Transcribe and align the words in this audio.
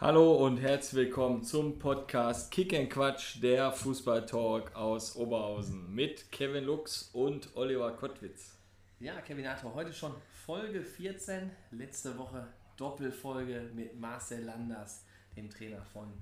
Hallo 0.00 0.44
und 0.44 0.56
herzlich 0.56 1.06
willkommen 1.06 1.44
zum 1.44 1.78
Podcast 1.78 2.50
Kick 2.50 2.74
and 2.74 2.90
Quatsch, 2.90 3.40
der 3.40 3.70
Fußball-Talk 3.70 4.74
aus 4.74 5.14
Oberhausen 5.14 5.94
mit 5.94 6.32
Kevin 6.32 6.64
Lux 6.64 7.10
und 7.12 7.56
Oliver 7.56 7.92
Kottwitz. 7.92 8.58
Ja, 8.98 9.20
Kevin 9.20 9.46
Arthur, 9.46 9.72
heute 9.72 9.92
schon 9.92 10.12
Folge 10.44 10.82
14, 10.82 11.48
letzte 11.70 12.18
Woche 12.18 12.44
Doppelfolge 12.76 13.70
mit 13.72 13.96
Marcel 13.96 14.42
Landers, 14.42 15.04
dem 15.36 15.48
Trainer 15.48 15.84
von 15.84 16.12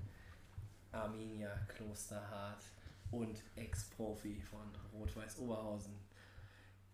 Arminia 0.91 1.49
Klosterhardt 1.67 2.63
und 3.09 3.41
Ex-Profi 3.55 4.39
von 4.39 4.69
Rot-Weiß 4.93 5.39
Oberhausen. 5.39 5.95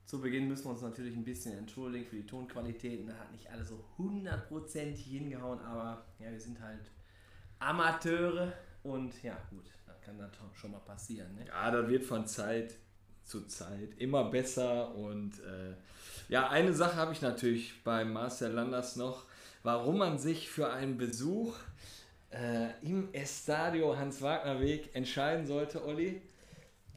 Zu 0.09 0.19
Beginn 0.19 0.47
müssen 0.47 0.65
wir 0.65 0.71
uns 0.71 0.81
natürlich 0.81 1.15
ein 1.15 1.23
bisschen 1.23 1.55
entschuldigen 1.55 2.03
für 2.03 2.15
die 2.15 2.25
Tonqualitäten. 2.25 3.05
Da 3.05 3.13
hat 3.13 3.31
nicht 3.31 3.47
alles 3.51 3.69
so 3.69 3.85
hundertprozentig 3.99 5.05
hingehauen, 5.05 5.59
aber 5.59 6.03
ja, 6.17 6.31
wir 6.31 6.39
sind 6.39 6.59
halt 6.59 6.89
Amateure 7.59 8.51
und 8.81 9.21
ja, 9.21 9.37
gut, 9.51 9.69
das 9.85 10.01
kann 10.01 10.17
dann 10.17 10.31
schon 10.55 10.71
mal 10.71 10.79
passieren. 10.79 11.35
Ne? 11.35 11.45
Ja, 11.45 11.69
das 11.69 11.87
wird 11.87 12.03
von 12.03 12.25
Zeit 12.25 12.73
zu 13.23 13.45
Zeit 13.45 13.99
immer 13.99 14.31
besser 14.31 14.95
und 14.95 15.41
äh, 15.41 15.75
ja, 16.27 16.49
eine 16.49 16.73
Sache 16.73 16.95
habe 16.95 17.13
ich 17.13 17.21
natürlich 17.21 17.83
bei 17.83 18.03
Marcel 18.03 18.53
Landers 18.53 18.95
noch, 18.95 19.25
warum 19.61 19.99
man 19.99 20.17
sich 20.17 20.49
für 20.49 20.71
einen 20.71 20.97
Besuch 20.97 21.55
äh, 22.31 22.69
im 22.81 23.13
Estadio 23.13 23.95
Hans-Wagner-Weg 23.95 24.95
entscheiden 24.95 25.45
sollte, 25.45 25.85
Olli. 25.85 26.19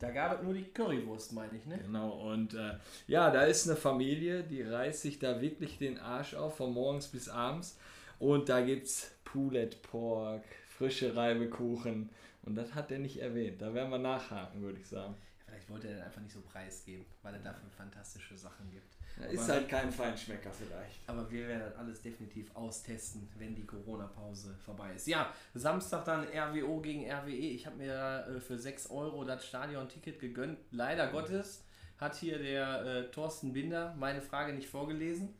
Da 0.02 0.10
gab 0.10 0.36
es 0.36 0.42
nur 0.42 0.52
die 0.52 0.64
Currywurst, 0.64 1.32
meine 1.32 1.56
ich, 1.56 1.64
ne? 1.64 1.78
Genau, 1.78 2.10
und 2.32 2.54
äh, 2.54 2.74
ja, 3.06 3.30
da 3.30 3.44
ist 3.44 3.68
eine 3.68 3.76
Familie, 3.76 4.42
die 4.42 4.60
reißt 4.60 5.00
sich 5.00 5.20
da 5.20 5.40
wirklich 5.40 5.78
den 5.78 5.96
Arsch 6.00 6.34
auf, 6.34 6.56
von 6.56 6.72
morgens 6.72 7.06
bis 7.06 7.28
abends. 7.28 7.78
Und 8.18 8.48
da 8.48 8.62
gibt 8.62 8.88
es 8.88 9.12
Poulet 9.22 9.80
Pork, 9.82 10.42
frische 10.76 11.14
Reibekuchen. 11.14 12.10
Und 12.42 12.56
das 12.56 12.74
hat 12.74 12.90
er 12.90 12.98
nicht 12.98 13.18
erwähnt. 13.18 13.62
Da 13.62 13.74
werden 13.74 13.90
wir 13.90 13.98
nachhaken, 13.98 14.60
würde 14.60 14.80
ich 14.80 14.88
sagen. 14.88 15.14
Ja, 15.14 15.44
vielleicht 15.46 15.70
wollte 15.70 15.86
er 15.86 16.04
einfach 16.04 16.20
nicht 16.20 16.34
so 16.34 16.40
preisgeben, 16.40 17.06
weil 17.22 17.34
er 17.34 17.40
dafür 17.40 17.70
fantastische 17.70 18.36
Sachen 18.36 18.72
gibt. 18.72 18.96
Ja, 19.20 19.26
ist 19.26 19.48
halt 19.48 19.68
kein 19.68 19.92
Feinschmecker 19.92 20.50
vielleicht. 20.50 21.00
Aber 21.06 21.30
wir 21.30 21.46
werden 21.46 21.60
das 21.60 21.76
alles 21.76 22.02
definitiv 22.02 22.54
austesten, 22.54 23.28
wenn 23.38 23.54
die 23.54 23.66
Corona-Pause 23.66 24.54
vorbei 24.64 24.94
ist. 24.94 25.06
Ja, 25.06 25.32
Samstag 25.54 26.04
dann 26.04 26.26
RWO 26.26 26.80
gegen 26.80 27.10
RWE. 27.10 27.30
Ich 27.30 27.66
habe 27.66 27.76
mir 27.76 28.26
äh, 28.26 28.40
für 28.40 28.58
6 28.58 28.90
Euro 28.90 29.24
das 29.24 29.46
Stadion-Ticket 29.46 30.18
gegönnt. 30.18 30.58
Leider 30.70 31.08
mhm. 31.08 31.12
Gottes 31.12 31.64
hat 31.98 32.16
hier 32.16 32.38
der 32.38 32.84
äh, 32.84 33.10
Thorsten 33.10 33.52
Binder 33.52 33.94
meine 33.98 34.22
Frage 34.22 34.52
nicht 34.52 34.68
vorgelesen. 34.68 35.34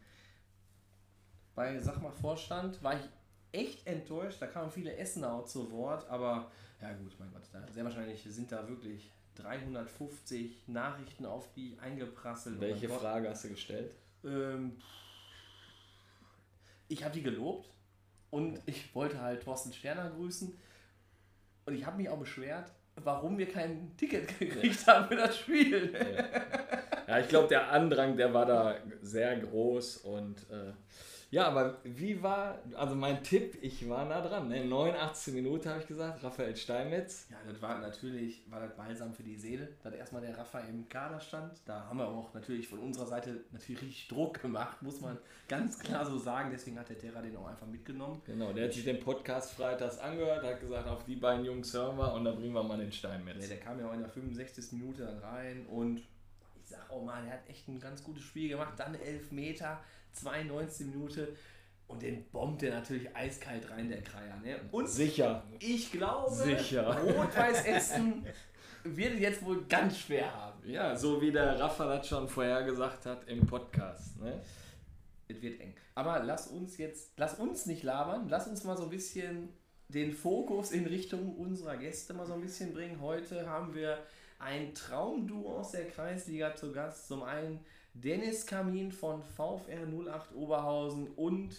Bei, 1.55 1.79
sag 1.79 2.01
mal, 2.03 2.13
Vorstand 2.13 2.83
war 2.83 2.95
ich 2.95 3.09
echt 3.53 3.87
enttäuscht. 3.87 4.41
Da 4.41 4.47
kamen 4.47 4.71
viele 4.71 4.97
Essener 4.97 5.33
auch 5.33 5.45
zu 5.45 5.71
Wort, 5.71 6.09
aber 6.09 6.51
ja 6.81 6.93
gut, 6.95 7.15
mein 7.19 7.31
Gott, 7.33 7.43
da, 7.53 7.67
sehr 7.71 7.85
wahrscheinlich 7.85 8.23
sind 8.23 8.51
da 8.51 8.67
wirklich 8.69 9.13
350 9.37 10.69
Nachrichten 10.69 11.27
auf 11.27 11.53
die 11.55 11.77
eingeprasselt. 11.81 12.61
Welche 12.61 12.89
Frage 12.89 13.31
hast 13.31 13.45
du 13.45 13.49
gestellt? 13.49 13.91
Ähm, 14.25 14.77
ich 16.89 17.03
habe 17.05 17.15
die 17.15 17.23
gelobt 17.23 17.69
und 18.31 18.61
ich 18.67 18.95
wollte 18.95 19.21
halt 19.21 19.43
Thorsten 19.43 19.73
Sterner 19.73 20.11
grüßen 20.11 20.57
und 21.65 21.75
ich 21.75 21.87
habe 21.87 21.97
mich 21.97 22.09
auch 22.09 22.19
beschwert, 22.19 22.71
warum 22.97 23.39
wir 23.39 23.49
kein 23.49 23.97
Ticket 23.97 24.39
gekriegt 24.39 24.87
haben 24.87 25.09
für 25.09 25.17
das 25.17 25.39
Spiel. 25.39 25.93
Ja, 25.93 27.15
ja 27.15 27.21
ich 27.21 27.29
glaube, 27.29 27.49
der 27.49 27.71
Andrang, 27.71 28.17
der 28.17 28.35
war 28.35 28.47
da 28.47 28.77
sehr 29.01 29.39
groß 29.39 29.99
und 29.99 30.39
äh, 30.51 30.73
ja, 31.33 31.49
aber 31.49 31.79
wie 31.83 32.23
war, 32.23 32.59
also 32.75 32.95
mein 32.95 33.25
Tipp, 33.25 33.57
ich 33.63 33.89
war 33.89 34.05
nah 34.05 34.21
dran. 34.21 34.49
Ne? 34.49 34.67
89 34.67 35.33
Minuten 35.33 35.67
habe 35.71 35.81
ich 35.81 35.87
gesagt, 35.87 36.23
Raphael 36.23 36.55
Steinmetz. 36.55 37.27
Ja, 37.31 37.39
das 37.49 37.63
war 37.63 37.79
natürlich, 37.81 38.43
war 38.51 38.61
das 38.61 38.77
balsam 38.77 39.15
für 39.15 39.23
die 39.23 39.37
Seele, 39.37 39.69
dass 39.83 39.95
erstmal 39.95 40.21
der 40.21 40.37
Raphael 40.37 40.69
im 40.69 40.87
Kader 40.91 41.19
stand. 41.19 41.55
Da 41.65 41.87
haben 41.87 41.99
wir 41.99 42.07
auch 42.07 42.35
natürlich 42.35 42.69
von 42.69 42.81
unserer 42.81 43.07
Seite 43.07 43.45
natürlich 43.51 43.81
richtig 43.81 44.09
Druck 44.09 44.43
gemacht, 44.43 44.83
muss 44.83 45.01
man 45.01 45.17
ganz 45.49 45.79
klar 45.79 46.05
so 46.05 46.19
sagen. 46.19 46.51
Deswegen 46.53 46.79
hat 46.79 46.91
der 46.91 46.99
Terra 46.99 47.23
den 47.23 47.35
auch 47.39 47.47
einfach 47.47 47.67
mitgenommen. 47.67 48.21
Genau, 48.27 48.53
der 48.53 48.67
hat 48.67 48.75
sich 48.75 48.85
den 48.85 49.01
Podcast 49.01 49.53
freitags 49.55 49.97
angehört, 50.01 50.45
hat 50.45 50.61
gesagt, 50.61 50.87
auf 50.87 51.03
die 51.07 51.17
beiden 51.17 51.47
Jungs 51.47 51.73
hören 51.73 51.97
wir 51.97 52.13
und 52.13 52.27
dann 52.27 52.37
bringen 52.37 52.53
wir 52.53 52.63
mal 52.63 52.77
den 52.77 52.93
Steinmetz. 52.93 53.41
Ja, 53.41 53.49
der 53.49 53.61
kam 53.61 53.81
ja 53.81 53.89
auch 53.89 53.95
in 53.95 54.01
der 54.01 54.11
65. 54.11 54.73
Minute 54.73 55.07
dann 55.07 55.17
rein 55.17 55.65
und 55.65 55.97
ich 55.97 56.69
sag 56.69 56.91
auch 56.91 57.03
mal, 57.03 57.23
der 57.23 57.33
hat 57.33 57.49
echt 57.49 57.69
ein 57.69 57.81
ganz 57.81 58.05
gutes 58.05 58.23
Spiel 58.23 58.51
gemacht. 58.51 58.75
Dann 58.77 58.95
elf 58.97 59.33
Meter 59.33 59.81
92 60.13 60.87
Minuten. 60.87 61.29
Und 61.89 62.03
den 62.03 62.25
bombt 62.31 62.63
er 62.63 62.75
natürlich 62.75 63.15
eiskalt 63.15 63.71
rein, 63.71 63.89
der 63.89 64.03
Kreier. 64.03 64.37
Ne? 64.43 64.61
Und 64.71 64.89
sicher. 64.89 65.45
Ich 65.59 65.93
glaube, 65.93 66.35
sicher. 66.35 66.97
Rot-Weiß 66.99 67.65
Essen 67.67 68.25
wird 68.85 69.15
es 69.15 69.21
jetzt 69.21 69.45
wohl 69.45 69.65
ganz 69.67 69.99
schwer 69.99 70.33
haben. 70.33 70.69
Ja, 70.69 70.97
so 70.97 71.21
wie 71.21 71.31
der 71.31 71.59
Rafa 71.59 71.87
das 71.87 72.09
schon 72.09 72.29
vorher 72.29 72.63
gesagt 72.63 73.05
hat 73.07 73.29
im 73.29 73.47
Podcast. 73.47 74.19
Ne? 74.21 74.41
Es 75.29 75.41
wird 75.43 75.61
eng. 75.61 75.75
Aber 75.95 76.23
lass 76.23 76.47
uns 76.47 76.79
jetzt, 76.79 77.13
lass 77.17 77.39
uns 77.39 77.67
nicht 77.67 77.83
labern, 77.83 78.29
lass 78.29 78.49
uns 78.49 78.65
mal 78.65 78.77
so 78.77 78.85
ein 78.85 78.91
bisschen 78.91 79.51
den 79.89 80.13
Fokus 80.13 80.73
in 80.73 80.87
Richtung 80.87 81.37
unserer 81.37 81.77
Gäste 81.77 82.15
mal 82.15 82.27
so 82.27 82.33
ein 82.33 82.41
bisschen 82.41 82.73
bringen. 82.73 83.01
Heute 83.01 83.49
haben 83.49 83.75
wir 83.75 83.99
ein 84.39 84.75
Traumduo 84.75 85.59
aus 85.59 85.73
der 85.73 85.87
Kreisliga 85.87 86.55
zu 86.55 86.73
Gast. 86.73 87.07
Zum 87.07 87.23
einen 87.23 87.61
Dennis 87.95 88.47
Kamin 88.47 88.91
von 88.91 89.23
VfR 89.23 89.87
08 89.87 90.35
Oberhausen 90.35 91.09
und, 91.15 91.55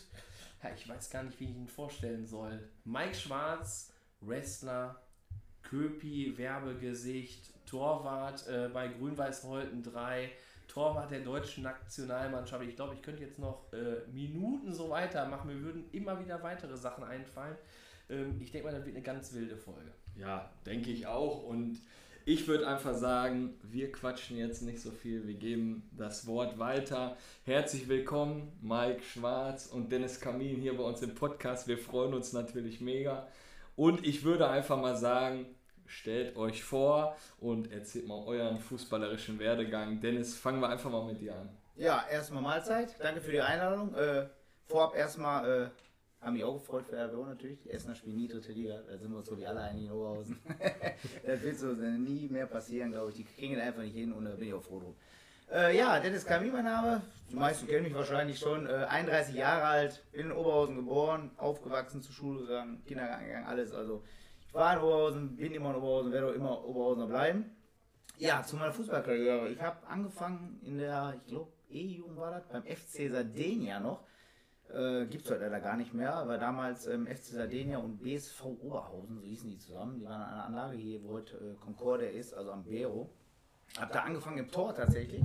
ja, 0.64 0.70
ich 0.76 0.88
weiß 0.88 1.10
gar 1.10 1.24
nicht, 1.24 1.40
wie 1.40 1.46
ich 1.46 1.56
ihn 1.56 1.68
vorstellen 1.68 2.26
soll, 2.26 2.68
Mike 2.86 3.16
Schwarz, 3.16 3.94
Wrestler, 4.22 5.02
Köpi, 5.62 6.38
Werbegesicht, 6.38 7.54
Torwart 7.66 8.48
äh, 8.48 8.70
bei 8.74 8.88
Grün-Weiß-Holten 8.88 9.84
3, 9.84 10.32
Torwart 10.68 11.12
der 11.12 11.20
deutschen 11.20 11.64
Nationalmannschaft. 11.64 12.64
Ich 12.64 12.76
glaube, 12.76 12.96
ich 12.96 13.02
könnte 13.02 13.24
jetzt 13.24 13.40
noch 13.40 13.72
äh, 13.74 14.08
Minuten 14.12 14.74
so 14.74 14.90
weitermachen. 14.90 15.48
Mir 15.48 15.62
würden 15.62 15.86
immer 15.92 16.20
wieder 16.20 16.42
weitere 16.42 16.78
Sachen 16.78 17.04
einfallen. 17.04 17.56
Ähm, 18.10 18.40
ich 18.42 18.52
denke 18.52 18.68
mal, 18.68 18.74
das 18.76 18.86
wird 18.86 18.96
eine 18.96 19.04
ganz 19.04 19.34
wilde 19.34 19.56
Folge. 19.56 19.92
Ja, 20.16 20.52
denke 20.66 20.92
ich 20.92 21.08
auch. 21.08 21.44
Und 21.44 21.80
ich 22.26 22.48
würde 22.48 22.68
einfach 22.68 22.96
sagen, 22.96 23.56
wir 23.64 23.92
quatschen 23.92 24.38
jetzt 24.38 24.62
nicht 24.62 24.82
so 24.82 24.92
viel, 24.92 25.28
wir 25.28 25.34
geben 25.34 25.90
das 25.92 26.26
Wort 26.26 26.58
weiter. 26.58 27.18
Herzlich 27.44 27.90
willkommen, 27.90 28.52
Mike 28.62 29.04
Schwarz 29.04 29.68
und 29.68 29.92
Dennis 29.92 30.22
Kamin 30.22 30.62
hier 30.62 30.78
bei 30.78 30.84
uns 30.84 31.02
im 31.02 31.16
Podcast. 31.16 31.68
Wir 31.68 31.78
freuen 31.78 32.14
uns 32.14 32.32
natürlich 32.32 32.80
mega. 32.80 33.28
Und 33.76 34.06
ich 34.06 34.24
würde 34.24 34.48
einfach 34.50 34.80
mal 34.80 34.96
sagen, 34.96 35.48
stellt 35.86 36.38
euch 36.38 36.64
vor 36.64 37.18
und 37.40 37.72
erzählt 37.72 38.08
mal 38.08 38.24
euren 38.26 38.60
fußballerischen 38.60 39.40
Werdegang. 39.40 40.00
Dennis, 40.00 40.36
fangen 40.36 40.62
wir 40.62 40.70
einfach 40.70 40.92
mal 40.92 41.06
mit 41.06 41.20
dir 41.20 41.36
an. 41.36 41.50
Ja, 41.76 42.06
erstmal 42.10 42.42
Mahlzeit. 42.42 42.96
Danke 43.00 43.20
für 43.20 43.32
die 43.32 43.42
Einladung. 43.42 43.94
Äh, 43.96 44.28
vorab 44.68 44.96
erstmal 44.96 45.64
äh, 45.64 45.70
haben 46.24 46.34
mich 46.34 46.44
auch 46.44 46.54
gefreut 46.54 46.86
für 46.88 46.96
RWO 46.96 47.26
natürlich. 47.26 47.60
Die 47.62 47.72
Essener 47.72 47.96
spielen 47.96 48.16
nie 48.16 48.28
dritte 48.28 48.52
Liga. 48.52 48.82
Da 48.88 48.98
sind 48.98 49.12
wir 49.12 49.18
uns 49.18 49.28
so 49.28 49.38
wie 49.38 49.46
alle 49.46 49.62
einig 49.62 49.86
in 49.86 49.92
Oberhausen. 49.92 50.40
das 51.26 51.42
wird 51.42 51.58
so 51.58 51.68
nie 51.68 52.28
mehr 52.30 52.48
passieren, 52.48 52.92
glaube 52.92 53.12
ich. 53.12 53.18
Die 53.18 53.24
kriegen 53.26 53.60
einfach 53.60 53.82
nicht 53.82 53.96
hin 53.96 54.14
und 54.14 54.26
da 54.26 54.32
bin 54.32 54.48
ich 54.48 54.54
auch 54.54 54.64
froh 54.64 54.80
drum. 54.80 54.96
Äh, 55.52 55.78
ja, 55.78 56.00
Dennis 56.00 56.26
Kami, 56.26 56.50
mein 56.50 56.64
Name. 56.64 57.02
Die 57.30 57.36
meisten 57.36 57.68
kennen 57.68 57.84
mich 57.84 57.94
wahrscheinlich 57.94 58.40
schon. 58.40 58.66
Äh, 58.66 58.86
31 58.90 59.36
Jahre 59.36 59.66
alt, 59.66 60.04
bin 60.12 60.28
in 60.28 60.32
Oberhausen 60.32 60.76
geboren, 60.76 61.32
aufgewachsen, 61.38 62.02
zur 62.02 62.14
Schule 62.14 62.42
gegangen, 62.42 62.84
Kindergarten 62.86 63.26
gegangen, 63.26 63.46
alles. 63.46 63.74
Also 63.74 64.04
ich 64.48 64.54
war 64.54 64.74
in 64.74 64.80
Oberhausen, 64.82 65.36
bin 65.36 65.54
immer 65.54 65.72
in 65.72 65.76
Oberhausen, 65.76 66.12
werde 66.12 66.28
auch 66.28 66.34
immer 66.34 66.64
Oberhausener 66.64 67.08
bleiben. 67.08 67.56
Ja, 68.18 68.44
zu 68.44 68.56
meiner 68.56 68.72
Fußballkarriere. 68.72 69.50
Ich 69.50 69.62
habe 69.62 69.86
angefangen 69.88 70.60
in 70.64 70.78
der, 70.78 71.16
ich 71.18 71.30
glaube, 71.32 71.52
E-Jugend 71.70 72.18
war 72.18 72.32
das, 72.32 72.48
beim 72.48 72.64
FC 72.64 73.12
Sardenia 73.12 73.80
noch. 73.80 74.06
Äh, 74.70 75.06
Gibt 75.06 75.26
es 75.26 75.32
heute 75.32 75.42
leider 75.42 75.60
gar 75.60 75.78
nicht 75.78 75.94
mehr, 75.94 76.16
aber 76.16 76.38
damals 76.38 76.88
ähm, 76.88 77.06
FC 77.06 77.26
Sardinia 77.36 77.78
und 77.78 78.02
BSV 78.02 78.46
Oberhausen, 78.46 79.18
so 79.18 79.22
hießen 79.22 79.50
die 79.50 79.58
zusammen. 79.58 80.00
Die 80.00 80.06
waren 80.06 80.22
an 80.22 80.34
einer 80.34 80.46
Anlage 80.46 80.78
hier, 80.78 81.04
wo 81.04 81.14
heute 81.14 81.38
äh, 81.38 81.56
Concorde 81.64 82.08
ist, 82.08 82.34
also 82.34 82.52
am 82.52 82.64
Bero. 82.64 83.10
Hab 83.78 83.92
da 83.92 84.02
angefangen 84.02 84.38
im 84.38 84.52
Tor 84.52 84.74
tatsächlich. 84.74 85.24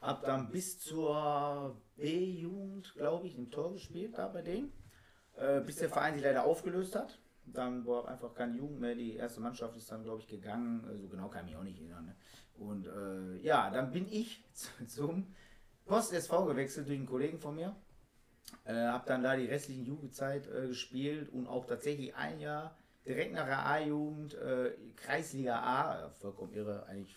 Hab 0.00 0.24
dann 0.24 0.50
bis 0.50 0.78
zur 0.78 1.76
B-Jugend, 1.96 2.94
glaube 2.94 3.26
ich, 3.26 3.36
im 3.36 3.50
Tor 3.50 3.72
gespielt 3.72 4.16
da 4.16 4.28
bei 4.28 4.42
denen. 4.42 4.72
Äh, 5.36 5.60
bis 5.60 5.76
der 5.76 5.90
Verein 5.90 6.14
sich 6.14 6.22
leider 6.22 6.44
aufgelöst 6.44 6.94
hat. 6.94 7.18
Dann 7.44 7.86
war 7.86 8.08
einfach 8.08 8.34
keine 8.34 8.56
Jugend 8.56 8.80
mehr. 8.80 8.94
Die 8.94 9.16
erste 9.16 9.40
Mannschaft 9.40 9.76
ist 9.76 9.90
dann, 9.90 10.04
glaube 10.04 10.20
ich, 10.20 10.28
gegangen. 10.28 10.82
So 10.84 10.90
also 10.90 11.08
genau 11.08 11.28
kann 11.28 11.44
ich 11.44 11.52
mich 11.52 11.56
auch 11.58 11.64
nicht 11.64 11.78
erinnern. 11.78 12.06
Ne? 12.06 12.16
Und 12.58 12.86
äh, 12.86 13.42
ja, 13.42 13.70
dann 13.70 13.92
bin 13.92 14.06
ich 14.10 14.44
zum 14.86 15.34
Post 15.84 16.12
SV 16.12 16.46
gewechselt 16.46 16.88
durch 16.88 16.98
einen 16.98 17.06
Kollegen 17.06 17.38
von 17.38 17.54
mir 17.54 17.76
äh, 18.64 18.74
habe 18.74 19.04
dann 19.06 19.22
da 19.22 19.36
die 19.36 19.46
restlichen 19.46 19.84
Jugendzeit 19.84 20.46
äh, 20.46 20.68
gespielt 20.68 21.28
und 21.32 21.46
auch 21.46 21.66
tatsächlich 21.66 22.14
ein 22.14 22.40
Jahr 22.40 22.76
direkt 23.06 23.34
nach 23.34 23.46
der 23.46 23.64
A-Jugend, 23.64 24.34
äh, 24.34 24.72
Kreisliga 24.96 25.60
A, 25.60 26.10
vollkommen 26.10 26.52
irre, 26.52 26.84
eigentlich, 26.86 27.14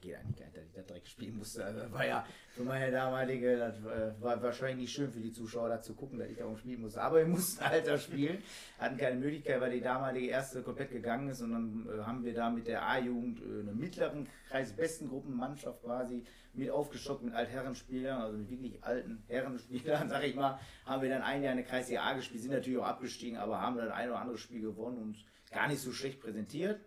geht 0.00 0.16
eigentlich 0.16 0.38
gar 0.38 0.46
nicht, 0.46 0.56
dass 0.56 0.64
ich 0.64 0.72
da 0.72 0.82
direkt 0.82 1.08
spielen 1.08 1.36
musste. 1.36 1.64
Also, 1.64 1.92
war 1.92 2.06
ja 2.06 2.24
für 2.50 2.62
meine 2.62 2.90
damalige, 2.90 3.58
das 3.58 3.76
äh, 3.78 4.22
war 4.22 4.42
wahrscheinlich 4.42 4.78
nicht 4.78 4.92
schön 4.92 5.10
für 5.10 5.20
die 5.20 5.32
Zuschauer 5.32 5.68
da 5.68 5.82
zu 5.82 5.94
gucken, 5.94 6.18
dass 6.18 6.28
ich 6.28 6.38
da 6.38 6.56
spielen 6.56 6.80
musste. 6.80 7.02
Aber 7.02 7.18
wir 7.18 7.26
mussten 7.26 7.62
da 7.84 7.98
spielen, 7.98 8.42
hatten 8.78 8.96
keine 8.96 9.16
Möglichkeit, 9.16 9.60
weil 9.60 9.72
die 9.72 9.80
damalige 9.80 10.28
erste 10.28 10.62
komplett 10.62 10.90
gegangen 10.90 11.28
ist 11.28 11.42
und 11.42 11.52
dann 11.52 11.86
äh, 11.86 12.02
haben 12.04 12.24
wir 12.24 12.34
da 12.34 12.48
mit 12.48 12.66
der 12.66 12.88
A-Jugend 12.88 13.40
äh, 13.40 13.60
eine 13.60 13.72
mittleren 13.72 14.26
Kreis, 14.48 14.72
besten 14.72 15.08
Gruppenmannschaft 15.08 15.82
quasi 15.82 16.24
mit 16.54 16.70
aufgestockt 16.70 17.22
mit 17.22 17.34
Altherrenspielern, 17.34 18.20
also 18.20 18.38
mit 18.38 18.50
wirklich 18.50 18.82
alten 18.84 19.22
Herrenspielern, 19.28 20.08
sag 20.10 20.24
ich 20.24 20.34
mal, 20.34 20.58
haben 20.84 21.02
wir 21.02 21.08
dann 21.08 21.22
ein 21.22 21.42
Jahr 21.42 21.52
in 21.52 21.58
der 21.58 21.66
Kreisliga 21.66 22.02
A 22.02 22.14
gespielt, 22.14 22.42
sind 22.42 22.52
natürlich 22.52 22.78
auch 22.78 22.86
abgestiegen, 22.86 23.38
aber 23.38 23.60
haben 23.60 23.76
dann 23.76 23.90
ein 23.90 24.08
oder 24.08 24.20
andere 24.20 24.38
Spiel 24.38 24.60
gewonnen 24.60 24.98
und 24.98 25.16
gar 25.50 25.68
nicht 25.68 25.80
so 25.80 25.92
schlecht 25.92 26.20
präsentiert. 26.20 26.80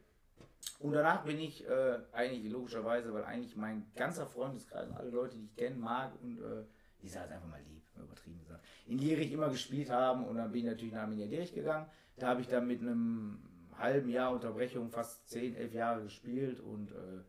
Und 0.80 0.94
danach 0.94 1.24
bin 1.24 1.40
ich 1.40 1.68
äh, 1.68 2.00
eigentlich 2.12 2.52
logischerweise, 2.52 3.14
weil 3.14 3.24
eigentlich 3.24 3.56
mein 3.56 3.86
ganzer 3.96 4.28
Freundeskreis, 4.28 4.92
alle 4.92 5.10
Leute, 5.10 5.38
die 5.38 5.46
ich 5.46 5.56
kenne, 5.56 5.76
mag 5.76 6.14
und 6.22 6.40
äh, 6.40 6.64
die 7.02 7.08
sind 7.08 7.22
halt 7.22 7.32
einfach 7.32 7.48
mal 7.48 7.62
lieb, 7.62 7.84
übertrieben 7.96 8.40
gesagt, 8.40 8.64
in 8.88 8.98
Lierich 8.98 9.32
immer 9.32 9.50
gespielt 9.50 9.90
haben 9.90 10.26
und 10.26 10.36
dann 10.36 10.52
bin 10.52 10.62
ich 10.62 10.68
natürlich 10.68 10.94
nach 10.94 11.04
Arminia 11.04 11.26
Lierich 11.26 11.54
gegangen. 11.54 11.88
Da 12.18 12.28
habe 12.28 12.42
ich 12.42 12.48
dann 12.48 12.68
mit 12.68 12.82
einem 12.82 13.40
halben 13.78 14.10
Jahr 14.10 14.32
Unterbrechung 14.32 14.90
fast 14.90 15.30
10, 15.30 15.56
11 15.56 15.74
Jahre 15.74 16.04
gespielt 16.04 16.60
und 16.60 16.92
äh, 16.92 17.24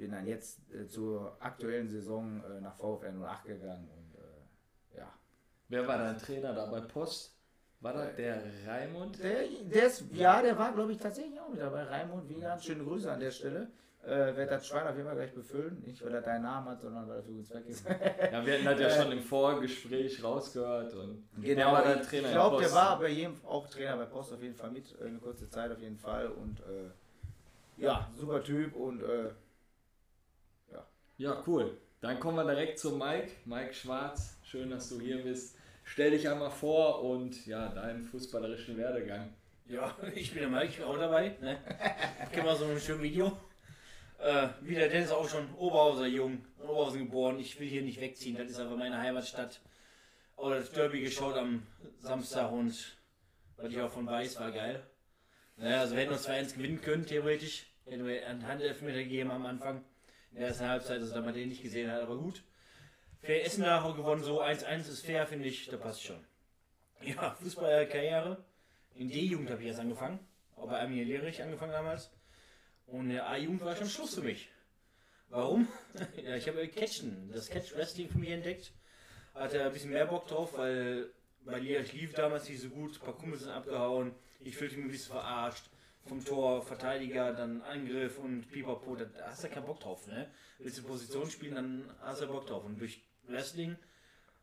bin 0.00 0.12
dann 0.12 0.26
jetzt 0.26 0.58
äh, 0.72 0.86
zur 0.88 1.36
aktuellen 1.40 1.88
Saison 1.88 2.42
äh, 2.42 2.60
nach 2.60 2.74
VfR 2.74 3.12
08 3.12 3.44
gegangen 3.44 3.88
und 3.88 4.18
äh, 4.18 4.98
ja. 4.98 5.12
Wer 5.68 5.86
war 5.86 5.98
dein 5.98 6.18
Trainer 6.18 6.54
da 6.54 6.66
bei 6.66 6.80
Post? 6.80 7.36
War 7.80 7.92
das 7.92 8.16
der 8.16 8.42
Raimund? 8.66 9.22
Der, 9.22 9.46
der 9.62 9.86
ist, 9.86 10.04
ja, 10.12 10.42
der 10.42 10.58
war, 10.58 10.72
glaube 10.72 10.92
ich, 10.92 10.98
tatsächlich 10.98 11.38
auch 11.40 11.48
mit 11.48 11.60
dabei. 11.60 11.84
Raimund 11.84 12.28
Wiegand, 12.28 12.62
schöne 12.62 12.84
Grüße 12.84 13.10
an 13.10 13.20
der 13.20 13.30
Stelle. 13.30 13.70
Äh, 14.02 14.08
werde 14.08 14.46
das 14.46 14.66
Schwein 14.66 14.86
auf 14.86 14.96
jeden 14.96 15.06
Fall 15.06 15.16
gleich 15.16 15.34
befüllen. 15.34 15.82
Nicht, 15.86 16.04
weil 16.04 16.14
er 16.14 16.22
deinen 16.22 16.42
Namen 16.42 16.68
hat, 16.68 16.80
sondern 16.80 17.06
weil 17.08 17.16
er 17.16 17.22
für 17.22 17.32
uns 17.32 17.50
weg 17.54 17.66
ist. 17.66 17.86
ja, 17.88 18.44
wir 18.44 18.54
hatten 18.54 18.64
das 18.64 18.80
ja 18.80 18.90
schon 18.90 19.12
im 19.12 19.22
Vorgespräch 19.22 20.22
rausgehört. 20.24 20.94
Und 20.94 21.24
genau, 21.42 21.72
war 21.72 21.84
der 21.84 22.02
Trainer 22.02 22.28
ich 22.28 22.34
glaube, 22.34 22.62
der 22.62 22.72
war 22.72 22.98
bei 22.98 23.08
jedem 23.08 23.36
auch 23.44 23.68
Trainer 23.68 23.96
bei 23.96 24.06
Post 24.06 24.32
auf 24.32 24.42
jeden 24.42 24.54
Fall 24.54 24.70
mit, 24.70 24.94
äh, 25.00 25.04
eine 25.04 25.18
kurze 25.18 25.48
Zeit 25.50 25.70
auf 25.70 25.80
jeden 25.80 25.98
Fall. 25.98 26.28
Und 26.28 26.60
äh, 26.60 27.82
ja, 27.82 28.10
super 28.14 28.42
Typ 28.42 28.74
und 28.76 29.02
äh, 29.02 29.30
ja. 31.20 31.42
Cool. 31.46 31.76
Dann 32.00 32.18
kommen 32.18 32.36
wir 32.36 32.44
direkt 32.44 32.78
zu 32.78 32.92
Mike. 32.92 33.30
Mike 33.44 33.74
Schwarz, 33.74 34.38
schön, 34.42 34.70
dass 34.70 34.88
du 34.88 34.98
hier 35.00 35.22
bist. 35.22 35.54
Stell 35.84 36.12
dich 36.12 36.28
einmal 36.28 36.50
vor 36.50 37.02
und 37.04 37.46
ja, 37.46 37.68
deinen 37.68 38.02
fußballerischen 38.02 38.78
Werdegang. 38.78 39.28
Ja, 39.66 39.94
ich 40.14 40.32
bin 40.32 40.40
der 40.40 40.48
Mike, 40.48 40.86
auch 40.86 40.96
dabei. 40.96 41.36
Ne? 41.40 41.58
Ich 42.24 42.32
kenne 42.32 42.46
mal 42.46 42.56
so 42.56 42.64
ein 42.64 42.80
schönes 42.80 43.02
Video. 43.02 43.36
Äh, 44.18 44.48
wie 44.62 44.74
der 44.74 44.88
Dennis 44.88 45.10
auch 45.10 45.28
schon 45.28 45.52
Oberhauser 45.56 46.06
jung, 46.06 46.44
Oberhausen 46.62 47.00
geboren. 47.00 47.38
Ich 47.38 47.60
will 47.60 47.68
hier 47.68 47.82
nicht 47.82 48.00
wegziehen, 48.00 48.36
das 48.36 48.50
ist 48.50 48.60
aber 48.60 48.76
meine 48.76 48.98
Heimatstadt. 48.98 49.60
Auch 50.36 50.50
das 50.50 50.72
Derby 50.72 51.02
geschaut 51.02 51.36
am 51.36 51.66
Samstag 51.98 52.50
und 52.50 52.96
was 53.56 53.70
ich 53.70 53.80
auch 53.80 53.90
von 53.90 54.06
weiß, 54.06 54.40
war 54.40 54.52
geil. 54.52 54.82
Naja, 55.58 55.80
also 55.80 55.94
wir 55.94 56.02
hätten 56.02 56.12
uns 56.12 56.26
2-1 56.26 56.54
gewinnen 56.54 56.80
können, 56.80 57.04
theoretisch. 57.04 57.66
Hätten 57.84 58.06
wir 58.06 58.26
einen 58.26 58.46
Handelfmeter 58.46 58.98
gegeben 58.98 59.30
am 59.30 59.44
Anfang. 59.44 59.84
In 60.32 60.38
der 60.38 60.48
ersten 60.48 60.68
Halbzeit, 60.68 61.02
dass 61.02 61.14
man 61.14 61.34
den 61.34 61.48
nicht 61.48 61.62
gesehen 61.62 61.90
hat, 61.90 62.02
aber 62.02 62.16
gut. 62.16 62.44
Fair 63.20 63.44
Essen 63.44 63.62
nachher 63.62 63.94
gewonnen, 63.94 64.22
so 64.22 64.40
1-1 64.40 64.88
ist 64.88 65.04
fair, 65.04 65.26
finde 65.26 65.48
ich, 65.48 65.66
da 65.66 65.76
passt 65.76 66.02
schon. 66.02 66.24
Ja, 67.02 67.34
Fußballerkarriere. 67.40 68.44
In 68.94 69.10
D-Jugend 69.10 69.50
habe 69.50 69.60
ich 69.62 69.68
erst 69.68 69.80
angefangen. 69.80 70.18
Auch 70.56 70.68
bei 70.68 70.80
Arminia 70.80 71.04
Lehrich 71.04 71.42
angefangen 71.42 71.72
damals. 71.72 72.10
Und 72.86 73.02
in 73.02 73.10
der 73.10 73.28
A-Jugend 73.28 73.64
war 73.64 73.76
schon 73.76 73.88
Schluss 73.88 74.14
für 74.14 74.22
mich. 74.22 74.48
Warum? 75.28 75.68
ja, 76.24 76.36
ich 76.36 76.48
habe 76.48 76.66
Catchen, 76.68 77.30
das 77.32 77.48
Catch 77.48 77.74
Wrestling 77.76 78.08
für 78.08 78.18
mich 78.18 78.30
entdeckt. 78.30 78.72
Hatte 79.34 79.64
ein 79.64 79.72
bisschen 79.72 79.90
mehr 79.90 80.06
Bock 80.06 80.26
drauf, 80.26 80.58
weil 80.58 81.10
bei 81.44 81.58
Lehrich 81.58 81.92
lief 81.92 82.12
damals 82.14 82.48
nicht 82.48 82.60
so 82.60 82.68
gut. 82.68 82.96
Ein 82.96 83.04
paar 83.04 83.16
Kumpels 83.16 83.42
sind 83.42 83.52
abgehauen. 83.52 84.12
Ich 84.40 84.56
fühlte 84.56 84.76
mich 84.76 84.86
ein 84.86 84.90
bisschen 84.90 85.12
verarscht. 85.12 85.69
Vom 86.06 86.24
Tor, 86.24 86.62
Verteidiger, 86.62 87.32
dann 87.32 87.60
Angriff 87.62 88.18
und 88.18 88.50
Pipapo. 88.50 88.96
Da 88.96 89.06
hast 89.26 89.42
du 89.42 89.48
ja 89.48 89.54
keinen 89.54 89.66
Bock 89.66 89.80
drauf, 89.80 90.06
ne? 90.06 90.30
Willst 90.58 90.78
du 90.78 90.82
Position 90.82 91.30
spielen, 91.30 91.54
dann 91.54 91.94
hast 92.00 92.20
du 92.20 92.26
ja 92.26 92.32
Bock 92.32 92.46
drauf. 92.46 92.64
Und 92.64 92.80
durch 92.80 93.02
Wrestling 93.26 93.76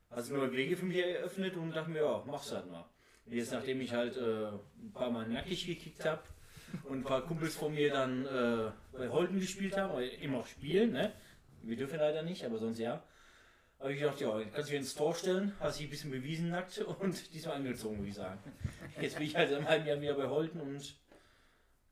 hat 0.10 0.20
es 0.20 0.30
neue 0.30 0.52
Wege 0.52 0.78
für 0.78 0.86
mich 0.86 0.98
eröffnet 0.98 1.56
und 1.58 1.76
dachte 1.76 1.90
mir, 1.90 2.04
ja, 2.04 2.24
mach's 2.26 2.52
halt 2.52 2.70
mal. 2.72 2.86
Jetzt, 3.26 3.52
nachdem 3.52 3.82
ich 3.82 3.92
halt 3.92 4.16
äh, 4.16 4.48
ein 4.48 4.92
paar 4.94 5.12
Mal 5.12 5.28
nackig 5.28 5.66
gekickt 5.66 6.06
habe 6.06 6.22
und 6.84 7.00
ein 7.00 7.04
paar 7.04 7.22
Kumpels 7.26 7.56
von 7.56 7.74
mir 7.74 7.92
dann 7.92 8.26
äh, 8.26 8.72
bei 8.94 9.10
Holden 9.10 9.40
gespielt 9.40 9.78
haben, 9.78 10.00
immer 10.22 10.40
auch 10.40 10.48
spielen, 10.48 10.94
ne? 10.94 11.12
Wir 11.64 11.76
dürfen 11.76 12.00
leider 12.00 12.24
nicht, 12.24 12.46
aber 12.46 12.58
sonst 12.58 12.80
ja. 12.80 13.04
Habe 13.80 13.94
ich 13.94 14.00
gedacht, 14.00 14.20
ja, 14.22 14.32
kannst 14.32 14.70
du 14.70 14.72
dich 14.72 14.82
ins 14.82 14.96
Tor 14.96 15.14
stellen, 15.14 15.54
hast 15.60 15.80
dich 15.80 15.88
ein 15.88 15.90
bisschen 15.90 16.12
bewiesen 16.12 16.50
nackt 16.50 16.80
und 16.80 17.34
diesmal 17.34 17.58
angezogen, 17.58 17.98
würde 17.98 18.10
ich 18.10 18.16
sagen. 18.16 18.40
Jetzt 19.00 19.18
bin 19.18 19.28
ich 19.28 19.36
halt 19.36 19.52
im 19.52 19.68
halben 19.68 19.86
Jahr 19.86 20.02
wieder 20.02 20.16
bei 20.16 20.28
Holden 20.28 20.62
und 20.62 20.96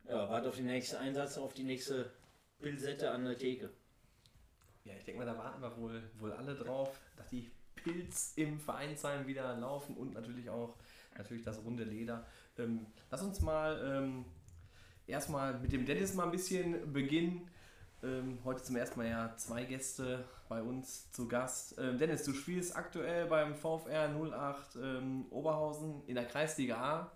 ja, 0.08 0.30
warte 0.30 0.50
auf 0.50 0.56
den 0.56 0.66
nächsten 0.66 0.98
Einsatz, 0.98 1.38
auf 1.38 1.54
die 1.54 1.64
nächste 1.64 2.12
Pilsette 2.60 3.12
an 3.12 3.26
der 3.26 3.38
Theke. 3.38 3.70
Ja, 4.84 4.94
ich 4.98 5.04
denke 5.04 5.20
mal, 5.20 5.26
da 5.26 5.38
warten 5.38 5.62
wir 5.62 5.78
wohl, 5.78 6.04
wohl 6.20 6.32
alle 6.34 6.56
drauf, 6.56 7.00
dass 7.18 7.30
die 7.30 7.52
Pilz 7.76 8.34
im 8.36 8.60
Vereinsheim 8.60 9.28
wieder 9.28 9.56
laufen 9.58 9.96
und 9.98 10.14
natürlich 10.14 10.50
auch 10.50 10.76
natürlich 11.18 11.44
das 11.44 11.64
runde 11.64 11.84
Leder. 11.84 12.26
Ähm, 12.58 12.86
lass 13.10 13.22
uns 13.22 13.42
mal 13.42 13.82
ähm, 13.84 14.26
erstmal 15.08 15.60
mit 15.60 15.72
dem 15.72 15.86
Dennis 15.86 16.14
mal 16.14 16.26
ein 16.26 16.32
bisschen 16.32 16.94
beginnen. 16.94 17.50
Ähm, 18.04 18.40
heute 18.44 18.64
zum 18.64 18.76
ersten 18.76 19.00
Mal 19.00 19.10
ja 19.10 19.36
zwei 19.38 19.64
Gäste 19.64 20.26
bei 20.50 20.62
uns 20.62 21.12
zu 21.12 21.28
Gast. 21.28 21.78
Ähm, 21.80 21.98
Dennis, 21.98 22.24
du 22.24 22.34
spielst 22.34 22.76
aktuell 22.76 23.26
beim 23.28 23.56
VfR 23.56 24.10
08 24.10 24.76
ähm, 24.76 25.26
Oberhausen 25.32 26.04
in 26.08 26.16
der 26.16 26.26
Kreisliga 26.26 26.78
A. 26.78 27.12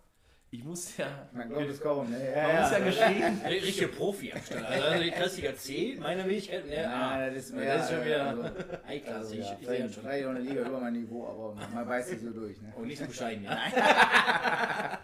Ich 0.51 0.63
muss 0.63 0.97
ja. 0.97 1.29
Man 1.31 1.47
glaubt 1.47 1.69
es 1.69 1.79
kaum, 1.79 2.09
ne? 2.09 2.31
Ja, 2.35 2.41
man 2.41 2.55
ja. 2.55 2.61
muss 2.61 2.71
ja 2.71 2.79
geschrieben. 2.79 3.41
Richtige 3.45 3.87
Profi 3.89 4.33
am 4.33 4.41
Start. 4.41 4.65
Also, 4.65 4.83
also 4.83 5.03
die 5.03 5.11
Klassiker 5.11 5.55
C, 5.55 5.97
meine 5.99 6.23
Fähigkeit. 6.23 6.65
Ne, 6.65 6.75
ja, 6.75 7.29
das 7.29 7.37
ist, 7.37 7.55
ja, 7.55 7.65
das 7.65 7.83
ist 7.83 7.95
schon 7.95 8.05
wieder 8.05 8.25
also, 8.25 8.43
High-Class. 8.87 9.15
Also, 9.15 9.35
ja, 9.35 9.41
ich, 9.41 9.65
vielleicht, 9.67 9.93
schon. 9.93 10.03
vielleicht 10.03 10.25
auch 10.25 10.29
eine 10.31 10.39
Liga 10.39 10.61
über 10.61 10.79
mein 10.79 10.93
Niveau, 10.93 11.27
aber 11.27 11.53
man 11.71 11.87
weiß 11.87 12.09
sich 12.09 12.21
so 12.21 12.31
durch. 12.31 12.59
Ne? 12.61 12.73
Und 12.75 12.87
nicht 12.87 12.97
so 12.97 13.05
bescheiden, 13.05 13.43
ja. 13.43 13.51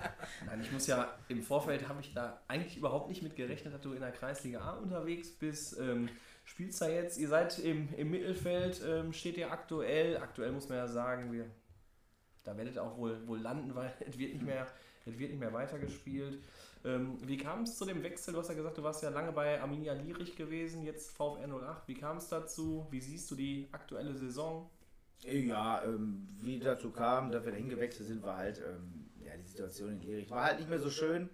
Nein, 0.47 0.61
ich 0.61 0.71
muss 0.71 0.87
ja, 0.87 1.13
im 1.27 1.43
Vorfeld 1.43 1.87
habe 1.87 2.01
ich 2.01 2.11
da 2.15 2.41
eigentlich 2.47 2.77
überhaupt 2.77 3.09
nicht 3.09 3.21
mit 3.21 3.35
gerechnet, 3.35 3.71
dass 3.71 3.81
du 3.81 3.93
in 3.93 4.01
der 4.01 4.11
Kreisliga 4.11 4.61
A 4.61 4.71
unterwegs 4.77 5.29
bist. 5.29 5.79
Ähm, 5.79 6.09
spielst 6.43 6.81
da 6.81 6.89
jetzt, 6.89 7.19
ihr 7.19 7.27
seid 7.27 7.59
im, 7.59 7.89
im 7.95 8.09
Mittelfeld, 8.09 8.81
ähm, 8.83 9.13
steht 9.13 9.37
ihr 9.37 9.51
aktuell. 9.51 10.17
Aktuell 10.17 10.51
muss 10.51 10.69
man 10.69 10.79
ja 10.79 10.87
sagen, 10.87 11.31
wir, 11.31 11.45
da 12.43 12.57
werdet 12.57 12.75
ihr 12.75 12.83
auch 12.83 12.97
wohl, 12.97 13.27
wohl 13.27 13.39
landen, 13.39 13.75
weil 13.75 13.93
es 14.07 14.17
wird 14.17 14.33
nicht 14.33 14.43
mehr 14.43 14.65
es 15.05 15.17
wird 15.17 15.31
nicht 15.31 15.39
mehr 15.39 15.53
weitergespielt. 15.53 16.39
Ähm, 16.83 17.17
wie 17.21 17.37
kam 17.37 17.63
es 17.63 17.77
zu 17.77 17.85
dem 17.85 18.03
Wechsel? 18.03 18.33
Du 18.33 18.39
hast 18.39 18.49
ja 18.49 18.55
gesagt, 18.55 18.77
du 18.77 18.83
warst 18.83 19.01
ja 19.03 19.09
lange 19.09 19.31
bei 19.31 19.61
Arminia 19.61 19.93
Lierich 19.93 20.35
gewesen, 20.35 20.83
jetzt 20.83 21.11
VfR 21.11 21.47
08. 21.47 21.87
Wie 21.87 21.93
kam 21.95 22.17
es 22.17 22.27
dazu? 22.29 22.87
Wie 22.91 22.99
siehst 22.99 23.29
du 23.31 23.35
die 23.35 23.67
aktuelle 23.71 24.13
Saison? 24.13 24.69
Ja, 25.21 25.83
ähm, 25.83 26.27
wie 26.41 26.59
dazu 26.59 26.91
kam, 26.91 27.31
dass 27.31 27.45
wir 27.45 27.51
da 27.51 27.57
hingewechselt 27.57 28.07
sind, 28.07 28.21
war 28.21 28.37
halt 28.37 28.59
ähm, 28.59 29.09
ja, 29.23 29.35
die 29.37 29.47
Situation 29.47 29.91
in 29.91 30.01
Lierich. 30.01 30.29
War 30.29 30.43
halt 30.43 30.59
nicht 30.59 30.69
mehr 30.69 30.79
so 30.79 30.89
schön. 30.89 31.29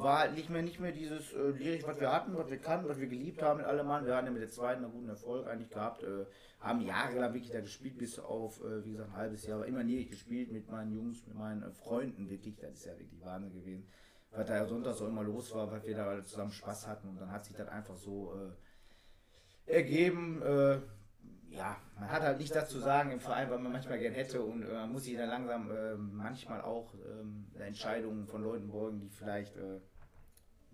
War 0.00 0.20
halt 0.20 0.34
nicht 0.34 0.48
mehr, 0.48 0.62
nicht 0.62 0.80
mehr 0.80 0.92
dieses 0.92 1.32
äh, 1.32 1.50
Lierich, 1.50 1.86
was 1.86 2.00
wir 2.00 2.10
hatten, 2.12 2.36
was 2.36 2.50
wir 2.50 2.58
kannten, 2.58 2.88
was 2.88 2.98
wir 2.98 3.08
geliebt 3.08 3.42
haben 3.42 3.58
mit 3.58 3.66
allem 3.66 3.86
Mann. 3.86 4.06
Wir 4.06 4.16
hatten 4.16 4.26
ja 4.26 4.32
mit 4.32 4.42
der 4.42 4.50
zweiten 4.50 4.84
einen 4.84 4.92
guten 4.92 5.08
Erfolg 5.08 5.46
eigentlich 5.46 5.70
gehabt. 5.70 6.02
Äh, 6.02 6.26
haben 6.60 6.80
jahrelang 6.82 7.32
wirklich 7.32 7.52
da 7.52 7.60
gespielt, 7.60 7.98
bis 7.98 8.18
auf, 8.18 8.62
äh, 8.62 8.84
wie 8.84 8.92
gesagt, 8.92 9.10
ein 9.10 9.16
halbes 9.16 9.46
Jahr, 9.46 9.58
aber 9.58 9.66
immer 9.66 9.82
nie 9.82 10.06
gespielt 10.06 10.52
mit 10.52 10.70
meinen 10.70 10.92
Jungs, 10.92 11.26
mit 11.26 11.36
meinen 11.36 11.62
äh, 11.62 11.70
Freunden, 11.70 12.28
wirklich, 12.28 12.56
das 12.56 12.72
ist 12.74 12.84
ja 12.86 12.98
wirklich 12.98 13.24
Wahnsinn 13.24 13.52
gewesen. 13.52 13.86
Was 14.30 14.46
da 14.46 14.56
ja 14.56 14.66
sonntags 14.66 14.98
so 14.98 15.06
immer 15.06 15.24
los 15.24 15.54
war, 15.54 15.70
weil 15.72 15.84
wir 15.84 15.96
da 15.96 16.06
alle 16.06 16.22
zusammen 16.22 16.52
Spaß 16.52 16.86
hatten 16.86 17.08
und 17.08 17.20
dann 17.20 17.32
hat 17.32 17.44
sich 17.44 17.56
das 17.56 17.68
einfach 17.68 17.96
so 17.96 18.32
äh, 19.66 19.72
ergeben. 19.72 20.40
Äh, 20.42 20.80
ja, 21.48 21.76
man 21.98 22.10
hat 22.10 22.22
halt 22.22 22.38
nicht 22.38 22.54
dazu 22.54 22.78
sagen 22.78 23.10
im 23.10 23.20
Verein, 23.20 23.50
was 23.50 23.60
man 23.60 23.72
manchmal 23.72 23.98
gern 23.98 24.14
hätte 24.14 24.42
und 24.42 24.62
äh, 24.62 24.72
man 24.72 24.92
muss 24.92 25.04
sich 25.04 25.16
dann 25.16 25.28
langsam 25.28 25.70
äh, 25.70 25.96
manchmal 25.96 26.60
auch 26.60 26.94
ähm, 26.94 27.46
Entscheidungen 27.58 28.26
von 28.26 28.42
Leuten 28.42 28.68
beugen, 28.68 29.00
die 29.00 29.08
vielleicht 29.08 29.56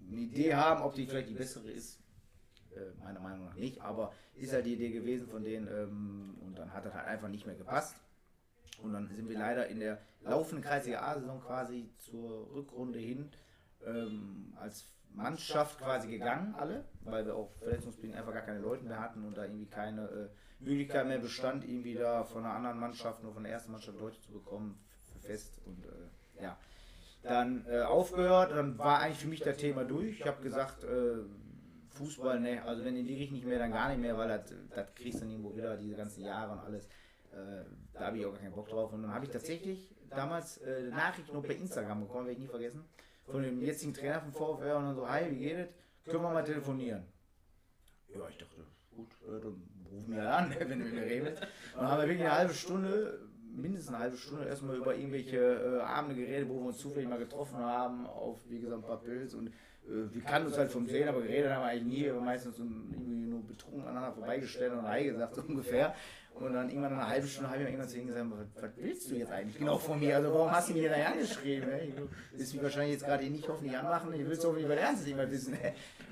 eine 0.08 0.20
Idee 0.20 0.54
haben, 0.54 0.82
ob 0.82 0.94
die 0.94 1.06
vielleicht 1.06 1.28
die 1.28 1.34
bessere 1.34 1.70
ist. 1.70 2.00
äh, 2.76 3.02
meiner 3.02 3.20
Meinung 3.20 3.46
nach 3.46 3.54
nicht, 3.56 3.80
aber 3.80 4.12
ist 4.34 4.52
halt 4.52 4.66
die 4.66 4.74
Idee 4.74 4.90
gewesen 4.90 5.28
von 5.28 5.42
denen 5.42 5.66
ähm, 5.68 6.36
und 6.42 6.58
dann 6.58 6.72
hat 6.72 6.84
das 6.84 6.94
halt 6.94 7.06
einfach 7.06 7.28
nicht 7.28 7.46
mehr 7.46 7.56
gepasst. 7.56 7.96
Und 8.82 8.92
dann 8.92 9.08
sind 9.08 9.28
wir 9.28 9.38
leider 9.38 9.66
in 9.68 9.80
der 9.80 9.98
laufenden 10.20 10.62
Kreisliga 10.62 11.00
A-Saison 11.00 11.40
quasi 11.40 11.88
zur 11.96 12.52
Rückrunde 12.54 12.98
hin 12.98 13.30
ähm, 13.86 14.52
als 14.56 14.84
Mannschaft 15.14 15.78
quasi 15.78 16.08
gegangen, 16.08 16.54
alle, 16.56 16.84
weil 17.00 17.24
wir 17.24 17.34
auch 17.34 17.50
verletzungsbedingt 17.58 18.16
einfach 18.16 18.34
gar 18.34 18.42
keine 18.42 18.58
Leute 18.58 18.84
mehr 18.84 19.00
hatten 19.00 19.24
und 19.24 19.36
da 19.38 19.44
irgendwie 19.44 19.66
keine 19.66 20.02
äh, 20.02 20.28
Möglichkeit 20.58 21.06
mehr 21.06 21.18
bestand, 21.18 21.64
irgendwie 21.64 21.94
da 21.94 22.24
von 22.24 22.44
einer 22.44 22.52
anderen 22.52 22.78
Mannschaft, 22.78 23.22
nur 23.22 23.32
von 23.32 23.44
der 23.44 23.52
ersten 23.52 23.72
Mannschaft 23.72 23.98
Leute 23.98 24.20
zu 24.20 24.32
bekommen, 24.32 24.78
für 25.10 25.18
fest 25.26 25.62
und 25.64 25.86
äh, 25.86 26.42
ja 26.42 26.58
dann 27.28 27.66
äh, 27.68 27.82
aufgehört. 27.82 28.52
Dann 28.52 28.78
war 28.78 29.00
eigentlich 29.00 29.18
für 29.18 29.28
mich 29.28 29.40
das 29.40 29.56
Thema 29.56 29.84
durch. 29.84 30.20
Ich 30.20 30.26
habe 30.26 30.42
gesagt, 30.42 30.84
äh, 30.84 31.18
Fußball, 31.90 32.40
ne, 32.40 32.62
also 32.62 32.84
wenn 32.84 32.96
in 32.96 33.06
die 33.06 33.14
Richtung 33.14 33.36
nicht 33.36 33.46
mehr, 33.46 33.58
dann 33.58 33.72
gar 33.72 33.88
nicht 33.88 34.00
mehr, 34.00 34.16
weil 34.16 34.28
das, 34.28 34.94
kriegst 34.94 35.16
du 35.16 35.20
dann 35.20 35.30
irgendwo 35.30 35.54
wieder, 35.54 35.76
diese 35.76 35.94
ganzen 35.94 36.22
Jahre 36.22 36.52
und 36.52 36.58
alles. 36.60 36.86
Äh, 37.32 37.64
da 37.92 38.06
habe 38.06 38.18
ich 38.18 38.26
auch 38.26 38.32
gar 38.32 38.40
keinen 38.40 38.54
Bock 38.54 38.68
drauf. 38.68 38.92
Und 38.92 39.02
dann 39.02 39.14
habe 39.14 39.24
ich 39.24 39.30
tatsächlich 39.30 39.94
damals 40.10 40.58
äh, 40.58 40.82
Nachrichten 40.90 41.34
noch 41.34 41.42
per 41.42 41.56
Instagram 41.56 42.00
bekommen, 42.00 42.26
werde 42.26 42.40
ich 42.40 42.46
nie 42.46 42.50
vergessen, 42.50 42.84
von 43.26 43.42
dem 43.42 43.60
jetzigen 43.60 43.94
Trainer 43.94 44.20
vom 44.20 44.32
VfR 44.32 44.76
und 44.76 44.84
dann 44.84 44.94
so, 44.94 45.08
hi, 45.08 45.30
wie 45.30 45.38
geht 45.38 45.56
es? 45.56 45.68
Können 46.04 46.22
wir 46.22 46.30
mal 46.30 46.44
telefonieren? 46.44 47.04
Ja, 48.14 48.28
ich 48.28 48.38
dachte, 48.38 48.56
gut, 48.94 49.08
äh, 49.26 49.40
dann 49.40 49.62
ruf 49.90 50.06
mir 50.06 50.30
an, 50.30 50.54
wenn 50.58 50.78
du 50.78 50.84
mit 50.84 50.94
mir 50.94 51.02
redest. 51.02 51.42
Und 51.42 51.82
dann 51.82 51.88
haben 51.90 52.02
wir 52.02 52.08
wirklich 52.08 52.26
eine 52.26 52.36
halbe 52.36 52.54
Stunde, 52.54 53.20
mindestens 53.56 53.94
eine 53.94 54.04
halbe 54.04 54.16
Stunde 54.16 54.46
erstmal 54.46 54.76
über 54.76 54.94
irgendwelche 54.94 55.38
äh, 55.38 55.80
Abende 55.80 56.14
geredet, 56.14 56.48
wo 56.48 56.54
wir 56.54 56.66
uns 56.66 56.78
zufällig 56.78 57.08
mal 57.08 57.18
getroffen 57.18 57.58
haben, 57.58 58.06
auf, 58.06 58.38
wie 58.48 58.60
gesagt, 58.60 58.82
ein 58.82 58.86
paar 58.86 59.00
Pilz 59.00 59.34
und 59.34 59.48
äh, 59.48 60.12
wir 60.12 60.22
kannten 60.22 60.48
uns 60.48 60.58
halt 60.58 60.70
vom 60.70 60.86
Sehen, 60.86 61.08
aber 61.08 61.22
geredet 61.22 61.50
haben 61.50 61.62
wir 61.62 61.68
eigentlich 61.68 61.98
nie, 61.98 62.04
wir 62.04 62.20
meistens 62.20 62.58
irgendwie 62.58 63.26
nur 63.26 63.42
betrunken 63.46 63.82
aneinander 63.82 64.12
vorbeigestellt 64.12 64.72
und 64.72 64.82
Hi 64.82 65.04
gesagt, 65.04 65.34
so 65.34 65.42
ungefähr. 65.42 65.94
Und 66.38 66.52
dann 66.52 66.68
irgendwann 66.68 66.92
eine 66.92 67.08
halbe 67.08 67.26
Stunde 67.26 67.48
habe 67.48 67.60
ich 67.60 67.64
mir 67.64 67.70
irgendwann 67.70 67.88
zu 67.88 67.98
ihm 67.98 68.06
gesagt, 68.08 68.26
was, 68.30 68.62
was 68.62 68.70
willst 68.76 69.10
du 69.10 69.14
jetzt 69.14 69.32
eigentlich 69.32 69.56
genau 69.56 69.78
von 69.78 69.98
mir? 69.98 70.16
Also 70.16 70.30
warum 70.34 70.50
hast 70.50 70.68
du 70.68 70.74
mir 70.74 70.90
da 70.90 70.96
angeschrieben? 70.96 71.70
Ey? 71.70 71.94
Du 71.96 72.62
wahrscheinlich 72.62 72.92
jetzt 72.92 73.06
gerade 73.06 73.24
nicht 73.24 73.48
hoffentlich 73.48 73.74
anmachen, 73.74 74.12
ich 74.12 74.26
willst 74.26 74.44
hoffentlich 74.44 74.66
über 74.66 74.76
Ernst 74.76 75.06
nicht 75.06 75.16
mehr 75.16 75.30
wissen. 75.30 75.56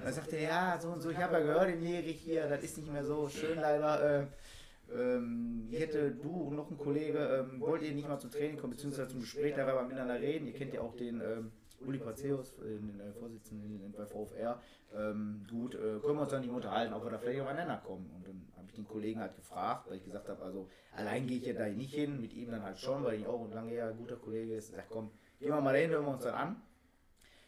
Dann 0.03 0.13
sagte 0.13 0.37
er, 0.37 0.49
ja, 0.49 0.79
so 0.81 0.89
und 0.89 1.03
so, 1.03 1.11
ich 1.11 1.19
habe 1.19 1.35
ja 1.35 1.41
gehört 1.41 1.69
in 1.69 1.83
Jerich 1.83 2.21
hier, 2.21 2.47
das 2.49 2.63
ist 2.63 2.79
nicht 2.79 2.91
mehr 2.91 3.05
so 3.05 3.29
schön 3.29 3.61
leider. 3.61 4.21
Äh, 4.21 4.27
ähm, 4.93 5.67
hier 5.69 5.81
hätte 5.81 6.11
du 6.13 6.31
und 6.31 6.57
noch 6.57 6.71
ein 6.71 6.79
Kollege, 6.79 7.19
ähm, 7.19 7.61
wollt 7.61 7.83
ihr 7.83 7.93
nicht 7.93 8.09
mal 8.09 8.19
zum 8.19 8.31
Training 8.31 8.59
kommen, 8.59 8.73
beziehungsweise 8.73 9.09
zum 9.09 9.21
Gespräch, 9.21 9.55
da 9.55 9.67
wir 9.67 9.75
mal 9.75 9.85
miteinander 9.85 10.21
reden. 10.21 10.47
Ihr 10.47 10.55
kennt 10.55 10.75
ja 10.75 10.81
auch 10.81 10.95
den 10.95 11.21
ähm, 11.21 11.53
Uli 11.87 11.99
Paceus, 11.99 12.57
den 12.57 13.01
äh, 13.01 13.13
Vorsitzenden 13.13 13.93
bei 13.97 14.07
VfR. 14.07 14.61
Ähm, 14.95 15.45
gut, 15.51 15.75
äh, 15.75 15.99
können 16.01 16.17
wir 16.17 16.23
uns 16.23 16.31
dann 16.31 16.43
nicht 16.43 16.51
unterhalten, 16.51 16.95
ob 16.95 17.05
wir 17.05 17.11
da 17.11 17.19
vielleicht 17.19 17.41
aufeinander 17.41 17.83
kommen. 17.85 18.11
Und 18.15 18.27
dann 18.27 18.47
habe 18.57 18.67
ich 18.69 18.75
den 18.75 18.87
Kollegen 18.87 19.21
halt 19.21 19.35
gefragt, 19.37 19.89
weil 19.89 19.97
ich 19.97 20.05
gesagt 20.05 20.29
habe, 20.29 20.43
also 20.43 20.69
allein 20.95 21.27
gehe 21.27 21.39
ich 21.39 21.47
ja 21.47 21.55
da 21.55 21.67
nicht 21.67 21.95
hin, 21.95 22.21
mit 22.21 22.33
ihm 22.33 22.51
dann 22.51 22.63
halt 22.63 22.79
schon, 22.79 23.05
weil 23.05 23.19
ich 23.19 23.27
auch 23.27 23.45
ein 23.45 23.53
lange 23.53 23.75
Jahr 23.75 23.93
guter 23.93 24.17
Kollege 24.17 24.55
ist. 24.55 24.71
Ich 24.71 24.77
sag, 24.77 24.89
komm, 24.89 25.11
gehen 25.41 25.51
wir 25.51 25.61
mal 25.61 25.77
hin, 25.77 25.91
hören 25.91 26.05
wir 26.05 26.13
uns 26.13 26.25
dann 26.25 26.35
an. 26.35 26.63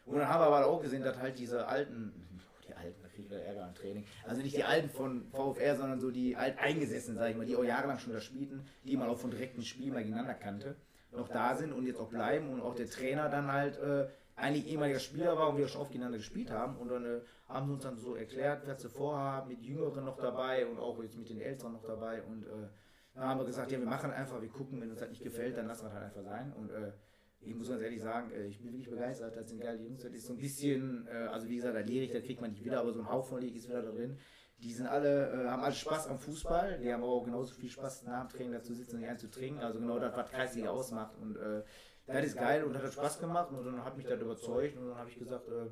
Und 0.07 0.19
dann 0.19 0.28
haben 0.28 0.40
wir 0.40 0.47
aber 0.47 0.66
auch 0.66 0.83
gesehen, 0.83 1.02
dass 1.02 1.19
halt 1.19 1.38
diese 1.38 1.66
alten, 1.66 2.12
die 2.69 2.75
alten, 2.75 3.05
wieder 3.18 3.42
Ärger 3.42 3.64
am 3.64 3.75
Training, 3.75 4.04
also 4.25 4.42
nicht 4.42 4.56
die 4.56 4.64
alten 4.64 4.90
von 4.90 5.26
VfR, 5.30 5.76
sondern 5.76 6.00
so 6.00 6.11
die 6.11 6.37
alteingesessenen, 6.37 7.18
sag 7.18 7.30
ich 7.30 7.37
mal, 7.37 7.46
die 7.46 7.56
auch 7.56 7.64
jahrelang 7.64 7.99
schon 7.99 8.12
da 8.12 8.20
spielten, 8.20 8.66
die 8.85 8.96
man 8.96 9.08
auch 9.08 9.18
von 9.18 9.30
direkten 9.30 9.62
Spielen 9.62 9.94
mal 9.94 10.02
gegeneinander 10.02 10.35
kannte, 10.35 10.76
noch 11.12 11.28
da 11.28 11.54
sind 11.54 11.73
und 11.73 11.87
jetzt 11.87 11.99
auch 11.99 12.08
bleiben 12.08 12.50
und 12.50 12.61
auch 12.61 12.75
der 12.75 12.88
Trainer 12.88 13.28
dann 13.28 13.50
halt 13.50 13.78
äh, 13.78 14.06
eigentlich 14.37 14.68
ehemaliger 14.68 15.00
Spieler 15.00 15.37
war 15.37 15.49
und 15.49 15.56
wir 15.56 15.66
schon 15.66 15.80
oft 15.80 15.90
gegeneinander 15.90 16.18
gespielt 16.18 16.50
haben. 16.50 16.76
Und 16.76 16.88
dann 16.88 17.04
äh, 17.04 17.20
haben 17.49 17.66
sie 17.66 17.73
uns 17.73 17.82
dann 17.82 17.96
so 17.99 18.14
erklärt, 18.14 18.66
was 18.66 18.82
sie 18.82 18.90
vorhaben, 18.90 19.49
mit 19.49 19.62
Jüngeren 19.62 20.04
noch 20.04 20.18
dabei 20.18 20.66
und 20.66 20.78
auch 20.78 21.02
jetzt 21.02 21.16
mit 21.16 21.28
den 21.28 21.40
Älteren 21.40 21.73
noch 21.73 21.85
dabei. 21.85 22.23
Und 22.23 22.44
äh, 22.44 22.68
dann 23.14 23.25
haben 23.25 23.40
wir 23.40 23.46
gesagt, 23.46 23.73
ja, 23.73 23.78
wir 23.78 23.87
machen 23.87 24.11
einfach, 24.11 24.40
wir 24.40 24.50
gucken, 24.50 24.80
wenn 24.80 24.90
uns 24.90 25.00
das 25.00 25.08
nicht 25.08 25.23
gefällt, 25.23 25.56
dann 25.56 25.66
lassen 25.66 25.85
wir 25.85 25.88
es 25.88 25.94
halt 25.94 26.04
einfach 26.04 26.23
sein. 26.23 26.52
Und 26.52 26.70
äh, 26.70 26.92
ich 27.40 27.55
muss 27.55 27.69
ganz 27.69 27.83
ehrlich 27.83 28.02
sagen, 28.02 28.31
äh, 28.33 28.47
ich 28.47 28.59
bin 28.59 28.73
wirklich 28.73 28.90
begeistert, 28.90 29.37
das 29.37 29.49
sind 29.49 29.61
geile 29.61 29.83
Jungs. 29.83 30.02
Das 30.02 30.12
ist 30.12 30.26
so 30.26 30.33
ein 30.33 30.38
bisschen, 30.38 31.07
äh, 31.07 31.28
also 31.28 31.49
wie 31.49 31.57
gesagt, 31.57 31.75
der 31.75 31.85
Lehrig, 31.85 32.12
da 32.12 32.21
kriegt 32.21 32.40
man 32.40 32.50
nicht 32.50 32.64
wieder, 32.64 32.81
aber 32.81 32.93
so 32.93 33.00
ein 33.00 33.09
Hauch 33.09 33.26
von 33.26 33.43
ist 33.43 33.69
wieder 33.69 33.83
da 33.83 33.90
drin. 33.90 34.19
Die 34.59 34.73
sind 34.73 34.87
alle, 34.87 35.31
äh, 35.31 35.49
haben 35.49 35.62
alle 35.62 35.75
Spaß 35.75 36.09
am 36.09 36.19
Fußball, 36.19 36.78
die 36.78 36.93
haben 36.93 37.02
auch 37.02 37.25
genauso 37.25 37.55
viel 37.55 37.69
Spaß 37.69 38.05
nach 38.05 38.26
dem 38.26 38.31
Training 38.31 38.52
dazu 38.52 38.75
sitzen 38.75 38.97
und 38.97 39.02
nicht 39.02 39.21
zu 39.21 39.31
trinken. 39.31 39.61
Also 39.61 39.78
genau 39.81 39.99
das, 39.99 40.16
was 40.16 40.31
Kreisliga 40.31 40.71
ausmacht. 40.71 41.14
Und 41.19 41.37
äh, 41.37 41.62
das 42.07 42.25
ist 42.25 42.37
geil 42.37 42.64
und 42.64 42.76
hat 42.76 42.93
Spaß 42.93 43.21
gemacht 43.21 43.50
und 43.50 43.64
dann 43.64 43.85
hat 43.85 43.97
mich 43.97 44.07
das 44.07 44.21
überzeugt 44.21 44.76
und 44.76 44.88
dann 44.88 44.97
habe 44.97 45.11
ich 45.11 45.19
gesagt, 45.19 45.49
äh, 45.49 45.66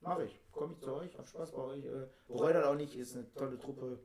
mache 0.00 0.24
ich, 0.24 0.40
komme 0.52 0.74
ich 0.74 0.80
zu 0.80 0.94
euch, 0.94 1.16
habe 1.16 1.26
Spaß 1.26 1.52
bei 1.52 1.62
euch, 1.62 1.84
äh, 1.84 2.06
bereue 2.26 2.52
das 2.52 2.64
auch 2.64 2.74
nicht, 2.74 2.94
ist 2.94 3.16
eine 3.16 3.32
tolle 3.34 3.58
Truppe. 3.58 3.98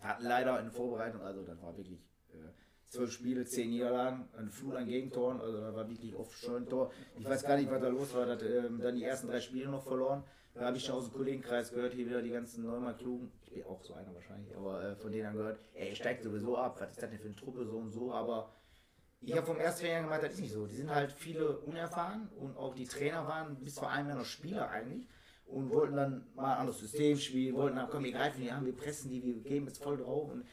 Hatten 0.00 0.24
leider 0.24 0.60
in 0.60 0.70
Vorbereitung, 0.70 1.22
also 1.22 1.42
das 1.42 1.60
war 1.62 1.76
wirklich 1.76 2.04
äh, 2.28 2.52
zwölf 2.94 3.12
Spiele, 3.12 3.44
zehn 3.44 3.70
Niederlagen, 3.70 4.28
ein 4.38 4.50
Flut 4.50 4.76
an 4.76 4.86
Gegentoren, 4.86 5.40
also 5.40 5.60
da 5.60 5.74
war 5.74 5.88
wirklich 5.88 6.14
oft 6.14 6.32
schon 6.32 6.62
ein 6.62 6.68
Tor. 6.68 6.92
Ich 7.18 7.24
weiß 7.24 7.42
gar 7.42 7.56
nicht, 7.56 7.70
was 7.70 7.80
da 7.80 7.88
los 7.88 8.14
war, 8.14 8.26
dass, 8.26 8.42
ähm, 8.42 8.80
dann 8.80 8.96
die 8.96 9.04
ersten 9.04 9.28
drei 9.28 9.40
Spiele 9.40 9.68
noch 9.68 9.82
verloren. 9.82 10.24
Da 10.54 10.66
habe 10.66 10.76
ich 10.76 10.84
schon 10.84 10.94
aus 10.94 11.06
dem 11.06 11.14
Kollegenkreis 11.14 11.72
gehört, 11.72 11.94
hier 11.94 12.06
wieder 12.06 12.22
die 12.22 12.30
ganzen 12.30 12.64
neunmal 12.64 12.96
klugen, 12.96 13.32
ich 13.42 13.52
bin 13.52 13.64
auch 13.64 13.82
so 13.82 13.94
einer 13.94 14.14
wahrscheinlich, 14.14 14.56
aber 14.56 14.82
äh, 14.82 14.96
von 14.96 15.10
denen 15.10 15.24
dann 15.24 15.36
gehört, 15.36 15.58
ey, 15.74 15.94
steigt 15.96 16.22
sowieso 16.22 16.56
ab, 16.56 16.76
was 16.80 16.90
ist 16.92 17.02
das 17.02 17.10
denn 17.10 17.18
für 17.18 17.26
eine 17.26 17.36
Truppe, 17.36 17.66
so 17.66 17.76
und 17.78 17.90
so, 17.90 18.12
aber 18.12 18.52
ich 19.20 19.34
habe 19.34 19.46
vom 19.46 19.56
ersten 19.56 19.86
Jahr 19.86 20.02
gemeint, 20.02 20.22
das 20.22 20.34
ist 20.34 20.40
nicht 20.40 20.52
so. 20.52 20.66
Die 20.66 20.74
sind 20.74 20.94
halt 20.94 21.10
viele 21.10 21.58
unerfahren 21.60 22.28
und 22.38 22.56
auch 22.58 22.74
die 22.74 22.86
Trainer 22.86 23.26
waren 23.26 23.56
bis 23.56 23.78
vor 23.78 23.90
einem 23.90 24.08
Jahr 24.08 24.18
noch 24.18 24.24
Spieler 24.26 24.68
eigentlich 24.68 25.08
und 25.46 25.70
wollten 25.70 25.96
dann 25.96 26.26
mal 26.34 26.52
ein 26.52 26.60
anderes 26.60 26.80
System 26.80 27.18
spielen, 27.18 27.56
wollten 27.56 27.76
dann, 27.76 27.88
komm, 27.88 28.04
wir 28.04 28.12
greifen 28.12 28.42
die 28.42 28.50
an, 28.50 28.66
wir 28.66 28.76
pressen 28.76 29.10
die, 29.10 29.24
wir 29.24 29.34
gehen 29.42 29.66
jetzt 29.66 29.82
voll 29.82 29.96
drauf 29.96 30.30
und 30.30 30.44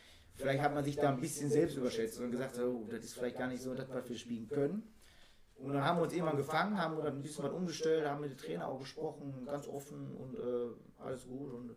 vielleicht 0.42 0.62
hat 0.62 0.74
man 0.74 0.84
sich 0.84 0.96
da 0.96 1.10
ein 1.10 1.22
bisschen 1.22 1.50
selbst 1.50 1.78
überschätzt 1.78 2.20
und 2.20 2.32
gesagt, 2.32 2.60
oh, 2.60 2.86
das 2.90 3.04
ist 3.04 3.14
vielleicht 3.14 3.38
gar 3.38 3.48
nicht 3.48 3.62
so, 3.62 3.76
was 3.78 4.10
wir 4.10 4.18
spielen 4.18 4.48
können. 4.48 4.84
Und 5.58 5.74
dann 5.74 5.84
haben 5.84 6.00
wir 6.00 6.04
uns 6.04 6.14
irgendwann 6.14 6.38
gefangen, 6.38 6.78
haben 6.78 6.98
dann 6.98 7.18
ein 7.18 7.22
bisschen 7.22 7.44
was 7.44 7.52
umgestellt, 7.52 8.08
haben 8.08 8.22
mit 8.22 8.32
dem 8.32 8.38
Trainer 8.38 8.68
auch 8.68 8.80
gesprochen, 8.80 9.46
ganz 9.46 9.68
offen 9.68 10.16
und 10.16 10.36
äh, 10.36 11.04
alles 11.04 11.28
gut. 11.28 11.54
Und 11.54 11.76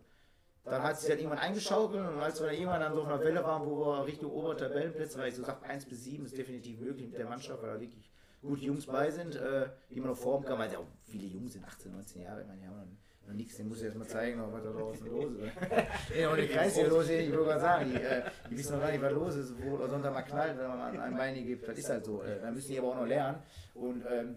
dann 0.63 0.81
hat 0.81 0.99
sich 0.99 1.09
dann 1.09 1.19
irgendwann 1.19 1.39
eingeschaukelt 1.39 2.07
und 2.07 2.19
als 2.19 2.39
wir 2.39 2.47
dann 2.47 2.55
irgendwann 2.55 2.81
dann 2.81 2.93
so 2.95 3.01
auf 3.01 3.07
einer 3.07 3.23
Welle 3.23 3.43
waren, 3.43 3.65
wo 3.65 3.85
wir 3.85 4.05
Richtung 4.05 4.31
Obertabellenplätze, 4.31 5.19
weil 5.19 5.29
ich 5.29 5.35
so 5.35 5.43
sage, 5.43 5.63
1 5.63 5.85
bis 5.85 6.03
7 6.03 6.25
ist 6.25 6.35
definitiv 6.35 6.79
möglich 6.79 7.07
mit 7.09 7.19
der 7.19 7.29
Mannschaft, 7.29 7.61
weil 7.61 7.75
da 7.75 7.79
wirklich 7.79 8.09
gute 8.41 8.63
Jungs 8.63 8.87
bei 8.87 9.11
sind, 9.11 9.35
äh, 9.35 9.69
die 9.91 9.99
man 9.99 10.09
noch 10.09 10.17
formen 10.17 10.45
kann, 10.45 10.57
weil 10.57 10.71
ja 10.71 10.79
auch 10.79 10.87
viele 11.03 11.27
Jungs 11.27 11.53
sind 11.53 11.65
18, 11.65 11.91
19 11.91 12.21
Jahre, 12.23 12.41
ich 12.41 12.47
meine, 12.47 12.61
die 12.61 12.67
haben 12.67 12.77
noch, 12.77 12.87
nichts, 13.33 13.57
den 13.57 13.67
muss 13.67 13.79
ich 13.79 13.85
jetzt 13.85 13.97
mal 13.97 14.07
zeigen, 14.07 14.41
was 14.51 14.63
da 14.63 14.71
draußen 14.71 15.07
los 15.11 15.31
ist. 15.33 16.17
ja, 16.17 16.29
und 16.31 16.37
der 16.37 16.47
Kreis 16.47 16.75
hier 16.75 16.87
los 16.87 17.05
ist, 17.05 17.11
ich 17.11 17.31
würde 17.31 17.45
mal 17.45 17.59
sagen, 17.59 17.91
die, 17.91 18.01
äh, 18.01 18.23
die 18.49 18.57
wissen 18.57 18.73
noch 18.73 18.81
gar 18.81 18.91
nicht, 18.91 19.01
was 19.01 19.11
los 19.11 19.35
ist, 19.35 19.53
wo 19.63 19.77
der 19.77 19.89
Sonntag 19.89 20.13
mal 20.13 20.21
knallt, 20.21 20.57
wenn 20.57 20.67
man 20.67 20.99
ein 20.99 21.15
Bein 21.15 21.45
gibt, 21.45 21.67
das 21.67 21.77
ist 21.77 21.89
halt 21.89 22.05
so, 22.05 22.21
äh, 22.21 22.39
da 22.41 22.51
müssen 22.51 22.71
die 22.71 22.79
aber 22.79 22.89
auch 22.89 22.95
noch 22.97 23.07
lernen 23.07 23.41
und 23.73 24.05
ähm, 24.09 24.35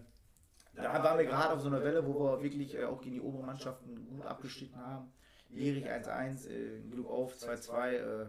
da 0.75 1.03
waren 1.03 1.17
wir 1.17 1.25
gerade 1.25 1.53
auf 1.53 1.61
so 1.61 1.67
einer 1.67 1.83
Welle, 1.83 2.05
wo 2.05 2.19
wir 2.19 2.43
wirklich 2.43 2.75
äh, 2.75 2.85
auch 2.85 3.01
gegen 3.01 3.15
die 3.15 3.21
oberen 3.21 3.45
Mannschaften 3.45 4.07
gut 4.07 4.25
abgeschnitten 4.25 4.77
haben. 4.77 5.11
Lierich 5.49 5.89
1-1, 5.89 6.47
äh, 6.47 6.79
Glück 6.89 7.07
auf 7.07 7.35
2-2, 7.35 7.89
äh, 7.89 8.27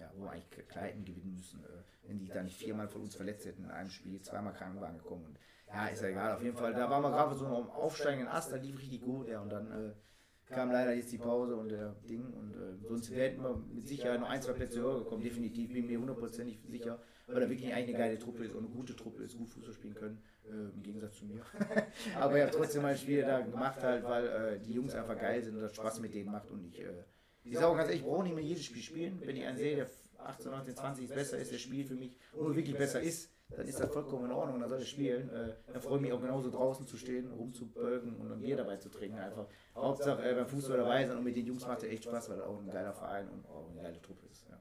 ja, 0.00 0.10
wo 0.14 0.24
wir 0.24 0.30
eigentlich 0.30 0.68
Kleiden 0.68 1.04
gewinnen 1.04 1.34
müssen, 1.34 1.60
äh, 1.64 2.08
wenn 2.08 2.18
die 2.18 2.28
da 2.28 2.42
nicht 2.42 2.56
viermal 2.56 2.88
von 2.88 3.02
uns 3.02 3.16
verletzt 3.16 3.46
hätten 3.46 3.64
in 3.64 3.70
einem 3.70 3.90
Spiel, 3.90 4.20
zweimal 4.22 4.52
Krankenwagen 4.54 4.98
gekommen. 4.98 5.24
Und, 5.26 5.38
ja, 5.72 5.86
ist 5.86 6.02
ja 6.02 6.08
egal, 6.08 6.36
auf 6.36 6.42
jeden 6.42 6.56
Fall. 6.56 6.72
Da 6.72 6.88
waren 6.88 7.02
wir 7.02 7.10
gerade 7.10 7.34
so 7.34 7.46
am 7.46 7.70
aufsteigenden 7.70 8.28
Ast, 8.28 8.52
da 8.52 8.56
lief 8.56 8.78
richtig 8.78 9.02
gut, 9.02 9.28
ja, 9.28 9.40
und 9.40 9.50
dann 9.50 9.66
äh, 9.70 10.52
kam 10.52 10.70
leider 10.70 10.92
jetzt 10.92 11.12
die 11.12 11.18
Pause 11.18 11.56
und 11.56 11.70
der 11.70 11.94
Ding 12.08 12.24
und 12.32 12.54
äh, 12.54 12.86
sonst 12.88 13.10
hätten 13.10 13.42
wir 13.42 13.56
mit 13.72 13.88
Sicherheit 13.88 14.20
noch 14.20 14.28
ein, 14.28 14.42
zwei 14.42 14.52
Plätze 14.52 14.80
höher 14.80 14.98
gekommen, 14.98 15.22
definitiv, 15.22 15.72
bin 15.72 15.86
mir 15.86 15.98
hundertprozentig 15.98 16.60
sicher, 16.68 16.98
weil 17.26 17.40
da 17.40 17.48
wirklich 17.48 17.72
eigentlich 17.72 17.96
eine 17.96 18.04
geile 18.04 18.18
Truppe 18.18 18.44
ist 18.44 18.54
und 18.54 18.66
eine 18.66 18.74
gute 18.74 18.94
Truppe 18.94 19.22
ist, 19.22 19.36
gut 19.36 19.50
Fußball 19.50 19.72
spielen 19.72 19.94
können. 19.94 20.22
Äh, 20.44 20.74
im 20.74 20.82
Gegensatz 20.82 21.18
zu 21.18 21.24
mir. 21.24 21.40
Aber 22.20 22.36
ich 22.36 22.42
habe 22.42 22.52
trotzdem 22.52 22.82
mein 22.82 22.96
Spiel 22.96 23.22
da 23.22 23.40
gemacht, 23.40 23.80
halt, 23.82 24.02
weil 24.02 24.26
äh, 24.26 24.58
die 24.58 24.72
Jungs 24.72 24.94
einfach 24.94 25.16
geil 25.16 25.42
sind 25.42 25.54
und 25.54 25.62
das 25.62 25.74
Spaß 25.74 26.00
mit 26.00 26.14
denen 26.14 26.32
macht. 26.32 26.50
Und 26.50 26.64
ich, 26.64 26.80
äh, 26.80 27.04
ich 27.44 27.54
sage 27.54 27.68
auch 27.68 27.76
ganz 27.76 27.88
ehrlich, 27.88 28.02
ich 28.02 28.08
brauche 28.08 28.24
nicht 28.24 28.34
mehr 28.34 28.44
jedes 28.44 28.64
Spiel 28.64 28.82
spielen. 28.82 29.22
Wenn 29.24 29.36
ich 29.36 29.46
einen 29.46 29.56
sehe, 29.56 29.76
der 29.76 29.86
18, 30.18 30.50
19, 30.50 30.76
20 30.76 31.04
ist 31.04 31.14
besser 31.14 31.38
ist, 31.38 31.52
der 31.52 31.58
Spiel 31.58 31.84
für 31.84 31.94
mich 31.94 32.16
und 32.32 32.56
wirklich 32.56 32.76
besser 32.76 33.00
ist, 33.00 33.30
dann 33.56 33.66
ist 33.66 33.80
das 33.80 33.90
vollkommen 33.90 34.26
in 34.26 34.32
Ordnung, 34.32 34.60
dann 34.60 34.68
soll 34.68 34.78
er 34.78 34.84
spielen. 34.84 35.30
Äh, 35.30 35.54
dann 35.72 35.82
freue 35.82 35.96
ich 35.96 36.02
mich 36.02 36.12
auch 36.12 36.20
genauso 36.20 36.50
draußen 36.50 36.86
zu 36.86 36.96
stehen, 36.96 37.30
rumzubölken 37.32 38.16
und 38.16 38.32
ein 38.32 38.40
Bier 38.40 38.56
dabei 38.56 38.76
zu 38.76 38.88
trinken. 38.88 39.18
Einfach 39.18 39.46
Hauptsache 39.74 40.22
äh, 40.22 40.34
beim 40.34 40.46
Fußball 40.46 40.78
dabei 40.78 41.06
sein 41.06 41.18
und 41.18 41.24
mit 41.24 41.36
den 41.36 41.46
Jungs 41.46 41.66
macht 41.66 41.82
er 41.82 41.90
echt 41.90 42.04
Spaß, 42.04 42.30
weil 42.30 42.38
er 42.38 42.48
auch 42.48 42.58
ein 42.58 42.70
geiler 42.70 42.92
Verein 42.92 43.28
und 43.28 43.46
auch 43.46 43.70
eine 43.70 43.82
geile 43.82 44.00
Truppe 44.00 44.26
ist. 44.30 44.46
Ja. 44.48 44.60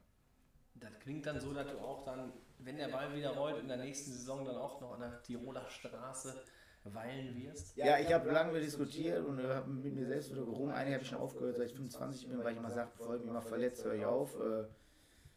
Das 0.76 1.00
klingt 1.00 1.26
dann 1.26 1.40
so, 1.40 1.54
dass 1.54 1.68
du 1.68 1.78
auch 1.78 2.04
dann 2.04 2.32
wenn 2.64 2.78
der 2.78 2.90
Ball 2.90 3.14
wieder 3.16 3.32
rollt, 3.32 3.60
in 3.60 3.68
der 3.68 3.78
nächsten 3.78 4.12
Saison 4.12 4.46
dann 4.46 4.58
auch 4.58 4.80
noch 4.82 4.94
an 4.94 5.00
der 5.02 5.22
Tiroler 5.24 5.68
Straße 5.68 6.36
weilen 6.84 7.36
wirst? 7.36 7.76
Ja, 7.78 8.00
ich 8.00 8.12
habe 8.12 8.32
lange 8.32 8.60
diskutiert 8.60 9.26
und 9.26 9.42
habe 9.44 9.70
mit 9.70 9.94
mir 9.94 10.06
selbst 10.06 10.32
wieder 10.32 10.46
gerungen. 10.46 10.72
Einige 10.74 10.96
habe 10.96 11.04
ich 11.04 11.10
schon 11.10 11.20
aufgehört, 11.20 11.58
seit 11.58 11.68
ich 11.68 11.76
25 11.76 12.30
bin, 12.30 12.44
weil 12.44 12.54
ich 12.54 12.58
immer 12.58 12.72
sage, 12.72 12.90
bevor 12.98 13.16
ich 13.16 13.22
mich 13.24 13.32
mal 13.32 13.42
verletzt, 13.42 13.86
höre 13.86 13.94
ich 13.94 14.06
auf. 14.06 14.36
Äh, 14.40 14.64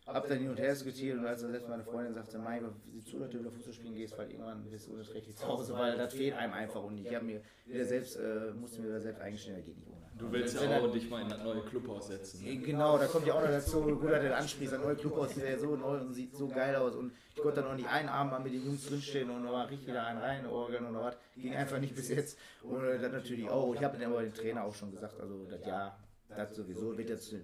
hab 0.06 0.28
dann 0.28 0.38
hin 0.38 0.50
und 0.50 0.58
her 0.58 0.70
diskutiert 0.70 1.18
und 1.18 1.26
als 1.26 1.40
dann 1.40 1.50
selbst 1.50 1.68
meine 1.68 1.82
Freundin 1.82 2.12
sagte, 2.12 2.38
mein 2.38 2.62
Gott, 2.62 2.74
sieh 2.92 3.02
zu, 3.02 3.18
dass 3.18 3.30
du 3.30 3.40
wieder 3.40 3.50
Fußball 3.50 3.72
spielen 3.72 3.94
gehst, 3.94 4.18
weil 4.18 4.30
irgendwann 4.30 4.62
bist 4.70 4.86
du 4.86 4.92
unrechtlich 4.92 5.34
zu 5.34 5.48
Hause, 5.48 5.72
weil 5.74 5.96
das 5.96 6.12
fehlt 6.12 6.34
einem 6.34 6.52
einfach 6.52 6.82
und 6.82 6.98
ich 6.98 7.14
habe 7.14 7.24
mir 7.24 7.40
wieder 7.64 7.84
selbst, 7.84 8.16
äh, 8.16 8.52
musste 8.54 8.82
mir 8.82 8.88
wieder 8.88 9.00
selbst 9.00 9.22
eingestehen, 9.22 9.56
das 9.56 9.64
geht 9.64 9.78
nicht 9.78 9.88
ohne. 9.88 10.04
Du 10.16 10.30
willst 10.30 10.60
ja 10.60 10.80
auch 10.80 10.92
dich 10.92 11.08
mal 11.08 11.22
in 11.22 11.28
das 11.28 11.42
neue 11.42 11.62
Clubhaus 11.62 12.06
setzen. 12.08 12.44
Ne? 12.44 12.58
Genau, 12.58 12.98
da 12.98 13.06
kommt 13.06 13.26
ja 13.26 13.34
auch 13.34 13.40
noch 13.40 13.48
dazu, 13.48 13.80
gut, 13.80 14.10
dass 14.10 14.22
du 14.22 14.36
ansprichst, 14.36 14.74
das 14.74 14.80
neue 14.80 14.94
Clubhaus 14.94 15.36
ist 15.36 15.42
ja 15.42 15.58
so 15.58 15.74
neu 15.74 15.98
und 15.98 16.12
sieht 16.12 16.36
so 16.36 16.48
geil 16.48 16.76
aus 16.76 16.94
und 16.94 17.12
ich 17.34 17.42
konnte 17.42 17.62
dann 17.62 17.70
auch 17.70 17.76
nicht 17.76 17.88
einen 17.88 18.10
Abend 18.10 18.32
mal 18.32 18.40
mit 18.40 18.52
den 18.52 18.64
Jungs 18.64 18.86
drinstehen 18.86 19.30
und 19.30 19.42
mal 19.42 19.64
richtig 19.66 19.88
wieder 19.88 20.06
einen 20.06 20.20
reinorgeln 20.20 20.86
oder 20.86 21.02
was, 21.02 21.16
ging 21.34 21.54
einfach 21.54 21.78
nicht 21.80 21.96
bis 21.96 22.10
jetzt 22.10 22.38
und 22.62 22.84
äh, 22.84 22.98
das 22.98 23.10
natürlich 23.10 23.48
auch, 23.48 23.74
ich 23.74 23.82
habe 23.82 23.98
dann 23.98 24.12
aber 24.12 24.22
den 24.22 24.34
Trainer 24.34 24.64
auch 24.64 24.74
schon 24.74 24.92
gesagt, 24.92 25.18
also 25.18 25.46
das 25.46 25.66
Jahr 25.66 25.98
das 26.36 26.54
sowieso 26.54 26.96
wird 26.96 27.08
jetzt 27.08 27.32
äh, 27.32 27.40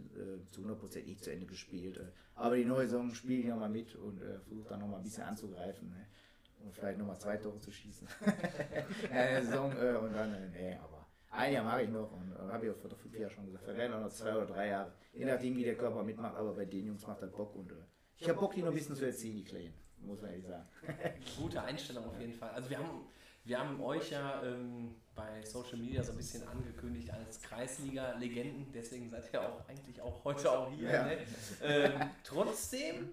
zu 0.51 0.63
100% 0.63 1.05
nicht 1.05 1.25
zu 1.25 1.33
Ende 1.33 1.47
gespielt. 1.47 1.99
Äh, 1.99 2.13
aber 2.35 2.57
die 2.57 2.65
neue 2.65 2.87
Saison 2.87 3.13
spiele 3.15 3.41
ich 3.41 3.47
nochmal 3.47 3.69
mit 3.69 3.95
und 3.97 4.21
äh, 4.23 4.39
versuche 4.41 4.69
dann 4.69 4.81
nochmal 4.81 4.99
ein 4.99 5.05
bisschen 5.05 5.25
anzugreifen. 5.25 5.89
Ne? 5.91 6.07
um 6.65 6.73
vielleicht 6.73 6.99
nochmal 6.99 7.19
zwei 7.19 7.37
Tore 7.37 7.59
zu 7.59 7.71
schießen. 7.71 8.09
in 9.05 9.15
der 9.15 9.43
Saison 9.43 9.73
äh, 9.73 9.97
und 9.97 10.13
dann, 10.13 10.35
äh, 10.35 10.49
nee, 10.49 10.75
aber 10.75 11.07
ein 11.31 11.53
Jahr 11.53 11.65
mache 11.65 11.83
ich 11.83 11.89
noch 11.89 12.13
und 12.13 12.33
äh, 12.33 12.53
habe 12.53 12.67
ich 12.67 12.73
auch 12.73 12.77
vor 12.77 12.91
fünf 12.91 13.19
Jahren 13.19 13.31
schon 13.31 13.47
gesagt, 13.47 13.69
auch 13.69 14.01
noch 14.01 14.11
zwei 14.11 14.35
oder 14.37 14.47
drei 14.47 14.69
Jahre, 14.69 14.93
je 15.13 15.25
nachdem 15.25 15.57
wie 15.57 15.65
der 15.65 15.77
Körper 15.77 16.03
mitmacht, 16.03 16.37
aber 16.37 16.55
bei 16.55 16.65
den 16.65 16.87
Jungs 16.87 17.07
macht 17.07 17.23
das 17.23 17.31
Bock 17.31 17.55
und 17.57 17.73
ich 18.19 18.29
habe 18.29 18.39
Bock, 18.39 18.55
die 18.55 18.61
noch 18.61 18.69
ein 18.69 18.75
bisschen 18.75 18.97
zu 18.97 19.07
erziehen, 19.07 19.37
die 19.37 19.45
Kleinen, 19.45 19.73
muss 20.03 20.21
man 20.21 20.31
ehrlich 20.31 20.47
sagen. 20.47 20.69
Gute 21.39 21.63
Einstellung 21.63 22.05
auf 22.05 22.21
jeden 22.21 22.35
Fall. 22.35 22.51
Also 22.51 22.69
wir 22.69 22.79
haben, 22.79 23.07
wir 23.45 23.59
haben 23.59 23.81
euch 23.81 24.11
ja 24.11 24.43
ähm, 24.43 24.95
bei 25.15 25.43
Social 25.45 25.79
Media 25.79 26.03
so 26.03 26.13
ein 26.13 26.17
bisschen 26.17 26.47
angekündigt 26.47 27.11
als 27.11 27.41
Kreisliga-Legenden, 27.43 28.73
deswegen 28.73 29.09
seid 29.11 29.33
ihr 29.33 29.43
auch 29.43 29.69
eigentlich 29.69 30.01
auch 30.01 30.25
heute 30.25 30.51
auch 30.51 30.71
hier. 30.73 30.91
Ja. 30.91 31.05
Ne? 31.05 31.19
Ähm, 31.63 31.93
trotzdem 32.25 33.13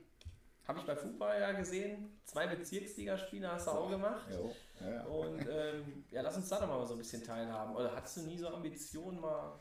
habe 0.68 0.80
ich 0.80 0.86
bei 0.86 0.96
Fußball 0.96 1.40
ja 1.40 1.52
gesehen, 1.54 2.20
zwei 2.26 2.48
Bezirksligaspiele 2.48 3.50
hast 3.50 3.68
du 3.68 3.72
auch 3.72 3.90
gemacht. 3.90 4.28
Ja, 4.82 4.92
ja. 4.92 5.04
Und 5.06 5.48
ähm, 5.50 6.06
ja, 6.12 6.22
lass 6.22 6.36
uns 6.36 6.50
da 6.50 6.60
doch 6.60 6.68
mal 6.68 6.86
so 6.86 6.94
ein 6.94 6.98
bisschen 6.98 7.24
teilhaben. 7.24 7.76
Oder 7.76 7.96
hattest 7.96 8.18
du 8.18 8.22
nie 8.24 8.38
so 8.38 8.50
Ambitionen 8.50 9.20
mal? 9.20 9.60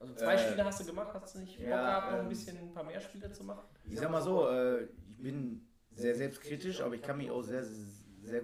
Also 0.00 0.14
zwei 0.14 0.34
Äh, 0.34 0.38
Spiele 0.38 0.64
hast 0.64 0.80
du 0.80 0.86
gemacht, 0.86 1.10
hast 1.14 1.34
du 1.34 1.40
nicht 1.40 1.58
Bock 1.58 1.68
gehabt, 1.68 2.10
noch 2.10 2.18
ein 2.18 2.24
ähm, 2.24 2.28
bisschen 2.30 2.58
ein 2.58 2.72
paar 2.72 2.84
mehr 2.84 3.00
Spiele 3.00 3.30
zu 3.30 3.44
machen? 3.44 3.64
Ich 3.84 3.98
sag 3.98 4.10
mal 4.10 4.22
so, 4.22 4.48
äh, 4.48 4.84
ich 4.84 5.18
bin 5.18 5.68
sehr 5.94 6.14
selbstkritisch, 6.14 6.80
aber 6.80 6.94
ich 6.94 7.02
kann 7.02 7.18
mich 7.18 7.30
auch 7.30 7.42
sehr, 7.42 7.62
sehr 7.62 7.86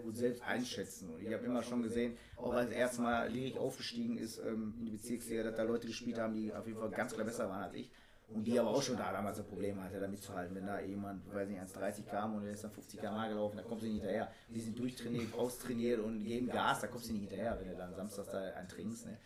gut 0.03 0.17
selbst 0.17 0.43
einschätzen. 0.43 1.11
Und 1.11 1.23
ich 1.23 1.33
habe 1.33 1.45
immer 1.45 1.63
schon 1.63 1.83
gesehen, 1.83 2.17
auch 2.37 2.53
als 2.53 2.71
erstes 2.71 3.01
Mal 3.01 3.29
Lirik 3.31 3.57
aufgestiegen 3.57 4.19
ist 4.19 4.39
ähm, 4.39 4.75
in 4.79 4.87
die 4.87 4.93
Bezirksliga, 4.93 5.43
dass 5.43 5.57
da 5.57 5.63
Leute 5.63 5.87
gespielt 5.87 6.19
haben, 6.19 6.35
die 6.35 6.53
auf 6.53 6.67
jeden 6.67 6.79
Fall 6.79 6.91
ganz 6.91 7.15
klar 7.15 7.25
besser 7.25 7.49
waren 7.49 7.63
als 7.63 7.75
ich. 7.75 7.91
Und 8.29 8.45
die 8.45 8.59
aber 8.59 8.69
auch 8.69 8.83
schon 8.83 8.99
da 8.99 9.11
damals 9.11 9.39
ein 9.39 9.47
Problem 9.47 9.83
hatte, 9.83 9.99
damit 10.01 10.23
zu 10.23 10.35
halten. 10.35 10.55
Wenn 10.55 10.67
da 10.67 10.81
jemand, 10.81 11.33
weiß 11.33 11.49
nicht, 11.49 11.63
1,30 11.63 12.05
kam 12.05 12.35
und 12.35 12.45
der 12.45 12.53
ist 12.53 12.63
dann 12.63 12.71
50 12.71 13.01
km 13.01 13.29
gelaufen, 13.29 13.57
da 13.57 13.63
kommst 13.63 13.85
du 13.85 13.87
nicht 13.87 14.01
hinterher. 14.03 14.31
Die 14.51 14.61
sind 14.61 14.79
durchtrainiert, 14.79 15.33
austrainiert 15.33 16.01
und 16.01 16.23
geben 16.23 16.49
Gas, 16.49 16.83
da 16.83 16.89
kommst 16.89 17.09
du 17.09 17.15
nicht 17.15 17.31
hinterher, 17.31 17.59
wenn 17.59 17.71
du 17.71 17.77
dann 17.77 17.95
samstags 17.95 18.31
da 18.31 18.39
einen 18.39 18.69
trinkst. 18.69 19.07
Ne? 19.07 19.17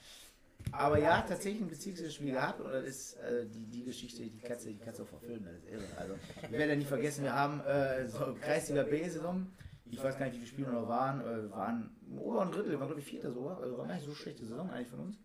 Aber 0.71 0.99
ja, 0.99 1.21
tatsächlich 1.23 1.63
ein 1.63 1.69
Beziehungsspiel 1.69 2.33
gehabt 2.33 2.61
und 2.61 2.73
das 2.73 2.85
ist 2.85 3.15
äh, 3.15 3.47
die, 3.47 3.67
die 3.67 3.85
Geschichte, 3.85 4.23
die 4.23 4.39
Katze, 4.39 4.69
die 4.69 4.79
Katze 4.79 5.03
auch 5.03 5.09
verfilmen, 5.09 5.45
das 5.45 5.57
ist 5.57 5.69
irre. 5.69 5.85
Also, 5.99 6.15
ich 6.43 6.53
werde 6.53 6.73
ja 6.73 6.77
nie 6.77 6.85
vergessen, 6.85 7.25
wir 7.25 7.35
haben 7.35 7.61
äh, 7.61 8.09
so 8.09 8.35
Kreisliga 8.41 8.85
B-Saison, 8.85 9.47
ich 9.93 10.03
weiß 10.03 10.19
gar 10.19 10.25
nicht, 10.25 10.35
wie 10.35 10.39
viele 10.39 10.51
Spiele 10.51 10.73
noch 10.73 10.89
waren, 10.89 11.21
äh, 11.21 11.51
waren 11.51 11.95
im 12.09 12.19
oberen 12.19 12.51
Drittel, 12.51 12.79
waren 12.81 12.89
glaube 12.89 13.01
ich 13.01 13.07
Vierter 13.07 13.31
sogar, 13.31 13.61
also 13.61 13.77
war 13.77 13.87
gar 13.87 13.95
nicht 13.95 14.07
so 14.07 14.15
schlechte 14.15 14.47
Saison 14.47 14.71
eigentlich 14.71 14.89
von 14.89 15.01
uns. 15.01 15.19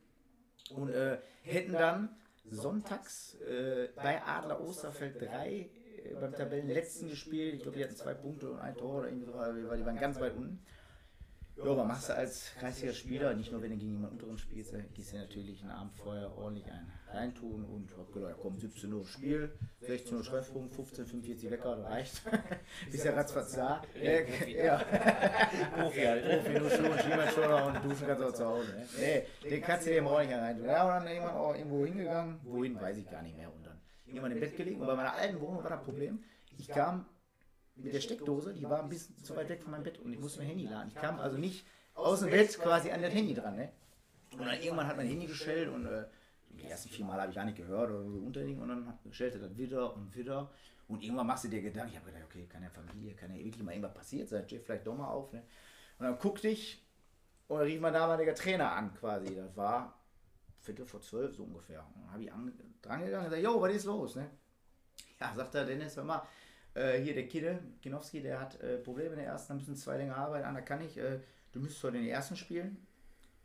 Und 0.71 0.89
äh, 0.89 1.19
hätten 1.41 1.71
dann 1.71 2.09
sonntags 2.49 3.35
äh, 3.41 3.87
bei 3.95 4.21
Adler 4.23 4.61
Osterfeld 4.61 5.21
3 5.21 5.49
äh, 5.49 5.69
beim 6.19 6.33
Tabellenletzten 6.33 7.09
gespielt, 7.09 7.55
ich 7.55 7.61
glaube, 7.61 7.77
die 7.77 7.83
hatten 7.85 7.95
zwei 7.95 8.13
Punkte 8.13 8.51
und 8.51 8.59
ein 8.59 8.75
Tor 8.75 8.99
oder 8.99 9.07
irgendwie 9.07 9.25
so, 9.25 9.33
weil 9.33 9.77
die 9.77 9.85
waren 9.85 9.97
ganz 9.97 10.19
weit 10.19 10.35
unten. 10.35 10.59
Ja, 11.57 11.71
aber 11.71 11.85
machst 11.85 12.09
du 12.09 12.15
als 12.15 12.51
kreisliga 12.59 12.93
Spieler, 12.93 13.33
nicht 13.33 13.51
nur 13.51 13.61
wenn 13.61 13.71
du 13.71 13.77
gegen 13.77 13.93
jemanden 13.93 14.17
unteren 14.17 14.37
spielst, 14.37 14.73
äh, 14.73 14.83
gehst 14.93 15.13
du 15.13 15.17
natürlich 15.17 15.61
einen 15.63 15.71
Abend 15.71 15.95
vorher 15.95 16.31
ordentlich 16.37 16.65
ein 16.71 16.91
reintun 17.11 17.63
und 17.65 17.97
hab 17.97 18.13
gedacht, 18.13 18.35
komm, 18.39 18.59
17 18.59 18.93
Uhr 18.93 19.05
Spiel, 19.05 19.51
16 19.79 20.17
Uhr 20.17 20.23
Treffpunkt, 20.23 20.73
15, 20.75 21.05
45 21.05 21.51
Wecker, 21.51 21.83
reicht. 21.83 22.21
Bist 22.91 23.05
ja 23.05 23.13
ratzfatz 23.13 23.53
da. 23.55 23.81
Ja. 24.01 24.77
Profi 25.77 26.01
halt. 26.01 26.43
Profi, 26.43 26.59
nur 26.59 26.69
Schuhe, 26.69 26.99
Schienbeinschoner 26.99 27.65
und 27.65 27.85
duschen 27.85 28.07
kannst 28.07 28.21
du 28.21 28.27
auch 28.27 28.33
zu 28.33 28.45
Hause. 28.45 28.71
Ne? 28.73 28.85
Nee, 28.99 29.49
den 29.49 29.61
kannst 29.61 29.85
du 29.85 29.89
dir 29.89 29.97
eben 29.97 30.07
auch 30.07 30.19
nicht 30.19 30.31
reintun. 30.31 30.65
Ja, 30.65 30.83
und 30.83 31.05
dann 31.05 31.07
irgendwann 31.07 31.35
auch 31.35 31.55
irgendwo 31.55 31.85
hingegangen, 31.85 32.39
wohin, 32.43 32.79
weiß 32.79 32.97
ich 32.97 33.09
gar 33.09 33.23
nicht 33.23 33.37
mehr. 33.37 33.51
Und 33.51 33.65
dann 33.65 33.81
irgendwann 34.05 34.31
im 34.31 34.39
Bett 34.39 34.55
gelegen. 34.55 34.81
Und 34.81 34.87
bei 34.87 34.95
meiner 34.95 35.13
alten 35.13 35.39
Wohnung 35.39 35.63
war 35.63 35.71
das 35.71 35.83
Problem, 35.83 36.23
ich 36.57 36.67
kam 36.67 37.05
mit 37.77 37.93
der 37.93 38.01
Steckdose, 38.01 38.53
die 38.53 38.63
war 38.63 38.81
ein 38.81 38.89
bisschen 38.89 39.17
zu 39.23 39.35
weit 39.35 39.49
weg 39.49 39.61
von 39.61 39.71
meinem 39.71 39.83
Bett 39.83 39.99
und 39.99 40.11
ich 40.11 40.19
musste 40.19 40.39
mein 40.39 40.49
Handy 40.49 40.65
laden. 40.65 40.89
Ich 40.89 40.95
kam 40.95 41.19
also 41.19 41.37
nicht 41.37 41.65
aus 41.93 42.19
dem 42.19 42.29
Bett 42.29 42.57
quasi 42.59 42.91
an 42.91 43.01
das 43.01 43.13
Handy 43.13 43.33
dran. 43.33 43.55
Ne? 43.55 43.71
Und 44.33 44.45
dann 44.45 44.59
irgendwann 44.61 44.87
hat 44.87 44.97
mein 44.97 45.07
Handy 45.07 45.27
gestellt 45.27 45.69
und 45.69 45.85
äh, 45.85 46.05
die 46.49 46.65
ersten 46.65 46.89
vier 46.89 47.05
Mal 47.05 47.19
habe 47.19 47.29
ich 47.29 47.35
gar 47.35 47.45
nicht 47.45 47.57
gehört 47.57 47.89
oder 47.91 48.03
so 48.03 48.17
unterliegen 48.17 48.61
und 48.61 48.69
dann 48.69 48.99
stellte 49.11 49.39
das 49.39 49.57
wieder 49.57 49.95
und 49.95 50.15
wieder. 50.15 50.51
Und 50.87 51.03
irgendwann 51.03 51.27
machst 51.27 51.43
du 51.43 51.49
dir 51.49 51.61
Gedanken, 51.61 51.91
ich 51.91 51.99
habe 51.99 52.11
gedacht, 52.11 52.23
okay, 52.25 52.45
kann 52.47 52.63
ja 52.63 52.69
Familie, 52.69 53.13
kann 53.13 53.35
ja 53.35 53.43
wirklich 53.43 53.61
mal 53.61 53.71
irgendwas 53.71 53.93
passiert 53.93 54.29
sein, 54.29 54.45
steht 54.45 54.63
vielleicht 54.63 54.87
doch 54.87 54.95
mal 54.95 55.09
auf. 55.09 55.33
Ne? 55.33 55.43
Und 55.99 56.05
dann 56.05 56.17
guckte 56.17 56.47
ich 56.47 56.85
und 57.47 57.59
rief 57.59 57.81
mein 57.81 57.93
damaliger 57.93 58.33
Trainer 58.33 58.71
an 58.71 58.93
quasi. 58.93 59.35
Das 59.35 59.55
war 59.57 59.99
Viertel 60.61 60.85
vor 60.85 61.01
zwölf 61.01 61.35
so 61.35 61.43
ungefähr. 61.43 61.85
Und 61.93 62.03
dann 62.03 62.11
habe 62.13 62.23
ich 62.23 62.31
an, 62.31 62.53
drangegangen 62.81 63.25
und 63.25 63.31
gesagt, 63.31 63.43
jo, 63.43 63.61
was 63.61 63.73
ist 63.73 63.85
los? 63.85 64.15
Ne? 64.15 64.29
Ja, 65.19 65.33
sagt 65.33 65.55
er, 65.55 65.65
Dennis, 65.65 65.97
hör 65.97 66.03
mal, 66.03 66.25
äh, 66.77 67.01
hier 67.01 67.13
der 67.13 67.27
Kidde, 67.27 67.59
Kinowski, 67.81 68.21
der 68.21 68.39
hat 68.39 68.61
äh, 68.61 68.77
Probleme 68.77 69.11
in 69.11 69.17
der 69.17 69.27
ersten, 69.27 69.53
da 69.53 69.55
müssen 69.55 69.75
zwei 69.75 69.97
länger 69.97 70.15
arbeiten, 70.15 70.45
einer 70.45 70.61
kann 70.61 70.81
ich, 70.81 70.97
äh, 70.97 71.19
du 71.51 71.59
müsstest 71.59 71.83
heute 71.83 71.97
in 71.97 72.03
den 72.03 72.11
ersten 72.11 72.35
spielen. 72.35 72.77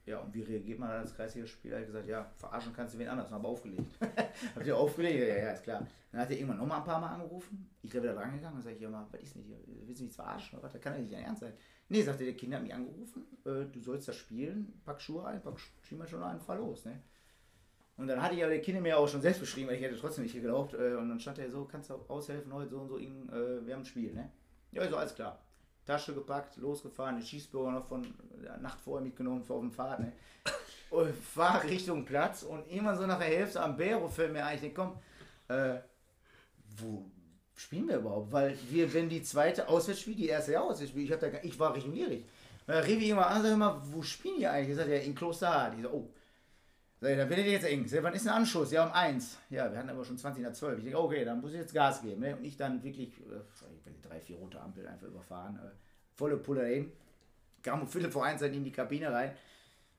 Ja, 0.05 0.19
und 0.19 0.35
wie 0.35 0.43
reagiert 0.43 0.81
man 0.81 0.91
als 0.91 1.15
kreisliga 1.15 1.47
Spieler? 1.47 1.77
Er 1.77 1.81
hat 1.83 1.87
gesagt, 1.87 2.09
ja, 2.09 2.29
verarschen 2.37 2.73
kannst 2.75 2.95
du 2.95 2.99
wen 2.99 3.09
anders, 3.09 3.31
habe 3.31 3.47
aufgelegt. 3.47 3.87
Habt 4.55 4.67
ihr 4.67 4.77
aufgelegt? 4.77 5.17
Ja, 5.21 5.37
ja, 5.37 5.51
ist 5.53 5.63
klar. 5.63 5.87
Dann 6.11 6.21
hat 6.21 6.31
er 6.31 6.37
irgendwann 6.37 6.59
nochmal 6.59 6.79
ein 6.79 6.85
paar 6.85 7.01
Mal 7.01 7.15
angerufen. 7.15 7.71
Ich 7.83 7.91
bin 7.91 8.03
wieder 8.03 8.15
drangegangen 8.15 8.57
und 8.57 8.63
sage 8.63 8.75
ich, 8.75 8.83
ja 8.83 8.91
mal, 8.91 9.07
was 9.13 9.21
ist 9.21 9.37
denn 9.37 9.45
hier? 9.45 9.59
Willst 9.67 10.01
du 10.01 10.05
mich 10.05 10.13
verarschen 10.13 10.59
was? 10.61 10.73
Das 10.73 10.83
kann 10.83 10.95
ja 10.95 10.99
nicht 10.99 11.13
dein 11.13 11.23
Ernst 11.23 11.43
sein. 11.43 11.53
Nee, 11.89 12.03
sagte 12.03 12.25
der 12.25 12.35
Kinder 12.35 12.57
hat 12.57 12.65
mich 12.65 12.75
angerufen, 12.75 13.27
äh, 13.45 13.65
du 13.73 13.81
sollst 13.81 14.09
das 14.09 14.17
spielen, 14.17 14.81
pack 14.85 15.01
Schuhe 15.01 15.25
ein, 15.25 15.41
pack 15.41 15.61
Schienbeinschoner 15.83 16.27
ein, 16.27 16.41
fahr 16.41 16.57
los, 16.57 16.85
ne? 16.85 17.01
Und 17.97 18.09
dann 18.09 18.23
hatte 18.23 18.35
ich 18.35 18.43
aber 18.43 18.53
der 18.53 18.63
Kinder 18.63 18.81
mir 18.81 18.99
auch 18.99 19.09
schon 19.09 19.21
selbst 19.21 19.41
beschrieben, 19.41 19.69
weil 19.69 19.77
ich 19.77 19.83
hätte 19.83 19.99
trotzdem 19.99 20.25
nicht 20.25 20.35
geglaubt. 20.35 20.75
Äh, 20.75 20.95
und 20.95 21.09
dann 21.09 21.21
stand 21.21 21.39
er 21.39 21.51
so, 21.51 21.65
kannst 21.65 21.91
du 21.91 21.95
aushelfen 22.09 22.53
heute 22.53 22.71
so 22.71 22.81
und 22.81 22.89
so, 22.89 22.97
in, 22.97 23.29
äh, 23.29 23.67
wir 23.67 23.75
haben 23.75 23.83
ein 23.83 23.87
Spiel, 23.87 24.13
ne? 24.15 24.31
Ja, 24.73 24.89
so 24.89 24.97
alles 24.97 25.15
klar. 25.15 25.39
Tasche 25.85 26.15
gepackt, 26.15 26.57
losgefahren, 26.57 27.17
den 27.17 27.27
Schießbürger 27.27 27.73
noch 27.73 27.87
von 27.87 28.07
der 28.43 28.57
Nacht 28.59 28.81
vorher 28.81 29.05
mitgenommen 29.05 29.45
auf 29.47 29.61
dem 29.61 29.71
Fahrt, 29.71 30.01
ne? 30.01 30.13
Und 30.91 31.15
fahr 31.15 31.65
Richtung 31.65 32.05
Platz 32.05 32.43
und 32.43 32.71
immer 32.71 32.95
so 32.97 33.07
nach 33.07 33.19
der 33.19 33.29
Hälfte 33.29 33.61
am 33.61 33.77
Bero 33.77 34.09
fällt 34.09 34.33
mir 34.33 34.45
eigentlich, 34.45 34.75
komm, 34.75 34.99
äh, 35.49 35.77
wo 36.77 37.11
spielen 37.55 37.89
wir 37.89 37.97
überhaupt? 37.97 38.33
Weil 38.33 38.59
wir, 38.69 38.93
wenn 38.93 39.09
die 39.09 39.23
zweite 39.23 39.69
Auswärtsspiel, 39.69 40.15
die 40.15 40.29
erste 40.29 40.61
Auswärtsspiel, 40.61 41.05
ich, 41.05 41.13
hab 41.13 41.21
da, 41.21 41.29
ich 41.43 41.59
war 41.59 41.75
rief 42.87 43.01
ich 43.01 43.09
immer 43.09 43.27
an, 43.27 43.43
sag 43.43 43.53
immer, 43.53 43.83
wo 43.85 44.03
spielen 44.03 44.39
die 44.39 44.47
eigentlich? 44.47 44.71
Ich 44.71 44.77
sagte, 44.77 44.93
ja, 44.93 45.01
in 45.01 45.15
Kloster. 45.15 45.73
Die 45.77 45.83
so, 45.83 45.89
oh. 45.89 46.11
Ich, 47.11 47.17
dann 47.17 47.29
wird 47.29 47.41
jetzt 47.41 47.65
eng. 47.65 47.85
Wann 48.01 48.15
ist 48.15 48.29
ein 48.29 48.35
Anschluss? 48.35 48.71
Ja, 48.71 48.87
um 48.87 48.93
eins. 48.93 49.37
Ja, 49.51 49.71
wir 49.71 49.77
hatten 49.77 49.91
aber 49.91 50.05
schon 50.05 50.17
20 50.17 50.45
nach 50.45 50.53
12. 50.53 50.79
Ich 50.79 50.85
denke, 50.85 51.01
okay, 51.01 51.25
dann 51.25 51.41
muss 51.41 51.51
ich 51.51 51.59
jetzt 51.59 51.75
Gas 51.75 52.01
geben. 52.01 52.21
Ne? 52.21 52.37
Und 52.37 52.45
ich 52.45 52.57
dann 52.57 52.81
wirklich, 52.85 53.09
äh, 53.19 53.41
ich 53.57 53.63
weiß 53.63 53.87
nicht, 53.87 54.09
drei, 54.09 54.21
vier 54.21 54.37
rote 54.37 54.61
Ampeln 54.61 54.87
einfach 54.87 55.09
überfahren. 55.09 55.57
Äh, 55.57 55.71
volle 56.15 56.37
Pulle 56.37 56.61
dahin. 56.61 56.93
Kam 57.61 57.89
Viertel 57.89 58.11
vor 58.11 58.25
eins 58.25 58.41
dann 58.41 58.55
in 58.55 58.63
die 58.63 58.71
Kabine 58.71 59.13
rein. 59.13 59.33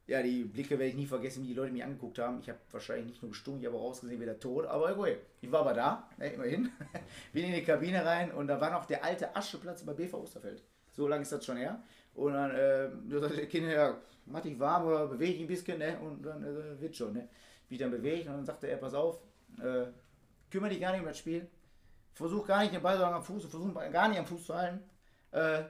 Ja, 0.08 0.22
die 0.22 0.46
Blicke 0.46 0.72
werde 0.72 0.86
ich 0.86 0.96
nie 0.96 1.06
vergessen, 1.06 1.44
wie 1.44 1.48
die 1.48 1.54
Leute 1.54 1.74
mich 1.74 1.84
angeguckt 1.84 2.20
haben. 2.20 2.40
Ich 2.40 2.48
habe 2.48 2.60
wahrscheinlich 2.72 3.08
nicht 3.08 3.22
nur 3.22 3.32
gestunken, 3.32 3.62
ich 3.62 3.68
habe 3.68 3.78
auch 3.78 3.90
ausgesehen 3.90 4.22
wie 4.22 4.26
der 4.26 4.40
Tod. 4.40 4.66
Aber 4.66 4.98
okay, 4.98 5.18
ich 5.42 5.52
war 5.52 5.62
aber 5.62 5.74
da, 5.74 6.10
ne, 6.18 6.30
immerhin. 6.30 6.72
Bin 7.34 7.46
in 7.46 7.54
die 7.54 7.64
Kabine 7.64 8.06
rein 8.06 8.32
und 8.32 8.48
da 8.48 8.62
war 8.62 8.72
noch 8.72 8.86
der 8.86 9.04
alte 9.04 9.36
Ascheplatz 9.36 9.84
bei 9.84 9.94
BV 9.94 10.14
Osterfeld. 10.14 10.64
So 10.92 11.08
lange 11.08 11.24
ist 11.24 11.34
das 11.34 11.46
schon 11.46 11.58
her. 11.58 11.84
Und 12.14 12.34
dann 12.34 12.52
äh, 12.52 12.90
sagte 13.10 13.36
der 13.36 13.48
Kind, 13.48 13.70
ja, 13.70 13.98
mach 14.26 14.42
dich 14.42 14.60
warm 14.60 14.88
oder 14.88 15.08
bewege 15.08 15.34
dich 15.34 15.42
ein 15.42 15.48
bisschen, 15.48 15.80
ne? 15.80 16.00
Und 16.00 16.24
dann 16.24 16.44
äh, 16.44 16.80
wird 16.80 16.96
schon, 16.96 17.14
ne? 17.14 17.30
Wie 17.70 17.78
dann 17.78 17.92
bewegt 17.92 18.28
und 18.28 18.34
dann 18.34 18.46
sagte 18.46 18.68
er, 18.68 18.78
pass 18.78 18.94
auf, 18.94 19.20
äh, 19.60 19.86
kümmere 20.50 20.70
dich 20.72 20.82
gar 20.82 20.92
nicht 20.92 21.02
um 21.02 21.08
das 21.08 21.18
Spiel. 21.18 21.48
Versuch 22.14 22.46
gar 22.46 22.62
nicht 22.62 22.74
den 22.74 22.82
Ball 22.82 22.98
so 22.98 23.06
am 23.06 23.24
Fuß, 23.24 23.46
versuch 23.46 23.74
gar 23.92 24.08
nicht 24.08 24.20
am 24.20 24.26
Fuß 24.26 24.46
zu 24.46 24.54
halten. 24.54 24.82
Äh, 25.32 25.64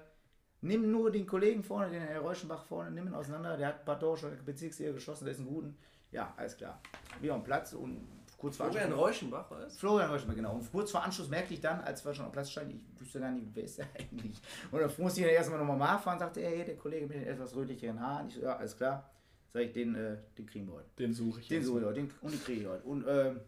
nimm 0.61 0.91
nur 0.91 1.11
den 1.11 1.25
Kollegen 1.25 1.63
vorne, 1.63 1.89
den 1.89 2.01
Herr 2.01 2.19
Reuschenbach 2.19 2.65
vorne, 2.65 2.91
nimm 2.91 3.07
ihn 3.07 3.13
auseinander. 3.13 3.55
Der 3.55 3.67
hat 3.67 3.79
ein 3.79 3.85
paar 3.85 3.99
Tore 3.99 4.17
schon 4.17 4.45
Bezirksliga 4.45 4.91
geschossen, 4.91 5.25
der 5.25 5.33
ist 5.33 5.39
ein 5.39 5.47
guten. 5.47 5.77
Ja, 6.11 6.33
alles 6.35 6.57
klar. 6.57 6.81
Wir 7.21 7.33
am 7.33 7.43
Platz 7.43 7.73
und 7.73 8.07
kurz 8.43 8.57
vor 8.57 8.65
Florian 8.67 8.89
Anschluss- 8.91 8.99
Reuschenbach, 9.07 9.49
war 9.51 9.59
es? 9.61 9.77
Florian 9.77 10.09
Reuschenbach, 10.11 10.35
genau. 10.35 10.53
Und 10.55 10.71
kurz 10.71 10.91
vor 10.91 11.03
Anschluss 11.03 11.29
merkte 11.29 11.53
ich 11.53 11.61
dann, 11.61 11.79
als 11.81 12.05
wir 12.05 12.13
schon 12.13 12.25
am 12.25 12.31
Platz 12.31 12.51
standen, 12.51 12.71
ich 12.93 13.01
wusste 13.01 13.19
gar 13.21 13.31
nicht, 13.31 13.47
wer 13.53 13.63
ist 13.63 13.77
der 13.77 13.87
eigentlich. 13.99 14.39
Und 14.71 14.79
dann 14.81 14.91
musste 14.97 15.21
ich 15.21 15.25
dann 15.25 15.35
erstmal 15.35 15.59
nochmal 15.59 15.77
nachfahren, 15.77 16.19
sagte 16.19 16.41
er, 16.41 16.49
hey, 16.51 16.65
der 16.65 16.75
Kollege 16.77 17.07
mit 17.07 17.15
den 17.17 17.23
etwas 17.27 17.55
rötlicheren 17.55 17.99
Haaren. 17.99 18.27
Ich 18.27 18.35
so, 18.35 18.41
ja, 18.41 18.55
alles 18.57 18.75
klar. 18.77 19.09
Sag 19.53 19.61
ich, 19.63 19.71
den, 19.71 19.95
äh, 19.95 20.17
den 20.37 20.45
kriegen 20.45 20.67
wir 20.67 20.73
heute. 20.75 20.89
Den 20.99 21.13
suche 21.13 21.39
ich 21.39 21.47
Den 21.47 21.57
jetzt. 21.59 21.67
so, 21.67 21.79
ja, 21.79 21.91
den, 21.91 22.11
und 22.21 22.31
den 22.33 22.43
kriege 22.43 22.61
ich 22.61 22.67
heute. 22.67 22.83
Und 22.83 23.05
ähm, 23.07 23.39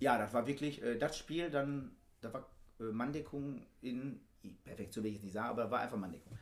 ja, 0.00 0.18
das 0.18 0.34
war 0.34 0.46
wirklich 0.46 0.82
äh, 0.82 0.98
das 0.98 1.16
Spiel, 1.16 1.48
dann, 1.50 1.96
da 2.20 2.32
war 2.34 2.46
äh, 2.80 2.84
Manndeckung 2.84 3.64
in, 3.80 4.20
perfekt, 4.64 4.92
so 4.92 5.02
will 5.02 5.08
ich 5.08 5.14
jetzt 5.16 5.24
nicht 5.24 5.32
sagen, 5.32 5.48
aber 5.50 5.70
war 5.70 5.80
einfach 5.80 5.96
Manndeckung. 5.96 6.36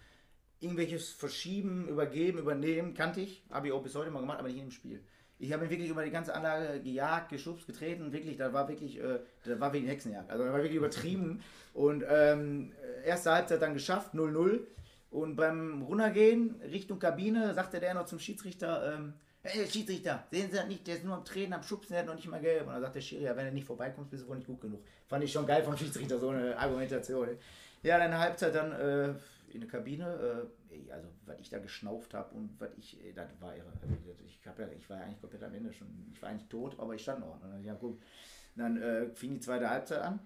Irgendwelches 0.61 1.11
Verschieben, 1.11 1.88
Übergeben, 1.88 2.38
Übernehmen, 2.38 2.94
kannte 2.94 3.20
ich, 3.20 3.44
habe 3.50 3.68
ich 3.68 3.72
auch 3.72 3.83
bis 3.83 3.94
heute 3.94 4.11
mal 4.11 4.20
gemacht, 4.20 4.38
aber 4.38 4.48
nicht 4.48 4.59
in 4.59 4.64
dem 4.66 4.70
Spiel. 4.72 5.04
Ich 5.40 5.53
habe 5.53 5.64
ihn 5.64 5.70
wirklich 5.70 5.88
über 5.88 6.05
die 6.05 6.11
ganze 6.11 6.35
Anlage 6.35 6.81
gejagt, 6.81 7.31
geschubst, 7.31 7.66
getreten, 7.66 8.12
wirklich, 8.12 8.37
da 8.37 8.53
war 8.53 8.68
wirklich, 8.68 9.00
äh, 9.00 9.20
da 9.44 9.59
war 9.59 9.72
ein 9.72 9.87
Hexenjagd. 9.87 10.31
Also 10.31 10.44
da 10.44 10.53
war 10.53 10.59
wirklich 10.59 10.76
übertrieben. 10.76 11.42
Und 11.72 12.05
ähm, 12.09 12.72
erste 13.05 13.33
Halbzeit 13.33 13.62
dann 13.62 13.72
geschafft, 13.72 14.14
0-0. 14.14 14.61
Und 15.11 15.37
beim 15.37 15.83
Runtergehen 15.83 16.61
Richtung 16.70 16.98
Kabine 16.98 17.55
sagte 17.55 17.81
der 17.81 17.94
noch 17.94 18.05
zum 18.05 18.18
Schiedsrichter, 18.18 18.94
ähm, 18.94 19.14
hey 19.42 19.66
Schiedsrichter, 19.66 20.24
sehen 20.31 20.50
Sie 20.50 20.57
das 20.57 20.66
nicht, 20.66 20.87
der 20.87 20.96
ist 20.96 21.05
nur 21.05 21.16
am 21.16 21.24
Treten, 21.24 21.53
am 21.53 21.62
Schubsen, 21.62 21.94
der 21.94 22.00
hat 22.00 22.07
noch 22.07 22.14
nicht 22.14 22.29
mal 22.29 22.40
gelb. 22.40 22.66
Und 22.66 22.74
dann 22.74 22.83
sagt 22.83 22.96
der 22.96 23.00
Schiri, 23.00 23.24
ja, 23.24 23.37
wenn 23.37 23.46
er 23.46 23.53
nicht 23.53 23.66
vorbeikommst, 23.66 24.11
bist 24.11 24.24
du 24.24 24.29
wohl 24.29 24.37
nicht 24.37 24.46
gut 24.46 24.61
genug. 24.61 24.85
Fand 25.09 25.24
ich 25.24 25.33
schon 25.33 25.46
geil 25.46 25.62
vom 25.62 25.76
Schiedsrichter, 25.76 26.18
so 26.18 26.29
eine 26.29 26.57
Argumentation. 26.57 27.29
Ja, 27.83 27.98
dann 27.98 28.16
Halbzeit 28.16 28.55
dann, 28.55 28.72
äh, 28.72 29.14
in 29.54 29.60
der 29.60 29.70
Kabine, 29.70 30.48
äh, 30.70 30.92
also 30.92 31.08
was 31.26 31.38
ich 31.40 31.50
da 31.50 31.58
geschnauft 31.58 32.14
habe 32.14 32.34
und 32.34 32.58
was 32.58 32.70
ich, 32.76 32.98
das 33.14 33.28
war 33.40 33.56
irre. 33.56 33.72
Also, 33.82 33.94
Ich, 34.26 34.40
ja, 34.44 34.54
ich 34.76 34.90
war 34.90 34.98
ja 34.98 35.04
eigentlich 35.04 35.20
komplett 35.20 35.42
am 35.42 35.54
Ende 35.54 35.72
schon. 35.72 35.88
Ich 36.12 36.22
war 36.22 36.30
eigentlich 36.30 36.48
tot, 36.48 36.78
aber 36.78 36.94
ich 36.94 37.02
stand 37.02 37.20
noch. 37.20 37.34
Und 37.34 37.42
dann, 37.42 37.64
ja, 37.64 37.74
gut. 37.74 38.00
Dann 38.56 38.80
äh, 38.80 39.10
fing 39.14 39.34
die 39.34 39.40
zweite 39.40 39.68
Halbzeit 39.70 40.02
an. 40.02 40.20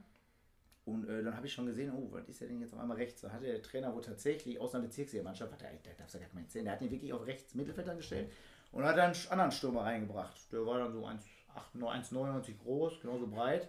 Und 0.85 1.09
äh, 1.09 1.23
dann 1.23 1.35
habe 1.37 1.47
ich 1.47 1.53
schon 1.53 1.67
gesehen, 1.67 1.93
oh, 1.93 2.09
was 2.11 2.29
ist 2.29 2.41
der 2.41 2.49
denn 2.49 2.61
jetzt 2.61 2.75
auf 2.75 2.81
einmal 2.81 2.97
rechts? 2.99 3.23
Da 3.23 3.31
hatte 3.31 3.47
der 3.47 3.63
Trainer 3.63 3.95
wohl 3.95 4.03
tatsächlich 4.03 4.61
aus 4.61 4.75
einer 4.75 4.85
Bezirksliga-Mannschaft, 4.85 5.53
hat 5.53 5.63
er, 5.63 5.73
der 5.73 5.95
darf 5.95 6.13
ja 6.13 6.21
gar 6.21 6.27
nicht 6.35 6.45
erzählen, 6.45 6.67
der 6.67 6.75
hat 6.75 6.83
ihn 6.83 6.91
wirklich 6.91 7.13
auf 7.13 7.27
rechts 7.27 7.55
Mittelfeld 7.55 7.89
angestellt 7.89 8.31
und 8.71 8.85
hat 8.85 8.97
dann 8.99 9.13
einen 9.13 9.29
anderen 9.31 9.53
Stürmer 9.53 9.83
reingebracht. 9.83 10.53
Der 10.53 10.67
war 10.67 10.79
dann 10.79 10.93
so 10.93 11.07
1,99 11.07 12.59
groß, 12.59 13.01
genauso 13.01 13.27
breit, 13.27 13.69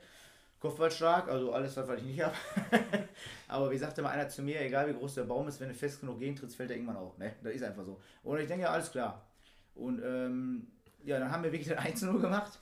Kopfballstark, 0.65 1.30
also 1.30 1.54
alles, 1.54 1.78
was 1.78 1.99
ich 1.99 2.04
nicht 2.04 2.21
habe. 2.21 2.36
Aber 3.47 3.69
wie 3.69 3.78
sagte 3.78 4.01
mal 4.01 4.10
einer 4.10 4.28
zu 4.28 4.41
mir, 4.41 4.60
egal 4.62 4.88
wie 4.89 4.93
groß 4.93 5.15
der 5.15 5.23
Baum 5.23 5.47
ist, 5.47 5.60
wenn 5.60 5.69
du 5.69 5.75
fest 5.75 6.01
genug 6.01 6.19
gegentrittst, 6.19 6.56
fällt 6.56 6.71
er 6.71 6.75
irgendwann 6.75 6.97
auch. 6.97 7.15
Ne? 7.19 7.34
Das 7.43 7.54
ist 7.54 7.63
einfach 7.63 7.84
so. 7.84 8.01
Und 8.23 8.39
ich 8.39 8.47
denke, 8.47 8.63
ja, 8.63 8.71
alles 8.71 8.89
klar. 8.89 9.28
Und 9.75 10.01
ähm, 10.04 10.67
ja, 11.04 11.19
dann 11.19 11.32
haben 11.32 11.43
wir 11.43 11.51
wirklich 11.51 11.67
den 11.67 11.78
1-0 11.78 12.19
gemacht. 12.19 12.58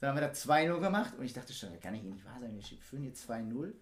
Dann 0.00 0.10
haben 0.10 0.16
wir 0.16 0.26
da 0.26 0.32
2-0 0.32 0.80
gemacht 0.80 1.14
und 1.16 1.24
ich 1.24 1.32
dachte 1.32 1.52
schon, 1.52 1.70
das 1.72 1.80
kann 1.80 1.94
ich 1.94 2.02
nicht 2.02 2.24
wahr 2.24 2.36
sein, 2.40 2.54
wir 2.54 2.62
führen 2.62 3.02
hier 3.02 3.14
2-0. 3.14 3.72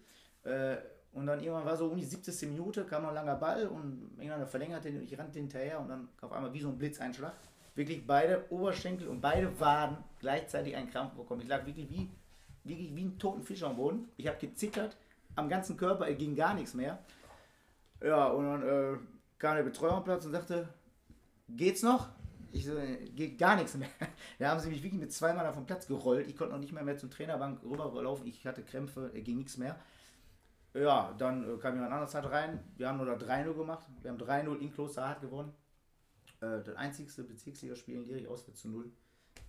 Äh, 0.43 0.77
und 1.11 1.25
dann 1.25 1.39
irgendwann 1.39 1.65
war 1.65 1.75
so 1.75 1.87
um 1.87 1.97
die 1.97 2.05
70. 2.05 2.49
Minute, 2.49 2.85
kam 2.85 3.01
noch 3.01 3.09
ein 3.09 3.15
langer 3.15 3.35
Ball 3.35 3.67
und 3.67 4.11
irgendwann 4.17 4.45
verlängerte, 4.47 4.89
ich 4.89 5.17
rannte 5.17 5.39
hinterher 5.39 5.79
und 5.79 5.89
dann 5.89 6.07
auf 6.21 6.31
einmal 6.31 6.53
wie 6.53 6.61
so 6.61 6.69
ein 6.69 6.77
Blitzeinschlag. 6.77 7.33
Wirklich 7.73 8.05
beide 8.05 8.45
Oberschenkel 8.51 9.07
und 9.07 9.21
beide 9.21 9.59
Waden 9.59 9.97
gleichzeitig 10.19 10.75
einen 10.75 10.89
Krampf 10.89 11.13
bekommen. 11.13 11.41
Ich 11.41 11.47
lag 11.47 11.65
wirklich 11.65 11.89
wie, 11.89 12.09
wirklich 12.65 12.95
wie 12.95 13.05
ein 13.05 13.17
toten 13.17 13.43
Fisch 13.43 13.63
am 13.63 13.77
Boden. 13.77 14.09
Ich 14.17 14.27
habe 14.27 14.37
gezittert, 14.37 14.97
am 15.35 15.47
ganzen 15.47 15.77
Körper, 15.77 16.11
ging 16.13 16.35
gar 16.35 16.53
nichts 16.53 16.73
mehr. 16.73 16.99
Ja, 18.01 18.27
und 18.27 18.45
dann 18.45 18.61
äh, 18.63 18.97
kam 19.37 19.55
der 19.55 19.63
Betreuer 19.63 19.93
am 19.93 20.03
Platz 20.03 20.25
und 20.25 20.31
sagte, 20.31 20.67
geht's 21.47 21.83
noch? 21.83 22.09
Ich 22.51 22.65
so, 22.65 22.77
äh, 22.77 23.09
geht 23.09 23.37
gar 23.37 23.55
nichts 23.55 23.75
mehr. 23.75 23.89
Da 24.39 24.49
haben 24.49 24.59
sie 24.59 24.69
mich 24.69 24.83
wirklich 24.83 24.99
mit 24.99 25.13
zweimal 25.13 25.45
auf 25.47 25.55
den 25.55 25.65
Platz 25.65 25.87
gerollt. 25.87 26.27
Ich 26.27 26.35
konnte 26.35 26.53
noch 26.53 26.59
nicht 26.59 26.73
mehr, 26.73 26.83
mehr 26.83 26.97
zum 26.97 27.09
Trainerbank 27.09 27.63
rüberlaufen. 27.63 28.25
Ich 28.27 28.45
hatte 28.45 28.63
Krämpfe, 28.63 29.11
ging 29.13 29.37
nichts 29.37 29.57
mehr. 29.57 29.77
Ja, 30.73 31.13
dann 31.17 31.43
äh, 31.43 31.57
kam 31.57 31.75
jemand 31.75 31.93
anderes 31.93 32.13
halt 32.15 32.29
rein. 32.29 32.59
Wir 32.75 32.89
haben 32.89 32.97
nur 32.97 33.05
da 33.05 33.13
3-0 33.13 33.53
gemacht. 33.53 33.87
Wir 34.01 34.11
haben 34.11 34.17
3-0 34.17 34.59
in 34.59 34.73
Klosterhardt 34.73 35.21
gewonnen. 35.21 35.53
Äh, 36.41 36.63
das 36.63 36.75
einzigste 36.75 37.23
Bezirksligaspiel 37.23 37.95
in 37.95 38.05
Lierich 38.05 38.27
auswärts 38.27 38.61
zu 38.61 38.69
0. 38.69 38.91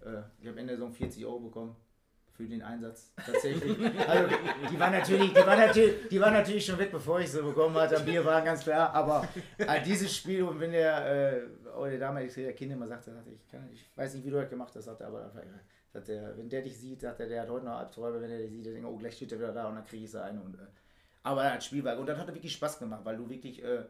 Äh, 0.05 0.23
ich 0.39 0.47
habe 0.47 0.61
Ende 0.61 0.77
der 0.77 0.77
Saison 0.77 0.93
40 0.93 1.25
Euro 1.27 1.41
bekommen 1.41 1.77
für 2.37 2.47
den 2.47 2.63
Einsatz. 2.63 3.11
Tatsächlich. 3.17 3.79
also, 4.09 4.35
die 4.71 4.79
waren 4.79 4.93
natürlich, 4.93 5.33
die 5.33 5.47
waren 5.47 5.59
natürlich, 5.59 6.09
die 6.09 6.21
waren 6.21 6.33
natürlich 6.35 6.67
schon 6.67 6.79
weg, 6.79 6.93
bevor 6.93 7.21
ich 7.21 7.31
sie 7.31 7.43
bekommen 7.43 7.75
hatte. 7.77 7.97
Am 7.97 8.05
Bier 8.05 8.25
war 8.25 8.43
ganz 8.43 8.63
klar. 8.63 8.93
Aber 8.93 9.27
äh, 9.59 9.83
dieses 9.83 10.15
Spiel, 10.15 10.43
und 10.43 10.61
wenn 10.61 10.73
der, 10.73 11.07
äh, 11.07 11.91
der 11.91 11.99
damalige 11.99 12.53
Kind 12.53 12.73
immer 12.73 12.87
sagte, 12.87 13.13
sagte 13.13 13.31
ich, 13.31 13.49
kann, 13.49 13.69
ich 13.73 13.85
weiß 13.97 14.15
nicht, 14.15 14.25
wie 14.25 14.31
du 14.31 14.37
das 14.37 14.51
gemacht 14.51 14.75
hast, 14.77 14.85
sagte, 14.85 15.07
aber 15.07 15.25
einfach, 15.25 15.43
sagt 15.93 16.09
er, 16.11 16.37
wenn 16.37 16.49
der 16.49 16.63
dich 16.63 16.79
sieht, 16.79 17.01
sagt 17.01 17.21
er, 17.21 17.27
der 17.27 17.43
hat 17.43 17.49
heute 17.49 17.65
noch 17.65 17.79
Albträume, 17.79 18.21
wenn 18.21 18.31
er 18.31 18.39
dich 18.39 18.51
sieht, 18.51 18.67
der 18.67 18.75
denkt, 18.75 18.89
oh, 18.89 18.97
gleich 18.97 19.17
steht 19.17 19.33
er 19.33 19.39
wieder 19.39 19.53
da 19.53 19.69
und 19.69 19.77
dann 19.77 19.87
kriege 19.87 20.05
ich 20.05 20.11
sie 20.11 20.23
ein. 20.23 20.41
Und, 20.41 20.55
äh, 20.57 20.67
aber 21.23 21.43
das 21.43 21.65
Spiel 21.65 21.83
war, 21.83 21.99
und 21.99 22.07
das 22.07 22.19
hat 22.19 22.29
wirklich 22.29 22.53
Spaß 22.53 22.79
gemacht, 22.79 23.01
weil 23.05 23.17
du 23.17 23.29
wirklich, 23.29 23.65
äh, 23.65 23.85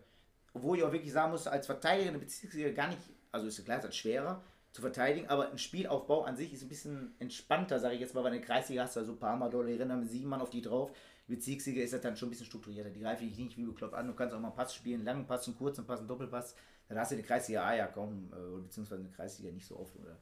obwohl 0.55 0.79
ich 0.79 0.85
auch 0.85 0.93
wirklich 0.93 1.13
sagen 1.13 1.33
musste, 1.33 1.51
als 1.51 1.67
Verteidiger 1.67 2.09
in 2.09 2.15
der 2.15 2.21
Bezirksliga 2.21 2.71
gar 2.71 2.89
nicht, 2.89 3.01
also 3.33 3.47
ist 3.49 3.65
klar, 3.65 3.79
es 3.79 3.85
ist 3.85 3.97
schwerer 3.97 4.41
zu 4.77 4.83
verteidigen, 4.83 5.27
aber 5.29 5.51
ein 5.51 5.57
Spielaufbau 5.57 6.25
an 6.25 6.37
sich 6.37 6.53
ist 6.53 6.61
ein 6.63 6.69
bisschen 6.69 7.15
entspannter, 7.19 7.81
sage 7.81 7.95
ich 7.95 8.01
jetzt 8.03 8.15
mal, 8.15 8.23
weil 8.23 8.35
in 8.35 8.41
der 8.41 8.47
Kreisliga 8.47 8.83
hast 8.83 8.95
du 8.95 9.01
also 9.01 9.13
ein 9.13 9.19
paar 9.19 9.35
Mal 9.35 9.49
dolle 9.49 9.75
erinnern, 9.75 10.01
mit 10.01 10.11
sieben 10.11 10.29
Mann 10.29 10.43
auf 10.43 10.51
die 10.51 10.61
drauf. 10.61 10.91
Die 11.27 11.35
Bezirksliga 11.35 11.83
ist 11.83 11.95
das 11.95 12.03
dann 12.03 12.15
schon 12.15 12.29
ein 12.29 12.31
bisschen 12.31 12.45
strukturierter. 12.45 12.91
Die 12.91 13.01
greifen 13.01 13.27
dich 13.27 13.39
nicht 13.39 13.57
wie 13.57 13.65
bekloppt 13.65 13.95
an. 13.95 14.07
Du 14.07 14.13
kannst 14.13 14.35
auch 14.35 14.39
mal 14.39 14.49
einen 14.49 14.57
Pass 14.57 14.75
spielen, 14.75 14.97
einen 14.97 15.07
langen 15.07 15.27
Pass, 15.27 15.47
einen 15.47 15.57
kurzen 15.57 15.87
Pass, 15.87 16.01
einen 16.01 16.09
Doppelpass. 16.09 16.55
Dann 16.91 16.99
hast 16.99 17.11
du 17.11 17.17
die 17.17 17.23
Kreisliga 17.23 17.65
A 17.65 17.75
ja 17.75 17.87
kaum, 17.87 18.31
äh, 18.35 18.61
beziehungsweise 18.61 19.01
eine 19.01 19.11
Kreisliga 19.11 19.51
nicht 19.51 19.67
so 19.67 19.79
oft. 19.79 19.97
Oder. 19.97 20.19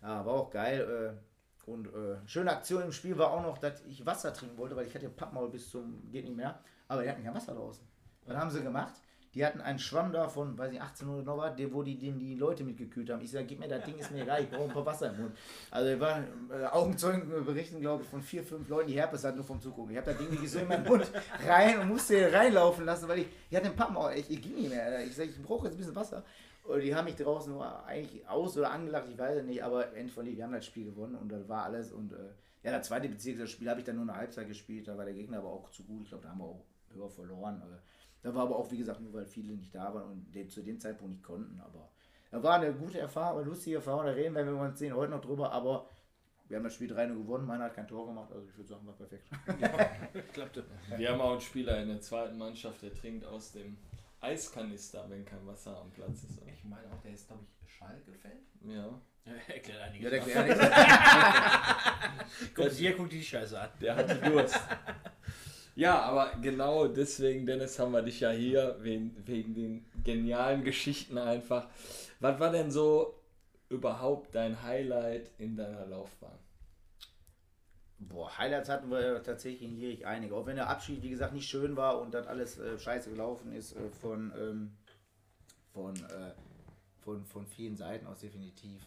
Ja, 0.00 0.24
war 0.24 0.32
auch 0.32 0.50
geil. 0.50 1.18
Äh, 1.68 1.70
und 1.70 1.88
äh, 1.88 2.26
schöne 2.26 2.52
Aktion 2.52 2.82
im 2.84 2.92
Spiel 2.92 3.18
war 3.18 3.32
auch 3.32 3.42
noch, 3.42 3.58
dass 3.58 3.84
ich 3.84 4.06
Wasser 4.06 4.32
trinken 4.32 4.56
wollte, 4.56 4.76
weil 4.76 4.86
ich 4.86 4.94
hatte 4.94 5.10
Pappmaul 5.10 5.50
bis 5.50 5.68
zum 5.68 6.10
geht 6.10 6.24
nicht 6.24 6.36
mehr. 6.36 6.58
Aber 6.88 7.02
die 7.02 7.10
hatten 7.10 7.22
kein 7.22 7.34
Wasser 7.34 7.54
draußen. 7.54 7.86
Was 8.24 8.36
haben 8.36 8.50
sie 8.50 8.62
gemacht? 8.62 8.94
Die 9.34 9.46
hatten 9.46 9.60
einen 9.60 9.78
Schwamm 9.78 10.12
da 10.12 10.28
von, 10.28 10.58
weiß 10.58 10.72
ich, 10.72 10.80
1800 10.80 11.24
noch 11.24 11.38
was, 11.38 11.52
wo 11.72 11.84
die, 11.84 11.96
den 11.96 12.18
die 12.18 12.34
Leute 12.34 12.64
mitgekühlt 12.64 13.10
haben. 13.10 13.20
Ich 13.22 13.30
sage, 13.30 13.46
gib 13.46 13.60
mir 13.60 13.68
das 13.68 13.84
Ding, 13.84 13.96
ist 13.96 14.10
mir 14.10 14.22
egal, 14.22 14.42
ich 14.42 14.50
brauche 14.50 14.64
ein 14.64 14.72
paar 14.72 14.86
Wasser 14.86 15.10
im 15.10 15.20
Mund. 15.20 15.36
Also, 15.70 15.88
wir 15.88 16.00
waren 16.00 16.24
äh, 16.50 16.64
Augenzeugen 16.66 17.44
berichten, 17.44 17.80
glaube 17.80 18.02
ich, 18.02 18.08
von 18.08 18.20
vier, 18.22 18.42
fünf 18.42 18.68
Leuten, 18.68 18.88
die 18.88 18.94
Herpes 18.94 19.22
hatten 19.22 19.36
nur 19.36 19.44
vom 19.44 19.60
Zugucken. 19.60 19.92
Ich 19.92 19.98
habe 19.98 20.12
das 20.12 20.18
Ding 20.18 20.46
so 20.46 20.58
in 20.58 20.66
meinen 20.66 20.84
Mund 20.84 21.08
rein 21.46 21.78
und 21.78 21.88
musste 21.88 22.32
reinlaufen 22.32 22.84
lassen, 22.84 23.08
weil 23.08 23.20
ich, 23.20 23.26
ich 23.48 23.56
hatte 23.56 23.66
einen 23.66 23.76
Pappmaul, 23.76 24.12
ich, 24.14 24.28
ich 24.28 24.42
ging 24.42 24.56
nicht 24.56 24.70
mehr. 24.70 25.04
Ich 25.04 25.14
sage, 25.14 25.30
ich 25.30 25.42
brauche 25.42 25.66
jetzt 25.66 25.74
ein 25.74 25.78
bisschen 25.78 25.94
Wasser. 25.94 26.24
Und 26.64 26.80
die 26.80 26.94
haben 26.94 27.04
mich 27.04 27.16
draußen 27.16 27.52
nur 27.52 27.84
eigentlich 27.84 28.28
aus- 28.28 28.56
oder 28.56 28.70
angelacht, 28.70 29.06
ich 29.10 29.18
weiß 29.18 29.38
es 29.38 29.44
nicht, 29.44 29.62
aber 29.62 29.94
endlich, 29.94 30.36
wir 30.36 30.44
haben 30.44 30.52
das 30.52 30.66
Spiel 30.66 30.84
gewonnen 30.84 31.14
und 31.14 31.30
das 31.30 31.48
war 31.48 31.64
alles. 31.64 31.92
Und 31.92 32.12
äh, 32.12 32.16
ja, 32.62 32.72
das 32.72 32.88
zweite 32.88 33.08
Bezirksspiel 33.08 33.68
habe 33.70 33.80
ich 33.80 33.86
dann 33.86 33.96
nur 33.96 34.04
eine 34.04 34.16
Halbzeit 34.16 34.46
gespielt, 34.48 34.86
da 34.86 34.96
war 34.96 35.04
der 35.04 35.14
Gegner 35.14 35.38
aber 35.38 35.48
auch 35.48 35.70
zu 35.70 35.84
gut. 35.84 36.02
Ich 36.02 36.08
glaube, 36.08 36.24
da 36.24 36.30
haben 36.30 36.38
wir 36.38 36.44
auch 36.44 36.64
höher 36.94 37.08
verloren. 37.08 37.62
Äh, 37.62 37.76
da 38.22 38.34
war 38.34 38.42
aber 38.42 38.56
auch, 38.56 38.70
wie 38.70 38.78
gesagt, 38.78 39.00
nur 39.00 39.12
weil 39.12 39.26
viele 39.26 39.54
nicht 39.54 39.74
da 39.74 39.94
waren 39.94 40.10
und 40.10 40.34
den, 40.34 40.48
zu 40.48 40.62
dem 40.62 40.78
Zeitpunkt 40.78 41.12
nicht 41.12 41.24
konnten. 41.24 41.60
Aber 41.60 41.90
da 42.30 42.42
war 42.42 42.60
eine 42.60 42.72
gute 42.72 42.98
Erfahrung, 42.98 43.40
eine 43.40 43.48
lustige 43.48 43.76
Erfahrung. 43.76 44.04
Da 44.04 44.12
reden 44.12 44.34
wir, 44.34 44.46
wenn 44.46 44.54
wir 44.54 44.62
uns 44.62 44.78
sehen, 44.78 44.94
heute 44.94 45.12
noch 45.12 45.20
drüber. 45.20 45.52
Aber 45.52 45.88
wir 46.48 46.56
haben 46.56 46.64
das 46.64 46.74
Spiel 46.74 46.88
3 46.88 47.06
gewonnen. 47.06 47.46
Meiner 47.46 47.64
hat 47.64 47.74
kein 47.74 47.88
Tor 47.88 48.06
gemacht. 48.06 48.30
Also 48.32 48.46
ich 48.46 48.56
würde 48.56 48.68
sagen, 48.68 48.86
war 48.86 48.94
perfekt. 48.94 49.24
Ja, 49.58 50.20
klappte. 50.32 50.64
Wir 50.96 51.10
haben 51.10 51.20
auch 51.20 51.32
einen 51.32 51.40
Spieler 51.40 51.80
in 51.80 51.88
der 51.88 52.00
zweiten 52.00 52.36
Mannschaft, 52.36 52.82
der 52.82 52.92
trinkt 52.92 53.24
aus 53.24 53.52
dem 53.52 53.78
Eiskanister, 54.20 55.08
wenn 55.08 55.24
kein 55.24 55.46
Wasser 55.46 55.80
am 55.80 55.90
Platz 55.90 56.24
ist. 56.24 56.38
Ich 56.46 56.64
meine 56.64 56.86
auch, 56.92 57.00
der 57.00 57.12
ist, 57.12 57.26
glaube 57.26 57.42
ich, 57.44 57.72
Schalke-Fan. 57.72 58.32
Ja. 58.64 59.00
Erklärt 59.48 59.80
einiges. 59.80 60.04
Ja, 60.26 60.42
der, 60.42 60.56
der, 60.56 60.72
Guck, 62.54 62.70
hier 62.70 62.96
guck 62.96 63.08
die 63.10 63.22
Scheiße 63.22 63.58
an. 63.58 63.68
Der 63.80 63.96
hatte 63.96 64.16
Durst. 64.16 64.58
Ja, 65.74 66.00
aber 66.02 66.32
genau 66.42 66.88
deswegen, 66.88 67.46
Dennis, 67.46 67.78
haben 67.78 67.92
wir 67.92 68.02
dich 68.02 68.20
ja 68.20 68.30
hier, 68.30 68.76
wegen, 68.80 69.16
wegen 69.26 69.54
den 69.54 69.84
genialen 70.04 70.64
Geschichten 70.64 71.16
einfach. 71.16 71.68
Was 72.18 72.38
war 72.40 72.50
denn 72.50 72.70
so 72.70 73.14
überhaupt 73.68 74.34
dein 74.34 74.62
Highlight 74.62 75.30
in 75.38 75.56
deiner 75.56 75.86
Laufbahn? 75.86 76.38
Boah, 77.98 78.36
Highlights 78.38 78.68
hatten 78.68 78.90
wir 78.90 79.22
tatsächlich 79.22 79.62
in 79.62 79.76
Jierich 79.76 80.06
einige. 80.06 80.34
Auch 80.34 80.46
wenn 80.46 80.56
der 80.56 80.68
Abschied, 80.68 81.02
wie 81.02 81.10
gesagt, 81.10 81.34
nicht 81.34 81.48
schön 81.48 81.76
war 81.76 82.00
und 82.00 82.14
das 82.14 82.26
alles 82.26 82.58
äh, 82.58 82.78
scheiße 82.78 83.10
gelaufen 83.10 83.52
ist 83.52 83.76
äh, 83.76 83.90
von, 84.00 84.32
ähm, 84.38 84.72
von, 85.72 85.94
äh, 85.96 86.32
von, 87.00 87.24
von 87.24 87.46
vielen 87.46 87.76
Seiten 87.76 88.06
aus 88.06 88.20
definitiv. 88.20 88.82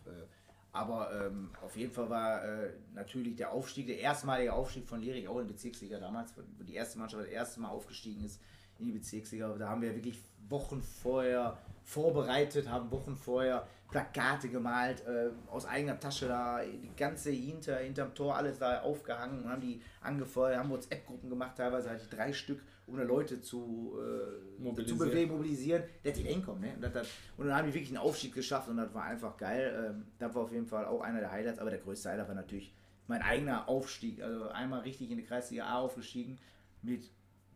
Aber 0.74 1.12
ähm, 1.14 1.52
auf 1.64 1.78
jeden 1.78 1.94
Fall 1.94 2.10
war 2.10 2.44
äh, 2.44 2.72
natürlich 2.96 3.36
der 3.36 3.52
Aufstieg, 3.52 3.86
der 3.86 4.00
erstmalige 4.00 4.52
Aufstieg 4.54 4.88
von 4.88 5.00
Lierich 5.00 5.28
auch 5.28 5.40
in 5.40 5.48
die 5.48 5.54
Bezirksliga 5.54 6.00
damals, 6.00 6.34
wo 6.36 6.64
die 6.64 6.74
erste 6.74 6.98
Mannschaft 6.98 7.24
das 7.24 7.32
erste 7.32 7.62
Mal 7.62 7.70
aufgestiegen 7.70 8.26
ist 8.26 8.42
in 8.80 8.88
die 8.88 8.92
Bezirksliga. 8.92 9.56
Da 9.58 9.70
haben 9.70 9.84
wir 9.84 9.94
wirklich 9.94 10.20
Wochen 10.50 10.82
vorher 10.82 11.58
vorbereitet, 11.84 12.68
haben 12.68 12.90
Wochen 12.90 13.16
vorher 13.16 13.68
Plakate 13.92 14.50
gemalt, 14.50 15.06
äh, 15.06 15.30
aus 15.52 15.66
eigener 15.66 16.00
Tasche 16.00 16.28
da, 16.28 16.62
die 16.64 16.96
ganze 16.98 17.30
hinter, 17.30 17.78
hinterm 17.78 18.16
Tor 18.16 18.36
alles 18.36 18.58
da 18.58 18.82
aufgehangen 18.82 19.44
und 19.44 19.50
haben 19.50 19.62
die 19.62 19.80
angefeuert, 20.02 20.58
haben 20.58 20.72
WhatsApp-Gruppen 20.72 21.30
gemacht, 21.30 21.56
teilweise 21.56 21.92
hatte 21.92 22.02
ich 22.02 22.10
drei 22.10 22.34
Stück, 22.34 22.64
um 22.86 22.98
da 22.98 23.04
Leute 23.04 23.42
zu, 23.42 23.98
äh, 23.98 24.58
zu 24.58 24.64
Mobilisieren. 24.64 25.10
bewegen, 25.10 25.32
mobilisieren, 25.32 25.84
dass 26.04 26.14
die 26.14 26.24
hinkommen. 26.24 26.62
Ne? 26.62 26.74
Und, 26.76 26.96
das, 26.96 27.08
und 27.38 27.48
dann 27.48 27.56
haben 27.56 27.68
die 27.68 27.74
wirklich 27.74 27.90
einen 27.90 28.06
Aufstieg 28.06 28.34
geschafft 28.34 28.68
und 28.68 28.78
das 28.78 28.94
war 28.94 29.04
einfach 29.06 29.38
geil. 29.38 29.94
Ähm, 29.96 30.06
das 30.20 30.36
war 30.36 30.44
auf 30.44 30.52
jeden 30.52 30.66
Fall 30.66 30.86
auch 30.86 31.02
einer 31.02 31.20
der 31.20 31.32
Highlights, 31.32 31.60
aber 31.60 31.70
der 31.70 31.80
größte 31.80 32.10
Highlight 32.10 32.28
war 32.28 32.36
natürlich 32.36 32.74
mein 33.08 33.22
eigener 33.22 33.70
Aufstieg. 33.70 34.22
Also 34.22 34.50
einmal 34.50 34.82
richtig 34.82 35.12
in 35.12 35.18
die 35.18 35.24
Kreisliga 35.24 35.66
A 35.66 35.80
aufgestiegen 35.80 36.38
mit 36.82 37.10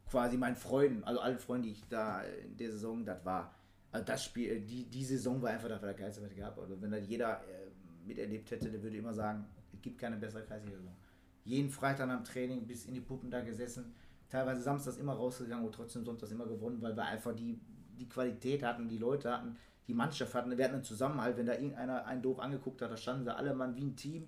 quasi 0.09 0.37
meinen 0.37 0.55
Freunden, 0.55 1.03
also 1.03 1.19
allen 1.19 1.39
Freunden, 1.39 1.63
die 1.63 1.71
ich 1.73 1.87
da 1.89 2.21
in 2.21 2.55
der 2.55 2.71
Saison, 2.71 3.05
das 3.05 3.23
war, 3.25 3.53
also 3.91 4.05
das 4.05 4.23
Spiel, 4.23 4.61
die, 4.61 4.85
die 4.85 5.03
Saison 5.03 5.41
war 5.41 5.49
einfach 5.49 5.67
das 5.67 5.81
war 5.81 5.89
der 5.89 5.97
geilste, 5.97 6.21
was 6.21 6.31
ich 6.31 6.37
gehabt 6.37 6.55
habe. 6.55 6.67
Also 6.67 6.81
wenn 6.81 6.91
das 6.91 7.05
jeder 7.05 7.41
äh, 7.41 7.67
miterlebt 8.05 8.49
hätte, 8.51 8.69
der 8.69 8.81
würde 8.81 8.95
immer 8.95 9.13
sagen, 9.13 9.45
es 9.73 9.81
gibt 9.81 9.97
keine 9.97 10.15
bessere 10.15 10.43
Kreisliga-Saison. 10.43 10.95
Jeden 11.43 11.69
Freitag 11.69 12.09
am 12.09 12.23
Training 12.23 12.65
bis 12.65 12.85
in 12.85 12.93
die 12.93 13.01
Puppen 13.01 13.29
da 13.29 13.41
gesessen, 13.41 13.93
teilweise 14.29 14.61
samstags 14.61 14.97
immer 14.97 15.13
rausgegangen 15.13 15.65
und 15.65 15.73
trotzdem 15.73 16.03
sonntags 16.03 16.31
immer 16.31 16.45
gewonnen, 16.45 16.81
weil 16.81 16.95
wir 16.95 17.05
einfach 17.05 17.33
die, 17.35 17.59
die 17.97 18.09
Qualität 18.09 18.63
hatten, 18.63 18.87
die 18.87 18.97
Leute 18.97 19.31
hatten, 19.31 19.57
die 19.87 19.93
Mannschaft 19.93 20.33
hatten, 20.33 20.57
wir 20.57 20.63
hatten 20.63 20.75
einen 20.75 20.83
Zusammenhalt, 20.83 21.37
wenn 21.37 21.45
da 21.45 21.53
irgendeiner 21.53 22.05
einen 22.05 22.21
doof 22.21 22.39
angeguckt 22.39 22.81
hat, 22.81 22.91
da 22.91 22.97
standen 22.97 23.23
sie 23.23 23.35
alle 23.35 23.53
Mann 23.53 23.75
wie 23.75 23.85
ein 23.85 23.95
Team 23.95 24.27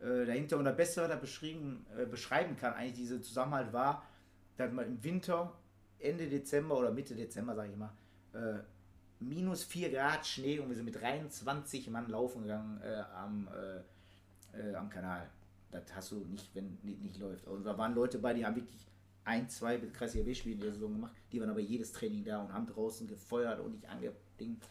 äh, 0.00 0.26
dahinter 0.26 0.58
und 0.58 0.64
das 0.64 0.76
Beste, 0.76 1.02
was 1.02 1.10
er 1.10 1.16
beschrieben, 1.16 1.86
äh, 1.96 2.04
beschreiben 2.04 2.56
kann, 2.56 2.74
eigentlich 2.74 2.94
diese 2.94 3.20
Zusammenhalt 3.20 3.72
war, 3.72 4.02
dass 4.56 4.70
man 4.72 4.86
im 4.86 5.02
Winter, 5.02 5.52
Ende 5.98 6.28
Dezember 6.28 6.78
oder 6.78 6.90
Mitte 6.90 7.14
Dezember, 7.14 7.54
sage 7.54 7.70
ich 7.72 7.76
mal, 7.76 7.92
äh, 8.34 8.60
minus 9.20 9.64
4 9.64 9.90
Grad 9.90 10.26
Schnee 10.26 10.58
und 10.58 10.68
wir 10.68 10.76
sind 10.76 10.84
mit 10.84 11.00
23 11.00 11.90
Mann 11.90 12.08
laufen 12.08 12.42
gegangen 12.42 12.80
äh, 12.82 13.02
am, 13.14 13.48
äh, 13.48 14.70
äh, 14.70 14.74
am 14.74 14.88
Kanal. 14.88 15.28
Das 15.70 15.82
hast 15.94 16.12
du 16.12 16.16
nicht, 16.16 16.54
wenn 16.54 16.78
nicht, 16.82 17.00
nicht 17.02 17.18
läuft. 17.18 17.46
Und 17.46 17.64
da 17.64 17.76
waren 17.78 17.94
Leute 17.94 18.18
bei, 18.18 18.34
die 18.34 18.44
haben 18.44 18.56
wirklich 18.56 18.89
ein, 19.24 19.48
zwei 19.48 19.78
Kreisliga 19.78 20.24
B-Spiele 20.24 20.54
in 20.54 20.60
der 20.60 20.72
Saison 20.72 20.92
gemacht. 20.92 21.12
Die 21.32 21.40
waren 21.40 21.50
aber 21.50 21.60
jedes 21.60 21.92
Training 21.92 22.24
da 22.24 22.42
und 22.42 22.52
haben 22.52 22.66
draußen 22.66 23.06
gefeuert 23.06 23.60
und 23.60 23.72
nicht 23.72 23.88
angedingt. 23.88 24.64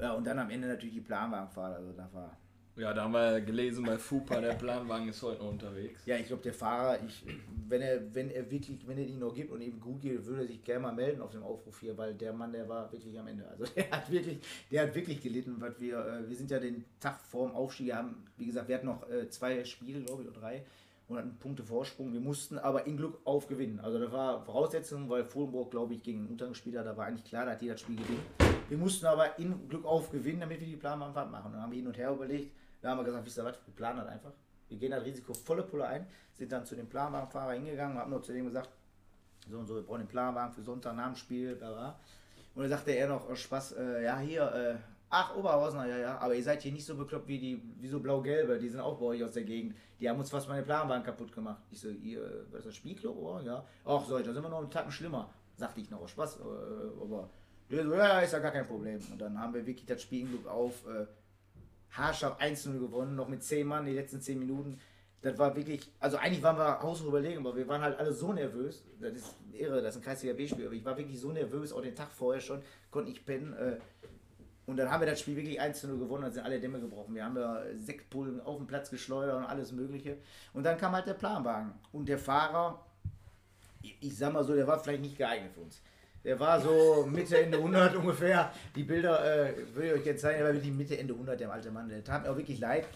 Ja, 0.00 0.12
und 0.12 0.26
dann 0.26 0.38
am 0.38 0.50
Ende 0.50 0.68
natürlich 0.68 0.94
die 0.94 1.00
Planwagenfahrt. 1.00 1.76
Also 1.76 1.92
da 1.92 2.08
war 2.12 2.36
Ja, 2.76 2.92
da 2.92 3.04
haben 3.04 3.12
wir 3.12 3.40
gelesen 3.40 3.84
bei 3.84 3.96
FUPA, 3.96 4.40
der 4.40 4.52
Planwagen 4.54 5.08
ist 5.08 5.22
heute 5.22 5.42
noch 5.42 5.50
unterwegs. 5.50 6.04
Ja, 6.04 6.16
ich 6.16 6.26
glaube, 6.26 6.42
der 6.42 6.52
Fahrer, 6.52 7.02
ich, 7.02 7.24
wenn 7.68 7.80
er, 7.80 8.14
wenn 8.14 8.30
er 8.30 8.50
wirklich, 8.50 8.86
wenn 8.86 8.98
er 8.98 9.06
ihn 9.06 9.18
noch 9.18 9.34
gibt 9.34 9.50
und 9.50 9.62
ihm 9.62 9.80
gut 9.80 10.02
geht, 10.02 10.24
würde 10.26 10.42
er 10.42 10.46
sich 10.46 10.62
gerne 10.62 10.80
mal 10.80 10.92
melden 10.92 11.22
auf 11.22 11.30
dem 11.30 11.42
Aufruf 11.42 11.80
hier, 11.80 11.96
weil 11.96 12.14
der 12.14 12.34
Mann, 12.34 12.52
der 12.52 12.68
war 12.68 12.92
wirklich 12.92 13.18
am 13.18 13.26
Ende. 13.26 13.48
Also 13.48 13.64
der 13.74 13.90
hat 13.90 14.10
wirklich, 14.10 14.38
der 14.70 14.82
hat 14.82 14.94
wirklich 14.94 15.22
gelitten, 15.22 15.56
was 15.58 15.80
wir, 15.80 15.98
äh, 15.98 16.28
wir 16.28 16.36
sind 16.36 16.50
ja 16.50 16.58
den 16.58 16.84
Tag 17.00 17.18
vorm 17.20 17.52
Aufstieg, 17.52 17.94
haben, 17.94 18.22
wie 18.36 18.46
gesagt, 18.46 18.68
wir 18.68 18.74
hatten 18.74 18.86
noch 18.86 19.08
äh, 19.08 19.28
zwei 19.30 19.64
Spiele, 19.64 20.02
glaube 20.02 20.22
ich, 20.22 20.28
oder 20.28 20.40
drei 20.40 20.64
und 21.08 21.18
hatten 21.18 21.38
Punkte 21.38 21.62
Vorsprung. 21.62 22.12
Wir 22.12 22.20
mussten 22.20 22.58
aber 22.58 22.86
in 22.86 22.96
Glück 22.96 23.18
aufgewinnen. 23.24 23.80
Also 23.80 23.98
das 23.98 24.10
war 24.10 24.44
Voraussetzung, 24.44 25.08
weil 25.08 25.24
Fullenburg, 25.24 25.70
glaube 25.70 25.94
ich, 25.94 26.02
gegen 26.02 26.20
einen 26.20 26.28
Untergangsspieler, 26.28 26.82
da 26.82 26.96
war 26.96 27.06
eigentlich 27.06 27.24
klar, 27.24 27.46
da 27.46 27.52
hat 27.52 27.62
jeder 27.62 27.74
das 27.74 27.82
Spiel 27.82 27.96
gewinnt. 27.96 28.22
Wir 28.68 28.78
mussten 28.78 29.06
aber 29.06 29.38
in 29.38 29.68
Glück 29.68 29.84
aufgewinnen, 29.84 30.40
damit 30.40 30.60
wir 30.60 30.66
die 30.66 30.76
Planwagenfahrt 30.76 31.30
machen. 31.30 31.52
Dann 31.52 31.62
haben 31.62 31.70
wir 31.70 31.76
hin 31.76 31.86
und 31.86 31.96
her 31.96 32.10
überlegt, 32.10 32.52
da 32.82 32.90
haben 32.90 32.98
wir 32.98 33.04
gesagt, 33.04 33.24
wisst 33.24 33.38
ihr 33.38 33.44
was, 33.44 33.56
wir 33.64 33.74
planen 33.74 33.98
das 33.98 34.08
einfach. 34.08 34.32
Wir 34.68 34.78
gehen 34.78 34.90
das 34.90 35.04
Risiko 35.04 35.32
volle 35.32 35.62
Pulle 35.62 35.86
ein, 35.86 36.06
sind 36.32 36.50
dann 36.50 36.64
zu 36.64 36.74
dem 36.74 36.88
Planwagenfahrer 36.88 37.52
hingegangen, 37.52 37.96
haben 37.98 38.10
noch 38.10 38.22
zu 38.22 38.32
dem 38.32 38.46
gesagt, 38.46 38.70
so 39.48 39.58
und 39.58 39.66
so, 39.66 39.76
wir 39.76 39.82
brauchen 39.82 40.00
den 40.00 40.08
Planwagen 40.08 40.52
für 40.52 40.62
Sonntag 40.62 40.96
nach 40.96 41.06
dem 41.06 41.14
Spiel, 41.14 41.54
bla 41.54 41.70
bla. 41.72 42.00
Und 42.56 42.62
dann 42.62 42.70
sagte 42.70 42.90
er 42.90 43.08
noch, 43.08 43.28
oh, 43.30 43.34
Spaß, 43.34 43.72
äh, 43.72 44.04
ja 44.04 44.18
hier, 44.18 44.52
äh, 44.52 44.74
ach 45.10 45.36
Oberhausener, 45.36 45.86
ja, 45.86 45.98
ja, 45.98 46.18
aber 46.18 46.34
ihr 46.34 46.42
seid 46.42 46.62
hier 46.62 46.72
nicht 46.72 46.84
so 46.84 46.96
bekloppt 46.96 47.28
wie 47.28 47.38
die, 47.38 47.62
wie 47.80 47.88
so 47.88 48.00
blau-gelbe, 48.00 48.58
die 48.58 48.68
sind 48.68 48.80
auch 48.80 48.98
bei 48.98 49.06
euch 49.06 49.24
aus 49.24 49.32
der 49.32 49.44
Gegend. 49.44 49.76
Die 50.00 50.08
haben 50.08 50.18
uns 50.18 50.30
fast 50.30 50.48
meine 50.48 50.62
Planwagen 50.62 51.04
kaputt 51.04 51.32
gemacht. 51.32 51.62
Ich 51.70 51.80
so, 51.80 51.88
ihr, 51.88 52.46
was 52.50 52.60
ist 52.60 52.66
das 52.66 52.76
Spielclub? 52.76 53.16
Oh, 53.16 53.40
ja. 53.40 53.64
Ach 53.84 54.04
so, 54.04 54.18
da 54.18 54.32
sind 54.32 54.42
wir 54.42 54.48
noch 54.48 54.58
einen 54.58 54.70
Tacken 54.70 54.92
schlimmer. 54.92 55.30
Sagte 55.56 55.80
ich 55.80 55.90
noch, 55.90 56.02
oh, 56.02 56.06
Spaß, 56.06 56.40
äh, 56.40 57.02
aber 57.02 57.30
der 57.70 57.84
so, 57.84 57.94
ja, 57.94 58.20
ist 58.20 58.32
ja 58.32 58.38
gar 58.38 58.52
kein 58.52 58.66
Problem. 58.66 59.00
Und 59.10 59.18
dann 59.18 59.38
haben 59.38 59.54
wir 59.54 59.66
wirklich 59.66 59.86
das 59.86 60.02
Spiel 60.02 60.22
in 60.22 60.28
Glück 60.28 60.46
auf 60.46 60.86
äh, 60.86 61.06
haarscharf 61.90 62.40
1-0 62.40 62.78
gewonnen, 62.78 63.16
noch 63.16 63.28
mit 63.28 63.42
10 63.42 63.66
Mann 63.66 63.86
die 63.86 63.92
letzten 63.92 64.20
10 64.20 64.38
Minuten. 64.38 64.78
Das 65.22 65.38
war 65.38 65.56
wirklich, 65.56 65.90
also 65.98 66.18
eigentlich 66.18 66.42
waren 66.42 66.56
wir 66.56 66.80
haushoch 66.80 67.06
überlegen, 67.06 67.38
aber 67.38 67.56
wir 67.56 67.66
waren 67.66 67.80
halt 67.80 67.98
alle 67.98 68.12
so 68.12 68.32
nervös. 68.32 68.84
Das 69.00 69.12
ist 69.14 69.34
irre, 69.52 69.82
das 69.82 69.96
ist 69.96 70.02
ein 70.02 70.04
Kreisliga 70.04 70.34
B-Spiel, 70.34 70.66
aber 70.66 70.74
ich 70.74 70.84
war 70.84 70.96
wirklich 70.96 71.18
so 71.18 71.32
nervös, 71.32 71.72
auch 71.72 71.80
den 71.80 71.96
Tag 71.96 72.12
vorher 72.12 72.40
schon, 72.40 72.62
konnte 72.90 73.10
nicht 73.10 73.24
pennen. 73.24 73.54
Äh, 73.54 73.78
und 74.66 74.76
dann 74.76 74.90
haben 74.90 75.00
wir 75.00 75.06
das 75.06 75.20
Spiel 75.20 75.36
wirklich 75.36 75.60
1-0 75.60 75.86
gewonnen, 75.98 76.24
dann 76.24 76.32
sind 76.32 76.44
alle 76.44 76.58
Dämme 76.58 76.80
gebrochen. 76.80 77.14
Wir 77.14 77.24
haben 77.24 77.36
ja 77.36 77.62
Sektpullen 77.76 78.40
auf 78.40 78.56
den 78.56 78.66
Platz 78.66 78.90
geschleudert 78.90 79.36
und 79.36 79.44
alles 79.44 79.70
Mögliche. 79.70 80.16
Und 80.52 80.64
dann 80.64 80.76
kam 80.76 80.92
halt 80.92 81.06
der 81.06 81.14
Planwagen. 81.14 81.72
Und 81.92 82.08
der 82.08 82.18
Fahrer, 82.18 82.84
ich, 83.80 84.16
sag 84.16 84.32
mal 84.32 84.42
so, 84.42 84.54
der 84.54 84.66
war 84.66 84.80
vielleicht 84.80 85.02
nicht 85.02 85.16
geeignet 85.16 85.52
für 85.54 85.60
uns. 85.60 85.80
Der 86.24 86.40
war 86.40 86.60
so 86.60 87.06
Mitte, 87.08 87.38
Ende 87.38 87.58
100 87.58 87.94
ungefähr. 87.96 88.52
Die 88.74 88.82
Bilder 88.82 89.24
äh, 89.24 89.54
will 89.76 89.84
ich 89.84 89.92
euch 89.92 90.06
jetzt 90.06 90.22
zeigen, 90.22 90.38
der 90.38 90.48
war 90.48 90.54
wirklich 90.54 90.72
Mitte, 90.72 90.98
Ende 90.98 91.14
100, 91.14 91.38
der 91.38 91.52
alte 91.52 91.70
Mann. 91.70 91.88
Der 91.88 92.02
tat 92.02 92.24
mir 92.24 92.30
auch 92.30 92.36
wirklich 92.36 92.58
leid. 92.58 92.88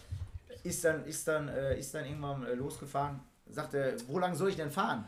Ist 0.64 0.84
dann, 0.84 1.04
ist 1.04 1.28
dann, 1.28 1.48
äh, 1.48 1.78
ist 1.78 1.94
dann 1.94 2.04
irgendwann 2.04 2.44
äh, 2.46 2.54
losgefahren. 2.54 3.20
Sagte, 3.48 3.96
wo 4.08 4.18
lang 4.18 4.34
soll 4.34 4.48
ich 4.48 4.56
denn 4.56 4.70
fahren? 4.70 5.04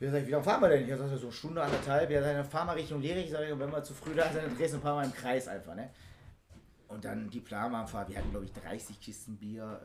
Wir 0.00 0.10
sagen, 0.10 0.26
wie 0.26 0.30
lange 0.30 0.44
fahren 0.44 0.62
wir 0.62 0.70
denn? 0.70 0.82
Ich 0.82 0.88
sage, 0.88 1.18
so 1.18 1.26
eine 1.26 1.32
Stunde, 1.32 1.62
anderthalb. 1.62 2.10
Ja, 2.10 2.22
dann 2.22 2.42
fahren 2.46 2.68
wir 2.68 2.76
Richtung 2.76 3.02
Lehrig. 3.02 3.26
Ich 3.26 3.32
sage, 3.32 3.46
wenn 3.58 3.70
wir 3.70 3.82
zu 3.82 3.92
früh 3.92 4.14
da 4.14 4.32
sind, 4.32 4.44
dann 4.44 4.56
drehst 4.56 4.72
du 4.72 4.78
ein 4.78 4.82
paar 4.82 4.94
Mal 4.94 5.04
im 5.04 5.12
Kreis 5.12 5.46
einfach. 5.46 5.74
Ne? 5.74 5.90
Und 6.88 7.04
dann 7.04 7.28
die 7.28 7.40
Planwagenfahrt. 7.40 8.08
Wir 8.08 8.16
hatten, 8.16 8.30
glaube 8.30 8.46
ich, 8.46 8.52
30 8.54 8.98
Kisten 8.98 9.36
Bier, 9.36 9.78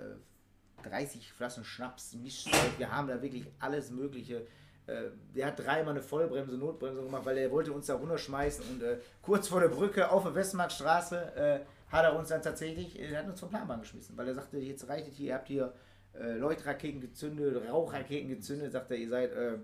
äh, 0.82 0.88
30 0.88 1.34
Flaschen 1.34 1.66
Schnaps, 1.66 2.14
Mischzeug. 2.14 2.78
Wir 2.78 2.90
haben 2.90 3.10
da 3.10 3.22
wirklich 3.22 3.46
alles 3.60 3.92
Mögliche. 3.92 4.48
Äh, 4.88 5.10
der 5.36 5.48
hat 5.48 5.60
dreimal 5.60 5.90
eine 5.90 6.02
Vollbremse, 6.02 6.56
Notbremse 6.56 7.04
gemacht, 7.04 7.26
weil 7.26 7.38
er 7.38 7.52
wollte 7.52 7.74
uns 7.74 7.88
da 7.88 7.96
runterschmeißen. 7.96 8.64
Und 8.70 8.84
äh, 8.84 9.00
kurz 9.22 9.50
vor 9.50 9.60
der 9.60 9.68
Brücke 9.68 10.10
auf 10.10 10.24
der 10.24 10.34
Westmarktstraße 10.34 11.36
äh, 11.36 11.60
hat 11.92 12.06
er 12.06 12.16
uns 12.18 12.30
dann 12.30 12.42
tatsächlich, 12.42 12.98
er 12.98 13.20
hat 13.20 13.28
uns 13.28 13.42
vom 13.42 13.50
Planwagen 13.50 13.82
geschmissen, 13.82 14.16
weil 14.16 14.30
er 14.30 14.36
sagte, 14.36 14.60
jetzt 14.60 14.88
reicht 14.88 15.10
es 15.10 15.18
hier, 15.18 15.28
ihr 15.28 15.34
habt 15.36 15.48
hier 15.50 15.74
äh, 16.14 16.38
Leuchtraketen 16.38 17.02
gezündet, 17.02 17.62
Rauchraketen 17.70 18.30
gezündet, 18.30 18.72
sagt 18.72 18.92
er, 18.92 18.98
ihr 18.98 19.10
seid, 19.10 19.34
äh, 19.34 19.58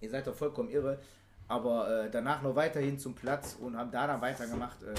ihr 0.00 0.10
seid 0.10 0.26
doch 0.26 0.34
vollkommen 0.34 0.70
irre. 0.70 0.98
Aber 1.48 2.04
äh, 2.04 2.10
danach 2.10 2.42
noch 2.42 2.54
weiterhin 2.54 2.98
zum 2.98 3.14
Platz 3.14 3.56
und 3.60 3.76
haben 3.76 3.90
da 3.90 4.06
dann 4.06 4.20
weitergemacht. 4.20 4.82
Äh, 4.82 4.94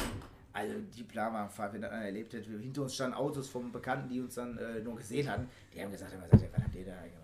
also 0.53 0.73
die 0.95 1.03
Planwagenfahrt, 1.03 1.73
wenn 1.73 1.81
das 1.81 1.91
erlebt 1.91 2.33
hätte, 2.33 2.49
hinter 2.49 2.81
uns 2.81 2.95
standen 2.95 3.15
Autos 3.15 3.47
von 3.47 3.71
Bekannten, 3.71 4.09
die 4.09 4.19
uns 4.19 4.35
dann 4.35 4.57
äh, 4.57 4.81
nur 4.81 4.97
gesehen 4.97 5.29
hatten, 5.29 5.47
die 5.73 5.81
haben 5.81 5.91
gesagt, 5.91 6.11
was 6.29 6.41
habt 6.41 6.75
ihr 6.75 6.85
da 6.85 6.91
gemacht? 6.91 7.21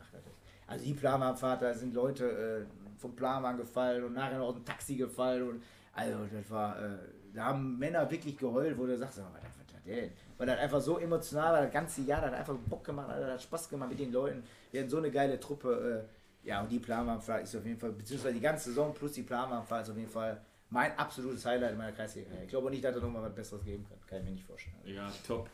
Also 0.65 0.85
die 0.85 0.93
Planwagenfahrt, 0.93 1.61
da 1.61 1.73
sind 1.73 1.93
Leute 1.93 2.25
äh, 2.25 2.99
vom 2.99 3.15
Planwagen 3.15 3.57
gefallen 3.57 4.03
und 4.03 4.13
nachher 4.13 4.41
aus 4.41 4.55
dem 4.55 4.65
Taxi 4.65 4.95
gefallen 4.95 5.49
und 5.49 5.63
also 5.93 6.19
das 6.31 6.49
war, 6.49 6.77
äh, 6.77 6.97
da 7.33 7.45
haben 7.45 7.77
Männer 7.77 8.09
wirklich 8.09 8.37
geheult, 8.37 8.77
wo 8.77 8.85
du 8.85 8.97
sagst, 8.97 9.17
was, 9.17 9.25
hat 9.25 9.85
der 9.85 9.95
denn? 9.95 10.11
Weil 10.37 10.47
das 10.47 10.59
einfach 10.59 10.81
so 10.81 10.99
emotional 10.99 11.53
war, 11.53 11.61
das 11.63 11.71
ganze 11.71 12.01
Jahr, 12.01 12.21
das 12.21 12.31
hat 12.31 12.39
einfach 12.39 12.55
Bock 12.69 12.83
gemacht, 12.83 13.09
das 13.09 13.31
hat 13.31 13.41
Spaß 13.41 13.69
gemacht 13.69 13.89
mit 13.89 13.99
den 13.99 14.11
Leuten. 14.11 14.43
Wir 14.71 14.81
hatten 14.81 14.89
so 14.89 14.97
eine 14.97 15.09
geile 15.09 15.39
Truppe. 15.39 16.05
Ja, 16.47 16.61
und 16.61 16.71
die 16.71 16.79
Planwagenfahrt 16.79 17.43
ist 17.43 17.55
auf 17.57 17.65
jeden 17.65 17.77
Fall, 17.77 17.91
beziehungsweise 17.91 18.35
die 18.35 18.39
ganze 18.39 18.69
Saison 18.69 18.93
plus 18.93 19.11
die 19.11 19.23
Planwagenfahrt 19.23 19.83
ist 19.83 19.89
auf 19.89 19.97
jeden 19.97 20.09
Fall 20.09 20.41
mein 20.69 20.97
absolutes 20.97 21.45
Highlight 21.45 21.73
in 21.73 21.77
meiner 21.77 21.91
Kreisliga. 21.91 22.29
Ich 22.41 22.47
glaube 22.47 22.69
nicht, 22.69 22.81
dass 22.85 22.95
da 22.95 23.01
nochmal 23.01 23.23
was 23.23 23.35
Besseres 23.35 23.65
geben 23.65 23.85
kann. 23.87 23.97
Kann 24.07 24.19
ich 24.19 24.23
mir 24.23 24.31
nicht 24.31 24.45
vorstellen. 24.45 24.77
Ja, 24.85 25.11
top. 25.27 25.49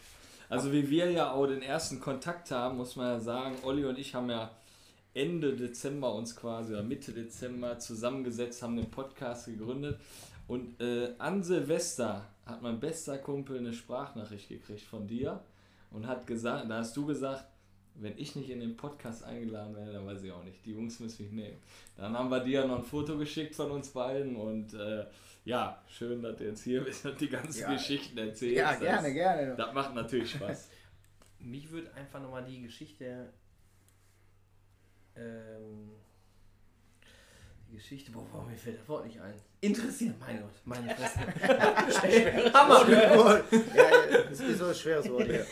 Also 0.49 0.71
wie 0.71 0.87
wir 0.87 1.09
ja 1.09 1.31
auch 1.31 1.47
den 1.47 1.63
ersten 1.63 1.99
Kontakt 1.99 2.51
haben, 2.51 2.77
muss 2.77 2.95
man 2.95 3.07
ja 3.07 3.19
sagen, 3.19 3.55
Olli 3.63 3.85
und 3.85 3.97
ich 3.97 4.13
haben 4.13 4.29
ja 4.29 4.51
Ende 5.15 5.55
Dezember 5.55 6.13
uns 6.13 6.35
quasi, 6.35 6.73
oder 6.73 6.83
Mitte 6.83 7.11
Dezember 7.11 7.79
zusammengesetzt, 7.79 8.61
haben 8.61 8.75
den 8.75 8.91
Podcast 8.91 9.47
gegründet. 9.47 9.99
Und 10.47 10.79
äh, 10.79 11.15
an 11.17 11.41
Silvester 11.41 12.25
hat 12.45 12.61
mein 12.61 12.79
bester 12.79 13.17
Kumpel 13.17 13.57
eine 13.57 13.73
Sprachnachricht 13.73 14.47
gekriegt 14.47 14.83
von 14.83 15.07
dir 15.07 15.39
und 15.89 16.05
hat 16.05 16.27
gesagt, 16.27 16.69
da 16.69 16.77
hast 16.77 16.95
du 16.95 17.07
gesagt, 17.07 17.45
wenn 17.95 18.17
ich 18.17 18.35
nicht 18.35 18.49
in 18.49 18.59
den 18.59 18.75
Podcast 18.75 19.23
eingeladen 19.23 19.75
werde, 19.75 19.93
dann 19.93 20.05
weiß 20.05 20.23
ich 20.23 20.31
auch 20.31 20.43
nicht. 20.43 20.65
Die 20.65 20.71
Jungs 20.71 20.99
müssen 20.99 21.23
mich 21.23 21.31
nehmen. 21.31 21.57
Dann 21.95 22.17
haben 22.17 22.29
wir 22.29 22.39
dir 22.39 22.65
noch 22.65 22.79
ein 22.79 22.83
Foto 22.83 23.17
geschickt 23.17 23.55
von 23.55 23.71
uns 23.71 23.89
beiden 23.89 24.35
und 24.35 24.73
äh, 24.73 25.05
ja, 25.45 25.81
schön, 25.87 26.21
dass 26.23 26.37
du 26.37 26.45
jetzt 26.45 26.63
hier 26.63 26.83
bist 26.83 27.05
und 27.05 27.19
die 27.19 27.29
ganzen 27.29 27.61
Ja. 27.61 27.73
Geschichten 27.73 28.17
erzählst. 28.17 28.57
Ja, 28.57 28.71
Das- 28.71 28.79
gerne, 28.79 29.13
gerne. 29.13 29.55
Das 29.55 29.73
macht 29.73 29.93
natürlich 29.93 30.31
Spaß. 30.31 30.69
Mich 31.39 31.69
würde 31.71 31.93
einfach 31.93 32.21
nochmal 32.21 32.45
die 32.45 32.61
Geschichte. 32.61 33.29
Ähm, 35.15 35.91
die 37.67 37.75
Geschichte, 37.75 38.11
boah, 38.11 38.25
boah, 38.31 38.45
mir 38.45 38.55
fällt 38.55 38.79
das 38.79 38.87
Wort 38.87 39.05
nicht 39.05 39.19
ein. 39.19 39.33
Interessiert, 39.61 40.15
mein 40.19 40.41
Gott, 40.41 40.51
meine 40.65 40.95
Fresse. 40.95 41.19
Hammer! 42.53 42.89
ja, 42.89 43.45
ja, 43.75 44.23
das 44.29 44.39
ist 44.39 44.59
so 44.59 44.65
ein 44.65 44.75
schweres 44.75 45.09
Wort 45.09 45.25
hier. 45.25 45.45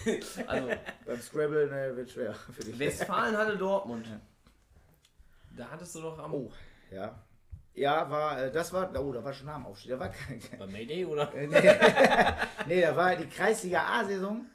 Also, 0.47 0.67
Beim 1.06 1.21
Scrabble 1.21 1.67
ne, 1.67 1.95
wird 1.95 2.10
schwer 2.12 2.34
für 2.34 2.63
dich. 2.63 2.78
Westfalen 2.78 3.38
hatte 3.38 3.58
Dortmund. 3.58 4.06
Da 5.58 5.69
hattest 5.69 5.95
du 5.95 6.02
doch 6.02 6.19
am. 6.19 6.34
Oh, 6.34 6.52
ja. 6.91 7.24
Ja, 7.74 8.10
war, 8.10 8.43
äh, 8.43 8.52
das 8.52 8.74
war, 8.74 8.91
oh, 9.00 9.13
da 9.13 9.24
war 9.24 9.34
schon 9.34 9.47
nach 9.47 9.56
dem 9.56 9.65
Aufstieg. 9.65 9.91
Da 9.91 10.00
war 10.00 10.10
kein, 10.10 10.41
Bei 10.60 10.67
Mayday 10.67 11.06
oder? 11.06 11.34
Äh, 11.34 11.47
nee. 11.47 11.62
nee, 12.67 12.82
da 12.82 12.95
war 12.95 13.15
die 13.15 13.28
Kreisliga 13.28 13.84
A-Saison 13.84 14.45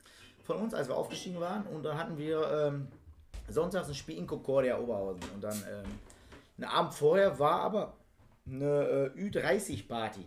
von 0.45 0.59
uns, 0.59 0.75
als 0.75 0.89
wir 0.89 0.97
aufgestiegen 0.97 1.41
waren. 1.41 1.67
Und 1.67 1.83
dann 1.83 1.97
hatten 1.97 2.19
wir 2.19 2.51
ähm, 2.51 2.89
sonntags 3.49 3.89
ein 3.89 3.95
Spiel 3.95 4.19
in 4.19 4.27
Concordia 4.27 4.79
Oberhausen. 4.79 5.23
Und 5.35 5.43
dann 5.43 5.57
ähm, 5.57 5.99
einen 6.57 6.65
Abend 6.71 6.95
vorher 6.95 7.39
war 7.39 7.61
aber 7.61 7.97
eine 8.47 9.13
äh, 9.17 9.21
Ü30-Party 9.21 10.21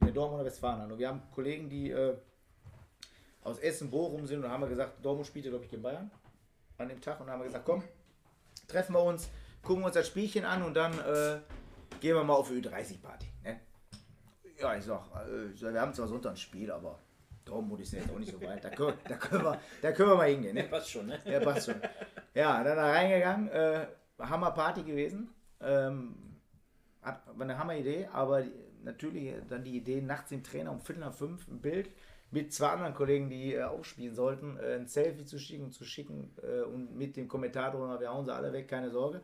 in 0.00 0.06
der 0.06 0.14
Dortmunder 0.14 0.44
Westfalen. 0.44 0.90
Und 0.92 0.98
wir 0.98 1.08
haben 1.08 1.22
Kollegen, 1.34 1.68
die 1.68 1.90
äh, 1.90 2.16
aus 3.42 3.58
Essen, 3.58 3.90
Bochum 3.90 4.26
sind. 4.26 4.44
Und 4.44 4.50
haben 4.50 4.60
wir 4.62 4.68
gesagt, 4.68 5.04
Dortmund 5.04 5.26
spielte, 5.26 5.50
glaube 5.50 5.64
ich, 5.64 5.72
in 5.72 5.82
Bayern 5.82 6.10
an 6.76 6.88
dem 6.88 7.00
Tag. 7.00 7.20
Und 7.20 7.30
haben 7.30 7.40
wir 7.40 7.46
gesagt, 7.46 7.64
komm, 7.64 7.82
treffen 8.68 8.92
wir 8.94 9.02
uns, 9.02 9.28
gucken 9.62 9.84
uns 9.84 9.94
das 9.94 10.06
Spielchen 10.06 10.44
an 10.44 10.62
und 10.62 10.74
dann 10.74 10.92
äh, 10.92 11.38
gehen 12.00 12.14
wir 12.14 12.22
mal 12.24 12.34
auf 12.34 12.50
eine 12.50 12.60
Ü30-Party. 12.60 13.26
Ne? 13.42 13.60
Ja, 14.60 14.76
ich 14.76 14.84
sag, 14.84 15.02
äh, 15.26 15.60
wir 15.60 15.80
haben 15.80 15.94
zwar 15.94 16.06
Sonntag 16.08 16.32
ein 16.32 16.36
Spiel, 16.36 16.70
aber 16.70 16.98
Dortmund 17.44 17.80
ist 17.80 17.92
ja 17.92 18.00
jetzt 18.00 18.10
auch 18.12 18.18
nicht 18.18 18.30
so 18.30 18.40
weit. 18.42 18.62
Da 18.62 18.70
können, 18.70 18.98
da 19.08 19.16
können, 19.16 19.42
wir, 19.44 19.60
da 19.80 19.92
können 19.92 20.10
wir 20.10 20.16
mal 20.16 20.28
hingehen. 20.28 20.56
Ja, 20.56 20.62
Ne? 20.64 20.68
passt 20.68 20.90
schon, 20.90 21.06
ne? 21.06 21.18
Ja, 21.24 21.40
passt 21.40 21.66
schon. 21.66 21.80
Ja, 22.34 22.62
dann 22.62 22.76
da 22.76 22.90
reingegangen. 22.90 23.48
Äh, 23.48 23.86
Hammerparty 24.20 24.82
gewesen. 24.82 25.32
Ähm, 25.60 26.14
hat, 27.02 27.26
war 27.26 27.42
eine 27.42 27.58
Hammeridee, 27.58 28.08
aber 28.12 28.42
die, 28.42 28.52
natürlich 28.82 29.34
dann 29.48 29.64
die 29.64 29.76
Idee, 29.76 30.00
nachts 30.00 30.30
dem 30.30 30.42
Trainer 30.42 30.72
um 30.72 30.80
Viertel 30.80 31.00
nach 31.00 31.14
fünf 31.14 31.46
ein 31.48 31.60
Bild 31.60 31.90
mit 32.30 32.52
zwei 32.52 32.68
anderen 32.68 32.94
Kollegen, 32.94 33.30
die 33.30 33.54
äh, 33.54 33.62
aufspielen 33.62 34.14
sollten, 34.14 34.58
äh, 34.58 34.74
ein 34.74 34.86
Selfie 34.86 35.24
zu 35.24 35.38
schicken 35.38 35.64
und 35.64 35.72
zu 35.72 35.84
schicken 35.84 36.30
äh, 36.42 36.62
und 36.62 36.96
mit 36.96 37.16
dem 37.16 37.28
Kommentator, 37.28 38.00
wir 38.00 38.10
hauen 38.10 38.24
sie 38.24 38.34
alle 38.34 38.52
weg, 38.52 38.68
keine 38.68 38.90
Sorge. 38.90 39.22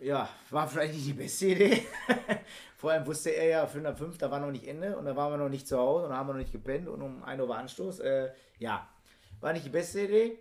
Ja, 0.00 0.28
war 0.50 0.66
vielleicht 0.66 0.94
nicht 0.94 1.06
die 1.06 1.12
beste 1.12 1.46
Idee. 1.46 1.82
Vor 2.76 2.90
allem 2.90 3.06
wusste 3.06 3.30
er 3.30 3.46
ja, 3.46 3.66
5 3.66 3.84
nach 3.84 3.96
5, 3.96 4.18
da 4.18 4.30
war 4.30 4.40
noch 4.40 4.50
nicht 4.50 4.66
Ende 4.66 4.96
und 4.96 5.04
da 5.04 5.14
waren 5.16 5.32
wir 5.32 5.38
noch 5.38 5.48
nicht 5.48 5.68
zu 5.68 5.78
Hause 5.78 6.04
und 6.04 6.10
da 6.10 6.16
haben 6.16 6.28
wir 6.28 6.32
noch 6.32 6.40
nicht 6.40 6.52
gepennt 6.52 6.88
und 6.88 7.00
um 7.00 7.22
1 7.22 7.40
Uhr 7.40 7.48
war 7.48 7.58
Anstoß. 7.58 8.00
Äh, 8.00 8.32
ja, 8.58 8.88
war 9.40 9.52
nicht 9.52 9.64
die 9.64 9.70
beste 9.70 10.02
Idee. 10.02 10.38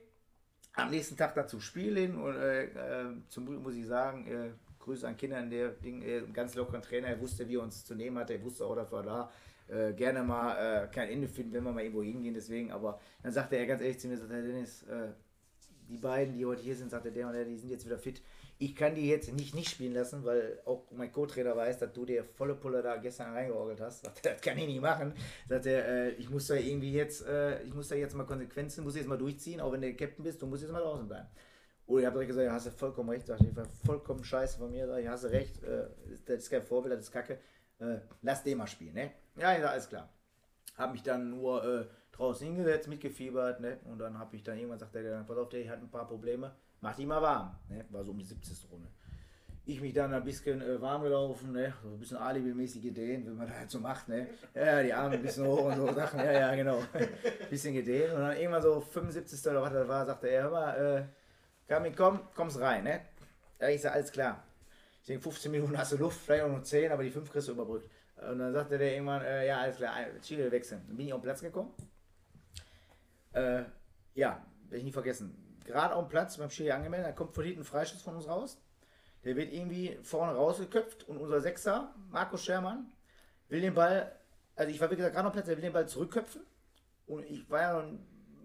Am 0.74 0.90
nächsten 0.90 1.18
Tag 1.18 1.36
dann 1.36 1.48
zum 1.48 1.62
Spiel 1.62 1.98
und 2.16 2.36
äh, 2.36 2.66
äh, 2.66 3.06
zum 3.30 3.46
Glück 3.46 3.62
muss 3.62 3.76
ich 3.76 3.86
sagen, 3.86 4.28
äh, 4.28 4.50
Grüße 4.80 5.08
an 5.08 5.16
Kinder 5.16 5.40
in 5.40 5.50
der 5.50 5.70
Ding, 5.70 6.02
äh, 6.02 6.24
ganz 6.34 6.56
lockeren 6.56 6.82
Trainer, 6.82 7.08
er 7.08 7.20
wusste, 7.20 7.48
wie 7.48 7.56
er 7.56 7.64
uns 7.64 7.86
zu 7.86 7.96
nehmen 7.96 8.18
hatte, 8.18 8.34
er 8.34 8.44
wusste 8.44 8.66
auch, 8.66 8.76
dass 8.76 8.92
wir 8.92 9.04
da 9.04 9.32
äh, 9.68 9.94
gerne 9.94 10.24
mal 10.24 10.90
kein 10.92 11.10
Ende 11.10 11.28
finden, 11.28 11.54
wenn 11.54 11.64
wir 11.64 11.72
mal 11.72 11.84
irgendwo 11.84 12.04
hingehen, 12.04 12.34
deswegen, 12.34 12.72
aber 12.72 13.00
dann 13.22 13.32
sagte 13.32 13.56
er 13.56 13.66
ganz 13.66 13.82
ehrlich 13.82 14.00
zu 14.00 14.08
mir, 14.08 14.18
sagt 14.18 14.32
er, 14.32 14.42
Dennis, 14.42 14.86
die 15.90 15.98
beiden, 15.98 16.34
die 16.34 16.46
heute 16.46 16.62
hier 16.62 16.76
sind, 16.76 16.90
sagte 16.90 17.12
der 17.12 17.28
und 17.28 17.34
der, 17.34 17.46
die 17.46 17.58
sind 17.58 17.70
jetzt 17.70 17.86
wieder 17.86 17.98
fit. 17.98 18.22
Ich 18.64 18.78
kann 18.78 18.96
die 18.96 19.10
jetzt 19.10 19.34
nicht 19.34 19.54
nicht 19.54 19.70
spielen 19.70 19.94
lassen, 19.94 20.24
weil 20.24 20.62
auch 20.64 20.90
mein 20.92 21.12
Co-Trainer 21.12 21.54
weiß, 21.54 21.80
dass 21.80 21.92
du 21.92 22.06
dir 22.06 22.24
volle 22.24 22.56
Pulle 22.56 22.82
da 22.82 22.96
gestern 22.96 23.34
reingeorgelt 23.34 23.82
hast. 23.82 24.06
Er, 24.06 24.14
das 24.24 24.42
kann 24.42 24.58
ich 24.58 24.68
nicht 24.68 24.80
machen. 24.80 25.14
Sagt 25.50 25.66
er, 25.66 25.86
äh, 25.86 26.10
ich 26.12 26.30
muss 26.30 26.48
da 26.48 26.56
irgendwie 26.56 26.94
jetzt, 26.94 27.26
äh, 27.28 27.62
ich 27.64 27.74
muss 27.74 27.90
da 27.90 27.96
jetzt 27.96 28.16
mal 28.16 28.24
Konsequenzen, 28.24 28.86
muss 28.86 28.96
jetzt 28.96 29.10
mal 29.10 29.18
durchziehen, 29.18 29.60
auch 29.60 29.74
wenn 29.74 29.82
du 29.82 29.94
Captain 29.94 30.24
bist, 30.24 30.42
du 30.42 30.48
musst 30.48 30.62
jetzt 30.64 30.72
mal 30.72 30.80
draußen 30.80 31.06
bleiben. 31.06 31.28
Und 31.86 32.00
ich 32.00 32.06
habe 32.06 32.14
direkt 32.14 32.30
gesagt, 32.30 32.46
ja, 32.46 32.54
hast 32.54 32.68
du 32.68 32.72
vollkommen 32.72 33.10
recht, 33.10 33.28
sagt 33.28 33.42
ich, 33.42 33.54
war 33.54 33.66
vollkommen 33.86 34.24
scheiße 34.24 34.58
von 34.58 34.72
mir, 34.72 34.98
ich, 34.98 35.08
hast 35.10 35.26
du 35.26 35.28
recht, 35.28 35.62
äh, 35.64 35.88
das 36.26 36.38
ist 36.44 36.50
kein 36.50 36.64
Vorbild, 36.64 36.94
das 36.94 37.08
ist 37.08 37.12
Kacke, 37.12 37.40
äh, 37.80 37.98
lass 38.22 38.44
den 38.44 38.58
mal 38.58 38.68
spielen, 38.68 38.94
ne? 38.94 39.12
Ja, 39.36 39.58
ja, 39.58 39.68
alles 39.68 39.90
klar. 39.90 40.08
Habe 40.78 40.94
mich 40.94 41.04
dann 41.04 41.32
nur 41.32 41.64
äh, 41.66 41.86
draußen 42.14 42.48
hingesetzt, 42.48 42.88
mitgefiebert, 42.88 43.60
ne? 43.60 43.80
Und 43.92 44.00
dann 44.00 44.18
habe 44.18 44.38
ich 44.38 44.44
dann 44.44 44.56
irgendwann 44.58 44.80
gesagt, 44.80 44.96
der, 44.96 45.26
pass 45.28 45.38
auf, 45.38 45.50
der 45.50 45.70
hat 45.70 45.80
ein 45.80 45.92
paar 45.92 46.08
Probleme, 46.08 46.56
mach 46.84 46.96
die 46.96 47.06
mal 47.06 47.22
warm, 47.22 47.56
ne? 47.70 47.86
War 47.90 48.04
so 48.04 48.12
um 48.12 48.18
die 48.18 48.26
70. 48.26 48.70
Runde. 48.70 48.90
Ich 49.66 49.80
mich 49.80 49.94
dann 49.94 50.14
ein 50.14 50.24
bisschen 50.26 50.62
äh, 50.62 50.82
warm 50.82 51.04
gelaufen, 51.04 51.54
ne? 51.54 51.74
So 51.82 51.94
ein 51.94 52.00
bisschen 52.00 52.18
Alibi-mäßig 52.18 52.82
gedehnt, 52.82 53.26
wenn 53.26 53.38
man 53.38 53.48
das 53.48 53.58
halt 53.58 53.72
so 53.72 53.80
macht, 53.80 54.10
ne? 54.10 54.28
Ja, 54.54 54.84
die 54.84 54.94
Arme 54.94 55.16
ein 55.16 55.22
bisschen 55.22 55.48
hoch 55.48 55.64
und 55.64 55.78
so 55.78 55.94
Sachen, 55.94 56.20
ja, 56.20 56.32
ja, 56.34 56.56
genau. 56.56 56.84
bisschen 57.50 57.74
gedehnt. 57.74 58.14
Und 58.14 58.20
dann 58.20 58.36
irgendwann 58.36 58.62
so 58.62 58.82
75. 58.82 59.48
oder 59.50 59.62
was 59.62 59.72
das 59.72 59.88
war, 59.88 60.06
sagte 60.06 60.28
er, 60.28 60.44
hör 60.44 60.52
mal, 60.52 60.74
äh, 60.76 61.70
Kamin, 61.70 61.96
komm, 61.96 62.20
kommst 62.36 62.60
rein, 62.60 62.84
ne? 62.84 63.00
Ja, 63.62 63.70
ich 63.70 63.82
sag, 63.82 63.94
alles 63.94 64.12
klar. 64.12 64.44
Ich 65.00 65.08
denke, 65.08 65.24
15 65.24 65.52
Minuten 65.52 65.78
hast 65.78 65.94
du 65.94 65.98
Luft, 65.98 66.20
vielleicht 66.20 66.44
auch 66.44 66.50
nur 66.50 66.64
10, 66.64 66.92
aber 66.92 67.04
die 67.04 67.12
5 67.12 67.32
kriegst 67.32 67.48
du 67.48 67.54
überbrückt. 67.54 67.90
Und 68.30 68.40
dann 68.40 68.52
sagte 68.52 68.78
der 68.78 68.94
irgendwann, 68.94 69.22
äh, 69.22 69.48
ja, 69.48 69.62
alles 69.62 69.78
klar, 69.78 69.96
Chile 70.22 70.52
wechseln. 70.52 70.82
Dann 70.88 70.98
bin 70.98 71.08
ich 71.08 71.14
auf 71.14 71.22
den 71.22 71.26
Platz 71.26 71.40
gekommen. 71.40 71.72
Äh, 73.32 73.64
ja, 74.16 74.46
werde 74.66 74.78
ich 74.78 74.84
nie 74.84 74.92
vergessen. 74.92 75.43
Gerade 75.66 75.96
auf 75.96 76.06
dem 76.06 76.10
Platz 76.10 76.38
beim 76.38 76.50
Schiri 76.50 76.72
angemeldet, 76.72 77.08
da 77.08 77.12
kommt 77.12 77.34
von 77.34 77.44
hinten 77.44 77.62
ein 77.62 77.66
Freischuss 77.66 78.02
von 78.02 78.16
uns 78.16 78.28
raus. 78.28 78.58
Der 79.24 79.36
wird 79.36 79.54
irgendwie 79.54 79.98
vorne 80.04 80.34
rausgeköpft 80.34 81.08
und 81.08 81.18
unser 81.18 81.40
Sechser, 81.40 81.94
Markus 82.12 82.44
Schermann, 82.44 82.92
will 83.48 83.62
den 83.62 83.74
Ball, 83.74 84.12
also 84.56 84.72
ich 84.72 84.82
war 84.82 84.92
wie 84.92 84.96
gesagt 84.96 85.16
gerade 85.16 85.28
auf 85.28 85.34
dem 85.34 85.38
Platz, 85.38 85.46
der 85.48 85.56
will 85.56 85.64
den 85.64 85.74
Ball 85.74 85.88
zurückköpfen. 85.88 86.42
Und 87.08 87.26
ich 87.26 87.50
war 87.50 87.62
ja 87.62 87.82
noch, 87.82 87.90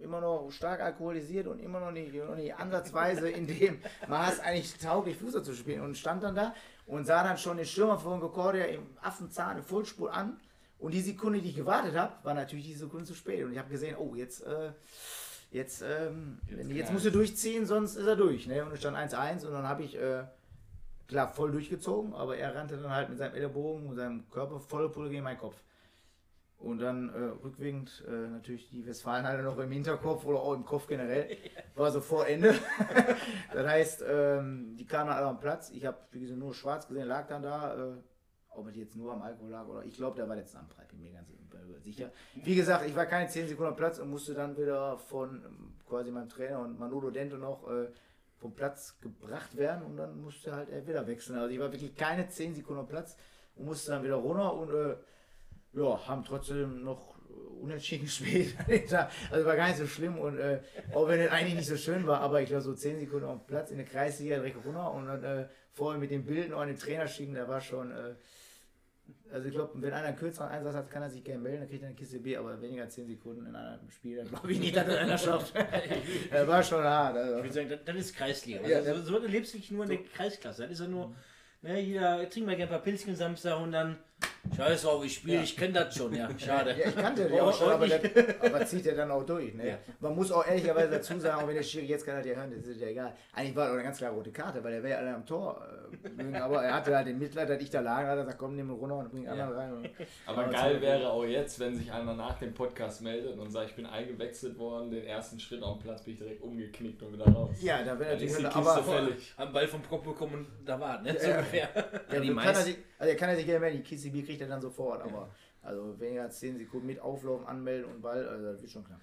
immer 0.01 0.21
noch 0.21 0.51
stark 0.51 0.81
alkoholisiert 0.81 1.49
und 1.49 1.59
immer 1.59 1.81
noch 1.81 1.91
nicht, 1.91 2.15
noch 2.15 2.37
nicht 2.37 2.55
ansatzweise 2.55 3.29
in 3.29 3.47
dem 3.47 3.81
Maß 4.09 4.41
eigentlich 4.41 4.79
tauglich 4.79 5.17
Fußball 5.17 5.43
zu 5.43 5.55
spielen. 5.55 5.81
Und 5.81 5.97
stand 5.97 6.23
dann 6.23 6.37
da 6.37 6.55
und 6.87 7.07
sah 7.07 7.25
dann 7.25 7.39
schon 7.39 7.57
den 7.57 7.67
Stürmer 7.67 7.99
von 7.99 8.21
Concordia 8.21 8.67
im 8.67 8.87
Affenzahn 9.03 9.59
in 9.59 9.63
Vollspur 9.65 10.13
an. 10.13 10.41
Und 10.79 10.95
die 10.95 11.01
Sekunde, 11.01 11.41
die 11.41 11.51
ich 11.51 11.57
gewartet 11.57 11.97
habe, 11.97 12.13
war 12.23 12.35
natürlich 12.35 12.67
die 12.67 12.75
Sekunde 12.75 13.05
zu 13.05 13.15
spät. 13.15 13.45
Und 13.45 13.53
ich 13.53 13.59
habe 13.59 13.69
gesehen, 13.69 13.97
oh, 13.99 14.15
jetzt, 14.15 14.45
äh, 14.45 14.71
jetzt, 15.51 15.83
ähm, 15.83 16.39
jetzt, 16.49 16.71
jetzt 16.71 16.93
musst 16.93 17.07
du 17.07 17.11
durchziehen, 17.11 17.67
sonst 17.67 17.97
ist 17.97 18.07
er 18.07 18.17
durch. 18.17 18.47
Ne? 18.47 18.65
Und 18.65 18.73
es 18.73 18.81
stand 18.81 18.97
1-1 18.97 19.47
und 19.47 19.53
dann 19.53 19.69
habe 19.69 19.83
ich, 19.83 19.97
äh, 19.97 20.25
klar, 21.07 21.29
voll 21.29 21.53
durchgezogen, 21.53 22.15
aber 22.15 22.37
er 22.37 22.55
rannte 22.55 22.77
dann 22.77 22.91
halt 22.91 23.09
mit 23.09 23.19
seinem 23.19 23.35
Ellenbogen 23.35 23.87
und 23.87 23.97
seinem 23.97 24.29
Körper 24.31 24.61
volle 24.61 24.89
Pulle 24.89 25.11
gegen 25.11 25.25
meinen 25.25 25.39
Kopf. 25.39 25.57
Und 26.59 26.81
dann 26.81 27.09
äh, 27.11 27.45
rückwirkend 27.45 28.05
äh, 28.09 28.11
natürlich 28.11 28.69
die 28.69 28.85
Westfalenhalle 28.85 29.45
noch 29.45 29.59
im 29.59 29.71
Hinterkopf 29.71 30.25
oder 30.25 30.41
auch 30.41 30.55
im 30.55 30.65
Kopf 30.65 30.89
generell. 30.89 31.37
War 31.77 31.93
so 31.93 32.01
vor 32.01 32.27
Ende. 32.27 32.53
das 33.53 33.67
heißt, 33.67 34.05
ähm, 34.09 34.77
die 34.77 34.85
kamen 34.85 35.11
alle 35.11 35.27
am 35.27 35.39
Platz. 35.39 35.71
Ich 35.71 35.87
habe, 35.87 35.99
wie 36.11 36.21
gesagt, 36.21 36.39
nur 36.39 36.53
schwarz 36.53 36.89
gesehen, 36.89 37.07
lag 37.07 37.29
dann 37.29 37.43
da. 37.43 37.75
Äh, 37.75 37.93
ob 38.59 38.69
es 38.69 38.77
jetzt 38.77 38.97
nur 38.97 39.13
am 39.13 39.23
Alkohol 39.23 39.51
lag 39.51 39.67
oder 39.67 39.85
ich 39.85 39.95
glaube, 39.95 40.17
der 40.17 40.29
war 40.29 40.37
letzten 40.37 40.59
am 40.59 40.67
bin 40.91 41.01
mir 41.01 41.13
ganz 41.13 41.29
sicher. 41.85 42.11
Wie 42.35 42.55
gesagt, 42.55 42.87
ich 42.87 42.97
war 42.97 43.07
keine 43.07 43.29
10 43.29 43.49
Sekunden 43.49 43.71
am 43.71 43.77
Platz 43.77 43.99
und 43.99 44.11
musste 44.11 44.35
dann 44.35 44.57
wieder 44.57 44.99
von 44.99 45.43
quasi 45.89 46.11
meinem 46.11 46.29
Trainer 46.29 46.61
und 46.61 46.79
Manolo 46.79 47.11
Dento 47.11 47.37
noch 47.37 47.69
äh, 47.71 47.89
vom 48.39 48.55
Platz 48.55 48.97
gebracht 49.01 49.57
werden 49.57 49.83
und 49.85 49.97
dann 49.97 50.21
musste 50.21 50.55
halt 50.55 50.69
er 50.71 50.87
wieder 50.87 51.07
wechseln. 51.07 51.39
Also 51.39 51.53
ich 51.53 51.61
war 51.61 51.73
wirklich 51.73 51.95
keine 51.95 52.29
10 52.29 52.55
Sekunden 52.55 52.81
am 52.81 52.89
Platz 52.89 53.17
und 53.57 53.67
musste 53.67 53.93
dann 53.93 54.05
wieder 54.05 54.17
runter 54.17 54.55
und 54.55 54.71
äh, 54.71 54.97
ja, 55.73 56.07
haben 56.07 56.25
trotzdem 56.25 56.85
noch 56.85 57.17
unentschieden 57.61 58.05
gespielt. 58.07 58.55
also 59.31 59.47
war 59.47 59.57
gar 59.57 59.69
nicht 59.69 59.79
so 59.79 59.87
schlimm 59.87 60.19
und 60.19 60.39
äh, 60.39 60.61
auch 60.95 61.09
wenn 61.09 61.21
es 61.21 61.31
eigentlich 61.31 61.57
nicht 61.57 61.69
so 61.69 61.77
schön 61.77 62.07
war, 62.07 62.21
aber 62.21 62.41
ich 62.41 62.49
glaube 62.49 62.63
so 62.63 62.75
10 62.75 63.01
Sekunden 63.01 63.29
dem 63.29 63.41
Platz 63.47 63.71
in 63.71 63.79
der 63.79 63.87
Kreisliga 63.87 64.37
direkt 64.37 64.65
runter 64.65 64.93
und 64.93 65.07
dann 65.07 65.25
äh, 65.25 65.49
vorher 65.73 66.01
mit 66.01 66.11
dem 66.11 66.25
Bild 66.25 66.51
noch 66.51 66.61
an 66.61 66.69
den 66.69 66.79
Trainer 66.79 67.09
schicken, 67.09 67.35
der 67.35 67.49
war 67.49 67.61
schon, 67.61 67.91
äh, 67.91 68.15
also 69.33 69.47
ich 69.47 69.55
glaube, 69.55 69.73
wenn 69.75 69.93
einer 69.93 70.09
einen 70.09 70.17
kürzeren 70.17 70.49
Einsatz 70.49 70.75
hat, 70.75 70.91
kann 70.91 71.03
er 71.03 71.11
sich 71.11 71.23
gerne 71.23 71.41
melden, 71.41 71.61
dann 71.61 71.69
kriegt 71.69 71.83
er 71.83 71.89
eine 71.89 71.97
Kiste 71.97 72.19
B, 72.19 72.37
aber 72.37 72.61
weniger 72.61 72.85
als 72.85 72.95
10 72.95 73.07
Sekunden 73.09 73.47
in 73.47 73.55
einem 73.55 73.91
Spiel, 73.91 74.17
dann 74.17 74.29
glaube 74.29 74.53
ich 74.53 74.59
nicht, 74.59 74.77
dass 74.77 74.87
das 74.87 74.97
einer 74.97 75.19
schafft. 75.19 75.55
das 76.31 76.47
war 76.47 76.63
schon 76.63 76.83
hart. 76.83 77.17
Also. 77.17 77.37
Ich 77.37 77.43
würde 77.43 77.55
sagen, 77.55 77.69
das, 77.69 77.81
das 77.85 77.97
ist 77.97 78.17
Kreisliga. 78.17 78.67
Ja, 78.67 78.79
Also, 78.79 79.03
so, 79.03 79.21
so 79.21 79.27
lebst 79.27 79.53
du 79.53 79.59
wirklich 79.59 79.71
nur 79.71 79.85
in 79.85 79.91
der 79.91 80.05
Kreisklasse. 80.05 80.63
Das 80.63 80.73
ist 80.73 80.81
ja 80.81 80.89
nur, 80.89 81.15
ne, 81.63 81.81
jeder 81.81 82.29
trinkt 82.31 82.47
mal 82.47 82.57
gerne 82.57 82.71
ein 82.71 82.77
paar 82.77 82.83
Pilzchen 82.83 83.17
Samstag 83.17 83.61
und 83.61 83.73
dann, 83.73 83.99
scheiß 84.57 84.83
drauf, 84.83 85.05
ich 85.05 85.15
spiele, 85.15 85.43
ich 85.43 85.57
kenne 85.57 85.73
das 85.75 85.95
schon, 85.97 86.15
ja, 86.15 86.29
schade. 86.39 86.75
Ja, 86.79 86.89
ich 86.89 86.97
kannte 86.97 87.25
den 87.29 87.41
auch 87.41 87.53
schon, 87.53 87.71
aber, 87.71 87.87
das, 87.87 88.01
aber 88.41 88.67
zieht 88.67 88.87
er 88.87 88.95
dann 88.97 89.11
auch 89.11 89.25
durch. 89.25 89.55
Ne? 89.55 89.69
Ja. 89.69 89.79
Man 90.01 90.15
muss 90.15 90.31
auch 90.33 90.47
ehrlicherweise 90.47 90.91
dazu 90.91 91.19
sagen, 91.19 91.43
auch 91.43 91.49
wenn 91.49 91.55
der 91.57 91.63
Schiri 91.63 91.87
jetzt 91.87 92.05
kann 92.07 92.17
er 92.17 92.27
ja 92.27 92.35
hören, 92.37 92.53
das 92.57 92.67
ist 92.67 92.81
ja 92.81 92.89
egal. 92.89 93.13
Eigentlich 93.35 93.57
war 93.57 93.65
das 93.65 93.71
auch 93.71 93.75
eine 93.77 93.85
ganz 93.85 93.99
klare 93.99 94.15
rote 94.15 94.31
Karte, 94.33 94.63
weil 94.65 94.73
er 94.75 94.83
wäre 94.83 94.93
ja 94.95 94.99
alle 95.07 95.15
am 95.15 95.27
Tor. 95.27 95.61
Äh, 96.19 96.37
aber 96.39 96.63
er 96.65 96.75
hatte 96.75 96.95
halt 96.97 97.07
den 97.07 97.19
Mitleid, 97.19 97.49
dass 97.49 97.61
ich 97.63 97.71
da 97.71 97.81
lag, 97.81 97.99
hat 98.03 98.09
er 98.11 98.17
gesagt, 98.25 98.39
komm, 98.39 98.57
nimm 98.57 98.69
ihn 98.71 98.75
runter 98.77 98.97
und 98.99 99.11
bring 99.11 99.27
anderen 99.29 99.53
rein. 99.53 99.73
Und, 99.73 99.91
Aber 100.27 100.43
Aber 100.43 100.53
geil 100.53 100.75
so- 100.77 100.81
wäre 100.83 101.11
auch 101.11 101.25
jetzt, 101.25 101.59
wenn 101.61 101.75
sich 101.75 101.91
einer 101.93 102.15
nach 102.15 102.39
dem 102.39 102.53
Podcast 102.55 103.03
meldet 103.03 103.39
und 103.39 103.51
sagt, 103.51 103.71
ich 103.71 103.77
bin 103.77 103.87
eingewechselt 103.87 104.59
worden, 104.59 104.91
den 104.91 105.05
ersten 105.05 105.39
Schritt 105.41 105.63
auf 105.63 105.79
dem 105.79 105.83
Platz 105.85 106.03
bin 106.03 106.15
ich 106.15 106.19
direkt 106.21 106.43
umgeknickt 106.43 107.03
und 107.03 107.13
wieder 107.15 107.27
raus. 107.27 107.51
ja, 107.61 107.83
da 107.83 107.99
wäre 107.99 108.13
natürlich, 108.13 108.37
die 108.37 108.43
Kiste 108.45 108.55
aber 108.57 108.83
fällig. 108.83 109.35
Am 109.37 109.53
Ball 109.53 109.67
vom 109.69 109.83
Kopf 109.89 110.05
bekommen 110.05 110.35
und 110.35 110.47
da 110.67 110.79
war, 110.79 111.01
ne? 111.03 111.17
So 111.19 111.27
Ja. 111.29 111.35
ungefähr. 111.39 111.69
ja, 111.75 111.83
die 112.21 112.29
kann 112.29 112.29
er 112.29 112.35
meisten- 112.35 112.65
sich, 112.65 112.77
also 112.99 113.11
er 113.11 113.17
kann 113.17 113.29
er 113.31 113.37
sich 113.37 113.47
gerne 113.47 113.61
melden, 113.61 113.77
die 113.79 113.83
Kiste 113.83 114.11
B 114.11 114.23
kriegt 114.23 114.38
er 114.41 114.49
dann 114.49 114.61
sofort, 114.61 115.03
aber 115.03 115.31
also 115.63 115.99
weniger 115.99 116.23
als 116.23 116.39
10 116.39 116.57
Sekunden 116.57 116.87
mit 116.87 117.01
Auflaufen, 117.01 117.47
Anmelden 117.47 117.93
und 117.93 118.01
Ball, 118.01 118.27
also 118.27 118.53
das 118.53 118.63
wird 118.63 118.71
schon 118.71 118.85
knapp. 118.85 119.01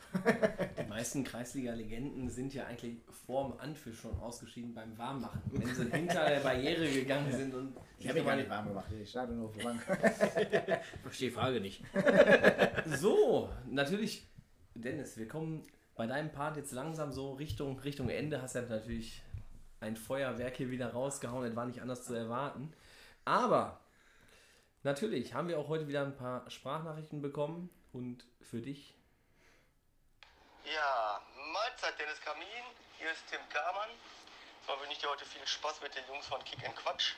Die 0.78 0.90
meisten 0.90 1.24
Kreisliga-Legenden 1.24 2.30
sind 2.30 2.54
ja 2.54 2.66
eigentlich 2.66 2.98
vor 3.28 3.50
dem 3.50 3.60
Anpfiff 3.60 4.00
schon 4.00 4.18
ausgeschieden 4.20 4.74
beim 4.74 4.98
Warmmachen. 4.98 5.42
Wenn 5.52 5.76
sie 5.76 5.92
hinter 5.92 6.28
der 6.28 6.40
Barriere 6.40 6.90
gegangen 6.90 7.32
sind 7.32 7.54
und 7.54 7.76
Ich 8.00 8.08
habe 8.08 8.20
ihn 8.20 8.26
gar 8.26 8.36
nicht 8.36 8.50
warm 8.50 8.70
gemacht, 8.70 8.92
ich 8.92 9.10
stand 9.10 9.36
nur 9.36 9.50
auf 9.50 9.54
der 9.54 9.64
Bank. 9.64 9.82
Verstehe 11.04 11.30
die 11.30 11.36
Frage 11.36 11.62
nicht. 11.62 11.84
So, 12.98 13.50
natürlich, 13.70 14.28
Dennis, 14.74 15.18
wir 15.18 15.28
kommen 15.28 15.64
bei 15.96 16.08
deinem 16.08 16.32
Part 16.32 16.58
jetzt 16.58 16.72
langsam 16.72 17.12
so 17.12 17.34
Richtung, 17.34 17.80
Richtung 17.80 18.10
Ende. 18.10 18.42
Hast 18.42 18.56
ja 18.56 18.62
natürlich 18.62 19.22
ein 19.80 19.96
Feuerwerk 19.96 20.58
hier 20.58 20.72
wieder 20.72 20.92
rausgehauen, 20.94 21.46
das 21.46 21.56
war 21.56 21.66
nicht 21.66 21.82
anders 21.82 22.04
zu 22.06 22.14
erwarten. 22.14 22.72
Aber 23.24 23.80
natürlich 24.86 25.34
haben 25.34 25.48
wir 25.48 25.60
auch 25.60 25.68
heute 25.68 25.88
wieder 25.88 26.02
ein 26.02 26.16
paar 26.16 26.50
Sprachnachrichten 26.50 27.22
bekommen 27.22 27.70
und 27.92 28.24
für 28.42 28.62
dich. 28.62 28.94
Ja, 30.64 31.22
Mahlzeit 31.52 32.00
Dennis 32.00 32.22
Kamin, 32.22 32.64
hier 32.98 33.12
ist 33.12 33.28
Tim 33.30 33.42
Kamann. 33.50 33.90
Zwar 34.66 34.80
wünsche 34.80 34.94
ich 34.94 35.00
dir 35.00 35.10
heute 35.10 35.26
viel 35.26 35.46
Spaß 35.46 35.82
mit 35.82 35.94
den 35.96 36.08
Jungs 36.08 36.26
von 36.28 36.44
Kick 36.44 36.66
and 36.66 36.76
Quatsch. 36.76 37.14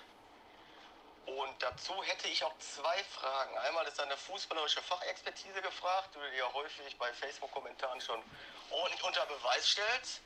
Und 1.25 1.61
dazu 1.61 2.01
hätte 2.03 2.27
ich 2.29 2.43
auch 2.43 2.57
zwei 2.59 3.03
Fragen. 3.03 3.57
Einmal 3.57 3.85
ist 3.85 3.99
deine 3.99 4.15
fußballerische 4.15 4.81
Fachexpertise 4.81 5.61
gefragt, 5.61 6.15
die 6.15 6.19
du 6.19 6.31
dir 6.31 6.37
ja 6.37 6.53
häufig 6.53 6.97
bei 6.97 7.11
Facebook-Kommentaren 7.13 7.99
schon 7.99 8.21
ordentlich 8.71 9.03
unter 9.03 9.25
Beweis 9.25 9.67
stellst. 9.67 10.21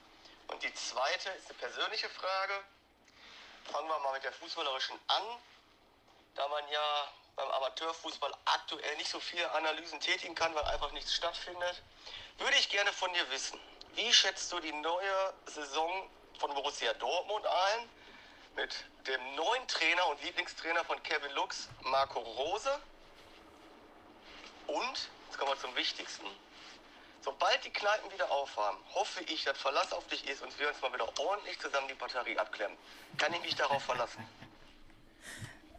Und 0.47 0.61
die 0.61 0.73
zweite 0.73 1.29
ist 1.31 1.49
eine 1.49 1.57
persönliche 1.57 2.09
Frage. 2.09 2.53
Fangen 3.65 3.87
wir 3.87 3.99
mal 3.99 4.13
mit 4.13 4.23
der 4.23 4.33
fußballerischen 4.33 4.99
an. 5.07 5.23
Da 6.35 6.47
man 6.47 6.67
ja 6.69 7.11
beim 7.35 7.49
Amateurfußball 7.49 8.33
aktuell 8.45 8.97
nicht 8.97 9.09
so 9.09 9.19
viele 9.19 9.49
Analysen 9.51 9.99
tätigen 9.99 10.35
kann, 10.35 10.53
weil 10.55 10.63
einfach 10.65 10.91
nichts 10.91 11.13
stattfindet, 11.13 11.81
würde 12.37 12.57
ich 12.57 12.69
gerne 12.69 12.91
von 12.93 13.11
dir 13.13 13.29
wissen, 13.31 13.59
wie 13.95 14.11
schätzt 14.13 14.51
du 14.51 14.59
die 14.59 14.71
neue 14.71 15.33
Saison 15.45 16.09
von 16.39 16.53
Borussia 16.53 16.93
Dortmund 16.93 17.45
ein? 17.45 17.89
Mit 18.55 18.85
dem 19.07 19.35
neuen 19.35 19.67
Trainer 19.67 20.07
und 20.07 20.21
Lieblingstrainer 20.23 20.83
von 20.85 21.01
Kevin 21.03 21.31
Lux, 21.31 21.69
Marco 21.83 22.19
Rose. 22.19 22.79
Und, 24.67 25.09
jetzt 25.27 25.37
kommen 25.37 25.51
wir 25.51 25.59
zum 25.59 25.75
Wichtigsten. 25.75 26.25
Sobald 27.23 27.63
die 27.63 27.71
Kneipen 27.71 28.11
wieder 28.11 28.29
aufhaben, 28.31 28.77
hoffe 28.93 29.23
ich, 29.25 29.43
dass 29.43 29.57
Verlass 29.57 29.93
auf 29.93 30.07
dich 30.07 30.27
ist 30.27 30.41
und 30.41 30.57
wir 30.57 30.67
uns 30.67 30.81
mal 30.81 30.91
wieder 30.93 31.07
ordentlich 31.19 31.59
zusammen 31.59 31.87
die 31.87 31.93
Batterie 31.93 32.37
abklemmen. 32.37 32.77
Kann 33.17 33.33
ich 33.33 33.41
mich 33.41 33.55
darauf 33.55 33.83
verlassen? 33.83 34.27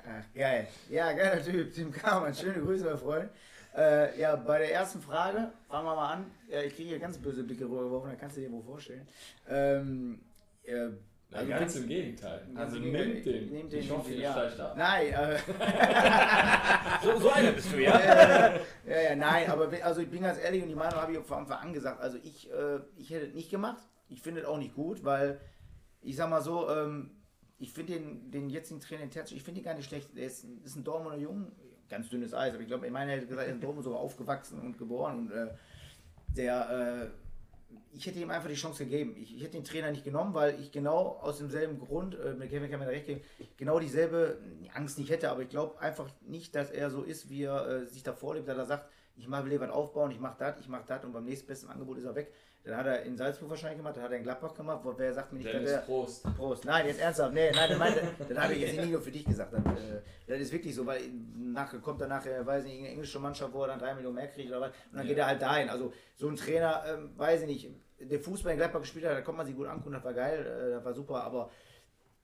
Ach, 0.05 0.25
geil. 0.35 0.67
Ja, 0.91 1.13
geiler 1.13 1.43
Typ. 1.43 1.73
Tim 1.73 1.93
Kamann. 1.93 2.35
Schöne 2.35 2.61
Grüße, 2.61 2.85
mein 2.85 2.99
Freund. 2.99 3.31
Äh, 3.77 4.21
ja, 4.21 4.37
bei 4.37 4.59
der 4.59 4.73
ersten 4.73 5.01
Frage, 5.01 5.51
fangen 5.69 5.87
wir 5.87 5.95
mal 5.95 6.13
an. 6.13 6.31
Ja, 6.49 6.61
ich 6.61 6.75
kriege 6.77 6.91
hier 6.91 6.99
ganz 6.99 7.17
böse 7.19 7.43
Blicke 7.43 7.65
rübergeworfen, 7.65 8.11
da 8.11 8.17
kannst 8.17 8.37
du 8.37 8.41
dir 8.43 8.51
wohl 8.53 8.63
vorstellen. 8.63 9.07
Ähm, 9.49 10.21
äh, 10.65 10.89
Also 11.33 11.49
ganz 11.49 11.77
im 11.77 11.89
Gegenteil. 11.89 12.47
Also 12.55 12.77
im 12.77 12.93
nimm 12.93 13.23
den. 13.23 13.51
Nimm 13.51 13.71
den, 13.71 13.81
ich 13.81 13.91
hoffe, 13.91 14.13
ihr 14.13 14.31
steigt 14.31 14.61
ab. 14.61 14.75
Nein, 14.77 15.07
äh, 15.15 15.39
So, 17.03 17.19
so 17.19 17.31
einer 17.31 17.53
bist 17.53 17.73
du, 17.73 17.83
ja? 17.83 17.99
ja, 18.87 19.01
ja, 19.01 19.17
nein, 19.17 19.49
aber 19.51 19.71
also 19.83 20.03
ich 20.03 20.11
bin 20.11 20.21
ganz 20.23 20.39
ehrlich 20.39 20.63
und 20.63 20.69
die 20.69 20.75
Meinung 20.75 21.01
habe 21.01 21.13
ich 21.13 21.19
von 21.21 21.39
Anfang 21.39 21.59
an 21.61 21.73
gesagt. 21.73 22.01
Also 22.03 22.19
ich, 22.23 22.51
äh, 22.53 22.81
ich 22.99 23.09
hätte 23.11 23.27
es 23.29 23.35
nicht 23.35 23.51
gemacht. 23.51 23.83
Ich 24.11 24.21
finde 24.21 24.43
es 24.43 24.47
auch 24.47 24.59
nicht 24.59 24.75
gut, 24.75 25.03
weil 25.03 25.41
ich 26.03 26.17
sag 26.17 26.29
mal 26.29 26.43
so, 26.43 26.69
ähm, 26.69 27.11
ich 27.63 27.73
finde 27.73 27.95
den, 27.95 28.31
den 28.31 28.51
jetzigen 28.51 28.81
Trainer, 28.81 29.03
den 29.03 29.11
Terzic, 29.11 29.37
ich 29.37 29.43
finde 29.45 29.61
ihn 29.61 29.65
gar 29.65 29.75
nicht 29.75 29.87
schlecht. 29.87 30.11
Er 30.17 30.27
ist, 30.27 30.45
ist 30.65 30.77
ein 30.77 30.83
Dortmunder 30.83 31.19
Jung, 31.19 31.53
ganz 31.89 32.09
dünnes 32.09 32.35
Eis, 32.35 32.53
aber 32.53 32.63
ich 32.63 32.67
glaube, 32.67 32.87
ich 32.87 32.93
meine, 32.93 33.13
er 33.13 33.19
hätte 33.19 33.29
gesagt, 33.29 33.47
er 33.47 33.51
ist 33.51 33.55
in 33.55 33.61
Dortmund 33.61 33.85
sogar 33.85 34.01
aufgewachsen 34.01 34.61
und 34.61 34.77
geboren 34.79 35.19
und 35.21 35.31
äh, 35.31 35.47
der, 36.37 37.11
äh, 37.13 37.77
ich 37.97 38.05
hätte 38.05 38.19
ihm 38.19 38.31
einfach 38.31 38.49
die 38.49 38.57
Chance 38.57 38.85
gegeben. 38.85 39.15
Ich, 39.17 39.37
ich 39.37 39.43
hätte 39.43 39.53
den 39.53 39.65
Trainer 39.65 39.93
nicht 39.93 40.03
genommen, 40.03 40.35
weil 40.35 40.59
ich 40.61 40.73
genau 40.73 41.19
aus 41.21 41.39
demselben 41.39 41.79
Grund, 41.79 42.19
äh, 42.19 42.35
mit 42.35 42.51
Kevin 42.51 42.69
kann 42.69 42.81
da 42.81 42.87
recht 42.87 43.07
geben, 43.07 43.21
genau 43.57 43.79
dieselbe 43.79 44.39
Angst 44.75 44.99
nicht 44.99 45.11
hätte, 45.11 45.31
aber 45.31 45.43
ich 45.43 45.49
glaube 45.49 45.81
einfach 45.81 46.09
nicht, 46.23 46.57
dass 46.57 46.71
er 46.71 46.91
so 46.91 47.03
ist, 47.03 47.31
wie 47.31 47.45
er 47.45 47.67
äh, 47.69 47.87
sich 47.87 48.03
da 48.03 48.13
vorlebt, 48.13 48.49
dass 48.49 48.59
er 48.59 48.67
sagt, 48.67 48.91
ich 49.15 49.29
mache 49.29 49.49
will 49.49 49.63
aufbauen, 49.71 50.11
ich 50.11 50.19
mache 50.19 50.37
das, 50.39 50.59
ich 50.59 50.69
mache 50.69 50.85
das 50.89 51.05
und 51.05 51.13
beim 51.13 51.25
nächstbesten 51.25 51.69
Angebot 51.69 51.99
ist 51.99 52.05
er 52.05 52.17
weg. 52.17 52.33
Dann 52.65 52.77
hat 52.77 52.87
er 52.87 53.03
in 53.03 53.17
Salzburg 53.17 53.51
wahrscheinlich 53.51 53.79
gemacht, 53.79 53.97
dann 53.97 54.05
hat 54.05 54.13
er 54.13 54.19
in 54.19 54.23
Gladbach 54.23 54.55
gemacht, 54.55 54.81
wo 54.85 54.95
wer 54.97 55.13
sagt 55.13 55.33
mir 55.33 55.39
nicht, 55.39 55.49
dass 55.49 55.55
Dennis 55.57 55.71
er. 55.73 55.79
Prost. 55.81 56.37
Prost. 56.37 56.65
Nein, 56.65 56.87
jetzt 56.87 57.01
ernsthaft. 57.01 57.35
Nee, 57.35 57.51
nein, 57.53 57.77
meinte, 57.77 58.03
das 58.29 58.39
habe 58.39 58.53
ich 58.55 58.61
jetzt 58.61 58.77
nicht 58.77 58.91
nur 58.93 59.01
für 59.03 59.11
dich 59.11 59.25
gesagt. 59.25 59.53
Das, 59.53 59.61
äh, 59.65 60.01
das 60.29 60.39
ist 60.41 60.53
wirklich 60.53 60.73
so, 60.73 60.87
weil 60.87 61.01
nachher 61.37 61.81
kommt 61.81 62.01
dann 62.01 62.11
nachher, 62.11 62.47
weiß 62.47 62.63
nicht, 62.65 62.79
eine 62.79 62.89
englische 62.91 63.19
Mannschaft, 63.19 63.53
wo 63.53 63.63
er 63.63 63.69
dann 63.69 63.81
drei 63.81 63.95
Millionen 63.95 64.15
mehr 64.15 64.29
kriegt 64.29 64.49
oder 64.51 64.61
was. 64.61 64.71
Und 64.71 64.99
dann 64.99 65.03
Ja. 65.03 65.09
geht 65.09 65.19
er 65.19 65.27
halt 65.27 65.43
dahin. 65.43 65.69
Also 65.71 65.93
so 66.15 66.29
ein 66.29 66.37
Trainer, 66.37 66.85
ähm, 66.87 67.11
weiß 67.17 67.43
ich 67.43 67.47
nicht, 67.49 67.71
der 67.99 68.21
Fußball 68.21 68.53
in 68.53 68.59
Gladbach 68.59 68.81
gespielt 68.81 69.07
hat, 69.07 69.13
da 69.17 69.21
kommt 69.23 69.39
man 69.39 69.47
sich 69.47 69.57
gut 69.57 69.67
angucken, 69.67 69.95
das 69.95 70.05
war 70.05 70.15
geil, 70.15 70.47
äh, 70.47 70.71
das 70.75 70.85
war 70.85 70.95
super, 70.95 71.25
aber 71.25 71.51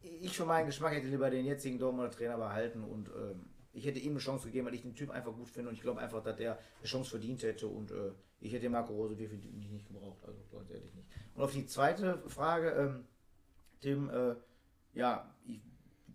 ich 0.02 0.36
für 0.36 0.44
meinen 0.44 0.66
Geschmack 0.66 0.92
hätte 0.94 1.08
lieber 1.08 1.30
den 1.30 1.44
jetzigen 1.46 1.78
Dortmunder 1.80 2.10
Trainer 2.12 2.36
behalten 2.36 2.84
und 2.84 3.08
ähm, 3.08 3.44
ich 3.78 3.86
hätte 3.86 3.98
ihm 4.00 4.12
eine 4.12 4.20
Chance 4.20 4.46
gegeben, 4.46 4.66
weil 4.66 4.74
ich 4.74 4.82
den 4.82 4.94
Typ 4.94 5.10
einfach 5.10 5.32
gut 5.32 5.48
finde 5.48 5.70
und 5.70 5.74
ich 5.74 5.82
glaube 5.82 6.00
einfach, 6.00 6.22
dass 6.22 6.38
er 6.38 6.58
eine 6.78 6.86
Chance 6.86 7.10
verdient 7.10 7.42
hätte 7.42 7.66
und 7.66 7.90
äh, 7.90 8.10
ich 8.40 8.52
hätte 8.52 8.68
Marco 8.68 8.92
Rose 8.92 9.16
definitiv 9.16 9.52
nicht 9.70 9.86
gebraucht, 9.86 10.18
also 10.26 10.38
ganz 10.52 10.70
ehrlich 10.70 10.94
nicht. 10.94 11.08
Und 11.34 11.42
auf 11.42 11.52
die 11.52 11.66
zweite 11.66 12.22
Frage, 12.28 12.70
ähm, 12.70 13.04
Tim, 13.80 14.10
äh, 14.10 14.34
ja, 14.94 15.32
ich, 15.46 15.60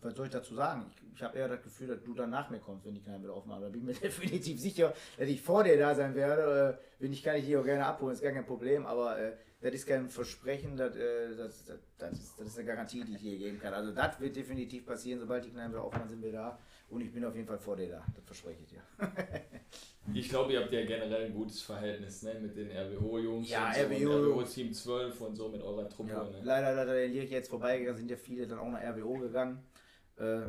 was 0.01 0.15
soll 0.15 0.25
ich 0.25 0.31
dazu 0.31 0.53
sagen? 0.55 0.85
Ich, 0.89 1.15
ich 1.15 1.23
habe 1.23 1.37
eher 1.37 1.47
das 1.47 1.61
Gefühl, 1.61 1.87
dass 1.87 2.03
du 2.03 2.13
dann 2.13 2.29
nach 2.29 2.49
mir 2.49 2.59
kommst, 2.59 2.85
wenn 2.85 2.93
die 2.93 3.01
Kneipe 3.01 3.23
wieder 3.23 3.33
aufmachen. 3.33 3.61
Da 3.61 3.69
bin 3.69 3.81
ich 3.81 3.85
mir 3.87 3.93
definitiv 4.09 4.59
sicher, 4.59 4.93
dass 5.17 5.27
ich 5.27 5.41
vor 5.41 5.63
dir 5.63 5.77
da 5.77 5.95
sein 5.95 6.15
werde. 6.15 6.79
Äh, 6.79 7.01
wenn 7.01 7.13
ich 7.13 7.23
kann 7.23 7.37
ich 7.37 7.45
hier 7.45 7.61
auch 7.61 7.65
gerne 7.65 7.85
abholen, 7.85 8.13
ist 8.13 8.21
gar 8.21 8.31
kein 8.31 8.45
Problem, 8.45 8.85
aber 8.85 9.17
äh, 9.17 9.33
das 9.61 9.73
ist 9.73 9.87
kein 9.87 10.09
Versprechen, 10.09 10.75
das, 10.75 10.95
äh, 10.95 11.35
das, 11.37 11.65
das, 11.65 11.79
das, 11.97 12.11
ist, 12.13 12.39
das 12.39 12.47
ist 12.47 12.57
eine 12.57 12.67
Garantie, 12.67 13.03
die 13.05 13.15
ich 13.15 13.21
dir 13.21 13.37
geben 13.37 13.59
kann. 13.59 13.73
Also 13.73 13.91
das 13.91 14.19
wird 14.19 14.35
definitiv 14.35 14.85
passieren, 14.85 15.19
sobald 15.19 15.45
die 15.45 15.51
Kneipe 15.51 15.71
wieder 15.71 15.83
aufmachen, 15.83 16.09
sind 16.09 16.21
wir 16.21 16.33
da. 16.33 16.59
Und 16.93 17.01
ich 17.01 17.11
bin 17.11 17.25
auf 17.25 17.35
jeden 17.35 17.47
Fall 17.47 17.57
vor 17.57 17.75
dir 17.75 17.89
da, 17.89 18.05
das 18.15 18.23
verspreche 18.25 18.61
ich 18.61 18.69
dir. 18.69 18.81
Ich 20.13 20.27
glaube, 20.27 20.51
ihr 20.51 20.61
habt 20.61 20.71
ja 20.73 20.85
generell 20.85 21.27
ein 21.27 21.33
gutes 21.33 21.61
Verhältnis 21.61 22.21
ne? 22.23 22.35
mit 22.41 22.57
den 22.57 22.69
RWO-Jungs. 22.69 23.49
Ja, 23.49 23.73
so, 23.73 23.83
RWO. 23.83 24.33
RWO 24.33 24.43
Team 24.43 24.73
12 24.73 25.21
und 25.21 25.35
so 25.37 25.47
mit 25.47 25.61
eurer 25.61 25.87
Truppe. 25.87 26.11
Ja, 26.11 26.23
Ne? 26.25 26.41
leider, 26.43 26.75
leider 26.75 26.93
der 26.93 27.07
Lirik 27.07 27.31
jetzt 27.31 27.49
vorbeigegangen, 27.49 27.97
sind 27.97 28.11
ja 28.11 28.17
viele 28.17 28.45
dann 28.45 28.59
auch 28.59 28.69
nach 28.69 28.83
RWO 28.83 29.13
gegangen. 29.17 29.63
Äh, 30.17 30.41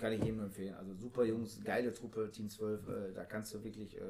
kann 0.00 0.12
ich 0.14 0.24
jedem 0.24 0.40
empfehlen. 0.40 0.74
Also 0.74 0.94
super 0.94 1.24
Jungs, 1.24 1.60
geile 1.62 1.92
Truppe, 1.92 2.30
Team 2.32 2.48
12, 2.48 2.88
äh, 2.88 3.12
da 3.14 3.24
kannst 3.26 3.52
du 3.52 3.62
wirklich 3.62 3.96
äh, 3.98 4.00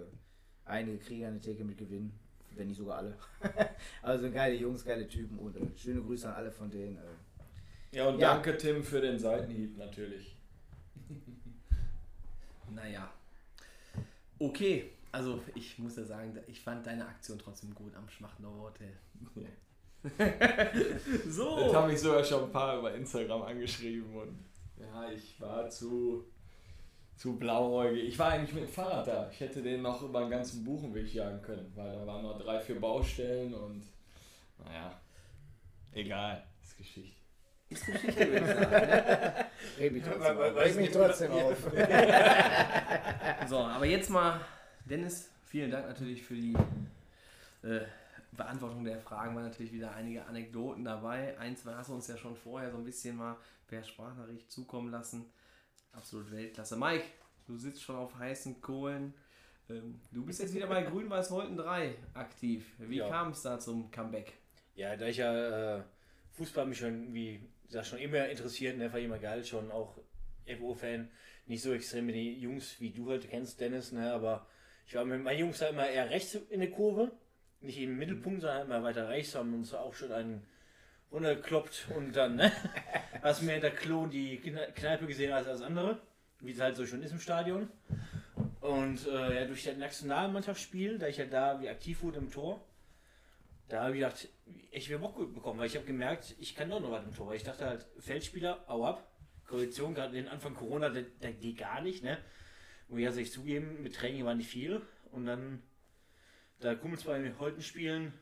einige 0.65 0.99
Krieger 0.99 1.27
an 1.29 1.35
der 1.35 1.43
Theke 1.43 1.65
mit 1.65 1.77
gewinnen, 1.77 2.13
wenn 2.55 2.69
nicht 2.69 2.79
sogar 2.79 2.99
alle. 2.99 3.19
also 4.03 4.31
geile 4.31 4.55
Jungs, 4.55 4.85
geile 4.85 5.07
Typen 5.09 5.37
und 5.41 5.57
äh, 5.57 5.67
schöne 5.77 6.01
Grüße 6.01 6.29
an 6.29 6.37
alle 6.37 6.53
von 6.53 6.71
denen. 6.71 6.97
Äh. 6.97 7.97
Ja, 7.97 8.09
und 8.09 8.21
Ja. 8.21 8.35
danke 8.35 8.57
Tim 8.57 8.85
für 8.85 9.01
den 9.01 9.19
Seitenhieb 9.19 9.77
natürlich. 9.77 10.37
Naja. 12.75 13.11
Okay, 14.39 14.91
also 15.13 15.43
ich 15.55 15.79
muss 15.79 15.97
ja 15.97 16.05
sagen, 16.05 16.39
ich 16.47 16.61
fand 16.61 16.87
deine 16.87 17.07
Aktion 17.07 17.39
trotzdem 17.39 17.75
gut 17.75 17.95
am 17.95 18.09
Schmachtendorfer 18.09 18.63
Hotel. 18.63 18.93
So. 21.29 21.75
haben 21.75 21.91
mich 21.91 22.01
sogar 22.01 22.25
schon 22.25 22.45
ein 22.45 22.53
paar 22.53 22.79
über 22.79 22.95
Instagram 22.95 23.43
angeschrieben 23.43 24.15
und 24.15 24.39
ja, 24.79 25.11
ich 25.11 25.39
war 25.39 25.69
zu, 25.69 26.25
zu 27.17 27.37
blauäugig. 27.37 28.05
Ich 28.05 28.19
war 28.19 28.31
eigentlich 28.31 28.55
mit 28.55 28.65
dem 28.65 28.73
Fahrrad 28.73 29.07
da. 29.07 29.31
Ich 29.31 29.41
hätte 29.41 29.63
den 29.63 29.83
noch 29.83 30.01
über 30.03 30.21
den 30.21 30.31
ganzen 30.31 30.65
Buchenweg 30.65 31.13
jagen 31.13 31.43
können, 31.43 31.71
weil 31.75 31.93
da 31.93 32.07
waren 32.07 32.23
noch 32.23 32.39
drei, 32.39 32.59
vier 32.61 32.81
Baustellen 32.81 33.53
und 33.53 33.85
naja, 34.65 34.99
egal, 35.93 36.47
ist 36.63 36.79
Geschichte. 36.79 37.20
Ist 37.71 37.87
Geschichte, 37.87 38.29
würde 38.33 38.39
ich 38.41 38.47
sagen. 38.47 38.71
ne? 38.71 39.47
Reg 39.79 39.93
mich 39.93 40.03
trotzdem 40.05 40.39
Weil- 40.39 40.59
auf. 40.59 40.77
mich 40.77 40.91
trotzdem 40.91 41.33
auf. 41.33 41.57
So, 43.49 43.59
aber 43.59 43.87
jetzt 43.87 44.11
mal, 44.11 44.41
Dennis, 44.85 45.31
vielen 45.47 45.71
Dank 45.71 45.87
natürlich 45.87 46.23
für 46.23 46.35
die 46.35 46.55
äh, 47.63 47.81
Beantwortung 48.33 48.85
der 48.85 48.99
Fragen. 49.01 49.35
Waren 49.35 49.45
natürlich 49.45 49.73
wieder 49.73 49.95
einige 49.95 50.25
Anekdoten 50.27 50.85
dabei. 50.85 51.39
Ein, 51.39 51.57
zwei 51.57 51.75
hast 51.75 51.89
du 51.91 51.95
uns 51.95 52.07
ja 52.09 52.17
schon 52.17 52.37
vorher 52.37 52.71
so 52.71 52.79
ein 52.79 52.85
bisschen 52.85 53.17
mal 53.17 53.37
per 53.67 53.83
Sprachnachricht 53.85 54.51
zukommen 54.51 54.91
lassen. 54.91 55.27
Absolut 55.93 56.31
Weltklasse. 56.33 56.77
Mike, 56.77 57.05
du 57.47 57.57
sitzt 57.57 57.83
schon 57.83 57.97
auf 57.97 58.17
heißen 58.19 58.61
Kohlen. 58.61 59.15
Ähm, 59.69 60.01
du 60.11 60.25
bist 60.25 60.41
jetzt 60.41 60.55
wieder 60.55 60.67
bei 60.67 60.83
Grün-Weiß-Holten 60.83 61.57
3 61.57 61.95
aktiv. 62.15 62.67
Wie 62.79 62.97
Ja. 62.99 63.09
kam 63.09 63.31
es 63.31 63.43
da 63.43 63.59
zum 63.59 63.91
Comeback? 63.91 64.33
Ja, 64.75 64.97
da 64.97 65.07
ich 65.07 65.17
ja 65.19 65.79
äh, 65.79 65.83
Fußball 66.33 66.67
mich 66.67 66.79
schon, 66.79 67.13
wie 67.13 67.41
gesagt, 67.71 67.87
schon 67.87 67.99
immer 67.99 68.29
interessiert, 68.29 68.77
ne, 68.77 68.93
war 68.93 69.01
immer 69.01 69.19
geil, 69.19 69.45
schon 69.45 69.71
auch 69.71 69.97
FO-Fan, 70.47 71.09
nicht 71.47 71.63
so 71.63 71.73
extrem 71.73 72.07
mit 72.07 72.15
den 72.15 72.39
Jungs, 72.41 72.81
wie 72.81 72.91
du 72.91 73.11
halt 73.11 73.29
kennst, 73.31 73.61
Dennis, 73.61 73.93
ne, 73.93 74.13
aber 74.13 74.47
ich 74.87 74.95
war 74.95 75.05
mit 75.05 75.23
meinen 75.23 75.39
Jungs 75.41 75.59
da 75.59 75.69
immer 75.69 75.89
eher 75.89 76.11
rechts 76.11 76.35
in 76.35 76.61
der 76.61 76.71
Kurve, 76.71 77.13
nicht 77.61 77.79
im 77.79 77.97
Mittelpunkt, 77.99 78.41
sondern 78.41 78.67
immer 78.67 78.83
weiter 78.83 79.09
rechts, 79.09 79.35
haben 79.35 79.55
uns 79.55 79.73
auch 79.73 79.95
schon 79.95 80.13
einen 80.13 80.47
runtergekloppt 81.13 81.89
und 81.97 82.15
dann, 82.17 82.37
ne, 82.37 82.53
hast 83.23 83.43
mir 83.43 83.55
in 83.55 83.61
der 83.61 83.71
Klo 83.71 84.07
die 84.07 84.39
Kne- 84.41 84.73
Kneipe 84.73 85.07
gesehen 85.07 85.33
als 85.33 85.47
das 85.47 85.63
andere, 85.63 85.99
wie 86.41 86.53
es 86.53 86.61
halt 86.61 86.77
so 86.77 86.87
schon 86.87 87.03
ist 87.03 87.13
im 87.13 87.21
Stadion. 87.21 87.69
Und 88.61 89.07
äh, 89.07 89.41
ja, 89.41 89.45
durch 89.47 89.65
das 89.65 89.77
Nationalmannschaftsspiel, 89.77 90.99
da 90.99 91.07
ich 91.07 91.17
ja 91.17 91.25
da 91.25 91.61
wie 91.61 91.69
aktiv 91.69 92.03
wurde 92.03 92.19
im 92.19 92.31
Tor, 92.31 92.61
da 93.71 93.85
habe 93.85 93.95
ich 93.95 94.01
gedacht, 94.01 94.29
ich 94.71 94.91
will 94.91 94.99
Bock 94.99 95.17
bekommen, 95.35 95.59
weil 95.59 95.67
ich 95.67 95.77
habe 95.77 95.87
gemerkt, 95.87 96.35
ich 96.39 96.55
kann 96.55 96.71
doch 96.71 96.81
noch 96.81 96.91
was 96.91 97.05
im 97.05 97.15
Tor. 97.15 97.35
Ich 97.35 97.45
dachte 97.45 97.67
halt, 97.67 97.87
Feldspieler, 97.99 98.65
au 98.69 98.85
ab. 98.85 99.07
Korrektion, 99.47 99.95
gerade 99.95 100.13
den 100.13 100.29
Anfang 100.29 100.55
Corona, 100.55 100.91
der 100.91 101.33
geht 101.33 101.59
gar 101.59 101.81
nicht, 101.81 102.05
ne? 102.05 102.19
Und 102.89 102.99
ich 102.99 103.11
sich 103.11 103.33
zugeben, 103.33 103.83
mit 103.83 103.95
Training 103.95 104.25
war 104.25 104.35
nicht 104.35 104.49
viel. 104.49 104.83
Und 105.13 105.27
dann, 105.27 105.63
da 106.61 106.75
Kumpels 106.75 107.05
bei 107.05 107.33
Holten 107.39 107.63
spielen, 107.63 108.13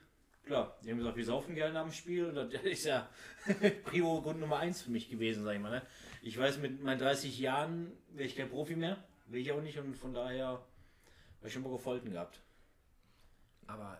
klar, 0.45 0.79
die 0.83 0.91
haben 0.91 0.99
gesagt, 0.99 1.17
wir 1.17 1.25
saufen 1.25 1.55
gerne 1.55 1.79
am 1.81 1.93
Spiel. 1.93 2.27
Und 2.27 2.53
das 2.53 2.63
ist 2.63 2.85
ja 2.85 3.09
Prio 3.85 4.21
Grund 4.23 4.41
Nummer 4.41 4.59
eins 4.59 4.83
für 4.83 4.91
mich 4.91 5.11
gewesen, 5.11 5.45
sag 5.45 5.55
ich 5.55 5.61
mal, 5.61 5.71
ne? 5.71 5.83
Ich 6.23 6.37
weiß, 6.37 6.59
mit 6.59 6.83
meinen 6.83 6.99
30 6.99 7.39
Jahren 7.39 7.93
wäre 8.11 8.27
ich 8.27 8.37
kein 8.37 8.49
Profi 8.49 8.77
mehr. 8.77 9.03
Will 9.27 9.41
ich 9.41 9.53
auch 9.53 9.63
nicht. 9.63 9.79
Und 9.79 9.95
von 9.97 10.15
daher 10.15 10.47
habe 10.47 11.47
ich 11.47 11.53
schon 11.53 11.63
Bock 11.63 11.75
auf 11.75 11.87
Holten 11.87 12.11
gehabt. 12.11 12.41
Aber 13.67 13.99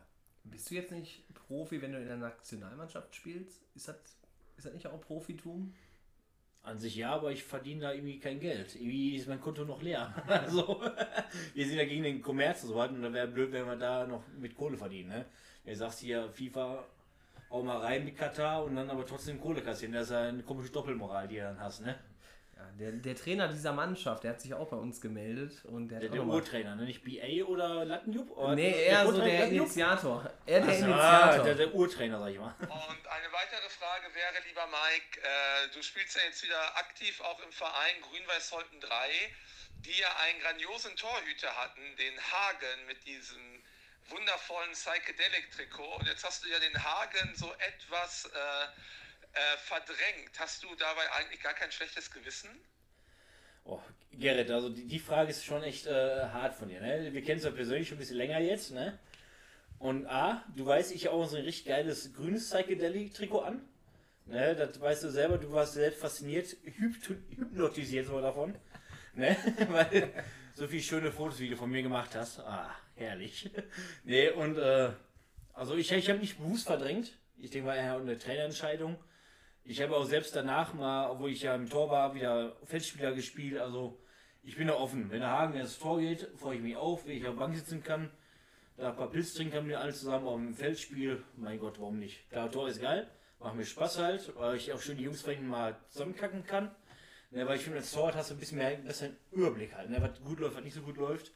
bist 0.51 0.71
du 0.71 0.75
jetzt 0.75 0.93
nicht 0.93 1.23
Profi, 1.35 1.81
wenn 1.81 1.93
du 1.93 1.99
in 1.99 2.07
der 2.07 2.17
Nationalmannschaft 2.17 3.15
spielst? 3.15 3.63
Ist 3.75 3.89
das, 3.89 3.97
ist 4.57 4.67
das 4.67 4.73
nicht 4.73 4.87
auch 4.87 5.01
Profitum? 5.01 5.75
An 6.63 6.79
sich 6.79 6.97
ja, 6.97 7.13
aber 7.13 7.31
ich 7.33 7.45
verdiene 7.45 7.83
da 7.83 7.93
irgendwie 7.93 8.19
kein 8.19 8.41
Geld. 8.41 8.75
Irgendwie 8.75 9.17
ist 9.17 9.29
mein 9.29 9.41
Konto 9.41 9.65
noch 9.65 9.81
leer. 9.81 10.15
Also, 10.27 10.83
wir 11.55 11.67
sind 11.67 11.79
ja 11.79 11.85
gegen 11.85 12.03
den 12.03 12.21
Kommerz 12.21 12.63
und 12.65 12.71
so 12.71 12.77
weiter 12.77 12.93
und 12.93 13.03
da 13.03 13.13
wäre 13.13 13.29
blöd, 13.29 13.53
wenn 13.53 13.67
wir 13.67 13.77
da 13.77 14.07
noch 14.07 14.25
mit 14.39 14.55
Kohle 14.57 14.77
verdienen. 14.77 15.09
Ne? 15.11 15.27
Er 15.65 15.77
sagt 15.77 15.99
hier, 15.99 16.29
FIFA, 16.31 16.85
auch 17.51 17.63
mal 17.63 17.79
rein 17.79 18.05
mit 18.05 18.17
Katar 18.17 18.65
und 18.65 18.77
dann 18.77 18.91
aber 18.91 19.07
trotzdem 19.07 19.41
Kohle 19.41 19.63
kassieren. 19.63 19.95
Das 19.95 20.05
ist 20.05 20.11
ja 20.11 20.23
eine 20.23 20.43
komische 20.43 20.71
Doppelmoral, 20.71 21.29
die 21.29 21.37
du 21.37 21.43
dann 21.43 21.61
hast. 21.61 21.81
Ne? 21.81 21.99
Ja, 22.59 22.65
der, 22.77 22.91
der 22.93 23.15
Trainer 23.15 23.47
dieser 23.47 23.73
Mannschaft, 23.73 24.25
der 24.25 24.33
hat 24.33 24.41
sich 24.41 24.53
auch 24.53 24.69
bei 24.69 24.77
uns 24.77 25.01
gemeldet 25.01 25.65
und 25.65 25.89
der 25.89 25.97
hat 25.99 26.03
Der, 26.03 26.11
der 26.11 26.25
Urtrainer, 26.25 26.75
ne? 26.75 26.85
nicht 26.87 27.05
BA 27.05 27.45
oder 27.47 27.85
Lattenjupp? 27.85 28.31
Oder 28.37 28.57
Nee, 28.57 28.73
eher 28.87 29.03
so 29.07 29.13
Urtrainer 29.13 29.39
der? 29.39 29.49
Initiator. 29.49 30.31
Er 30.45 30.61
der 30.63 30.75
so, 30.75 30.85
ah, 30.87 30.89
Initiator. 30.89 31.45
der, 31.45 31.55
der 31.55 31.75
Urtrainer, 31.75 32.19
sag 32.19 32.31
ich 32.33 32.39
mal. 32.41 32.55
Und 32.59 33.07
eine 33.07 33.33
weitere 33.33 33.69
Frage 33.71 34.13
wäre, 34.13 34.45
lieber 34.49 34.67
Mike, 34.67 35.21
äh, 35.23 35.69
du 35.73 35.81
spielst 35.85 36.17
ja 36.17 36.23
jetzt 36.27 36.43
wieder 36.43 36.77
aktiv 36.79 37.21
auch 37.21 37.41
im 37.45 37.53
Verein 37.53 37.95
Grün-Weiß-Holten 38.11 38.81
3, 38.81 38.89
die 39.87 39.97
ja 40.01 40.09
einen 40.27 40.41
grandiosen 40.41 40.97
Torhüter 40.97 41.55
hatten, 41.57 41.81
den 41.97 42.19
Hagen 42.33 42.87
mit 42.89 43.07
diesem 43.07 43.63
wundervollen 44.09 44.73
Psychedelic-Trikot. 44.73 45.97
Und 46.01 46.09
jetzt 46.09 46.25
hast 46.25 46.45
du 46.45 46.49
ja 46.49 46.59
den 46.59 46.83
Hagen 46.83 47.35
so 47.37 47.53
etwas 47.61 48.25
äh, 48.25 48.67
äh, 49.33 49.57
verdrängt. 49.59 50.39
Hast 50.39 50.63
du 50.63 50.75
dabei 50.77 51.11
eigentlich 51.13 51.41
gar 51.41 51.55
kein 51.55 51.71
schlechtes 51.71 52.11
Gewissen? 52.11 52.51
Oh, 53.65 53.81
Gerrit, 54.13 54.51
also 54.51 54.71
die, 54.71 54.87
die 54.87 54.99
Frage 54.99 55.31
ist 55.31 55.45
schon 55.45 55.63
echt 55.63 55.87
äh, 55.87 56.29
hart 56.33 56.55
von 56.55 56.69
dir. 56.69 56.81
Ne? 56.81 57.13
Wir 57.13 57.23
kennen 57.23 57.37
uns 57.37 57.45
ja 57.45 57.51
persönlich 57.51 57.89
schon 57.89 57.97
ein 57.97 58.01
bisschen 58.01 58.17
länger 58.17 58.39
jetzt. 58.39 58.71
Ne? 58.71 58.99
Und 59.79 60.07
A, 60.07 60.45
du 60.57 60.65
weißt, 60.65 60.93
ich 60.93 61.07
habe 61.07 61.17
auch 61.17 61.27
so 61.29 61.37
ein 61.37 61.45
richtig 61.45 61.67
geiles 61.67 62.15
grünes 62.15 62.51
Psychedelic-Trikot 62.51 63.41
an. 63.41 63.69
Ne? 64.27 64.57
Das 64.57 64.81
weißt 64.81 65.05
du 65.05 65.11
selber, 65.11 65.39
du 65.39 65.53
warst 65.53 65.75
selbst 65.75 66.01
fasziniert, 66.01 66.57
hypnotisiert 66.65 68.07
so 68.07 68.21
davon. 68.21 68.55
Ne? 69.15 69.37
Weil 69.69 70.13
so 70.55 70.67
viele 70.67 70.83
schöne 70.83 71.13
Fotos, 71.13 71.39
wie 71.39 71.51
du 71.51 71.57
von 71.57 71.71
mir 71.71 71.83
gemacht 71.83 72.15
hast. 72.15 72.41
Ah, 72.41 72.75
herrlich. 72.97 73.51
nee, 74.05 74.31
und 74.31 74.57
äh, 74.57 74.91
also 75.53 75.77
ich, 75.77 75.93
ich 75.93 76.09
habe 76.09 76.21
nicht 76.21 76.39
bewusst 76.39 76.67
verdrängt. 76.67 77.13
Ich 77.37 77.51
denke, 77.51 77.69
war 77.69 77.77
eher 77.77 77.97
eine 77.97 78.19
Trainerentscheidung. 78.19 78.97
Ich 79.71 79.83
habe 79.83 79.95
auch 79.95 80.05
selbst 80.05 80.35
danach 80.35 80.73
mal, 80.73 81.11
obwohl 81.11 81.29
ich 81.31 81.43
ja 81.43 81.55
im 81.55 81.69
Tor 81.69 81.91
war, 81.91 82.15
wieder 82.15 82.57
Feldspieler 82.65 83.13
gespielt. 83.13 83.59
Also 83.59 84.01
ich 84.43 84.57
bin 84.57 84.69
da 84.69 84.73
offen. 84.73 85.11
Wenn 85.11 85.21
der 85.21 85.29
Hagen 85.29 85.61
ins 85.61 85.79
Tor 85.79 86.01
geht, 86.01 86.27
freue 86.39 86.57
ich 86.57 86.63
mich 86.63 86.75
auf, 86.75 87.05
wenn 87.05 87.19
ich 87.19 87.27
auf 87.27 87.35
der 87.35 87.41
Bank 87.41 87.55
sitzen 87.55 87.85
kann. 87.85 88.11
Da 88.79 88.89
ein 88.89 88.97
paar 88.97 89.11
Pilz 89.11 89.35
trinken 89.35 89.53
kann 89.53 89.67
mit 89.67 89.77
alle 89.77 89.93
zusammen 89.93 90.27
auf 90.27 90.37
dem 90.37 90.55
Feldspiel. 90.55 91.23
Mein 91.37 91.59
Gott, 91.59 91.79
warum 91.79 91.99
nicht? 91.99 92.31
Klar, 92.31 92.51
Tor 92.51 92.71
ist 92.71 92.81
geil. 92.81 93.11
Macht 93.41 93.57
mir 93.57 93.67
Spaß 93.67 93.99
halt, 93.99 94.33
weil 94.37 94.57
ich 94.57 94.73
auch 94.73 94.81
schön 94.81 94.97
die 94.97 95.05
Jungs 95.05 95.21
vorhin 95.21 95.47
mal 95.47 95.77
zusammenkacken 95.91 96.47
kann. 96.47 96.75
Ne, 97.31 97.47
weil 97.47 97.57
ich 97.57 97.65
finde, 97.65 97.81
als 97.81 97.93
Tor 97.93 98.15
hast 98.15 98.31
du 98.31 98.37
ein 98.37 98.41
bisschen 98.41 98.57
mehr 98.57 98.75
besser 98.77 99.05
einen 99.05 99.19
Überblick 99.33 99.75
halt, 99.75 99.91
ne, 99.91 100.01
was 100.01 100.19
gut 100.23 100.41
läuft, 100.41 100.57
was 100.57 100.65
nicht 100.65 100.73
so 100.73 100.81
gut 100.81 100.97
läuft. 100.97 101.31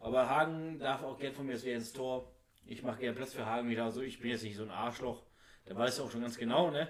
Aber 0.00 0.30
Hagen 0.30 0.78
darf 0.78 1.02
auch 1.02 1.18
gern 1.18 1.34
von 1.34 1.44
mir, 1.44 1.62
wäre 1.62 1.76
ins 1.76 1.92
Tor. 1.92 2.32
Ich 2.64 2.82
mache 2.82 3.00
gerne 3.00 3.14
Platz 3.14 3.34
für 3.34 3.44
Hagen 3.44 3.68
wieder. 3.68 3.84
Also 3.84 4.00
ich 4.00 4.20
bin 4.20 4.30
jetzt 4.30 4.42
nicht 4.42 4.56
so 4.56 4.62
ein 4.62 4.70
Arschloch. 4.70 5.22
Der 5.66 5.76
weiß 5.76 6.00
auch 6.00 6.10
schon 6.10 6.22
ganz 6.22 6.38
genau, 6.38 6.70
ne? 6.70 6.88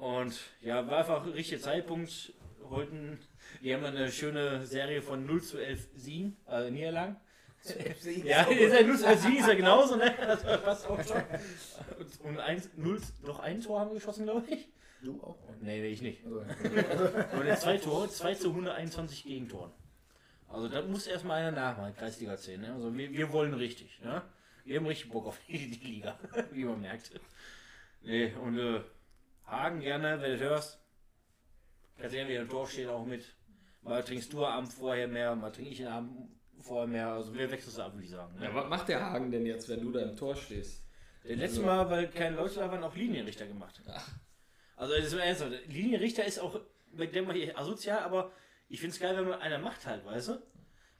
Und 0.00 0.34
ja, 0.62 0.86
war 0.86 0.98
einfach 0.98 1.24
der 1.24 1.34
richtige 1.34 1.60
Zeitpunkt. 1.60 2.32
Heute, 2.70 3.18
wir 3.60 3.76
haben 3.76 3.84
eine 3.84 4.10
schöne 4.10 4.64
Serie 4.64 5.02
von 5.02 5.26
0 5.26 5.42
zu 5.42 5.58
11 5.58 5.88
Siegen, 5.94 6.36
also 6.46 6.70
Niederlagen. 6.70 7.16
Ja, 8.24 8.44
ist 8.44 8.72
ja 8.72 8.82
0 8.82 8.98
zu 8.98 9.06
11 9.06 9.20
Siegen, 9.20 9.38
ist 9.40 9.48
ja 9.48 9.54
genauso, 9.54 9.96
ne? 9.96 10.14
Das 10.18 10.42
war 10.46 10.58
fast 10.58 10.86
auch 10.86 11.04
schon. 11.04 11.22
Und 12.24 12.38
eins, 12.38 12.70
0, 12.76 12.98
noch 13.24 13.40
ein 13.40 13.60
Tor 13.60 13.80
haben 13.80 13.90
wir 13.90 13.96
geschossen, 13.96 14.24
glaube 14.24 14.46
ich. 14.48 14.68
Du 15.02 15.22
auch? 15.22 15.36
Nee, 15.60 15.80
nee, 15.82 15.88
ich 15.88 16.00
nicht. 16.00 16.24
Also, 16.24 16.44
Und 17.38 17.46
jetzt 17.46 17.62
zwei 17.62 17.76
Tore, 17.76 18.08
2 18.08 18.34
zu 18.36 18.48
121 18.48 19.24
Gegentoren. 19.24 19.72
Also 20.48 20.68
das 20.68 20.86
muss 20.86 21.06
erstmal 21.06 21.42
einer 21.42 21.52
nachmachen, 21.52 21.94
Kreisliga 21.94 22.38
10. 22.38 22.62
Ne? 22.62 22.72
Also 22.72 22.96
wir, 22.96 23.12
wir 23.12 23.32
wollen 23.32 23.52
richtig. 23.52 24.00
Ne? 24.02 24.22
Wir 24.64 24.78
haben 24.78 24.86
richtig 24.86 25.10
Bock 25.10 25.26
auf 25.26 25.38
die, 25.46 25.70
die 25.70 25.86
Liga, 25.86 26.18
wie 26.52 26.64
man 26.64 26.80
merkt. 26.80 27.12
Nee, 28.02 28.32
und 28.42 28.58
äh, 28.58 28.80
Hagen 29.50 29.80
gerne, 29.80 30.20
wenn 30.20 30.32
du 30.32 30.38
hörst. 30.38 30.78
Kannst 31.98 32.12
sehen, 32.12 32.28
wie 32.28 32.32
der 32.34 32.48
Tor 32.48 32.66
steht 32.66 32.88
auch 32.88 33.04
mit. 33.04 33.24
Mal 33.82 34.02
trinkst 34.02 34.32
du 34.32 34.44
am 34.44 34.52
Abend 34.58 34.72
vorher 34.72 35.08
mehr, 35.08 35.34
mal 35.34 35.50
trinke 35.50 35.70
ich 35.70 35.78
den 35.78 35.86
Abend 35.88 36.28
vorher 36.60 36.86
mehr. 36.86 37.08
Also 37.08 37.34
wir 37.34 37.50
wechseln 37.50 37.70
es 37.72 37.78
ab, 37.78 37.92
würde 37.94 38.04
ich 38.04 38.10
sagen. 38.10 38.38
Ne? 38.38 38.44
Ja, 38.46 38.54
was 38.54 38.68
macht 38.68 38.88
der 38.88 39.00
Hagen 39.04 39.30
denn 39.30 39.46
jetzt, 39.46 39.68
wenn 39.68 39.80
du 39.80 39.90
da 39.90 40.00
im 40.02 40.16
Tor 40.16 40.36
stehst? 40.36 40.84
Der 41.24 41.36
letzte 41.36 41.60
Mal, 41.60 41.88
weil 41.90 42.08
keine 42.08 42.36
Leute 42.36 42.56
da 42.60 42.70
waren, 42.70 42.82
auch 42.82 42.94
Linienrichter 42.94 43.46
gemacht. 43.46 43.80
Also 44.76 44.94
das 44.96 45.06
ist 45.06 45.14
mal 45.14 45.20
ernsthaft. 45.20 45.52
Linienrichter 45.66 46.24
ist 46.24 46.38
auch, 46.38 46.58
ich 46.92 47.10
denke 47.10 47.22
mal, 47.22 47.34
hier 47.36 47.58
asozial, 47.58 47.98
aber 48.00 48.32
ich 48.68 48.80
finde 48.80 48.94
es 48.94 49.00
geil, 49.00 49.16
wenn 49.16 49.28
man 49.28 49.40
einer 49.40 49.58
macht 49.58 49.84
halt, 49.86 50.04
weißt 50.04 50.28
du? 50.28 50.42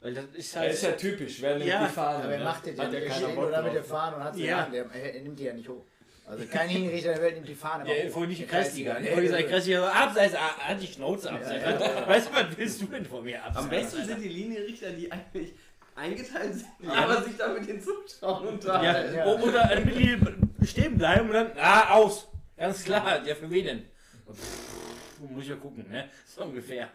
Weil 0.01 0.15
das 0.15 0.25
ist 0.33 0.55
Das 0.55 0.61
halt. 0.63 0.73
ist 0.73 0.83
ja 0.83 0.93
typisch, 0.93 1.41
wer 1.43 1.57
nimmt 1.59 1.69
Ja. 1.71 1.87
die 1.87 1.93
Fahne? 1.93 2.19
aber 2.25 2.29
wer 2.31 2.39
ne? 2.39 2.45
macht 2.45 2.67
den 2.67 2.79
Hat 2.79 2.87
denn? 2.87 2.95
ja 2.95 3.01
Der 3.01 3.09
keiner 3.09 3.27
Bock 3.29 3.37
nur 3.37 3.51
da 3.51 3.63
mit 3.63 3.75
der 3.75 3.85
Fahne 3.85 4.17
und 4.17 4.25
hat 4.25 4.35
sie 4.35 4.47
Ja. 4.47 4.65
an. 4.65 4.73
Der, 4.73 4.87
er 4.91 5.23
nimmt 5.23 5.39
die 5.39 5.45
ja 5.45 5.53
nicht 5.53 5.69
hoch. 5.69 5.85
Also 6.31 6.47
kein 6.47 6.69
Hinrichter 6.69 7.15
der 7.15 7.23
Welt 7.23 7.35
nimmt 7.35 7.49
die 7.49 7.55
Fahne 7.55 7.85
Ja, 7.89 8.09
vorhin 8.09 8.31
nicht 8.31 8.43
in 8.43 8.49
Der 8.49 8.61
Kreisliga. 8.61 8.99
Ne? 9.01 9.07
Vorhin 9.07 9.25
gesagt, 9.25 9.49
Kreisliga, 9.49 9.81
so, 9.81 9.87
abseits, 9.87 10.35
ah, 10.37 10.59
halt 10.69 10.81
die 10.83 10.87
Schnauze 10.87 11.31
abseits. 11.33 11.65
Weißt 12.09 12.29
du, 12.31 12.35
was 12.35 12.45
willst 12.57 12.83
du 12.83 12.87
denn 12.87 13.05
von 13.05 13.25
mir 13.25 13.39
abseits? 13.45 13.57
Am 13.65 13.69
besten 13.71 14.05
sind 14.05 14.23
die 14.23 14.29
Linienrichter, 14.29 14.91
die 14.93 15.11
eigentlich 15.11 15.53
eingeteilt 15.97 16.55
sind, 16.55 16.91
aber 16.91 17.23
sich 17.23 17.37
dann 17.37 17.55
mit 17.55 17.69
den 17.69 17.81
Zuschauern 17.83 18.47
unterhalten. 18.47 19.15
Ja, 19.17 19.27
Ja. 19.27 19.35
oder 19.43 19.63
ein 19.71 19.85
bisschen 19.85 20.55
stehen 20.65 20.97
bleiben 20.97 21.27
und 21.29 21.35
dann, 21.35 21.51
ah, 21.59 21.95
aus. 21.95 22.29
Ganz 22.57 22.85
klar, 22.85 23.27
ja, 23.27 23.35
für 23.35 23.51
wen 23.51 23.65
denn? 23.65 23.85
Pff, 24.33 25.21
muss 25.31 25.43
ich 25.45 25.51
ja 25.51 25.57
gucken, 25.57 25.91
ne? 25.91 26.09
So 26.27 26.45
ungefähr. 26.45 26.89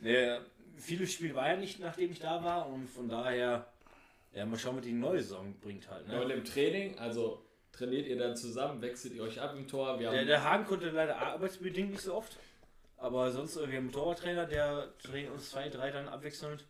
Ne, 0.00 0.40
vieles 0.76 1.12
Spiel 1.12 1.34
war 1.34 1.48
ja 1.50 1.56
nicht, 1.56 1.78
nachdem 1.80 2.10
ich 2.10 2.18
da 2.18 2.42
war 2.42 2.68
und 2.68 2.88
von 2.88 3.08
daher, 3.08 3.66
ja, 4.32 4.44
mal 4.46 4.58
schauen, 4.58 4.76
was 4.76 4.84
die 4.84 4.92
neue 4.92 5.20
Saison 5.22 5.54
bringt 5.60 5.88
halt, 5.90 6.06
Ja, 6.08 6.20
und 6.20 6.28
ne? 6.28 6.34
im 6.34 6.44
Training, 6.44 6.98
also 6.98 7.44
trainiert 7.72 8.06
ihr 8.06 8.18
dann 8.18 8.36
zusammen, 8.36 8.80
wechselt 8.82 9.14
ihr 9.14 9.22
euch 9.22 9.40
ab 9.40 9.54
im 9.56 9.66
Tor? 9.68 9.98
Der, 9.98 10.24
der 10.24 10.44
Hagen 10.44 10.64
konnte 10.66 10.90
leider 10.90 11.16
arbeitsbedingt 11.18 11.90
nicht 11.90 12.02
so 12.02 12.14
oft, 12.14 12.36
aber 12.96 13.30
sonst, 13.30 13.56
wir 13.56 13.62
haben 13.66 13.74
einen 13.76 13.92
Torwarttrainer, 13.92 14.46
der 14.46 14.92
trainiert 15.02 15.30
uns 15.32 15.50
zwei, 15.50 15.68
drei 15.68 15.90
dann 15.90 16.08
abwechselnd 16.08 16.64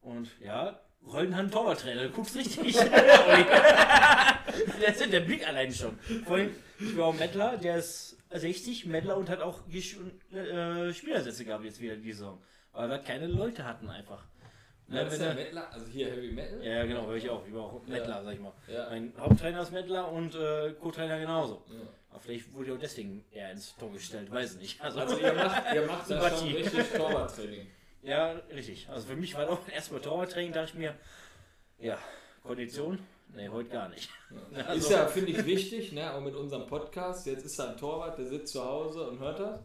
und 0.00 0.28
ja, 0.40 0.80
Rollen 1.06 1.32
hat 1.34 1.40
einen 1.42 1.50
Torwarttrainer, 1.52 2.02
du 2.04 2.10
guckst 2.10 2.34
richtig. 2.34 2.76
der 4.80 4.88
ist 4.88 5.12
der 5.12 5.20
Blick 5.20 5.46
allein 5.46 5.72
schon. 5.72 5.96
Vorhin, 6.26 6.50
ich 6.80 6.96
war 6.96 7.06
auch 7.06 7.14
Mettler, 7.14 7.56
der 7.56 7.76
ist 7.76 8.16
60, 8.30 8.86
Mettler 8.86 9.16
und 9.16 9.28
hat 9.30 9.40
auch 9.40 9.60
Gesch- 9.68 9.96
äh, 10.34 10.92
Spielersätze 10.92 11.44
gehabt 11.44 11.64
jetzt 11.64 11.80
wieder 11.80 11.96
die 11.96 12.12
Saison. 12.12 12.42
Weil 12.72 12.90
wir 12.90 12.98
keine 12.98 13.26
Leute 13.28 13.64
hatten 13.64 13.88
einfach. 13.88 14.24
Ja, 14.88 15.04
das 15.04 15.14
ist 15.14 15.20
ja 15.20 15.26
er- 15.28 15.34
Mettler, 15.34 15.72
also 15.72 15.86
hier 15.86 16.06
Heavy 16.10 16.32
Metal. 16.32 16.64
ja, 16.64 16.84
genau, 16.86 17.06
höre 17.06 17.16
ich 17.16 17.28
auch. 17.30 17.46
Ich 17.46 17.54
war 17.54 17.62
auch 17.64 17.82
Mettler, 17.86 18.22
sag 18.24 18.34
ich 18.34 18.40
mal. 18.40 18.52
Mein 18.90 19.12
Haupttrainer 19.18 19.62
ist 19.62 19.72
Mettler 19.72 20.10
und 20.10 20.34
äh, 20.34 20.72
Co-Trainer 20.80 21.18
genauso. 21.18 21.62
Aber 22.10 22.20
vielleicht 22.20 22.52
wurde 22.54 22.66
ich 22.70 22.72
auch 22.76 22.80
deswegen 22.80 23.24
eher 23.30 23.52
ins 23.52 23.76
Tor 23.76 23.92
gestellt, 23.92 24.30
weiß 24.30 24.56
nicht. 24.56 24.80
Also, 24.80 25.00
Also 25.00 25.18
ihr 25.18 25.32
macht, 25.34 25.74
ihr 25.74 25.86
macht 25.86 26.10
da 26.10 26.30
schon 26.30 26.48
richtig 26.48 26.90
Torwarttraining. 26.96 27.66
ja, 28.02 28.32
richtig. 28.50 28.88
Also 28.88 29.08
für 29.08 29.16
mich 29.16 29.34
war 29.34 29.48
auch 29.50 29.60
erstmal 29.68 30.00
Torwarttraining, 30.00 30.52
dachte 30.52 30.70
ich 30.72 30.74
mir, 30.78 30.94
ja, 31.78 31.98
Kondition? 32.42 32.98
Nee, 33.34 33.48
heute 33.50 33.68
gar 33.68 33.90
nicht. 33.90 34.08
Ja. 34.56 34.72
Ist 34.72 34.90
ja, 34.90 35.06
finde 35.06 35.32
ich, 35.32 35.44
wichtig, 35.44 35.92
ne? 35.92 36.14
auch 36.14 36.20
mit 36.22 36.34
unserem 36.34 36.66
Podcast. 36.66 37.26
Jetzt 37.26 37.44
ist 37.44 37.58
da 37.58 37.70
ein 37.72 37.76
Torwart, 37.76 38.16
der 38.18 38.26
sitzt 38.26 38.54
zu 38.54 38.64
Hause 38.64 39.06
und 39.10 39.18
hört 39.18 39.38
das 39.38 39.60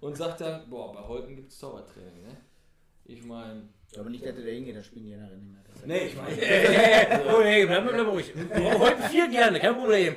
und 0.00 0.16
sagt 0.16 0.40
dann, 0.40 0.68
boah, 0.70 0.94
bei 0.94 1.00
Holten 1.06 1.36
gibt 1.36 1.52
es 1.52 1.58
Torwarttraining. 1.58 2.22
Ne? 2.22 2.36
Ich 3.04 3.22
meine, 3.24 3.68
Aber 3.98 4.10
nicht, 4.10 4.24
dass 4.24 4.34
der 4.34 4.44
da 4.44 4.50
hingeht, 4.50 4.76
da 4.76 4.82
spielen 4.82 5.06
die 5.06 5.14
anderen 5.14 5.38
nicht 5.38 5.52
mehr. 5.52 5.60
Nee, 5.86 6.06
ich 6.06 6.16
meine, 6.16 7.24
oh 7.36 7.42
nee, 7.42 7.66
bleib 7.66 7.84
mal 7.84 7.92
bleib 7.92 8.06
mal 8.06 8.12
ruhig. 8.12 8.32
Heute 8.78 9.02
vier 9.10 9.28
gerne, 9.28 9.60
kein 9.60 9.74
Problem. 9.76 10.16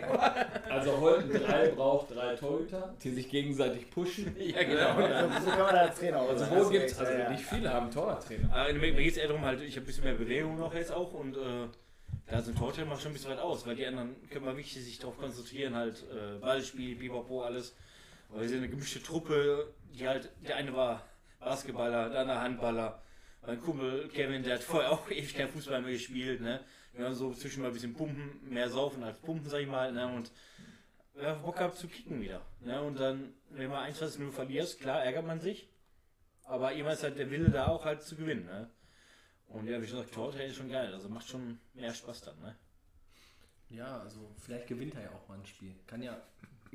also 0.70 0.98
Holten 1.00 1.34
3 1.34 1.70
braucht 1.70 2.16
drei 2.16 2.36
Torhüter, 2.36 2.96
die 3.04 3.10
sich 3.10 3.30
gegenseitig 3.30 3.90
pushen. 3.90 4.36
Ja, 4.40 4.64
genau. 4.64 4.96
So, 4.96 5.46
so 5.46 5.50
kann 5.50 5.60
man 5.60 5.76
da 5.76 5.82
als 5.82 6.00
Trainer 6.00 6.22
auch 6.22 6.30
Also 6.30 6.46
wo 6.50 6.70
gibt's, 6.70 6.98
also 6.98 7.32
nicht 7.32 7.44
viele 7.44 7.72
haben 7.72 7.92
Torwarttrainer. 7.92 8.54
Aber 8.54 8.74
mir, 8.74 8.80
mir 8.80 8.94
geht 8.94 9.12
es 9.12 9.18
eher 9.18 9.28
darum, 9.28 9.44
halt, 9.44 9.62
ich 9.62 9.76
habe 9.76 9.84
ein 9.84 9.88
bisschen 9.88 10.04
mehr 10.06 10.14
Bewegung 10.14 10.58
noch 10.58 10.74
jetzt 10.74 10.92
auch 10.92 11.14
und 11.14 11.36
äh, 11.36 11.68
da 12.28 12.38
ein 12.38 12.56
Tortrainer 12.56 12.88
macht 12.88 13.02
schon 13.02 13.12
ein 13.12 13.14
bisschen 13.14 13.32
weit 13.32 13.40
aus, 13.40 13.68
weil 13.68 13.76
die 13.76 13.86
anderen 13.86 14.16
können 14.30 14.46
mal 14.46 14.58
wichtig 14.58 14.84
sich 14.84 15.00
darauf 15.00 15.18
konzentrieren, 15.18 15.76
halt 15.76 16.04
äh, 16.12 16.40
Ballspiel, 16.40 16.96
Biberpo, 16.96 17.42
alles. 17.44 17.76
Aber 18.30 18.42
wir 18.42 18.50
sind 18.50 18.60
eine 18.60 18.70
gemischte 18.70 19.02
Truppe, 19.02 19.74
die 19.94 20.08
halt, 20.08 20.30
der 20.48 20.58
eine 20.58 20.74
war 20.74 21.04
Basketballer, 21.40 22.10
der 22.10 22.22
andere 22.22 22.42
Handballer. 22.42 23.02
Mein 23.48 23.62
Kumpel 23.62 24.10
Kevin, 24.10 24.44
der 24.44 24.56
hat 24.56 24.64
vorher 24.64 24.92
auch 24.92 25.10
ewig 25.10 25.34
kein 25.34 25.48
Fußball 25.48 25.82
mehr 25.82 25.94
gespielt, 25.94 26.42
ne? 26.42 26.60
Wir 26.92 27.06
haben 27.06 27.16
so 27.16 27.34
zwischen 27.34 27.62
mal 27.62 27.70
ein 27.70 27.74
bisschen 27.74 27.94
pumpen, 27.94 28.42
mehr 28.44 28.70
saufen 28.70 29.02
als 29.04 29.20
pumpen, 29.20 29.50
sag 29.50 29.62
ich 29.62 29.68
mal, 29.68 29.94
ne? 29.94 30.06
Und 30.06 30.34
wir 31.14 31.30
haben 31.30 31.42
Bock 31.42 31.56
gehabt 31.56 31.78
zu 31.78 31.88
kicken 31.88 32.22
wieder. 32.22 32.46
Ne? 32.60 32.82
Und 32.82 33.00
dann, 33.00 33.34
wenn 33.52 33.70
man 33.70 33.86
1 33.86 34.20
0 34.20 34.32
verlierst, 34.34 34.82
klar 34.82 35.02
ärgert 35.02 35.26
man 35.26 35.40
sich. 35.40 35.70
Aber 36.44 36.74
immer 36.74 36.92
ist 36.92 37.04
halt 37.04 37.18
der 37.18 37.32
Wille 37.32 37.50
da 37.50 37.68
auch 37.68 37.86
halt 37.86 38.04
zu 38.04 38.18
gewinnen, 38.18 38.46
ne? 38.46 38.70
Und 39.48 39.66
ja, 39.66 39.82
wie 39.82 39.88
schon 39.88 40.00
gesagt, 40.00 40.14
Tortraining 40.14 40.50
ist 40.50 40.58
schon 40.58 40.70
geil. 40.70 40.94
Also 40.94 41.08
macht 41.08 41.30
schon 41.30 41.58
mehr 41.74 41.94
Spaß 41.94 42.22
dann, 42.24 42.38
ne? 42.42 42.54
Ja, 43.70 44.00
also 44.00 44.30
vielleicht 44.40 44.68
gewinnt 44.68 44.96
er 44.96 45.04
ja 45.04 45.12
auch 45.12 45.26
mal 45.30 45.40
ein 45.40 45.46
Spiel. 45.46 45.74
Kann 45.88 46.02
ja, 46.02 46.22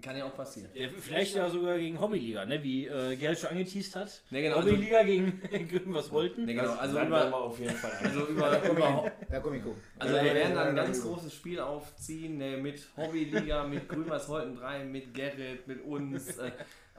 kann 0.00 0.16
ja 0.16 0.24
auch 0.24 0.34
passieren. 0.34 0.70
Ja, 0.74 0.88
vielleicht 0.98 1.34
ja 1.34 1.50
sogar 1.50 1.78
gegen 1.78 2.00
Hobbyliga, 2.00 2.44
ne? 2.46 2.62
Wie 2.62 2.86
äh, 2.86 3.16
Gerald 3.16 3.38
schon 3.38 3.50
angeteased 3.50 3.94
hat. 3.96 4.22
Ne, 4.30 4.42
genau, 4.42 4.56
also, 4.56 4.70
Hobbyliga 4.70 5.02
gegen 5.02 5.40
was 5.94 6.10
wollten. 6.10 6.44
ne, 6.46 6.54
genau, 6.54 6.72
also 6.72 6.94
Dann 6.96 7.10
werden 7.10 7.22
wir 7.22 7.28
über, 7.28 7.36
auf 7.42 7.58
jeden 7.58 7.74
Fall. 7.74 7.92
also 8.02 8.26
über, 8.26 8.70
über 8.70 9.12
Da 9.28 9.40
komm 9.40 9.54
ich 9.54 9.62
gucken. 9.62 9.80
Also 9.98 10.16
Ja, 10.16 10.22
wir 10.22 10.28
ja, 10.30 10.34
werden 10.34 10.54
dann 10.54 10.68
ein 10.68 10.76
ja, 10.76 10.84
ganz 10.84 10.98
ja. 10.98 11.04
großes 11.04 11.34
Spiel 11.34 11.60
aufziehen 11.60 12.38
ne, 12.38 12.56
mit 12.56 12.80
Hobbyliga, 12.96 13.64
mit 13.64 13.88
Grünweiß 13.88 14.28
Holten 14.28 14.56
3, 14.56 14.84
mit 14.84 15.12
Gerrit, 15.14 15.66
mit 15.68 15.84
uns. 15.84 16.38
Äh, 16.38 16.52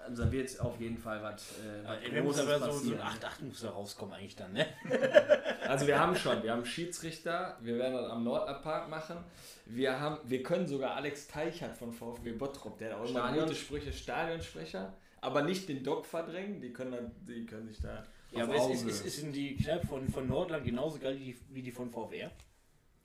also 0.05 0.23
da 0.25 0.31
wird 0.31 0.59
auf 0.59 0.79
jeden 0.79 0.97
Fall 0.97 1.21
was, 1.23 1.53
äh, 1.59 1.85
was 1.87 1.97
Ja, 2.13 2.21
muss 2.23 2.39
aber 2.39 2.59
so, 2.59 2.71
so 2.71 2.93
ein 2.93 2.99
8-8 2.99 3.45
muss 3.45 3.61
da 3.61 3.69
rauskommen 3.71 4.13
eigentlich 4.15 4.35
dann, 4.35 4.53
ne? 4.53 4.65
Also 5.67 5.87
wir 5.87 5.97
haben 5.99 6.15
schon, 6.15 6.43
wir 6.43 6.51
haben 6.51 6.65
Schiedsrichter, 6.65 7.57
wir 7.61 7.77
werden 7.77 7.93
das 7.95 8.09
am 8.11 8.23
Nordpark 8.23 8.89
machen. 8.89 9.17
Wir 9.65 9.99
haben, 9.99 10.17
wir 10.25 10.43
können 10.43 10.67
sogar 10.67 10.95
Alex 10.95 11.27
Teichert 11.27 11.77
von 11.77 11.91
VfB 11.93 12.33
Bottrop, 12.33 12.77
der 12.77 12.91
hat 12.91 12.99
auch 12.99 13.09
immer 13.09 13.19
Stadion- 13.21 13.45
gute 13.45 13.55
Sprüche, 13.55 13.93
Stadionsprecher, 13.93 14.93
aber 15.21 15.41
nicht 15.43 15.69
den 15.69 15.83
Doc 15.83 16.05
verdrängen, 16.05 16.59
die 16.59 16.73
können, 16.73 16.91
dann, 16.91 17.11
die 17.25 17.45
können 17.45 17.67
sich 17.67 17.79
da 17.81 18.03
Ja, 18.31 18.43
aber 18.43 18.55
es 18.55 18.67
ist, 18.81 18.85
ist, 18.89 19.05
ist 19.05 19.19
in 19.23 19.31
die 19.31 19.55
Kneipe 19.55 19.87
von, 19.87 20.07
von 20.09 20.27
Nordland 20.27 20.65
genauso 20.65 20.99
geil 20.99 21.17
wie 21.49 21.61
die 21.61 21.71
von 21.71 21.89
VfR. 21.89 22.29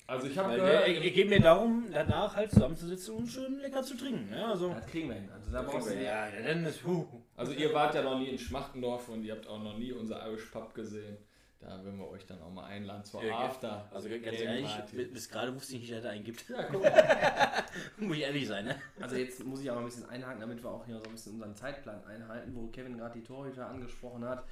Also 0.08 0.26
ich 0.26 0.38
habe 0.38 0.56
gehört, 0.56 0.88
es 0.88 1.12
geht 1.12 1.28
mir 1.28 1.38
darum, 1.40 1.84
danach 1.92 2.34
halt 2.34 2.50
zusammenzusitzen 2.50 3.14
und 3.14 3.26
schön 3.26 3.58
lecker 3.60 3.82
zu 3.82 3.94
trinken. 3.94 4.30
Ne? 4.30 4.42
Also, 4.46 4.70
Das 4.72 4.86
kriegen 4.86 5.08
wir 5.10 5.16
hin. 5.16 5.28
Also 5.30 5.50
da 5.52 5.60
brauchst 5.60 5.90
du 5.90 6.02
ja, 6.02 6.30
dann 6.30 6.64
ist, 6.64 6.82
puh. 6.82 7.06
also 7.36 7.52
ihr 7.52 7.74
wart 7.74 7.94
ja 7.94 8.00
noch 8.02 8.18
nie 8.18 8.28
in 8.28 8.38
Schmachtendorf 8.38 9.10
und 9.10 9.22
ihr 9.22 9.34
habt 9.34 9.46
auch 9.46 9.62
noch 9.62 9.76
nie 9.76 9.92
unser 9.92 10.26
Irish 10.26 10.46
Pub 10.46 10.74
gesehen. 10.74 11.18
Da 11.60 11.84
würden 11.84 11.98
wir 11.98 12.08
euch 12.08 12.24
dann 12.24 12.40
auch 12.40 12.50
mal 12.50 12.64
einladen 12.64 13.04
zur 13.04 13.22
Ja, 13.22 13.36
After. 13.36 13.86
Also 13.92 14.08
ganz 14.08 14.40
ehrlich, 14.40 14.64
Party. 14.64 14.96
bis, 14.96 15.12
bis 15.12 15.28
gerade 15.28 15.54
wusste 15.54 15.74
ich 15.74 15.80
nicht, 15.80 15.92
dass 15.92 15.98
es 15.98 16.06
einen 16.06 16.24
gibt. 16.24 16.48
Ja, 16.48 16.62
guck 16.62 16.82
Muss 17.98 18.16
ich 18.16 18.22
ehrlich 18.22 18.46
sein, 18.46 18.64
ne? 18.64 18.76
Also 19.02 19.16
jetzt 19.16 19.44
muss 19.44 19.60
ich 19.60 19.70
auch 19.70 19.74
mal 19.74 19.80
ein 19.80 19.86
bisschen 19.86 20.08
einhaken, 20.08 20.40
damit 20.40 20.62
wir 20.62 20.70
auch 20.70 20.86
hier 20.86 20.98
so 21.00 21.04
ein 21.04 21.12
bisschen 21.12 21.34
unseren 21.34 21.54
Zeitplan 21.54 22.02
einhalten, 22.06 22.52
wo 22.54 22.68
Kevin 22.68 22.96
gerade 22.96 23.18
die 23.18 23.24
Torhüter 23.24 23.68
angesprochen 23.68 24.24
hat. 24.24 24.42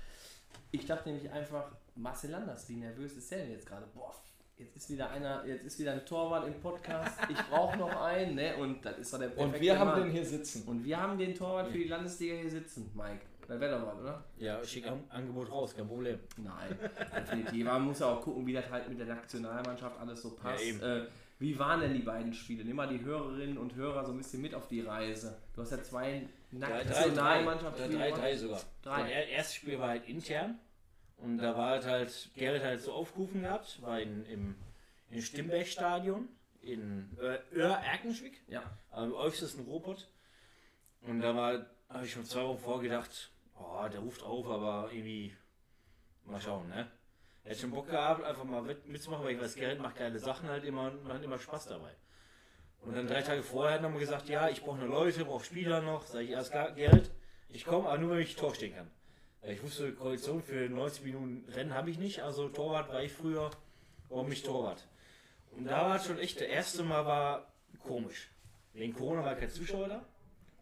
Ich 0.71 0.85
dachte 0.85 1.09
nämlich 1.09 1.31
einfach, 1.31 1.71
Marcel 1.95 2.31
Landers, 2.31 2.69
wie 2.69 2.77
nervös 2.77 3.17
ist 3.17 3.31
der 3.31 3.39
denn 3.39 3.53
jetzt 3.53 3.67
gerade? 3.67 3.87
Boah, 3.95 4.13
jetzt 4.59 4.77
ist 4.77 4.91
wieder 4.91 5.11
einer, 5.11 5.45
jetzt 5.47 5.65
ist 5.65 5.79
wieder 5.79 5.93
ein 5.93 6.05
Torwart 6.07 6.47
im 6.47 6.55
Podcast, 6.61 7.19
ich 7.29 7.37
brauche 7.51 7.77
noch 7.79 7.95
einen, 8.03 8.35
ne? 8.35 8.57
Und 8.57 8.85
das 8.85 8.99
ist 8.99 9.13
doch 9.13 9.19
der 9.19 9.37
Und 9.39 9.59
wir 9.61 9.79
haben 9.79 9.89
Mann. 9.91 10.03
den 10.05 10.11
hier 10.13 10.25
sitzen. 10.25 10.63
Und 10.67 10.85
wir 10.85 11.01
haben 11.01 11.19
den 11.19 11.35
Torwart 11.35 11.69
für 11.69 11.79
die 11.79 11.85
Landesliga 11.89 12.35
hier 12.37 12.51
sitzen, 12.51 12.91
Mike. 12.95 13.21
Das 13.49 13.61
wäre 13.61 13.79
doch 13.79 13.87
was, 13.87 14.01
oder? 14.01 14.25
Ja, 14.39 14.65
schick 14.65 14.89
An- 14.89 15.05
Angebot 15.09 15.51
raus, 15.53 15.75
kein 15.77 15.87
Problem. 15.87 16.19
Nein, 16.37 16.77
definitiv. 17.17 17.65
Man 17.65 17.83
muss 17.83 18.01
ja 18.01 18.07
auch 18.07 18.21
gucken, 18.21 18.45
wie 18.47 18.53
das 18.53 18.69
halt 18.71 18.89
mit 18.89 18.99
der 18.99 19.07
Nationalmannschaft 19.07 20.01
alles 20.01 20.21
so 20.21 20.31
passt. 20.31 20.65
Ja, 20.65 20.69
eben. 20.69 20.83
äh, 20.83 21.07
wie 21.39 21.57
waren 21.59 21.81
denn 21.81 21.93
die 21.95 22.01
beiden 22.03 22.33
Spiele? 22.33 22.65
Nimm 22.65 22.75
mal 22.77 22.89
die 22.89 23.05
Hörerinnen 23.05 23.57
und 23.59 23.75
Hörer 23.77 24.05
so 24.05 24.11
ein 24.13 24.19
bisschen 24.19 24.43
mit 24.43 24.53
auf 24.55 24.67
die 24.67 24.81
Reise. 24.81 25.37
Du 25.55 25.61
hast 25.63 25.71
ja 25.71 25.81
zwei 25.83 26.27
Nationalmannschaftsspiele. 26.51 27.99
Drei, 27.99 28.11
drei 28.11 28.37
sogar. 28.37 28.61
Drei. 28.83 29.03
Das 29.03 29.11
er- 29.11 29.29
erste 29.29 29.55
Spiel 29.57 29.79
war 29.79 29.89
halt 29.91 30.09
intern. 30.09 30.59
Und 31.19 31.39
da 31.39 31.57
war 31.57 31.71
halt, 31.71 31.87
halt 31.87 32.31
Gerrit 32.35 32.63
halt 32.63 32.83
so 32.83 32.93
aufgerufen 32.93 33.43
gehabt, 33.43 33.81
war 33.83 34.01
in, 34.01 34.25
im, 34.27 34.55
im 35.11 35.21
Stimmberg-Stadion 35.23 36.29
in 36.61 37.17
Öhr-Erkenschwick, 37.53 38.43
Ja. 38.49 38.63
am 38.91 39.13
äußersten 39.13 39.65
Robot. 39.65 40.09
Und 41.03 41.21
da 41.21 41.35
war, 41.35 41.67
habe 41.89 42.05
ich 42.05 42.13
schon 42.13 42.25
zwei 42.25 42.43
Wochen 42.45 42.59
vorgedacht, 42.59 43.31
oh, 43.59 43.87
der 43.91 44.01
ruft 44.01 44.23
auf, 44.23 44.47
aber 44.49 44.91
irgendwie, 44.93 45.35
mal 46.25 46.41
schauen, 46.41 46.69
ne? 46.69 46.91
Er 47.45 47.53
hat 47.53 47.59
schon 47.61 47.71
Bock 47.71 47.87
gehabt, 47.89 48.25
einfach 48.25 48.43
mal 48.45 48.61
mit, 48.63 48.89
mitzumachen, 48.89 49.25
weil 49.25 49.37
ich 49.37 49.41
weiß, 49.41 49.55
Gerrit 49.55 49.81
macht 49.81 49.97
geile 49.97 50.19
Sachen 50.19 50.49
halt 50.49 50.65
immer 50.65 50.91
und 50.91 51.05
man 51.05 51.13
hat 51.17 51.23
immer 51.23 51.39
Spaß 51.39 51.67
dabei. 51.69 51.95
Und 52.81 52.95
dann 52.97 53.07
drei 53.07 53.23
Tage 53.23 53.43
vorher 53.43 53.81
hat 53.81 53.91
mir 53.91 53.99
gesagt, 54.01 54.29
ja, 54.29 54.49
ich 54.49 54.63
brauche 54.63 54.79
noch 54.79 54.89
Leute, 54.89 55.25
brauche 55.25 55.45
Spieler 55.45 55.81
noch. 55.81 56.05
Sag 56.07 56.23
ich 56.23 56.31
erst, 56.31 56.53
gar- 56.53 56.73
Gerrit, 56.73 57.11
ich 57.49 57.65
komme, 57.65 57.89
aber 57.89 57.99
nur, 57.99 58.11
wenn 58.17 58.19
ich 58.23 58.35
Tor 58.37 58.55
stehen 58.55 58.75
kann. 58.75 58.91
Ich 59.49 59.63
wusste, 59.63 59.93
Koalition 59.93 60.43
für 60.43 60.69
90 60.69 61.05
Minuten 61.05 61.49
Rennen 61.53 61.73
habe 61.73 61.89
ich 61.91 61.99
nicht, 61.99 62.21
also 62.21 62.49
Torwart 62.49 62.89
war 62.89 63.03
ich 63.05 63.13
früher, 63.13 63.53
warum 64.09 64.29
nicht 64.29 64.45
Torwart? 64.45 64.85
Und 65.53 65.67
da 65.67 65.89
war 65.89 66.01
schon 66.01 66.19
echt, 66.19 66.41
der 66.41 66.49
erste 66.49 66.83
Mal 66.83 67.07
war 67.07 67.53
komisch. 67.79 68.29
Wegen 68.73 68.93
Corona 68.93 69.25
war 69.25 69.37
kein 69.37 69.49
Zuschauer 69.49 69.87
da, 69.87 70.05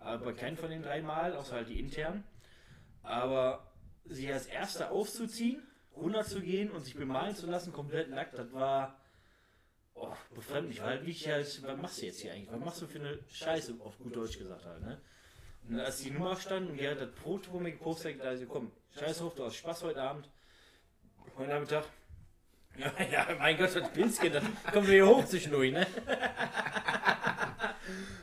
aber 0.00 0.34
keinem 0.34 0.58
von 0.58 0.68
den 0.68 0.82
drei 0.82 1.00
Mal, 1.00 1.34
außer 1.34 1.54
halt 1.54 1.70
die 1.70 1.80
internen. 1.80 2.24
Aber 3.02 3.72
sie 4.04 4.30
als 4.30 4.46
Erster 4.46 4.92
aufzuziehen, 4.92 5.62
runterzugehen 5.96 6.70
und 6.70 6.84
sich 6.84 6.94
bemalen 6.94 7.34
zu 7.34 7.46
lassen, 7.46 7.72
komplett 7.72 8.10
nackt, 8.10 8.38
das 8.38 8.52
war 8.52 9.00
oh, 9.94 10.12
befremdlich. 10.34 10.80
Weil 10.80 10.88
halt 10.88 11.00
wirklich 11.00 11.26
halt, 11.26 11.62
was 11.62 11.80
machst 11.80 12.02
du 12.02 12.06
jetzt 12.06 12.20
hier 12.20 12.34
eigentlich? 12.34 12.52
Was 12.52 12.60
machst 12.60 12.82
du 12.82 12.86
für 12.86 13.00
eine 13.00 13.18
Scheiße, 13.30 13.76
auf 13.80 13.96
gut 13.96 14.14
Deutsch 14.14 14.38
gesagt 14.38 14.66
halt, 14.66 14.82
ne? 14.82 15.00
Und 15.68 15.80
als 15.80 15.98
die 15.98 16.10
Nummer 16.10 16.36
stand 16.36 16.70
und 16.70 16.76
Gerrit 16.76 17.00
hat 17.00 17.14
Brot 17.16 17.46
vor 17.46 17.60
mir 17.60 17.72
gepostet, 17.72 18.20
da 18.22 18.36
so, 18.36 18.46
komm, 18.46 18.70
scheiß 18.98 19.18
drauf, 19.18 19.34
du 19.34 19.44
hast 19.44 19.56
Spaß 19.56 19.82
heute 19.84 20.02
Abend. 20.02 20.28
Heute 21.36 21.50
Nachmittag. 21.50 21.84
Ja, 22.76 22.90
ja, 23.04 23.28
mein 23.38 23.56
Gott, 23.56 23.72
das 23.76 23.88
Pilzchen, 23.92 24.32
das 24.32 24.42
kommt 24.72 24.88
mir 24.88 24.94
hier 24.94 25.06
hoch 25.06 25.24
zwischendurch, 25.24 25.70
ne? 25.70 25.86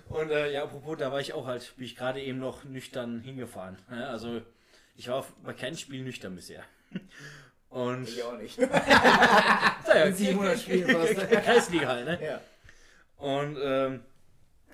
Und 0.10 0.30
äh, 0.30 0.52
ja, 0.52 0.64
apropos, 0.64 0.98
da 0.98 1.10
war 1.10 1.22
ich 1.22 1.32
auch 1.32 1.48
halt, 1.48 1.74
bin 1.78 1.86
ich 1.86 1.96
gerade 1.96 2.22
eben 2.22 2.40
noch 2.40 2.66
nüchtern 2.66 3.22
hingefahren. 3.22 3.78
Ne? 3.90 4.06
Also, 4.10 4.42
ich 4.98 5.08
war 5.08 5.20
auf, 5.20 5.32
bei 5.42 5.54
keinem 5.54 5.78
Spiel 5.78 6.04
nüchtern 6.04 6.36
bisher. 6.36 6.66
Und 7.70 8.10
Ich 8.10 8.22
auch 8.24 8.38
nicht. 8.38 8.58
ja, 8.58 10.04
In 10.04 10.14
700 10.14 10.60
Spielen 10.60 10.90
fast. 10.90 11.16
Kreisliga 11.30 11.88
halt, 11.88 12.06
ne? 12.06 12.20
Ja. 12.22 12.42
Und 13.26 13.58
ähm, 13.64 14.02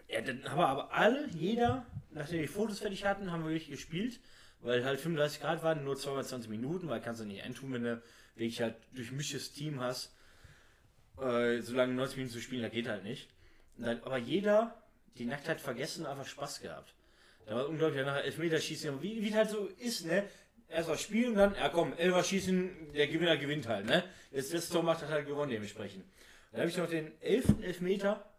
ja, 0.07 0.21
dann 0.21 0.43
haben 0.49 0.57
wir 0.57 0.67
aber 0.67 0.91
alle, 0.91 1.27
jeder, 1.27 1.85
nachdem 2.17 2.41
die 2.41 2.47
Fotos 2.47 2.79
fertig 2.79 3.05
hatten, 3.05 3.31
haben 3.31 3.43
wir 3.43 3.51
wirklich 3.51 3.69
gespielt, 3.69 4.19
weil 4.61 4.83
halt 4.83 4.99
35 4.99 5.41
Grad 5.41 5.63
waren, 5.63 5.83
nur 5.83 5.95
22 5.95 6.49
Minuten, 6.49 6.89
weil 6.89 7.01
kannst 7.01 7.21
du 7.21 7.25
nicht 7.25 7.43
eintun, 7.43 7.73
wenn 7.73 7.83
du 7.83 8.01
wirklich 8.35 8.61
halt 8.61 8.75
durchmischtes 8.93 9.53
Team 9.53 9.79
hast, 9.79 10.15
äh, 11.19 11.59
so 11.61 11.75
lange 11.75 11.93
90 11.93 12.17
Minuten 12.17 12.33
zu 12.33 12.41
spielen, 12.41 12.61
das 12.61 12.71
geht 12.71 12.87
halt 12.87 13.03
nicht. 13.03 13.29
Dann, 13.77 14.01
aber 14.03 14.17
jeder 14.17 14.75
die 15.17 15.25
Nacktheit 15.25 15.61
vergessen, 15.61 16.05
einfach 16.05 16.27
Spaß 16.27 16.61
gehabt. 16.61 16.93
Da 17.45 17.55
war 17.55 17.69
unglaublich 17.69 18.05
nach 18.05 18.17
Elfmeterschießen, 18.17 19.01
wie, 19.01 19.23
wie 19.23 19.33
halt 19.33 19.49
so 19.49 19.67
ist, 19.79 20.05
ne? 20.05 20.25
Erst 20.69 20.89
was 20.89 21.01
spielen 21.01 21.31
und 21.31 21.35
dann, 21.37 21.55
ja 21.55 21.69
komm, 21.69 21.93
Elfer 21.93 22.23
schießen, 22.23 22.93
der 22.93 23.07
Gewinner 23.07 23.37
gewinnt 23.37 23.67
halt, 23.67 23.85
ne? 23.85 24.03
Das 24.31 24.69
Tor 24.69 24.83
macht 24.83 25.01
hat 25.01 25.09
halt 25.09 25.25
gewonnen 25.25 25.51
dementsprechend. 25.51 26.05
Dann 26.51 26.61
habe 26.61 26.69
ich 26.69 26.77
noch 26.77 26.89
den 26.89 27.19
elften 27.21 27.63
Elfmeter 27.63 28.29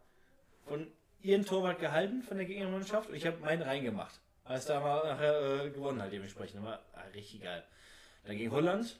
von 0.66 0.86
ihren 1.22 1.44
Torwart 1.44 1.80
gehalten 1.80 2.22
von 2.22 2.36
der 2.36 2.46
Gegnermannschaft 2.46 3.08
und 3.08 3.14
ich 3.14 3.26
habe 3.26 3.38
meinen 3.38 3.62
reingemacht. 3.62 4.20
Als 4.44 4.66
da 4.66 4.80
mal 4.80 5.06
nachher 5.06 5.64
äh, 5.64 5.70
gewonnen 5.70 6.00
halt 6.00 6.12
dementsprechend. 6.12 6.64
War 6.64 6.80
ah, 6.94 7.02
richtig 7.14 7.42
geil. 7.42 7.62
Dann 8.24 8.36
gegen 8.36 8.50
Holland. 8.50 8.98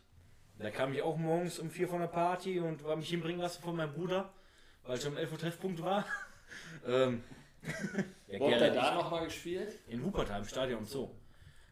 Da 0.59 0.71
kam 0.71 0.93
ich 0.93 1.03
auch 1.03 1.17
morgens 1.17 1.59
um 1.59 1.71
vier 1.71 1.89
von 1.89 2.01
der 2.01 2.09
Party 2.09 2.59
und 2.61 2.85
war 2.85 2.97
mich 2.97 3.09
hinbringen 3.09 3.41
lassen 3.41 3.63
von 3.63 3.77
meinem 3.77 3.93
Bruder, 3.93 4.31
weil 4.83 5.01
schon 5.01 5.13
um 5.13 5.19
11 5.19 5.33
Uhr 5.33 5.39
Treffpunkt 5.39 5.83
war. 5.83 6.05
ähm, 6.87 7.23
ja, 8.27 8.41
Wo 8.41 8.51
habt 8.51 8.61
ihr 8.61 8.71
da 8.73 8.95
nochmal 8.95 9.25
gespielt? 9.25 9.73
in 9.87 10.03
Wuppertal 10.03 10.41
im 10.41 10.49
Stadion 10.49 10.85
so. 10.85 11.15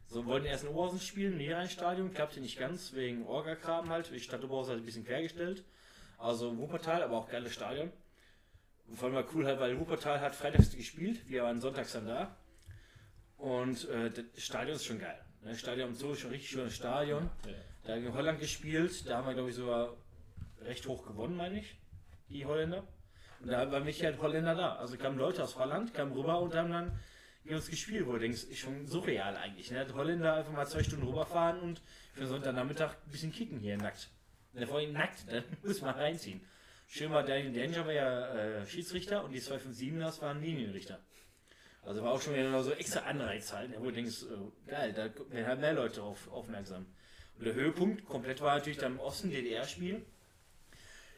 So 0.09 0.25
wollten 0.25 0.47
erst 0.47 0.63
in 0.63 0.71
Oberhausen 0.71 1.01
spielen, 1.01 1.37
Niederrhein-Stadion, 1.37 2.15
klappte 2.15 2.41
nicht 2.41 2.59
ganz, 2.59 2.95
wegen 2.95 3.27
Orga-Kram 3.27 3.91
halt. 3.91 4.13
Die 4.13 4.21
Stadt 4.21 4.45
Oberhausen 4.45 4.75
hat 4.75 4.81
ein 4.81 4.85
bisschen 4.85 5.05
quergestellt. 5.05 5.65
Also 6.17 6.57
Wuppertal, 6.57 7.03
aber 7.03 7.17
auch 7.17 7.29
geiles 7.29 7.53
Stadion. 7.53 7.93
Vor 8.95 9.09
allem 9.09 9.17
war 9.17 9.35
cool 9.35 9.47
halt, 9.47 9.59
weil 9.61 9.79
Wuppertal 9.79 10.21
hat 10.21 10.35
freitags 10.35 10.75
gespielt, 10.75 11.29
wir 11.29 11.43
waren 11.43 11.61
sonntags 11.61 11.93
dann 11.93 12.07
da. 12.07 12.37
Und 13.37 13.89
äh, 13.89 14.11
das 14.11 14.43
Stadion 14.43 14.77
ist 14.77 14.87
schon 14.87 14.99
geil. 14.99 15.19
Ne? 15.43 15.55
Stadion 15.55 15.95
so 15.95 16.13
ist 16.13 16.21
schon 16.21 16.31
richtig 16.31 16.51
schönes 16.51 16.75
Stadion. 16.75 17.31
Da 17.85 17.95
in 17.95 18.13
Holland 18.13 18.41
gespielt, 18.41 19.09
da 19.09 19.19
haben 19.19 19.27
wir 19.27 19.35
glaube 19.35 19.51
ich 19.51 19.57
sogar 19.57 19.97
recht 20.63 20.87
hoch 20.87 21.07
gewonnen, 21.07 21.37
meine 21.37 21.61
ich, 21.61 21.79
die 22.29 22.47
Holländer. 22.47 22.85
Und 23.41 23.49
da 23.49 23.71
waren 23.71 23.85
mich 23.85 24.03
halt 24.03 24.21
Holländer 24.21 24.55
da. 24.55 24.77
Also 24.77 24.97
kamen 24.97 25.19
Leute 25.19 25.43
aus 25.43 25.57
Holland, 25.57 25.93
kamen 25.93 26.13
rüber 26.13 26.41
und 26.41 26.55
haben 26.55 26.71
dann 26.71 26.99
gegen 27.43 27.57
uns 27.57 27.69
gespielt, 27.69 28.07
wo 28.07 28.13
du 28.13 28.19
denkst, 28.21 28.45
ist 28.45 28.59
schon 28.59 28.87
surreal 28.87 29.37
eigentlich. 29.37 29.71
Ne? 29.71 29.87
Holländer 29.95 30.35
einfach 30.35 30.53
mal 30.53 30.67
zwei 30.67 30.83
Stunden 30.83 31.07
rüberfahren 31.07 31.61
und 31.61 31.83
für 32.15 32.27
Sonntagnachmittag 32.27 32.95
ein 32.95 33.11
bisschen 33.11 33.33
kicken 33.33 33.59
hier 33.59 33.77
nackt. 33.77 34.09
Ne, 34.53 34.67
vor 34.67 34.79
allem 34.79 34.93
nackt, 34.93 35.31
da 35.31 35.43
muss 35.63 35.83
man 35.83 35.95
reinziehen. 35.95 36.41
Schön 36.89 37.11
war 37.11 37.25
Daniel 37.25 37.53
Danger 37.53 37.85
war 37.85 37.93
ja 37.93 38.35
äh, 38.35 38.67
Schiedsrichter 38.67 39.25
und 39.25 39.33
die 39.33 39.41
257ers 39.41 40.23
waren 40.23 40.41
Linienrichter. 40.41 41.01
Also 41.83 42.03
war 42.03 42.13
auch 42.13 42.21
schon 42.21 42.35
wieder 42.35 42.63
so 42.63 42.73
extra 42.73 43.01
Anreiz 43.01 43.53
halt, 43.53 43.79
wo 43.79 43.85
du 43.85 43.93
denkst, 43.93 44.23
äh, 44.23 44.71
geil, 44.71 44.93
da 44.93 45.05
werden 45.31 45.47
halt 45.47 45.61
mehr 45.61 45.73
Leute 45.73 46.01
drauf 46.01 46.29
aufmerksam. 46.31 46.87
Und 47.39 47.47
der 47.47 47.55
Höhepunkt 47.55 48.05
komplett 48.07 48.41
war 48.41 48.57
natürlich 48.57 48.79
dann 48.79 48.93
im 48.93 49.01
Osten 49.01 49.31
DDR-Spiel. 49.31 50.05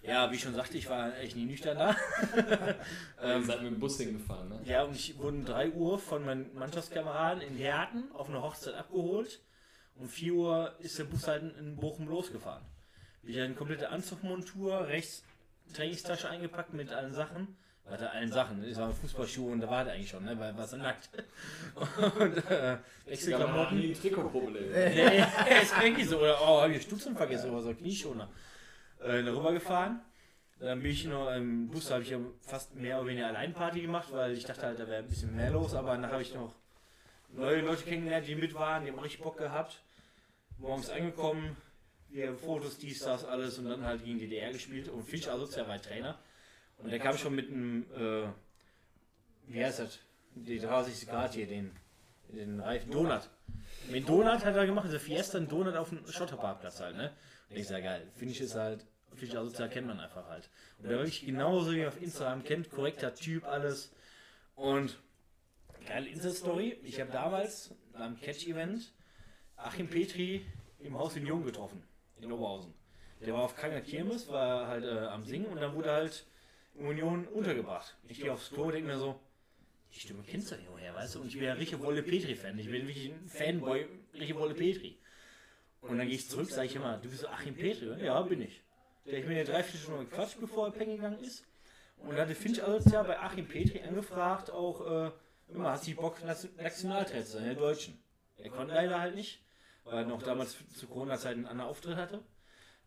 Ja, 0.02 0.30
wie 0.30 0.36
ich 0.36 0.42
schon 0.42 0.54
sagte, 0.54 0.78
ich 0.78 0.88
war 0.88 1.16
echt 1.18 1.36
nie 1.36 1.44
nüchtern 1.44 1.76
da. 1.76 1.96
Ihr 3.22 3.42
seid 3.44 3.62
mit 3.62 3.72
dem 3.72 3.80
Bus 3.80 3.98
hingefahren, 3.98 4.48
ne? 4.48 4.60
Ja, 4.64 4.84
und 4.84 4.94
ich 4.94 5.18
wurde 5.18 5.36
um 5.38 5.44
3 5.44 5.72
Uhr 5.72 5.98
von 5.98 6.24
meinen 6.24 6.54
Mannschaftskameraden 6.54 7.42
in 7.42 7.56
Herten 7.56 8.10
auf 8.12 8.28
eine 8.28 8.42
Hochzeit 8.42 8.74
abgeholt. 8.74 9.40
Um 9.96 10.08
4 10.08 10.34
Uhr 10.34 10.76
ist 10.78 10.98
der 10.98 11.04
Bus 11.04 11.26
halt 11.26 11.56
in 11.58 11.76
Bochum 11.76 12.08
losgefahren. 12.08 12.64
Ich 13.22 13.34
hatte 13.34 13.46
eine 13.46 13.54
komplette 13.54 13.88
Anzugmontur, 13.90 14.86
rechts 14.86 15.24
Trainingstasche 15.74 16.28
eingepackt 16.28 16.72
mit 16.74 16.92
allen 16.92 17.12
Sachen. 17.12 17.56
Warte, 17.84 18.10
allen 18.10 18.30
Sachen. 18.30 18.62
Das 18.68 18.76
waren 18.78 18.92
Fußballschuhe 18.92 19.50
und 19.52 19.60
da 19.60 19.70
war 19.70 19.84
der 19.84 19.94
eigentlich 19.94 20.10
schon, 20.10 20.24
ne? 20.24 20.38
Weil 20.38 20.56
war 20.56 20.76
nackt. 20.76 21.08
Und 22.20 22.36
äh, 22.36 22.40
Ich 22.42 22.50
habe 22.50 22.76
nie 22.76 23.10
Wechselklamotten. 23.10 23.78
ein 23.78 23.94
Trikotproblem. 23.94 24.72
Nee, 24.72 25.18
ist 25.62 25.80
wirklich 25.80 26.06
so. 26.06 26.18
Oder, 26.18 26.38
oh, 26.42 26.60
hab 26.60 26.68
ich 26.68 26.82
Stutzen 26.82 27.16
vergessen 27.16 27.50
oder 27.50 27.62
so, 27.62 27.74
Knieschoner. 27.74 28.28
Äh, 29.02 29.22
darüber 29.22 29.52
gefahren. 29.52 30.00
Dann 30.60 30.82
bin 30.82 30.90
ich 30.90 31.06
noch 31.06 31.30
im 31.30 31.68
Bus, 31.68 31.90
habe 31.90 32.02
ich 32.02 32.10
ja 32.10 32.18
fast 32.40 32.74
mehr 32.74 32.98
oder 32.98 33.08
weniger 33.08 33.28
Alleinparty 33.28 33.80
gemacht, 33.80 34.08
weil 34.10 34.32
ich 34.32 34.44
dachte 34.44 34.66
halt, 34.66 34.78
da 34.78 34.86
wäre 34.86 35.02
ein 35.02 35.08
bisschen 35.08 35.34
mehr 35.34 35.50
los. 35.50 35.74
Aber 35.74 35.92
dann 35.92 36.10
habe 36.10 36.20
ich 36.20 36.34
noch 36.34 36.52
neue 37.32 37.60
Leute 37.60 37.84
kennengelernt, 37.84 38.26
die 38.26 38.34
mit 38.34 38.54
waren, 38.54 38.84
die 38.84 38.90
haben 38.90 38.98
richtig 38.98 39.22
Bock 39.22 39.38
gehabt. 39.38 39.80
Morgens 40.58 40.90
angekommen, 40.90 41.56
wir 42.10 42.34
Fotos, 42.34 42.78
dies, 42.78 43.00
das, 43.00 43.24
alles 43.24 43.58
und 43.58 43.66
dann 43.66 43.84
halt 43.84 44.04
gegen 44.04 44.18
DDR 44.18 44.52
gespielt. 44.52 44.88
Und 44.88 45.02
Finch 45.04 45.30
Asozial 45.30 45.68
war 45.68 45.80
Trainer. 45.80 46.18
Und 46.78 46.90
der 46.90 46.98
kam 46.98 47.16
schon 47.16 47.34
mit 47.34 47.48
einem, 47.50 47.84
äh, 47.94 48.28
wie 49.46 49.64
heißt 49.64 49.80
das? 49.80 49.98
Die 50.34 50.58
30 50.58 51.08
Grad 51.08 51.34
hier, 51.34 51.46
den, 51.46 51.72
den 52.28 52.60
Reifen. 52.60 52.90
Donut. 52.90 53.28
Mit 53.90 54.08
Donut 54.08 54.44
hat 54.44 54.54
er 54.54 54.66
gemacht, 54.66 54.86
also 54.86 54.98
Fiesta, 54.98 55.38
ein 55.38 55.48
Donut 55.48 55.74
auf 55.74 55.88
dem 55.88 56.06
Schotterparkplatz 56.06 56.80
halt, 56.80 56.96
ne? 56.96 57.12
Und 57.50 57.56
ich 57.56 57.66
sag, 57.66 57.82
geil, 57.82 58.06
Finch 58.16 58.40
ist 58.40 58.54
halt 58.54 58.86
Finch 59.14 59.36
Asozial 59.36 59.68
kennt 59.68 59.86
man 59.86 60.00
einfach 60.00 60.28
halt. 60.28 60.48
Und 60.78 60.88
der 60.88 60.98
wirklich 60.98 61.24
genauso 61.24 61.72
wie 61.72 61.86
auf 61.86 62.00
Instagram 62.00 62.44
kennt, 62.44 62.70
korrekter 62.70 63.14
Typ, 63.14 63.44
alles. 63.44 63.92
Und 64.54 64.98
geile 65.86 66.08
Insta-Story. 66.08 66.78
Ich 66.82 67.00
habe 67.00 67.10
damals 67.10 67.74
beim 67.92 68.18
Catch-Event 68.20 68.92
Achim 69.56 69.88
Petri 69.88 70.46
im 70.78 70.96
Haus 70.96 71.16
in 71.16 71.26
Jung 71.26 71.44
getroffen, 71.44 71.82
in 72.20 72.32
Oberhausen. 72.32 72.74
Der 73.20 73.34
war 73.34 73.42
auf 73.42 73.56
keiner 73.56 73.80
Kirmes, 73.80 74.28
war 74.28 74.68
halt 74.68 74.84
äh, 74.84 75.06
am 75.06 75.24
Singen 75.24 75.46
und 75.46 75.60
dann 75.60 75.74
wurde 75.74 75.90
halt 75.90 76.24
Union 76.74 77.26
untergebracht. 77.26 77.96
Ich 78.06 78.20
gehe 78.20 78.32
aufs 78.32 78.50
Klo 78.50 78.64
und 78.64 78.72
denke 78.72 78.88
mir 78.88 78.98
so, 78.98 79.18
die 79.92 80.00
Stimme 80.00 80.22
kennst 80.22 80.50
du 80.50 80.54
ja 80.54 80.60
woher, 80.70 80.94
weißt 80.94 81.16
du? 81.16 81.20
Und 81.22 81.28
ich 81.28 81.34
bin 81.34 81.44
ja 81.44 81.54
richtig 81.54 81.80
Wolle 81.80 82.02
Petri-Fan. 82.02 82.58
Ich 82.58 82.70
bin 82.70 82.86
wirklich 82.86 83.10
ein 83.10 83.28
Fanboy, 83.28 83.86
richtig 84.14 84.36
Wolle 84.36 84.54
Petri. 84.54 84.98
Und 85.80 85.98
dann 85.98 86.06
gehe 86.06 86.16
ich 86.16 86.28
zurück, 86.28 86.48
sage 86.50 86.66
ich 86.66 86.76
immer, 86.76 86.98
du 86.98 87.08
bist 87.08 87.26
Achim 87.26 87.54
Petri? 87.54 87.88
oder? 87.88 87.98
Ja, 87.98 88.20
bin 88.22 88.42
ich. 88.42 88.62
Der 89.06 89.18
ich 89.18 89.26
mir 89.26 89.44
drei, 89.44 89.62
vier 89.62 89.80
Stunden 89.80 90.08
gequatscht, 90.08 90.38
bevor 90.40 90.66
er 90.66 90.72
pennen 90.72 90.96
gegangen 90.96 91.20
ist. 91.20 91.44
Und 91.96 92.14
da 92.16 92.22
hatte 92.22 92.34
Finch 92.34 92.62
alles 92.62 92.84
ja 92.92 93.02
bei 93.02 93.18
Achim 93.18 93.48
Petri 93.48 93.80
angefragt, 93.82 94.50
auch, 94.50 95.06
äh, 95.06 95.10
immer, 95.48 95.70
hast 95.72 95.86
du 95.88 95.94
Bock, 95.94 96.22
Nation- 96.24 96.54
Nationaltrainer 96.56 97.40
der 97.40 97.54
Deutschen. 97.54 97.98
Er 98.36 98.50
konnte 98.50 98.74
leider 98.74 99.00
halt 99.00 99.14
nicht, 99.14 99.40
weil 99.90 99.98
er 99.98 100.04
noch 100.04 100.22
damals 100.22 100.56
zu 100.74 100.86
Corona-Zeiten 100.86 101.40
einen 101.40 101.46
anderen 101.46 101.70
Auftritt 101.70 101.96
hatte. 101.96 102.22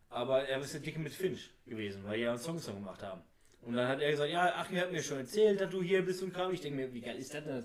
Aber 0.08 0.46
er 0.46 0.60
ist 0.60 0.74
ja 0.74 0.80
dicke 0.80 0.98
mit 0.98 1.12
Finch 1.12 1.50
gewesen, 1.66 2.04
weil 2.04 2.18
die 2.18 2.24
ja 2.24 2.30
einen 2.30 2.38
Song 2.38 2.58
zusammen 2.58 2.80
gemacht 2.80 3.02
haben. 3.02 3.22
Und 3.62 3.74
dann 3.74 3.88
hat 3.88 4.00
er 4.00 4.10
gesagt, 4.10 4.30
ja, 4.30 4.54
Achim 4.56 4.78
hat 4.78 4.92
mir 4.92 5.02
schon 5.02 5.18
erzählt, 5.18 5.60
dass 5.60 5.70
du 5.70 5.82
hier 5.82 6.04
bist 6.04 6.22
und 6.22 6.34
kam. 6.34 6.52
Ich 6.52 6.60
denke 6.60 6.76
mir, 6.76 6.92
wie 6.92 7.00
geil 7.00 7.16
ist 7.16 7.32
das 7.32 7.44
denn? 7.44 7.64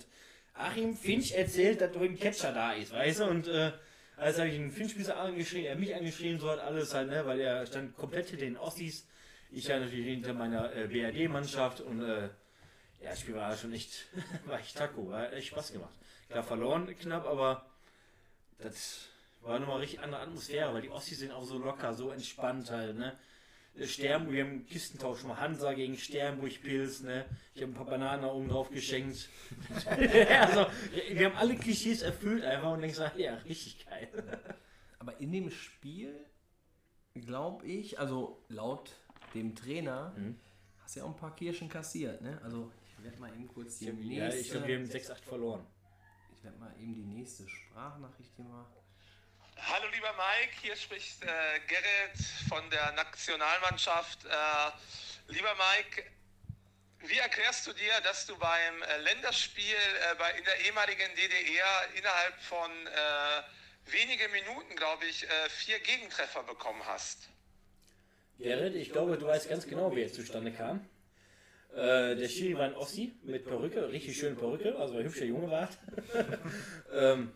Achim 0.53 0.95
Finch 0.95 1.33
erzählt, 1.33 1.81
dass 1.81 1.91
du 1.91 1.99
ein 1.99 2.17
Catcher 2.17 2.53
da 2.53 2.73
ist, 2.73 2.93
weißt 2.93 3.19
du? 3.19 3.25
Und 3.25 3.47
äh, 3.47 3.71
als 4.15 4.39
habe 4.39 4.49
ich 4.49 4.55
einen 4.55 4.71
Finch 4.71 4.95
bisschen 4.95 5.13
angeschrien, 5.13 5.65
er 5.65 5.75
mich 5.75 5.93
angeschrien, 5.93 6.39
so 6.39 6.49
hat 6.49 6.59
alles 6.59 6.93
halt, 6.93 7.09
ne? 7.09 7.25
Weil 7.25 7.39
er 7.39 7.65
stand 7.65 7.95
komplett 7.95 8.29
hinter 8.29 8.45
den 8.45 8.57
Ossis. 8.57 9.07
Ich 9.51 9.67
ja 9.67 9.79
natürlich 9.79 10.05
hinter 10.05 10.33
meiner 10.33 10.73
äh, 10.73 10.87
BRD-Mannschaft 10.87 11.81
und 11.81 12.01
äh, 12.01 12.29
ja, 13.01 13.11
das 13.11 13.21
Spiel 13.21 13.35
war 13.35 13.55
schon 13.55 13.73
echt, 13.73 14.07
war 14.45 14.59
echt 14.59 14.77
Taco, 14.77 15.09
war 15.09 15.31
echt 15.33 15.47
Spaß 15.47 15.73
gemacht. 15.73 15.93
Klar 16.29 16.43
verloren 16.43 16.87
knapp, 16.99 17.25
aber 17.25 17.65
das 18.59 19.07
war 19.41 19.59
nochmal 19.59 19.79
richtig 19.79 19.99
andere 20.01 20.21
Atmosphäre, 20.21 20.73
weil 20.73 20.81
die 20.81 20.89
Ossis 20.89 21.19
sind 21.19 21.31
auch 21.31 21.43
so 21.45 21.57
locker, 21.57 21.93
so 21.93 22.11
entspannt 22.11 22.69
halt, 22.71 22.97
ne? 22.97 23.17
Sternburg, 23.79 24.33
wir 24.33 24.43
haben 24.43 24.65
Kistentausch 24.65 25.23
mal 25.23 25.39
Hansa 25.39 25.73
gegen 25.73 25.97
Sternburg 25.97 26.61
Pilz, 26.63 27.01
ne? 27.01 27.25
Ich 27.53 27.61
habe 27.61 27.71
ein 27.71 27.75
paar 27.75 27.85
Bananen 27.85 28.23
da 28.23 28.29
oben 28.29 28.47
drauf 28.49 28.69
geschenkt. 28.71 29.29
also, 29.85 30.65
wir 31.11 31.25
haben 31.29 31.37
alle 31.37 31.55
Klischees 31.55 32.01
erfüllt 32.01 32.43
einfach 32.43 32.71
und 32.73 32.81
denkst, 32.81 32.99
ja, 33.17 33.35
richtig 33.35 33.85
geil. 33.85 34.09
Aber 34.97 35.19
in 35.19 35.31
dem 35.31 35.51
Spiel, 35.51 36.25
glaube 37.13 37.67
ich, 37.67 37.99
also 37.99 38.43
laut 38.49 38.91
dem 39.35 39.55
Trainer, 39.55 40.11
Mhm. 40.17 40.39
hast 40.79 40.95
du 40.95 41.01
ja 41.01 41.05
auch 41.05 41.09
ein 41.11 41.15
paar 41.15 41.35
Kirschen 41.35 41.69
kassiert, 41.69 42.21
ne? 42.23 42.39
Also 42.43 42.71
ich 42.97 43.03
werde 43.03 43.19
mal 43.19 43.31
eben 43.31 43.47
kurz 43.47 43.77
die 43.77 43.85
Ja, 43.85 43.93
nächste, 43.93 44.39
ich 44.39 44.49
glaube, 44.49 44.67
wir 44.67 44.77
haben 44.79 44.85
6-8 44.85 45.23
verloren. 45.23 45.63
ich 46.35 46.43
werde 46.43 46.57
mal 46.57 46.73
eben 46.79 46.95
die 46.95 47.03
nächste 47.05 47.47
Sprachnachricht 47.47 48.31
hier 48.35 48.45
mal. 48.45 48.65
Hallo 49.65 49.85
lieber 49.91 50.13
Mike, 50.13 50.53
hier 50.61 50.75
spricht 50.75 51.23
äh, 51.23 51.27
Gerrit 51.67 52.17
von 52.47 52.69
der 52.69 52.91
Nationalmannschaft. 52.93 54.23
Äh, 54.25 55.31
lieber 55.33 55.53
Mike, 55.55 56.03
wie 57.07 57.17
erklärst 57.17 57.67
du 57.67 57.73
dir, 57.73 57.91
dass 58.03 58.27
du 58.27 58.37
beim 58.37 58.81
äh, 58.83 58.97
Länderspiel 59.01 59.63
äh, 59.63 60.15
bei, 60.17 60.31
in 60.37 60.45
der 60.45 60.65
ehemaligen 60.65 61.09
DDR 61.15 61.97
innerhalb 61.97 62.39
von 62.41 62.69
äh, 62.71 63.91
wenigen 63.91 64.31
Minuten, 64.31 64.75
glaube 64.75 65.05
ich, 65.05 65.23
äh, 65.23 65.49
vier 65.49 65.79
Gegentreffer 65.79 66.43
bekommen 66.43 66.81
hast? 66.85 67.27
Gerrit, 68.37 68.75
ich 68.75 68.91
glaube, 68.91 69.17
du 69.17 69.25
weißt 69.25 69.49
ganz 69.49 69.65
genau, 69.67 69.93
wie 69.95 70.03
es 70.03 70.13
zustande 70.13 70.51
kam. 70.51 70.87
Äh, 71.73 72.15
der 72.15 72.29
Schiri 72.29 72.55
war 72.57 72.65
ein 72.65 72.75
Ossi 72.75 73.13
mit 73.23 73.45
Perücke, 73.45 73.91
richtig 73.91 74.17
schöne 74.17 74.35
Perücke, 74.35 74.75
also 74.77 74.97
ein 74.97 75.03
hübscher 75.03 75.25
Junge 75.25 75.49
war. 75.49 75.69
ähm, 76.93 77.33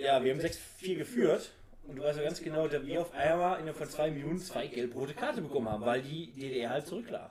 ja, 0.00 0.24
wir 0.24 0.32
haben 0.32 0.40
6-4 0.40 0.96
geführt 0.96 1.52
und 1.86 1.96
du 1.96 2.02
weißt 2.02 2.18
ja 2.18 2.24
ganz 2.24 2.40
genau, 2.40 2.66
dass 2.68 2.84
wir 2.84 3.00
auf 3.00 3.12
einmal 3.12 3.58
innerhalb 3.58 3.76
von 3.76 3.88
zwei 3.88 4.10
Minuten 4.10 4.38
zwei 4.38 4.66
gelb-rote 4.66 5.14
Karte 5.14 5.42
bekommen 5.42 5.68
haben, 5.68 5.84
weil 5.84 6.02
die 6.02 6.32
DDR 6.32 6.70
halt 6.70 6.86
zurücklag. 6.86 7.30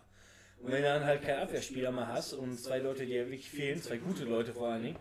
Und 0.61 0.71
wenn 0.71 0.81
du 0.81 0.89
dann 0.89 1.05
halt 1.05 1.21
keinen 1.21 1.39
Abwehrspieler 1.39 1.91
mehr 1.91 2.07
hast 2.07 2.33
und 2.33 2.59
zwei 2.59 2.79
Leute, 2.79 3.05
die 3.05 3.13
ja 3.13 3.23
wirklich 3.23 3.49
fehlen, 3.49 3.81
zwei 3.81 3.97
gute 3.97 4.25
Leute 4.25 4.53
vor 4.53 4.67
allen 4.69 4.83
Dingen, 4.83 4.99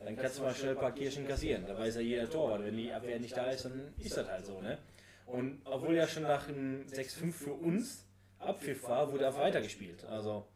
dann 0.00 0.16
kannst 0.16 0.38
du 0.38 0.42
mal 0.42 0.54
schnell 0.54 0.72
ein 0.72 0.80
paar 0.80 0.94
Kirschen 0.94 1.26
kassieren. 1.26 1.64
Da 1.66 1.78
weiß 1.78 1.96
ja 1.96 2.00
jeder 2.00 2.30
Torwart, 2.30 2.64
wenn 2.64 2.76
die 2.76 2.92
Abwehr 2.92 3.18
nicht 3.18 3.36
da 3.36 3.50
ist, 3.50 3.64
dann 3.64 3.94
ist 3.98 4.16
das 4.16 4.28
halt 4.28 4.46
so, 4.46 4.60
ne? 4.60 4.78
Und 5.26 5.60
obwohl 5.64 5.94
ja 5.94 6.06
schon 6.06 6.22
nach 6.22 6.48
einem 6.48 6.86
6-5 6.86 7.32
für 7.32 7.52
uns 7.52 8.06
Abpfiff 8.38 8.82
war, 8.88 9.12
wurde 9.12 9.28
auch 9.28 9.38
weitergespielt. 9.38 10.04
Also, 10.04 10.46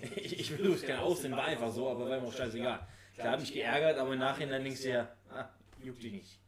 ich, 0.00 0.38
ich 0.40 0.58
will 0.58 0.72
es 0.72 0.82
gerne 0.82 1.02
aussehen, 1.02 1.32
war 1.32 1.44
einfach 1.44 1.70
so, 1.70 1.88
aber 1.88 2.08
war 2.08 2.20
mir 2.20 2.26
auch 2.26 2.32
scheißegal. 2.32 2.86
Klar, 3.14 3.32
hat 3.32 3.40
mich 3.40 3.52
geärgert, 3.52 3.98
aber 3.98 4.12
im 4.12 4.18
Nachhinein 4.18 4.62
denkst 4.62 4.82
du 4.82 4.90
ja, 4.90 5.08
juckt 5.82 6.02
dich 6.02 6.12
nicht. 6.12 6.40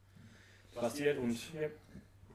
Passiert 0.74 1.18
und, 1.18 1.37
ja, 1.55 1.68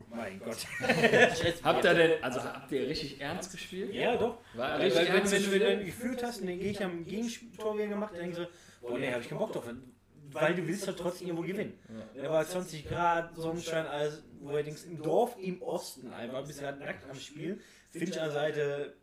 mein 0.09 0.39
Gott. 0.39 0.57
Habt 1.63 1.83
ihr 1.83 1.93
denn, 1.93 2.23
also 2.23 2.43
habt 2.43 2.71
ihr 2.71 2.87
richtig 2.87 3.19
ernst 3.19 3.51
gespielt? 3.51 3.93
Ja, 3.93 4.15
doch. 4.17 4.37
War 4.53 4.73
Weil, 4.77 4.81
richtig 4.81 5.01
weil, 5.01 5.07
wenn, 5.07 5.15
ernst 5.15 5.33
wenn 5.33 5.43
du 5.43 5.49
gespielt? 5.49 5.69
dann 5.79 5.85
gefühlt 5.85 6.23
hast 6.23 6.41
und 6.41 6.47
den 6.47 6.59
Gegner 6.59 6.85
am 6.85 7.05
Gegentor 7.05 7.77
gemacht, 7.77 8.13
dann 8.13 8.21
denkst 8.21 8.37
du, 8.37 8.49
boah, 8.81 8.99
nee, 8.99 9.11
hab 9.11 9.21
ich 9.21 9.29
keinen 9.29 9.37
Bock 9.39 9.53
drauf. 9.53 9.65
Weil 10.31 10.53
du 10.53 10.67
willst 10.67 10.85
halt 10.87 10.97
trotzdem 10.99 11.27
irgendwo 11.27 11.47
gewinnen. 11.47 11.79
Da 12.13 12.29
war 12.29 12.45
20 12.45 12.87
Grad, 12.87 13.35
Sonnenschein, 13.35 13.87
alles, 13.87 14.23
wo 14.41 14.51
du 14.51 14.63
denkst, 14.63 14.83
im 14.85 15.01
Dorf 15.01 15.37
im 15.39 15.61
Osten 15.61 16.11
einfach, 16.11 16.45
bist 16.45 16.61
du 16.61 16.65
halt 16.65 16.79
nackt 16.79 17.09
am 17.09 17.17
Spiel. 17.17 17.61
Finch 17.91 18.19
an 18.19 18.25
der 18.25 18.31
Seite, 18.31 18.93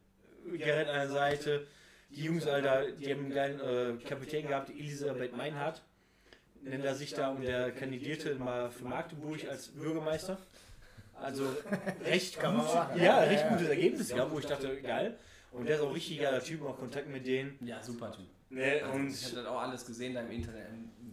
Gerrit 0.45 0.89
an 0.89 0.95
der 0.95 1.09
Seite, 1.09 1.67
die 2.11 2.25
Jungs, 2.25 2.47
Alter, 2.47 2.93
die 2.93 3.11
haben 3.11 3.21
einen 3.21 3.31
geilen 3.35 3.61
äh, 3.61 4.05
Kapitän 4.05 4.47
gehabt, 4.47 4.69
Elisabeth 4.71 5.35
Meinhardt, 5.35 5.83
nennt 6.63 6.85
er 6.85 6.95
sich 6.95 7.15
da 7.15 7.31
und 7.31 7.43
der 7.43 7.73
kandidierte 7.73 8.35
mal 8.37 8.71
für 8.71 8.85
Magdeburg 8.85 9.49
als 9.49 9.69
Bürgermeister. 9.69 10.39
Also 11.15 11.45
recht 12.05 12.39
Kann 12.39 12.57
man 12.57 12.67
gut, 12.67 13.03
ja, 13.03 13.19
recht 13.21 13.49
gutes 13.49 13.69
Ergebnis 13.69 14.09
gehabt, 14.09 14.33
wo 14.33 14.39
ich 14.39 14.47
dachte, 14.47 14.81
geil. 14.81 15.17
Und 15.53 15.67
der 15.69 15.77
ist 15.77 15.83
auch 15.83 15.95
richtig 15.95 16.21
geiler 16.21 16.43
Typ, 16.43 16.63
auch 16.65 16.79
Kontakt 16.79 17.09
mit 17.09 17.27
denen. 17.27 17.59
Ja, 17.61 17.83
super 17.83 18.11
Typ. 18.11 18.25
Ne, 18.49 18.81
Also, 18.83 18.95
und, 18.95 19.11
ich 19.11 19.25
habe 19.27 19.37
das 19.37 19.47
auch 19.47 19.61
alles 19.61 19.87
gesehen 19.87 20.15
da 20.15 20.21
im 20.23 20.31
Internet. 20.31 20.67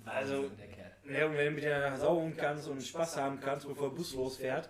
Also- 0.05 0.43
Wahnsinn, 0.43 0.57
der 0.57 0.67
Kerl. 0.67 0.91
ne, 1.03 1.25
und 1.27 1.37
wenn 1.37 1.45
du 1.45 1.51
mit 1.51 1.63
der 1.63 1.97
saugen 1.97 2.35
kannst 2.37 2.67
und 2.67 2.81
Spaß 2.81 3.17
haben 3.17 3.39
kannst, 3.39 3.67
bevor 3.67 3.89
der 3.89 3.95
Bus 3.97 4.13
losfährt. 4.13 4.69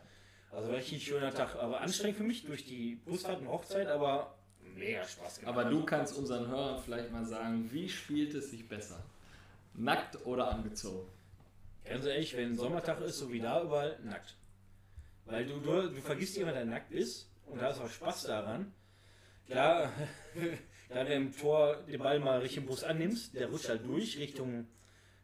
Also 0.51 0.71
richtig 0.71 1.03
schöner 1.03 1.31
Tag. 1.33 1.55
Aber 1.55 1.81
anstrengend 1.81 2.17
für 2.17 2.23
mich 2.23 2.45
durch 2.45 2.65
die 2.65 2.95
Busfahrt 3.05 3.39
und 3.39 3.47
Hochzeit, 3.47 3.87
aber 3.87 4.35
mega 4.75 5.03
Spaß 5.03 5.39
gemacht. 5.41 5.55
Aber 5.55 5.69
du 5.69 5.85
kannst 5.85 6.17
unseren 6.17 6.47
Hörern 6.47 6.81
vielleicht 6.83 7.11
mal 7.11 7.25
sagen, 7.25 7.69
wie 7.71 7.87
spielt 7.87 8.33
es 8.33 8.49
sich 8.49 8.67
besser? 8.67 9.03
Nackt 9.79 10.25
oder 10.25 10.51
angezogen? 10.51 11.09
Ganz 11.85 12.05
ehrlich, 12.05 12.35
wenn 12.35 12.57
Sommertag 12.57 13.01
ist, 13.01 13.17
so 13.17 13.31
wie 13.31 13.39
da, 13.39 13.63
überall 13.63 13.97
nackt. 14.03 14.35
Weil 15.25 15.45
du, 15.45 15.59
du, 15.59 15.89
du 15.89 16.01
vergisst 16.01 16.37
immer, 16.37 16.51
dass 16.51 16.59
er 16.59 16.65
nackt 16.65 16.91
ist 16.91 17.29
und 17.45 17.61
da 17.61 17.69
ist 17.69 17.79
auch 17.79 17.89
Spaß 17.89 18.23
daran. 18.23 18.73
Klar, 19.47 19.91
da 20.89 21.03
du 21.03 21.13
im 21.13 21.35
Tor 21.35 21.77
den 21.87 21.99
Ball 21.99 22.19
mal 22.19 22.39
Richtung 22.39 22.65
Bus 22.65 22.83
annimmst, 22.83 23.35
der 23.35 23.47
rutscht 23.47 23.69
halt 23.69 23.85
durch 23.87 24.17
Richtung 24.19 24.67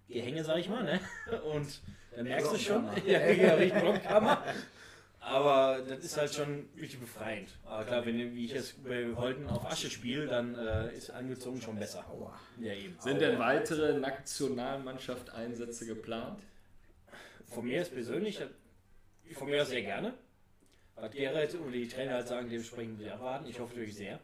Gehänge, 0.08 0.43
sag 0.43 0.58
ich 0.58 0.70
mal, 0.70 0.84
ne? 0.84 0.99
Und 1.43 1.82
dann 2.16 2.24
merkst 2.26 2.53
du 2.53 2.58
schon, 2.58 2.89
ja, 3.06 3.20
ja, 3.30 3.56
Richtung 3.56 3.82
Blockkammer. 3.82 4.43
Aber 5.26 5.82
das 5.82 6.06
ist 6.06 6.18
halt 6.18 6.36
schon 6.36 6.70
wirklich 6.76 7.00
befreiend. 7.00 7.50
Aber 7.66 7.84
klar, 7.84 8.06
wenn 8.06 8.36
wie 8.36 8.46
ich 8.46 8.52
jetzt 8.52 8.84
bei 8.84 9.08
Holten 9.16 9.48
auf 9.48 9.66
Asche 9.66 9.90
spiele, 9.90 10.28
dann 10.28 10.54
äh, 10.54 10.96
ist 10.96 11.10
angezogen 11.10 11.60
schon 11.60 11.80
besser. 11.80 12.06
Ja, 12.60 12.74
eben. 12.74 12.96
Sind 13.00 13.22
denn 13.22 13.40
weitere 13.40 13.98
Nationalmannschaft-Einsätze 13.98 15.88
geplant? 15.88 16.44
Von 17.48 17.66
mir 17.66 17.82
ist 17.82 17.92
persönlich, 17.92 18.40
von 19.34 19.50
mir 19.50 19.64
aus 19.64 19.70
sehr 19.70 19.82
gerne. 19.82 20.14
Was 20.94 21.12
Gerrit 21.12 21.56
und 21.56 21.72
die 21.72 21.88
Trainer 21.88 22.14
halt 22.14 22.28
sagen, 22.28 22.48
dementsprechend 22.48 23.00
wir 23.00 23.08
erwarten. 23.08 23.48
Ich 23.48 23.60
hoffe 23.60 23.74
natürlich 23.74 23.96
sehr. 23.96 24.20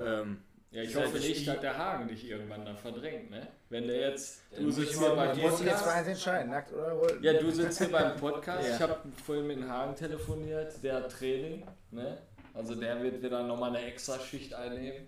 Ähm, 0.00 0.44
Ja, 0.74 0.82
ich 0.82 0.94
hoffe 0.96 1.12
halt 1.12 1.14
nicht, 1.22 1.38
ich- 1.38 1.44
dass 1.46 1.60
der 1.60 1.78
Hagen 1.78 2.08
dich 2.08 2.28
irgendwann 2.28 2.64
dann 2.66 2.76
verdrängt, 2.76 3.30
ne? 3.30 3.46
Wenn 3.70 3.86
der 3.86 4.10
jetzt, 4.10 4.42
du 4.58 4.70
sitzt 4.70 4.98
hier 4.98 5.08
mal 5.08 5.14
beim 5.28 5.36
du 5.36 5.42
jetzt 5.42 5.58
Podcast. 5.58 5.88
eins 5.88 6.08
entscheiden, 6.08 6.50
nackt 6.50 6.72
oder 6.72 6.90
rollen? 6.92 7.22
Ja, 7.22 7.32
du 7.34 7.50
sitzt 7.52 7.78
hier 7.78 7.90
beim 7.92 8.16
Podcast. 8.16 8.68
Ich 8.74 8.80
habe 8.80 8.96
vorhin 9.24 9.46
mit 9.46 9.56
dem 9.58 9.68
Hagen 9.68 9.94
telefoniert, 9.94 10.74
der 10.82 10.94
hat 10.96 11.12
Training, 11.12 11.64
ne? 11.92 12.18
Also 12.54 12.74
der 12.74 13.00
wird 13.02 13.22
wieder 13.22 13.42
nochmal 13.44 13.70
eine 13.76 13.86
extra 13.86 14.18
Schicht 14.18 14.52
einnehmen. 14.52 15.06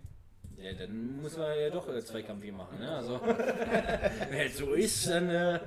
ja, 0.57 0.73
dann 0.73 1.21
muss 1.21 1.37
man 1.37 1.59
ja 1.59 1.69
doch 1.71 1.89
äh, 1.89 2.03
Zweikampf 2.05 2.43
hier 2.45 2.53
machen. 2.53 2.79
Ne? 2.79 2.91
Also, 2.91 3.21
wenn 4.31 4.47
es 4.47 4.57
so 4.57 4.73
ist, 4.73 5.09
dann 5.09 5.29
äh, 5.31 5.61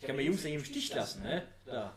ich 0.00 0.06
kann 0.06 0.16
mir 0.16 0.22
Jungs 0.22 0.44
nicht 0.44 0.54
im 0.54 0.64
Stich 0.64 0.94
lassen. 0.94 1.22
Ne? 1.24 1.42
Da. 1.66 1.96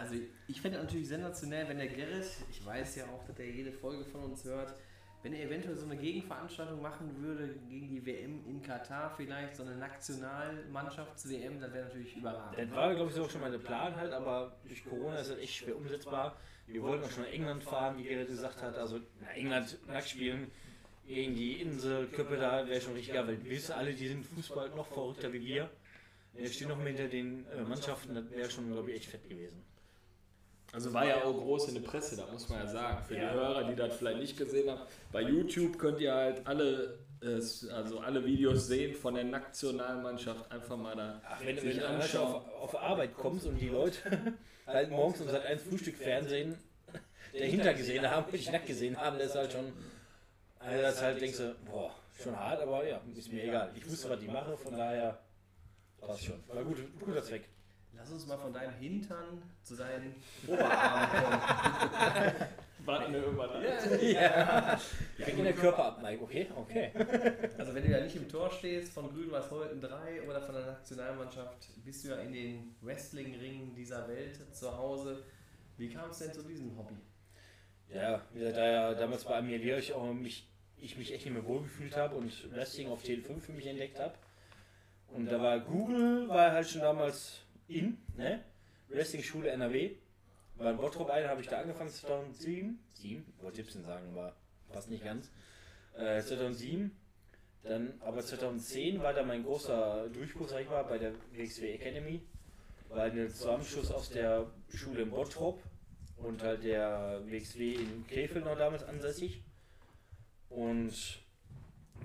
Also 0.00 0.14
ich 0.46 0.60
fände 0.60 0.78
natürlich 0.78 1.08
sensationell, 1.08 1.66
wenn 1.68 1.78
der 1.78 1.88
Gerrit, 1.88 2.26
ich 2.50 2.64
weiß 2.64 2.96
ja 2.96 3.04
auch, 3.06 3.24
dass 3.26 3.38
er 3.38 3.46
jede 3.46 3.72
Folge 3.72 4.04
von 4.04 4.24
uns 4.24 4.44
hört, 4.44 4.74
wenn 5.22 5.34
er 5.34 5.44
eventuell 5.44 5.76
so 5.76 5.84
eine 5.84 5.96
Gegenveranstaltung 5.96 6.80
machen 6.80 7.14
würde 7.22 7.54
gegen 7.68 7.88
die 7.90 8.04
WM 8.06 8.42
in 8.46 8.62
Katar 8.62 9.12
vielleicht, 9.16 9.56
so 9.56 9.62
eine 9.64 9.76
Nationalmannschafts-WM, 9.76 11.60
das 11.60 11.72
wäre 11.72 11.84
natürlich 11.86 12.16
überragend. 12.16 12.58
Das 12.58 12.76
war, 12.76 12.94
glaube 12.94 13.10
ich, 13.10 13.16
so 13.16 13.28
schon 13.28 13.42
mal 13.42 13.50
der 13.50 13.58
Plan 13.58 13.94
halt, 13.94 14.12
aber 14.12 14.56
durch 14.66 14.84
Corona 14.84 15.18
ist 15.18 15.30
das 15.30 15.38
echt 15.38 15.54
schwer 15.54 15.76
umsetzbar. 15.76 16.36
Wir 16.66 16.82
wollten 16.82 17.04
auch 17.04 17.10
schon 17.10 17.24
nach 17.24 17.32
England 17.32 17.64
fahren, 17.64 17.98
wie 17.98 18.04
Gerrit 18.04 18.28
gesagt 18.28 18.62
hat. 18.62 18.76
Also 18.76 19.00
nach 19.20 19.34
England 19.34 19.76
nackt 19.88 20.08
spielen 20.08 20.50
gegen 21.06 21.34
die 21.34 21.60
Inselköppe 21.60 22.36
da 22.36 22.66
wäre 22.66 22.80
schon 22.80 22.94
richtig 22.94 23.12
geil, 23.14 23.26
weil 23.26 23.42
wir 23.42 23.50
wissen 23.50 23.72
alle, 23.72 23.92
die 23.92 24.08
sind 24.08 24.24
Fußball 24.24 24.70
noch 24.70 24.86
verrückter 24.86 25.32
wie 25.32 25.44
wir. 25.44 25.68
Wir 26.34 26.48
stehen 26.48 26.68
noch 26.68 26.80
hinter 26.80 27.08
den 27.08 27.44
äh, 27.48 27.62
Mannschaften, 27.62 28.14
das 28.14 28.30
wäre 28.30 28.48
schon, 28.48 28.70
glaube 28.70 28.90
ich, 28.90 28.98
echt 28.98 29.10
fett 29.10 29.28
gewesen. 29.28 29.64
Also 30.72 30.92
war 30.94 31.04
ja 31.04 31.24
auch 31.24 31.36
groß 31.36 31.68
in 31.68 31.74
der 31.74 31.80
Presse, 31.82 32.16
da 32.16 32.26
muss 32.30 32.48
man 32.48 32.60
ja 32.60 32.66
sagen. 32.68 33.04
Für 33.04 33.14
die 33.14 33.20
Hörer, 33.20 33.64
die 33.64 33.74
das 33.74 33.94
vielleicht 33.96 34.18
nicht 34.18 34.36
gesehen 34.36 34.70
haben, 34.70 34.82
bei 35.10 35.22
YouTube 35.22 35.78
könnt 35.78 36.00
ihr 36.00 36.14
halt 36.14 36.46
alle, 36.46 36.98
äh, 37.22 37.34
also 37.72 37.98
alle 37.98 38.24
Videos 38.24 38.68
sehen 38.68 38.94
von 38.94 39.14
der 39.14 39.24
Nationalmannschaft. 39.24 40.50
Einfach 40.52 40.76
mal 40.76 40.94
da 40.94 41.20
Ach, 41.28 41.40
wenn, 41.44 41.58
sich 41.58 41.76
wenn 41.76 41.98
du 41.98 42.20
auf, 42.20 42.48
auf 42.60 42.78
Arbeit 42.80 43.16
kommst 43.16 43.46
und 43.46 43.58
die 43.58 43.68
Leute 43.68 44.34
halt 44.66 44.90
morgens 44.90 45.20
um 45.20 45.28
seit 45.28 45.44
ein 45.44 45.58
Frühstück 45.58 45.96
Fernsehen 45.96 46.56
dahinter 47.32 47.74
gesehen 47.74 48.08
haben, 48.08 48.30
dich 48.32 48.50
nackt 48.50 48.66
gesehen 48.66 48.96
haben, 48.96 49.18
das 49.18 49.28
ist 49.28 49.34
halt 49.34 49.52
schon, 49.52 49.72
also 50.60 50.82
das 50.82 51.02
halt 51.02 51.20
denkst 51.20 51.38
du, 51.38 51.56
boah, 51.68 51.92
schon 52.22 52.38
hart, 52.38 52.62
aber 52.62 52.86
ja, 52.86 53.00
ist 53.16 53.32
mir 53.32 53.42
egal. 53.42 53.72
Ich 53.74 53.90
wusste, 53.90 54.08
was 54.08 54.20
die 54.20 54.28
mache, 54.28 54.56
von 54.56 54.76
daher 54.76 55.18
passt 56.00 56.26
schon. 56.26 56.40
War 56.46 56.62
gut, 56.62 56.78
guter 57.00 57.24
Zweck. 57.24 57.48
Lass 58.00 58.12
uns 58.12 58.26
mal 58.26 58.38
von 58.38 58.50
deinem 58.50 58.72
Hintern 58.76 59.42
zu 59.62 59.76
deinen 59.76 60.14
Oberarmen 60.46 61.08
kommen. 61.10 61.40
War 62.86 63.00
eine 63.00 63.18
Überleitung. 63.18 64.08
Ja. 64.08 64.80
Ich 65.18 65.26
bin 65.26 65.44
der 65.44 65.52
Körper 65.52 65.84
ab, 65.84 66.02
Mike, 66.02 66.22
okay? 66.22 66.48
Okay. 66.56 66.92
Also 67.58 67.74
wenn 67.74 67.84
du 67.84 67.90
ja 67.90 68.00
nicht 68.00 68.16
im 68.16 68.26
Tor 68.26 68.50
stehst 68.50 68.94
von 68.94 69.10
Grün-Weiß 69.12 69.50
Holten 69.50 69.82
3 69.82 70.22
oder 70.22 70.40
von 70.40 70.54
der 70.54 70.64
Nationalmannschaft, 70.64 71.68
bist 71.84 72.04
du 72.04 72.08
ja 72.08 72.16
in 72.16 72.32
den 72.32 72.74
Wrestling-Ringen 72.80 73.74
dieser 73.74 74.08
Welt 74.08 74.38
zu 74.56 74.74
Hause. 74.74 75.22
Wie 75.76 75.90
kam 75.90 76.08
es 76.08 76.20
denn 76.20 76.32
zu 76.32 76.42
diesem 76.42 76.74
Hobby? 76.78 76.96
Ja, 77.92 78.22
wie 78.32 78.38
gesagt, 78.38 78.56
da 78.56 78.66
ja 78.66 78.94
damals 78.94 79.24
bei 79.24 79.36
Amelia 79.36 79.76
ich 79.76 79.92
auch 79.92 80.10
mich, 80.14 80.48
ich 80.78 80.96
mich 80.96 81.12
echt 81.12 81.26
nicht 81.26 81.34
mehr 81.34 81.44
wohlgefühlt 81.44 81.94
habe 81.98 82.16
und 82.16 82.50
Wrestling 82.54 82.88
auf 82.88 83.02
Tele 83.02 83.20
5 83.20 83.44
für 83.44 83.52
mich 83.52 83.66
entdeckt 83.66 84.00
habe. 84.00 84.14
Und 85.08 85.30
da 85.30 85.38
war 85.38 85.60
Google, 85.60 86.28
war 86.28 86.52
halt 86.52 86.66
schon 86.66 86.80
damals 86.80 87.40
in, 87.70 87.98
ne? 88.16 88.44
Wrestling-Schule 88.88 89.50
NRW. 89.50 89.96
War 90.56 90.70
in 90.72 90.76
Bottrop 90.76 91.08
eine, 91.10 91.28
habe 91.28 91.40
ich 91.40 91.48
da 91.48 91.60
angefangen 91.60 91.90
2007. 91.90 92.78
7, 92.94 93.24
wollte 93.40 93.58
17 93.58 93.84
sagen, 93.84 94.08
aber 94.12 94.34
passt 94.70 94.90
nicht 94.90 95.04
ganz. 95.04 95.30
Äh, 95.96 96.20
2007. 96.20 96.90
Dann, 97.62 97.94
aber 98.00 98.22
2010 98.22 99.02
war 99.02 99.12
da 99.12 99.22
mein 99.22 99.44
großer 99.44 100.08
Durchbruch, 100.08 100.48
sag 100.48 100.62
ich 100.62 100.68
mal, 100.68 100.82
bei 100.82 100.98
der 100.98 101.12
WXW 101.32 101.72
Academy. 101.74 102.22
War 102.88 103.04
ein 103.04 103.28
Zusammenschuss 103.30 103.90
aus 103.90 104.10
der 104.10 104.50
Schule 104.74 105.02
in 105.02 105.10
Bottrop 105.10 105.62
und 106.16 106.42
halt 106.42 106.64
der 106.64 107.22
WXW 107.26 107.74
in 107.74 108.06
Krefeld 108.06 108.44
noch 108.44 108.56
damals 108.56 108.82
ansässig. 108.82 109.42
Und 110.48 110.92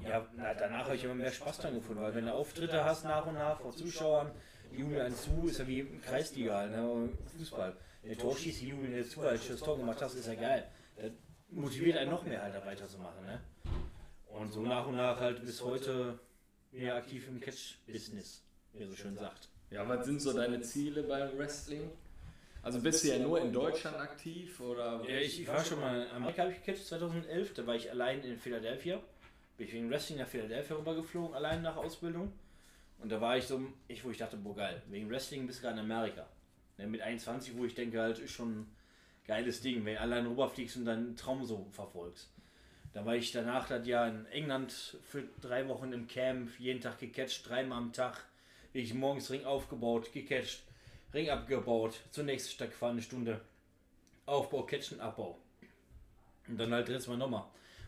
ja, 0.04 0.28
na, 0.36 0.54
danach 0.54 0.86
habe 0.86 0.96
ich 0.96 1.04
immer 1.04 1.16
mehr 1.16 1.32
Spaß 1.32 1.60
dran 1.60 1.74
gefunden, 1.74 2.02
weil 2.02 2.14
wenn 2.14 2.26
du 2.26 2.34
Auftritte 2.34 2.84
hast 2.84 3.06
nach 3.06 3.26
und 3.26 3.36
nach 3.36 3.60
vor 3.60 3.76
Zuschauern, 3.76 4.32
jubeln 4.80 5.02
einen 5.02 5.16
zu, 5.16 5.48
ist 5.48 5.60
ja 5.60 5.68
wie 5.68 5.80
im 5.80 6.02
Kreisliga, 6.02 6.58
halt, 6.58 6.72
ne, 6.72 7.10
Fußball. 7.38 7.76
Wenn 8.02 8.10
der 8.10 8.20
Tor 8.20 8.38
schießt, 8.38 8.62
die 8.62 8.70
jubeln 8.70 8.94
dir 8.94 9.08
zu, 9.08 9.22
als 9.22 9.46
du 9.46 9.54
das 9.54 9.62
Tor 9.62 9.78
gemacht 9.78 10.02
hast, 10.02 10.16
ist 10.16 10.28
ja 10.28 10.36
geil. 10.36 10.68
Das 10.96 11.12
motiviert 11.50 11.98
einen 11.98 12.12
noch 12.12 12.24
mehr 12.24 12.42
halt 12.42 12.54
da 12.54 12.66
weiterzumachen. 12.66 13.26
Ne? 13.26 13.40
Und 14.28 14.52
so 14.54 14.62
nach 14.62 14.86
und 14.88 14.98
nach 14.98 15.20
halt 15.20 15.44
bis 15.46 15.62
heute 15.64 16.20
mehr 16.72 16.96
aktiv 16.96 17.28
im 17.28 17.40
Catch-Business, 17.40 18.44
wie 18.74 18.84
er 18.84 18.90
so 18.90 18.96
schön 18.96 19.16
sagt. 19.16 19.50
Ja, 19.72 19.88
was 19.88 20.06
sind 20.06 20.22
so 20.22 20.34
deine 20.34 20.62
Ziele 20.62 21.04
beim 21.04 21.38
Wrestling? 21.38 21.90
Also 22.62 22.82
bist 22.82 23.04
du 23.04 23.10
ja 23.10 23.20
nur 23.20 23.40
in 23.42 23.54
Deutschland 23.54 23.98
aktiv 23.98 24.60
oder? 24.60 25.02
Ja, 25.08 25.18
ich, 25.18 25.42
ich 25.42 25.48
war 25.48 25.64
schon 25.64 25.80
mal 25.80 26.04
in 26.04 26.12
Amerika 26.12 26.44
habe 26.44 26.52
ich 26.52 26.64
gecatcht 26.64 26.88
2011, 26.88 27.54
da 27.54 27.68
war 27.68 27.76
ich 27.76 27.92
allein 27.92 28.24
in 28.24 28.38
Philadelphia. 28.38 29.00
Bin 29.58 29.68
ich 29.68 29.74
wegen 29.74 29.90
Wrestling 29.90 30.20
nach 30.20 30.28
Philadelphia 30.28 30.76
rübergeflogen, 30.76 31.36
allein 31.36 31.62
nach 31.62 31.78
Ausbildung. 31.78 32.34
Und 33.00 33.12
da 33.12 33.22
war 33.22 33.38
ich 33.38 33.46
so, 33.46 33.62
ich, 33.88 34.04
wo 34.04 34.10
ich 34.10 34.18
dachte, 34.18 34.38
boah 34.38 34.56
geil, 34.56 34.82
wegen 34.90 35.10
Wrestling 35.10 35.46
bist 35.46 35.60
du 35.60 35.64
gerade 35.64 35.80
in 35.80 35.92
Amerika. 35.92 36.26
Ne, 36.78 36.88
mit 36.88 37.02
21, 37.02 37.56
wo 37.58 37.66
ich 37.66 37.76
denke 37.76 38.00
halt, 38.00 38.20
ist 38.20 38.32
schon 38.32 38.62
ein 38.62 38.76
geiles 39.28 39.62
Ding, 39.62 39.86
wenn 39.86 39.96
du 39.96 40.02
allein 40.02 40.26
rüberfliegst 40.26 40.78
und 40.78 40.86
deinen 40.86 41.16
Traum 41.16 41.46
so 41.46 41.68
verfolgst. 41.72 42.30
Da 42.94 43.06
war 43.06 43.16
ich 43.16 43.32
danach 43.32 43.68
das 43.68 43.86
Jahr 43.86 44.08
in 44.08 44.26
England 44.28 44.98
für 45.04 45.24
drei 45.42 45.68
Wochen 45.68 45.92
im 45.92 46.08
Camp, 46.08 46.50
jeden 46.60 46.80
Tag 46.80 47.00
gecatcht, 47.00 47.48
dreimal 47.48 47.78
am 47.78 47.92
Tag. 47.92 48.24
Ich 48.72 48.94
morgens 48.94 49.30
Ring 49.30 49.46
aufgebaut, 49.46 50.12
gecatcht, 50.14 50.64
Ring 51.14 51.30
abgebaut, 51.30 52.00
zur 52.12 52.24
nächsten 52.24 52.52
Stadt 52.52 52.72
gefahren, 52.72 52.94
eine 52.94 53.02
Stunde. 53.02 53.42
Aufbau, 54.26 54.64
Catchen, 54.64 55.00
Abbau. 55.00 55.38
Und 56.48 56.58
dann 56.58 56.74
halt 56.74 56.88
drittes 56.88 57.08
Mal 57.08 57.18
nochmal. 57.18 57.46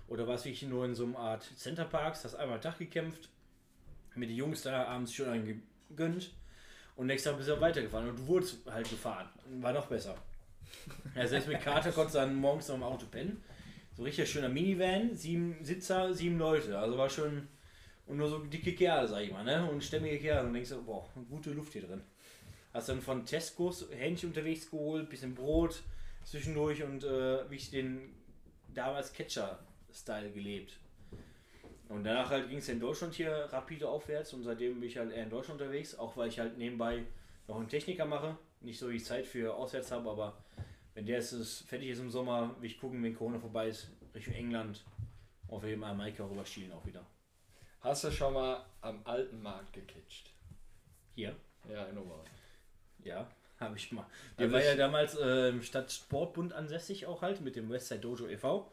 Oder 0.08 0.28
was 0.28 0.46
ich 0.46 0.62
nur 0.64 0.86
in 0.86 0.96
so 0.96 1.06
einer 1.06 1.20
Art 1.20 1.44
Centerparks, 1.56 2.24
hast 2.24 2.36
einmal 2.36 2.58
am 2.58 2.62
Tag 2.62 2.78
gekämpft, 2.78 3.30
mit 4.18 4.30
den 4.30 4.38
Jungs 4.38 4.64
da 4.64 4.86
abends 4.86 5.14
schon 5.14 5.30
einen 5.30 5.64
gegönnt 5.90 6.32
und 6.96 7.08
nächstes 7.08 7.32
Tag 7.32 7.38
bist 7.38 7.50
du 7.50 7.62
weitergefahren 7.62 8.10
und 8.10 8.20
du 8.20 8.28
wurdest 8.28 8.60
halt 8.66 8.90
gefahren. 8.90 9.30
War 9.62 9.74
noch 9.74 9.88
besser. 9.88 10.16
Ja, 11.16 11.28
selbst 11.28 11.48
mit 11.48 11.62
Kater 11.62 11.92
konntest 11.92 12.16
du 12.16 12.20
dann 12.20 12.36
morgens 12.36 12.68
noch 12.68 12.76
im 12.76 12.84
Auto 12.84 13.06
pennen. 13.06 13.44
So 13.96 14.04
richtig 14.04 14.30
schöner 14.30 14.50
Minivan, 14.50 15.16
sieben 15.16 15.64
Sitzer, 15.64 16.14
sieben 16.14 16.38
Leute. 16.38 16.78
Also 16.78 16.98
war 16.98 17.10
schon. 17.10 17.48
Und 18.06 18.18
nur 18.18 18.30
so 18.30 18.40
dicke 18.40 18.74
Kerle, 18.74 19.08
sag 19.08 19.22
ich 19.22 19.32
mal, 19.32 19.44
ne? 19.44 19.70
Und 19.70 19.84
stämmige 19.84 20.18
Kerle. 20.18 20.48
Und 20.48 20.54
denkst 20.54 20.70
du, 20.70 20.84
boah, 20.84 21.10
gute 21.30 21.52
Luft 21.52 21.74
hier 21.74 21.84
drin. 21.84 22.02
Hast 22.74 22.90
dann 22.90 23.02
von 23.02 23.26
Tescos 23.26 23.88
Hähnchen 23.92 24.30
unterwegs 24.30 24.70
geholt, 24.70 25.10
bisschen 25.10 25.36
Brot 25.36 25.82
zwischendurch 26.24 26.84
und 26.84 27.04
äh, 27.04 27.50
wie 27.50 27.56
ich 27.56 27.70
den 27.70 28.14
damals 28.74 29.14
Catcher-Style 29.14 30.32
gelebt. 30.32 30.80
Und 31.90 32.04
danach 32.04 32.30
halt 32.30 32.50
ging 32.50 32.58
es 32.58 32.68
in 32.70 32.80
Deutschland 32.80 33.14
hier 33.14 33.32
rapide 33.52 33.88
aufwärts 33.88 34.34
und 34.34 34.44
seitdem 34.44 34.80
bin 34.80 34.90
ich 34.90 34.98
halt 34.98 35.12
eher 35.12 35.24
in 35.24 35.30
Deutschland 35.30 35.62
unterwegs, 35.62 35.98
auch 35.98 36.18
weil 36.18 36.28
ich 36.28 36.40
halt 36.40 36.58
nebenbei 36.58 37.04
noch 37.48 37.58
einen 37.58 37.70
Techniker 37.70 38.06
mache. 38.06 38.38
Nicht 38.60 38.78
so 38.80 38.90
wie 38.90 38.96
ich 38.96 39.06
Zeit 39.06 39.26
für 39.26 39.54
auswärts 39.56 39.92
habe, 39.92 40.10
aber 40.10 40.38
wenn 40.96 41.06
der 41.06 41.20
ist, 41.20 41.32
ist 41.32 41.62
fertig 41.70 41.90
ist 41.90 42.00
im 42.00 42.10
Sommer, 42.10 42.56
will 42.60 42.70
ich 42.70 42.80
gucken, 42.80 43.02
wenn 43.04 43.16
Corona 43.16 43.40
vorbei 43.40 43.68
ist, 43.70 43.90
Richtung 44.14 44.34
England, 44.34 44.84
auf 45.48 45.64
jeden 45.64 45.82
Fall 45.82 45.96
Maika 45.96 46.26
rüber 46.26 46.46
schielen 46.46 46.72
auch 46.74 46.86
wieder. 46.86 47.06
Hast 47.82 48.04
du 48.04 48.12
schon 48.12 48.34
mal 48.34 48.66
am 48.82 49.00
alten 49.06 49.42
Markt 49.42 49.72
gecatcht? 49.74 50.34
Hier? 51.16 51.36
Ja, 51.72 51.86
in 51.86 51.98
Oberhausen. 51.98 52.34
Ja, 53.04 53.30
habe 53.60 53.78
ich 53.78 53.92
mal. 53.92 54.06
Der 54.38 54.46
Also 54.48 54.56
war 54.56 54.64
ja 54.64 54.76
damals 54.76 55.16
äh, 55.16 55.50
im 55.50 55.62
Stadtsportbund 55.62 56.52
ansässig 56.52 57.06
auch 57.06 57.22
halt 57.22 57.40
mit 57.42 57.56
dem 57.56 57.70
Westside 57.70 58.02
Dojo 58.02 58.28
e.V. 58.28 58.70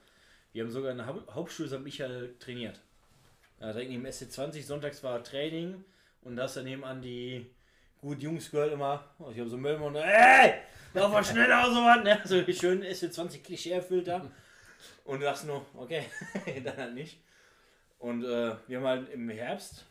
Wir 0.52 0.64
haben 0.64 0.70
sogar 0.70 0.90
in 0.92 0.96
der 0.98 1.06
Haupt- 1.06 1.30
Hauptschule 1.32 1.68
St. 1.68 1.80
Michael 1.80 2.34
trainiert. 2.38 2.80
Ja, 3.60 3.72
direkt 3.72 3.90
neben 3.90 4.06
SC20, 4.06 4.62
sonntags 4.62 5.02
war 5.02 5.22
Training 5.22 5.84
und 6.22 6.36
das 6.36 6.54
daneben 6.54 6.84
an 6.84 7.00
die 7.02 7.46
guten 8.00 8.20
Jungs 8.20 8.50
gehört 8.50 8.72
immer. 8.72 9.04
Oh, 9.18 9.30
ich 9.30 9.38
habe 9.38 9.48
so 9.48 9.56
Müll 9.56 9.76
und 9.76 9.96
ey, 9.96 10.54
lauf 10.92 11.12
mal 11.12 11.24
schneller 11.24 11.64
oder 11.66 11.74
so 11.74 11.80
was. 11.84 12.04
Ne? 12.04 12.20
So 12.24 12.52
schön 12.52 12.82
SC20 12.82 13.42
Klischee 13.42 13.70
erfüllt 13.70 14.08
da. 14.08 14.30
Und 15.04 15.20
du 15.20 15.24
dachtest 15.24 15.46
nur, 15.46 15.64
okay, 15.74 16.04
dann 16.64 16.76
halt 16.76 16.94
nicht. 16.94 17.22
Und 17.98 18.24
äh, 18.24 18.54
wir 18.66 18.78
haben 18.78 18.86
halt 18.86 19.08
im 19.10 19.28
Herbst 19.30 19.86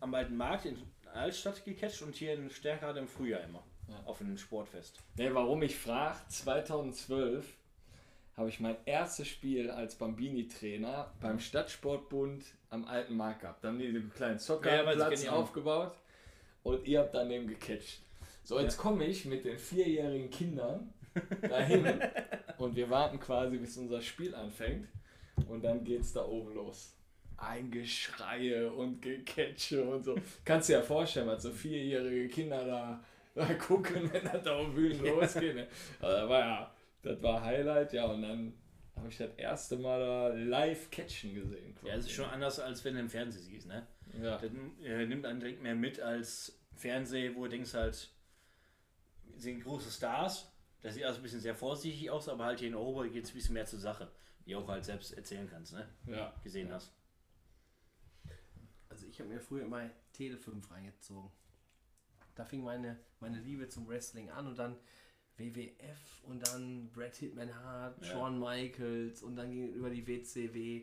am 0.00 0.14
alten 0.14 0.36
Markt 0.36 0.66
in 0.66 0.76
Altstadt 1.12 1.64
gecatcht 1.64 2.02
und 2.02 2.14
hier 2.14 2.34
in 2.34 2.50
Stärkrade 2.50 3.00
im 3.00 3.08
Frühjahr 3.08 3.42
immer. 3.42 3.62
Ja. 3.88 3.96
Auf 4.06 4.20
einem 4.20 4.38
Sportfest. 4.38 4.98
Ne, 5.16 5.34
warum 5.34 5.62
ich 5.62 5.76
frage, 5.76 6.16
2012 6.28 7.44
habe 8.36 8.48
ich 8.48 8.58
mein 8.60 8.76
erstes 8.84 9.28
Spiel 9.28 9.70
als 9.70 9.94
Bambini-Trainer 9.94 11.12
beim 11.20 11.38
Stadtsportbund 11.38 12.44
am 12.70 12.84
Alten 12.84 13.16
Markt 13.16 13.40
gehabt. 13.42 13.62
Da 13.62 13.68
haben 13.68 13.78
die 13.78 13.86
einen 13.88 14.12
kleinen 14.12 14.34
Ja, 14.34 14.38
Soccerplatz 14.38 15.22
ich 15.22 15.28
auch. 15.28 15.42
aufgebaut 15.42 15.92
und 16.62 16.86
ihr 16.86 17.00
habt 17.00 17.14
daneben 17.14 17.46
gecatcht. 17.46 18.00
So, 18.42 18.58
jetzt 18.60 18.76
komme 18.76 19.04
ich 19.06 19.24
mit 19.24 19.44
den 19.44 19.58
vierjährigen 19.58 20.30
Kindern 20.30 20.92
dahin 21.48 21.86
und 22.58 22.74
wir 22.76 22.90
warten 22.90 23.20
quasi, 23.20 23.56
bis 23.56 23.76
unser 23.76 24.02
Spiel 24.02 24.34
anfängt 24.34 24.88
und 25.48 25.64
dann 25.64 25.84
geht's 25.84 26.12
da 26.12 26.24
oben 26.24 26.54
los. 26.54 26.96
Ein 27.36 27.70
Geschreie 27.70 28.72
und 28.72 29.00
Gecatche 29.00 29.82
und 29.84 30.04
so. 30.04 30.16
Kannst 30.44 30.68
dir 30.68 30.74
ja 30.74 30.82
vorstellen, 30.82 31.26
was 31.26 31.42
so 31.42 31.50
vierjährige 31.50 32.28
Kinder 32.28 32.64
da, 32.64 33.04
da 33.34 33.54
gucken, 33.54 34.08
wenn 34.12 34.24
das 34.24 34.42
da 34.42 34.56
auf 34.56 34.72
Bühnen 34.74 35.04
losgeht. 35.04 35.54
Ne? 35.54 35.66
Also, 36.00 36.16
das 36.16 36.28
war 36.28 36.40
ja, 36.40 36.73
das 37.04 37.22
war 37.22 37.42
Highlight, 37.42 37.92
ja, 37.92 38.06
und 38.06 38.22
dann 38.22 38.54
habe 38.96 39.08
ich 39.08 39.18
das 39.18 39.34
erste 39.36 39.76
Mal 39.76 40.00
da 40.00 40.28
live 40.28 40.90
catchen 40.90 41.34
gesehen. 41.34 41.76
Ja, 41.84 41.94
es 41.94 42.06
ist 42.06 42.12
schon 42.12 42.28
anders, 42.28 42.58
als 42.58 42.84
wenn 42.84 42.94
du 42.94 43.00
im 43.00 43.10
Fernsehen 43.10 43.42
siehst, 43.42 43.66
ne? 43.66 43.86
Ja. 44.20 44.38
Das 44.38 44.50
äh, 44.82 45.06
nimmt 45.06 45.26
einen 45.26 45.40
direkt 45.40 45.62
mehr 45.62 45.74
mit 45.74 46.00
als 46.00 46.58
Fernsehen, 46.74 47.34
wo 47.36 47.44
du 47.44 47.50
denkst 47.50 47.74
halt, 47.74 48.10
sind 49.36 49.62
große 49.62 49.90
Stars. 49.90 50.50
Das 50.80 50.94
sieht 50.94 51.04
also 51.04 51.18
ein 51.18 51.22
bisschen 51.22 51.40
sehr 51.40 51.54
vorsichtig 51.54 52.10
aus, 52.10 52.28
aber 52.28 52.44
halt 52.44 52.60
hier 52.60 52.68
in 52.68 52.74
Europa 52.74 53.06
geht 53.08 53.24
es 53.24 53.30
ein 53.30 53.34
bisschen 53.34 53.54
mehr 53.54 53.66
zur 53.66 53.80
Sache. 53.80 54.10
die 54.46 54.54
auch 54.54 54.68
halt 54.68 54.84
selbst 54.84 55.12
erzählen 55.12 55.48
kannst, 55.48 55.72
ne? 55.72 55.88
Ja. 56.06 56.34
Gesehen 56.42 56.70
hast. 56.70 56.92
Also 58.88 59.06
ich 59.06 59.18
habe 59.18 59.30
mir 59.30 59.40
früher 59.40 59.64
immer 59.64 59.90
Tele 60.12 60.36
5 60.36 60.70
reingezogen. 60.70 61.30
Da 62.34 62.44
fing 62.44 62.62
meine, 62.62 62.98
meine 63.20 63.38
Liebe 63.40 63.68
zum 63.68 63.88
Wrestling 63.88 64.30
an 64.30 64.46
und 64.46 64.58
dann 64.58 64.76
WWF 65.36 66.22
und 66.24 66.46
dann 66.46 66.90
Brad 66.92 67.14
Hitman 67.16 67.54
Hart, 67.54 68.00
Ja. 68.02 68.12
Shawn 68.12 68.38
Michaels 68.38 69.22
und 69.22 69.36
dann 69.36 69.50
ging 69.50 69.68
es 69.68 69.74
über 69.74 69.90
die 69.90 70.06
WCW 70.06 70.82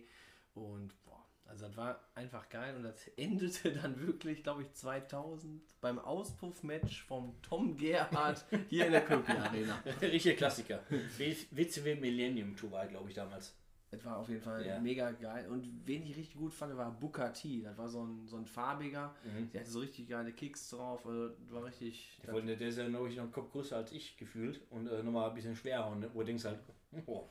und 0.54 0.94
boah, 1.06 1.26
also 1.46 1.68
das 1.68 1.78
war 1.78 2.00
einfach 2.16 2.50
geil 2.50 2.76
und 2.76 2.84
das 2.84 3.08
endete 3.18 3.72
dann 3.72 4.00
wirklich, 4.06 4.44
glaube 4.44 4.64
ich, 4.64 4.74
2000 4.74 5.62
beim 5.82 6.00
Auspuffmatch 6.00 7.04
vom 7.04 7.36
Tom 7.42 7.78
Gerhardt 7.78 8.46
hier 8.70 8.88
in 8.88 8.92
der 8.92 9.06
Köpi 9.06 9.32
Arena. 9.32 9.82
Richtiger 10.02 10.36
Klassiker. 10.36 10.84
WCW 11.18 11.96
Millennium 11.96 12.56
Tour 12.56 12.72
war, 12.72 12.88
glaube 12.88 13.10
ich, 13.10 13.16
damals. 13.16 13.56
Das 13.92 14.06
war 14.06 14.18
auf 14.18 14.30
jeden 14.30 14.42
Fall 14.42 14.66
Ja. 14.66 14.80
mega 14.80 15.12
geil. 15.12 15.48
Und 15.50 15.68
wen 15.86 16.04
ich 16.04 16.16
richtig 16.16 16.36
gut 16.38 16.54
fand, 16.54 16.76
war 16.78 16.92
Booker 16.98 17.34
T. 17.34 17.62
Das 17.62 17.78
war 17.78 17.90
so 17.90 18.06
ein, 18.06 18.26
so 18.26 18.38
ein 18.38 18.46
farbiger. 18.46 19.14
Der 19.54 19.62
hatte 19.62 19.70
so 19.70 19.80
richtig 19.80 20.08
geile 20.08 20.32
Kicks 20.32 20.70
drauf. 20.70 21.06
Also, 21.06 21.28
das 21.30 21.52
war 21.52 21.66
richtig. 21.66 22.18
Der, 22.26 22.34
wollte, 22.34 22.56
der 22.56 22.70
ist 22.70 22.78
ja, 22.78 22.88
glaube 22.88 23.10
ich, 23.10 23.18
noch 23.18 23.24
einen 23.24 23.34
Kopf 23.34 23.52
größer 23.52 23.76
als 23.76 23.92
ich 23.92 24.16
gefühlt 24.16 24.62
und 24.70 24.88
äh, 24.88 25.04
nochmal 25.04 25.30
ein 25.30 25.36
bisschen 25.36 25.56
schwerer. 25.56 25.88
Und 25.88 26.04
wo 26.16 26.20
du 26.22 26.26
denkst 26.28 26.46
halt, 26.46 26.60
boah, 27.06 27.30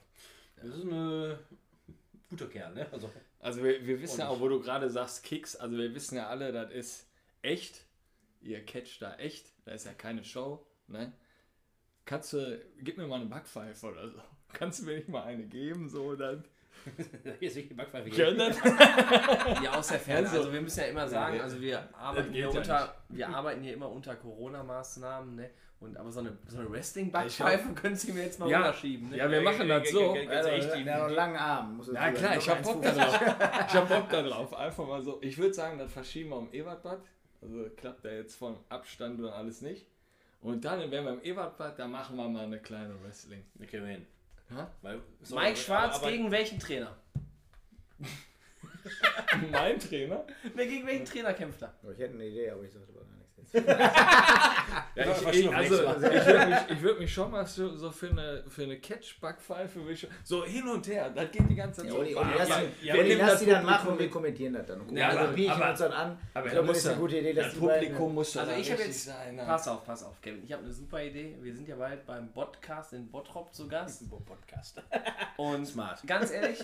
das 0.56 0.66
ist 0.66 0.84
ein 0.84 0.92
äh, 0.92 1.36
guter 2.28 2.46
Kerl, 2.48 2.74
ne? 2.74 2.86
Also, 2.92 3.10
Also 3.38 3.64
wir, 3.64 3.86
wir 3.86 4.00
wissen 4.02 4.20
ja 4.20 4.28
auch, 4.28 4.38
wo 4.38 4.48
du 4.48 4.60
gerade 4.60 4.90
sagst, 4.90 5.24
Kicks, 5.24 5.56
also 5.56 5.76
wir 5.78 5.94
wissen 5.94 6.16
ja 6.16 6.28
alle, 6.28 6.52
das 6.52 6.70
ist 6.72 7.06
echt. 7.40 7.86
Ihr 8.42 8.62
catcht 8.66 9.00
da 9.00 9.16
echt. 9.16 9.46
Da 9.64 9.72
ist 9.72 9.86
ja 9.86 9.94
keine 9.94 10.24
Show. 10.24 10.64
Ne? 10.88 11.12
Du, 12.04 12.58
gib 12.82 12.98
mir 12.98 13.06
mal 13.06 13.20
eine 13.20 13.26
Backpfeife 13.30 13.86
oder 13.86 14.08
so. 14.10 14.20
Kannst 14.52 14.80
du 14.82 14.86
mir 14.86 14.96
nicht 14.96 15.08
mal 15.08 15.22
eine 15.24 15.44
geben, 15.44 15.88
so 15.88 16.14
dann? 16.16 16.44
hier 17.38 17.48
ist 17.48 17.56
die 17.56 17.62
Backpfeife. 17.74 18.08
Können? 18.10 18.54
Ja, 19.62 19.72
aus 19.78 19.88
der 19.88 19.98
Ferne. 19.98 20.26
Also- 20.26 20.38
Also, 20.40 20.52
wir 20.52 20.60
müssen 20.62 20.80
ja 20.80 20.86
immer 20.86 21.06
sagen, 21.06 21.40
also 21.40 21.60
wir 21.60 21.88
arbeiten, 21.94 22.32
hier 22.32 22.42
ja 22.42 22.48
unter, 22.48 22.94
wir 23.08 23.28
arbeiten 23.28 23.62
hier 23.62 23.74
immer 23.74 23.90
unter 23.90 24.16
Corona-Maßnahmen. 24.16 25.34
Ne? 25.36 25.50
Und, 25.80 25.96
aber 25.96 26.10
so 26.10 26.20
eine, 26.20 26.36
so 26.46 26.58
eine 26.58 26.70
Wrestling-Backpfeife 26.70 27.72
können 27.74 27.96
Sie 27.96 28.12
mir 28.12 28.22
jetzt 28.24 28.38
mal 28.38 28.48
Ja. 28.48 28.58
runterschieben. 28.62 29.10
Ne? 29.10 29.16
Ja, 29.18 29.30
wir 29.30 29.40
machen 29.42 29.66
das 29.68 29.90
so. 29.90 30.14
Ganz 30.14 30.46
echt, 30.46 30.74
die- 30.74 30.84
Der 30.84 31.04
einen 31.06 31.14
langen 31.14 31.36
Arm. 31.36 31.82
Ja 31.92 32.12
klar, 32.12 32.36
ich 32.36 32.48
hab 32.48 32.62
Bock 32.62 32.82
da 32.82 32.92
drauf. 32.92 33.20
Ich 33.68 33.74
hab 33.74 33.88
Bock 33.88 34.08
da 34.10 34.22
drauf. 34.22 34.54
Einfach 34.54 34.86
mal 34.86 35.02
so. 35.02 35.18
Ich 35.22 35.36
würde 35.38 35.52
sagen, 35.54 35.78
das 35.78 35.92
verschieben 35.92 36.30
wir 36.30 36.36
um 36.36 36.52
Ebertbad. 36.52 37.00
Also 37.42 37.64
klappt 37.76 38.04
da 38.04 38.10
jetzt 38.10 38.36
vom 38.36 38.58
Abstand 38.68 39.20
und 39.20 39.28
alles 39.30 39.62
nicht. 39.62 39.86
Und 40.42 40.64
dann, 40.64 40.80
wenn 40.90 41.04
wir 41.04 41.12
im 41.12 41.22
Ebertbad, 41.22 41.78
da 41.78 41.86
machen 41.88 42.16
wir 42.16 42.28
mal 42.28 42.44
eine 42.44 42.58
kleine 42.58 42.94
Wrestling. 43.02 43.44
Kriegen 43.66 43.84
wir 43.84 43.92
hin. 43.92 44.06
Weil, 44.82 45.00
so, 45.22 45.34
Mike 45.36 45.48
aber- 45.48 45.56
Schwarz 45.56 45.96
aber- 45.96 46.10
gegen 46.10 46.30
welchen 46.30 46.58
Trainer? 46.58 46.96
mein 49.50 49.78
Trainer? 49.78 50.26
Wer 50.54 50.66
gegen 50.66 50.86
welchen 50.86 51.04
Trainer 51.04 51.34
kämpft 51.34 51.62
er? 51.62 51.74
Ich 51.92 51.98
hätte 51.98 52.14
eine 52.14 52.24
Idee, 52.26 52.50
aber 52.50 52.62
ich 52.64 52.72
sagte 52.72 52.92
aber 52.92 53.04
nichts. 53.04 53.19
Jetzt. 54.94 55.22
Ja, 55.22 55.30
ich, 55.30 55.40
ich, 55.40 55.54
also, 55.54 55.74
ich 55.84 56.26
würde 56.26 56.46
mich, 56.46 56.58
ich 56.70 56.82
würd 56.82 56.98
mich 57.00 57.12
schon 57.14 57.30
mal 57.30 57.46
so, 57.46 57.74
so 57.76 57.90
für 57.90 58.10
eine, 58.10 58.44
für 58.48 58.64
eine 58.64 58.78
Catch-Backpfeife 58.78 59.80
so 60.24 60.44
hin 60.44 60.66
und 60.68 60.86
her. 60.88 61.10
Das 61.10 61.30
geht 61.30 61.48
die 61.48 61.54
ganze 61.54 61.82
Zeit 61.82 61.90
Ja. 61.92 61.96
Olli, 61.98 62.14
Olli, 62.14 62.28
lass, 62.36 62.48
ja, 62.48 62.56
Olli, 62.56 62.70
wir 62.82 63.02
nehmen 63.04 63.18
lass 63.20 63.30
das 63.32 63.40
die 63.40 63.46
dann 63.46 63.54
Publikum 63.62 63.70
machen 63.76 63.88
und 63.92 63.98
wir 63.98 64.10
kommentieren 64.10 64.52
das 64.54 64.66
dann. 64.66 64.80
Und 64.82 64.96
Ja, 64.96 65.08
also 65.08 65.32
bieten 65.34 65.50
aber- 65.52 65.70
uns 65.70 65.78
dann 65.78 65.92
an. 65.92 66.18
aber 66.34 66.46
ich 66.46 66.52
glaube, 66.52 66.66
muss 66.66 66.76
das 66.76 66.84
ist 66.84 66.90
eine 66.90 67.00
gute 67.00 67.18
Idee, 67.18 67.32
dass 67.32 67.44
Das 67.46 67.54
die 67.54 67.60
beiden- 67.60 67.80
Publikum 67.80 68.14
muss 68.14 68.32
da 68.32 68.40
Also 68.40 68.52
ich 68.52 68.70
habe 68.72 68.82
jetzt, 68.82 69.04
sein. 69.04 69.36
ne? 69.36 69.42
pass 69.46 69.68
auf, 69.68 69.84
pass 69.86 70.02
auf, 70.04 70.20
Kevin. 70.20 70.42
Ich 70.44 70.52
habe 70.52 70.64
eine 70.64 70.72
super 70.72 71.02
Idee. 71.02 71.36
Wir 71.40 71.54
sind 71.54 71.68
ja 71.68 71.76
bald 71.76 72.04
beim 72.06 72.32
Podcast 72.32 72.92
in 72.92 73.10
Bottrop 73.10 73.54
zu 73.54 73.68
Gast. 73.68 74.02
Podcast. 74.26 74.82
Und 75.36 75.66
Smart. 75.66 76.00
ganz 76.06 76.30
ehrlich, 76.30 76.58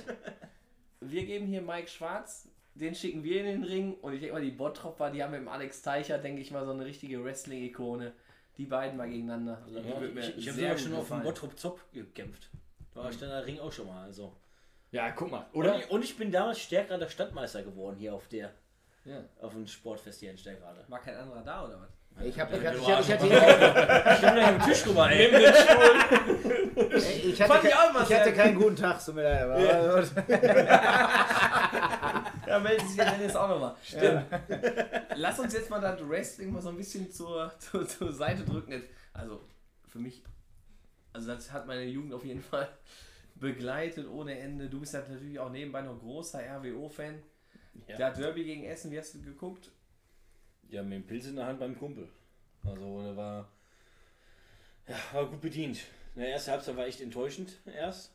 wir 1.00 1.24
geben 1.24 1.46
hier 1.46 1.62
Mike 1.62 1.88
Schwarz, 1.88 2.48
den 2.80 2.94
schicken 2.94 3.22
wir 3.24 3.40
in 3.40 3.46
den 3.46 3.64
Ring. 3.64 3.94
Und 4.02 4.12
ich 4.14 4.20
denke 4.20 4.34
mal, 4.34 4.42
die 4.42 4.50
Bottropper, 4.50 5.10
die 5.10 5.22
haben 5.22 5.30
mit 5.32 5.40
dem 5.40 5.48
Alex 5.48 5.82
Teicher, 5.82 6.18
denke 6.18 6.40
ich 6.42 6.50
mal, 6.50 6.64
so 6.64 6.72
eine 6.72 6.84
richtige 6.84 7.22
Wrestling-Ikone. 7.24 8.12
Die 8.58 8.64
beiden 8.64 8.96
mal 8.96 9.08
gegeneinander. 9.08 9.62
Also, 9.66 9.80
mir 9.80 10.20
Ich, 10.20 10.36
ich 10.38 10.48
habe 10.48 10.60
gut 10.68 10.80
schon 10.80 10.92
auf 10.92 10.98
dem 10.98 11.00
gefallen. 11.00 11.22
Bottrop 11.24 11.58
Zop 11.58 11.80
gekämpft. 11.92 12.48
Da 12.94 13.02
war 13.02 13.10
ich 13.10 13.18
dann 13.18 13.28
der 13.28 13.44
Ring 13.44 13.58
auch 13.60 13.72
schon 13.72 13.86
mal. 13.86 14.04
Also. 14.04 14.32
Ja, 14.92 15.10
guck 15.10 15.30
mal. 15.30 15.44
Oder? 15.52 15.74
Und 15.74 15.80
ich, 15.80 15.90
und 15.90 16.04
ich 16.04 16.16
bin 16.16 16.30
damals 16.32 16.60
stärkerer 16.60 17.06
Stadtmeister 17.08 17.62
geworden 17.62 17.96
hier 17.98 18.14
auf 18.14 18.28
der 18.28 18.52
Ja. 19.04 19.24
auf 19.42 19.52
dem 19.52 19.66
Sportfest 19.66 20.20
hier 20.20 20.30
in 20.30 20.38
Stärkrade. 20.38 20.84
War 20.88 21.00
kein 21.00 21.16
anderer 21.16 21.42
da, 21.42 21.64
oder 21.66 21.80
was? 21.80 21.88
Ich 22.24 22.40
habe 22.40 22.56
ich 22.56 22.62
Ja, 22.62 22.70
hatte, 22.70 22.78
du 22.78 22.84
ich 22.84 23.12
hatte, 23.12 23.26
ich 23.26 23.32
hatte, 23.34 24.14
Ich 24.14 24.20
da 24.22 24.48
am 24.48 24.62
Tisch 24.62 24.86
rüber, 24.86 25.10
ey. 25.10 25.26
ich 27.30 27.36
Fand 27.36 27.50
hatte, 27.52 27.68
ich 27.68 27.74
auch 27.74 27.90
immer 27.90 28.02
ich 28.08 28.14
hatte 28.14 28.32
keinen 28.32 28.54
guten 28.54 28.76
Tag, 28.76 29.04
tut 29.04 29.16
mir 29.16 29.22
leid. 29.24 29.46
Ja, 32.56 32.62
meldet 32.62 32.88
sich 32.88 32.96
ja 32.96 33.10
Dennis 33.10 33.36
auch 33.36 33.48
nochmal. 33.48 33.76
Stimmt. 33.82 34.26
Lass 35.16 35.38
uns 35.38 35.52
jetzt 35.52 35.68
mal 35.68 35.80
das 35.80 36.00
Wrestling 36.08 36.52
mal 36.52 36.62
so 36.62 36.70
ein 36.70 36.76
bisschen 36.76 37.10
zur, 37.10 37.52
zur, 37.58 37.86
zur 37.86 38.12
Seite 38.12 38.44
drücken. 38.44 38.82
Also, 39.12 39.42
für 39.86 39.98
mich, 39.98 40.22
also 41.12 41.34
das 41.34 41.52
hat 41.52 41.66
meine 41.66 41.84
Jugend 41.84 42.14
auf 42.14 42.24
jeden 42.24 42.42
Fall 42.42 42.68
begleitet 43.34 44.08
ohne 44.08 44.38
Ende. 44.38 44.70
Du 44.70 44.80
bist 44.80 44.94
ja 44.94 45.00
natürlich 45.00 45.38
auch 45.38 45.50
nebenbei 45.50 45.82
noch 45.82 45.98
großer 45.98 46.40
RWO-Fan. 46.40 47.22
Ja. 47.88 47.96
Der 47.96 48.10
Derby 48.12 48.44
gegen 48.44 48.64
Essen, 48.64 48.90
wie 48.90 48.98
hast 48.98 49.14
du 49.14 49.20
geguckt? 49.20 49.70
Ja, 50.68 50.82
mit 50.82 50.94
dem 50.94 51.06
Pilz 51.06 51.26
in 51.26 51.36
der 51.36 51.46
Hand 51.46 51.60
beim 51.60 51.78
Kumpel. 51.78 52.08
Also, 52.64 53.02
der 53.02 53.16
war, 53.16 53.48
ja, 54.88 54.96
war 55.12 55.26
gut 55.26 55.42
bedient. 55.42 55.84
In 56.14 56.22
der 56.22 56.32
ersten 56.32 56.52
Halbzeit 56.52 56.76
war 56.76 56.86
echt 56.86 57.02
enttäuschend 57.02 57.60
erst. 57.66 58.12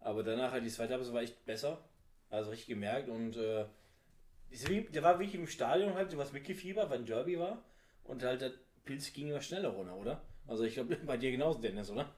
Aber 0.00 0.24
danach 0.24 0.50
halt 0.50 0.64
die 0.64 0.70
zweite 0.70 0.94
Halbzeit 0.94 1.14
war 1.14 1.22
echt 1.22 1.44
besser. 1.46 1.78
Also 2.36 2.50
richtig 2.50 2.68
gemerkt 2.68 3.08
und 3.08 3.36
äh, 3.36 3.64
der 4.92 5.02
war 5.02 5.18
wirklich 5.18 5.34
im 5.34 5.46
Stadion 5.46 5.94
halt, 5.94 6.12
du 6.12 6.20
hast 6.20 6.32
mitgefiebert, 6.32 6.88
weil 6.90 6.98
ein 6.98 7.06
Derby 7.06 7.38
war. 7.38 7.62
Und 8.04 8.22
halt 8.22 8.40
der 8.40 8.52
Pilz 8.84 9.12
ging 9.12 9.28
immer 9.28 9.40
schneller 9.40 9.70
runter, 9.70 9.96
oder? 9.96 10.22
Also 10.46 10.64
ich 10.64 10.74
glaube 10.74 10.96
bei 11.06 11.16
dir 11.16 11.30
genauso, 11.32 11.58
Dennis, 11.60 11.90
oder? 11.90 12.08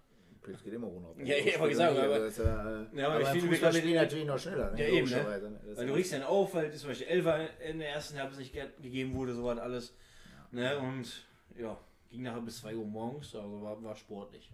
Pilz 0.42 0.62
geht 0.62 0.72
immer 0.74 0.86
runter. 0.86 1.14
Ja, 1.24 1.36
ich 1.36 1.58
hab 1.58 1.68
gesagt, 1.68 1.96
aber- 1.98 2.18
Das, 2.18 2.38
äh, 2.38 2.42
Ja, 2.44 3.06
aber 3.06 3.14
aber 3.14 3.20
ich 3.22 3.28
finde, 3.28 3.48
Fußball 3.48 3.72
wir- 3.74 3.80
spielen 3.80 3.94
natürlich 3.94 4.26
noch 4.26 4.38
schneller. 4.38 4.70
Ne? 4.72 4.80
Ja, 4.82 4.88
eben, 4.94 5.08
ne? 5.10 5.16
Ne? 5.16 5.76
Weil 5.76 5.86
du 5.86 5.94
riechst 5.94 6.12
dann 6.12 6.22
auf, 6.22 6.54
weil 6.54 6.72
zum 6.72 6.88
Beispiel 6.90 7.06
Elfer 7.08 7.60
in 7.60 7.78
der 7.78 7.90
ersten 7.90 8.18
Halbzeit 8.18 8.38
nicht 8.40 8.52
ge- 8.52 8.68
gegeben 8.82 9.14
wurde, 9.14 9.34
so 9.34 9.44
was 9.44 9.58
alles. 9.58 9.94
Ne? 10.50 10.78
Und 10.78 11.26
ja, 11.58 11.78
ging 12.10 12.22
nachher 12.22 12.40
bis 12.42 12.58
2 12.60 12.76
Uhr 12.76 12.84
morgens, 12.86 13.34
also 13.34 13.62
war, 13.62 13.82
war 13.82 13.96
sportlich. 13.96 14.50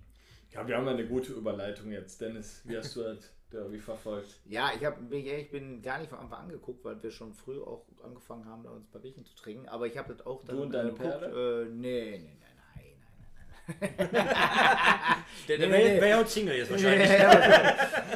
Ja, 0.53 0.67
wir 0.67 0.77
haben 0.77 0.87
ja 0.87 0.93
eine 0.93 1.07
gute 1.07 1.33
Überleitung 1.33 1.91
jetzt. 1.91 2.21
Dennis, 2.21 2.63
wie 2.65 2.77
hast 2.77 2.95
du 2.97 3.03
das 3.03 3.33
Derby 3.55 3.79
verfolgt? 3.79 4.29
Ja, 4.47 4.71
ich 4.77 4.85
habe 4.85 5.01
bin 5.03 5.21
ich 5.21 5.27
ehrlich, 5.27 5.51
bin 5.51 5.81
gar 5.83 5.99
nicht 5.99 6.11
von 6.11 6.19
Anfang 6.19 6.41
an 6.45 6.49
geguckt, 6.51 6.85
weil 6.85 7.03
wir 7.03 7.11
schon 7.11 7.33
früh 7.33 7.61
auch 7.61 7.85
angefangen 8.03 8.45
haben, 8.47 8.63
da 8.65 8.71
uns 8.71 8.87
ein 8.87 8.91
paar 8.91 9.01
Bierchen 9.01 9.25
zu 9.25 9.35
trinken. 9.37 9.69
Aber 9.69 9.87
ich 9.87 9.97
habe 9.97 10.13
das 10.15 10.27
auch 10.27 10.43
dann 10.45 10.57
Du 10.57 10.63
und 10.65 10.73
deine 10.73 10.91
geguckt. 10.91 11.09
Perle? 11.21 11.63
Äh, 11.63 11.71
nee, 11.71 12.19
nee, 12.19 12.37
nein, 12.41 12.53
nein, 12.75 13.89
nein, 13.97 14.09
nein. 14.13 14.27
Der, 15.49 15.59
Nee, 15.59 15.63
der 15.63 15.71
wäre 15.71 15.95
nee. 15.95 16.01
wär 16.01 16.09
ja 16.09 16.21
auch 16.23 16.27
Single 16.27 16.57
jetzt 16.57 16.71
wahrscheinlich. 16.71 17.09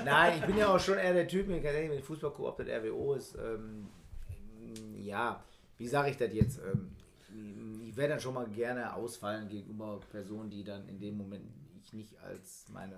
Nein, 0.05 0.39
ich 0.39 0.45
bin 0.47 0.57
ja 0.59 0.75
auch 0.75 0.81
schon 0.81 0.99
eher 0.99 1.13
der 1.15 1.29
Typ, 1.29 1.49
wenn 1.49 1.57
ich 1.65 1.91
mit 1.91 2.03
Fußball 2.05 2.31
gucke, 2.31 2.49
ob 2.49 2.57
das 2.59 2.69
RWO 2.69 3.15
ist. 3.15 3.37
Ähm, 3.37 3.89
ja, 4.97 5.43
wie 5.77 5.89
sage 5.89 6.11
ich 6.11 6.17
das 6.17 6.33
jetzt? 6.33 6.59
Ähm, 6.59 6.91
ich 7.87 7.97
werde 7.97 8.15
dann 8.15 8.21
schon 8.21 8.35
mal 8.35 8.47
gerne 8.49 8.95
ausfallen 8.95 9.49
gegenüber 9.49 10.01
Personen, 10.11 10.51
die 10.51 10.65
dann 10.65 10.89
in 10.89 10.99
dem 11.01 11.17
Moment 11.17 11.45
ich 11.83 11.93
nicht 11.93 12.19
als 12.23 12.67
meine 12.73 12.97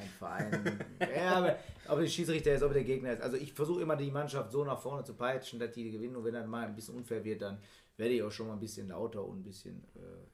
mein 0.00 0.08
Verein. 0.18 0.84
ja, 1.14 1.36
aber 1.36 1.58
ob 1.88 2.00
der 2.00 2.06
Schiedsrichter 2.06 2.52
ist, 2.54 2.62
ob 2.62 2.72
der 2.72 2.84
Gegner 2.84 3.12
ist. 3.12 3.22
Also 3.22 3.36
ich 3.36 3.52
versuche 3.52 3.82
immer 3.82 3.96
die 3.96 4.10
Mannschaft 4.10 4.52
so 4.52 4.64
nach 4.64 4.80
vorne 4.80 5.04
zu 5.04 5.14
peitschen, 5.14 5.58
dass 5.58 5.72
die 5.72 5.90
gewinnen. 5.90 6.16
Und 6.16 6.24
wenn 6.24 6.34
dann 6.34 6.48
mal 6.48 6.66
ein 6.66 6.74
bisschen 6.74 6.96
unfair 6.96 7.24
wird, 7.24 7.42
dann 7.42 7.58
werde 7.96 8.14
ich 8.14 8.22
auch 8.22 8.30
schon 8.30 8.48
mal 8.48 8.54
ein 8.54 8.60
bisschen 8.60 8.88
lauter 8.88 9.24
und 9.24 9.40
ein 9.40 9.42
bisschen 9.42 9.84
äh, 9.96 10.30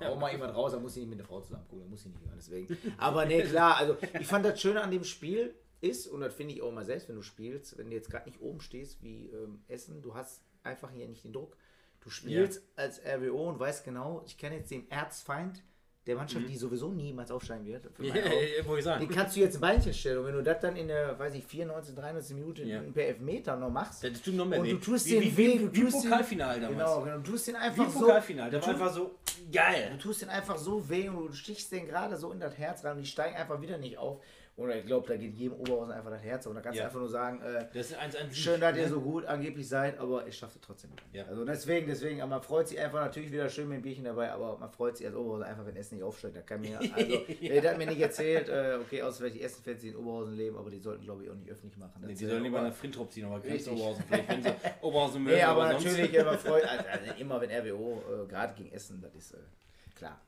ja, 0.00 0.10
auch 0.10 0.18
mal 0.18 0.30
jemand 0.30 0.54
raus, 0.54 0.72
da 0.72 0.78
muss 0.78 0.96
ich 0.96 1.02
nicht 1.02 1.10
mit 1.10 1.18
einer 1.18 1.28
Frau 1.28 1.40
zusammen 1.40 1.66
gucken, 1.68 1.84
da 1.84 1.90
muss 1.90 2.00
ich 2.00 2.12
nicht 2.12 2.22
immer 2.22 2.34
deswegen. 2.36 2.76
Aber 2.98 3.24
nee, 3.24 3.42
klar, 3.44 3.76
also 3.78 3.96
ich 4.18 4.26
fand 4.26 4.44
das 4.44 4.60
Schöne 4.60 4.82
an 4.82 4.90
dem 4.90 5.04
Spiel 5.04 5.54
ist, 5.80 6.06
und 6.06 6.20
das 6.20 6.34
finde 6.34 6.54
ich 6.54 6.62
auch 6.62 6.72
mal 6.72 6.84
selbst, 6.84 7.08
wenn 7.08 7.16
du 7.16 7.22
spielst, 7.22 7.78
wenn 7.78 7.88
du 7.88 7.96
jetzt 7.96 8.10
gerade 8.10 8.28
nicht 8.28 8.40
oben 8.40 8.60
stehst 8.60 9.02
wie 9.02 9.28
ähm, 9.28 9.62
Essen, 9.68 10.02
du 10.02 10.14
hast 10.14 10.42
einfach 10.62 10.90
hier 10.90 11.06
nicht 11.08 11.24
den 11.24 11.32
Druck. 11.32 11.56
Du 12.00 12.10
spielst 12.10 12.62
als 12.76 13.00
RWO 13.04 13.48
und 13.48 13.58
weißt 13.58 13.84
genau, 13.84 14.22
ich 14.26 14.38
kann 14.38 14.52
jetzt 14.52 14.70
den 14.70 14.88
Erzfeind 14.90 15.62
der 16.06 16.14
Mannschaft, 16.14 16.48
die 16.48 16.56
sowieso 16.56 16.88
niemals 16.90 17.30
aufsteigen 17.32 17.66
wird, 17.66 17.82
Ja, 17.98 18.14
ja, 18.14 18.82
sagen. 18.82 19.00
den 19.00 19.08
kannst 19.14 19.34
du 19.36 19.40
jetzt 19.40 19.56
ein 19.56 19.60
Beinchen 19.60 19.92
stellen. 19.92 20.18
Und 20.18 20.26
wenn 20.26 20.34
du 20.34 20.42
das 20.42 20.60
dann 20.60 20.76
in 20.76 20.86
der, 20.86 21.18
weiß 21.18 21.34
ich, 21.34 21.44
94, 21.44 21.94
93 21.96 22.36
Minuten 22.36 22.68
Ja. 22.68 22.80
per 22.94 23.06
Elfmeter 23.08 23.56
noch 23.56 23.70
machst, 23.70 24.04
Das 24.04 24.22
tut 24.22 24.34
noch 24.34 24.46
mehr 24.46 24.60
und 24.60 24.70
du 24.70 24.76
tust 24.78 25.06
wie, 25.06 25.10
den 25.14 25.22
wie, 25.22 25.36
weh, 25.36 25.52
wie, 25.54 25.58
du 25.58 25.72
wie 25.74 25.80
tust 25.82 26.04
den- 26.04 26.10
Pokalfinale 26.10 26.60
damals. 26.60 26.78
genau, 26.78 27.02
genau, 27.02 27.16
du 27.18 27.30
tust 27.32 27.48
den 27.48 27.54
Wie 27.54 27.58
einfach 27.58 27.90
so, 27.90 27.98
Pokalfinale. 28.00 28.50
Der 28.50 28.60
du 28.60 28.66
war 28.66 28.72
einfach 28.74 28.92
so 28.92 29.14
geil. 29.52 29.88
Du 29.92 29.98
tust 29.98 30.22
den 30.22 30.28
einfach 30.28 30.56
so 30.58 30.88
weh 30.88 31.08
und 31.08 31.16
du 31.28 31.32
stichst 31.32 31.72
den 31.72 31.86
gerade 31.86 32.16
so 32.16 32.30
in 32.30 32.38
das 32.38 32.56
Herz 32.56 32.84
rein 32.84 32.92
und 32.96 33.02
die 33.02 33.06
steigen 33.08 33.34
einfach 33.36 33.60
wieder 33.60 33.76
nicht 33.78 33.98
auf. 33.98 34.20
Und 34.56 34.70
ich 34.70 34.86
glaube, 34.86 35.06
da 35.06 35.16
geht 35.18 35.34
jedem 35.34 35.60
Oberhausen 35.60 35.92
einfach 35.92 36.10
das 36.10 36.22
Herz. 36.22 36.46
Und 36.46 36.54
da 36.54 36.62
kannst 36.62 36.78
Ja. 36.78 36.84
du 36.84 36.86
einfach 36.88 37.00
nur 37.00 37.10
sagen, 37.10 37.42
äh, 37.42 37.66
Das 37.74 37.90
ist 37.90 37.98
eins 37.98 38.16
sich, 38.16 38.42
schön, 38.42 38.58
dass 38.58 38.74
ihr 38.74 38.84
ne? 38.84 38.88
so 38.88 39.02
gut 39.02 39.26
angeblich 39.26 39.68
seid, 39.68 39.98
aber 39.98 40.26
ich 40.26 40.34
schaffe 40.34 40.54
es 40.58 40.62
trotzdem 40.66 40.92
nicht. 40.92 41.02
Ja. 41.12 41.24
Also 41.26 41.44
deswegen, 41.44 41.86
deswegen, 41.86 42.22
aber 42.22 42.30
man 42.30 42.42
freut 42.42 42.66
sich 42.68 42.80
einfach 42.80 43.00
natürlich 43.02 43.30
wieder 43.30 43.50
schön 43.50 43.68
mit 43.68 43.76
dem 43.78 43.82
Bierchen 43.82 44.04
dabei, 44.04 44.32
aber 44.32 44.56
man 44.56 44.70
freut 44.70 44.96
sich 44.96 45.06
als 45.06 45.14
Oberhausen 45.14 45.44
einfach, 45.44 45.66
wenn 45.66 45.76
Essen 45.76 45.96
nicht 45.96 46.04
aufsteigt. 46.04 46.36
Da 46.36 46.40
kann 46.40 46.62
mir, 46.62 46.78
also, 46.96 47.18
der 47.60 47.70
hat 47.70 47.76
mir 47.76 47.86
nicht 47.86 48.00
erzählt, 48.00 48.48
äh, 48.48 48.78
okay, 48.80 49.02
außer 49.02 49.24
welche 49.24 49.40
Essen-Fans, 49.42 49.78
die 49.82 49.88
in 49.88 49.96
Oberhausen 49.96 50.34
leben, 50.34 50.56
aber 50.56 50.70
die 50.70 50.78
sollten, 50.78 51.04
glaube 51.04 51.24
ich, 51.24 51.30
auch 51.30 51.34
nicht 51.34 51.50
öffentlich 51.50 51.76
machen. 51.76 52.02
Nee, 52.06 52.14
die 52.14 52.24
sollen 52.24 52.42
lieber 52.42 52.60
aber- 52.60 52.68
nach 52.68 52.74
Frintrop 52.74 53.12
ziehen, 53.12 53.26
aber 53.26 53.44
Richtig. 53.44 53.70
Oberhausen 53.70 54.04
vielleicht, 54.08 54.28
wenn 54.30 54.42
sie 54.42 54.48
Oberhausen 54.80 55.22
Nee, 55.24 55.30
mögen. 55.32 55.42
aber 55.44 55.70
sonst- 55.72 55.84
natürlich, 55.84 56.24
man 56.24 56.38
freut, 56.38 56.64
also, 56.66 56.84
also 56.88 57.20
immer 57.20 57.40
wenn 57.42 57.50
RWO, 57.50 58.02
äh, 58.24 58.26
gerade 58.26 58.54
gegen 58.54 58.72
Essen, 58.72 59.02
das 59.02 59.14
ist 59.14 59.34
äh, 59.34 59.36
klar. 59.98 60.18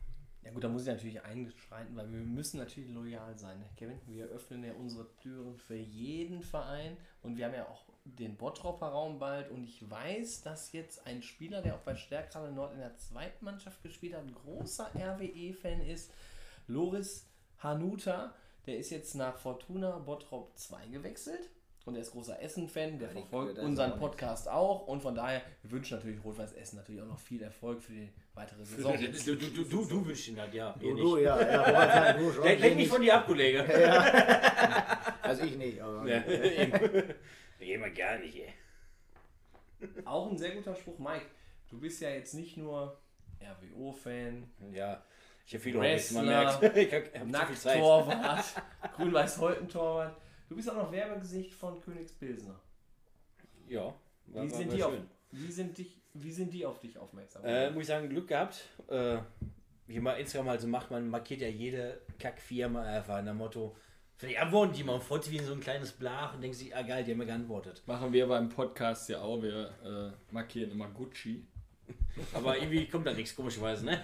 Ja 0.42 0.52
gut, 0.52 0.64
da 0.64 0.68
muss 0.68 0.82
ich 0.82 0.88
natürlich 0.88 1.22
einschreiten, 1.22 1.96
weil 1.96 2.10
wir 2.10 2.20
müssen 2.20 2.58
natürlich 2.58 2.90
loyal 2.90 3.36
sein. 3.36 3.58
ne, 3.58 3.68
Kevin, 3.76 4.00
wir 4.06 4.26
öffnen 4.26 4.64
ja 4.64 4.72
unsere 4.72 5.14
Türen 5.16 5.56
für 5.56 5.76
jeden 5.76 6.42
Verein 6.42 6.96
und 7.22 7.36
wir 7.36 7.46
haben 7.46 7.54
ja 7.54 7.68
auch 7.68 7.84
den 8.04 8.36
Bottropper 8.36 8.86
Raum 8.86 9.18
bald 9.18 9.50
und 9.50 9.64
ich 9.64 9.90
weiß, 9.90 10.42
dass 10.42 10.72
jetzt 10.72 11.06
ein 11.06 11.22
Spieler, 11.22 11.60
der 11.60 11.74
auch 11.74 11.82
bei 11.82 11.94
Stärkrade 11.96 12.52
Nord 12.52 12.72
in 12.72 12.78
der 12.78 12.96
zweiten 12.96 13.44
Mannschaft 13.44 13.82
gespielt 13.82 14.14
hat, 14.14 14.22
ein 14.22 14.34
großer 14.34 14.90
RWE-Fan 14.94 15.82
ist, 15.82 16.12
Loris 16.66 17.28
Hanuta, 17.58 18.34
der 18.66 18.78
ist 18.78 18.90
jetzt 18.90 19.14
nach 19.14 19.36
Fortuna 19.36 19.98
Bottrop 19.98 20.56
2 20.56 20.88
gewechselt 20.88 21.50
und 21.88 21.94
er 21.96 22.02
ist 22.02 22.12
großer 22.12 22.40
Essen-Fan, 22.40 22.98
der 22.98 23.08
Ja, 23.08 23.14
verfolgt 23.14 23.58
unseren. 23.58 23.98
Podcast 23.98 24.48
auch 24.48 24.86
und 24.86 25.00
von 25.02 25.14
daher 25.14 25.42
wir 25.62 25.70
wünschen 25.72 25.96
natürlich 25.96 26.22
Rot-Weiß 26.22 26.52
Essen 26.52 26.76
natürlich 26.76 27.02
auch 27.02 27.06
noch 27.06 27.18
viel 27.18 27.42
Erfolg 27.42 27.82
für 27.82 27.92
die 27.92 28.12
weitere 28.34 28.64
Saison. 28.64 28.96
Du, 28.96 29.34
du, 29.36 29.48
du, 29.50 29.64
du, 29.64 29.84
du 29.84 30.06
wünschst 30.06 30.28
ihn 30.28 30.38
halt, 30.40 30.54
ja. 30.54 30.74
Du, 30.78 30.94
du, 30.94 31.16
nicht. 31.16 31.24
ja, 31.24 31.40
ja, 31.40 32.18
ich 32.18 32.42
leg 32.44 32.60
mich 32.62 32.76
nicht. 32.76 32.88
von 32.92 33.00
dir 33.02 33.14
ab, 33.16 33.26
Kollege. 33.26 33.64
Also 35.22 35.42
ich 35.44 35.56
nicht, 35.56 35.80
aber 35.80 36.06
Ja. 36.08 36.20
Geh 37.58 37.76
mal 37.76 37.92
gar 37.92 38.18
nicht, 38.18 38.36
ey. 38.36 38.54
Auch 40.04 40.30
ein 40.30 40.38
sehr 40.38 40.52
guter 40.52 40.74
Spruch, 40.74 40.98
Mike. 40.98 41.26
Du 41.68 41.78
bist 41.78 42.00
ja 42.00 42.08
jetzt 42.10 42.32
nicht 42.34 42.56
nur 42.56 42.98
RWO-Fan, 43.42 44.50
Ja, 44.72 45.02
ich 45.46 45.54
habe 45.54 45.62
viele 45.64 45.78
Hobbys, 45.78 46.10
man 46.12 46.26
merkt. 46.26 46.62
Nackttorwart, 47.26 48.44
Grün-Weiß-Holten-Torwart. 48.96 50.16
Du 50.48 50.56
bist 50.56 50.70
auch 50.70 50.76
noch 50.76 50.92
Werbegesicht 50.92 51.54
von 51.54 51.80
Königs 51.80 52.12
Pilsner. 52.12 52.58
Ja, 53.68 53.82
war, 53.82 53.94
Wie 54.26 54.50
war, 54.50 54.58
sind, 54.58 54.68
war 54.68 54.76
die 54.76 54.82
auf, 54.82 54.92
schön. 54.92 55.06
wie, 55.32 55.52
sind 55.52 55.78
dich, 55.78 56.00
wie 56.14 56.32
sind 56.32 56.52
die 56.52 56.64
auf 56.64 56.80
dich 56.80 56.96
aufmerksam? 56.98 57.44
Äh, 57.44 57.70
muss 57.70 57.82
ich 57.82 57.88
sagen, 57.88 58.08
Glück 58.08 58.28
gehabt. 58.28 58.64
Äh, 58.88 59.18
wie 59.86 60.00
man 60.00 60.18
Instagram 60.18 60.48
halt 60.48 60.60
so 60.60 60.68
macht, 60.68 60.90
man 60.90 61.08
markiert 61.08 61.40
ja 61.40 61.48
jede 61.48 62.00
Kackfirma 62.18 62.82
einfach 62.82 63.22
nach 63.22 63.32
dem 63.32 63.38
Motto, 63.38 63.74
vielleicht 64.16 64.40
antworten 64.40 64.74
die 64.74 64.84
mal 64.84 64.94
und 64.94 65.02
freut 65.02 65.24
sich 65.24 65.32
wie 65.32 65.38
in 65.38 65.46
so 65.46 65.52
ein 65.52 65.60
kleines 65.60 65.92
Blach 65.92 66.34
und 66.34 66.42
denkt 66.42 66.56
sich, 66.56 66.74
ah 66.76 66.82
geil, 66.82 67.04
die 67.04 67.12
haben 67.12 67.18
mir 67.18 67.26
geantwortet. 67.26 67.82
Machen 67.86 68.12
wir 68.12 68.26
beim 68.26 68.48
Podcast 68.48 69.08
ja 69.08 69.22
auch. 69.22 69.40
Wir 69.42 69.70
äh, 69.82 70.32
markieren 70.32 70.70
immer 70.70 70.88
Gucci. 70.88 71.46
Aber 72.34 72.56
irgendwie 72.56 72.86
kommt 72.86 73.06
da 73.06 73.12
nichts, 73.12 73.34
komischerweise, 73.36 73.84
ne? 73.84 73.98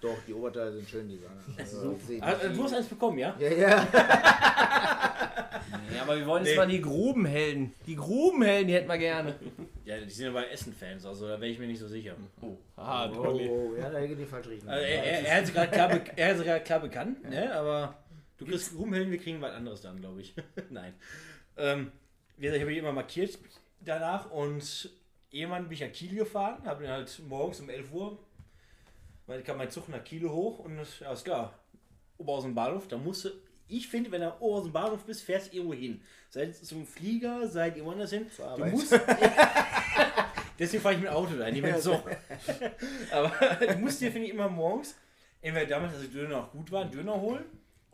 doch, 0.00 0.16
die 0.26 0.32
Oberteile 0.32 0.72
sind 0.72 0.88
schön, 0.88 1.08
die 1.08 1.18
Sachen. 1.18 1.38
Also, 1.58 1.96
die- 2.08 2.20
du 2.56 2.64
hast 2.64 2.74
eins 2.74 2.86
bekommen, 2.86 3.18
ja? 3.18 3.34
ja, 3.38 3.48
ja. 3.48 3.88
ja, 5.94 6.02
aber 6.02 6.16
wir 6.16 6.26
wollen 6.26 6.44
jetzt 6.44 6.52
Nee. 6.52 6.58
mal 6.58 6.66
die 6.68 6.80
Grubenhelden. 6.80 7.74
Die 7.86 7.96
Grubenhelden, 7.96 8.68
die 8.68 8.74
hätten 8.74 8.88
wir 8.88 8.98
gerne. 8.98 9.34
Ja, 9.84 9.98
die 9.98 10.10
sind 10.10 10.26
ja 10.26 10.32
bei 10.32 10.44
Essen-Fans, 10.46 11.04
also 11.06 11.26
da 11.28 11.40
wäre 11.40 11.50
ich 11.50 11.58
mir 11.58 11.66
nicht 11.66 11.80
so 11.80 11.88
sicher. 11.88 12.14
Oh, 12.40 12.56
ah, 12.76 13.10
Oh, 13.10 13.22
oh, 13.40 13.74
ja, 13.76 13.90
da 13.90 14.04
geht 14.06 14.18
die 14.18 14.24
falsch 14.26 14.48
riechen. 14.48 14.68
Also 14.68 14.84
er, 14.84 15.02
er, 15.04 15.26
er 15.26 15.36
hat 15.38 15.44
es 15.44 15.52
gerade 15.52 15.70
klar, 15.72 15.88
be 15.88 16.02
er 16.16 16.80
bekannt, 16.80 17.28
ne? 17.28 17.52
aber 17.54 17.96
du 18.38 18.44
kriegst 18.46 18.74
Rumhelden, 18.76 19.10
wir 19.10 19.18
kriegen 19.18 19.40
was 19.40 19.52
anderes 19.52 19.80
dann, 19.82 19.98
glaube 20.00 20.20
ich. 20.20 20.34
Nein. 20.70 20.94
Ähm, 21.56 21.90
wie 22.36 22.42
gesagt, 22.42 22.56
ich 22.58 22.62
habe 22.62 22.72
ihn 22.72 22.78
immer 22.78 22.92
markiert 22.92 23.38
danach 23.80 24.30
und 24.30 24.90
irgendwann 25.30 25.64
bin 25.64 25.72
ich 25.72 25.80
nach 25.80 25.92
Kiel 25.92 26.14
gefahren, 26.14 26.64
habe 26.64 26.84
ihn 26.84 26.90
halt 26.90 27.20
morgens 27.28 27.60
um 27.60 27.68
11 27.68 27.92
Uhr, 27.92 28.18
weil 29.26 29.42
kam 29.42 29.58
mein 29.58 29.70
Zug 29.70 29.88
nach 29.88 30.02
Kiel 30.04 30.28
hoch 30.28 30.58
und 30.60 30.78
ja, 31.00 31.12
ist 31.12 31.24
klar, 31.24 31.58
Oberhausen 32.16 32.54
Bahnhof, 32.54 32.88
da 32.88 32.96
musste, 32.96 33.32
ich 33.68 33.88
finde, 33.88 34.10
wenn 34.10 34.22
du 34.22 34.32
Oberhausen 34.40 34.72
Bahnhof 34.72 35.04
bist, 35.04 35.22
fährst 35.22 35.52
du 35.52 35.56
irgendwo 35.56 35.74
hin. 35.74 36.02
Seid 36.30 36.56
zum 36.56 36.86
Flieger, 36.86 37.46
seid 37.46 37.76
irgendwo 37.76 37.92
anders 37.92 38.10
hin. 38.10 38.26
Du 38.36 38.42
Arbeit. 38.42 38.72
musst. 38.72 38.92
Deswegen 40.58 40.82
fahre 40.82 40.94
ich 40.94 41.00
mit 41.00 41.08
dem 41.08 41.14
Auto 41.14 41.36
da, 41.36 41.50
nicht 41.50 41.62
mit 41.62 41.80
Zug. 41.80 42.02
Aber 43.12 43.30
du 43.64 43.78
musst 43.78 44.00
dir, 44.00 44.10
finde 44.10 44.26
ich, 44.26 44.34
immer 44.34 44.48
morgens, 44.48 44.96
entweder 45.40 45.66
damals, 45.66 45.94
als 45.94 46.02
die 46.02 46.12
Döner 46.12 46.30
noch 46.30 46.50
gut 46.52 46.72
waren, 46.72 46.90
Döner 46.90 47.20
holen 47.20 47.44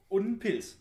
und 0.09 0.24
einen 0.24 0.39
Pilz. 0.39 0.78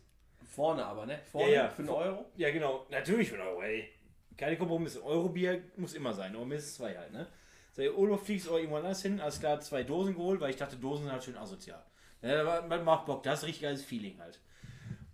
Vorne 0.56 0.86
aber, 0.86 1.06
ne? 1.06 1.20
Vorne 1.32 1.52
Ja, 1.52 1.64
ja. 1.64 1.70
für 1.70 1.82
einen 1.82 1.90
Euro. 1.90 2.26
Ja, 2.38 2.52
genau, 2.52 2.86
natürlich 2.90 3.30
für 3.30 3.36
einen 3.36 3.48
Euro, 3.48 3.64
ey. 3.64 3.90
Keine 4.38 4.58
Kompromisse. 4.58 5.04
Euro-Bier 5.04 5.62
muss 5.78 5.94
immer 5.94 6.14
sein, 6.14 6.36
aber 6.36 6.46
mindestens 6.46 6.76
zwei 6.76 6.98
halt, 6.98 7.14
ne? 7.14 7.28
Sei 7.72 7.92
Urlaub 7.92 8.24
fliegst 8.24 8.48
oder 8.48 8.60
irgendwo 8.60 8.78
anders 8.78 9.02
hin, 9.02 9.20
alles 9.20 9.40
klar, 9.40 9.60
zwei 9.60 9.84
Dosen 9.84 10.14
geholt, 10.14 10.40
weil 10.40 10.52
ich 10.52 10.58
dachte, 10.58 10.76
Dosen 10.76 11.06
sind 11.06 11.12
halt 11.12 11.24
schön 11.24 11.38
asozial. 11.38 11.84
Ja, 12.22 12.62
man 12.62 12.84
macht 12.84 13.06
Bock, 13.08 13.24
das 13.24 13.40
ist 13.40 13.48
richtig 13.48 13.64
geiles 13.64 13.84
Feeling 13.84 14.20
halt. 14.20 14.40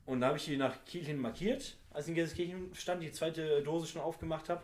Und 0.05 0.21
da 0.21 0.27
habe 0.27 0.37
ich 0.37 0.45
die 0.45 0.57
nach 0.57 0.83
Kiel 0.85 1.05
hin 1.05 1.19
markiert, 1.19 1.77
als 1.91 2.05
ich 2.05 2.09
in 2.09 2.15
Gelsenkirchen 2.15 2.75
stand, 2.75 3.01
die 3.01 3.11
zweite 3.11 3.63
Dose 3.63 3.87
schon 3.87 4.01
aufgemacht 4.01 4.49
habe. 4.49 4.63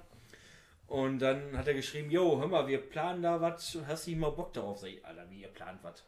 Und 0.87 1.19
dann 1.19 1.57
hat 1.57 1.67
er 1.67 1.73
geschrieben, 1.73 2.11
jo, 2.11 2.39
hör 2.39 2.47
mal, 2.47 2.67
wir 2.67 2.79
planen 2.79 3.23
da 3.23 3.41
was, 3.41 3.77
hast 3.87 4.07
du 4.07 4.15
mal 4.15 4.31
Bock 4.31 4.53
darauf? 4.53 4.79
Sag 4.79 4.89
ich, 4.89 5.05
Alter, 5.05 5.29
wie 5.29 5.41
ihr 5.41 5.47
plant 5.47 5.79
was? 5.83 6.03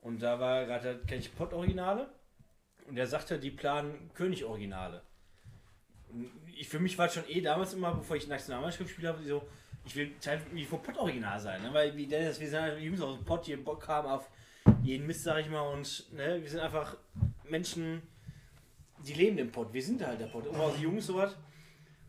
Und 0.00 0.22
da 0.22 0.38
war 0.38 0.66
gerade, 0.66 1.00
kenne 1.06 1.20
ich 1.20 1.34
Pott-Originale 1.34 2.08
und 2.86 2.96
er 2.96 3.06
sagte, 3.06 3.38
die 3.38 3.50
planen 3.50 4.10
König-Originale. 4.14 5.02
Ich, 6.56 6.68
für 6.68 6.78
mich 6.78 6.96
war 6.98 7.06
es 7.06 7.14
schon 7.14 7.28
eh 7.28 7.40
damals 7.40 7.74
immer, 7.74 7.94
bevor 7.94 8.16
ich 8.16 8.28
Nationalmannschaft 8.28 8.84
gespielt 8.84 9.08
habe, 9.08 9.22
so, 9.22 9.42
ich 9.84 9.96
will 9.96 10.12
Teil 10.20 10.40
wie 10.52 10.64
vor 10.64 10.82
Pott-Original 10.82 11.40
sein, 11.40 11.62
ne? 11.62 11.72
weil 11.72 11.96
wie 11.96 12.06
Dennis, 12.06 12.38
wir 12.38 12.48
sind 12.48 12.60
halt 12.60 12.80
Jungs 12.80 13.00
aus 13.00 13.16
dem 13.16 13.24
Pott, 13.24 13.46
die 13.46 13.56
Bock 13.56 13.86
haben 13.88 14.08
auf 14.08 14.28
jeden 14.82 15.06
Mist, 15.06 15.24
sag 15.24 15.40
ich 15.40 15.50
mal, 15.50 15.62
und 15.62 16.12
ne, 16.12 16.40
wir 16.40 16.48
sind 16.48 16.60
einfach 16.60 16.96
Menschen, 17.48 18.02
die 19.04 19.14
leben 19.14 19.38
im 19.38 19.50
Pott, 19.50 19.72
wir 19.72 19.82
sind 19.82 20.04
halt 20.06 20.20
der 20.20 20.26
Pott, 20.26 20.46
immer 20.46 20.60
aus 20.60 20.80
Jungs 20.80 21.06
sowas. 21.06 21.36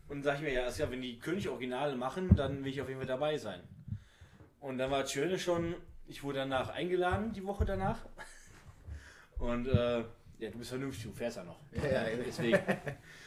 Und 0.06 0.22
sag 0.22 0.36
ich 0.36 0.42
mir, 0.42 0.52
ja, 0.52 0.68
ja, 0.68 0.90
wenn 0.90 1.00
die 1.00 1.18
König-Originale 1.18 1.96
machen, 1.96 2.36
dann 2.36 2.62
will 2.62 2.70
ich 2.70 2.80
auf 2.80 2.88
jeden 2.88 3.00
Fall 3.00 3.08
dabei 3.08 3.38
sein. 3.38 3.60
Und 4.60 4.78
dann 4.78 4.90
war 4.90 5.00
das 5.00 5.12
Schöne 5.12 5.38
schon, 5.38 5.74
ich 6.06 6.22
wurde 6.22 6.40
danach 6.40 6.68
eingeladen, 6.68 7.32
die 7.32 7.44
Woche 7.44 7.64
danach. 7.64 8.00
Und 9.38 9.66
äh, 9.66 10.00
ja, 10.38 10.50
du 10.50 10.58
bist 10.58 10.70
vernünftig, 10.70 11.04
du 11.04 11.12
fährst 11.12 11.38
ja 11.38 11.44
noch. 11.44 11.58
Ja, 11.72 12.08
ja, 12.08 12.16
Deswegen. 12.24 12.58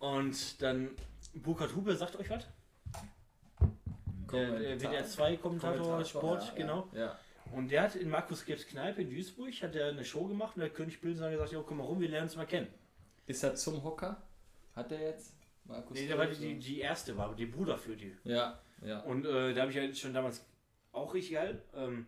Und 0.00 0.60
dann, 0.62 0.90
Burkhard 1.34 1.74
Hupe, 1.76 1.94
sagt 1.94 2.16
euch 2.16 2.28
was? 2.30 2.46
Der, 4.32 4.58
der 4.58 4.80
WDR 4.80 5.04
2 5.04 5.36
Kommentator 5.36 5.76
Kommentator, 5.76 6.04
Sport, 6.04 6.48
ja, 6.48 6.54
genau. 6.54 6.88
Ja. 6.92 7.18
Und 7.52 7.70
der 7.70 7.82
hat 7.82 7.96
in 7.96 8.08
Markus 8.08 8.44
Gibbs 8.44 8.66
Kneipe 8.66 9.02
in 9.02 9.10
Duisburg 9.10 9.52
hat 9.62 9.74
er 9.74 9.88
eine 9.88 10.04
Show 10.04 10.26
gemacht 10.26 10.56
und 10.56 10.60
der 10.60 10.70
König 10.70 11.00
Pilsen 11.00 11.24
hat 11.24 11.32
gesagt, 11.32 11.52
ja, 11.52 11.62
komm 11.66 11.78
mal 11.78 11.84
rum, 11.84 12.00
wir 12.00 12.08
lernen 12.08 12.28
uns 12.28 12.36
mal 12.36 12.46
kennen. 12.46 12.68
Ist 13.26 13.42
er 13.42 13.54
zum 13.54 13.82
Hocker? 13.82 14.22
Hat 14.74 14.90
er 14.92 15.00
jetzt? 15.00 15.34
Markus 15.64 15.98
Nee, 15.98 16.06
der 16.06 16.16
war 16.16 16.26
die, 16.26 16.58
die, 16.58 16.80
erste, 16.80 17.16
war 17.16 17.34
die 17.34 17.46
Bruder 17.46 17.76
für 17.76 17.96
die. 17.96 18.16
Ja, 18.24 18.60
ja. 18.82 19.00
Und 19.00 19.26
äh, 19.26 19.52
da 19.52 19.62
habe 19.62 19.70
ich 19.70 19.76
ja 19.76 19.94
schon 19.94 20.14
damals 20.14 20.46
auch 20.92 21.12
richtig 21.12 21.34
geil. 21.34 21.62
Ähm, 21.74 22.06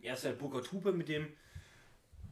erst 0.00 0.24
halt 0.24 0.38
Burkhard 0.38 0.72
Hupe 0.72 0.92
mit 0.92 1.08
dem 1.08 1.28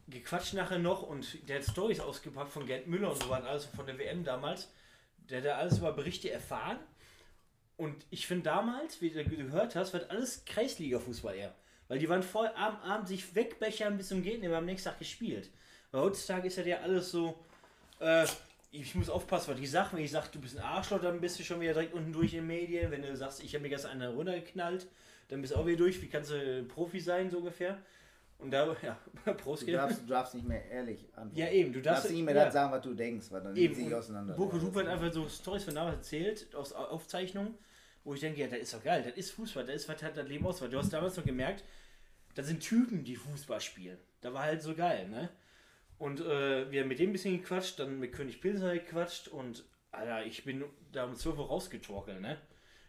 gequatscht 0.07 0.53
nachher 0.53 0.79
noch 0.79 1.03
und 1.03 1.47
der 1.47 1.59
hat 1.59 1.65
Stories 1.65 1.99
ausgepackt 1.99 2.51
von 2.51 2.65
Gerd 2.65 2.87
Müller 2.87 3.11
und 3.11 3.21
so 3.21 3.29
was, 3.29 3.43
alles 3.45 3.65
von 3.65 3.85
der 3.85 3.97
WM 3.97 4.23
damals. 4.23 4.71
Der 5.29 5.39
hat 5.39 5.45
da 5.45 5.55
alles 5.57 5.77
über 5.77 5.93
Berichte 5.93 6.29
erfahren. 6.29 6.79
Und 7.77 8.05
ich 8.09 8.27
finde 8.27 8.43
damals, 8.43 9.01
wie 9.01 9.09
du 9.09 9.23
gehört 9.23 9.75
hast, 9.75 9.93
wird 9.93 10.09
alles 10.11 10.45
Kreisliga-Fußball 10.45 11.35
eher. 11.35 11.55
Weil 11.87 11.99
die 11.99 12.07
waren 12.07 12.23
voll 12.23 12.47
am 12.55 12.77
Abend 12.77 13.07
sich 13.07 13.35
wegbechern 13.35 13.97
bis 13.97 14.09
zum 14.09 14.23
wir 14.23 14.33
haben 14.43 14.53
am 14.53 14.65
nächsten 14.65 14.89
Tag 14.89 14.99
gespielt. 14.99 15.49
Weil 15.91 16.01
heutzutage 16.01 16.47
ist 16.47 16.57
ja 16.57 16.63
der 16.63 16.83
alles 16.83 17.11
so, 17.11 17.37
äh, 17.99 18.25
ich 18.71 18.95
muss 18.95 19.09
aufpassen, 19.09 19.53
was 19.53 19.59
ich 19.59 19.69
sage. 19.69 19.97
Wenn 19.97 20.03
ich 20.03 20.11
sage, 20.11 20.29
du 20.31 20.39
bist 20.39 20.57
ein 20.57 20.63
Arschloch, 20.63 21.01
dann 21.01 21.19
bist 21.19 21.37
du 21.39 21.43
schon 21.43 21.59
wieder 21.59 21.73
direkt 21.73 21.93
unten 21.93 22.13
durch 22.13 22.33
in 22.33 22.39
den 22.39 22.47
Medien. 22.47 22.91
Wenn 22.91 23.01
du 23.01 23.15
sagst, 23.17 23.43
ich 23.43 23.53
habe 23.53 23.63
mir 23.63 23.69
gestern 23.69 23.91
einen 23.91 24.15
runtergeknallt, 24.15 24.87
dann 25.27 25.41
bist 25.41 25.53
du 25.53 25.57
auch 25.57 25.65
wieder 25.65 25.79
durch. 25.79 26.01
Wie 26.01 26.07
kannst 26.07 26.31
du 26.31 26.63
Profi 26.63 26.99
sein, 26.99 27.29
so 27.29 27.39
ungefähr? 27.39 27.77
Und 28.41 28.51
da, 28.51 28.75
ja, 28.81 28.97
Prost, 29.33 29.67
Du 29.67 29.71
darfst, 29.71 30.01
du 30.01 30.07
darfst 30.07 30.33
nicht 30.35 30.47
mehr 30.47 30.65
ehrlich 30.69 31.05
antworten. 31.15 31.37
Ja, 31.37 31.49
eben, 31.49 31.71
du 31.73 31.81
darfst 31.81 32.05
darfst 32.05 32.15
nicht 32.15 32.25
mehr 32.25 32.35
ja. 32.35 32.45
das 32.45 32.53
sagen, 32.53 32.71
was 32.71 32.81
du 32.81 32.93
denkst, 32.93 33.27
weil 33.31 33.41
dann 33.41 33.55
Eben, 33.55 33.75
sich 33.75 33.93
auseinander. 33.93 34.33
Ja, 34.33 34.39
Hupe 34.39 34.79
hat 34.79 34.87
einfach 34.87 35.11
so 35.13 35.29
Stories 35.29 35.63
von 35.63 35.75
damals 35.75 35.97
erzählt, 35.97 36.53
aus 36.55 36.73
Au- 36.73 36.85
Aufzeichnungen, 36.87 37.53
wo 38.03 38.13
ich 38.15 38.19
denke, 38.19 38.41
ja, 38.41 38.47
das 38.47 38.59
ist 38.59 38.73
doch 38.73 38.83
geil, 38.83 39.03
das 39.05 39.13
ist 39.15 39.31
Fußball, 39.31 39.65
das 39.65 39.75
ist, 39.75 39.89
was 39.89 40.01
hat 40.01 40.17
das 40.17 40.27
Leben 40.27 40.45
aus. 40.47 40.59
Weil 40.61 40.69
du 40.69 40.77
hast 40.79 40.91
damals 40.91 41.15
noch 41.17 41.23
gemerkt, 41.25 41.63
das 42.33 42.47
sind 42.47 42.61
Typen, 42.61 43.03
die 43.03 43.15
Fußball 43.15 43.61
spielen. 43.61 43.97
Da 44.21 44.33
war 44.33 44.43
halt 44.43 44.61
so 44.63 44.73
geil, 44.73 45.07
ne? 45.07 45.29
Und 45.99 46.19
äh, 46.19 46.71
wir 46.71 46.81
haben 46.81 46.87
mit 46.87 46.97
dem 46.97 47.11
ein 47.11 47.13
bisschen 47.13 47.37
gequatscht, 47.37 47.79
dann 47.79 47.99
mit 47.99 48.11
König 48.11 48.41
Pilser 48.41 48.73
gequatscht 48.73 49.27
und, 49.27 49.63
Alter, 49.91 50.25
ich 50.25 50.43
bin 50.43 50.63
da 50.91 51.05
um 51.05 51.15
12 51.15 51.37
Uhr 51.37 51.47
rausgetorkelt, 51.47 52.21
ne? 52.21 52.37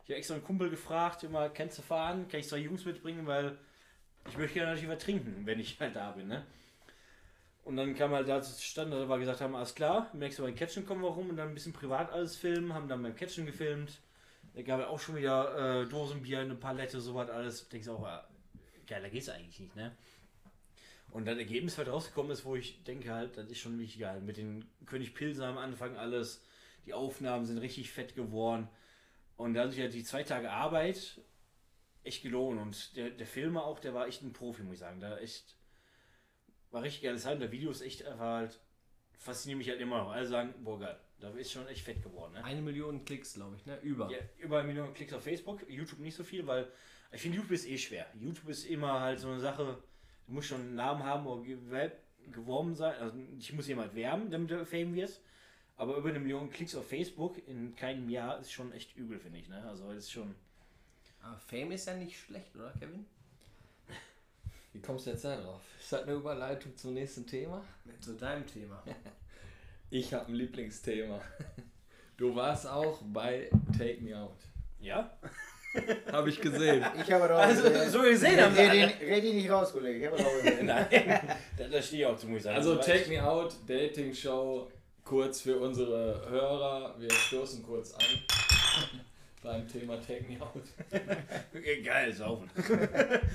Ich 0.05 0.11
habe 0.11 0.17
extra 0.17 0.35
einen 0.35 0.45
Kumpel 0.45 0.71
gefragt, 0.71 1.23
immer, 1.25 1.51
kennst 1.51 1.77
du 1.79 1.83
fahren? 1.83 2.27
Kann 2.29 2.41
ich 2.41 2.49
zwei 2.49 2.57
Jungs 2.59 2.87
mitbringen, 2.87 3.27
weil 3.27 3.59
ich 4.29 4.39
möchte 4.39 4.55
gerne 4.55 4.73
natürlich 4.73 4.91
was 4.91 5.03
trinken, 5.03 5.43
wenn 5.45 5.61
ich 5.61 5.79
halt 5.81 5.97
da 5.97 6.13
bin, 6.13 6.29
ne? 6.29 6.45
Und 7.65 7.77
dann 7.77 7.95
kam 7.95 8.11
halt 8.11 8.29
dazu 8.29 8.53
zustande, 8.55 8.99
dass 8.99 9.09
wir 9.09 9.19
gesagt 9.19 9.41
haben, 9.41 9.55
alles 9.55 9.75
klar, 9.75 10.11
merkst 10.15 10.39
du 10.39 10.43
beim 10.43 10.55
Catchen 10.55 10.85
kommen 10.85 11.03
wir 11.03 11.11
rum 11.11 11.31
und 11.31 11.37
dann 11.37 11.49
ein 11.49 11.55
bisschen 11.55 11.73
privat 11.73 12.11
alles 12.11 12.37
filmen, 12.37 12.75
haben 12.75 12.89
dann 12.89 13.03
beim 13.03 13.15
Catchen 13.15 13.47
gefilmt. 13.47 14.01
Da 14.55 14.63
gab 14.63 14.81
es 14.81 14.87
auch 14.87 14.99
schon 14.99 15.17
wieder 15.17 15.83
äh, 15.83 15.89
Dosenbier, 15.89 16.41
eine 16.41 16.57
Palette, 16.57 17.01
sowas 17.01 17.31
alles. 17.31 17.69
Denkst 17.69 17.89
auch, 17.89 18.07
äh, 18.07 18.21
geiler 18.87 19.11
geht's 19.11 19.29
eigentlich 19.29 19.61
nicht, 19.61 19.77
ne? 19.77 19.93
Und 21.13 21.27
das 21.27 21.37
Ergebnis, 21.39 21.77
was 21.79 21.87
rausgekommen 21.87 22.33
ist, 22.33 22.45
wo 22.45 22.57
ich 22.57 22.83
denke 22.85 23.13
halt, 23.13 23.37
das 23.37 23.51
ist 23.51 23.59
schon 23.59 23.79
richtig 23.79 24.01
geil. 24.01 24.21
Mit 24.23 24.39
den 24.39 24.65
König 24.87 25.15
Pilser 25.15 25.47
am 25.47 25.59
Anfang 25.59 25.97
alles, 25.97 26.43
die 26.87 26.95
Aufnahmen 26.95 27.45
sind 27.45 27.59
richtig 27.59 27.91
fett 27.91 28.15
geworden. 28.15 28.69
Und 29.37 29.55
da 29.55 29.65
hat 29.65 29.71
sich 29.71 29.81
ja 29.81 29.89
die 29.89 30.05
zwei 30.05 30.23
Tage 30.23 30.51
Arbeit 30.51 31.21
echt 32.05 32.23
gelohnt. 32.23 32.61
Und 32.61 32.97
der, 32.97 33.11
der 33.11 33.27
Filmer 33.27 33.65
auch, 33.65 33.79
der 33.79 33.95
war 33.95 34.07
echt 34.07 34.23
ein 34.23 34.33
Profi, 34.33 34.63
muss 34.63 34.75
ich 34.75 34.81
sagen. 34.81 35.01
Da 35.01 35.19
echt, 35.19 35.57
war 36.71 36.83
richtig 36.83 37.03
geiles 37.03 37.27
Halten. 37.27 37.41
Der 37.41 37.53
Video 37.53 37.71
ist 37.71 37.83
echt 37.83 38.05
einfach 38.05 38.25
halt, 38.25 38.61
fasziniert 39.19 39.59
mich 39.59 39.69
halt 39.69 39.81
immer 39.81 39.99
noch. 39.99 40.11
Alle 40.11 40.27
sagen, 40.27 40.55
boah 40.65 40.81
geil, 40.81 40.99
da 41.21 41.31
ist 41.31 41.53
schon 41.53 41.67
echt 41.69 41.83
fett 41.83 42.03
geworden. 42.03 42.35
Ne? 42.35 42.45
Eine 42.45 42.63
Million 42.63 43.05
Klicks, 43.05 43.35
glaube 43.35 43.57
ich, 43.57 43.67
ne? 43.67 43.79
Über. 43.83 44.11
Ja, 44.11 44.19
über 44.39 44.59
eine 44.59 44.69
Million 44.69 44.93
Klicks 44.95 45.13
auf 45.13 45.23
Facebook, 45.23 45.69
YouTube 45.69 46.01
nicht 46.01 46.17
so 46.17 46.25
viel, 46.25 46.47
weil 46.47 46.69
ich 47.13 47.21
finde, 47.21 47.37
YouTube 47.37 47.53
ist 47.53 47.69
eh 47.69 47.79
schwer. 47.79 48.07
YouTube 48.19 48.49
ist 48.49 48.65
immer 48.65 49.01
halt 49.01 49.21
so 49.21 49.29
eine 49.29 49.41
Sache, 49.41 49.79
du 50.27 50.33
musst 50.33 50.49
schon 50.49 50.61
einen 50.61 50.75
Namen 50.75 51.05
haben 51.05 51.27
oder 51.27 51.45
geworben 52.31 52.75
sein. 52.75 52.95
Also 52.99 53.17
ich 53.39 53.53
muss 53.53 53.69
jemand 53.69 53.95
werben, 53.95 54.31
damit 54.31 54.51
du 54.51 54.65
Fame 54.65 54.95
wirst. 54.95 55.23
Aber 55.77 55.97
über 55.97 56.11
eine 56.11 56.21
Million 56.21 56.51
Klicks 56.51 56.75
auf 56.75 56.89
Facebook 56.89 57.47
in 57.47 57.75
keinem 57.75 58.09
Jahr 58.09 58.39
ist 58.41 58.53
schon 58.53 58.73
echt 58.73 58.97
übel, 58.97 59.19
finde 59.19 59.39
ich. 59.39 59.49
Ne? 59.49 59.63
Also 59.65 59.89
das 59.89 60.05
ist 60.05 60.13
schon. 60.13 60.35
Aber 61.23 61.37
Fame 61.37 61.73
ist 61.73 61.87
ja 61.87 61.95
nicht 61.95 62.19
schlecht, 62.19 62.55
oder 62.57 62.73
Kevin? 62.79 63.07
Wie 64.73 64.81
kommst 64.81 65.07
du 65.07 65.11
jetzt 65.11 65.25
da 65.25 65.37
drauf? 65.37 65.61
Ist 65.79 65.93
das 65.93 66.03
eine 66.03 66.13
Überleitung 66.13 66.77
zum 66.77 66.95
nächsten 66.95 67.27
Thema? 67.27 67.63
Zu 68.01 68.15
deinem 68.15 68.47
Thema. 68.47 68.83
Ich 69.95 70.15
habe 70.15 70.29
ein 70.29 70.37
Lieblingsthema. 70.37 71.21
Du 72.17 72.35
warst 72.35 72.67
auch 72.67 72.99
bei 73.13 73.51
Take 73.77 74.01
Me 74.01 74.17
Out. 74.17 74.39
Ja? 74.81 75.19
Habe 76.11 76.31
ich 76.31 76.41
gesehen. 76.41 76.83
Ich 76.99 77.13
habe 77.13 77.29
doch. 77.29 77.37
Also, 77.37 77.63
so 77.91 78.01
gesehen 78.01 78.41
haben 78.41 78.57
wir 78.57 78.73
red, 78.73 79.01
red 79.03 79.23
ihn 79.23 79.37
nicht 79.37 79.51
raus, 79.51 79.71
Kollege. 79.71 79.99
Ich 79.99 80.07
habe 80.07 80.17
doch 80.17 80.43
gesehen. 80.43 80.65
Nein, 80.67 80.89
da, 81.59 81.83
stehe 81.83 82.03
ich 82.03 82.07
auch 82.07 82.17
zu, 82.17 82.27
muss 82.27 82.39
ich 82.39 82.43
sagen. 82.45 82.57
Also 82.57 82.77
Take 82.77 83.07
Me 83.11 83.23
Out, 83.23 83.55
Dating 83.67 84.15
Show, 84.15 84.71
kurz 85.05 85.43
für 85.43 85.59
unsere 85.59 86.27
Hörer. 86.31 86.95
Wir 86.99 87.11
stoßen 87.11 87.63
kurz 87.63 87.93
an 87.93 88.05
beim 89.43 89.67
Thema 89.67 89.97
Take 89.97 90.25
Me 90.29 90.41
Out. 90.41 90.63
Geil, 91.85 92.13
saufen. 92.13 92.51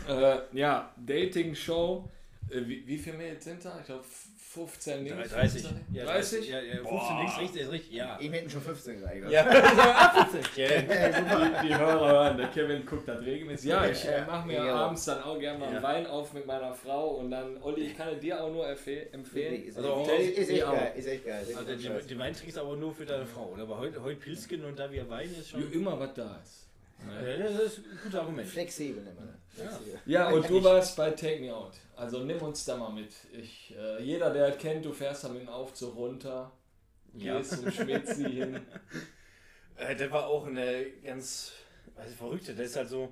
Äh, 0.07 0.37
ja, 0.53 0.93
Dating 0.97 1.53
Show. 1.53 2.09
Äh, 2.49 2.61
wie, 2.65 2.87
wie 2.87 2.97
viele 2.97 3.17
Mails 3.17 3.43
sind 3.43 3.63
da? 3.63 3.77
Ich 3.79 3.85
glaube 3.85 4.05
15 4.49 5.03
links. 5.03 5.29
30. 5.31 5.61
15, 5.61 5.85
Ja, 5.93 6.05
30? 6.05 6.49
Ja, 6.49 6.59
ja, 6.61 6.73
15 6.75 6.83
Boah. 6.89 7.17
links, 7.19 7.37
rechts 7.37 7.55
ist 7.57 7.71
richtig, 7.71 7.91
ja. 7.95 8.17
Ihm 8.19 8.31
hätten 8.33 8.49
schon 8.49 8.61
15 8.61 8.99
gereicht. 9.01 9.29
Ja, 9.29 9.43
15. 9.43 10.41
Ja. 10.55 10.67
Die, 11.61 11.67
die 11.67 11.75
Hörer 11.77 12.07
hören, 12.09 12.37
der 12.37 12.47
Kevin 12.47 12.85
guckt 12.85 13.07
das 13.07 13.21
regelmäßig. 13.21 13.69
Ja, 13.69 13.85
ich 13.85 14.05
äh, 14.05 14.21
mache 14.25 14.47
mir 14.47 14.55
Ja. 14.65 14.75
abends 14.75 15.05
dann 15.05 15.21
auch 15.21 15.37
gerne 15.37 15.59
mal 15.59 15.65
einen 15.67 15.75
Ja. 15.75 15.83
Wein 15.83 16.07
auf 16.07 16.33
mit 16.33 16.45
meiner 16.45 16.73
Frau 16.73 17.09
und 17.15 17.29
dann, 17.31 17.61
Olli, 17.61 17.81
ich 17.87 17.97
kann 17.97 18.07
es 18.09 18.19
dir 18.19 18.41
auch 18.41 18.51
nur 18.51 18.65
empfeh- 18.65 19.11
empfehlen. 19.11 19.63
Ist, 19.65 19.77
Also, 19.77 20.07
ist, 20.17 20.49
echt 20.49 20.63
auch. 20.63 20.73
geil. 20.73 20.93
Ist 20.95 21.07
echt 21.07 21.25
geil. 21.25 21.43
Ist 21.47 21.57
Also 21.57 21.71
echt 21.71 21.83
die, 21.83 21.87
geil. 21.89 22.01
die 22.09 22.19
Wein 22.19 22.33
trinkst 22.33 22.57
aber 22.57 22.75
nur 22.77 22.93
für 22.93 23.05
deine 23.05 23.25
Frau, 23.25 23.51
oder? 23.53 23.63
Aber 23.63 23.77
heute, 23.79 24.01
heute 24.01 24.15
Pilzken 24.19 24.63
und 24.65 24.79
da 24.79 24.89
wir 24.91 25.09
Wein 25.09 25.29
ist 25.37 25.49
schon. 25.49 25.71
Wie 25.71 25.75
immer 25.75 25.99
was 25.99 26.13
da 26.13 26.39
ist. 26.43 26.67
Ja, 27.05 27.37
das 27.37 27.59
ist 27.59 27.77
ein 27.79 27.99
gutes 28.03 28.19
Argument. 28.19 28.47
Flexibel 28.47 29.03
das. 29.03 29.65
Flexibel. 29.67 29.99
Ja, 30.05 30.29
und 30.29 30.49
du 30.49 30.63
warst 30.63 30.95
bei 30.97 31.11
Take 31.11 31.39
Me 31.41 31.53
Out. 31.53 31.73
Also 31.97 32.23
nimm 32.23 32.39
uns 32.43 32.63
da 32.63 32.77
mal 32.77 32.91
mit. 32.91 33.11
Ich, 33.33 33.75
äh, 33.75 34.01
jeder, 34.03 34.31
der 34.31 34.49
es 34.49 34.59
kennt, 34.59 34.85
du 34.85 34.93
fährst 34.93 35.23
da 35.23 35.29
mit 35.29 35.41
dem 35.41 35.49
Aufzug 35.49 35.95
runter, 35.95 36.51
Ja. 37.15 37.37
gehst 37.39 37.53
zum 37.53 37.71
Schmitzi 37.71 38.23
hin. 38.29 38.61
Äh, 39.75 39.95
das 39.95 40.11
war 40.11 40.27
auch 40.27 40.45
eine 40.45 40.91
ganz 41.03 41.53
also 41.95 42.15
verrückte. 42.15 42.53
Das 42.53 42.67
ist 42.67 42.75
halt 42.75 42.89
so 42.89 43.11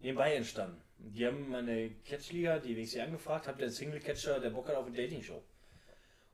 nebenbei 0.00 0.34
entstanden. 0.34 0.80
Die 0.96 1.26
haben 1.26 1.50
meine 1.50 1.90
Catchliga, 2.06 2.58
die 2.58 2.74
WXC 2.74 3.00
angefragt, 3.00 3.48
habt 3.48 3.58
ihr 3.58 3.66
einen 3.66 3.74
Single-Catcher, 3.74 4.40
der 4.40 4.50
Bock 4.50 4.66
hat 4.68 4.76
auf 4.76 4.86
eine 4.86 4.96
Dating-Show. 4.96 5.42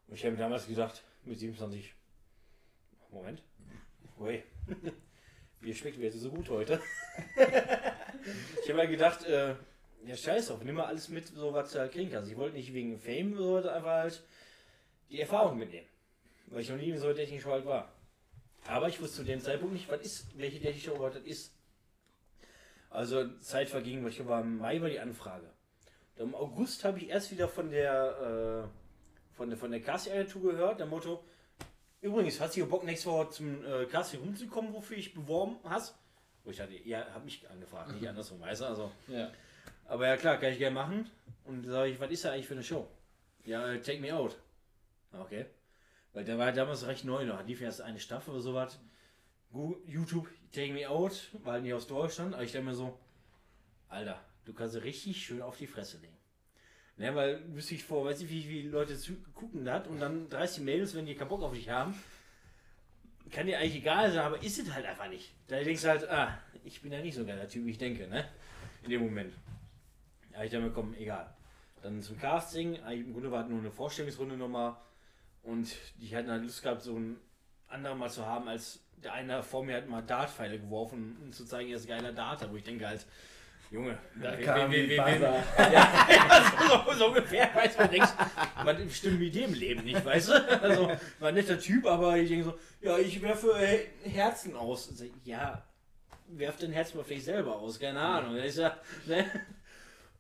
Und 0.07 0.15
ich 0.15 0.25
habe 0.25 0.37
mir 0.37 0.43
damals 0.43 0.69
gedacht, 0.69 1.03
mit 1.25 1.37
27, 1.39 1.95
Moment, 3.11 3.43
ui, 4.21 4.45
wie 5.61 5.75
schmeckt 5.75 5.99
mir 5.99 6.05
jetzt 6.05 6.21
so 6.21 6.31
gut 6.31 6.49
heute? 6.49 6.81
ich 8.63 8.69
habe 8.69 8.83
mir 8.83 8.89
gedacht, 8.89 9.25
äh, 9.25 9.57
ja 10.05 10.17
scheiß 10.17 10.49
drauf, 10.49 10.63
nimm 10.63 10.77
mal 10.77 10.87
alles 10.87 11.09
mit, 11.09 11.29
so 11.29 11.53
was 11.53 11.73
du 11.73 11.81
halt 11.81 11.93
kriegen 11.93 12.11
kannst. 12.11 12.31
Ich 12.31 12.37
wollte 12.37 12.57
nicht 12.57 12.73
wegen 12.73 12.99
Fame, 12.99 13.37
sondern 13.37 13.75
einfach 13.75 13.91
halt 13.91 14.23
die 15.11 15.21
Erfahrung 15.21 15.59
mitnehmen. 15.59 15.87
Weil 16.47 16.63
ich 16.63 16.71
noch 16.71 16.77
nie 16.77 16.91
in 16.91 16.99
so 16.99 17.07
einer 17.07 17.15
Dating-Show 17.15 17.51
halt 17.51 17.67
war. 17.67 17.93
Aber 18.67 18.89
ich 18.89 19.01
wusste 19.01 19.19
zu 19.19 19.25
dem 19.25 19.41
Zeitpunkt 19.41 19.75
nicht, 19.75 19.91
was 19.91 20.01
ist, 20.01 20.39
welche 20.39 20.61
Dating-Show 20.61 20.95
überhaupt 20.95 21.17
das 21.17 21.25
ist. 21.25 21.55
Also 22.91 23.29
Zeit 23.39 23.69
verging, 23.69 24.03
weil 24.03 24.11
ich 24.11 24.17
glaube, 24.17 24.41
im 24.41 24.59
Mai 24.59 24.81
war 24.81 24.89
die 24.89 25.01
Anfrage. 25.01 25.51
Und 26.17 26.29
Im 26.29 26.35
August 26.35 26.85
habe 26.85 26.99
ich 26.99 27.09
erst 27.09 27.31
wieder 27.31 27.49
von 27.49 27.71
der 27.71 28.65
äh, 28.65 29.37
von 29.37 29.49
der 29.49 29.59
von 29.59 29.71
der 29.71 29.81
Casting-Agentur 29.81 30.53
gehört, 30.53 30.81
der 30.81 30.87
Motto, 30.87 31.23
übrigens, 32.01 32.41
hast 32.41 32.57
du 32.57 32.67
Bock 32.67 32.85
nächste 32.85 33.09
Woche 33.09 33.31
zum 33.31 33.65
äh, 33.65 33.85
Casting 33.87 34.21
rumzukommen, 34.21 34.73
wofür 34.73 34.97
ich 34.97 35.15
beworben 35.15 35.57
hast? 35.65 35.95
Wo 36.45 36.51
ich 36.51 36.57
dachte, 36.57 36.75
ja, 36.85 37.07
habe 37.15 37.25
mich 37.25 37.49
angefragt, 37.49 37.93
nicht 37.93 38.09
andersrum, 38.09 38.41
weißt 38.41 38.63
du, 38.63 38.65
also. 38.67 38.91
Ja. 39.07 39.31
Aber 39.87 40.07
ja 40.07 40.17
klar, 40.17 40.37
kann 40.39 40.53
ich 40.53 40.59
gerne 40.59 40.75
machen. 40.75 41.11
Und 41.45 41.67
da 41.67 41.71
sage 41.71 41.91
ich, 41.91 42.01
was 42.01 42.11
ist 42.11 42.25
da 42.25 42.33
eigentlich 42.33 42.47
für 42.47 42.55
eine 42.55 42.63
Show? 42.63 42.87
Ja, 43.45 43.73
äh, 43.73 43.81
Take 43.81 44.01
Me 44.01 44.15
Out. 44.15 44.37
Okay. 45.13 45.47
Weil 46.13 46.25
der 46.25 46.39
war 46.39 46.53
damals 46.53 46.87
recht 46.87 47.05
neu 47.05 47.25
noch. 47.25 47.45
Lief 47.47 47.61
erst 47.61 47.81
eine 47.81 47.99
Staffel 47.99 48.35
oder 48.35 48.43
sowas. 48.43 48.79
YouTube, 49.87 50.29
Take 50.53 50.73
Me 50.73 50.89
Out, 50.89 51.31
war 51.45 51.55
halt 51.55 51.63
nicht 51.63 51.73
aus 51.73 51.87
Deutschland. 51.87 52.35
Aber 52.35 52.43
ich 52.43 52.53
dachte 52.53 52.65
mir 52.65 52.75
so, 52.75 52.99
Alter, 53.89 54.21
du 54.45 54.53
kannst 54.53 54.75
sie 54.75 54.83
richtig 54.83 55.25
schön 55.25 55.41
auf 55.41 55.57
die 55.57 55.67
Fresse 55.67 55.99
legen. 55.99 56.17
Ne, 56.99 57.15
weil 57.15 57.41
wüsste 57.55 57.77
ich 57.77 57.85
vor, 57.85 58.05
weiß 58.05 58.21
ich, 58.23 58.29
wie 58.29 58.43
viele 58.43 58.71
Leute 58.71 58.99
gucken 59.33 59.71
hat 59.71 59.87
und 59.87 60.01
dann 60.01 60.29
30 60.29 60.65
Mails, 60.65 60.97
wenn 60.97 61.07
die 61.07 61.15
keinen 61.15 61.29
Bock 61.29 61.43
auf 61.43 61.55
dich 61.55 61.69
haben. 61.71 61.95
Kann 63.31 63.47
dir 63.47 63.59
eigentlich 63.59 63.77
egal 63.77 64.11
sein, 64.11 64.21
aber 64.21 64.43
ist 64.43 64.59
es 64.59 64.73
halt 64.73 64.85
einfach 64.85 65.09
nicht. 65.09 65.33
Da 65.47 65.63
denkst 65.63 65.83
du 65.83 65.89
halt, 65.89 66.09
ah, 66.09 66.39
ich 66.65 66.83
bin 66.83 66.91
ja 66.91 67.01
nicht 67.01 67.15
so 67.15 67.21
ein 67.21 67.27
geiler 67.29 67.49
Typ, 67.49 67.65
wie 67.67 67.71
ich 67.71 67.79
denke, 67.79 68.09
ne? 68.09 68.29
In 68.83 68.91
dem 68.91 69.03
Moment. 69.03 69.33
Ja, 70.39 70.45
ich 70.45 70.51
dachte 70.53 70.65
mir, 70.65 70.71
komm, 70.71 70.95
egal. 70.95 71.27
Dann 71.83 72.01
zum 72.01 72.19
Casting, 72.19 72.77
im 72.91 73.13
Grunde 73.13 73.31
war 73.33 73.43
es 73.43 73.49
nur 73.49 73.59
eine 73.59 73.71
Vorstellungsrunde 73.71 74.37
nochmal. 74.37 74.77
Und 75.43 75.69
die 76.01 76.15
hatten 76.15 76.31
halt 76.31 76.43
Lust 76.43 76.63
gehabt, 76.63 76.83
so 76.83 76.95
einen 76.97 77.19
anderen 77.69 77.99
mal 77.99 78.11
zu 78.11 78.25
haben, 78.25 78.49
als 78.49 78.81
der 79.03 79.13
eine 79.15 79.43
vor 79.43 79.65
mir 79.65 79.77
hat 79.77 79.89
mal 79.89 80.03
Dartpfeile 80.03 80.59
geworfen, 80.59 81.17
um 81.23 81.33
zu 81.33 81.45
zeigen, 81.45 81.71
er 81.71 81.77
ist 81.77 81.87
geiler 81.89 82.13
Darter, 82.13 82.51
wo 82.51 82.57
ich 82.57 82.65
denke 82.65 82.87
halt, 82.87 83.05
Junge, 83.71 83.99
Da 84.21 84.37
we- 84.37 84.43
kam 84.43 84.71
we- 84.73 84.89
we- 84.89 84.97
Buzzer. 84.97 85.45
ja, 85.73 86.53
so, 86.87 86.93
so 86.95 87.07
ungefähr, 87.09 87.55
weißt 87.55 87.77
du, 87.79 87.83
man 87.83 87.91
denkt, 87.91 88.15
man 88.65 88.91
stimmt 88.91 89.21
mit 89.21 89.35
dem 89.35 89.53
Leben 89.55 89.85
nicht, 89.85 90.05
weißt 90.05 90.29
du? 90.31 90.63
Also, 90.63 90.91
war 91.19 91.29
ein 91.29 91.35
netter 91.35 91.59
Typ, 91.61 91.85
aber 91.87 92.17
ich 92.17 92.29
denke 92.31 92.45
so, 92.45 92.59
ja, 92.81 92.97
ich 92.99 93.21
werfe 93.21 93.53
äh, 93.59 93.87
Herzen 94.09 94.57
aus. 94.57 94.87
So, 94.87 95.05
Ja, 95.25 95.63
werf 96.29 96.57
dein 96.59 96.73
Herz 96.73 96.95
mal 96.95 97.05
vielleicht 97.05 97.27
selber 97.27 97.57
aus, 97.57 97.79
keine 97.79 98.01
Ahnung. 98.01 98.37
Ja, 98.37 98.77
ne? 99.07 99.27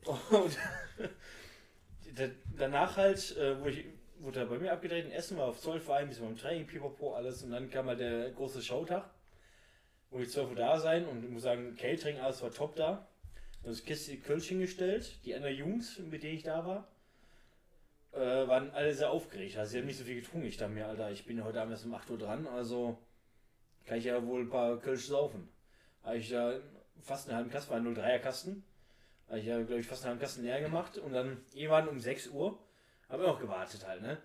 Und 0.04 0.58
da- 2.14 2.30
danach 2.56 2.96
halt, 2.96 3.36
äh, 3.36 3.60
wo 3.60 3.66
ich, 3.66 3.84
wurde 4.20 4.40
er 4.40 4.46
bei 4.46 4.58
mir 4.58 4.72
abgedreht, 4.72 5.06
in 5.06 5.12
Essen 5.12 5.36
war 5.38 5.46
auf 5.46 5.60
Zollverein, 5.60 6.08
bis 6.08 6.18
beim 6.20 6.36
Training, 6.36 6.66
pipapo, 6.66 7.14
alles. 7.14 7.42
Und 7.42 7.50
dann 7.52 7.70
kam 7.70 7.86
halt 7.86 8.00
der 8.00 8.30
große 8.30 8.62
Showtag, 8.62 9.08
wo 10.10 10.20
ich 10.20 10.30
12 10.30 10.50
Uhr 10.50 10.56
da 10.56 10.78
sein 10.78 11.06
und 11.06 11.24
ich 11.24 11.30
muss 11.30 11.42
sagen, 11.42 11.76
Catering, 11.76 12.18
alles 12.20 12.42
war 12.42 12.50
top 12.50 12.76
da. 12.76 13.06
Das 13.64 13.84
Kiste 13.84 14.16
Kölsch 14.18 14.48
hingestellt, 14.48 15.18
die 15.24 15.34
anderen 15.34 15.56
Jungs, 15.56 15.98
mit 15.98 16.22
denen 16.22 16.36
ich 16.36 16.42
da 16.44 16.64
war, 16.66 16.88
äh, 18.12 18.18
waren 18.48 18.70
alle 18.72 18.94
sehr 18.94 19.10
aufgeregt. 19.10 19.56
Also 19.56 19.72
sie 19.72 19.78
haben 19.78 19.86
nicht 19.86 19.98
so 19.98 20.04
viel 20.04 20.20
getrunken. 20.20 20.46
Ich 20.46 20.56
dachte 20.56 20.72
mir, 20.72 20.86
Alter, 20.86 21.10
ich 21.10 21.24
bin 21.26 21.42
heute 21.44 21.60
Abend 21.60 21.72
erst 21.72 21.84
um 21.86 21.94
8 21.94 22.10
Uhr 22.10 22.18
dran, 22.18 22.46
also 22.46 22.98
kann 23.86 23.98
ich 23.98 24.04
ja 24.04 24.24
wohl 24.26 24.42
ein 24.42 24.50
paar 24.50 24.78
Kölsch 24.78 25.06
saufen. 25.06 25.48
Habe 26.04 26.18
ich 26.18 26.30
da 26.30 26.60
fast 27.02 27.28
einen 27.28 27.36
halben 27.36 27.50
Kasten, 27.50 27.70
war 27.70 27.78
ein 27.78 27.86
03er 27.86 28.18
Kasten. 28.20 28.64
Habe 29.28 29.40
ich 29.40 29.46
ja, 29.46 29.58
glaube 29.62 29.80
ich, 29.80 29.86
fast 29.86 30.06
einen 30.06 30.18
Kasten 30.18 30.42
leer 30.42 30.60
gemacht 30.60 30.96
und 30.98 31.12
dann 31.12 31.38
irgendwann 31.52 31.88
um 31.88 32.00
6 32.00 32.28
Uhr, 32.28 32.58
habe 33.08 33.22
ich 33.22 33.28
auch 33.28 33.40
gewartet 33.40 33.86
halt, 33.86 34.02
ne? 34.02 34.18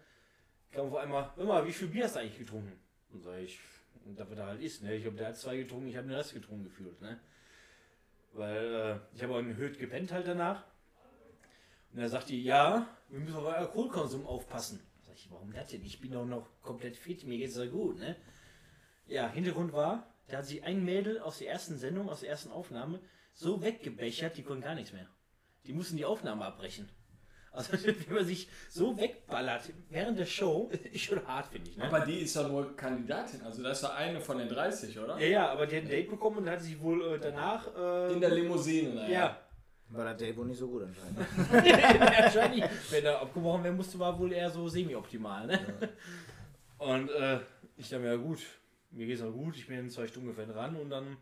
Kam 0.72 0.88
auf 0.88 0.96
einmal, 0.96 1.32
mal, 1.38 1.68
wie 1.68 1.74
viel 1.74 1.88
Bier 1.88 2.06
hast 2.06 2.16
du 2.16 2.22
eigentlich 2.22 2.40
getrunken? 2.40 2.80
Und 3.12 3.22
sag 3.22 3.38
ich, 3.38 3.60
und 4.06 4.20
da 4.20 4.24
da 4.24 4.48
halt 4.48 4.62
ist, 4.62 4.82
ne? 4.82 4.96
Ich 4.96 5.06
habe 5.06 5.26
hat 5.26 5.38
zwei 5.38 5.58
getrunken, 5.58 5.88
ich 5.88 5.98
habe 5.98 6.08
den 6.08 6.16
Rest 6.16 6.34
getrunken 6.34 6.64
gefühlt, 6.64 7.02
ne? 7.02 7.20
Weil 8.34 8.76
äh, 8.76 9.16
ich 9.16 9.22
habe 9.22 9.36
auch 9.36 9.40
in 9.40 9.56
Höht 9.56 9.78
gepennt 9.78 10.12
halt 10.12 10.28
danach. 10.28 10.64
Und 11.92 12.00
er 12.00 12.10
sagt 12.10 12.30
die, 12.30 12.42
ja, 12.42 12.88
wir 13.10 13.20
müssen 13.20 13.36
auf 13.36 13.46
Alkoholkonsum 13.46 14.26
aufpassen. 14.26 14.80
Sag 15.06 15.16
ich, 15.16 15.30
warum 15.30 15.54
das 15.54 15.68
denn? 15.68 15.84
Ich 15.84 16.02
bin 16.02 16.12
doch 16.12 16.26
noch 16.26 16.48
komplett 16.62 16.96
fit, 16.96 17.24
mir 17.26 17.38
geht's 17.38 17.58
ja 17.58 17.66
gut, 17.66 18.00
ne? 18.00 18.16
Ja, 19.08 19.30
Hintergrund 19.30 19.74
war, 19.74 20.08
da 20.28 20.38
hat 20.38 20.46
sich 20.46 20.64
ein 20.64 20.84
Mädel 20.84 21.20
aus 21.20 21.40
der 21.40 21.50
ersten 21.50 21.78
Sendung, 21.78 22.10
aus 22.10 22.22
der 22.22 22.30
ersten 22.30 22.52
Aufnahme, 22.52 23.00
so 23.34 23.61
weggebechert, 23.61 24.38
die 24.38 24.43
konnten 24.43 24.64
gar 24.64 24.76
nichts 24.76 24.93
mehr. 24.93 25.07
Die 25.65 25.73
mussten 25.73 25.97
die 25.97 26.05
Aufnahme 26.05 26.45
abbrechen. 26.45 26.89
Also 27.51 27.73
wenn 27.84 28.15
man 28.15 28.26
sich 28.26 28.47
so 28.69 28.97
wegballert 28.97 29.69
während 29.89 30.18
der 30.18 30.26
Show, 30.26 30.72
ist 30.91 31.01
schon 31.01 31.26
hart, 31.27 31.47
finde 31.47 31.69
ich. 31.69 31.77
Ne? 31.77 31.84
Aber 31.85 31.99
die 32.01 32.19
ist 32.19 32.35
ja 32.35 32.47
nur 32.47 32.76
Kandidatin, 32.76 33.41
also 33.43 33.61
das 33.61 33.77
ist 33.77 33.84
ja 33.84 33.93
eine 33.93 34.19
von 34.19 34.39
den 34.39 34.49
30, 34.49 34.97
oder? 34.99 35.19
ja, 35.19 35.27
ja, 35.27 35.49
aber 35.51 35.68
die 35.68 35.76
hat 35.77 35.84
ein 35.84 35.89
Date 35.89 36.10
bekommen 36.10 36.38
und 36.38 36.49
hat 36.49 36.61
sich 36.61 36.80
wohl 36.81 37.15
äh, 37.15 37.19
danach. 37.19 37.68
Äh, 37.76 38.14
In 38.14 38.22
der 38.22 38.31
Limousine, 38.31 38.95
naja. 38.95 39.10
ja, 39.10 39.38
War 39.89 40.05
das 40.05 40.18
Date 40.18 40.35
wohl 40.35 40.47
nicht 40.47 40.57
so 40.57 40.68
gut 40.68 40.84
anscheinend. 40.84 41.19
wahrscheinlich. 42.23 42.64
Wenn 42.89 43.05
er 43.05 43.22
abgebrochen 43.22 43.64
werden 43.64 43.77
musste, 43.77 43.99
war 43.99 44.18
wohl 44.18 44.31
eher 44.34 44.49
so 44.49 44.68
semi-optimal. 44.68 45.45
Ne? 45.45 45.60
Und 46.80 47.10
äh, 47.11 47.39
ich 47.77 47.88
dachte 47.89 48.01
mir, 48.03 48.10
ja 48.14 48.15
gut, 48.18 48.39
mir 48.89 49.05
geht's 49.05 49.22
auch 49.22 49.31
gut, 49.31 49.55
ich 49.57 49.68
bin 49.68 49.77
in 49.77 49.89
zwei 49.91 50.07
Stunden 50.07 50.30
ungefähr 50.30 50.51
dran 50.51 50.76
und 50.76 50.89
dann 50.89 51.18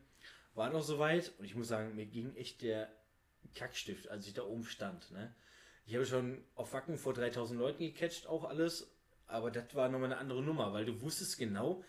war 0.54 0.70
noch 0.70 0.84
soweit 0.84 1.32
und 1.38 1.46
ich 1.46 1.56
muss 1.56 1.68
sagen, 1.68 1.96
mir 1.96 2.06
ging 2.06 2.36
echt 2.36 2.62
der 2.62 2.90
Kackstift, 3.56 4.10
als 4.10 4.28
ich 4.28 4.34
da 4.34 4.44
oben 4.44 4.66
stand. 4.66 5.12
Ne? 5.12 5.34
Ich 5.86 5.96
habe 5.96 6.06
schon 6.06 6.44
auf 6.56 6.74
Wacken 6.74 6.98
vor 6.98 7.14
3000 7.14 7.60
Leuten 7.60 7.84
gecatcht, 7.84 8.28
auch 8.28 8.46
alles, 8.46 8.92
aber 9.28 9.52
das 9.52 9.74
war 9.76 9.90
nochmal 9.90 10.12
eine 10.12 10.20
andere 10.20 10.44
Nummer, 10.44 10.74
weil 10.74 10.86
du 10.86 11.02
wusstest 11.02 11.38
genau, 11.38 11.84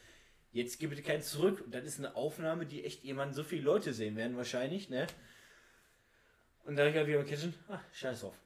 jetzt 0.52 0.78
gib 0.78 0.90
bitte 0.90 1.02
keinen 1.02 1.22
zurück. 1.22 1.62
Und 1.64 1.74
das 1.74 1.84
ist 1.84 1.98
eine 1.98 2.14
Aufnahme, 2.14 2.66
die 2.66 2.84
echt 2.84 3.04
jemand 3.04 3.34
so 3.34 3.42
viele 3.42 3.62
Leute 3.62 3.92
sehen 3.92 4.16
werden 4.16 4.36
wahrscheinlich, 4.36 4.88
ne? 4.88 5.06
Und 6.64 6.76
da 6.76 6.82
habe 6.82 6.90
ich 6.90 6.96
halt 6.96 7.08
wieder 7.08 7.18
beim 7.18 7.26
Catchen, 7.26 7.54
ah, 7.68 7.80
scheiß 7.92 8.20
drauf, 8.20 8.38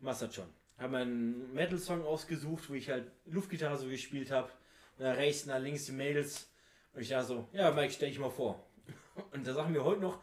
machst 0.00 0.22
das 0.22 0.34
schon. 0.34 0.48
Habe 0.78 0.98
einen 0.98 1.54
Metal-Song 1.54 2.04
ausgesucht, 2.04 2.68
wo 2.68 2.74
ich 2.74 2.90
halt 2.90 3.10
Luftgitarre 3.26 3.78
so 3.78 3.88
gespielt 3.88 4.30
habe. 4.30 4.50
Da 4.98 5.12
rechts, 5.12 5.46
nach 5.46 5.58
links 5.58 5.86
die 5.86 5.92
Mädels. 5.92 6.48
Und 6.92 7.02
ich 7.02 7.08
da 7.08 7.24
so, 7.24 7.48
ja, 7.52 7.70
Mike, 7.70 7.92
stell 7.92 8.10
dich 8.10 8.18
mal 8.18 8.30
vor. 8.30 8.66
Und 9.32 9.46
da 9.46 9.54
sagen 9.54 9.74
wir 9.74 9.84
heute 9.84 10.00
noch 10.00 10.18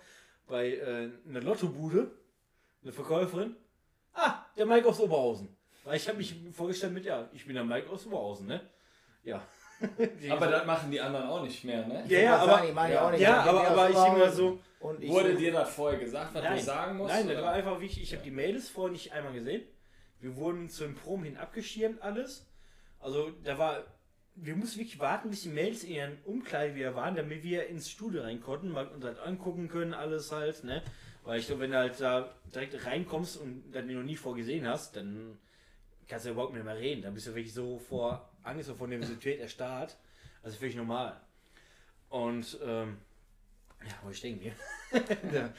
bei 0.48 0.76
äh, 0.76 1.10
einer 1.28 1.42
Lottobude, 1.42 2.12
eine 2.82 2.92
Verkäuferin, 2.92 3.56
ah, 4.14 4.46
der 4.58 4.66
Mike 4.66 4.88
aus 4.88 5.00
Oberhausen. 5.00 5.56
Weil 5.84 5.98
ich 5.98 6.08
habe 6.08 6.18
mich 6.18 6.36
vorgestellt 6.54 6.94
mit, 6.94 7.06
ja, 7.06 7.30
ich 7.34 7.46
bin 7.46 7.56
der 7.56 7.64
Mike 7.64 7.90
aus 7.90 8.06
Oberhausen, 8.06 8.48
ne? 8.48 8.62
Ja. 9.24 9.42
Die 10.22 10.30
Aber 10.30 10.46
so, 10.46 10.52
das 10.52 10.66
machen 10.66 10.92
die 10.92 11.00
anderen 11.00 11.28
auch 11.30 11.42
nicht 11.42 11.64
mehr, 11.64 11.88
ne? 11.88 12.04
ja, 12.08 12.20
ja, 12.20 12.36
Ich 12.36 12.42
aber, 12.42 12.52
sagen, 12.52 12.68
ich 12.68 12.74
meine 12.74 12.94
ja. 12.94 13.08
auch 13.08 13.12
nicht. 13.12 13.22
ja, 13.22 13.42
aber, 13.44 13.68
aber 13.68 13.90
ich 13.90 13.96
immer 13.96 14.30
so, 14.30 14.60
Und 14.82 15.02
ich 15.02 15.10
Wurde 15.10 15.36
dir 15.36 15.54
das 15.54 15.74
vorher 15.74 16.00
gesagt, 16.00 16.34
was 16.34 16.44
Nein, 16.44 16.58
du 16.58 16.64
sagen 16.64 16.98
musst? 16.98 17.14
Nein, 17.14 17.28
das 17.28 17.38
oder? 17.38 17.46
war 17.46 17.54
einfach 17.54 17.80
wichtig. 17.80 18.04
Ich 18.04 18.14
habe 18.14 18.24
die 18.24 18.32
Mädels 18.32 18.70
vorher 18.70 18.92
nicht 18.92 19.14
einmal 19.14 19.34
gesehen. 19.34 19.64
Wir 20.20 20.36
wurden 20.36 20.70
zu 20.70 20.84
den 20.84 20.96
Proben 20.96 21.24
hin 21.24 21.38
abgeschirmt, 21.38 22.02
alles. 22.02 22.46
Also 23.00 23.32
da 23.44 23.58
war, 23.58 23.84
wir 24.42 24.56
mussten 24.56 24.80
wirklich 24.80 25.00
warten, 25.00 25.30
bis 25.30 25.44
die 25.44 25.50
Mädels 25.50 25.84
in 25.84 25.92
ihren 25.92 26.18
Umkleide 26.24 26.76
wieder 26.76 26.96
waren, 26.96 27.16
damit 27.16 27.44
wir 27.44 27.68
ins 27.68 27.90
Studio 27.90 28.22
rein 28.22 28.42
konnten, 28.42 28.70
mal 28.70 28.88
uns 28.88 29.04
halt 29.04 29.20
angucken 29.20 29.68
können, 29.68 29.94
alles 29.94 30.32
halt, 30.32 30.64
ne? 30.64 30.82
Weil 31.24 31.40
ich 31.40 31.48
glaube, 31.48 31.62
wenn 31.62 31.72
du 31.72 31.78
halt 31.78 32.00
da 32.00 32.34
direkt 32.54 32.86
reinkommst 32.86 33.38
und 33.38 33.72
dann 33.72 33.94
noch 33.94 34.04
nie 34.04 34.16
vorgesehen 34.16 34.68
hast, 34.68 34.96
dann 34.96 35.38
kannst 36.08 36.26
du 36.26 36.30
ja 36.30 36.34
überhaupt 36.34 36.54
nicht 36.54 36.64
mehr 36.64 36.78
reden. 36.78 37.02
Dann 37.02 37.14
bist 37.14 37.28
du 37.28 37.36
wirklich 37.36 37.54
so 37.54 37.78
vor 37.78 38.30
Angst 38.44 38.70
und 38.70 38.78
vor 38.78 38.88
Nervosität 38.88 39.40
erstarrt. 39.40 39.98
Also 40.42 40.58
völlig 40.58 40.76
normal. 40.76 41.20
Und, 42.10 42.58
ähm, 42.64 42.98
ja, 43.86 43.94
wo 44.04 44.10
ich 44.10 44.22
denke 44.22 44.46
mir. 44.46 45.54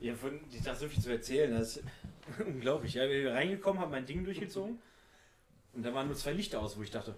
Ja, 0.00 0.14
von, 0.14 0.40
ich 0.52 0.62
dachte 0.62 0.78
so 0.78 0.88
viel 0.88 1.02
zu 1.02 1.10
erzählen, 1.10 1.50
das 1.50 1.78
ist 1.78 1.84
unglaublich. 2.46 2.94
Ja, 2.94 3.08
wir 3.08 3.22
sind 3.22 3.32
reingekommen, 3.32 3.80
haben 3.80 3.90
mein 3.90 4.06
Ding 4.06 4.24
durchgezogen 4.24 4.78
und 5.72 5.82
da 5.84 5.92
waren 5.92 6.06
nur 6.06 6.16
zwei 6.16 6.32
Lichter 6.32 6.60
aus, 6.60 6.78
wo 6.78 6.82
ich 6.82 6.90
dachte, 6.90 7.16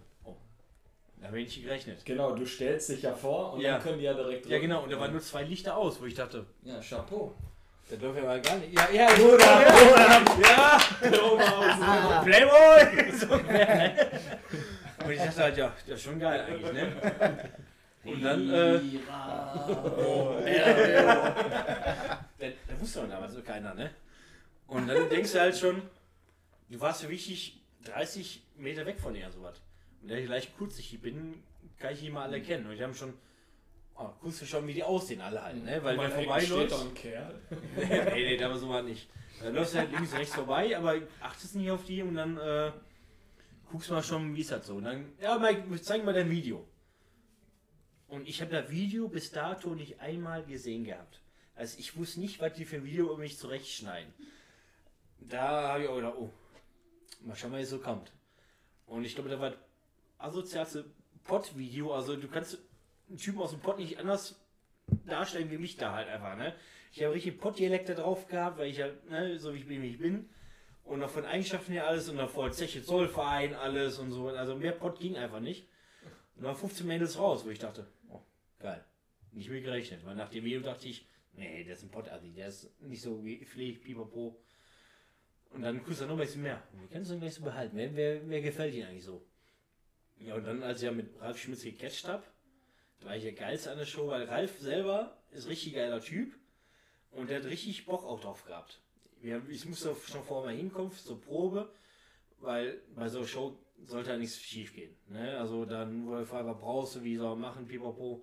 da 1.21 1.27
habe 1.29 1.41
ich 1.41 1.49
nicht 1.57 1.63
gerechnet. 1.65 2.05
Genau, 2.05 2.35
du 2.35 2.47
stellst 2.47 2.89
dich 2.89 3.03
ja 3.03 3.15
vor 3.15 3.53
und 3.55 3.61
Ja. 3.61 3.73
dann 3.75 3.83
können 3.83 3.99
die 3.99 4.05
ja 4.05 4.15
direkt 4.15 4.47
Ja, 4.47 4.59
genau, 4.59 4.83
und 4.83 4.91
da 4.93 4.99
waren 4.99 5.13
nur 5.13 5.21
zwei 5.21 5.43
Lichter 5.43 5.77
aus, 5.77 6.01
wo 6.01 6.07
ich 6.07 6.15
dachte, 6.15 6.47
Ja, 6.65 6.81
Chapeau. 6.81 7.35
da 7.91 7.97
dürfen 7.97 8.17
wir 8.17 8.23
mal 8.25 8.41
gar 8.41 8.57
nicht. 8.57 8.73
Ja, 8.73 8.89
ja, 8.91 9.09
Bruder, 9.15 9.45
ja, 10.41 10.81
ja, 11.01 12.23
Playboy! 12.25 13.13
So, 13.13 13.37
ne? 13.37 14.11
Und 15.05 15.11
ich 15.13 15.19
dachte 15.19 15.43
halt, 15.43 15.57
ja, 15.57 15.73
das 15.87 15.97
ist 15.99 16.03
schon 16.05 16.19
geil 16.19 16.41
eigentlich, 16.47 16.73
ne? 16.73 16.93
Und 18.05 18.23
dann, 18.23 18.51
äh, 18.51 18.81
da, 22.39 22.47
da 22.69 22.81
wusste 22.81 23.01
man 23.01 23.11
damals 23.11 23.35
so 23.35 23.43
keiner, 23.43 23.75
ne? 23.75 23.91
Und 24.67 24.87
dann 24.89 25.09
denkst 25.09 25.33
du 25.33 25.41
halt 25.41 25.57
schon, 25.57 25.83
du 26.69 26.81
warst 26.81 27.03
ja 27.03 27.09
wichtig 27.09 27.61
30 27.85 28.43
Meter 28.57 28.87
weg 28.87 28.99
von 29.01 29.15
ihr, 29.15 29.31
sowas. 29.31 29.61
Und 30.03 30.11
da 30.11 30.17
ich 30.17 30.29
leicht 30.29 30.53
bin, 31.03 31.43
kann 31.79 31.93
ich 31.93 32.01
die 32.01 32.11
mal 32.11 32.25
alle 32.25 32.41
kennen. 32.41 32.67
Und 32.67 32.77
die 32.77 32.83
haben 32.83 32.95
schon, 32.95 33.15
oh, 33.97 34.09
guckst 34.21 34.43
du 34.43 34.47
schon, 34.47 34.67
wie 34.67 34.75
die 34.75 34.83
aussehen, 34.83 35.21
alle 35.21 35.43
halt, 35.43 35.65
ne? 35.65 35.83
Weil 35.83 35.99
wer 35.99 36.11
vorbei 36.11 36.41
steht 36.41 36.95
Kerl. 36.95 37.41
nee, 37.77 38.13
nee, 38.15 38.37
da 38.37 38.49
war 38.49 38.59
so 38.59 38.67
mal 38.67 38.83
nicht. 38.83 39.09
Dann 39.43 39.55
läufst 39.55 39.75
du 39.75 39.79
halt 39.79 39.93
links, 39.93 40.13
rechts 40.13 40.35
vorbei, 40.35 40.77
aber 40.77 40.97
achtest 41.21 41.57
nicht 41.57 41.71
auf 41.71 41.85
die 41.85 42.03
und 42.03 42.15
dann 42.15 42.37
äh, 42.37 42.73
guckst 43.71 43.91
mal 43.91 44.03
schon, 44.03 44.35
wie 44.35 44.41
ist 44.41 44.51
das 44.51 44.67
so. 44.67 44.77
Und 44.77 44.85
dann, 44.85 45.13
ja, 45.21 45.39
Mike, 45.39 45.81
zeig 45.81 46.05
mal 46.05 46.13
dein 46.13 46.31
Video. 46.31 46.67
Und 48.09 48.29
ich 48.29 48.41
habe 48.41 48.51
das 48.51 48.71
Video 48.71 49.09
bis 49.09 49.31
dato 49.31 49.75
nicht 49.75 50.01
einmal 50.01 50.45
gesehen 50.45 50.85
gehabt. 50.85 51.21
Also 51.55 51.79
ich 51.79 51.97
wusste 51.97 52.21
nicht, 52.21 52.41
was 52.41 52.55
die 52.55 52.65
für 52.65 52.77
ein 52.77 52.85
Video 52.85 53.07
über 53.07 53.19
mich 53.19 53.39
zurechtschneiden. 53.39 54.13
Da 55.21 55.69
habe 55.69 55.85
ich 55.85 55.89
auch 55.89 55.97
gedacht, 55.97 56.15
oh, 56.19 56.31
mal 57.21 57.37
schauen, 57.37 57.53
was 57.53 57.71
so 57.71 57.79
kommt. 57.79 58.13
Und 58.87 59.05
ich 59.05 59.15
glaube, 59.15 59.31
da 59.31 59.39
war 59.39 59.55
asozialste 60.21 60.85
Pott-Video. 61.25 61.93
Also 61.93 62.17
du 62.17 62.29
kannst 62.29 62.59
einen 63.09 63.19
Typen 63.19 63.41
aus 63.41 63.51
dem 63.51 63.61
Pott 63.61 63.79
nicht 63.79 63.99
anders 63.99 64.41
darstellen 65.07 65.51
wie 65.51 65.59
mich 65.59 65.77
da 65.77 65.95
halt 65.95 66.09
einfach, 66.09 66.37
ne? 66.37 66.55
Ich 66.93 67.03
habe 67.03 67.15
richtig 67.15 67.39
Pott-Dialekt 67.39 67.89
da 67.89 67.95
drauf 67.95 68.27
gehabt, 68.27 68.59
weil 68.59 68.69
ich 68.69 68.81
halt, 68.81 69.09
ne, 69.09 69.39
so 69.39 69.55
wie 69.55 69.59
ich 69.59 69.69
bin, 69.69 69.83
wie 69.83 69.91
ich 69.91 69.99
bin. 69.99 70.29
Und 70.83 71.03
auch 71.05 71.11
von 71.11 71.25
Eigenschaften 71.25 71.73
her 71.73 71.87
alles 71.87 72.09
und 72.09 72.19
auch 72.19 72.31
vor 72.31 72.51
Zeche 72.51 72.83
Zollverein 72.83 73.55
alles 73.55 73.99
und 73.99 74.11
so. 74.11 74.29
Also 74.29 74.57
mehr 74.57 74.73
Pott 74.73 74.99
ging 74.99 75.17
einfach 75.17 75.39
nicht. 75.39 75.69
Und 76.35 76.45
dann 76.45 76.57
15 76.57 76.87
Mädels 76.87 77.17
raus, 77.17 77.45
wo 77.45 77.51
ich 77.51 77.61
dachte, 77.61 77.87
oh, 78.09 78.21
geil. 78.59 78.85
Nicht 79.31 79.51
mehr 79.51 79.61
gerechnet. 79.61 80.05
Weil 80.05 80.17
nach 80.17 80.31
dem 80.31 80.43
Video 80.43 80.61
dachte 80.61 80.89
ich, 80.89 81.07
nee, 81.35 81.63
der 81.63 81.75
ist 81.75 81.85
ein 81.85 81.91
Pott-Assi, 81.91 82.33
der 82.33 82.49
ist 82.49 82.81
nicht 82.81 83.03
so 83.03 83.21
gepflegt, 83.21 83.85
pipapo. 83.85 84.43
Und 85.51 85.63
dann 85.63 85.85
guckst 85.85 86.01
du 86.01 86.07
noch 86.07 86.13
ein 86.13 86.19
bisschen 86.19 86.43
mehr. 86.43 86.61
Wie 86.73 86.89
kannst 86.89 87.11
du 87.11 87.15
ihn 87.15 87.21
gleich 87.21 87.35
so 87.35 87.45
behalten? 87.45 87.77
Wer, 87.77 87.95
wer, 87.95 88.29
wer 88.29 88.41
gefällt 88.41 88.75
dir 88.75 88.89
eigentlich 88.89 89.05
so? 89.05 89.25
Ja, 90.21 90.35
und 90.35 90.47
dann, 90.47 90.63
als 90.63 90.79
ich 90.79 90.85
ja 90.85 90.93
mit 90.93 91.19
Ralf 91.21 91.39
Schmitz 91.39 91.63
gecatcht 91.63 92.07
habe, 92.07 92.23
da 93.01 93.07
war 93.07 93.17
ich 93.17 93.23
der 93.23 93.33
geilste 93.33 93.71
an 93.71 93.79
der 93.79 93.87
Show, 93.87 94.09
weil 94.09 94.25
Ralf 94.25 94.59
selber 94.59 95.17
ist 95.33 95.49
richtig 95.49 95.75
geiler 95.75 96.01
Typ 96.01 96.35
und 97.13 97.31
der 97.31 97.39
hat 97.39 97.47
richtig 97.47 97.87
Bock 97.87 98.05
auch 98.05 98.21
drauf 98.21 98.45
gehabt. 98.45 98.81
Ich 99.23 99.65
musste 99.67 99.95
schon 100.07 100.23
vorher 100.23 100.53
mal 100.53 100.57
hinkommen 100.57 100.93
zur 100.93 101.21
Probe, 101.21 101.71
weil 102.39 102.81
bei 102.95 103.09
so 103.09 103.19
einer 103.19 103.27
Show 103.27 103.59
sollte 103.87 104.11
ja 104.11 104.17
nichts 104.17 104.39
schief 104.39 104.75
gehen. 104.75 104.95
Ne? 105.09 105.39
Also 105.39 105.65
dann, 105.65 106.07
wo 106.07 106.15
er 106.15 106.31
was 106.31 106.59
brauchst 106.59 106.97
du, 106.97 107.03
wie 107.05 107.17
soll 107.17 107.31
man 107.31 107.41
machen, 107.41 107.67
pipapo. 107.67 108.23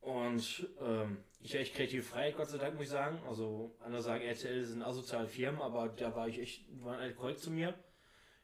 Und 0.00 0.68
ähm, 0.80 1.18
ich 1.40 1.52
war 1.54 1.60
echt 1.60 1.74
kreativ 1.74 2.08
frei, 2.08 2.32
Gott 2.32 2.48
sei 2.48 2.58
Dank, 2.58 2.74
muss 2.74 2.84
ich 2.84 2.90
sagen. 2.90 3.18
Also 3.26 3.74
andere 3.80 4.02
sagen, 4.02 4.22
RTL 4.22 4.64
sind 4.64 4.82
asoziale 4.82 5.28
Firmen, 5.28 5.60
aber 5.60 5.88
da 5.88 6.14
war 6.14 6.28
ich 6.28 6.38
echt, 6.38 6.64
waren 6.82 7.00
alle 7.00 7.14
korrekt 7.14 7.40
zu 7.40 7.50
mir. 7.50 7.74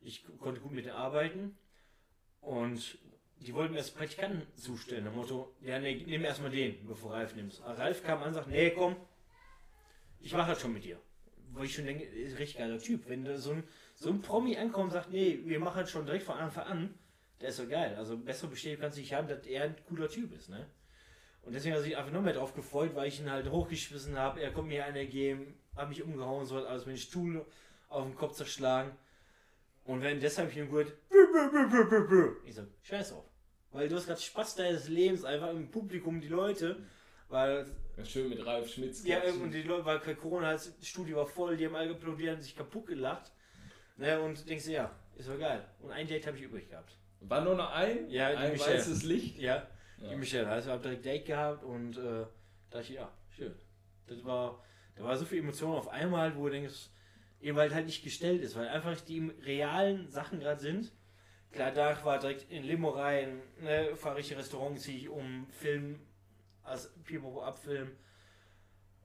Ich 0.01 0.25
konnte 0.39 0.61
gut 0.61 0.73
mit 0.73 0.87
denen 0.87 0.97
arbeiten. 0.97 1.57
Und 2.43 2.99
die 3.41 3.55
wollten 3.55 3.73
mir 3.73 3.79
als 3.79 3.91
Praktikanten 3.91 4.47
zustellen. 4.57 5.05
Dem 5.05 5.15
Motto, 5.15 5.55
ja, 5.63 5.79
nee, 5.79 6.03
nimm 6.07 6.25
erstmal 6.25 6.51
den, 6.51 6.87
bevor 6.87 7.13
Ralf 7.13 7.35
nimmst. 7.35 7.63
Aber 7.63 7.79
Ralf 7.79 8.05
kam 8.05 8.21
an 8.21 8.29
und 8.29 8.35
sagt, 8.35 8.49
nee, 8.49 8.71
komm, 8.71 8.97
ich 10.21 10.33
mache 10.33 10.51
das 10.51 10.61
schon 10.61 10.73
mit 10.73 10.85
dir. 10.85 11.01
Wo 11.53 11.63
ich 11.63 11.75
schon 11.75 11.87
denke, 11.87 12.05
ist 12.05 12.33
ein 12.33 12.39
richtig 12.39 12.59
geiler 12.59 12.79
Typ. 12.79 13.09
Wenn 13.09 13.25
da 13.25 13.39
so 13.39 13.53
ein, 13.53 13.65
so 13.95 14.11
ein 14.11 14.21
Promi 14.21 14.57
ankommt 14.57 14.87
und 14.87 14.91
sagt, 14.93 15.11
nee, 15.11 15.41
wir 15.45 15.61
machen 15.61 15.81
das 15.81 15.91
schon 15.91 16.05
direkt 16.05 16.25
von 16.25 16.37
Anfang 16.37 16.65
an, 16.67 16.95
der 17.41 17.49
ist 17.49 17.57
so 17.57 17.67
geil. 17.67 17.95
Also 17.97 18.17
besser 18.17 18.47
bestätigt 18.47 18.81
kannst 18.81 18.97
du 18.97 19.01
nicht 19.01 19.13
haben, 19.13 19.29
dass 19.29 19.47
er 19.47 19.65
ein 19.65 19.77
cooler 19.89 20.09
Typ 20.09 20.33
ist, 20.33 20.49
ne? 20.49 20.67
Und 21.43 21.55
deswegen 21.55 21.75
habe 21.75 21.87
ich 21.87 21.97
einfach 21.97 22.13
noch 22.13 22.23
mehr 22.23 22.35
drauf 22.35 22.55
gefreut, 22.55 22.95
weil 22.95 23.09
ich 23.09 23.19
ihn 23.19 23.31
halt 23.31 23.51
hochgeschmissen 23.51 24.17
habe. 24.17 24.41
Er 24.41 24.53
kommt 24.53 24.69
mir 24.69 24.85
eine 24.85 25.07
geben, 25.07 25.59
hat 25.75 25.89
mich 25.89 26.03
umgehauen, 26.03 26.47
so 26.47 26.57
hat 26.57 26.67
alles 26.67 26.87
mit 26.87 26.97
dem 26.97 27.01
Stuhl 27.01 27.45
auf 27.89 28.05
den 28.05 28.15
Kopf 28.15 28.35
zerschlagen. 28.35 28.93
Und 29.85 30.03
wenn 30.03 30.21
deshalb 30.21 30.53
ich 30.53 30.57
ihn 30.57 30.71
gehört, 30.71 30.93
ich 32.45 32.55
so, 32.55 32.63
scheiß 32.83 33.13
auf. 33.13 33.25
Weil 33.71 33.89
du 33.89 33.97
hast 33.97 34.07
gerade 34.07 34.21
Spaß 34.21 34.57
deines 34.57 34.89
Lebens 34.89 35.25
einfach 35.25 35.51
im 35.51 35.71
Publikum, 35.71 36.21
die 36.21 36.29
Leute, 36.29 36.77
weil, 37.29 37.67
Ja, 37.97 38.05
Schön 38.05 38.29
mit 38.29 38.45
Ralf 38.45 38.69
Schmitz. 38.71 39.05
ja, 39.07 39.23
und 39.43 39.51
die 39.53 39.63
Leute, 39.63 39.85
weil 39.85 39.99
Corona, 40.17 40.53
das 40.53 40.75
Studio 40.83 41.19
war 41.19 41.27
voll, 41.27 41.57
die 41.57 41.67
haben 41.67 41.77
alle 41.77 41.91
applaudiert 41.93 42.37
und 42.37 42.43
sich 42.43 42.55
kaputt 42.57 42.87
gelacht. 42.87 43.33
Ne, 43.97 44.21
und 44.21 44.49
denkst 44.49 44.65
du, 44.67 44.73
ja, 44.73 44.91
ist 45.17 45.29
doch 45.29 45.39
geil. 45.39 45.65
Und 45.81 45.91
ein 45.93 46.07
Date 46.07 46.27
habe 46.27 46.37
ich 46.37 46.43
übrig 46.45 46.69
gehabt. 46.69 46.97
War 47.21 47.43
nur 47.43 47.55
noch 47.55 47.71
ein? 47.73 48.09
Ja, 48.11 48.29
ein 48.29 48.53
Michelle. 48.53 48.79
weißes 48.79 49.03
Licht. 49.05 49.39
Ja, 49.39 49.67
Ja. 49.99 50.09
die 50.11 50.17
Michelle. 50.17 50.49
Also 50.49 50.69
ich 50.69 50.73
habe 50.73 50.83
direkt 50.83 51.05
Date 51.05 51.27
gehabt 51.27 51.63
und 51.65 51.97
äh, 51.99 52.01
da 52.01 52.29
dachte 52.71 52.85
ich, 52.85 52.91
ja, 52.97 53.11
schön. 53.31 53.55
Das 54.07 54.25
war, 54.25 54.63
da 54.97 55.05
war 55.05 55.17
so 55.17 55.25
viel 55.25 55.39
Emotion 55.39 55.73
auf 55.77 55.89
einmal, 55.89 56.35
wo 56.37 56.47
du 56.47 56.53
denkst, 56.53 56.89
eben 57.41 57.57
weil 57.57 57.73
halt 57.73 57.87
nicht 57.87 58.03
gestellt 58.03 58.43
ist, 58.43 58.57
weil 58.57 58.69
einfach 58.69 59.01
die 59.03 59.31
realen 59.45 60.09
Sachen 60.11 60.41
gerade 60.41 60.61
sind. 60.61 60.91
Klar, 61.53 61.71
da 61.73 62.05
war 62.05 62.19
direkt 62.19 62.51
in 62.51 62.65
Limo 62.65 62.91
rein, 62.91 63.41
ne, 63.61 63.95
fahre 63.95 64.21
ich 64.21 64.35
Restaurant, 64.35 64.81
ziehe 64.81 64.99
ich 64.99 65.09
um, 65.09 65.47
Film, 65.51 66.01
als 66.63 66.91
Pipo 67.05 67.43
abfilm. 67.43 67.93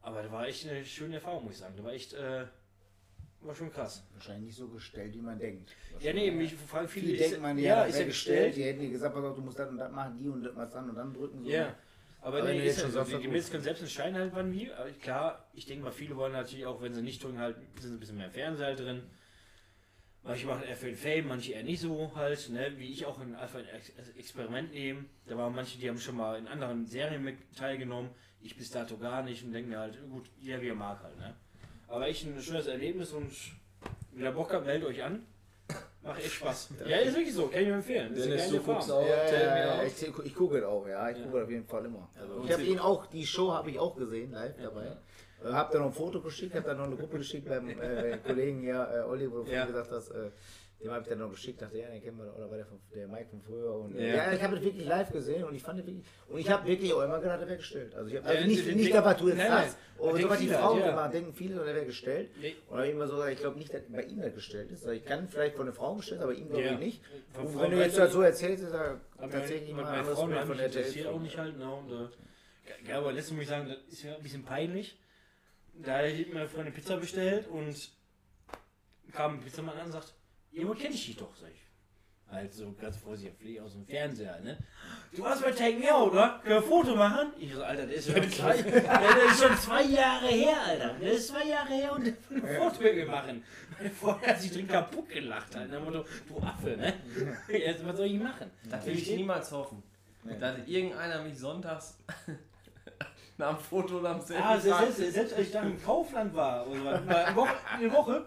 Aber 0.02 0.24
da 0.24 0.32
war 0.32 0.48
echt 0.48 0.68
eine 0.68 0.86
schöne 0.86 1.16
Erfahrung, 1.16 1.44
muss 1.44 1.54
ich 1.54 1.60
sagen. 1.60 1.74
Da 1.76 1.84
war 1.84 1.92
echt, 1.92 2.14
äh, 2.14 2.46
war 3.42 3.54
schon 3.54 3.72
krass. 3.72 4.04
Wahrscheinlich 4.14 4.46
nicht 4.46 4.58
so 4.58 4.70
gestellt, 4.70 5.14
wie 5.14 5.22
man 5.22 5.38
denkt. 5.38 5.76
Ja, 6.00 6.14
nee, 6.14 6.32
mich 6.32 6.56
fragen 6.56 6.88
viele, 6.88 7.08
Viele 7.08 7.18
denkt 7.18 7.42
man, 7.42 7.58
ja, 7.58 7.66
ja, 7.66 7.84
ist 7.84 8.00
ja 8.00 8.06
gestellt. 8.06 8.56
Die 8.56 8.64
hätten 8.64 8.80
dir 8.80 8.92
gesagt, 8.92 9.14
pass 9.14 9.24
auf, 9.26 9.36
du 9.36 9.42
musst 9.42 9.60
das 9.60 9.70
und 9.70 9.78
das 9.78 9.92
machen, 9.92 10.18
die 10.18 10.30
und 10.30 10.44
das 10.44 10.56
was 10.56 10.72
dann 10.72 10.90
und 10.90 10.96
dann 10.96 11.14
drücken. 11.14 11.44
So. 11.44 11.50
Ja. 11.50 11.76
Aber, 12.22 12.40
Aber 12.40 12.50
nee, 12.50 12.68
ist 12.68 12.80
schon 12.80 12.92
so. 12.92 13.04
Die, 13.04 13.18
die 13.18 13.28
Mädels 13.28 13.52
können 13.52 13.64
selbst 13.64 13.82
entscheiden 13.82 14.16
halt, 14.16 14.34
wann 14.34 14.54
wie. 14.54 14.72
Aber 14.72 14.90
klar, 14.92 15.46
ich 15.54 15.66
denke 15.66 15.84
mal, 15.84 15.92
viele 15.92 16.16
wollen 16.16 16.34
natürlich 16.34 16.66
auch, 16.66 16.82
wenn 16.82 16.94
sie 16.94 17.02
nicht 17.02 17.22
drücken, 17.22 17.40
halt, 17.40 17.58
sind 17.80 17.94
ein 17.94 18.00
bisschen 18.00 18.18
mehr 18.18 18.32
Fernseher 18.32 18.68
halt 18.68 18.80
drin. 18.80 19.04
Manche 20.28 20.46
machen 20.46 20.64
eher 20.68 20.76
für 20.76 20.88
den 20.88 20.96
Fame, 20.98 21.28
manche 21.30 21.54
eher 21.54 21.64
nicht 21.64 21.80
so 21.80 22.12
halt, 22.14 22.50
ne? 22.50 22.74
wie 22.78 22.92
ich 22.92 23.06
auch 23.06 23.22
in 23.22 23.34
einfach 23.34 23.60
ein 23.60 23.66
Ex 23.68 23.94
also 23.98 24.12
Experiment 24.18 24.74
nehmen. 24.74 25.10
Da 25.26 25.38
waren 25.38 25.56
manche, 25.56 25.78
die 25.78 25.88
haben 25.88 26.00
schon 26.00 26.18
mal 26.18 26.38
in 26.38 26.48
anderen 26.48 26.86
Serien 26.86 27.24
mit 27.24 27.38
teilgenommen. 27.58 28.10
Ich 28.42 28.58
bis 28.58 28.70
dato 28.70 28.98
gar 28.98 29.24
nicht 29.24 29.44
und 29.46 29.54
denke 29.54 29.70
mir 29.70 29.80
halt, 29.80 29.98
gut, 30.10 30.26
jeder 30.38 30.62
wie 30.62 30.68
er 30.68 30.76
mag 30.76 31.02
halt. 31.02 31.18
Ne? 31.18 31.34
Aber 31.88 32.08
echt 32.08 32.26
ein 32.26 32.42
schönes 32.42 32.68
Erlebnis 32.68 33.14
und 33.14 33.32
wieder 34.12 34.34
Bock 34.34 34.54
habt, 34.54 34.66
meldet 34.66 34.90
euch 34.90 35.02
an. 35.02 35.26
Macht 36.04 36.20
echt 36.20 36.34
Spaß. 36.34 36.70
Ja, 36.88 36.98
ist 36.98 37.16
wirklich 37.16 37.34
so, 37.34 37.48
kann 37.48 37.62
ich 37.62 37.68
nur 37.68 37.78
empfehlen. 37.78 38.14
Das 38.14 38.24
Dennis, 38.24 38.50
du 38.50 38.60
guckst 38.60 38.92
auch 38.92 39.06
Ja, 39.08 39.32
ja, 39.32 39.84
ich, 39.84 40.26
ich 40.26 40.36
gucke 40.36 40.58
es 40.58 40.64
auch, 40.66 40.88
ja, 40.88 41.10
ich 41.10 41.18
Ja. 41.18 41.24
gucke 41.24 41.38
es 41.38 41.44
auf 41.46 41.50
jeden 41.50 41.66
Fall 41.66 41.86
immer. 41.86 42.10
Also, 42.20 42.44
ich 42.44 42.52
habe 42.52 42.64
ihn 42.64 42.80
auch, 42.80 43.06
die 43.08 43.26
Show 43.26 43.54
habe 43.54 43.70
ich 43.72 43.80
auch 43.80 43.96
gesehen, 43.96 44.32
live 44.32 44.56
dabei. 44.62 44.98
Äh, 45.44 45.50
Hab 45.52 45.72
da 45.72 45.80
noch 45.80 45.88
ein 45.88 45.94
Foto 45.94 46.22
geschickt, 46.22 46.56
hab 46.56 46.66
dann 46.66 46.78
noch 46.78 46.86
eine 46.86 46.96
Gruppe 46.96 47.18
geschickt 47.20 47.48
beim 47.48 47.70
äh, 47.70 48.18
Kollegen 48.26 48.64
ja, 48.64 49.02
äh, 49.02 49.04
Olli, 49.04 49.32
wo 49.32 49.44
du 49.44 49.52
Ja. 49.52 49.66
vorhin 49.66 49.68
gesagt 49.68 49.92
hast, 49.92 50.10
äh, 50.12 50.32
dem 50.80 50.92
habe 50.92 51.02
ich 51.02 51.10
dann 51.10 51.18
noch 51.20 51.32
geschickt, 51.32 51.60
dachte, 51.60 51.76
ja, 51.78 51.88
den 51.90 52.02
kennen 52.04 52.18
wir, 52.20 52.26
doch, 52.26 52.36
oder 52.38 52.50
war 52.52 52.58
der, 52.58 52.66
von, 52.68 52.80
der 52.94 53.08
Mike 53.08 53.30
von 53.32 53.42
früher. 53.42 53.74
Und, 53.74 53.96
äh, 53.96 54.10
Ja. 54.10 54.16
ja. 54.28 54.34
ich 54.34 54.42
habe 54.44 54.56
das 54.56 54.64
wirklich 54.66 54.86
live 54.86 55.12
gesehen 55.12 55.44
und 55.44 55.56
ich 55.56 55.64
fand 55.64 55.80
das 55.80 55.88
wirklich, 55.88 56.06
und 56.30 56.40
ich 56.40 56.50
habe 56.52 56.68
wirklich 56.68 56.94
auch 56.94 57.02
immer 57.04 57.20
gedacht, 57.20 57.40
er 57.42 57.48
wäre 57.48 57.58
gestellt. 57.58 57.96
Also, 57.96 58.10
ich 58.10 58.18
hab, 58.18 58.26
Ja, 58.26 58.30
also 58.32 58.48
nicht, 58.48 58.68
den- 58.68 58.78
nicht 58.78 58.94
da, 58.94 59.04
was 59.06 59.18
du 59.18 59.30
jetzt 59.30 59.38
sagst, 59.48 59.78
aber 60.00 60.20
so 60.20 60.30
was 60.30 60.40
die 60.40 60.48
Frauen 60.50 60.80
ja. 60.80 60.90
immer 60.92 61.10
denken, 61.10 61.34
viele, 61.34 61.60
er 61.66 61.74
wäre 61.76 61.86
gestellt. 61.86 62.30
Nee. 62.40 62.56
Und 62.68 62.78
habe 62.78 62.88
ich 62.88 62.94
immer 62.94 63.08
so 63.08 63.16
gesagt, 63.16 63.32
ich 63.34 63.40
glaube 63.40 63.58
nicht, 63.58 63.74
dass 63.74 63.82
bei 63.90 64.04
ihm 64.04 64.22
das 64.22 64.34
gestellt 64.36 64.72
ist. 64.72 64.82
Also 64.84 64.92
ich 64.94 65.06
kann 65.06 65.28
vielleicht 65.28 65.56
von 65.56 65.66
der 65.66 65.74
Frau 65.74 65.96
gestellt, 65.96 66.22
aber 66.22 66.34
ihm 66.34 66.48
glaube 66.48 66.64
Ja. 66.64 66.74
ich 66.74 66.80
nicht. 66.80 67.02
Von 67.34 67.48
Und 67.48 67.60
wenn 67.62 67.72
du 67.72 67.78
jetzt 67.78 67.98
das 67.98 68.12
so 68.14 68.22
erzählst, 68.22 68.64
ist 68.64 68.74
er 68.74 69.02
tatsächlich 69.20 69.74
mal 69.74 69.84
anderes 69.86 70.08
Bild 70.08 70.18
von 70.20 70.30
mich 70.50 70.60
RTL. 70.60 70.66
interessiert 70.66 71.08
auch 71.08 71.20
nicht 71.20 71.38
halt. 71.40 71.58
Ne? 71.58 71.72
Und, 71.74 71.92
äh, 71.92 72.90
ja, 72.90 72.98
aber 73.00 73.12
letztens 73.14 73.34
muss 73.36 73.44
ich 73.44 73.50
sagen, 73.50 73.68
das 73.68 73.78
ist 73.94 74.04
ja 74.04 74.16
ein 74.16 74.22
bisschen 74.22 74.44
peinlich. 74.44 75.00
Da 75.84 75.98
hat 76.00 76.34
mir 76.34 76.48
Freundin 76.48 76.74
Pizza 76.74 76.98
bestellt 76.98 77.48
und 77.48 77.92
kam 79.12 79.36
ein 79.36 79.40
Pizzamann 79.42 79.78
an 79.78 79.86
und 79.86 79.92
sagt, 79.92 80.14
Junge, 80.52 80.76
kenn 80.76 80.92
ich 80.92 81.06
dich 81.06 81.18
doch, 81.18 81.36
sag 81.36 81.50
ich. 81.52 81.68
Halt 82.30 82.54
so 82.54 82.74
ganz 82.74 82.98
vorsichtig, 82.98 83.40
fliege 83.40 83.64
aus 83.64 83.72
dem 83.72 83.86
Fernseher, 83.86 84.42
ne? 84.42 84.58
Du 85.16 85.26
hast 85.26 85.42
bei 85.42 85.52
Take 85.52 85.78
Me 85.78 85.94
Out, 85.94 86.12
oder? 86.12 86.40
Können 86.44 86.56
wir 86.56 86.58
ein 86.58 86.64
Foto 86.64 86.96
machen? 86.96 87.32
Ich 87.40 87.54
so, 87.54 87.64
Alter, 87.64 87.86
der 87.86 87.96
ist 87.96 88.12
schon 88.12 88.30
zwei, 88.30 88.58
ja, 88.58 89.14
der 89.14 89.26
ist 89.32 89.42
schon 89.42 89.58
zwei 89.58 89.84
Jahre 89.84 90.28
her, 90.28 90.62
Alter. 90.66 90.94
Der 91.00 91.12
ist 91.14 91.28
zwei 91.30 91.46
Jahre 91.46 91.74
her 91.74 91.94
und 91.94 92.06
der 92.06 92.14
will 92.30 92.44
ein 92.44 92.58
Foto 92.58 92.82
mir 92.82 93.06
machen. 93.06 93.44
Meine 93.78 93.90
Freundin 93.92 94.30
hat 94.30 94.42
sich 94.42 94.52
drin 94.52 94.68
kaputt 94.68 95.08
gelacht, 95.08 95.56
halt. 95.56 95.72
Dem 95.72 95.86
Motto, 95.86 96.06
du 96.28 96.40
Affe, 96.40 96.76
ne? 96.76 96.96
Jetzt, 97.48 97.86
was 97.86 97.96
soll 97.96 98.08
ich 98.08 98.20
machen? 98.20 98.52
Das 98.70 98.86
will 98.86 98.98
ich 98.98 99.10
niemals 99.10 99.50
hoffen. 99.52 99.82
Dass 100.38 100.58
irgendeiner 100.68 101.24
mich 101.24 101.38
sonntags 101.38 101.98
nach 103.38 103.56
dem 103.56 103.64
Foto 103.64 104.00
oder 104.00 104.10
am 104.12 104.22
selben 104.22 104.44
Ah, 104.44 104.54
Tag- 104.54 104.62
selbst, 104.62 104.98
selbst, 104.98 105.14
selbst 105.14 105.34
als 105.36 105.48
ich 105.48 105.52
da 105.52 105.62
im 105.62 105.82
Kaufland 105.82 106.36
war, 106.36 106.68
oder 106.68 107.02
eine, 107.02 107.36
Woche, 107.36 107.54
eine 107.76 107.92
Woche, 107.92 108.26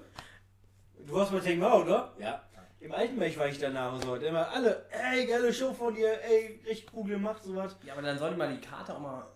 du 1.06 1.14
warst 1.14 1.32
mal 1.32 1.40
Take 1.40 1.56
Me 1.56 1.70
Out, 1.70 1.84
oder? 1.86 2.12
Ja. 2.18 2.42
Im 2.80 2.92
Altenberg 2.92 3.36
war 3.38 3.46
ich 3.48 3.58
danach 3.58 3.92
und 3.92 4.04
so. 4.04 4.12
Und 4.12 4.22
Immer 4.22 4.48
alle, 4.48 4.86
ey, 4.90 5.26
geile 5.26 5.52
Show 5.52 5.72
von 5.72 5.94
dir, 5.94 6.18
ey, 6.24 6.60
richtig 6.66 6.86
cool 6.94 7.06
gemacht, 7.08 7.42
sowas. 7.44 7.76
Ja, 7.84 7.92
aber 7.92 8.02
dann 8.02 8.18
sollte 8.18 8.38
man 8.38 8.54
die 8.58 8.66
Karte 8.66 8.94
auch 8.94 9.00
mal 9.00 9.26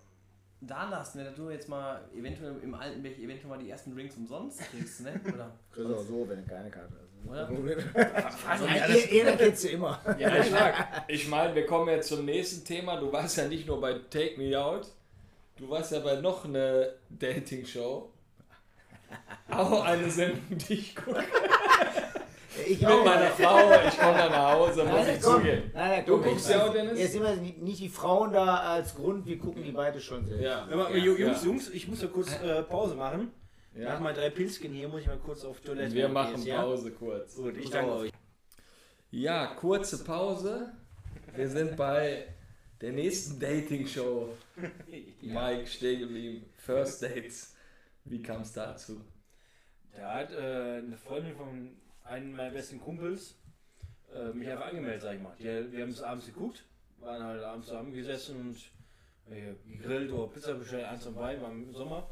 da 0.62 0.88
lassen, 0.88 1.18
ne? 1.18 1.24
dass 1.24 1.34
du 1.34 1.51
jetzt 1.51 1.68
mal 1.68 2.01
eventuell 2.16 2.56
im 2.62 2.74
Altenberg 2.74 3.18
eventuell 3.18 3.51
mal 3.51 3.59
die 3.59 3.68
ersten 3.68 3.94
Drinks 3.94 4.16
umsonst 4.16 4.60
kriegst, 4.70 5.02
ne? 5.02 5.20
Oder? 5.34 5.51
Kriegst 5.70 5.90
du 5.90 5.94
auch 5.94 6.02
so, 6.02 6.26
wenn 6.26 6.42
du 6.42 6.48
keine 6.48 6.70
Karte 6.70 6.94
hast. 6.94 7.28
Oder? 7.28 7.51
Also, 8.48 9.66
immer. 9.68 10.01
Ja, 10.18 10.36
ich, 10.38 10.52
ich 11.22 11.28
meine, 11.28 11.55
wir 11.55 11.66
kommen 11.66 11.88
jetzt 11.88 12.09
zum 12.09 12.24
nächsten 12.24 12.64
Thema. 12.64 12.96
Du 12.96 13.12
warst 13.12 13.36
ja 13.36 13.46
nicht 13.46 13.66
nur 13.66 13.78
bei 13.80 13.94
Take 14.10 14.38
Me 14.38 14.59
Out, 14.59 14.88
du 15.59 15.68
warst 15.70 15.93
ja 15.93 16.01
bei 16.01 16.16
noch 16.16 16.44
eine 16.44 16.94
Dating-Show. 17.10 18.10
Auch 19.51 19.85
eine 19.85 20.10
Sendung, 20.10 20.40
die 20.51 20.74
ich 20.74 20.97
gucke. 20.97 21.22
Ich 22.68 22.81
Mit 22.81 22.89
meiner 23.05 23.31
Frau, 23.31 23.59
ich 23.89 23.98
komme 23.98 24.16
dann 24.16 24.31
nach 24.31 24.52
Hause, 24.52 24.85
muss 24.85 25.09
ich 25.09 25.20
komm. 25.20 25.39
zugeben. 25.40 25.70
Nein, 25.74 25.89
nein, 25.90 26.05
Du 26.06 26.18
guckst 26.22 26.48
jetzt- 26.48 26.51
ja 26.51 26.64
auch, 26.64 26.72
Dennis? 26.72 26.98
Jetzt 27.01 27.16
immer 27.16 27.35
nicht 27.35 27.59
nicht 27.60 27.81
die 27.81 27.89
Frauen 27.89 28.32
da 28.32 28.59
als 28.59 28.94
Grund, 28.94 29.26
wir 29.26 29.39
gucken 29.39 29.64
die 29.64 29.72
beide 29.72 30.01
schon 30.01 30.24
selbst. 30.24 30.44
Ja. 30.44 30.62
Aber, 30.70 30.89
Ja, 30.90 30.97
Jungs, 31.05 31.18
ja. 31.43 31.48
Jungs, 31.48 31.68
ich 31.70 31.89
muss 31.89 32.01
ja 32.01 32.06
kurz 32.06 32.32
äh, 32.40 32.62
Pause 32.62 32.94
machen. 32.94 33.32
Nach 33.72 33.94
ja. 33.94 33.98
meinen 34.01 34.14
drei 34.14 34.31
Pilzchen 34.31 34.72
hier 34.72 34.86
muss 34.89 35.01
ich 35.01 35.09
mal 35.09 35.18
kurz 35.18 35.44
auf 35.44 35.59
Toilette. 35.62 35.93
Wir 35.94 36.05
gehen, 36.05 36.12
machen 36.12 36.40
ja? 36.47 36.62
Pause 36.62 36.93
kurz. 36.93 37.35
Gut, 37.35 37.56
ich 37.56 37.70
danke 37.70 37.93
euch. 37.93 38.12
Ja, 39.10 39.47
kurze 39.47 40.05
Pause. 40.05 40.68
Wir 41.35 41.48
sind 41.48 41.76
bei 41.76 42.28
der 42.85 42.93
nächsten 42.93 43.40
Dating-Show. 43.40 44.36
Mike 45.23 45.66
stehen 45.66 46.01
geblieben. 46.01 46.44
First 46.59 47.02
Dates. 47.02 47.56
Wie 48.05 48.20
kam 48.20 48.43
es 48.43 48.52
dazu? 48.52 49.01
Da 49.97 50.15
hat 50.15 50.31
äh, 50.32 50.82
eine 50.85 50.97
Freundin 50.98 51.35
von 51.35 51.77
einem 52.02 52.36
meiner 52.36 52.51
besten 52.51 52.78
Kumpels 52.78 53.36
äh, 54.15 54.28
mich 54.35 54.51
einfach 54.51 54.66
angemeldet, 54.66 55.01
sag 55.01 55.15
ich 55.15 55.23
mal. 55.23 55.35
Die, 55.39 55.44
wir 55.44 55.82
haben 55.82 55.93
es 55.93 56.02
abends 56.02 56.27
geguckt, 56.27 56.62
waren 56.98 57.23
halt 57.23 57.43
abends 57.43 57.69
zusammengesessen 57.69 58.39
und 58.39 58.56
äh, 59.35 59.55
gegrillt 59.66 60.12
oder 60.12 60.31
Pizza 60.31 60.52
bestellt, 60.52 60.85
eins 60.85 61.06
und 61.06 61.15
beiden, 61.15 61.43
war 61.43 61.52
im 61.52 61.73
Sommer. 61.73 62.11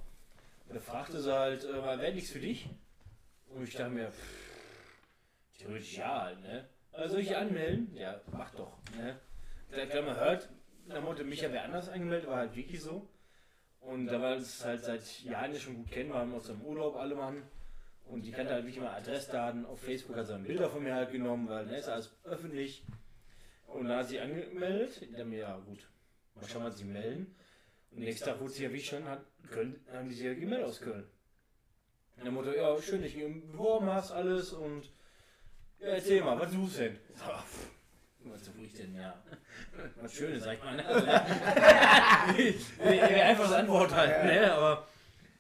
Und 0.69 0.77
da 0.77 0.81
fragte 0.81 1.21
sie 1.21 1.31
halt, 1.31 1.65
äh, 1.65 1.83
wäre 1.83 2.15
nichts 2.15 2.31
für 2.31 2.41
dich? 2.41 2.71
Und 3.51 3.65
ich 3.65 3.75
dachte 3.75 3.91
mir, 3.91 4.11
pff, 4.11 5.59
theoretisch 5.59 5.99
ja 5.99 6.23
halt, 6.23 6.41
ne? 6.41 6.67
Also 6.93 7.15
soll 7.15 7.23
ich 7.23 7.37
anmelden? 7.37 7.95
Ja, 7.95 8.23
mach 8.33 8.55
doch, 8.55 8.79
ne? 8.97 9.21
Da 9.71 9.87
klar, 9.87 10.03
man 10.03 10.17
hört, 10.87 10.97
da 10.97 11.01
Motto, 11.01 11.25
Micha 11.25 11.51
wäre 11.53 11.65
anders 11.65 11.89
angemeldet, 11.89 12.29
war 12.29 12.39
halt 12.39 12.57
wirklich 12.57 12.81
so. 12.81 13.09
Und 13.81 14.07
da 14.07 14.21
wir 14.21 14.37
uns 14.37 14.65
halt 14.65 14.85
seit 14.85 15.23
Jahren 15.23 15.53
ja 15.53 15.59
schon 15.59 15.77
gut 15.77 15.91
kennen, 15.91 16.13
waren 16.13 16.31
wir 16.31 16.37
aus 16.37 16.47
dem 16.47 16.63
Urlaub 16.63 16.97
alle 16.97 17.15
Mann. 17.17 17.43
Und 18.07 18.23
die 18.23 18.31
kannte 18.31 18.53
halt 18.53 18.65
wirklich 18.65 18.83
mal 18.83 18.95
Adressdaten. 18.95 19.67
Auf 19.67 19.81
Facebook 19.81 20.17
hat 20.17 20.27
sie 20.27 20.33
dann 20.33 20.45
Bilder 20.45 20.69
von 20.71 20.83
mir 20.83 20.95
halt 20.95 21.11
genommen, 21.11 21.49
weil 21.49 21.67
ne, 21.67 21.79
ist 21.79 21.89
alles 21.89 22.15
öffentlich. 22.25 22.85
Und 23.67 23.89
dann 23.89 23.99
hat 23.99 24.09
sie 24.09 24.21
angemeldet. 24.21 25.09
Dann 25.17 25.31
mir, 25.31 25.39
ja 25.41 25.57
gut, 25.59 25.89
mal 26.35 26.49
schauen, 26.49 26.65
was 26.65 26.79
sie 26.79 26.85
melden. 26.85 27.35
Und 27.91 28.01
nächsten 28.01 28.27
Tag 28.27 28.41
wurde 28.41 28.53
sie 28.53 28.65
ja 28.65 28.73
wie 28.73 28.81
schon, 28.81 29.05
hat 29.05 29.25
Köln, 29.51 29.85
haben 29.93 30.09
die 30.09 30.15
sie 30.15 30.27
ja 30.27 30.35
gemeldet 30.35 30.67
aus 30.67 30.81
Köln. 30.81 31.07
Und 32.17 32.25
der 32.25 32.33
Motto, 32.33 32.53
ja, 32.53 32.81
schön, 32.81 33.03
dich 33.03 33.17
beworben 33.17 33.87
hast, 33.87 34.13
alles. 34.13 34.53
Und 34.53 34.85
ja, 35.81 35.89
erzähl 35.89 36.23
mal, 36.23 36.39
was 36.39 36.53
suchst 36.53 36.77
du 36.77 36.81
denn? 36.83 36.99
Ich 37.15 38.31
Was 38.31 38.45
suche 38.45 38.61
ich 38.61 38.73
denn, 38.75 38.95
ja? 38.95 39.23
Was 40.01 40.13
Schönes, 40.15 40.45
sag 40.45 40.59
ich 40.59 40.65
mal. 40.65 40.77
Ne? 40.77 40.85
Also, 40.87 41.07
ne? 42.85 42.97
Ja, 42.97 43.25
Einfache 43.27 43.57
Antwort 43.57 43.95
halt, 43.95 44.25
ne? 44.25 44.53
Aber 44.53 44.87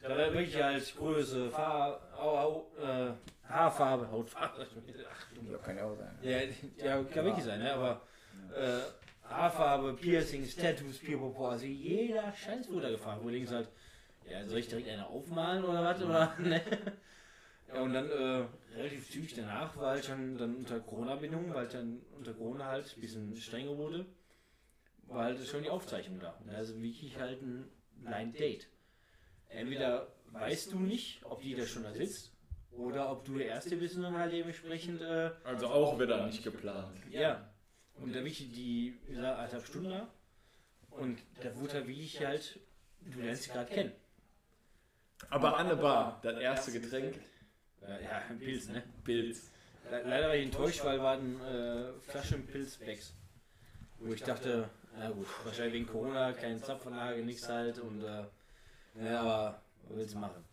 da 0.02 0.08
war 0.10 0.16
wirklich 0.16 0.62
halt 0.62 0.96
Größe, 0.96 1.50
Au, 1.54 2.66
äh, 2.80 3.12
Haarfarbe, 3.48 4.10
Hautfarbe. 4.10 4.66
Ach, 5.10 5.26
Ja, 5.50 5.58
kann 5.58 5.76
ja 5.76 5.84
auch 5.84 5.96
sein. 5.96 6.18
ja, 6.22 6.38
ja, 6.84 7.02
kann 7.04 7.24
wirklich 7.24 7.44
sein, 7.44 7.60
ne? 7.60 7.72
aber 7.72 8.00
äh, 8.56 8.80
Haarfarbe, 9.28 9.94
Piercings, 9.94 10.56
Tattoos, 10.56 10.98
Pipopo, 10.98 11.48
also 11.48 11.66
jeder 11.66 12.32
Scheiß 12.34 12.68
wurde 12.70 12.90
gefragt. 12.90 13.20
Wo 13.22 13.28
links 13.28 13.52
halt, 13.52 13.68
ja, 14.28 14.44
soll 14.46 14.58
ich 14.58 14.68
direkt 14.68 14.88
eine 14.88 15.06
aufmalen 15.06 15.64
oder 15.64 15.84
was? 15.84 16.02
Oder, 16.02 16.34
ne? 16.38 16.60
Ja, 17.72 17.80
und 17.80 17.94
dann 17.94 18.10
äh, 18.10 18.44
relativ 18.76 19.10
zügig 19.10 19.34
danach 19.34 19.76
war 19.76 19.90
halt 19.92 20.04
schon 20.04 20.36
dann 20.36 20.56
unter 20.56 20.80
Corona-Bedingungen, 20.80 21.54
weil 21.54 21.66
dann 21.68 22.00
unter 22.18 22.32
Corona 22.34 22.66
halt 22.66 22.92
ein 22.96 23.00
bisschen 23.00 23.36
strenger 23.36 23.76
wurde, 23.76 24.04
war 25.14 25.24
halt 25.24 25.46
schon 25.46 25.62
die 25.62 25.70
Aufzeichnung 25.70 26.20
da. 26.20 26.38
Also 26.48 26.80
wirklich 26.80 27.18
halt 27.18 27.42
ein 27.42 27.70
Blind 27.96 28.38
Date. 28.38 28.68
Entweder 29.48 30.12
weißt 30.32 30.72
du 30.72 30.80
nicht, 30.80 31.24
ob 31.24 31.42
die 31.42 31.54
da 31.54 31.66
schon 31.66 31.82
da 31.82 31.92
sitzt, 31.92 32.32
oder 32.72 33.10
ob 33.10 33.24
du 33.24 33.36
der 33.36 33.48
Erste 33.48 33.76
bist 33.76 33.96
und 33.96 34.02
dann 34.02 34.16
halt 34.16 34.32
dementsprechend 34.32 35.02
äh, 35.02 35.30
Also 35.44 35.68
auch 35.68 35.98
wieder 35.98 36.26
nicht 36.26 36.42
geplant. 36.42 36.96
ja. 37.10 37.48
Und 37.94 38.14
da 38.14 38.20
bin 38.20 38.28
ich 38.28 38.50
die, 38.52 38.98
anderthalb 39.10 39.66
Stunden 39.66 39.90
da. 39.90 40.08
Und 40.90 41.18
da 41.42 41.54
wurde 41.56 41.74
halt 41.74 41.88
wie 41.88 42.00
ich 42.00 42.24
halt, 42.24 42.58
du 43.00 43.20
lernst 43.20 43.44
sie 43.44 43.50
gerade 43.50 43.72
kennen. 43.72 43.92
Aber 45.28 45.56
an 45.58 45.68
der 45.68 45.76
Bar, 45.76 46.20
das 46.22 46.38
erste 46.38 46.72
Getränk, 46.72 47.20
ja, 47.80 48.22
ein 48.28 48.38
Pilz, 48.38 48.68
ne? 48.68 48.82
Pilz. 49.04 49.50
Le 49.90 50.02
leider 50.02 50.28
war 50.28 50.36
ich 50.36 50.44
enttäuscht, 50.44 50.84
weil 50.84 51.00
waren 51.00 51.40
äh, 51.42 51.92
Flaschen 52.00 52.46
Pilzbacks. 52.46 53.14
Wo 53.98 54.12
ich 54.12 54.22
dachte, 54.22 54.68
na 54.96 55.10
gut, 55.10 55.26
wahrscheinlich 55.44 55.74
wegen 55.74 55.86
Corona, 55.86 56.32
keine 56.32 56.60
Zapfanlage, 56.60 57.22
nichts 57.22 57.48
halt. 57.48 57.78
Und, 57.78 58.02
äh, 58.04 58.24
ja, 59.04 59.20
aber 59.20 59.62
was 59.88 59.96
willst 59.96 60.14
du 60.14 60.18
machen? 60.18 60.44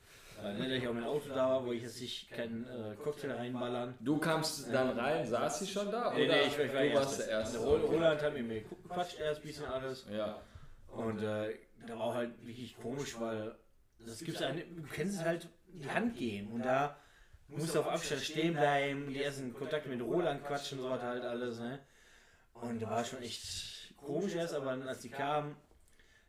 Weil, 0.41 0.53
ne, 0.57 0.69
dass 0.69 0.77
ich 0.77 0.87
auch 0.87 0.93
mein 0.93 1.03
Auto 1.03 1.27
da 1.29 1.49
war, 1.49 1.65
wo 1.65 1.73
ich 1.73 1.81
jetzt 1.83 1.99
nicht 1.99 2.31
keinen 2.31 2.65
äh, 2.67 2.95
Cocktail 2.95 3.31
reinballern. 3.31 3.95
Du 3.99 4.17
kamst 4.17 4.73
dann 4.73 4.97
rein, 4.97 5.27
saß 5.27 5.59
sie 5.59 5.67
schon 5.67 5.91
da? 5.91 6.13
Nee, 6.13 6.25
oder 6.25 6.35
nee, 6.35 6.41
ich, 6.47 6.57
war- 6.57 6.65
ich 6.65 6.73
war 6.73 6.83
du 6.83 6.93
warst 6.95 7.19
der 7.19 7.27
Erste. 7.27 7.57
Rol- 7.59 7.81
Roland 7.81 8.21
hat 8.21 8.33
mit 8.33 8.47
mir 8.47 8.61
gequatscht 8.61 9.19
erst 9.19 9.41
ein 9.41 9.47
bisschen 9.47 9.65
alles. 9.65 10.05
Ja. 10.09 10.41
Und 10.87 11.21
äh, 11.21 11.55
da 11.85 11.93
war 11.99 12.05
auch 12.05 12.15
halt 12.15 12.45
wirklich 12.45 12.77
komisch, 12.77 13.19
weil 13.19 13.53
das 13.99 14.19
gibt's 14.23 14.41
eine, 14.41 14.63
du 14.63 14.83
kennst 14.83 15.19
es 15.19 15.25
halt 15.25 15.49
die 15.67 15.89
Hand 15.89 16.15
geben 16.17 16.53
und 16.53 16.63
da 16.65 16.95
musste 17.49 17.81
auf 17.81 17.87
Abstand 17.89 18.21
stehen 18.21 18.53
bleiben, 18.53 19.09
die 19.09 19.21
ersten 19.21 19.53
Kontakte 19.53 19.89
mit 19.89 20.01
Roland 20.01 20.43
quatschen, 20.45 20.79
so 20.79 20.89
was 20.89 21.01
halt 21.01 21.23
alles, 21.25 21.59
ne? 21.59 21.79
Und 22.53 22.81
da 22.81 22.89
war 22.89 23.03
schon 23.03 23.21
echt 23.21 23.78
komisch 24.01 24.35
erst, 24.35 24.53
aber 24.53 24.67
dann, 24.67 24.87
als 24.87 25.01
die 25.01 25.09
kamen, 25.09 25.55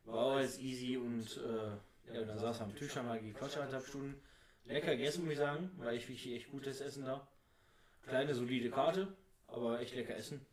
war 0.04 0.36
alles 0.36 0.58
easy 0.58 0.96
und 0.96 1.38
äh, 1.38 2.14
ja, 2.14 2.24
dann 2.24 2.38
saß 2.38 2.62
am 2.62 2.74
Tisch, 2.74 2.96
haben 2.96 3.08
wir 3.08 3.18
gequatscht 3.18 3.58
anderthalb 3.58 3.86
Stunden. 3.86 4.20
Lecker 4.64 4.96
gegessen, 4.96 5.24
muss 5.24 5.32
ich 5.32 5.38
sagen, 5.38 5.70
war 5.78 5.92
echt, 5.92 6.08
wirklich 6.08 6.34
echt 6.34 6.50
gutes 6.50 6.80
Essen 6.80 7.04
da. 7.04 7.26
Kleine, 8.06 8.34
solide 8.34 8.70
Karte, 8.70 9.08
aber 9.46 9.80
echt 9.80 9.94
lecker 9.94 10.16
Essen. 10.16 10.44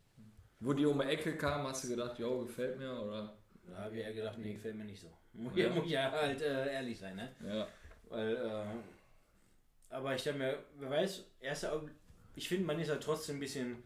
Wo 0.60 0.72
die 0.72 0.86
um 0.86 0.98
die 0.98 1.06
Ecke 1.06 1.36
kam, 1.36 1.66
hast 1.66 1.84
du 1.84 1.88
gedacht, 1.88 2.18
jo, 2.18 2.44
gefällt 2.44 2.78
mir, 2.78 2.92
oder? 3.00 3.36
Da 3.66 3.76
habe 3.76 3.96
ich 3.96 4.02
eher 4.02 4.12
gedacht, 4.12 4.38
nee, 4.38 4.54
gefällt 4.54 4.76
mir 4.76 4.84
nicht 4.84 5.00
so. 5.00 5.12
Muss 5.34 5.54
ja, 5.54 5.68
muss 5.68 5.88
ja 5.88 6.10
halt 6.10 6.40
äh, 6.42 6.72
ehrlich 6.72 6.98
sein, 6.98 7.14
ne? 7.14 7.30
Ja. 7.46 7.68
Weil, 8.08 8.36
äh, 8.36 9.94
aber 9.94 10.14
ich 10.14 10.22
dachte 10.24 10.38
mir, 10.38 10.58
wer 10.78 10.90
weiß, 10.90 11.24
erster 11.40 11.74
Augen, 11.74 11.90
ich 12.34 12.48
finde, 12.48 12.66
man 12.66 12.80
ist 12.80 12.90
halt 12.90 13.02
trotzdem 13.02 13.36
ein 13.36 13.40
bisschen, 13.40 13.82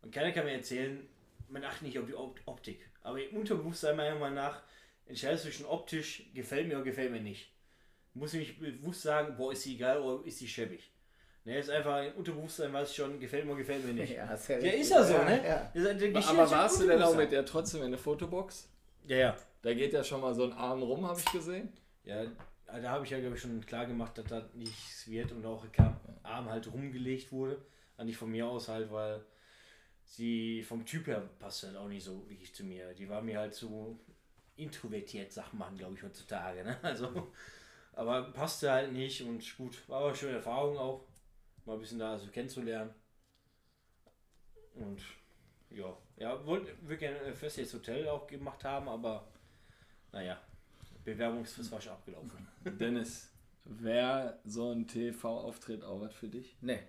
und 0.00 0.12
keiner 0.12 0.32
kann 0.32 0.46
mir 0.46 0.52
erzählen, 0.52 1.06
man 1.50 1.64
achtet 1.64 1.82
nicht 1.82 1.98
auf 1.98 2.06
die 2.06 2.14
Op 2.14 2.40
Optik. 2.46 2.88
Aber 3.02 3.22
im 3.22 3.36
Unterbewusstsein 3.36 3.96
meiner 3.96 4.16
Meinung 4.16 4.36
nach 4.36 4.62
entscheidest 5.06 5.44
du 5.44 5.48
zwischen 5.48 5.66
optisch, 5.66 6.24
gefällt 6.34 6.68
mir 6.68 6.76
oder 6.76 6.84
gefällt 6.84 7.10
mir 7.12 7.20
nicht. 7.20 7.52
Muss 8.14 8.34
ich 8.34 8.58
mich 8.60 8.78
bewusst 8.80 9.02
sagen, 9.02 9.36
boah, 9.36 9.52
ist 9.52 9.62
sie 9.62 9.76
geil 9.76 9.98
oder 9.98 10.26
ist 10.26 10.38
sie 10.38 10.48
schäbig. 10.48 10.90
Ne, 11.44 11.58
ist 11.58 11.70
einfach 11.70 12.04
im 12.04 12.12
Unterbewusstsein 12.14 12.72
weiß 12.72 12.90
ich 12.90 12.96
schon, 12.96 13.18
gefällt 13.18 13.44
mir 13.46 13.52
oder 13.52 13.60
gefällt 13.60 13.84
mir 13.86 13.94
nicht. 13.94 14.12
Ja, 14.16 14.32
ist 14.34 14.48
Ja, 14.48 14.56
richtig. 14.56 14.80
ist 14.80 14.90
ja 14.90 15.02
so, 15.02 15.14
Ja, 15.14 15.24
ne? 15.24 15.42
Ja. 15.46 15.70
Das 15.74 16.24
ist- 16.24 16.28
Aber 16.30 16.50
warst 16.50 16.80
du 16.82 16.86
denn 16.86 17.02
auch 17.02 17.16
mit 17.16 17.32
der 17.32 17.44
trotzdem 17.46 17.82
in 17.82 17.90
der 17.90 17.98
Fotobox? 17.98 18.68
Ja, 19.06 19.16
ja. 19.16 19.36
Da 19.62 19.72
geht 19.74 19.92
ja 19.92 20.04
schon 20.04 20.20
mal 20.20 20.34
so 20.34 20.44
ein 20.44 20.52
Arm 20.52 20.82
rum, 20.82 21.06
habe 21.06 21.18
ich 21.18 21.24
gesehen. 21.32 21.72
Ja, 22.04 22.24
da 22.66 22.90
habe 22.90 23.04
ich 23.04 23.10
ja, 23.10 23.18
glaube 23.20 23.36
ich, 23.36 23.42
schon 23.42 23.64
klar 23.64 23.86
gemacht, 23.86 24.16
dass 24.18 24.26
das 24.26 24.44
nichts 24.54 25.08
wird 25.08 25.32
und 25.32 25.44
auch 25.46 25.64
der 25.66 25.98
Arm 26.22 26.48
halt 26.50 26.70
rumgelegt 26.72 27.32
wurde. 27.32 27.60
Ah, 27.96 28.04
Nicht 28.04 28.16
von 28.18 28.30
mir 28.30 28.46
aus 28.46 28.68
halt, 28.68 28.90
weil 28.92 29.24
sie 30.10 30.62
vom 30.62 30.84
Typ 30.84 31.06
her 31.06 31.20
passt 31.38 31.62
halt 31.62 31.76
auch 31.76 31.88
nicht 31.88 32.04
so 32.04 32.28
wirklich 32.28 32.52
zu 32.52 32.64
mir. 32.64 32.92
Die 32.94 33.08
war 33.08 33.22
mir 33.22 33.38
halt 33.38 33.54
so 33.54 33.98
introvertiert, 34.56 35.32
sagt 35.32 35.54
man, 35.54 35.76
glaube 35.76 35.94
ich, 35.94 36.02
heutzutage. 36.02 36.64
Ne? 36.64 36.76
Also, 36.82 37.32
aber 37.92 38.32
passte 38.32 38.72
halt 38.72 38.92
nicht 38.92 39.22
und 39.22 39.56
gut, 39.56 39.88
war 39.88 39.98
aber 39.98 40.08
eine 40.08 40.16
schöne 40.16 40.36
Erfahrung 40.36 40.76
auch, 40.76 41.04
mal 41.64 41.74
ein 41.74 41.80
bisschen 41.80 41.98
da 41.98 42.18
so 42.18 42.28
kennenzulernen. 42.28 42.92
Und 44.74 45.00
ja, 45.70 45.96
ja, 46.16 46.44
wollte 46.44 46.74
wir 46.82 46.96
gerne 46.96 47.20
ein 47.20 47.34
festliches 47.34 47.72
Hotel 47.74 48.08
auch 48.08 48.26
gemacht 48.26 48.64
haben, 48.64 48.88
aber 48.88 49.28
naja, 50.12 50.40
Bewerbungsfrist 51.04 51.70
war 51.70 51.80
schon 51.80 51.92
abgelaufen. 51.92 52.48
Dennis, 52.80 53.30
wäre 53.64 54.40
so 54.44 54.72
ein 54.72 54.88
TV-Auftritt 54.88 55.84
auch 55.84 56.00
was 56.00 56.14
für 56.14 56.28
dich? 56.28 56.56
Nee, 56.60 56.80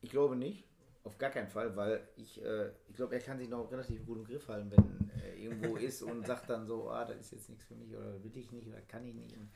ich 0.00 0.10
glaube 0.10 0.36
nicht. 0.36 0.69
Auf 1.02 1.16
gar 1.16 1.30
keinen 1.30 1.48
Fall, 1.48 1.74
weil 1.76 2.00
ich, 2.16 2.42
äh, 2.44 2.68
ich 2.88 2.96
glaube, 2.96 3.14
er 3.14 3.20
kann 3.20 3.38
sich 3.38 3.48
noch 3.48 3.70
relativ 3.70 4.04
gut 4.04 4.18
im 4.18 4.24
Griff 4.24 4.48
halten, 4.48 4.70
wenn 4.70 5.10
er 5.22 5.36
irgendwo 5.36 5.76
ist 5.88 6.02
und 6.02 6.26
sagt 6.26 6.50
dann 6.50 6.66
so, 6.66 6.90
ah, 6.90 7.04
das 7.04 7.16
ist 7.18 7.32
jetzt 7.32 7.48
nichts 7.48 7.64
für 7.64 7.74
mich 7.74 7.94
oder 7.96 8.22
will 8.22 8.36
ich 8.36 8.52
nicht 8.52 8.68
oder 8.68 8.80
kann 8.82 9.04
ich 9.04 9.14
nicht. 9.14 9.34
Und 9.36 9.50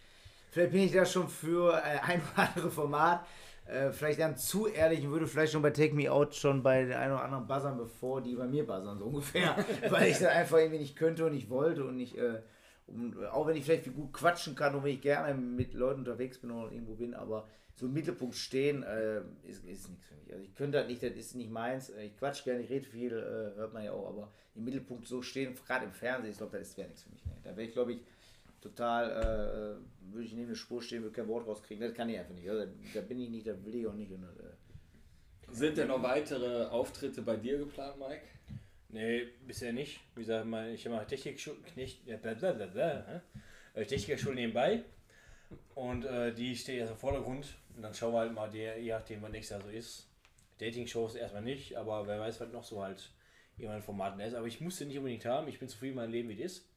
vielleicht 0.50 0.72
bin 0.72 0.80
ich 0.82 0.92
da 0.92 1.04
schon 1.04 1.28
für 1.28 1.74
äh, 1.74 2.00
ein 2.00 2.22
oder 2.34 2.48
andere 2.48 2.70
Format 2.70 3.26
äh, 3.66 3.92
vielleicht 3.92 4.20
dann 4.20 4.36
zu 4.36 4.66
ehrlich 4.66 5.04
und 5.04 5.12
würde 5.12 5.26
vielleicht 5.26 5.52
schon 5.52 5.62
bei 5.62 5.70
Take 5.70 5.94
Me 5.94 6.10
Out 6.10 6.34
schon 6.34 6.62
bei 6.62 6.84
den 6.84 6.92
einen 6.92 7.12
oder 7.12 7.24
anderen 7.24 7.46
buzzern, 7.46 7.78
bevor 7.78 8.20
die 8.20 8.34
bei 8.34 8.46
mir 8.46 8.66
buzzern, 8.66 8.98
so 8.98 9.06
ungefähr. 9.06 9.56
weil 9.90 10.10
ich 10.10 10.18
dann 10.18 10.28
einfach 10.28 10.58
irgendwie 10.58 10.80
nicht 10.80 10.96
könnte 10.96 11.24
und 11.24 11.32
nicht 11.32 11.48
wollte 11.48 11.84
und 11.84 11.96
nicht, 11.96 12.16
äh, 12.16 12.42
um, 12.86 13.14
auch 13.32 13.46
wenn 13.46 13.56
ich 13.56 13.64
vielleicht 13.64 13.94
gut 13.94 14.12
quatschen 14.12 14.54
kann 14.54 14.74
und 14.74 14.84
wenn 14.84 14.92
ich 14.92 15.00
gerne 15.00 15.34
mit 15.34 15.72
Leuten 15.72 16.00
unterwegs 16.00 16.38
bin 16.38 16.50
oder 16.50 16.70
irgendwo 16.70 16.94
bin, 16.94 17.14
aber 17.14 17.48
so 17.74 17.86
im 17.86 17.92
Mittelpunkt 17.92 18.36
stehen 18.36 18.82
äh, 18.82 19.20
ist, 19.42 19.64
ist 19.64 19.88
nichts 19.90 20.06
für 20.06 20.14
mich. 20.14 20.32
Also 20.32 20.44
ich 20.44 20.54
könnte 20.54 20.78
das 20.78 20.86
nicht, 20.86 21.02
das 21.02 21.12
ist 21.12 21.34
nicht 21.34 21.50
meins. 21.50 21.90
Äh, 21.90 22.06
Ich 22.06 22.16
quatsch 22.16 22.44
gerne, 22.44 22.62
ich 22.62 22.70
rede 22.70 22.86
viel, 22.86 23.12
äh, 23.12 23.56
hört 23.58 23.72
man 23.72 23.84
ja 23.84 23.92
auch, 23.92 24.08
aber 24.08 24.32
im 24.54 24.64
Mittelpunkt 24.64 25.06
so 25.06 25.22
stehen, 25.22 25.54
gerade 25.66 25.86
im 25.86 25.92
Fernsehen, 25.92 26.30
ich 26.30 26.38
glaube, 26.38 26.58
das 26.58 26.76
wäre 26.76 26.88
nichts 26.88 27.02
für 27.02 27.10
mich. 27.10 27.24
Nee. 27.26 27.32
Da 27.42 27.50
wäre 27.56 27.66
ich, 27.66 27.72
glaube 27.72 27.94
ich, 27.94 28.00
total, 28.60 29.10
äh, 29.10 30.12
würde 30.12 30.24
ich 30.26 30.32
neben 30.32 30.48
der 30.48 30.54
Spur 30.54 30.80
stehen, 30.82 31.02
würde 31.02 31.14
kein 31.14 31.28
Wort 31.28 31.46
rauskriegen. 31.46 31.86
Das 31.86 31.94
kann 31.94 32.08
ich 32.08 32.18
einfach 32.18 32.34
nicht. 32.34 32.48
Also, 32.48 32.72
da 32.94 33.00
bin 33.00 33.18
ich 33.20 33.28
nicht, 33.30 33.46
da 33.46 33.64
will 33.64 33.74
ich 33.74 33.86
auch 33.86 33.94
nicht. 33.94 34.12
Und, 34.12 34.22
äh, 34.22 35.52
Sind 35.52 35.76
denn 35.76 35.88
noch 35.88 36.02
weitere 36.02 36.66
Auftritte 36.66 37.22
bei 37.22 37.36
dir 37.36 37.58
geplant, 37.58 37.98
Mike? 37.98 38.22
Nee, 38.88 39.26
bisher 39.46 39.72
nicht. 39.72 40.00
Wie 40.14 40.20
gesagt, 40.20 40.46
mal, 40.46 40.70
ich 40.72 40.86
habe 40.86 40.94
mal 40.96 41.04
Technikschule, 41.04 41.56
ja, 42.06 42.16
blablabla, 42.16 43.22
äh, 43.74 43.84
Technikerschule 43.84 44.36
nebenbei. 44.36 44.84
Und 45.74 46.04
äh, 46.04 46.32
die 46.32 46.56
steht 46.56 46.78
jetzt 46.78 46.90
im 46.90 46.96
Vordergrund. 46.96 47.56
Und 47.76 47.82
dann 47.82 47.94
schauen 47.94 48.12
wir 48.12 48.20
halt 48.20 48.32
mal, 48.32 48.50
der, 48.50 48.80
je 48.80 48.92
nachdem, 48.92 49.22
was 49.22 49.30
nächstes 49.30 49.56
Jahr 49.56 49.62
so 49.62 49.68
ist. 49.68 50.08
Dating-Shows 50.58 51.16
erstmal 51.16 51.42
nicht, 51.42 51.76
aber 51.76 52.06
wer 52.06 52.20
weiß, 52.20 52.40
was 52.40 52.52
noch 52.52 52.62
so 52.64 52.82
halt 52.82 53.10
jemand 53.56 53.84
Formaten 53.84 54.20
ist. 54.20 54.34
Aber 54.34 54.46
ich 54.46 54.60
musste 54.60 54.86
nicht 54.86 54.98
unbedingt 54.98 55.24
haben. 55.24 55.48
Ich 55.48 55.58
bin 55.58 55.68
zufrieden 55.68 55.96
mit 55.96 56.04
meinem 56.04 56.12
Leben, 56.12 56.28
wie 56.28 56.40
es 56.40 56.58
ist. 56.58 56.68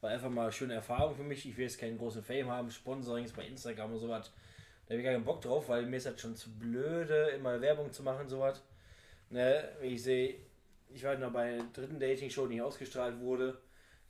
War 0.00 0.10
einfach 0.10 0.30
mal 0.30 0.42
eine 0.42 0.52
schöne 0.52 0.74
Erfahrung 0.74 1.16
für 1.16 1.24
mich. 1.24 1.44
Ich 1.46 1.56
will 1.56 1.64
jetzt 1.64 1.78
keinen 1.78 1.98
großen 1.98 2.22
Fame 2.22 2.48
haben, 2.48 2.70
Sponsorings 2.70 3.32
bei 3.32 3.44
Instagram 3.44 3.92
und 3.92 3.98
sowas. 3.98 4.32
Da 4.86 4.92
habe 4.92 5.00
ich 5.00 5.04
gar 5.04 5.12
keinen 5.12 5.24
Bock 5.24 5.40
drauf, 5.40 5.68
weil 5.68 5.86
mir 5.86 5.96
ist 5.96 6.06
das 6.06 6.20
schon 6.20 6.36
zu 6.36 6.56
blöde, 6.56 7.30
immer 7.30 7.60
Werbung 7.60 7.92
zu 7.92 8.02
machen, 8.02 8.28
sowas. 8.28 8.62
Ne, 9.30 9.68
ich 9.82 10.02
sehe, 10.02 10.36
ich 10.88 11.04
war 11.04 11.16
noch 11.16 11.32
bei 11.32 11.56
der 11.56 11.64
dritten 11.72 11.98
Dating-Show, 11.98 12.46
die 12.46 12.62
ausgestrahlt 12.62 13.18
wurde. 13.20 13.60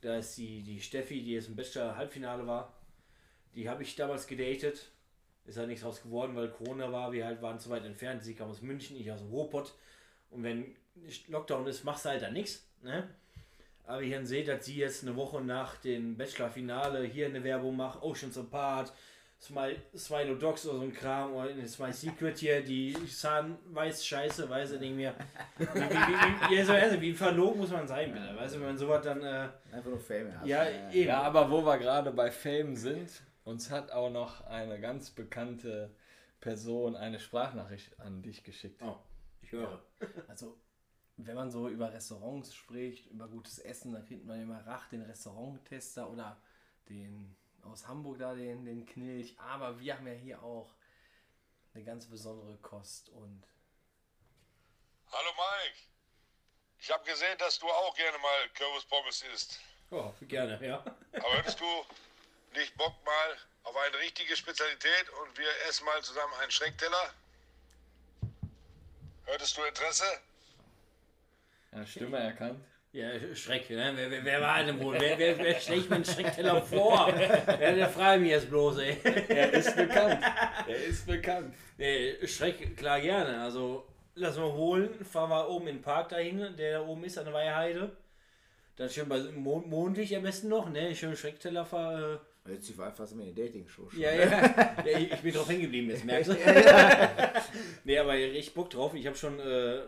Da 0.00 0.18
ist 0.18 0.36
die, 0.36 0.62
die 0.62 0.80
Steffi, 0.80 1.22
die 1.22 1.32
jetzt 1.32 1.48
im 1.48 1.56
Bachelor-Halbfinale 1.56 2.46
war. 2.46 2.77
Die 3.54 3.68
habe 3.68 3.82
ich 3.82 3.96
damals 3.96 4.26
gedatet. 4.26 4.90
Ist 5.46 5.56
halt 5.56 5.68
nichts 5.68 5.82
draus 5.82 6.02
geworden, 6.02 6.36
weil 6.36 6.50
Corona 6.50 6.92
war. 6.92 7.10
Wir 7.12 7.24
halt 7.24 7.40
waren 7.40 7.58
zu 7.58 7.70
weit 7.70 7.84
entfernt. 7.84 8.22
Sie 8.22 8.34
kam 8.34 8.50
aus 8.50 8.60
München, 8.60 8.96
ich 8.96 9.10
aus 9.10 9.20
dem 9.20 9.30
Ruhrpott. 9.30 9.74
Und 10.30 10.42
wenn 10.42 10.76
Lockdown 11.28 11.66
ist, 11.66 11.84
machst 11.84 12.04
du 12.04 12.10
halt 12.10 12.22
da 12.22 12.30
nichts. 12.30 12.66
Ne? 12.82 13.08
Aber 13.86 14.02
ihr 14.02 14.26
seht, 14.26 14.48
dass 14.48 14.66
sie 14.66 14.76
jetzt 14.76 15.02
eine 15.02 15.16
Woche 15.16 15.40
nach 15.40 15.76
dem 15.76 16.16
Bachelor-Finale 16.16 17.04
hier 17.04 17.26
eine 17.26 17.42
Werbung 17.42 17.76
macht. 17.76 18.02
Oceans 18.02 18.36
Apart, 18.36 18.92
Smile, 19.40 19.76
Smilo 19.96 20.34
Dogs 20.34 20.66
oder 20.66 20.80
so 20.80 20.84
ein 20.84 20.92
Kram. 20.92 21.32
Oder 21.32 21.50
in 21.50 21.66
Smile 21.66 21.94
Secret 21.94 22.36
hier, 22.36 22.60
die 22.62 22.94
Zahnweiß 23.06 24.04
Scheiße, 24.04 24.50
weiß 24.50 24.72
ich 24.72 24.80
nicht 24.80 24.96
mehr. 24.96 25.14
Wie, 25.56 25.64
wie, 25.64 25.80
wie, 25.80 26.50
wie, 26.50 26.54
ja, 26.56 26.64
so, 26.66 26.72
also, 26.74 27.00
wie 27.00 27.14
verlogen 27.14 27.60
muss 27.60 27.70
man 27.70 27.88
sein, 27.88 28.12
bitte. 28.12 28.36
Weißt 28.36 28.54
du, 28.56 28.60
wenn 28.60 28.66
man 28.66 28.76
sowas 28.78 29.02
dann. 29.02 29.22
Äh, 29.22 29.48
einfach 29.72 29.88
nur 29.88 29.98
Fame 29.98 30.34
hast. 30.38 30.46
ja, 30.46 30.66
eben. 30.92 31.08
Ja, 31.08 31.22
aber 31.22 31.50
wo 31.50 31.64
wir 31.64 31.78
gerade 31.78 32.10
bei 32.10 32.30
Fame 32.30 32.76
sind, 32.76 33.08
uns 33.48 33.70
hat 33.70 33.90
auch 33.92 34.10
noch 34.10 34.42
eine 34.46 34.78
ganz 34.78 35.10
bekannte 35.10 35.94
Person 36.40 36.94
eine 36.94 37.18
Sprachnachricht 37.18 37.98
an 37.98 38.22
dich 38.22 38.44
geschickt. 38.44 38.82
Oh, 38.82 38.98
ich 39.40 39.52
höre. 39.52 39.82
Also, 40.28 40.60
wenn 41.16 41.34
man 41.34 41.50
so 41.50 41.68
über 41.68 41.92
Restaurants 41.92 42.54
spricht, 42.54 43.06
über 43.06 43.26
gutes 43.26 43.58
Essen, 43.58 43.92
dann 43.92 44.04
kriegt 44.04 44.26
man 44.26 44.40
immer 44.40 44.64
Rach, 44.66 44.88
den 44.90 45.02
Restauranttester 45.02 46.10
oder 46.10 46.40
den 46.90 47.34
aus 47.62 47.88
Hamburg 47.88 48.18
da, 48.18 48.34
den, 48.34 48.66
den 48.66 48.84
Knilch. 48.84 49.34
Aber 49.40 49.80
wir 49.80 49.96
haben 49.96 50.06
ja 50.06 50.12
hier 50.12 50.42
auch 50.42 50.74
eine 51.72 51.84
ganz 51.84 52.06
besondere 52.06 52.58
Kost 52.58 53.08
und 53.08 53.42
Hallo 55.10 55.30
Mike. 55.30 55.78
Ich 56.80 56.90
habe 56.92 57.04
gesehen, 57.04 57.36
dass 57.38 57.58
du 57.58 57.66
auch 57.66 57.96
gerne 57.96 58.18
mal 58.18 58.48
Kürbispommes 58.54 59.24
isst. 59.34 59.58
Oh, 59.90 60.12
gerne, 60.20 60.64
ja. 60.64 60.84
Aber 61.12 61.38
hättest 61.38 61.58
du 61.58 61.64
nicht 62.54 62.76
Bock 62.76 62.94
mal 63.04 63.36
auf 63.64 63.76
eine 63.76 63.98
richtige 63.98 64.36
Spezialität 64.36 65.06
und 65.22 65.38
wir 65.38 65.48
essen 65.68 65.84
mal 65.84 66.02
zusammen 66.02 66.32
einen 66.40 66.50
Schreckteller? 66.50 67.12
Hättest 69.26 69.56
du 69.56 69.62
Interesse? 69.62 70.04
Ja, 71.72 71.86
Stimme 71.86 72.18
erkannt. 72.18 72.64
Ja, 72.92 73.10
Schreck, 73.34 73.68
ne? 73.68 73.92
Wer, 73.94 74.10
wer, 74.10 74.24
wer 74.24 74.40
war 74.40 74.64
denn 74.64 74.80
wohl? 74.80 74.98
Wer, 74.98 75.18
wer, 75.18 75.38
wer 75.38 75.60
schlägt 75.60 75.90
mir 75.90 75.96
einen 75.96 76.04
Schreckteller 76.06 76.62
vor? 76.62 77.12
Ja, 77.16 77.72
der 77.72 77.88
frage 77.90 78.22
mich 78.22 78.30
jetzt 78.30 78.48
bloß, 78.48 78.78
ey. 78.78 78.98
Er 79.28 79.52
ist 79.52 79.76
bekannt. 79.76 80.24
Er 80.66 80.84
ist 80.84 81.06
bekannt. 81.06 81.54
Nee, 81.76 82.26
Schreck, 82.26 82.76
klar 82.78 82.98
gerne. 83.00 83.42
Also, 83.42 83.86
lass 84.14 84.38
mal 84.38 84.50
holen. 84.50 85.04
Fahren 85.04 85.28
wir 85.28 85.48
oben 85.50 85.68
in 85.68 85.76
den 85.76 85.82
Park 85.82 86.08
dahin, 86.08 86.56
der 86.56 86.78
da 86.78 86.86
oben 86.86 87.04
ist, 87.04 87.18
an 87.18 87.26
der 87.26 87.34
Weiheide. 87.34 87.94
Dann 88.76 88.88
schön 88.88 89.08
bei 89.08 89.18
Mond, 89.18 89.66
Mondlicht 89.66 90.14
am 90.14 90.22
besten 90.22 90.48
noch, 90.48 90.70
ne? 90.70 90.96
Schön 90.96 91.14
Schreckteller 91.14 91.66
fahr, 91.66 92.20
äh, 92.48 92.54
Jetzt 92.54 92.76
war 92.78 92.92
fast 92.92 93.12
immer 93.12 93.22
eine 93.22 93.32
Dating-Show 93.32 93.90
schon. 93.90 94.00
Ja, 94.00 94.12
ja. 94.12 94.84
ja 94.84 94.98
ich 94.98 95.12
ich 95.12 95.20
bin 95.20 95.34
drauf 95.34 95.48
hängen 95.48 95.62
geblieben, 95.62 95.90
jetzt 95.90 96.04
merkst 96.04 96.30
du. 96.30 96.34
nee, 97.84 97.98
aber 97.98 98.12
richtig 98.12 98.54
Bock 98.54 98.70
drauf. 98.70 98.94
Ich 98.94 99.06
habe 99.06 99.16
schon, 99.16 99.38
äh, 99.40 99.82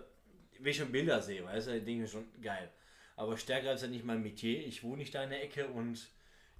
wenn 0.59 0.70
ich 0.70 0.77
schon 0.77 0.93
Bilder 0.93 1.20
sehe, 1.20 1.45
weißt 1.45 1.69
du, 1.69 1.73
die 1.78 1.85
Dinge 1.85 2.07
schon 2.07 2.24
geil. 2.43 2.70
Aber 3.16 3.37
stärker 3.37 3.74
ist 3.74 3.82
ja 3.82 3.89
nicht 3.89 4.05
mein 4.05 4.23
Metier. 4.23 4.66
Ich 4.66 4.82
wohne 4.82 4.99
nicht 4.99 5.15
da 5.15 5.23
in 5.23 5.31
der 5.31 5.43
Ecke 5.43 5.69
und 5.69 6.09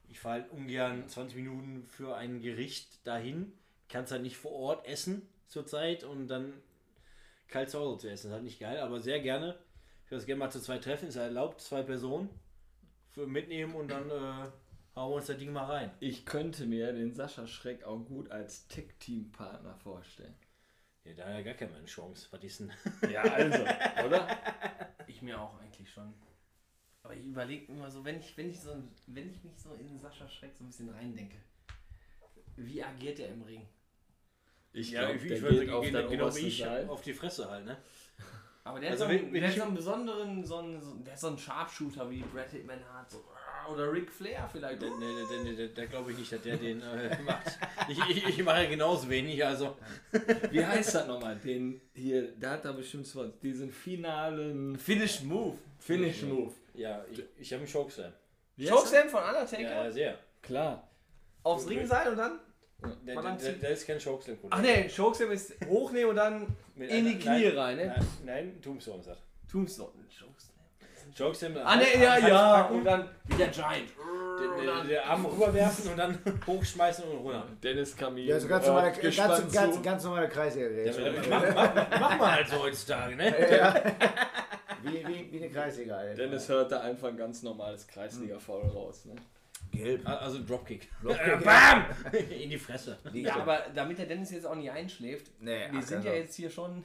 ich 0.09 0.21
fahre 0.21 0.43
halt 0.43 0.53
ungern 0.53 1.09
20 1.09 1.37
Minuten 1.37 1.87
für 1.89 2.17
ein 2.17 2.43
Gericht 2.43 3.07
dahin. 3.07 3.53
Kannst 3.89 4.13
halt 4.13 4.23
nicht 4.23 4.37
vor 4.37 4.53
Ort 4.53 4.87
essen 4.87 5.23
zurzeit 5.47 6.05
und 6.05 6.29
dann 6.29 6.53
kalt 7.49 7.71
zu 7.71 7.79
Hause 7.79 7.99
zu 7.99 8.11
essen. 8.11 8.25
Das 8.25 8.25
ist 8.25 8.33
halt 8.33 8.45
nicht 8.45 8.61
geil, 8.61 8.79
aber 8.79 9.01
sehr 9.01 9.21
gerne. 9.21 9.59
Ich 10.05 10.11
würde 10.11 10.21
es 10.21 10.27
gerne 10.27 10.39
mal 10.39 10.51
zu 10.51 10.61
zwei 10.61 10.79
treffen. 10.79 11.09
Ist 11.09 11.17
erlaubt, 11.17 11.61
zwei 11.61 11.83
Personen 11.83 12.29
für 13.09 13.27
mitnehmen 13.27 13.75
und 13.75 13.89
dann 13.89 14.11
äh, 14.11 14.51
hauen 14.97 15.11
wir 15.13 15.17
uns 15.17 15.27
das 15.27 15.39
Ding 15.39 15.53
mal 15.53 15.65
rein. 15.65 15.91
Ich 16.01 16.25
könnte 16.27 16.67
mir 16.67 16.93
den 16.93 17.13
Sascha 17.15 17.47
Schreck 17.47 17.85
auch 17.85 18.01
gut 18.05 18.31
als 18.31 18.67
Tech-Team-Partner 18.69 19.75
vorstellen. 19.77 20.35
Ja, 21.05 21.15
da 21.15 21.25
hat 21.25 21.31
er 21.35 21.43
gar 21.45 21.55
keine 21.55 21.85
Chance. 21.87 22.29
Was 22.31 22.43
ist 22.45 22.61
denn? 22.61 22.73
Ja, 23.11 23.23
also, 23.23 23.63
oder? 24.07 24.29
Ich 25.07 25.23
mir 25.23 25.41
auch 25.41 25.59
eigentlich 25.61 25.91
schon. 25.91 26.13
Aber 27.03 27.15
ich 27.15 27.25
überlege 27.25 27.73
immer 27.73 27.91
so, 27.91 28.05
wenn 28.05 28.21
ich, 28.21 28.37
wenn 28.37 28.51
ich 28.51 28.61
so, 28.61 28.75
wenn 29.07 29.31
ich 29.31 29.43
mich 29.43 29.59
so 29.59 29.73
in 29.75 29.99
Sascha 29.99 30.29
Schreck 30.29 30.53
so 30.59 30.65
ein 30.65 30.67
bisschen 30.67 30.91
reindenke, 30.91 31.37
wie 32.57 32.83
agiert 32.85 33.19
er 33.21 33.29
im 33.29 33.43
Ring? 33.43 33.67
Ich 34.73 34.91
Ja, 34.91 35.07
glaube, 35.07 35.17
ich, 35.17 35.29
der 35.29 35.41
würde 35.43 35.61
geht 35.61 35.71
auf 35.71 35.83
gehen, 35.85 36.09
genau 36.11 36.37
wie 36.37 36.47
ich, 36.47 36.67
auf 36.67 37.01
die 37.03 37.15
Fresse 37.15 37.51
halt, 37.51 37.65
ne? 37.65 37.79
Aber 38.63 38.79
der, 38.79 38.91
Also 38.91 39.05
hat, 39.05 39.11
so 39.11 39.15
wenn- 39.17 39.25
einen, 39.25 39.33
wenn 39.33 39.41
der 39.41 39.51
ich- 39.51 39.57
so 39.57 39.63
einen 39.63 39.75
besonderen, 39.75 40.45
so 40.45 40.59
einen, 40.59 40.81
so, 40.83 40.95
der 40.97 41.15
ist 41.15 41.21
so 41.23 41.29
ein 41.29 41.39
Sharpshooter 41.39 42.11
wie 42.11 42.21
Brad 42.21 42.51
Hitman 42.51 42.85
hat. 42.93 43.11
So, 43.11 43.25
oder 43.69 43.93
Ric 43.93 44.11
Flair 44.11 44.49
vielleicht. 44.51 44.83
Da, 44.83 44.87
da, 44.87 44.95
da, 44.95 45.53
da, 45.53 45.67
da 45.75 45.85
glaube 45.87 46.13
ich 46.13 46.19
nicht, 46.19 46.33
dass 46.33 46.43
der 46.43 46.57
den 46.57 46.81
äh, 46.83 47.23
macht. 47.25 47.59
Ich, 47.89 47.99
ich, 48.09 48.29
ich 48.29 48.45
mache 48.45 48.69
genauso 48.69 49.09
wenig, 49.09 49.45
also. 49.45 49.77
Wie 50.51 50.65
heißt 50.65 50.95
das 50.95 51.07
nochmal? 51.07 51.37
Den 51.37 51.81
hier, 51.95 52.33
da 52.39 52.53
hat 52.53 52.65
er 52.65 52.73
bestimmt 52.73 53.15
was, 53.17 53.39
diesen 53.41 53.71
finalen 53.71 54.79
Finish 54.79 55.23
Move. 55.23 55.57
Finish 55.79 56.23
Move. 56.23 56.53
Ja, 56.75 57.05
ich, 57.11 57.23
ich 57.37 57.53
habe 57.53 57.63
einen 57.63 57.73
Chokeslam. 57.73 58.13
Chokeslam 58.59 59.09
von 59.09 59.23
Undertaker 59.23 59.63
Ja, 59.63 59.85
ja, 59.85 59.91
sehr. 59.91 60.19
Klar. 60.43 60.89
aufs 61.43 61.69
Ringseil 61.69 62.11
und 62.11 62.17
dann. 62.17 62.41
Der, 63.05 63.21
der, 63.21 63.37
der, 63.37 63.53
der 63.53 63.71
ist 63.71 63.87
kein 63.87 63.99
Chokeslam. 63.99 64.39
Ach 64.49 64.63
nee, 64.63 64.89
Chokeslam 64.89 65.33
ist 65.33 65.55
hochnehmen 65.67 66.11
und 66.11 66.17
dann 66.17 66.47
in 66.77 67.05
die 67.05 67.19
Knie 67.19 67.49
nein, 67.49 67.59
rein, 67.59 67.77
ne? 67.77 67.87
Nein, 67.87 68.07
nein 68.25 68.63
Tombstone 68.63 69.03
sagt. 69.03 69.23
Tombstone. 69.51 69.93
Chokeslam. 70.09 70.50
Chokeslam. 71.17 71.57
Ah 71.65 71.77
ne, 71.77 71.85
ja, 72.01 72.19
ja. 72.19 72.63
Und 72.67 72.85
dann 72.85 73.09
wie 73.25 73.35
der 73.37 73.49
Giant. 73.49 73.91
den, 74.39 74.67
den, 74.67 74.89
den 74.89 74.99
Arm 74.99 75.27
rüberwerfen 75.27 75.91
und 75.91 75.97
dann 75.97 76.19
hochschmeißen 76.47 77.05
und 77.05 77.19
runter. 77.19 77.47
Dennis 77.63 77.97
Kamil. 77.97 78.27
Ja, 78.27 78.35
also 78.37 78.49
ganz, 78.49 78.65
äh, 78.65 78.69
normale, 78.69 78.93
gespannt 78.93 79.29
ganz, 79.31 79.53
ganz, 79.53 79.75
zu. 79.77 79.83
ganz 79.83 80.05
normale 80.05 80.27
Ja, 80.27 80.31
Kreisliga. 80.31 81.13
mach, 81.29 81.55
mach, 81.55 82.01
mach 82.01 82.19
mal 82.19 82.33
halt 82.33 82.49
so 82.49 82.63
heutzutage, 82.63 83.17
ne? 83.17 83.35
Wie, 84.83 85.07
wie, 85.07 85.31
wie 85.31 85.37
eine 85.37 85.51
Kreisliga. 85.51 85.97
Alter. 85.97 86.15
Dennis 86.15 86.49
hört 86.49 86.73
da 86.73 86.81
einfach 86.81 87.09
ein 87.09 87.17
ganz 87.19 87.43
normales 87.43 87.87
Kreisliga-Foul 87.87 88.67
raus. 88.69 89.05
Ne? 89.05 89.15
Gelb. 89.73 90.09
Also 90.09 90.43
Dropkick. 90.43 90.89
Dropkick. 91.03 91.45
Bam! 91.45 91.85
In 92.31 92.49
die 92.49 92.59
Fresse. 92.59 92.97
Ja, 93.13 93.37
aber 93.37 93.67
damit 93.75 93.99
der 93.99 94.07
Dennis 94.07 94.31
jetzt 94.31 94.47
auch 94.47 94.55
nicht 94.55 94.71
einschläft, 94.71 95.31
Nee, 95.39 95.67
wir 95.71 95.81
ach, 95.81 95.87
sind 95.87 96.05
ja 96.05 96.13
jetzt 96.15 96.35
hier 96.35 96.49
schon 96.51 96.83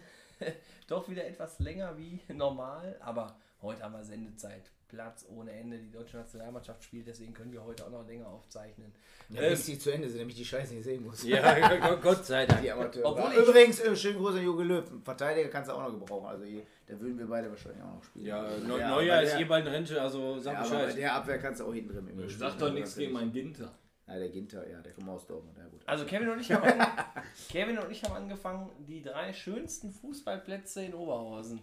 doch 0.88 1.08
wieder 1.10 1.26
etwas 1.26 1.60
länger 1.60 1.98
wie 1.98 2.20
normal, 2.34 2.98
aber 3.00 3.38
heute 3.66 3.84
haben 3.84 3.94
wir 3.94 4.04
Sendezeit. 4.04 4.72
Platz 4.88 5.26
ohne 5.28 5.52
Ende. 5.52 5.80
Die 5.80 5.92
deutsche 5.92 6.16
Nationalmannschaft 6.18 6.84
spielt, 6.84 7.08
deswegen 7.08 7.34
können 7.34 7.52
wir 7.52 7.64
heute 7.64 7.86
auch 7.86 7.90
noch 7.90 8.08
länger 8.08 8.28
aufzeichnen. 8.28 8.94
Ja, 9.30 9.42
bis 9.50 9.66
die 9.66 9.80
zu 9.80 9.90
Ende 9.92 10.08
sind, 10.08 10.20
damit 10.20 10.34
ich 10.34 10.40
die 10.42 10.46
Scheiße 10.46 10.76
nicht 10.76 10.84
sehen 10.84 11.04
muss. 11.04 11.24
Ja, 11.24 11.96
Gott- 12.02 12.24
sei 12.24 12.46
Dank. 12.46 12.62
Die 12.62 12.72
Amateure. 12.72 13.04
Obwohl 13.06 13.32
ich- 13.34 13.38
Übrigens, 13.40 13.80
äh, 13.80 13.96
schönen 13.96 14.20
Gruß 14.20 14.36
an 14.36 14.44
Jogi 14.44 14.64
Löw. 14.64 14.86
Verteidiger 15.04 15.50
kannst 15.50 15.70
du 15.70 15.74
auch 15.74 15.82
noch 15.92 16.00
gebrauchen. 16.00 16.28
Also 16.28 16.46
hier, 16.46 16.62
da 16.86 17.00
würden 17.00 17.18
wir 17.18 17.26
beide 17.28 17.50
wahrscheinlich 17.50 17.82
auch 17.82 17.96
noch 17.96 18.04
spielen. 18.04 18.26
Ja, 18.28 18.44
Neu- 18.60 18.78
ja, 18.78 18.90
Neujahr 18.90 19.18
aber 19.18 19.26
ist 19.28 19.40
eh 19.40 19.44
bald 19.46 19.66
in 19.66 19.72
Rente, 19.74 20.00
also 20.02 20.40
sag 20.40 20.54
Ja, 20.54 20.60
aber 20.60 20.70
bei 20.70 20.84
Bescheid. 20.86 20.98
der 21.00 21.16
Abwehr 21.16 21.38
kannst 21.40 21.60
du 21.62 21.66
auch 21.66 21.74
hinten 21.74 21.90
drin. 22.08 22.30
Sag 22.30 22.58
doch 22.60 22.72
nichts 22.72 22.96
gegen 22.96 23.12
meinen 23.14 23.34
Ginter. 23.34 23.74
Ja, 24.08 24.20
der 24.20 24.30
Ginter, 24.30 24.70
ja, 24.70 24.80
der 24.82 24.94
kommt 24.94 25.10
aus 25.10 25.26
Dortmund. 25.26 25.58
Ja, 25.58 25.66
gut. 25.68 25.82
Also 25.88 26.06
Kevin 26.06 26.30
und 26.30 26.40
ich 26.40 26.52
haben, 26.52 26.80
an, 26.80 26.88
Kevin 27.50 27.80
und 27.80 27.92
ich 27.92 28.04
haben 28.04 28.14
angefangen, 28.14 28.70
die 28.88 29.02
drei 29.02 29.34
schönsten 29.34 29.92
Fußballplätze 29.92 30.84
in 30.86 30.94
Oberhausen. 30.94 31.60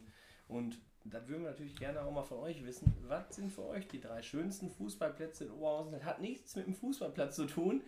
Und 0.49 0.77
da 1.05 1.27
würden 1.29 1.43
wir 1.43 1.51
natürlich 1.51 1.77
gerne 1.77 2.01
auch 2.03 2.11
mal 2.13 2.23
von 2.23 2.39
euch 2.39 2.65
wissen, 2.65 2.95
was 3.09 3.35
sind 3.35 3.53
für 3.53 3.65
euch 3.65 3.89
die 3.89 4.01
drei 4.01 4.23
schönsten 4.23 4.71
Fußballplätze 4.71 5.45
in 5.45 5.51
Oberhausen? 5.51 5.93
Das 5.93 6.05
hat 6.05 6.21
nichts 6.21 6.57
mit 6.57 6.67
dem 6.67 6.75
Fußballplatz 6.75 7.37
zu 7.37 7.47
tun. 7.47 7.83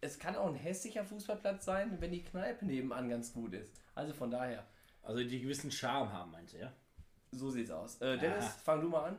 Es 0.00 0.18
kann 0.18 0.34
auch 0.36 0.46
ein 0.46 0.54
hässlicher 0.54 1.04
Fußballplatz 1.04 1.64
sein, 1.64 1.96
wenn 2.00 2.12
die 2.12 2.24
Kneipe 2.24 2.64
nebenan 2.64 3.08
ganz 3.08 3.32
gut 3.32 3.54
ist. 3.54 3.72
Also 3.94 4.12
von 4.14 4.30
daher, 4.30 4.64
Also 5.02 5.22
die 5.22 5.40
gewissen 5.40 5.70
Charme 5.70 6.12
haben, 6.12 6.30
meinst 6.30 6.54
du, 6.54 6.58
ja? 6.58 6.72
so 7.32 7.50
sieht's 7.50 7.70
aus. 7.70 8.00
Äh, 8.00 8.18
Dennis, 8.18 8.44
Aha. 8.44 8.54
fang 8.64 8.80
du 8.80 8.88
mal 8.88 9.04
an. 9.10 9.18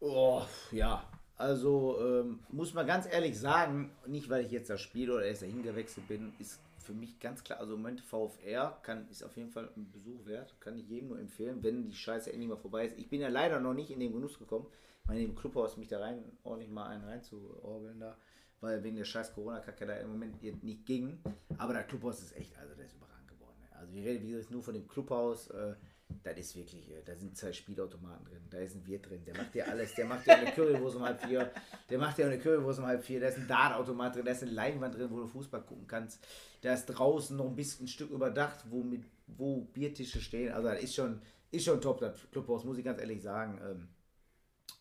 Oh, 0.00 0.42
ja. 0.72 1.08
Also, 1.36 1.98
ähm, 2.00 2.40
muss 2.50 2.74
man 2.74 2.86
ganz 2.86 3.06
ehrlich 3.06 3.38
sagen, 3.38 3.90
nicht 4.06 4.28
weil 4.28 4.44
ich 4.44 4.52
jetzt 4.52 4.68
da 4.70 4.76
spiele 4.76 5.14
oder 5.14 5.24
erst 5.24 5.42
dahin 5.42 5.62
gewechselt 5.62 6.06
bin, 6.06 6.32
ist 6.38 6.60
für 6.82 6.92
mich 6.92 7.20
ganz 7.20 7.44
klar, 7.44 7.60
also 7.60 7.74
im 7.74 7.80
Moment 7.80 8.00
VfR 8.00 8.78
kann, 8.82 9.08
ist 9.08 9.22
auf 9.22 9.36
jeden 9.36 9.50
Fall 9.50 9.70
ein 9.76 9.90
Besuch 9.90 10.26
wert, 10.26 10.54
kann 10.60 10.76
ich 10.76 10.88
jedem 10.88 11.08
nur 11.08 11.18
empfehlen, 11.18 11.62
wenn 11.62 11.88
die 11.88 11.94
Scheiße 11.94 12.30
endlich 12.32 12.48
mal 12.48 12.56
vorbei 12.56 12.86
ist. 12.86 12.98
Ich 12.98 13.08
bin 13.08 13.20
ja 13.20 13.28
leider 13.28 13.60
noch 13.60 13.74
nicht 13.74 13.90
in 13.90 14.00
den 14.00 14.12
Genuss 14.12 14.38
gekommen, 14.38 14.66
mal 15.06 15.16
in 15.16 15.28
dem 15.28 15.34
Clubhaus 15.34 15.76
mich 15.76 15.88
da 15.88 16.00
rein, 16.00 16.22
ordentlich 16.42 16.70
mal 16.70 16.88
einen 16.88 17.04
reinzuorgeln 17.04 18.00
da, 18.00 18.16
weil 18.60 18.82
wegen 18.82 18.96
der 18.96 19.04
scheiß 19.04 19.32
Corona-Kacke 19.34 19.86
da 19.86 19.96
im 19.96 20.10
Moment 20.10 20.42
nicht 20.42 20.86
ging. 20.86 21.20
Aber 21.58 21.72
der 21.72 21.84
Clubhaus 21.84 22.20
ist 22.20 22.36
echt, 22.36 22.58
also 22.58 22.74
der 22.74 22.86
ist 22.86 22.94
überragend 22.94 23.28
geworden. 23.28 23.58
Also 23.70 23.92
wir 23.92 24.04
reden 24.04 24.26
wie 24.26 24.32
gesagt 24.32 24.50
nur 24.50 24.62
von 24.62 24.74
dem 24.74 24.86
Clubhaus, 24.88 25.48
äh, 25.50 25.74
das 26.22 26.38
ist 26.38 26.56
wirklich, 26.56 26.90
äh, 26.90 27.02
da 27.04 27.14
sind 27.14 27.36
zwei 27.36 27.52
Spielautomaten 27.52 28.24
drin, 28.24 28.42
da 28.50 28.58
ist 28.58 28.74
ein 28.74 28.86
Wirt 28.86 29.08
drin, 29.08 29.24
der 29.24 29.36
macht 29.36 29.54
dir 29.54 29.68
alles, 29.68 29.94
der 29.94 30.06
macht 30.06 30.26
dir 30.26 30.36
eine 30.36 30.52
Currywurst 30.52 30.96
um 30.96 31.02
halb 31.02 31.22
vier, 31.24 31.50
der 31.90 31.98
macht 31.98 32.18
dir 32.18 32.26
eine 32.26 32.38
Currywurst 32.38 32.78
um 32.78 32.86
halb 32.86 33.04
vier, 33.04 33.20
da 33.20 33.28
ist 33.28 33.38
ein 33.38 33.48
Dartautomat 33.48 34.16
drin, 34.16 34.24
da 34.24 34.32
ist 34.32 34.42
eine 34.42 34.52
Leinwand 34.52 34.94
drin, 34.94 35.10
wo 35.10 35.20
du 35.20 35.26
Fußball 35.26 35.62
gucken 35.62 35.86
kannst, 35.86 36.26
da 36.60 36.72
ist 36.74 36.86
draußen 36.86 37.36
noch 37.36 37.46
ein 37.46 37.56
bisschen 37.56 37.86
ein 37.86 37.88
Stück 37.88 38.10
überdacht, 38.10 38.64
wo, 38.68 38.82
mit, 38.82 39.04
wo 39.26 39.62
Biertische 39.62 40.20
stehen, 40.20 40.52
also 40.52 40.68
das 40.68 40.82
ist 40.82 40.94
schon, 40.94 41.20
ist 41.50 41.64
schon 41.64 41.80
top, 41.80 42.00
das 42.00 42.14
Clubhaus, 42.30 42.64
muss 42.64 42.78
ich 42.78 42.84
ganz 42.84 42.98
ehrlich 43.00 43.22
sagen. 43.22 43.60
Ähm, 43.62 43.88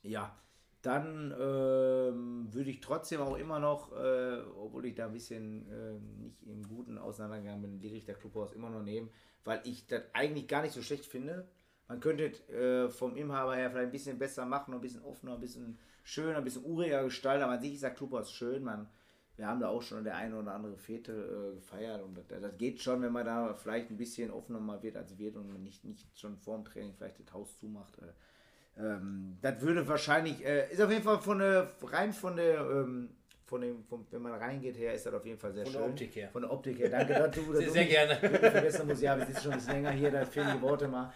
ja, 0.03 0.35
dann 0.81 1.31
ähm, 1.39 2.47
würde 2.51 2.69
ich 2.71 2.81
trotzdem 2.81 3.21
auch 3.21 3.37
immer 3.37 3.59
noch, 3.59 3.91
äh, 3.91 4.39
obwohl 4.57 4.85
ich 4.85 4.95
da 4.95 5.05
ein 5.05 5.13
bisschen 5.13 5.67
ähm, 5.71 6.17
nicht 6.17 6.41
im 6.43 6.67
Guten 6.67 6.97
auseinandergegangen 6.97 7.61
bin, 7.61 7.79
die 7.79 7.89
Richter 7.89 8.13
Clubhaus 8.15 8.53
immer 8.53 8.69
noch 8.69 8.81
nehmen, 8.81 9.09
weil 9.43 9.61
ich 9.63 9.85
das 9.85 10.03
eigentlich 10.13 10.47
gar 10.47 10.63
nicht 10.63 10.73
so 10.73 10.81
schlecht 10.81 11.05
finde. 11.05 11.47
Man 11.87 11.99
könnte 11.99 12.25
äh, 12.49 12.89
vom 12.89 13.15
Inhaber 13.15 13.55
her 13.55 13.69
vielleicht 13.69 13.89
ein 13.89 13.91
bisschen 13.91 14.17
besser 14.17 14.45
machen, 14.45 14.73
ein 14.73 14.81
bisschen 14.81 15.03
offener, 15.03 15.33
ein 15.33 15.39
bisschen 15.41 15.77
schöner, 16.03 16.37
ein 16.37 16.43
bisschen 16.43 16.65
uriger 16.65 17.03
gestalten, 17.03 17.43
aber 17.43 17.53
an 17.53 17.61
sich 17.61 17.73
ist 17.73 17.83
der 17.83 17.93
Clubhaus 17.93 18.31
schön. 18.31 18.63
Man, 18.63 18.89
wir 19.35 19.45
haben 19.45 19.59
da 19.59 19.67
auch 19.67 19.83
schon 19.83 20.03
der 20.03 20.15
eine 20.15 20.39
oder 20.39 20.53
andere 20.53 20.77
Fete 20.77 21.11
äh, 21.11 21.55
gefeiert 21.55 22.01
und 22.01 22.17
das, 22.17 22.27
das 22.27 22.57
geht 22.57 22.81
schon, 22.81 23.03
wenn 23.03 23.11
man 23.11 23.25
da 23.25 23.53
vielleicht 23.53 23.91
ein 23.91 23.97
bisschen 23.97 24.31
offener 24.31 24.59
mal 24.59 24.81
wird 24.81 24.97
als 24.97 25.17
wird 25.19 25.35
und 25.35 25.47
man 25.47 25.61
nicht, 25.61 25.83
nicht 25.83 26.17
schon 26.17 26.37
vorm 26.37 26.65
Training 26.65 26.93
vielleicht 26.95 27.19
das 27.19 27.33
Haus 27.33 27.59
zumacht. 27.59 27.99
Äh, 27.99 28.13
ähm, 28.77 29.37
das 29.41 29.61
würde 29.61 29.87
wahrscheinlich, 29.87 30.43
äh, 30.45 30.71
ist 30.71 30.81
auf 30.81 30.89
jeden 30.91 31.03
Fall 31.03 31.19
von 31.19 31.39
der, 31.39 31.71
rein 31.81 32.13
von 32.13 32.35
der, 32.35 32.61
ähm, 32.61 33.09
von 33.45 33.61
dem, 33.61 33.83
von, 33.83 34.05
wenn 34.11 34.21
man 34.21 34.33
reingeht 34.33 34.77
her, 34.77 34.93
ist 34.93 35.05
das 35.05 35.13
auf 35.13 35.25
jeden 35.25 35.37
Fall 35.37 35.51
sehr 35.53 35.65
Von 35.65 35.73
schön. 35.73 35.81
der 35.81 35.89
Optik 35.91 36.15
her. 36.15 36.29
Von 36.31 36.41
der 36.43 36.51
Optik 36.51 36.79
her, 36.79 36.89
danke. 36.89 37.13
dass 37.13 37.35
du, 37.35 37.41
dass 37.53 37.63
Sehr, 37.63 37.71
sehr 37.71 37.85
gerne. 37.85 38.15
Verbessern 38.15 38.87
muss, 38.87 39.01
ja, 39.01 39.17
wir 39.17 39.25
sitzen 39.25 39.41
schon 39.41 39.51
ein 39.51 39.57
bisschen 39.57 39.73
länger 39.73 39.91
hier, 39.91 40.09
da 40.11 40.25
fehlen 40.25 40.55
die 40.55 40.61
Worte 40.61 40.87
mal. 40.87 41.13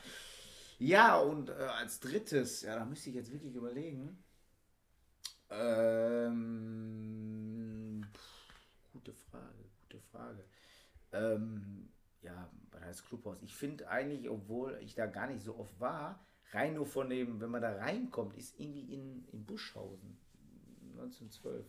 Ja, 0.77 1.17
und 1.17 1.49
äh, 1.49 1.53
als 1.53 2.01
drittes, 2.01 2.63
ja, 2.63 2.75
da 2.75 2.83
müsste 2.83 3.09
ich 3.09 3.15
jetzt 3.15 3.31
wirklich 3.31 3.55
überlegen. 3.55 4.21
Ähm, 6.85 8.05
gute 8.91 9.13
Frage, 9.13 9.69
gute 9.83 10.01
Frage. 10.11 10.43
Ähm, 11.13 11.87
ja, 12.21 12.49
was 12.71 12.83
heißt 12.83 13.05
Clubhaus? 13.07 13.37
Ich 13.41 13.55
finde 13.55 13.87
eigentlich, 13.87 14.29
obwohl 14.29 14.77
ich 14.81 14.95
da 14.95 15.05
gar 15.05 15.27
nicht 15.27 15.41
so 15.43 15.57
oft 15.57 15.79
war, 15.79 16.25
rein 16.55 16.73
nur 16.73 16.85
von 16.85 17.09
dem, 17.09 17.39
wenn 17.39 17.49
man 17.49 17.61
da 17.61 17.75
reinkommt, 17.75 18.35
ist 18.37 18.59
irgendwie 18.59 18.93
in, 18.93 19.25
in 19.31 19.45
Buschhausen 19.45 20.17
1912. 20.93 21.65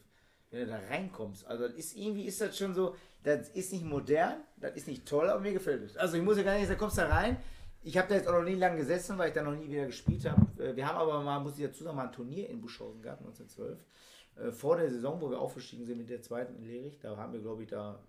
Wenn 0.50 0.60
du 0.60 0.66
da 0.66 0.78
reinkommst, 0.88 1.46
also 1.46 1.64
ist 1.64 1.96
irgendwie 1.96 2.24
ist 2.24 2.40
das 2.40 2.56
schon 2.56 2.74
so, 2.74 2.94
das 3.24 3.48
ist 3.50 3.72
nicht 3.72 3.84
modern, 3.84 4.36
das 4.56 4.76
ist 4.76 4.86
nicht 4.86 5.06
toll, 5.06 5.28
aber 5.28 5.40
mir 5.40 5.52
gefällt 5.52 5.82
es. 5.82 5.96
Also 5.96 6.16
ich 6.16 6.22
muss 6.22 6.36
ja 6.36 6.44
gar 6.44 6.56
nicht 6.56 6.68
sagen, 6.68 6.78
kommst 6.78 6.98
da 6.98 7.08
rein. 7.08 7.36
Ich 7.82 7.96
habe 7.98 8.08
da 8.08 8.14
jetzt 8.14 8.28
auch 8.28 8.32
noch 8.32 8.42
nie 8.44 8.54
lange 8.54 8.76
gesessen, 8.78 9.18
weil 9.18 9.28
ich 9.28 9.34
da 9.34 9.42
noch 9.42 9.54
nie 9.54 9.68
wieder 9.68 9.86
gespielt 9.86 10.24
habe. 10.28 10.62
Äh, 10.62 10.74
Wir 10.76 10.86
haben 10.86 10.96
aber 10.98 11.22
mal, 11.22 11.40
muss 11.40 11.58
ich 11.58 11.64
dazu 11.64 11.84
sagen, 11.84 11.96
mal 11.96 12.06
ein 12.06 12.12
Turnier 12.12 12.48
in 12.48 12.60
Buschhausen 12.60 13.02
gehabt, 13.02 13.20
1912. 13.20 13.78
Äh, 14.36 14.52
Vor 14.52 14.76
der 14.76 14.90
Saison, 14.90 15.20
wo 15.20 15.30
wir 15.30 15.40
aufgestiegen 15.40 15.84
sind 15.84 15.98
mit 15.98 16.08
der 16.10 16.22
zweiten 16.22 16.54
in 16.56 16.66
Lerich, 16.66 16.98
da 17.00 17.16
haben 17.16 17.32
wir, 17.32 17.40
glaube 17.40 17.62
ich, 17.64 17.68
da 17.68 18.00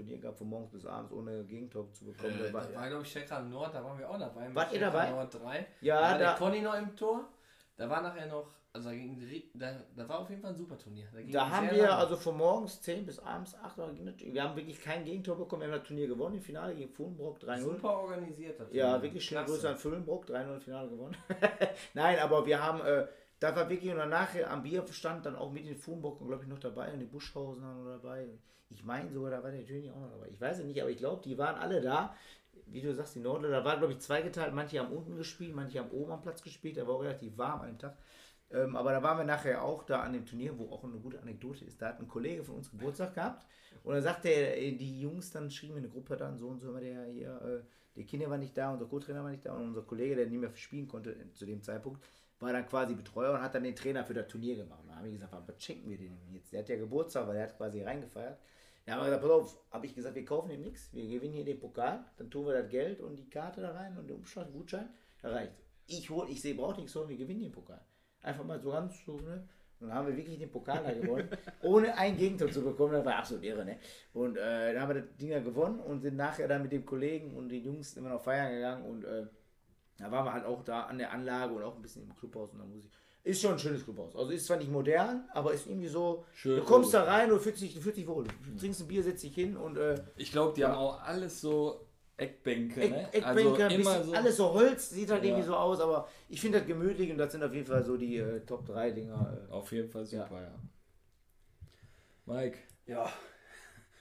Turnier 0.00 0.18
gehabt 0.18 0.38
von 0.38 0.48
morgens 0.48 0.70
bis 0.70 0.86
abends 0.86 1.12
ohne 1.12 1.44
Gegentor 1.44 1.90
zu 1.92 2.04
bekommen. 2.06 2.38
Da 2.42 2.52
war- 2.52 2.74
war, 2.74 2.88
glaube 2.88 3.02
ich, 3.04 3.12
Checker 3.12 3.40
Nord, 3.42 3.74
da 3.74 3.84
waren 3.84 3.98
wir 3.98 4.08
auch 4.08 4.18
dabei. 4.18 4.54
Wart 4.54 4.72
ihr 4.72 4.80
dabei? 4.80 5.10
Nord 5.10 5.34
3. 5.34 5.66
Ja, 5.80 5.96
da 5.96 6.02
war 6.02 6.12
da- 6.12 6.18
der 6.18 6.34
Conny 6.34 6.60
noch 6.62 6.74
im 6.74 6.96
Tor. 6.96 7.28
Da 7.76 7.88
war 7.88 8.02
nachher 8.02 8.26
noch, 8.26 8.46
also 8.74 8.90
da, 8.90 8.94
ging, 8.94 9.18
da, 9.54 9.72
da 9.96 10.06
war 10.06 10.18
auf 10.20 10.28
jeden 10.28 10.42
Fall 10.42 10.50
ein 10.50 10.56
super 10.56 10.76
Turnier. 10.76 11.06
Da 11.12 11.22
sehr 11.30 11.50
haben 11.50 11.66
lange. 11.68 11.78
wir 11.78 11.96
also 11.96 12.14
von 12.16 12.36
morgens 12.36 12.80
10 12.82 13.06
bis 13.06 13.18
abends 13.18 13.54
8 13.54 13.78
Uhr, 13.78 13.90
wir 13.96 14.42
haben 14.42 14.54
wirklich 14.54 14.80
kein 14.82 15.02
Gegentor 15.04 15.38
bekommen. 15.38 15.62
Wir 15.62 15.68
haben 15.72 15.78
das 15.78 15.86
Turnier 15.88 16.06
gewonnen, 16.06 16.34
im 16.36 16.42
Finale 16.42 16.74
gegen 16.74 16.92
Fulmbrock 16.92 17.38
3-0. 17.40 17.60
super 17.62 18.00
organisiert. 18.00 18.60
das 18.60 18.68
Ja, 18.72 19.00
wirklich 19.00 19.24
schöne. 19.24 19.46
Grüße 19.46 19.66
an 19.70 19.76
Fulmbrock, 19.78 20.26
3-0 20.26 20.54
im 20.56 20.60
Finale 20.60 20.88
gewonnen. 20.90 21.16
Nein, 21.94 22.18
aber 22.18 22.44
wir 22.44 22.62
haben, 22.62 22.80
äh, 22.84 23.06
da 23.38 23.56
war 23.56 23.70
wirklich 23.70 23.90
und 23.90 23.96
danach 23.96 24.28
am 24.50 24.62
Bierstand 24.62 25.24
dann 25.24 25.36
auch 25.36 25.50
mit 25.50 25.66
den 25.66 25.76
Fulmbrock, 25.76 26.18
glaube 26.18 26.42
ich, 26.42 26.48
noch 26.50 26.58
dabei 26.58 26.92
und 26.92 26.98
die 26.98 27.06
Buschhausen 27.06 27.62
waren 27.62 27.86
dabei. 28.02 28.28
Ich 28.70 28.84
meine 28.84 29.10
sogar, 29.10 29.30
da 29.30 29.42
war 29.42 29.50
der 29.50 29.64
Töni 29.64 29.90
auch 29.90 30.00
noch 30.00 30.10
dabei. 30.10 30.28
Ich 30.28 30.40
weiß 30.40 30.60
es 30.60 30.64
nicht, 30.64 30.80
aber 30.80 30.90
ich 30.90 30.98
glaube, 30.98 31.22
die 31.22 31.36
waren 31.36 31.56
alle 31.56 31.80
da. 31.80 32.14
Wie 32.66 32.80
du 32.80 32.94
sagst, 32.94 33.16
die 33.16 33.20
Nordler, 33.20 33.50
da 33.50 33.64
war, 33.64 33.78
glaube 33.78 33.92
ich, 33.92 33.98
zweigeteilt. 33.98 34.54
Manche 34.54 34.78
haben 34.78 34.92
unten 34.92 35.16
gespielt, 35.16 35.54
manche 35.54 35.80
haben 35.80 35.90
oben 35.90 36.12
am 36.12 36.22
Platz 36.22 36.42
gespielt. 36.42 36.76
Da 36.76 36.86
war 36.86 36.94
auch 36.94 37.02
relativ 37.02 37.36
warm 37.36 37.62
an 37.62 37.68
dem 37.68 37.78
Tag. 37.78 37.96
Ähm, 38.52 38.76
aber 38.76 38.92
da 38.92 39.02
waren 39.02 39.18
wir 39.18 39.24
nachher 39.24 39.62
auch 39.62 39.84
da 39.84 40.02
an 40.02 40.12
dem 40.12 40.26
Turnier, 40.26 40.58
wo 40.58 40.70
auch 40.70 40.82
eine 40.82 40.98
gute 40.98 41.20
Anekdote 41.20 41.64
ist. 41.64 41.80
Da 41.80 41.88
hat 41.88 42.00
ein 42.00 42.08
Kollege 42.08 42.42
von 42.44 42.56
uns 42.56 42.70
Geburtstag 42.70 43.14
gehabt 43.14 43.46
und 43.84 43.94
dann 43.94 44.02
sagte 44.02 44.28
er, 44.28 44.60
äh, 44.60 44.72
die 44.72 45.00
Jungs 45.00 45.30
dann 45.30 45.50
schrieben 45.50 45.76
in 45.76 45.84
eine 45.84 45.92
Gruppe 45.92 46.16
dann, 46.16 46.36
so 46.36 46.48
und 46.48 46.58
so 46.58 46.74
war 46.74 46.80
der 46.80 47.06
hier, 47.06 47.40
äh, 47.42 47.62
der 47.96 48.04
Kinder 48.04 48.28
war 48.28 48.38
nicht 48.38 48.56
da, 48.56 48.72
unser 48.72 48.86
Co-Trainer 48.86 49.22
war 49.22 49.30
nicht 49.30 49.46
da 49.46 49.54
und 49.54 49.68
unser 49.68 49.82
Kollege, 49.82 50.16
der 50.16 50.26
nicht 50.26 50.40
mehr 50.40 50.54
spielen 50.56 50.88
konnte 50.88 51.12
äh, 51.12 51.32
zu 51.34 51.46
dem 51.46 51.62
Zeitpunkt, 51.62 52.02
war 52.40 52.52
dann 52.52 52.66
quasi 52.66 52.94
Betreuer 52.94 53.34
und 53.34 53.42
hat 53.42 53.54
dann 53.54 53.62
den 53.62 53.76
Trainer 53.76 54.04
für 54.04 54.14
das 54.14 54.26
Turnier 54.26 54.56
gemacht. 54.56 54.80
Und 54.82 54.88
da 54.88 54.96
haben 54.96 55.04
wir 55.04 55.12
gesagt, 55.12 55.32
was 55.32 55.62
schenken 55.62 55.88
wir 55.88 55.98
dem 55.98 56.18
jetzt? 56.32 56.52
Der 56.52 56.60
hat 56.60 56.68
ja 56.68 56.76
Geburtstag, 56.76 57.28
weil 57.28 57.36
er 57.36 57.44
hat 57.44 57.56
quasi 57.56 57.82
reingefeiert. 57.82 58.38
Da 58.84 58.92
haben 58.92 59.00
wir 59.00 59.04
gesagt, 59.06 59.22
pass 59.22 59.30
auf, 59.30 59.60
habe 59.70 59.86
ich 59.86 59.94
gesagt, 59.94 60.14
wir 60.14 60.24
kaufen 60.24 60.50
ihm 60.50 60.62
nichts, 60.62 60.92
wir 60.92 61.06
gewinnen 61.06 61.34
hier 61.34 61.44
den 61.44 61.60
Pokal, 61.60 62.04
dann 62.16 62.30
tun 62.30 62.46
wir 62.46 62.54
das 62.54 62.70
Geld 62.70 63.00
und 63.00 63.16
die 63.16 63.28
Karte 63.28 63.60
da 63.60 63.72
rein 63.72 63.96
und 63.96 64.08
den 64.08 64.16
Umschlag, 64.16 64.46
den 64.46 64.54
Gutschein, 64.54 64.88
da 65.22 65.30
reicht. 65.30 65.52
Ich 65.86 66.08
hol, 66.10 66.28
ich 66.30 66.40
sehe, 66.40 66.54
braucht 66.54 66.78
nichts 66.78 66.94
holen, 66.94 67.08
wir 67.08 67.16
gewinnen 67.16 67.40
den 67.40 67.52
Pokal. 67.52 67.80
Einfach 68.22 68.44
mal 68.44 68.60
so 68.60 68.70
ganz 68.70 69.04
so, 69.04 69.16
ne? 69.16 69.48
Und 69.80 69.88
dann 69.88 69.96
haben 69.96 70.08
wir 70.08 70.16
wirklich 70.16 70.38
den 70.38 70.50
Pokal 70.50 70.82
da 70.84 70.92
gewonnen, 70.92 71.28
ohne 71.62 71.96
ein 71.96 72.16
Gegentor 72.16 72.50
zu 72.50 72.62
bekommen. 72.62 72.92
Das 72.92 73.04
war 73.04 73.16
absolut 73.16 73.44
irre, 73.44 73.64
ne? 73.64 73.78
Und 74.12 74.36
äh, 74.36 74.74
dann 74.74 74.82
haben 74.82 74.94
wir 74.94 75.02
das 75.02 75.16
Ding 75.16 75.30
da 75.30 75.40
gewonnen 75.40 75.80
und 75.80 76.00
sind 76.02 76.16
nachher 76.16 76.48
dann 76.48 76.62
mit 76.62 76.72
dem 76.72 76.84
Kollegen 76.84 77.34
und 77.34 77.48
den 77.48 77.64
Jungs 77.64 77.96
immer 77.96 78.10
noch 78.10 78.22
feiern 78.22 78.52
gegangen 78.52 78.84
und 78.84 79.04
äh, 79.04 79.26
da 79.98 80.10
waren 80.10 80.24
wir 80.24 80.32
halt 80.32 80.44
auch 80.46 80.64
da 80.64 80.84
an 80.84 80.98
der 80.98 81.12
Anlage 81.12 81.54
und 81.54 81.62
auch 81.62 81.76
ein 81.76 81.82
bisschen 81.82 82.04
im 82.04 82.14
Clubhaus 82.14 82.52
und 82.52 82.58
da 82.58 82.64
muss 82.64 82.84
ich. 82.84 82.90
Ist 83.22 83.42
schon 83.42 83.52
ein 83.52 83.58
schönes 83.58 83.84
Clubhaus. 83.84 84.16
Also 84.16 84.30
ist 84.32 84.46
zwar 84.46 84.56
nicht 84.56 84.70
modern, 84.70 85.28
aber 85.34 85.52
ist 85.52 85.66
irgendwie 85.66 85.88
so. 85.88 86.24
Schön 86.32 86.56
du 86.56 86.64
kommst 86.64 86.94
da 86.94 87.04
rein 87.04 87.30
und 87.30 87.40
fühlst 87.40 87.60
dich, 87.60 87.74
du 87.74 87.80
fühlst 87.80 87.98
dich 87.98 88.06
wohl. 88.06 88.24
Du 88.24 88.58
trinkst 88.58 88.80
ein 88.80 88.88
Bier, 88.88 89.02
setzt 89.02 89.22
dich 89.22 89.34
hin 89.34 89.56
und 89.56 89.76
äh, 89.76 90.02
Ich 90.16 90.32
glaube, 90.32 90.54
die 90.54 90.64
haben 90.64 90.74
auch 90.74 91.02
alles 91.02 91.40
so 91.40 91.86
Eckbänke, 92.16 92.80
Eck, 92.82 92.90
ne? 92.90 93.12
Eckbänke, 93.12 93.64
also 93.64 93.76
immer 93.76 94.04
so. 94.04 94.12
alles 94.12 94.36
so 94.36 94.52
Holz, 94.52 94.90
sieht 94.90 95.10
halt 95.10 95.22
Ja. 95.22 95.28
irgendwie 95.30 95.46
so 95.46 95.54
aus, 95.56 95.80
aber 95.80 96.08
ich 96.28 96.40
finde 96.40 96.58
das 96.58 96.66
gemütlich 96.66 97.10
und 97.10 97.18
das 97.18 97.32
sind 97.32 97.42
auf 97.42 97.52
jeden 97.52 97.66
Fall 97.66 97.82
so 97.84 97.96
die 97.96 98.16
äh, 98.16 98.40
Top 98.40 98.64
3 98.66 98.90
Dinger. 98.90 99.46
Äh. 99.48 99.52
Auf 99.52 99.70
jeden 99.72 99.90
Fall 99.90 100.04
super, 100.06 100.40
ja. 100.42 100.54
Mike, 102.26 102.58
Ja, 102.86 103.10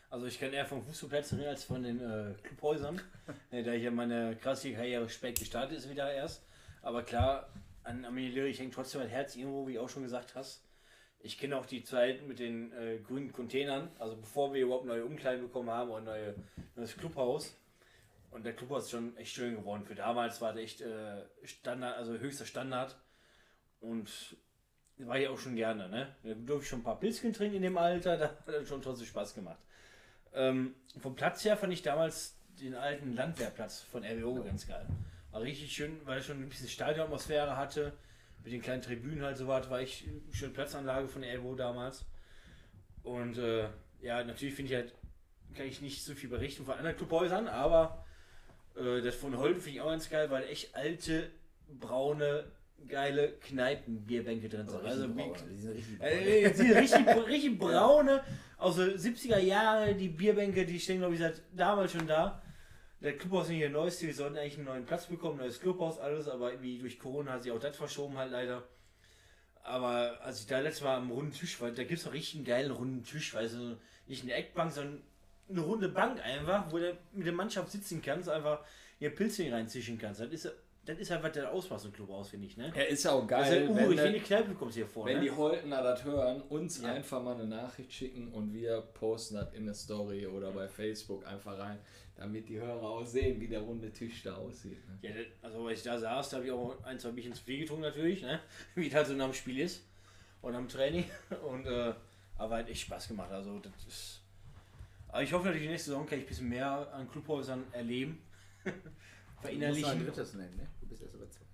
also 0.10 0.26
ich 0.26 0.40
kann 0.40 0.52
eher 0.54 0.66
vom 0.66 0.82
Fußballplatz 0.82 1.34
reden 1.34 1.46
als 1.48 1.64
von 1.64 1.84
den 1.84 2.00
äh, 2.00 2.34
Clubhäusern, 2.44 3.00
da 3.52 3.58
ich 3.74 3.84
ja 3.84 3.92
meine 3.92 4.36
krasse 4.38 4.72
Karriere 4.74 5.08
spät 5.10 5.38
gestartet 5.40 5.78
ist 5.78 5.90
wieder 5.90 6.12
erst. 6.12 6.44
Aber 6.82 7.04
klar, 7.04 7.50
an 7.90 8.06
Arminia 8.06 8.32
Lierich 8.32 8.60
hängt 8.60 8.74
trotzdem 8.74 9.02
mein 9.02 9.10
Herz 9.10 9.36
irgendwo, 9.36 9.68
wie 9.68 9.74
du 9.74 9.82
auch 9.82 9.90
schon 9.90 10.04
gesagt 10.04 10.36
hast. 10.36 10.64
Ich 11.20 11.38
kenne 11.38 11.58
auch 11.58 11.66
die 11.66 11.84
Zeit 11.84 12.26
mit 12.26 12.40
den 12.40 12.72
äh, 12.72 13.00
grünen 13.00 13.34
Containern, 13.34 13.92
also 14.00 14.16
bevor 14.16 14.54
wir 14.54 14.62
überhaupt 14.62 14.86
neue 14.86 15.04
Umkleiden 15.04 15.42
bekommen 15.42 15.70
haben 15.70 15.90
und 15.90 16.06
neue, 16.06 16.36
neues 16.76 16.96
Clubhaus. 16.96 17.58
Und 18.32 18.46
der 18.46 18.54
Clubhaus 18.54 18.86
ist 18.86 18.92
schon 18.92 19.18
echt 19.18 19.34
schön 19.34 19.56
geworden. 19.56 19.84
Für 19.84 19.96
damals 19.96 20.40
war 20.40 20.54
der 20.54 20.64
echt 20.64 20.82
äh, 20.82 21.26
Standard, 21.44 21.98
also 21.98 22.14
höchster 22.14 22.46
Standard. 22.46 22.96
Und 23.82 24.38
war 25.00 25.18
ich 25.18 25.28
auch 25.28 25.40
schon 25.40 25.56
gerne, 25.56 25.90
ne? 25.90 26.16
Da 26.24 26.34
durfte 26.34 26.64
ich 26.64 26.70
schon 26.70 26.80
ein 26.80 26.84
paar 26.84 27.00
Pilzchen 27.00 27.34
trinken 27.34 27.58
in 27.58 27.64
dem 27.64 27.78
Alter, 27.78 28.18
da 28.18 28.30
hat 28.30 28.48
das 28.48 28.68
schon 28.68 28.82
trotzdem 28.82 29.08
Spaß 29.08 29.34
gemacht. 29.34 29.60
Ähm, 30.34 30.76
vom 31.00 31.16
Platz 31.16 31.44
her 31.44 31.58
fand 31.58 31.74
ich 31.74 31.82
damals 31.82 32.38
den 32.62 32.76
alten 32.76 33.14
Landwehrplatz 33.14 33.82
von 33.82 34.04
RWO 34.04 34.44
ganz 34.44 34.68
geil. 34.68 34.86
War 35.32 35.42
richtig 35.42 35.72
schön, 35.72 36.00
weil 36.06 36.18
er 36.18 36.24
schon 36.24 36.42
ein 36.42 36.50
bisschen 36.50 36.68
Stadionatmosphäre 36.68 37.56
hatte. 37.56 37.94
Mit 38.44 38.54
den 38.54 38.62
kleinen 38.62 38.82
Tribünen 38.82 39.24
halt 39.24 39.38
so 39.38 39.48
was, 39.48 39.70
war 39.70 39.82
ich 39.82 40.06
eine 40.08 40.34
schöne 40.34 40.54
Platzanlage 40.54 41.08
von 41.08 41.24
RWO 41.24 41.56
damals. 41.56 42.06
Und 43.04 43.38
äh, 43.38 43.68
ja, 44.02 44.24
natürlich 44.24 44.56
finde 44.56 44.72
ich 44.72 44.78
halt, 44.78 44.94
kann 45.56 45.66
ich 45.66 45.82
nicht 45.82 46.04
so 46.04 46.14
viel 46.14 46.30
berichten 46.30 46.66
von 46.66 46.76
anderen 46.76 46.96
Clubhäusern, 46.96 47.48
aber 47.48 48.06
äh, 48.76 49.02
das 49.02 49.16
von 49.16 49.38
Holden 49.38 49.62
finde 49.62 49.78
ich 49.78 49.82
auch 49.82 49.90
ganz 49.90 50.10
geil, 50.10 50.30
weil 50.32 50.44
echt 50.44 50.76
alte, 50.76 51.30
braune, 51.80 52.46
geile 52.88 53.34
Kneipenbierbänke 53.34 54.50
drin 54.50 54.68
sind. 54.68 54.84
Also, 54.84 55.06
Richtig 55.06 55.18
wie, 55.18 55.22
braun, 55.22 55.50
die 55.50 55.58
sind 55.58 55.76
richtig 55.76 56.02
äh, 56.02 56.48
richtig, 56.48 57.28
richtig 57.28 57.60
braune, 57.60 58.24
aus 58.58 58.76
den 58.78 58.98
70er 58.98 59.40
Jahre, 59.40 59.96
die 59.96 60.10
Bierbänke, 60.10 60.66
die 60.66 60.80
stehen, 60.80 61.00
glaube 61.00 61.14
ich, 61.14 61.20
seit 61.20 61.42
damals 61.56 61.92
schon 61.92 62.08
da. 62.08 62.42
Der 63.02 63.18
Clubhaus 63.18 63.46
ist 63.46 63.52
nicht 63.52 63.62
der 63.62 63.70
neueste, 63.70 64.08
wir 64.08 64.14
sollten 64.14 64.38
eigentlich 64.38 64.58
einen 64.58 64.66
neuen 64.66 64.86
Platz 64.86 65.06
bekommen, 65.06 65.38
neues 65.38 65.62
Clubhaus, 65.62 66.00
alles, 66.00 66.28
aber 66.28 66.52
irgendwie 66.52 66.80
durch 66.80 67.00
Corona 67.00 67.34
hat 67.34 67.44
sich 67.44 67.52
auch 67.52 67.60
das 67.60 67.78
verschoben 67.78 68.18
halt 68.18 68.32
leider. 68.32 68.68
Aber 69.64 70.20
als 70.22 70.42
ich 70.42 70.48
da 70.48 70.60
letztes 70.60 70.84
Mal 70.84 70.98
am 70.98 71.12
runden 71.12 71.32
Tisch 71.32 71.62
war, 71.62 71.72
da 71.72 71.84
gibt 71.84 72.00
es 72.00 72.08
auch 72.08 72.14
richtig 72.14 72.36
einen 72.36 72.46
geilen 72.46 72.72
runden 72.72 73.04
Tisch, 73.04 73.34
weißt 73.34 73.56
du, 73.56 73.78
nicht 74.08 74.24
eine 74.24 74.34
Eckbank, 74.34 74.74
sondern 74.74 75.02
eine 75.50 75.62
runde 75.62 75.90
Bank 75.90 76.20
einfach, 76.22 76.72
wo 76.72 76.78
du 76.78 76.98
mit 77.14 77.26
der 77.26 77.34
Mannschaft 77.34 77.72
sitzen 77.72 78.02
kannst, 78.02 78.30
einfach 78.30 78.66
ihr 79.00 79.16
Pilzchen 79.16 79.54
reinzischen 79.54 79.98
kannst. 79.98 80.20
Das 80.20 80.30
ist, 80.30 80.52
das 80.90 81.00
ist 81.00 81.12
halt, 81.12 81.22
was 81.24 81.32
der 81.34 81.52
so 81.62 81.76
ein 81.88 81.94
Club 81.94 82.10
aus, 82.10 82.30
finde 82.30 82.48
ich, 82.48 82.58
ne? 82.58 82.72
er 82.76 82.88
ist 82.88 83.04
ja 83.04 83.12
auch 83.12 83.26
Das 83.28 83.42
ist 83.48 83.52
geil, 83.54 83.64
ja 83.64 83.70
wenn, 83.70 83.76
urig, 83.78 83.90
wie 83.92 83.96
der- 83.96 84.06
eine 84.06 84.20
Kneipe 84.20 84.54
kommst 84.56 84.76
hier 84.76 84.88
vor, 84.88 85.06
wenn 85.06 85.18
ne? 85.18 85.24
die 85.24 85.32
Holtener 85.32 85.84
das 85.84 86.04
hören, 86.04 86.42
uns 86.50 86.82
Ja. 86.82 86.94
einfach 86.94 87.22
mal 87.22 87.36
eine 87.36 87.46
Nachricht 87.46 87.94
schicken 87.94 88.32
und 88.34 88.54
wir 88.54 88.82
posten 88.94 89.36
das 89.36 89.54
in 89.54 89.66
der 89.66 89.76
Story 89.76 90.26
oder 90.26 90.52
bei 90.52 90.68
Facebook 90.68 91.26
einfach 91.28 91.58
rein, 91.60 91.78
damit 92.16 92.50
die 92.50 92.60
Hörer 92.60 92.82
auch 92.82 93.06
sehen, 93.06 93.40
wie 93.40 93.48
der 93.48 93.62
runde 93.62 93.92
Tisch 93.92 94.24
da 94.24 94.36
aussieht. 94.36 94.80
Ne? 94.88 94.98
Ja, 95.02 95.12
das- 95.16 95.26
also 95.44 95.68
als 95.68 95.78
ich 95.80 95.84
da 95.86 96.00
saß, 96.00 96.30
da 96.30 96.38
habe 96.38 96.46
ich 96.48 96.52
auch 96.52 96.84
ein, 96.84 97.00
zwei 97.00 97.12
Bierchen 97.12 97.34
zu 97.34 97.44
viel 97.44 97.60
getrunken 97.60 97.84
natürlich, 97.84 98.22
ne? 98.22 98.40
wie 98.76 98.88
es 98.88 98.94
halt 98.94 99.08
so 99.08 99.14
nach 99.14 99.26
dem 99.26 99.34
Spiel 99.34 99.60
ist 99.60 99.84
und 100.42 100.56
am 100.56 100.68
Training. 100.68 101.06
Und 101.50 101.66
äh, 101.68 101.94
aber 102.38 102.58
hat 102.58 102.70
echt 102.70 102.82
Spaß 102.82 103.10
gemacht. 103.10 103.32
Also 103.32 103.60
das 103.60 103.74
ist. 103.88 104.22
Aber 105.10 105.22
ich 105.24 105.34
hoffe 105.34 105.46
natürlich, 105.46 105.64
die 105.68 105.72
nächste 105.72 105.90
Saison 105.92 106.06
kann 106.06 106.20
ich 106.20 106.26
ein 106.26 106.28
bisschen 106.30 106.50
mehr 106.50 106.88
an 106.94 107.10
Clubhäusern 107.12 107.64
erleben. 107.74 108.22
Du 109.42 109.48
musst 109.48 109.54
ein 109.56 109.60
Verinnerlichen. 109.62 110.06
drittes 110.06 110.34
nennen, 110.34 110.58
ne? 110.58 110.68
Bist 110.90 111.02
erst 111.04 111.14
über 111.16 111.30
zwei. 111.30 111.46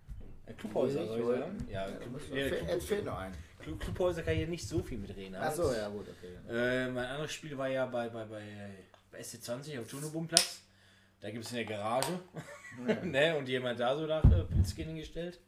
Äh, 0.48 0.54
Clubhäuser, 0.54 1.06
soll 1.08 1.20
ich 1.20 1.40
sagen? 1.40 1.68
Ja, 1.70 1.88
Ja, 1.88 1.90
ja, 1.90 2.50
fe- 2.50 2.58
Club, 2.58 2.70
Es 2.70 2.86
fehlt 2.86 3.06
noch 3.06 3.18
ein. 3.18 3.32
Club, 3.60 3.80
Clubhäuser 3.80 4.22
kann 4.24 4.34
ich 4.34 4.40
hier 4.40 4.48
nicht 4.48 4.68
so 4.68 4.82
viel 4.84 4.98
mitreden. 4.98 5.36
Achso, 5.36 5.74
ja, 5.74 5.88
gut, 5.90 6.06
okay. 6.10 6.36
Äh, 6.50 6.90
mein 6.92 7.06
anderes 7.06 7.32
Spiel 7.34 7.58
war 7.58 7.68
ja 7.68 7.86
bei, 7.88 8.10
bei, 8.10 8.26
bei, 8.26 8.44
bei 9.12 9.20
SC20 9.20 9.80
auf 9.82 9.88
Tunebumplatz. 9.90 10.62
Da 11.22 11.32
gibt 11.32 11.44
es 11.46 11.52
eine 11.54 11.66
Garage. 11.66 12.20
ne, 13.04 13.36
und 13.38 13.48
jemand 13.50 13.80
da 13.80 13.96
so 13.98 14.06
nach 14.06 14.24
äh, 14.26 14.44
Pilzchen 14.44 14.86
hingestellt. 14.88 15.40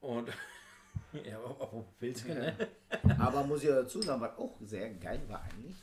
Und 0.00 0.28
ja, 1.24 1.36
apropos 1.38 1.84
Pilzchen, 1.98 2.34
ne? 2.38 2.56
Aber 3.18 3.44
muss 3.44 3.62
ich 3.62 3.68
dazu 3.68 4.00
sagen, 4.00 4.20
was 4.22 4.36
auch 4.38 4.56
sehr 4.62 4.88
geil 4.94 5.20
war 5.28 5.42
eigentlich, 5.42 5.76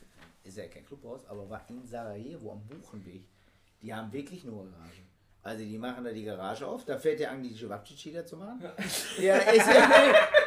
ist 0.43 0.57
ja 0.57 0.67
kein 0.67 0.85
Clubhaus, 0.85 1.25
aber 1.27 1.47
war 1.49 1.63
in 1.69 1.85
Sarajevo 1.85 2.53
am 2.53 2.65
Buchenweg. 2.67 3.23
Die 3.81 3.93
haben 3.93 4.11
wirklich 4.11 4.43
nur 4.43 4.65
Garage. 4.71 5.01
Also 5.41 5.63
die 5.63 5.77
machen 5.77 6.03
da 6.03 6.11
die 6.11 6.23
Garage 6.25 6.67
auf, 6.67 6.83
da 6.83 6.97
fährt 6.97 7.19
der 7.19 7.31
Angli 7.31 7.55
Cevapcici 7.55 8.11
dazu 8.11 8.35
machen. 8.35 8.61
Ja, 9.19 9.37
ist, 9.37 9.67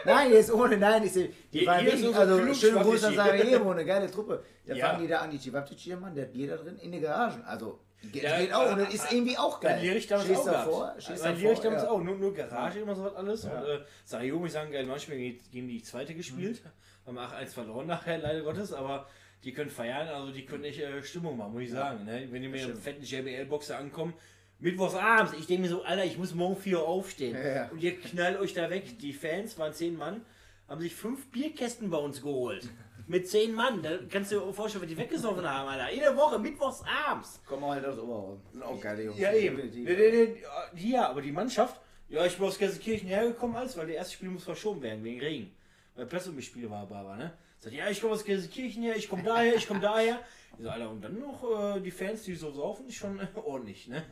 nein, 0.04 0.30
jetzt 0.32 0.52
ohne, 0.52 0.76
nein, 0.76 1.02
ist, 1.02 1.16
die 1.16 1.66
waren 1.66 1.86
ist 1.86 1.92
wirklich, 1.92 2.08
unser 2.08 2.20
also 2.20 2.54
schöne 2.54 2.80
Grüße 2.80 3.08
an. 3.08 3.14
Sarajevo, 3.14 3.70
eine 3.70 3.84
geile 3.86 4.10
Truppe. 4.10 4.44
Da 4.66 4.74
Ja. 4.74 4.88
fangen 4.88 5.02
die 5.02 5.08
da 5.08 5.20
Angli 5.20 5.38
Cevapcici 5.38 5.94
an, 5.94 6.14
der 6.14 6.24
hat 6.24 6.32
Bier 6.32 6.48
da 6.50 6.56
drin 6.56 6.78
in 6.78 6.92
der 6.92 7.00
Garage. 7.00 7.42
Also 7.46 7.80
geht, 8.12 8.22
Ja, 8.22 8.38
geht 8.38 8.52
auch 8.52 8.70
und 8.70 8.80
das 8.80 8.92
ist 8.92 9.10
irgendwie 9.10 9.38
auch 9.38 9.58
geil. 9.60 9.76
Bei 9.76 9.82
Lierich 9.82 10.06
damals 10.06 10.30
auch 10.30 10.44
davor, 10.44 10.94
stehst 10.98 11.22
Bei 11.22 11.32
Lierich 11.32 11.60
damals 11.60 11.82
ja. 11.84 11.90
auch, 11.90 12.02
nur, 12.02 12.16
nur 12.16 12.34
Garage, 12.34 12.80
immer 12.80 12.94
so 12.94 13.04
was 13.04 13.14
alles. 13.14 13.44
Ja. 13.44 13.60
Und 13.60 13.66
äh, 13.66 13.80
Sarajevo, 14.04 14.38
muss 14.40 14.48
ich 14.48 14.52
sagen, 14.52 14.72
geil, 14.72 14.84
manchmal 14.84 15.16
gegen 15.16 15.68
die 15.68 15.82
zweite 15.82 16.14
gespielt. 16.14 16.60
Haben 17.06 17.18
8-1 17.18 17.46
verloren 17.46 17.86
nachher, 17.86 18.18
leider 18.18 18.42
Gottes, 18.42 18.72
aber 18.74 19.06
die 19.42 19.52
können 19.52 19.70
feiern, 19.70 20.06
also 20.08 20.30
die 20.30 20.44
können 20.44 20.64
echt 20.64 20.80
äh, 20.80 21.02
Stimmung 21.02 21.36
machen, 21.38 21.54
muss 21.54 21.62
ich 21.62 21.70
sagen. 21.70 22.04
Ne? 22.04 22.28
Wenn 22.30 22.42
die 22.42 22.48
mit 22.48 22.62
einem 22.62 22.76
fetten 22.76 23.02
JBL-Boxer 23.02 23.78
ankommen, 23.78 24.12
mittwochs 24.62 24.94
abends, 24.94 25.34
ich 25.38 25.46
denke 25.46 25.62
mir 25.62 25.68
so, 25.68 25.82
Alter, 25.82 26.04
ich 26.04 26.16
muss 26.16 26.34
morgen 26.34 26.56
4 26.56 26.78
Uhr 26.78 26.88
aufstehen. 26.88 27.34
Ja, 27.34 27.54
ja. 27.54 27.68
Und 27.70 27.82
ihr 27.82 28.00
knallt 28.00 28.38
euch 28.38 28.54
da 28.54 28.70
weg. 28.70 28.98
Die 28.98 29.12
Fans 29.12 29.58
waren 29.58 29.74
10 29.74 29.96
Mann, 29.96 30.24
haben 30.68 30.80
sich 30.80 30.94
fünf 30.94 31.30
Bierkästen 31.30 31.90
bei 31.90 31.98
uns 31.98 32.22
geholt. 32.22 32.68
Mit 33.08 33.28
10 33.28 33.52
Mann, 33.52 33.82
da 33.82 33.98
kannst 34.08 34.30
du 34.30 34.38
dir 34.38 34.52
vorstellen, 34.52 34.82
was 34.82 34.88
die 34.88 34.96
weggesoffen 34.96 35.44
haben, 35.44 35.68
Alter. 35.68 35.90
In 35.90 36.00
der 36.00 36.16
Woche, 36.16 36.38
mittwochs 36.38 36.82
abends. 37.06 37.40
Kommen 37.44 37.64
halt 37.64 37.84
aus 37.84 37.98
Oberhausen. 37.98 38.42
Sind 38.52 38.62
auch 38.62 38.80
geile 38.80 39.02
Jungs. 39.04 39.18
Ja, 39.18 39.32
eben. 39.32 39.58
Ja, 39.84 39.92
ja, 39.92 40.24
ja, 40.24 40.30
Ja, 40.76 41.08
aber 41.10 41.20
die 41.20 41.32
Mannschaft, 41.32 41.80
ja, 42.08 42.24
ich 42.24 42.36
bin 42.36 42.46
aus 42.46 42.58
Gelsenkirchen 42.58 43.08
hergekommen, 43.08 43.56
als, 43.56 43.76
weil 43.76 43.86
der 43.88 43.96
erste 43.96 44.14
Spiel 44.14 44.28
muss 44.28 44.44
verschoben 44.44 44.80
werden, 44.82 45.02
wegen 45.02 45.20
Regen. 45.20 45.50
Weil 45.96 46.08
Spiel 46.40 46.70
war 46.70 46.82
aber, 46.82 47.16
ne? 47.16 47.32
Sagt, 47.58 47.74
ja, 47.74 47.88
ich 47.90 48.00
komme 48.00 48.14
aus 48.14 48.24
Gelsenkirchen 48.24 48.82
her, 48.82 48.96
ich 48.96 49.08
komme 49.08 49.24
daher, 49.24 49.56
ich 49.56 49.66
komme 49.66 49.80
daher. 49.80 50.20
Ich 50.56 50.64
so, 50.64 50.70
Alter, 50.70 50.90
und 50.90 51.02
dann 51.02 51.18
noch 51.18 51.76
äh, 51.76 51.80
die 51.80 51.90
Fans, 51.90 52.22
die 52.22 52.34
so 52.34 52.50
saufen, 52.50 52.86
ist 52.86 52.96
schon 52.96 53.18
äh, 53.18 53.26
ordentlich, 53.34 53.88
ne? 53.88 54.04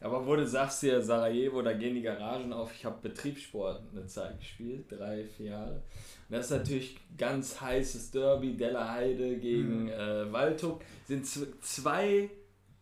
Aber 0.00 0.26
wo 0.26 0.36
du 0.36 0.46
sagst 0.46 0.80
hier 0.80 1.00
Sarajevo, 1.00 1.62
da 1.62 1.72
gehen 1.72 1.94
die 1.94 2.02
Garagen 2.02 2.52
auf. 2.52 2.70
Ich 2.74 2.84
habe 2.84 2.96
Betriebssport 3.08 3.82
eine 3.92 4.06
Zeit 4.06 4.38
gespielt, 4.38 4.84
drei, 4.90 5.24
vier 5.24 5.46
Jahre. 5.46 5.82
Und 6.28 6.36
das 6.36 6.46
ist 6.46 6.50
natürlich 6.50 6.98
ganz 7.16 7.60
heißes 7.60 8.10
Derby, 8.10 8.56
Della 8.56 8.92
Heide 8.92 9.38
gegen 9.38 9.88
äh, 9.88 10.30
Waldhoek. 10.30 10.82
Sind 11.06 11.26
zwei 11.26 12.28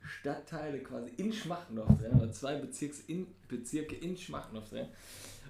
Stadtteile 0.00 0.80
quasi 0.80 1.12
in 1.16 1.32
Schmachtendorf 1.32 1.98
drin, 1.98 2.12
oder 2.14 2.32
zwei 2.32 2.56
Bezirks 2.56 3.00
in, 3.06 3.26
Bezirke 3.48 3.94
in 3.96 4.16
Schmachtendorf 4.16 4.68
drin. 4.70 4.88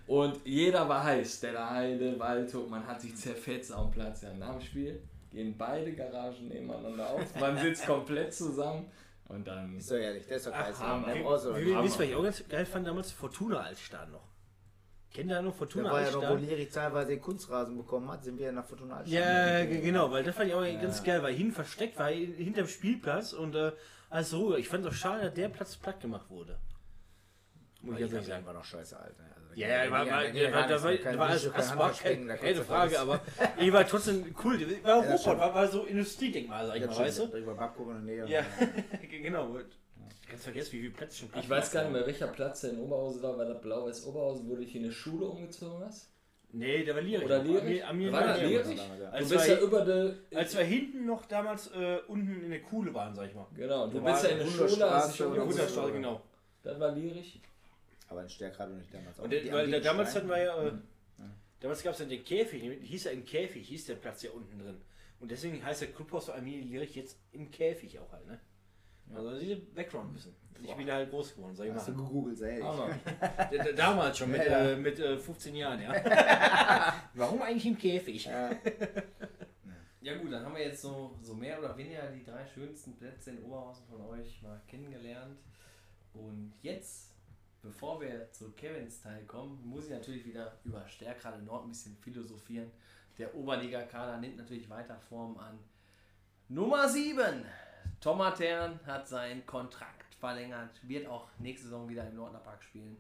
Und 0.07 0.39
jeder 0.45 0.87
war 0.87 1.03
heiß, 1.03 1.41
Della 1.41 1.71
Heide, 1.71 2.19
Waldhoek, 2.19 2.69
man 2.69 2.87
hat 2.87 3.01
sich 3.01 3.17
zerfetzt 3.17 3.73
am 3.73 3.91
Platz. 3.91 4.21
Ja, 4.21 4.35
nach 4.35 4.53
dem 4.53 4.61
Spiel 4.61 5.01
gehen 5.33 5.55
beide 5.57 5.93
Garagen 5.95 6.49
nebeneinander 6.49 7.11
auf, 7.11 7.41
man 7.41 7.59
sitzt 7.59 7.87
komplett 7.87 8.35
zusammen 8.35 8.87
und 9.29 9.47
dann... 9.47 9.77
Ist 9.79 9.91
doch 9.91 9.97
ehrlich, 9.97 10.27
das 10.27 10.37
ist 10.39 10.47
doch 10.47 10.53
geil. 10.53 10.73
Da 10.79 11.05
wisst 11.85 11.97
ihr, 11.97 12.01
was 12.01 12.01
ich 12.01 12.15
auch 12.15 12.23
ganz 12.23 12.49
geil 12.49 12.67
fand 12.67 12.87
damals? 12.87 13.11
Fortuna 13.13 13.61
als 13.61 13.81
Start 13.81 14.11
noch. 14.11 14.29
Kennt 15.13 15.31
ihr 15.31 15.41
noch 15.43 15.53
Da 15.53 15.59
Fortuna 15.59 15.93
war 15.93 16.01
ja 16.03 16.11
noch, 16.11 16.23
wo 16.23 16.27
Altstadt? 16.27 16.41
Liri 16.51 16.67
teilweise 16.69 17.09
den 17.11 17.21
Kunstrasen 17.21 17.77
bekommen 17.77 18.11
hat, 18.11 18.25
sind 18.25 18.37
wir 18.39 18.51
nach 18.51 18.65
Fortuna 18.67 18.97
Altstadt. 18.97 19.21
Ja, 19.21 19.65
ge- 19.65 19.81
genau, 19.81 20.11
weil 20.11 20.25
das 20.25 20.35
fand 20.35 20.49
ich 20.49 20.55
auch 20.55 20.63
ganz 20.83 21.03
geil, 21.05 21.23
weil 21.23 21.35
hin 21.35 21.53
versteckt 21.53 21.97
war, 21.99 22.09
hin- 22.09 22.35
hinterm 22.35 22.67
Spielplatz 22.67 23.33
und 23.33 23.55
äh, 23.55 23.71
alles 24.11 24.31
so 24.31 24.47
ruhig. 24.49 24.61
Ich 24.61 24.69
fand 24.69 24.85
es 24.85 24.91
auch 24.91 24.95
schade, 24.97 25.23
dass 25.27 25.35
der 25.35 25.49
Platz 25.51 25.77
platt 25.77 26.01
gemacht 26.01 26.29
wurde. 26.31 26.59
Muss 27.83 27.95
ich 27.95 28.01
ganz 28.01 28.13
ehrlich 28.13 28.29
sagen. 28.29 28.47
war 28.47 28.55
noch 28.55 28.65
scheiße, 28.65 28.99
Alter. 28.99 29.23
Also, 29.37 29.44
Ja, 29.57 29.69
ja, 29.69 29.91
war, 29.91 30.07
war, 30.07 30.07
war, 30.07 30.53
war, 30.53 30.69
da 30.69 30.83
war, 30.83 30.95
da 30.95 31.19
war 31.19 31.29
alles, 31.29 31.43
Keine 31.45 31.57
das 31.57 31.77
war 31.77 31.93
keine, 31.93 32.27
da 32.27 32.53
du 32.53 32.65
Frage, 32.65 32.99
aber 33.01 33.21
ich 33.59 33.73
war 33.73 33.87
trotzdem 33.87 34.35
cool. 34.45 34.59
War 34.83 35.05
Ruhrpott, 35.05 35.39
war, 35.39 35.55
war 35.55 35.69
so 35.69 35.85
Industriedenkmal, 35.85 36.67
sag 36.67 36.77
ich 36.77 36.87
mal, 36.87 36.99
weißt 36.99 37.19
du? 37.21 37.37
Über 37.37 37.55
Babcock 37.55 37.89
in 37.91 38.07
der 38.07 38.27
Nähe. 38.27 38.29
Ja, 38.29 38.47
genau. 39.23 39.59
Ganz 40.29 40.43
vergessen, 40.43 40.73
wie 40.73 40.81
viel 40.81 40.91
Plätze 40.91 41.19
schon 41.19 41.29
Ich 41.41 41.49
weiß 41.49 41.71
gar 41.71 41.83
nicht 41.83 41.93
mehr, 41.93 42.07
welcher 42.07 42.27
Platz 42.29 42.63
der 42.63 42.71
in 42.71 42.81
Oberhausen 42.81 43.23
war, 43.23 43.37
weil 43.39 43.49
das 43.49 43.61
blau 43.61 43.87
ist 43.89 44.07
Oberhausen, 44.07 44.49
wo 44.49 44.55
du 44.55 44.63
dich 44.63 44.75
in 44.75 44.85
eine 44.85 44.93
Schule 44.93 45.27
umgezogen 45.27 45.85
hast. 45.85 46.11
Nee, 46.57 46.85
der 46.85 46.95
war 46.95 47.03
Lierich. 47.03 47.25
Oder 47.25 47.43
Lierich? 47.43 47.85
Am, 47.85 48.01
am, 48.01 48.13
War 48.13 48.35
am, 48.35 48.41
Lierich? 48.41 48.77
Ja. 48.77 49.19
Du 49.19 49.29
bist 49.29 49.49
wir, 49.49 49.55
ja 49.55 49.61
über 49.61 49.85
die. 49.85 50.37
als 50.37 50.57
wir 50.57 50.65
hinten 50.65 51.05
noch 51.05 51.27
damals 51.27 51.67
äh, 51.73 51.99
unten 52.07 52.45
in 52.45 52.51
der 52.51 52.63
Kuhle 52.63 52.95
waren, 52.95 53.13
sag 53.15 53.29
ich 53.29 53.35
mal. 53.35 53.47
Genau, 53.57 53.89
du 53.89 54.01
Da 54.01 54.13
bist 54.13 54.23
ja 54.25 54.31
war 54.31 54.37
in 54.37 54.39
der 54.39 54.47
Schule, 54.47 54.73
In 54.73 54.79
der 54.79 55.03
umgezogen. 55.03 55.49
Wunderstraße, 55.49 55.93
genau. 55.93 56.23
Das 56.63 56.79
war 56.79 56.93
Lierich. 56.93 57.41
Aber 58.09 58.23
in 58.23 58.29
Stärkrade 58.29 58.73
noch 58.73 58.79
nicht 58.79 58.93
damals. 58.93 59.19
Und 59.19 59.25
Auch 59.27 59.31
der, 59.31 59.41
die 59.43 59.53
weil 59.53 59.81
damals 59.81 60.15
hatten 60.15 60.29
wir 60.29 60.43
ja, 60.43 60.67
äh, 60.67 60.73
damals 61.61 61.83
gab 61.83 61.95
es 61.95 62.01
ja 62.01 62.05
den 62.07 62.23
Käfig, 62.25 62.63
hieß 62.83 63.05
ja 63.05 63.11
im 63.13 63.25
Käfig, 63.25 63.67
hieß 63.67 63.87
der 63.87 63.95
Platz 63.97 64.23
ja 64.23 64.31
unten 64.31 64.59
drin. 64.59 64.81
Und 65.21 65.31
deswegen 65.31 65.65
heißt 65.65 65.81
der 65.83 65.89
Clubhaus 65.89 66.27
für 66.27 66.35
Arminia 66.35 66.65
Lierich 66.65 66.95
jetzt 66.97 67.19
im 67.33 67.51
Käfig 67.51 67.99
auch 67.99 68.13
halt, 68.13 68.27
ne? 68.27 68.39
Also 69.15 69.39
diese 69.39 69.57
Background 69.57 70.15
wissen. 70.15 70.35
Ich 70.63 70.75
bin 70.75 70.87
da 70.87 70.95
halt 70.95 71.11
groß 71.11 71.35
geworden, 71.35 71.55
sag 71.57 71.67
ich 71.67 71.73
Hast 71.75 71.89
du 71.89 71.93
mal. 71.93 72.05
gegoogelt, 72.05 72.39
sehr 72.39 72.51
ehrlich. 72.51 72.65
Hammer. 72.65 72.99
D- 73.51 73.59
d- 73.59 73.73
Damals 73.75 74.17
schon, 74.19 74.31
mit, 74.31 74.41
Ja, 74.47 74.65
ja. 74.65 74.71
Äh, 74.71 74.77
mit 74.77 74.99
äh, 74.99 75.19
15 75.19 75.55
Jahren, 75.57 75.83
ja. 75.83 75.93
Warum 77.15 77.43
eigentlich 77.43 77.67
im 77.67 77.77
Käfig? 77.79 78.25
Ja. 78.27 78.51
Ja 80.01 80.17
gut, 80.19 80.31
dann 80.33 80.45
haben 80.45 80.55
wir 80.55 80.63
jetzt 80.65 80.83
so, 80.83 81.17
so 81.23 81.35
mehr 81.35 81.59
oder 81.59 81.77
weniger 81.77 82.07
die 82.13 82.25
drei 82.25 82.47
schönsten 82.47 82.95
Plätze 82.97 83.31
in 83.31 83.43
Oberhausen 83.43 83.87
von 83.87 84.01
euch 84.03 84.41
mal 84.43 84.61
kennengelernt. 84.69 85.39
Und 86.13 86.53
jetzt, 86.63 87.14
bevor 87.65 88.01
wir 88.01 88.31
zu 88.31 88.53
Kevins 88.53 89.01
Teil 89.01 89.25
kommen, 89.25 89.61
muss 89.67 89.87
ich 89.87 89.91
natürlich 89.91 90.25
wieder 90.25 90.59
über 90.65 90.87
Stärkrade 90.87 91.43
Nord 91.43 91.65
ein 91.65 91.71
bisschen 91.71 91.97
philosophieren. 91.97 92.71
Der 93.19 93.35
Oberliga-Kader 93.35 94.19
nimmt 94.19 94.37
natürlich 94.37 94.69
weiter 94.69 94.99
Form 95.09 95.39
an. 95.39 95.59
Nummer 96.49 96.89
7. 96.89 97.45
Tomatern 98.01 98.79
hat 98.87 99.09
seinen 99.09 99.47
Kontrakt 99.47 100.15
verlängert, 100.15 100.79
wird 100.83 101.07
auch 101.07 101.29
nächste 101.39 101.67
Saison 101.67 101.89
wieder 101.89 102.07
im 102.07 102.17
Nordner 102.17 102.41
Park 102.41 102.63
spielen. 102.63 102.97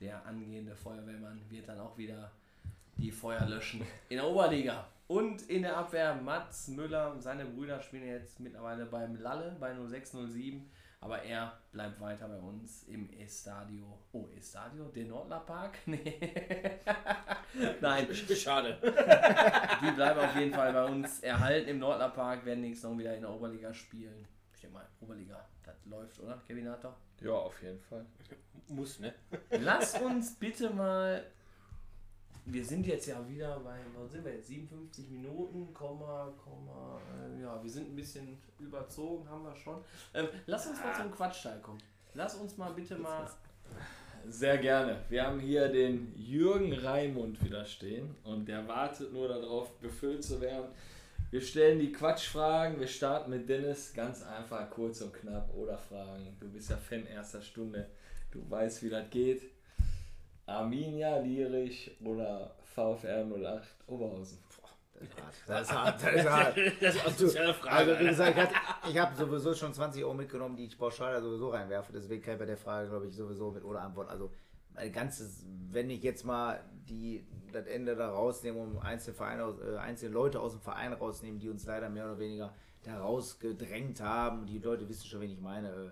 Der 0.00 0.24
angehende 0.26 0.76
Feuerwehrmann 0.76 1.40
wird 1.48 1.68
dann 1.68 1.80
auch 1.80 1.96
wieder 1.96 2.30
die 2.96 3.10
Feuer 3.10 3.46
löschen 3.46 3.80
in 4.10 4.16
der 4.16 4.26
Oberliga. 4.26 4.86
Und 5.06 5.42
in 5.42 5.62
der 5.62 5.76
Abwehr 5.76 6.14
Mats 6.14 6.68
Müller 6.68 7.12
und 7.12 7.22
seine 7.22 7.44
Brüder 7.44 7.80
spielen 7.80 8.06
jetzt 8.06 8.40
mittlerweile 8.40 8.86
beim 8.86 9.16
Lalle 9.16 9.56
bei 9.58 9.74
0607. 9.74 10.70
Aber 11.02 11.20
er 11.24 11.52
bleibt 11.72 12.00
weiter 12.00 12.28
bei 12.28 12.38
uns 12.38 12.84
im 12.84 13.10
Estadio. 13.18 13.98
Oh, 14.12 14.28
Estadio? 14.36 14.84
Der 14.84 15.04
Nordler 15.04 15.40
Park? 15.40 15.78
Nee. 15.86 16.20
Nein, 17.80 18.06
Schade. 18.14 18.78
die 19.82 19.90
bleiben 19.90 20.20
auf 20.20 20.36
jeden 20.36 20.54
Fall 20.54 20.72
bei 20.72 20.84
uns 20.84 21.20
erhalten 21.20 21.68
im 21.68 21.80
Nordler 21.80 22.08
Park, 22.10 22.46
werden 22.46 22.60
nächstes 22.60 22.88
Jahr 22.88 22.98
wieder 22.98 23.14
in 23.16 23.22
der 23.22 23.30
Oberliga 23.30 23.74
spielen. 23.74 24.26
Ich 24.54 24.60
denke 24.60 24.76
mal, 24.76 24.86
Oberliga, 25.00 25.44
das 25.64 25.84
läuft, 25.86 26.20
oder? 26.20 26.40
Kevin 26.46 26.70
Hatter? 26.70 26.96
Ja, 27.20 27.32
auf 27.32 27.60
jeden 27.62 27.80
Fall. 27.80 28.06
Muss, 28.68 29.00
ne? 29.00 29.12
Lass 29.50 30.00
uns 30.00 30.36
bitte 30.36 30.70
mal. 30.70 31.26
Wir 32.44 32.64
sind 32.64 32.86
jetzt 32.86 33.06
ja 33.06 33.26
wieder 33.28 33.60
bei, 33.60 33.78
wo 33.94 34.06
sind 34.06 34.24
wir 34.24 34.34
jetzt? 34.34 34.48
57 34.48 35.10
Minuten, 35.10 35.72
Komma, 35.72 36.32
Komma. 36.42 37.00
Äh, 37.00 37.42
ja, 37.42 37.62
wir 37.62 37.70
sind 37.70 37.90
ein 37.90 37.96
bisschen 37.96 38.36
überzogen, 38.58 39.28
haben 39.28 39.44
wir 39.44 39.54
schon. 39.54 39.78
Ähm, 40.12 40.26
lass 40.46 40.66
uns 40.66 40.78
mal 40.80 40.94
zum 40.96 41.12
Quatschteil 41.12 41.60
kommen. 41.60 41.80
Lass 42.14 42.34
uns 42.34 42.56
mal 42.56 42.72
bitte 42.72 42.96
mal. 42.96 43.30
Sehr 44.28 44.58
gerne. 44.58 44.98
Wir 45.08 45.24
haben 45.24 45.40
hier 45.40 45.68
den 45.68 46.14
Jürgen 46.16 46.72
Raimund 46.72 47.42
wieder 47.44 47.64
stehen 47.64 48.14
und 48.24 48.46
der 48.46 48.66
wartet 48.68 49.12
nur 49.12 49.28
darauf, 49.28 49.70
befüllt 49.78 50.22
zu 50.22 50.40
werden. 50.40 50.68
Wir 51.30 51.40
stellen 51.40 51.78
die 51.78 51.92
Quatschfragen. 51.92 52.78
Wir 52.78 52.86
starten 52.86 53.30
mit 53.30 53.48
Dennis. 53.48 53.92
Ganz 53.94 54.22
einfach, 54.22 54.68
kurz 54.68 55.00
und 55.00 55.14
knapp. 55.14 55.48
Oder 55.54 55.78
Fragen. 55.78 56.36
Du 56.38 56.46
bist 56.48 56.68
ja 56.68 56.76
Fan 56.76 57.06
erster 57.06 57.40
Stunde. 57.40 57.88
Du 58.30 58.38
weißt, 58.50 58.82
wie 58.82 58.90
das 58.90 59.08
geht. 59.08 59.42
Arminia, 60.52 61.18
Lierich 61.18 61.96
oder 62.04 62.54
VfR 62.62 63.24
08 63.24 63.68
Oberhausen. 63.86 64.38
Das 65.48 65.62
ist 65.62 65.72
hart. 65.72 66.00
Das 66.00 66.14
ist 66.14 66.30
hart. 66.30 66.56
Das 66.80 66.94
ist 66.94 67.06
eine 67.06 67.14
soziale 67.14 67.54
Frage. 67.54 67.96
Also 67.96 68.00
wie 68.00 68.08
gesagt, 68.08 68.52
ich, 68.88 68.98
habe 68.98 69.16
sowieso 69.16 69.52
schon 69.52 69.74
20 69.74 70.04
Euro 70.04 70.14
mitgenommen, 70.14 70.56
die 70.56 70.66
ich 70.66 70.78
pauschal 70.78 71.12
da 71.12 71.20
sowieso 71.20 71.48
reinwerfe. 71.48 71.92
Deswegen 71.92 72.22
kann 72.22 72.34
ich 72.34 72.38
bei 72.38 72.46
der 72.46 72.56
Frage, 72.56 72.88
glaube 72.88 73.08
ich, 73.08 73.16
sowieso 73.16 73.50
mit 73.50 73.64
oder 73.64 73.80
antworten. 73.80 74.10
Also 74.10 74.30
mein 74.74 74.92
ganzes, 74.92 75.44
wenn 75.70 75.90
ich 75.90 76.02
jetzt 76.02 76.24
mal 76.24 76.64
die, 76.88 77.26
das 77.52 77.66
Ende 77.66 77.96
da 77.96 78.10
rausnehme, 78.10 78.60
um 78.60 78.78
einzelne, 78.78 79.16
Vereine, 79.16 79.54
äh, 79.60 79.78
einzelne 79.78 80.14
Leute 80.14 80.40
aus 80.40 80.52
dem 80.52 80.60
Verein 80.60 80.92
rausnehmen, 80.92 81.40
die 81.40 81.48
uns 81.48 81.66
leider 81.66 81.88
mehr 81.88 82.04
oder 82.04 82.18
weniger 82.18 82.54
da 82.84 83.00
rausgedrängt 83.00 84.00
haben. 84.00 84.46
Die 84.46 84.58
Leute 84.58 84.88
wissen 84.88 85.06
schon, 85.06 85.20
wen 85.20 85.30
ich 85.30 85.40
meine. 85.40 85.68
Äh, 85.68 85.90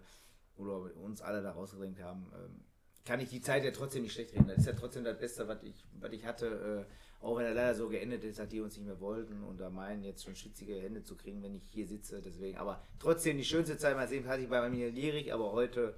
oder 0.60 0.94
uns 0.96 1.22
alle 1.22 1.42
da 1.42 1.52
rausgedrängt 1.52 2.02
haben. 2.02 2.30
Ähm, 2.34 2.60
kann 3.04 3.20
ich 3.20 3.28
die 3.28 3.40
Zeit 3.40 3.64
ja 3.64 3.70
trotzdem 3.70 4.02
nicht 4.02 4.12
schlecht 4.12 4.34
reden. 4.34 4.48
Das 4.48 4.58
ist 4.58 4.66
ja 4.66 4.72
trotzdem 4.72 5.04
das 5.04 5.18
Beste, 5.18 5.48
was 5.48 5.62
ich, 5.62 5.84
was 6.00 6.12
ich 6.12 6.24
hatte. 6.24 6.86
Äh, 6.86 7.24
auch 7.24 7.36
wenn 7.36 7.44
er 7.44 7.54
leider 7.54 7.74
so 7.74 7.88
geendet 7.88 8.24
ist, 8.24 8.40
hat 8.40 8.50
die 8.50 8.60
uns 8.60 8.76
nicht 8.76 8.86
mehr 8.86 9.00
wollten 9.00 9.42
und 9.44 9.60
da 9.60 9.68
meinen, 9.68 10.02
jetzt 10.02 10.24
schon 10.24 10.34
schwitzige 10.34 10.80
Hände 10.80 11.02
zu 11.02 11.16
kriegen, 11.16 11.42
wenn 11.42 11.54
ich 11.54 11.64
hier 11.70 11.86
sitze. 11.86 12.22
Deswegen, 12.22 12.56
aber 12.56 12.82
trotzdem 12.98 13.36
die 13.36 13.44
schönste 13.44 13.76
Zeit 13.76 13.94
meines 13.94 14.10
Lebens 14.10 14.28
hatte 14.28 14.42
ich 14.42 14.48
bei 14.48 14.66
mir 14.70 14.90
Lierig, 14.90 15.32
aber 15.32 15.52
heute 15.52 15.94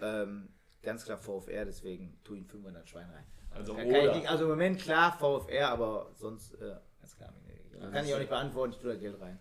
ähm, 0.00 0.48
ganz 0.82 1.04
klar 1.04 1.18
VfR, 1.18 1.64
deswegen 1.64 2.18
tu 2.22 2.34
ihn 2.34 2.46
500 2.46 2.88
Schwein 2.88 3.10
rein. 3.10 3.24
Also 3.50 3.74
oder. 3.74 4.14
nicht, 4.14 4.28
also 4.28 4.44
im 4.44 4.50
Moment 4.50 4.80
klar 4.80 5.18
VfR, 5.18 5.70
aber 5.70 6.12
sonst 6.14 6.54
äh, 6.54 6.76
ganz 7.00 7.16
klar. 7.16 7.32
Kann 7.92 8.04
ich 8.04 8.14
auch 8.14 8.18
nicht 8.18 8.28
beantworten, 8.28 8.74
ich 8.74 8.78
tue 8.78 8.92
da 8.92 8.98
Geld 8.98 9.20
rein. 9.20 9.38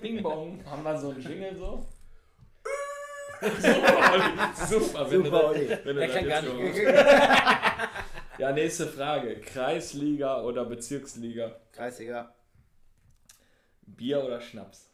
Bing 0.00 0.22
Bong. 0.22 0.64
Haben 0.66 0.82
wir 0.82 0.98
so 0.98 1.10
einen 1.10 1.20
Jingle 1.20 1.56
so? 1.56 1.86
Super, 3.42 4.12
Olli. 4.12 4.56
Super, 4.68 5.10
wenn 5.10 5.18
du 5.20 5.24
Super, 5.30 5.44
Olli. 5.48 5.68
wenn 5.84 5.96
du 5.96 6.00
Der 6.00 6.06
das 6.08 6.16
kann 6.16 6.28
gar 6.28 6.42
jetzt 6.44 6.76
nicht. 6.76 8.38
Ja, 8.38 8.52
nächste 8.52 8.86
Frage. 8.86 9.40
Kreisliga 9.40 10.42
oder 10.42 10.64
Bezirksliga? 10.64 11.56
Kreisliga, 11.72 12.34
Bier 13.82 14.24
oder 14.24 14.40
Schnaps? 14.40 14.88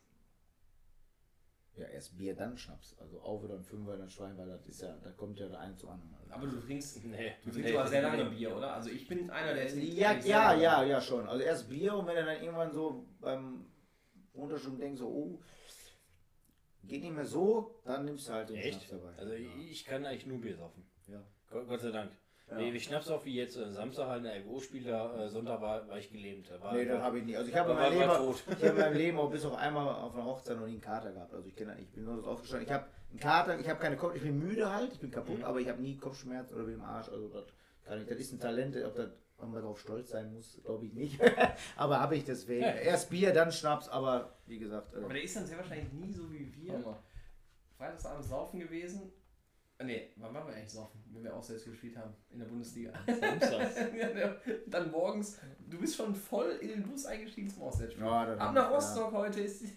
ja 1.77 1.87
erst 1.87 2.19
Bier, 2.19 2.35
dann 2.35 2.59
Schnaps. 2.59 2.97
Also 2.99 3.21
auch 3.21 3.41
wieder 3.45 3.55
ein 3.55 3.63
Fünfer, 3.63 3.97
dann 3.97 4.11
Schwein, 4.11 4.37
weil 4.37 4.49
das 4.49 4.67
ist 4.67 4.81
ja, 4.83 4.97
da 5.01 5.11
kommt 5.13 5.39
ja 5.39 5.47
der 5.49 5.61
eine 5.61 5.77
zu 5.77 5.89
anderen. 5.89 6.13
Also. 6.21 6.35
Aber 6.35 6.47
du 6.49 6.61
trinkst, 6.61 7.05
Nee, 7.05 7.35
du 7.45 7.51
trinkst 7.53 7.73
aber 7.73 7.87
sehr 7.87 8.03
lange 8.03 8.25
Bier, 8.25 8.57
oder? 8.57 8.73
Also 8.73 8.91
ich 8.91 9.07
bin 9.07 9.31
einer, 9.31 9.55
der 9.55 9.65
Ja, 9.77 10.11
eigentlich 10.11 10.25
sehr 10.25 10.33
ja, 10.33 10.51
lange. 10.51 10.63
ja, 10.65 10.83
ja, 10.83 11.01
schon. 11.01 11.29
Also 11.29 11.45
erst 11.45 11.69
Bier 11.71 11.95
und 11.95 12.09
wenn 12.09 12.17
er 12.17 12.25
dann 12.27 12.43
irgendwann 12.43 12.73
so 12.73 13.07
beim 13.21 13.67
Unterschieben 14.35 14.81
denkt, 14.81 14.99
so, 14.99 15.07
oh, 15.07 15.41
geht 16.89 17.03
nicht 17.03 17.15
mehr 17.15 17.25
so, 17.27 17.75
dann 17.85 18.05
nimmst 18.05 18.29
du 18.29 18.33
halt 18.33 18.49
den 18.49 18.57
Echt? 18.57 18.83
Schnaps 18.85 18.91
dabei. 19.03 19.17
Also 19.19 19.33
ich, 19.35 19.71
ich 19.71 19.85
kann 19.85 20.05
eigentlich 20.07 20.27
nur 20.27 20.41
Bier 20.41 20.57
saufen. 20.57 20.85
Ja. 21.09 21.23
Gott, 21.51 21.69
Gott 21.69 21.81
sei 21.81 21.91
Dank. 21.91 22.11
Nee, 22.57 22.73
wie 22.73 22.81
Schnaps 22.81 23.11
auf 23.11 23.27
wie 23.27 23.35
jetzt 23.35 23.59
äh, 23.59 23.71
Samstag 23.71 24.09
halt 24.09 24.19
in 24.19 24.25
der 24.25 24.41
RGO-Spieler, 24.41 25.21
äh, 25.21 25.29
Sonntag 25.29 25.61
war, 25.61 25.87
war 25.87 25.99
ich 25.99 26.11
gelähmt. 26.11 26.51
Da 26.51 26.59
War 26.63 26.73
Nee, 26.73 26.87
das 26.87 26.99
habe 27.03 27.19
ich 27.19 27.25
nicht. 27.27 27.37
Also 27.37 27.51
ich 27.51 27.55
habe 27.57 27.73
in, 27.73 27.77
meinem 27.77 27.93
Leben- 27.93 28.35
ich 28.47 28.55
habe 28.65 28.67
in 28.69 28.77
meinem 28.79 28.97
Leben 28.97 29.19
auch 29.19 29.31
bis 29.31 29.45
auf 29.45 29.55
einmal 29.55 29.87
auf 29.95 30.15
einer 30.15 30.25
Hochzeit 30.25 30.57
noch 30.57 30.65
nie 30.65 30.73
einen 30.73 30.81
Kater 30.81 31.13
gehabt. 31.13 31.35
Also 31.35 31.47
ich 31.47 31.55
kenne, 31.55 31.77
ich 31.79 31.91
bin 31.91 32.05
nur 32.07 32.17
das 32.17 32.25
aufgestanden. 32.25 32.67
Ich 32.67 32.73
habe 32.73 32.87
einen 33.11 33.21
Kater, 33.21 33.59
ich 33.61 33.69
habe 33.69 33.79
keine 33.81 33.97
Kopf, 33.99 34.15
ich 34.15 34.23
bin 34.23 34.39
müde 34.39 34.73
halt, 34.73 34.93
ich 34.95 34.99
bin 34.99 35.11
kaputt, 35.11 35.43
aber 35.45 35.61
ich 35.61 35.69
habe 35.69 35.83
nie 35.83 35.99
Kopfschmerzen 35.99 36.55
oder 36.55 36.65
bin 36.65 36.75
im 36.77 36.83
Arsch. 36.83 37.11
Also 37.11 37.29
das 37.29 37.45
kann 37.85 38.01
ich. 38.01 38.09
Das 38.09 38.17
ist 38.19 38.33
ein 38.33 38.41
Talent, 38.41 38.77
ob, 38.83 38.95
das, 38.95 39.11
ob 39.39 39.51
man 39.51 39.63
darauf 39.63 39.81
stolz 39.81 40.11
sein 40.11 40.33
muss, 40.33 40.61
glaube 40.65 40.87
ich 40.87 40.93
nicht. 40.93 41.21
aber 41.77 42.01
habe 42.01 42.17
ich 42.17 42.25
deswegen. 42.25 42.63
Erst 42.63 43.11
Bier, 43.11 43.33
dann 43.33 43.53
Schnaps, 43.53 43.89
aber 43.89 44.37
wie 44.47 44.59
gesagt. 44.59 44.95
Aber 44.95 45.07
Äh, 45.11 45.15
der 45.15 45.23
ist 45.23 45.37
dann 45.37 45.47
sehr 45.47 45.59
wahrscheinlich 45.59 45.93
nie 45.93 46.13
so 46.13 46.31
wie 46.33 46.53
wir. 46.55 46.75
Hammer. 46.75 47.03
Freitagsabends 47.77 48.29
saufen 48.29 48.59
gewesen. 48.59 49.13
Nee, 49.81 50.09
wann 50.17 50.35
waren 50.35 50.49
wir 50.49 50.55
eigentlich 50.57 50.73
saufen, 50.73 51.01
wenn 51.13 51.23
wir 51.23 51.33
auswärts 51.37 51.65
gespielt 51.65 51.97
haben 51.97 52.13
in 52.33 52.41
der 52.41 52.47
Bundesliga? 52.47 52.93
Samstags. 53.07 53.77
Ja, 53.97 54.09
ja. 54.19 54.35
Dann 54.67 54.91
morgens, 54.91 55.39
du 55.71 55.79
bist 55.79 55.95
schon 55.97 56.13
voll 56.15 56.51
in 56.61 56.69
den 56.69 56.83
Bus 56.83 57.07
eingestiegen 57.07 57.49
zum 57.49 57.63
Auswärtsspiel. 57.63 58.05
Ja, 58.05 58.23
Ab 58.35 58.55
nach 58.55 58.55
ja. 58.55 58.69
Rostock 58.71 59.13
heute 59.13 59.41
ist 59.43 59.63
die, 59.63 59.77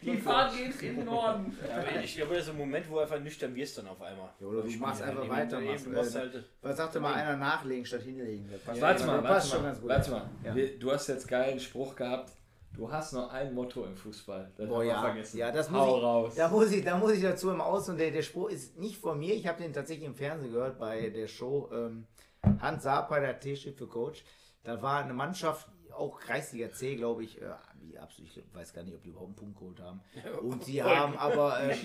die 0.02 0.16
Fahrt 0.16 0.56
geht 0.56 0.80
in 0.80 0.96
den 0.96 1.04
Norden. 1.04 1.54
Ja, 1.68 2.00
ich 2.00 2.16
glaube, 2.16 2.34
das 2.34 2.44
ist 2.44 2.50
ein 2.50 2.56
Moment, 2.56 2.88
wo 2.88 2.94
du 2.94 3.00
einfach 3.00 3.20
nüchtern 3.20 3.54
wirst 3.54 3.76
dann 3.76 3.88
auf 3.88 4.00
einmal. 4.00 4.30
Ja, 4.40 4.46
oder 4.46 4.62
du 4.62 4.68
Ich 4.68 4.78
machst 4.80 5.02
einfach 5.02 5.22
eben- 5.24 5.30
weiter, 5.32 5.60
eben 5.60 5.70
machst, 5.72 5.86
machst 5.88 6.16
äh, 6.16 6.18
halt, 6.20 6.44
was 6.62 6.76
sagte 6.78 7.00
mal 7.00 7.12
einer 7.14 7.36
nachlegen 7.36 7.84
statt 7.84 8.02
hinlegen? 8.02 8.48
Das 8.50 8.78
passt 8.80 9.00
schon- 9.00 9.06
mal, 9.08 9.22
passt 9.22 9.50
schon 9.50 9.60
mal. 9.62 9.68
ganz 9.68 9.80
gut. 9.80 9.88
Warte 9.90 10.10
mal. 10.12 10.30
Ja. 10.44 10.54
Du 10.78 10.90
hast 10.90 11.08
jetzt 11.08 11.28
geilen 11.28 11.60
Spruch 11.60 11.94
gehabt. 11.94 12.32
Du 12.74 12.90
hast 12.90 13.12
nur 13.12 13.30
ein 13.30 13.54
Motto 13.54 13.84
im 13.84 13.96
Fußball. 13.96 14.50
Das 14.56 14.68
Boah, 14.68 14.82
ja. 14.82 15.00
vergessen. 15.00 15.38
Ja, 15.38 15.52
das 15.52 15.70
Hau 15.70 15.86
muss 15.86 15.96
ich, 15.96 16.02
raus. 16.02 16.34
Da 16.34 16.48
muss 16.48 16.72
ich, 16.72 16.84
da 16.84 16.96
muss 16.96 17.12
ich 17.12 17.22
dazu 17.22 17.50
im 17.50 17.60
Aus 17.60 17.88
und 17.88 17.98
der, 17.98 18.10
der 18.10 18.22
Spruch 18.22 18.48
ist 18.48 18.78
nicht 18.78 18.96
von 18.96 19.18
mir. 19.18 19.34
Ich 19.34 19.46
habe 19.46 19.62
den 19.62 19.72
tatsächlich 19.72 20.06
im 20.06 20.14
Fernsehen 20.14 20.52
gehört 20.52 20.78
bei 20.78 21.10
der 21.10 21.26
Show 21.26 21.68
ähm, 21.72 22.06
Hans 22.60 22.84
Saper, 22.84 23.20
der 23.20 23.38
T-Shirt 23.38 23.76
für 23.76 23.86
Coach. 23.86 24.24
Da 24.64 24.80
war 24.80 25.04
eine 25.04 25.12
Mannschaft, 25.12 25.68
auch 25.92 26.18
Kreisliga 26.18 26.70
C, 26.72 26.96
glaube 26.96 27.24
ich, 27.24 27.40
äh, 27.42 27.50
wie 27.80 27.98
absolut, 27.98 28.34
ich 28.34 28.54
weiß 28.54 28.72
gar 28.72 28.82
nicht, 28.84 28.94
ob 28.94 29.02
die 29.02 29.10
überhaupt 29.10 29.28
einen 29.28 29.36
Punkt 29.36 29.58
geholt 29.58 29.80
haben. 29.80 30.00
Und 30.40 30.66
die 30.66 30.82
haben 30.82 31.16
aber. 31.16 31.60
Äh, 31.60 31.76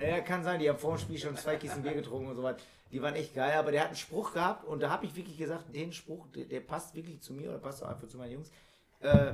ja, 0.10 0.20
kann 0.20 0.44
sein, 0.44 0.60
die 0.60 0.68
haben 0.68 0.78
vor 0.78 0.96
dem 0.96 1.00
Spiel 1.00 1.18
schon 1.18 1.36
zwei 1.36 1.56
Kisten 1.56 1.82
Bier 1.82 1.94
getrunken 1.94 2.28
und 2.28 2.36
so 2.36 2.42
weiter. 2.42 2.60
Die 2.92 3.00
waren 3.02 3.14
echt 3.14 3.34
geil, 3.34 3.56
aber 3.58 3.72
der 3.72 3.80
hat 3.80 3.88
einen 3.88 3.96
Spruch 3.96 4.34
gehabt 4.34 4.64
und 4.64 4.80
da 4.82 4.90
habe 4.90 5.06
ich 5.06 5.16
wirklich 5.16 5.38
gesagt, 5.38 5.74
den 5.74 5.92
Spruch, 5.92 6.26
der, 6.28 6.44
der 6.44 6.60
passt 6.60 6.94
wirklich 6.94 7.20
zu 7.22 7.32
mir 7.32 7.48
oder 7.48 7.58
passt 7.58 7.82
auch 7.82 7.88
einfach 7.88 8.06
zu 8.08 8.18
meinen 8.18 8.32
Jungs. 8.32 8.50
Äh, 9.00 9.32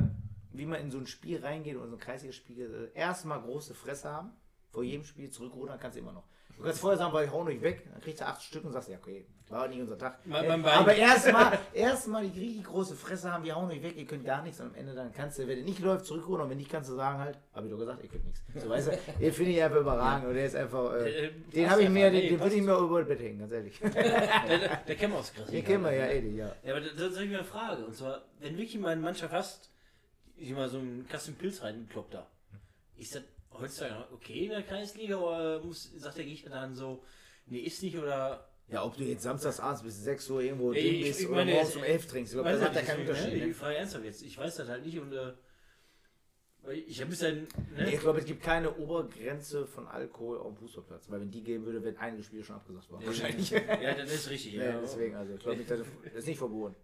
wie 0.52 0.66
man 0.66 0.80
in 0.80 0.90
so 0.90 0.98
ein 0.98 1.06
Spiel 1.06 1.40
reingeht 1.44 1.76
oder 1.76 1.88
so 1.88 1.96
ein 1.96 2.00
Kreisliga-Spiel, 2.00 2.90
äh, 2.94 2.98
erstmal 2.98 3.40
große 3.40 3.74
Fresse 3.74 4.10
haben, 4.10 4.30
vor 4.70 4.82
jedem 4.82 5.04
Spiel 5.04 5.30
zurückrudern 5.30 5.78
kannst 5.78 5.96
du 5.96 6.00
immer 6.00 6.12
noch. 6.12 6.24
Du 6.56 6.62
kannst 6.64 6.80
vorher 6.80 6.98
sagen, 6.98 7.12
weil 7.12 7.26
ich 7.26 7.32
hau 7.32 7.44
nicht 7.44 7.62
weg, 7.62 7.88
dann 7.90 8.00
kriegst 8.00 8.20
du 8.20 8.26
acht 8.26 8.42
Stück 8.42 8.64
und 8.64 8.72
sagst, 8.72 8.88
ja, 8.88 8.96
okay, 8.98 9.26
war 9.48 9.68
nicht 9.68 9.80
unser 9.80 9.98
Tag. 9.98 10.18
Äh, 10.24 10.28
mein 10.46 10.62
Bein. 10.62 10.78
aber 10.78 10.94
erstmal, 10.94 11.58
erstmal 11.72 12.28
die 12.28 12.40
richtig 12.40 12.64
große 12.64 12.94
Fresse 12.94 13.32
haben, 13.32 13.44
wir 13.44 13.54
hauen 13.54 13.68
nicht 13.68 13.82
weg, 13.82 13.96
ihr 13.96 14.06
könnt 14.06 14.24
gar 14.24 14.42
nichts 14.42 14.60
und 14.60 14.68
am 14.68 14.74
Ende 14.74 14.94
dann 14.94 15.12
kannst 15.12 15.38
du, 15.38 15.46
wenn 15.46 15.56
der 15.56 15.64
nicht 15.64 15.80
läuft, 15.80 16.06
zurückrudern 16.06 16.42
und 16.44 16.50
wenn 16.50 16.58
nicht, 16.58 16.70
kannst 16.70 16.90
du 16.90 16.94
sagen 16.94 17.18
halt, 17.18 17.38
hab 17.52 17.64
ich 17.64 17.70
doch 17.70 17.78
gesagt, 17.78 18.02
ihr 18.02 18.08
könnt 18.08 18.24
nichts. 18.24 18.42
So 18.54 18.68
weißt 18.68 18.88
du, 18.88 18.98
den 19.20 19.32
finde 19.32 19.52
ich 19.52 19.62
einfach 19.62 19.80
überragend 19.80 20.28
und 20.28 20.34
der 20.34 20.46
ist 20.46 20.56
einfach, 20.56 20.92
äh, 20.94 21.26
Äh, 21.26 21.30
den 21.32 21.64
passt 21.64 21.72
habe 21.72 21.82
ich 21.82 21.88
mir, 21.90 22.10
den, 22.10 22.28
den 22.28 22.40
würde 22.40 22.54
ich 22.54 22.62
mir 22.62 22.78
über 22.78 22.98
das 23.00 23.08
Bett 23.08 23.20
hängen, 23.20 23.38
ganz 23.40 23.52
ehrlich. 23.52 23.78
Der, 23.92 24.58
der, 24.58 24.76
der 24.76 24.94
kennen 24.96 25.12
wir 25.12 25.18
aus 25.20 25.32
Chris. 25.32 25.46
Den 25.46 25.64
kennen 25.64 25.84
wir 25.84 25.92
ja, 25.92 26.06
Edi, 26.06 26.36
ja. 26.36 26.52
Ja, 26.62 26.74
aber 26.74 26.80
da, 26.82 26.88
da 26.94 27.02
habe 27.14 27.24
ich 27.24 27.30
mir 27.30 27.38
eine 27.38 27.44
Frage. 27.44 27.84
Und 27.84 27.94
zwar, 27.96 28.22
wenn 28.40 28.56
wirklich 28.56 28.78
mal 28.78 28.90
eine 28.90 29.00
Mannschaft 29.00 29.32
hast, 29.32 29.71
ich 30.42 30.50
mal 30.52 30.68
so 30.68 30.78
einen 30.78 31.06
Kasten 31.08 31.34
Pilz 31.34 31.62
reinkloppt 31.62 32.14
da, 32.14 32.26
ist 32.98 33.14
das 33.14 33.22
heutzutage 33.52 34.12
okay 34.12 34.44
in 34.44 34.50
der 34.50 34.62
Kreisliga 34.62 35.16
oder 35.16 35.62
muss, 35.62 35.92
sagt 35.96 36.18
der 36.18 36.24
Gegner 36.24 36.50
dann 36.50 36.74
so, 36.74 37.02
nee, 37.46 37.58
ist 37.60 37.82
nicht 37.82 37.96
oder. 37.96 38.48
Ja, 38.68 38.84
ob 38.84 38.96
du 38.96 39.04
jetzt 39.04 39.22
samstags 39.24 39.60
abends 39.60 39.82
bis 39.82 40.02
6 40.02 40.30
Uhr 40.30 40.40
irgendwo 40.40 40.72
drin 40.72 40.84
ich- 40.86 41.02
bist 41.06 41.20
ich 41.20 41.28
oder 41.28 41.44
morgens 41.44 41.68
jetzt- 41.68 41.76
um 41.76 41.82
11 41.84 42.06
trinkst, 42.06 42.32
ich 42.32 42.36
glaube, 42.36 42.48
Weiß 42.50 42.60
das 42.60 42.68
hat 42.70 42.76
ja 42.76 42.82
keinen 42.82 43.00
Unterschied. 43.02 43.34
ne? 43.38 43.46
Ich 43.48 43.56
frage 43.56 43.76
ernsthaft 43.76 44.04
jetzt. 44.04 44.22
Ich 44.22 44.38
weiß 44.38 44.56
das 44.56 44.68
halt 44.68 44.84
nicht 44.86 44.98
und. 44.98 45.12
Äh, 45.12 45.32
ich 46.86 47.00
habe 47.00 47.10
bisher. 47.10 47.32
Ne? 47.32 47.46
Nee, 47.76 47.94
ich 47.94 48.00
glaube, 48.00 48.20
es 48.20 48.24
gibt 48.24 48.42
keine 48.42 48.74
Obergrenze 48.76 49.66
von 49.66 49.86
Alkohol 49.88 50.38
auf 50.38 50.46
dem 50.54 50.56
Fußballplatz, 50.58 51.10
weil 51.10 51.20
wenn 51.20 51.30
die 51.30 51.42
geben 51.42 51.66
würde, 51.66 51.82
wären 51.82 51.96
einige 51.98 52.22
Spiele 52.22 52.44
schon 52.44 52.56
abgesagt 52.56 52.88
worden. 52.90 53.04
Wahrscheinlich. 53.04 53.50
Ja, 53.50 53.94
das 53.94 54.12
ist 54.12 54.30
richtig. 54.30 54.54
Ja, 54.54 54.64
Ja, 54.64 54.80
deswegen, 54.80 55.16
also 55.16 55.34
ich 55.34 55.40
glaube, 55.40 55.64
das 55.64 56.12
ist 56.14 56.26
nicht 56.28 56.38
verboten. 56.38 56.76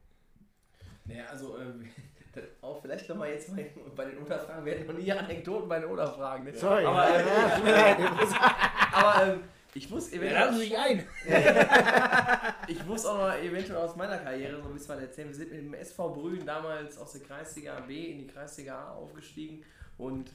Naja, 1.07 1.27
also 1.27 1.57
ähm, 1.59 1.89
auch 2.63 2.81
vielleicht 2.81 3.09
nochmal 3.09 3.31
jetzt 3.31 3.51
mal 3.51 3.65
bei 3.95 4.05
den 4.07 4.19
Unterfragen, 4.19 4.65
wir 4.65 4.75
hatten 4.75 4.87
noch 4.87 4.95
nie 4.95 5.13
Anekdoten 5.13 5.69
bei 5.69 5.81
den 5.81 5.91
Unterfragen. 5.91 6.45
Ne? 6.45 6.55
Sorry, 6.55 6.85
aber, 6.85 7.09
ja, 7.09 7.17
äh, 7.17 8.01
ja, 8.01 8.57
aber 8.93 9.33
ähm, 9.33 9.41
ich 9.75 9.91
muss 9.91 10.11
Ja, 10.11 10.19
eventuell, 10.19 10.53
Sie 10.53 10.59
sich 10.61 10.79
ein. 10.79 11.07
ich 12.69 12.85
muss 12.87 13.07
auch 13.07 13.19
noch 13.19 13.35
eventuell 13.35 13.79
aus 13.79 13.97
meiner 13.97 14.19
Karriere 14.19 14.61
so 14.63 14.69
ein 14.69 14.75
bisschen 14.75 14.97
was 14.97 15.03
erzählen. 15.03 15.29
Wir 15.29 15.35
sind 15.35 15.53
mit 15.53 15.61
dem 15.61 15.75
SV 15.75 16.15
Brühen 16.15 16.47
damals 16.47 16.99
aus 16.99 17.13
der 17.13 17.23
Kreisliga 17.23 17.79
B 17.81 18.13
in 18.13 18.19
die 18.19 18.27
Kreisliga 18.27 18.75
A 18.77 18.95
aufgestiegen 18.95 19.65
und 19.97 20.33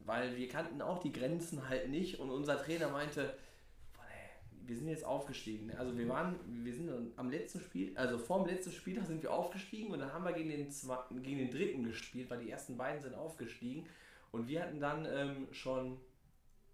weil 0.00 0.36
wir 0.36 0.48
kannten 0.48 0.80
auch 0.82 1.00
die 1.00 1.12
Grenzen 1.12 1.68
halt 1.68 1.88
nicht 1.88 2.20
und 2.20 2.30
unser 2.30 2.62
Trainer 2.62 2.88
meinte, 2.88 3.34
wir 4.66 4.76
sind 4.76 4.88
jetzt 4.88 5.04
aufgestiegen. 5.04 5.70
Also 5.76 5.96
wir 5.96 6.08
waren, 6.08 6.36
wir 6.46 6.74
sind 6.74 6.90
am 7.16 7.30
letzten 7.30 7.60
Spiel, 7.60 7.96
also 7.96 8.18
vor 8.18 8.42
dem 8.42 8.54
letzten 8.54 8.72
Spieltag 8.72 9.06
sind 9.06 9.22
wir 9.22 9.32
aufgestiegen 9.32 9.92
und 9.92 10.00
dann 10.00 10.12
haben 10.12 10.24
wir 10.24 10.32
gegen 10.32 10.50
den, 10.50 10.70
zweiten, 10.70 11.22
gegen 11.22 11.38
den 11.38 11.50
dritten 11.50 11.84
gespielt, 11.84 12.28
weil 12.30 12.40
die 12.40 12.50
ersten 12.50 12.76
beiden 12.76 13.00
sind 13.00 13.14
aufgestiegen 13.14 13.86
und 14.32 14.48
wir 14.48 14.62
hatten 14.62 14.80
dann 14.80 15.06
ähm, 15.08 15.48
schon 15.52 15.98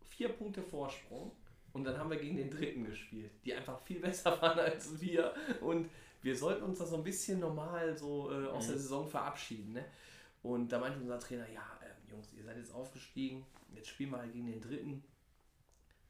vier 0.09 0.31
Punkte 0.31 0.63
Vorsprung 0.63 1.33
und 1.73 1.85
dann 1.85 1.99
haben 1.99 2.11
wir 2.11 2.19
gegen 2.19 2.37
den 2.37 2.51
dritten 2.51 2.85
gespielt, 2.85 3.31
die 3.45 3.55
einfach 3.55 3.81
viel 3.83 4.01
besser 4.01 4.41
waren 4.41 4.59
als 4.59 5.01
wir 5.01 5.35
und 5.61 5.89
wir 6.23 6.37
sollten 6.37 6.63
uns 6.63 6.79
da 6.79 6.87
so 6.87 6.97
ein 6.97 7.05
bisschen 7.05 7.41
normal 7.41 7.97
so 7.97 8.31
äh, 8.31 8.47
aus 8.47 8.69
der 8.69 8.79
Saison 8.79 9.09
verabschieden. 9.09 9.73
Ne? 9.73 9.85
Und 10.43 10.71
da 10.71 10.79
meinte 10.79 11.01
unser 11.01 11.19
Trainer, 11.19 11.49
ja, 11.51 11.63
ähm, 11.83 12.11
Jungs, 12.11 12.33
ihr 12.33 12.45
seid 12.45 12.57
jetzt 12.57 12.73
aufgestiegen, 12.73 13.45
jetzt 13.75 13.89
spielen 13.89 14.11
wir 14.11 14.19
halt 14.19 14.33
gegen 14.33 14.47
den 14.47 14.61
dritten, 14.61 15.03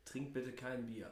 trinkt 0.05 0.35
bitte 0.35 0.53
kein 0.53 0.87
Bier. 0.87 1.11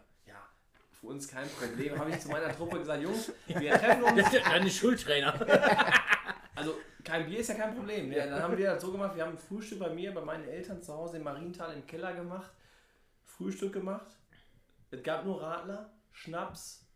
Für 1.01 1.07
uns 1.07 1.27
kein 1.27 1.49
Problem. 1.49 1.99
Habe 1.99 2.11
ich 2.11 2.21
zu 2.21 2.29
meiner 2.29 2.55
Truppe 2.55 2.79
gesagt, 2.79 3.03
Jungs, 3.03 3.33
wir 3.47 3.73
treffen 3.73 4.03
uns 4.03 4.31
Deine 4.45 4.71
Schultrainer. 4.71 5.35
also 6.55 6.77
kein 7.03 7.27
Bier 7.27 7.39
ist 7.39 7.49
ja 7.49 7.55
kein 7.55 7.75
Problem. 7.75 8.13
Ja, 8.13 8.27
dann 8.27 8.43
haben 8.43 8.59
wir 8.59 8.67
das 8.67 8.83
so 8.83 8.93
gemacht, 8.93 9.17
wir 9.17 9.25
haben 9.25 9.33
ein 9.33 9.39
Frühstück 9.39 9.79
bei 9.79 9.89
mir, 9.89 10.13
bei 10.13 10.21
meinen 10.21 10.47
Eltern 10.47 10.83
zu 10.83 10.93
Hause 10.93 11.17
im 11.17 11.25
Mariental 11.25 11.73
im 11.75 11.87
Keller 11.87 12.13
gemacht, 12.13 12.51
Frühstück 13.25 13.73
gemacht. 13.73 14.19
Es 14.91 15.03
gab 15.03 15.25
nur 15.25 15.41
Radler, 15.41 15.91
Schnaps 16.13 16.87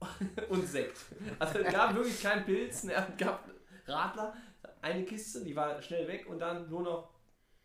und 0.48 0.66
Sekt. 0.66 0.96
Also 1.38 1.58
es 1.58 1.72
gab 1.72 1.94
wirklich 1.94 2.22
keinen 2.22 2.46
Pilz, 2.46 2.84
ne, 2.84 2.94
es 2.94 3.16
gab 3.18 3.46
Radler, 3.86 4.34
eine 4.80 5.04
Kiste, 5.04 5.44
die 5.44 5.54
war 5.54 5.82
schnell 5.82 6.08
weg 6.08 6.26
und 6.26 6.38
dann 6.38 6.70
nur 6.70 6.82
noch 6.82 7.10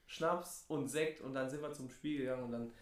Schnaps 0.07 0.65
und 0.67 0.89
Sekt 0.89 1.21
und 1.21 1.33
dann 1.33 1.49
sind 1.49 1.61
wir 1.61 1.71
zum 1.71 1.89
Spiel 1.89 2.19
gegangen 2.19 2.43
und 2.43 2.51
dann 2.51 2.73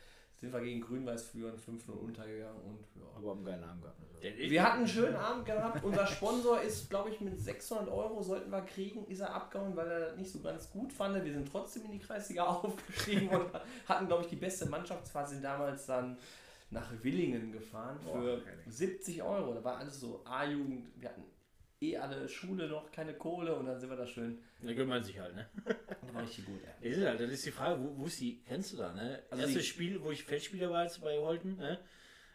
sind 0.44 0.52
wir 0.52 0.60
gegen 0.60 0.82
Grün-Weiß 0.82 1.28
führen, 1.28 1.56
5-0 1.58 1.92
untergegangen 1.92 2.62
und 2.64 2.80
ja. 3.02 3.08
Aber 3.16 3.30
haben 3.30 3.46
keinen 3.46 3.62
Namen 3.62 3.82
gehabt. 3.82 3.98
Wir 4.20 4.62
hatten 4.64 4.80
einen 4.80 4.88
schönen 4.90 5.16
Abend 5.16 5.46
gehabt. 5.46 5.82
Unser 5.86 6.06
Sponsor 6.06 6.62
ist, 6.62 6.90
glaube 6.90 7.12
ich, 7.12 7.22
mit 7.22 7.40
600 7.40 7.88
Euro 7.88 8.22
sollten 8.22 8.52
wir 8.52 8.62
kriegen, 8.62 9.06
ist 9.08 9.22
er 9.22 9.34
abgehauen, 9.34 9.74
weil 9.78 9.88
er 9.88 10.00
das 10.02 10.18
nicht 10.18 10.30
so 10.30 10.42
ganz 10.42 10.70
gut 10.70 10.92
fand. 10.92 11.24
Wir 11.24 11.32
sind 11.32 11.50
trotzdem 11.50 11.86
in 11.86 11.92
die 11.94 12.00
Kreisliga 12.00 12.44
aufgestiegen 12.62 13.30
und 13.30 13.46
hatten, 13.88 14.08
glaube 14.08 14.24
ich, 14.24 14.30
die 14.30 14.36
beste 14.36 14.66
Mannschaftsphase 14.66 15.36
sind 15.36 15.46
damals 15.46 15.86
dann 15.86 16.18
nach 16.72 16.92
Willingen 17.02 17.54
gefahren 17.54 17.98
für 18.02 18.42
70 18.68 19.24
Euro. 19.24 19.54
Da 19.54 19.64
war 19.64 19.78
alles 19.78 19.98
so 19.98 20.24
A-Jugend. 20.26 20.90
Wir 21.00 21.08
hatten 21.08 21.24
eh 21.84 21.98
alle 21.98 22.28
Schule 22.30 22.68
noch, 22.68 22.92
keine 22.92 23.14
Kohle 23.14 23.56
und 23.56 23.66
dann 23.66 23.80
sind 23.80 23.90
wir 23.90 23.98
da 23.98 24.08
schön. 24.08 24.40
Da 24.62 24.74
gönnt 24.74 24.90
man 24.90 25.04
sich 25.04 25.20
halt, 25.20 25.36
ne? 25.36 25.48
Das 25.66 25.76
war 26.14 26.24
richtig 26.24 26.46
gut. 26.46 26.60
Ey. 26.82 26.90
Das 26.90 26.98
ist 26.98 27.06
halt, 27.06 27.20
das 27.20 27.32
ist 27.32 27.46
die 27.46 27.52
Frage, 27.52 27.82
wo, 27.82 27.98
wo 27.98 28.06
ist 28.06 28.20
die 28.20 28.42
Grenze 28.44 28.78
da, 28.78 28.94
ne? 28.94 29.22
Also 29.30 29.44
Erstes 29.44 29.66
Spiel, 29.66 30.02
wo 30.02 30.12
ich 30.12 30.24
Feldspieler 30.24 30.70
war 30.70 30.84
jetzt 30.84 31.02
bei 31.02 31.18
Holten, 31.18 31.58
ne? 31.58 31.80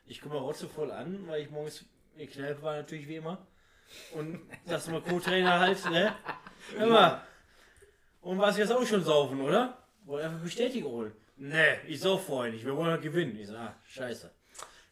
Ich 0.07 0.21
komme 0.21 0.37
rotze 0.37 0.69
voll 0.69 0.91
an, 0.91 1.27
weil 1.27 1.43
ich 1.43 1.51
morgens 1.51 1.85
in 2.17 2.31
Kneipe 2.31 2.63
war 2.63 2.77
natürlich 2.77 3.09
wie 3.09 3.17
immer. 3.17 3.47
Und 4.13 4.41
das 4.67 4.89
mal 4.89 5.01
Co-Trainer 5.01 5.59
halt, 5.61 5.85
ne? 5.91 6.15
Immer. 6.79 7.23
Und 8.21 8.39
was 8.39 8.59
jetzt 8.59 8.73
auch 8.73 8.85
schon 8.85 9.03
saufen, 9.03 9.41
oder? 9.41 9.79
Wollen 10.05 10.25
einfach 10.27 10.43
Bestätigung 10.43 10.93
holen. 10.93 11.13
Ne, 11.37 11.79
ich 11.87 12.01
sauf 12.01 12.27
vorher 12.27 12.53
nicht, 12.53 12.65
wir 12.65 12.77
wollen 12.77 12.91
halt 12.91 13.03
gewinnen. 13.03 13.37
Ich 13.39 13.47
sag, 13.47 13.57
ah, 13.57 13.77
scheiße. 13.85 14.31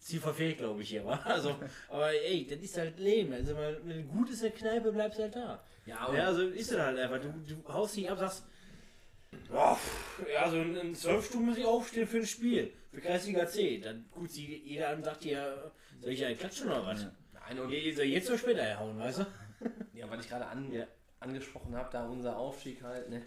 Ziel 0.06 0.20
verfehlt, 0.20 0.58
glaube 0.58 0.82
ich 0.82 0.88
hier, 0.90 1.04
wa? 1.04 1.16
Also, 1.24 1.56
aber 1.88 2.10
ey, 2.12 2.46
das 2.46 2.60
ist 2.60 2.78
halt 2.78 2.98
Leben. 3.00 3.32
Also, 3.32 3.56
wenn 3.56 4.02
du 4.02 4.04
gut 4.04 4.30
ist 4.30 4.42
in 4.42 4.50
der 4.52 4.58
Kneipe, 4.58 4.92
bleibst 4.92 5.18
du 5.18 5.22
halt 5.24 5.34
da. 5.34 5.60
Ja, 5.84 6.14
Ja, 6.14 6.26
also 6.26 6.42
ist 6.48 6.70
es 6.70 6.78
halt 6.78 6.96
einfach. 6.98 7.20
Du, 7.20 7.28
du 7.46 7.72
haust 7.72 7.96
nicht 7.96 8.08
ab, 8.08 8.18
sagst, 8.18 8.44
boah, 9.50 9.78
ja, 10.32 10.42
also 10.44 10.58
in, 10.60 10.94
zwölf 10.94 11.26
Stunden 11.26 11.46
muss 11.46 11.58
ich 11.58 11.64
aufstehen 11.64 12.06
für 12.06 12.18
ein 12.18 12.26
Spiel. 12.26 12.72
Für 12.92 13.00
Kreisliga 13.00 13.46
C. 13.48 13.78
Dann 13.80 14.04
guckt 14.12 14.30
sie 14.30 14.62
jeder 14.64 14.90
an 14.90 15.02
sagt 15.02 15.24
dir, 15.24 15.72
soll 16.00 16.12
ich 16.12 16.24
einen 16.24 16.38
klatschen 16.38 16.68
oder 16.68 16.86
was? 16.86 17.06
Nein, 17.32 17.58
und 17.58 17.70
Je- 17.70 17.92
Soll 17.92 18.04
jetzt 18.04 18.28
oder 18.28 18.38
später 18.38 18.78
hauen, 18.78 18.98
weißt 18.98 19.18
du? 19.18 19.26
Ja, 19.92 20.08
weil 20.08 20.20
ich 20.20 20.28
gerade 20.28 20.46
an, 20.46 20.72
Ja. 20.72 20.86
angesprochen 21.18 21.74
habe, 21.74 21.88
da 21.92 22.06
unser 22.06 22.36
Aufstieg 22.36 22.80
halt, 22.82 23.10
ne? 23.10 23.22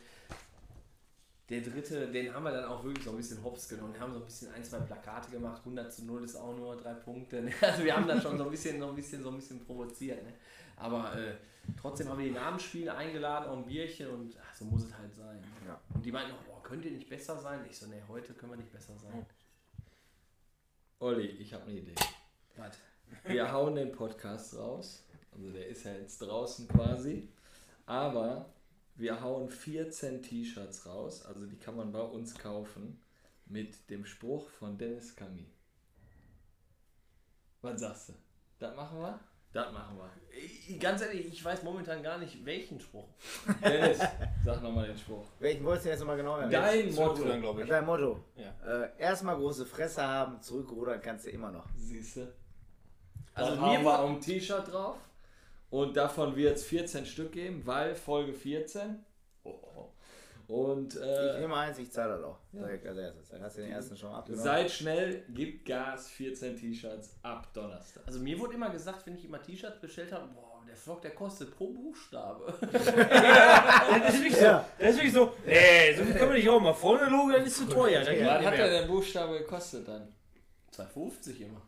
Der 1.50 1.62
dritte, 1.62 2.08
den 2.12 2.34
haben 2.34 2.44
wir 2.44 2.52
dann 2.52 2.66
auch 2.66 2.84
wirklich 2.84 3.04
so 3.04 3.10
ein 3.10 3.18
bisschen 3.18 3.44
hops 3.44 3.68
genommen. 3.68 3.94
Wir 3.94 4.02
haben 4.02 4.14
so 4.14 4.20
ein 4.20 4.26
bisschen 4.26 4.54
ein, 4.54 4.64
zwei 4.64 4.80
Plakate 4.80 5.32
gemacht. 5.32 5.60
100 5.60 5.92
zu 5.92 6.06
0 6.06 6.24
ist 6.24 6.36
auch 6.36 6.56
nur 6.56 6.78
drei 6.78 6.94
Punkte. 6.94 7.42
Ne? 7.42 7.52
Also 7.62 7.84
wir 7.84 7.96
haben 7.96 8.08
dann 8.08 8.22
schon 8.22 8.38
so 8.38 8.44
ein 8.44 8.52
bisschen, 8.52 8.80
so 8.80 8.90
ein 8.90 8.96
bisschen, 8.96 9.24
so 9.24 9.30
ein 9.30 9.36
bisschen 9.36 9.60
provoziert. 9.66 10.24
Ne? 10.24 10.34
Aber 10.76 11.16
äh, 11.18 11.34
trotzdem 11.80 12.08
haben 12.08 12.20
wir 12.20 12.28
die 12.28 12.36
Namensspiele 12.36 12.96
eingeladen, 12.96 13.50
auch 13.50 13.58
ein 13.58 13.66
Bierchen 13.66 14.10
und 14.12 14.36
ach, 14.40 14.56
so 14.56 14.66
muss 14.66 14.84
es 14.84 14.96
halt 14.96 15.14
sein. 15.16 15.44
Ja. 15.66 15.82
Und 15.94 16.06
die 16.06 16.12
meinten 16.12 16.34
auch, 16.34 16.44
boah, 16.44 16.62
könnt 16.62 16.86
ihr 16.86 16.92
nicht 16.92 17.10
besser 17.10 17.38
sein? 17.40 17.66
Ich 17.68 17.78
so, 17.78 17.88
ne, 17.88 18.02
heute 18.08 18.34
können 18.34 18.52
wir 18.52 18.58
nicht 18.58 18.72
besser 18.72 18.94
sein. 18.98 19.26
Olli, 21.00 21.28
ich 21.28 21.54
habe 21.54 21.64
eine 21.64 21.80
Idee. 21.80 21.96
Was? 22.58 22.78
Wir 23.26 23.52
hauen 23.52 23.74
den 23.74 23.92
Podcast 23.92 24.56
raus. 24.56 25.04
Also 25.32 25.52
der 25.52 25.68
ist 25.68 25.84
ja 25.84 25.94
jetzt 25.94 26.20
draußen 26.20 26.68
quasi. 26.68 27.30
Aber 27.86 28.54
wir 29.00 29.22
hauen 29.22 29.50
14 29.50 30.22
T-Shirts 30.22 30.86
raus. 30.86 31.26
Also 31.26 31.46
die 31.46 31.58
kann 31.58 31.76
man 31.76 31.92
bei 31.92 32.02
uns 32.02 32.36
kaufen. 32.38 33.02
Mit 33.46 33.90
dem 33.90 34.06
Spruch 34.06 34.48
von 34.50 34.78
Dennis 34.78 35.16
Kami. 35.16 35.48
Was 37.62 37.80
sagst 37.80 38.10
du? 38.10 38.14
Das 38.60 38.76
machen 38.76 39.00
wir? 39.00 39.20
Das 39.52 39.72
machen 39.74 39.98
wir. 39.98 40.12
Ich- 40.38 40.80
Ganz 40.80 41.02
ehrlich, 41.02 41.26
ich 41.26 41.44
weiß 41.44 41.64
momentan 41.64 42.04
gar 42.04 42.20
nicht, 42.20 42.46
welchen 42.46 42.80
Spruch. 42.80 43.08
Dennis, 43.64 43.98
sag 44.46 44.62
nochmal 44.62 44.88
den 44.88 44.98
Spruch. 44.98 45.26
Welchen 45.40 45.66
wolltest 45.66 45.86
du 45.88 45.90
jetzt 45.90 46.00
nochmal 46.02 46.18
genau 46.18 46.38
hören? 46.38 46.52
Dein 46.52 46.94
Motto. 46.94 47.14
Zurückrudern, 47.16 47.42
glaube 47.42 47.64
ich. 47.64 47.68
Dein 47.70 47.86
Motto. 47.86 48.24
Ja. 48.36 48.84
Äh, 48.84 48.90
erstmal 49.00 49.36
große 49.36 49.66
Fresse 49.66 50.04
haben, 50.04 50.40
zurückrudern 50.42 51.02
kannst 51.02 51.26
du 51.26 51.32
immer 51.32 51.52
noch. 51.52 51.66
Siehste. 51.76 52.36
Also 53.34 53.52
Also 53.52 53.62
mir 53.64 53.78
haben 53.78 53.84
wir 53.84 54.00
auch 54.00 54.10
ein 54.10 54.22
T-Shirt 54.22 54.72
drauf. 54.72 54.98
Und 55.70 55.96
davon 55.98 56.36
wird 56.36 56.58
es 56.58 56.64
14 56.66 57.06
Stück 57.06 57.32
geben, 57.32 57.62
weil 57.66 57.96
Folge 57.96 58.34
14. 58.34 59.04
Oh, 59.44 59.50
oh. 59.50 59.90
Und 60.54 60.96
Ich 60.96 61.02
äh, 61.02 61.40
nehme 61.42 61.56
eins, 61.56 61.78
ich 61.78 61.92
zahle 61.92 62.14
das 62.16 62.24
auch. 62.24 62.40
Erstes. 62.54 63.30
Dann 63.30 63.44
hast 63.44 63.58
du 63.58 63.62
den 63.62 63.72
ersten 63.72 63.96
schon 63.96 64.12
abgenommen. 64.12 64.44
seid 64.44 64.72
schnell, 64.72 65.24
gibt 65.30 65.66
Gas, 65.66 66.10
14 66.10 66.58
T-Shirts 66.58 67.18
ab 67.22 67.54
Donnerstag. 67.54 68.02
Also 68.08 68.20
mir 68.20 68.40
wurde 68.40 68.56
immer 68.56 68.72
gesagt, 68.72 69.06
wenn 69.06 69.16
ich 69.16 69.26
immer 69.26 69.40
T-Shirts 69.40 69.80
bestellt 69.80 70.12
habe, 70.12 70.28
boah, 70.34 70.50
der 70.68 70.76
Vlog, 70.76 71.04
der 71.04 71.12
kostet 71.12 71.56
pro 71.56 71.72
Buchstabe. 71.72 72.54
Das 72.72 74.14
ist 74.14 74.22
wirklich 74.22 74.36
so. 74.36 74.46
Ja. 74.46 74.66
Das 74.80 74.90
ist 74.92 74.96
wirklich 74.98 75.14
so. 75.14 75.34
Nee, 75.46 75.96
so 75.96 76.04
viel 76.04 76.14
kann 76.16 76.28
man 76.28 76.38
nicht 76.38 76.50
auch 76.50 76.60
mal 76.60 76.74
vorne 76.74 77.10
Logo, 77.10 77.32
dann 77.32 77.44
ist 77.44 77.60
es 77.60 77.68
zu 77.68 77.74
teuer. 77.74 78.04
Geht 78.04 78.26
Was 78.26 78.46
hat 78.46 78.58
der 78.58 78.70
denn 78.70 78.88
Buchstabe 78.88 79.40
gekostet 79.40 79.88
dann? 79.88 80.08
2,50 80.76 81.42
immer. 81.42 81.62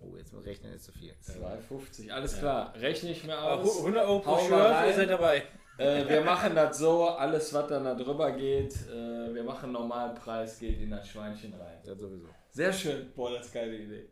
Oh, 0.00 0.16
jetzt 0.16 0.32
muss 0.32 0.44
rechnen, 0.46 0.72
ist 0.72 0.84
zu 0.84 0.92
viel. 0.92 1.12
2,50. 1.24 2.10
Alles 2.10 2.38
klar, 2.38 2.72
rechne 2.76 3.10
ich 3.10 3.24
mir 3.24 3.36
Aber 3.36 3.62
aus. 3.62 3.78
100 3.78 4.04
Euro 4.06 4.20
pro 4.20 4.30
Hau 4.30 4.36
mal 4.36 4.42
Shirt, 4.48 4.70
rein. 4.70 4.88
ihr 4.88 4.94
seid 4.94 5.10
dabei. 5.10 5.42
Äh, 5.78 6.08
wir 6.08 6.20
machen 6.22 6.54
das 6.54 6.78
so, 6.78 7.08
alles 7.08 7.52
was 7.54 7.66
dann 7.68 7.84
da 7.84 7.94
drüber 7.94 8.32
geht, 8.32 8.74
äh, 8.88 9.32
wir 9.34 9.44
machen 9.44 9.70
Normalpreis, 9.72 10.58
geht 10.58 10.80
in 10.80 10.90
das 10.90 11.08
Schweinchen 11.08 11.52
rein. 11.54 11.78
Das 11.84 11.98
sowieso. 11.98 12.26
Sehr 12.50 12.72
schön, 12.72 13.12
boah, 13.14 13.30
das 13.30 13.46
ist 13.46 13.52
keine 13.52 13.76
Idee. 13.76 14.08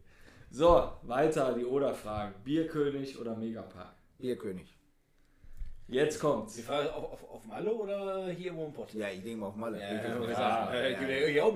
So, 0.50 0.92
weiter 1.02 1.52
die 1.54 1.64
Oder-Fragen. 1.64 2.34
Bierkönig 2.44 3.18
oder 3.20 3.34
Megapark? 3.36 3.94
Bierkönig. 4.18 4.76
Jetzt 5.88 6.18
kommt's. 6.18 6.56
Die 6.56 6.62
Frage 6.62 6.92
auf, 6.92 7.12
auf, 7.12 7.30
auf 7.30 7.44
Malle 7.46 7.72
oder 7.72 8.26
hier 8.28 8.50
im 8.50 8.72
Pott? 8.72 8.92
Ja, 8.92 9.08
ich 9.08 9.22
denke 9.22 9.38
mal 9.38 9.46
auf 9.46 9.56
Malle. 9.56 9.80
Ja, 9.80 9.90
Bierkönig. 9.90 10.30
ja, 10.30 10.74
ja, 10.74 11.28
ja, 11.28 11.50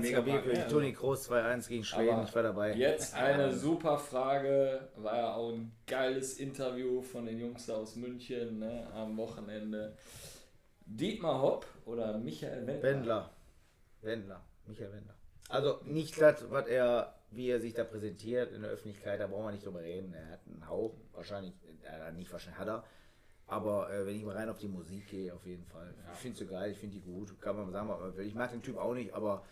Megapark. 0.00 0.24
Bierkönig. 0.24 0.58
Ja. 0.58 0.68
Toni 0.68 0.92
Kroos 0.94 1.30
2-1 1.30 1.68
gegen 1.68 1.84
Schweden, 1.84 2.10
Aber 2.10 2.24
ich 2.24 2.34
war 2.34 2.42
dabei. 2.42 2.74
Jetzt 2.74 3.14
eine 3.16 3.52
super 3.52 3.98
Frage. 3.98 4.88
War 4.96 5.16
ja 5.16 5.34
auch 5.34 5.52
ein 5.52 5.72
geiles 5.86 6.38
Interview 6.38 7.02
von 7.02 7.26
den 7.26 7.38
Jungs 7.38 7.66
da 7.66 7.74
aus 7.74 7.96
München 7.96 8.60
ne, 8.60 8.86
am 8.94 9.16
Wochenende. 9.18 9.94
Dietmar 10.86 11.42
Hopp 11.42 11.66
oder 11.84 12.16
Michael 12.16 12.66
Wendler? 12.66 12.82
Wendler. 12.82 13.30
Wendler. 14.00 14.40
Michael 14.66 14.92
Wendler. 14.92 15.14
Also 15.48 15.80
nicht 15.84 16.20
das, 16.20 16.50
was 16.50 16.66
er, 16.66 17.14
wie 17.30 17.50
er 17.50 17.60
sich 17.60 17.74
da 17.74 17.84
präsentiert 17.84 18.52
in 18.52 18.62
der 18.62 18.70
Öffentlichkeit, 18.70 19.20
da 19.20 19.26
brauchen 19.26 19.44
wir 19.44 19.52
nicht 19.52 19.66
drüber 19.66 19.82
reden. 19.82 20.14
Er 20.14 20.30
hat 20.30 20.40
einen 20.46 20.66
Hauch, 20.66 20.94
wahrscheinlich, 21.12 21.52
äh, 21.84 22.12
nicht 22.12 22.32
wahrscheinlich 22.32 22.58
hat 22.58 22.68
er. 22.68 22.84
Aber 23.48 23.88
äh, 23.92 24.04
wenn 24.06 24.16
ich 24.16 24.24
mal 24.24 24.34
rein 24.36 24.48
auf 24.48 24.58
die 24.58 24.66
Musik 24.68 25.06
gehe, 25.08 25.32
auf 25.32 25.46
jeden 25.46 25.64
Fall. 25.66 25.94
Ich 26.12 26.18
finde 26.18 26.38
sie 26.38 26.46
geil, 26.46 26.72
ich 26.72 26.78
finde 26.78 26.96
die 26.96 27.02
gut. 27.02 27.40
Kann 27.40 27.56
man 27.56 27.70
sagen, 27.70 27.88
was 27.88 28.00
man 28.00 28.16
will. 28.16 28.26
Ich 28.26 28.34
mag 28.34 28.50
den 28.50 28.62
Typ 28.62 28.76
auch 28.76 28.92
nicht, 28.94 29.12
aber 29.14 29.44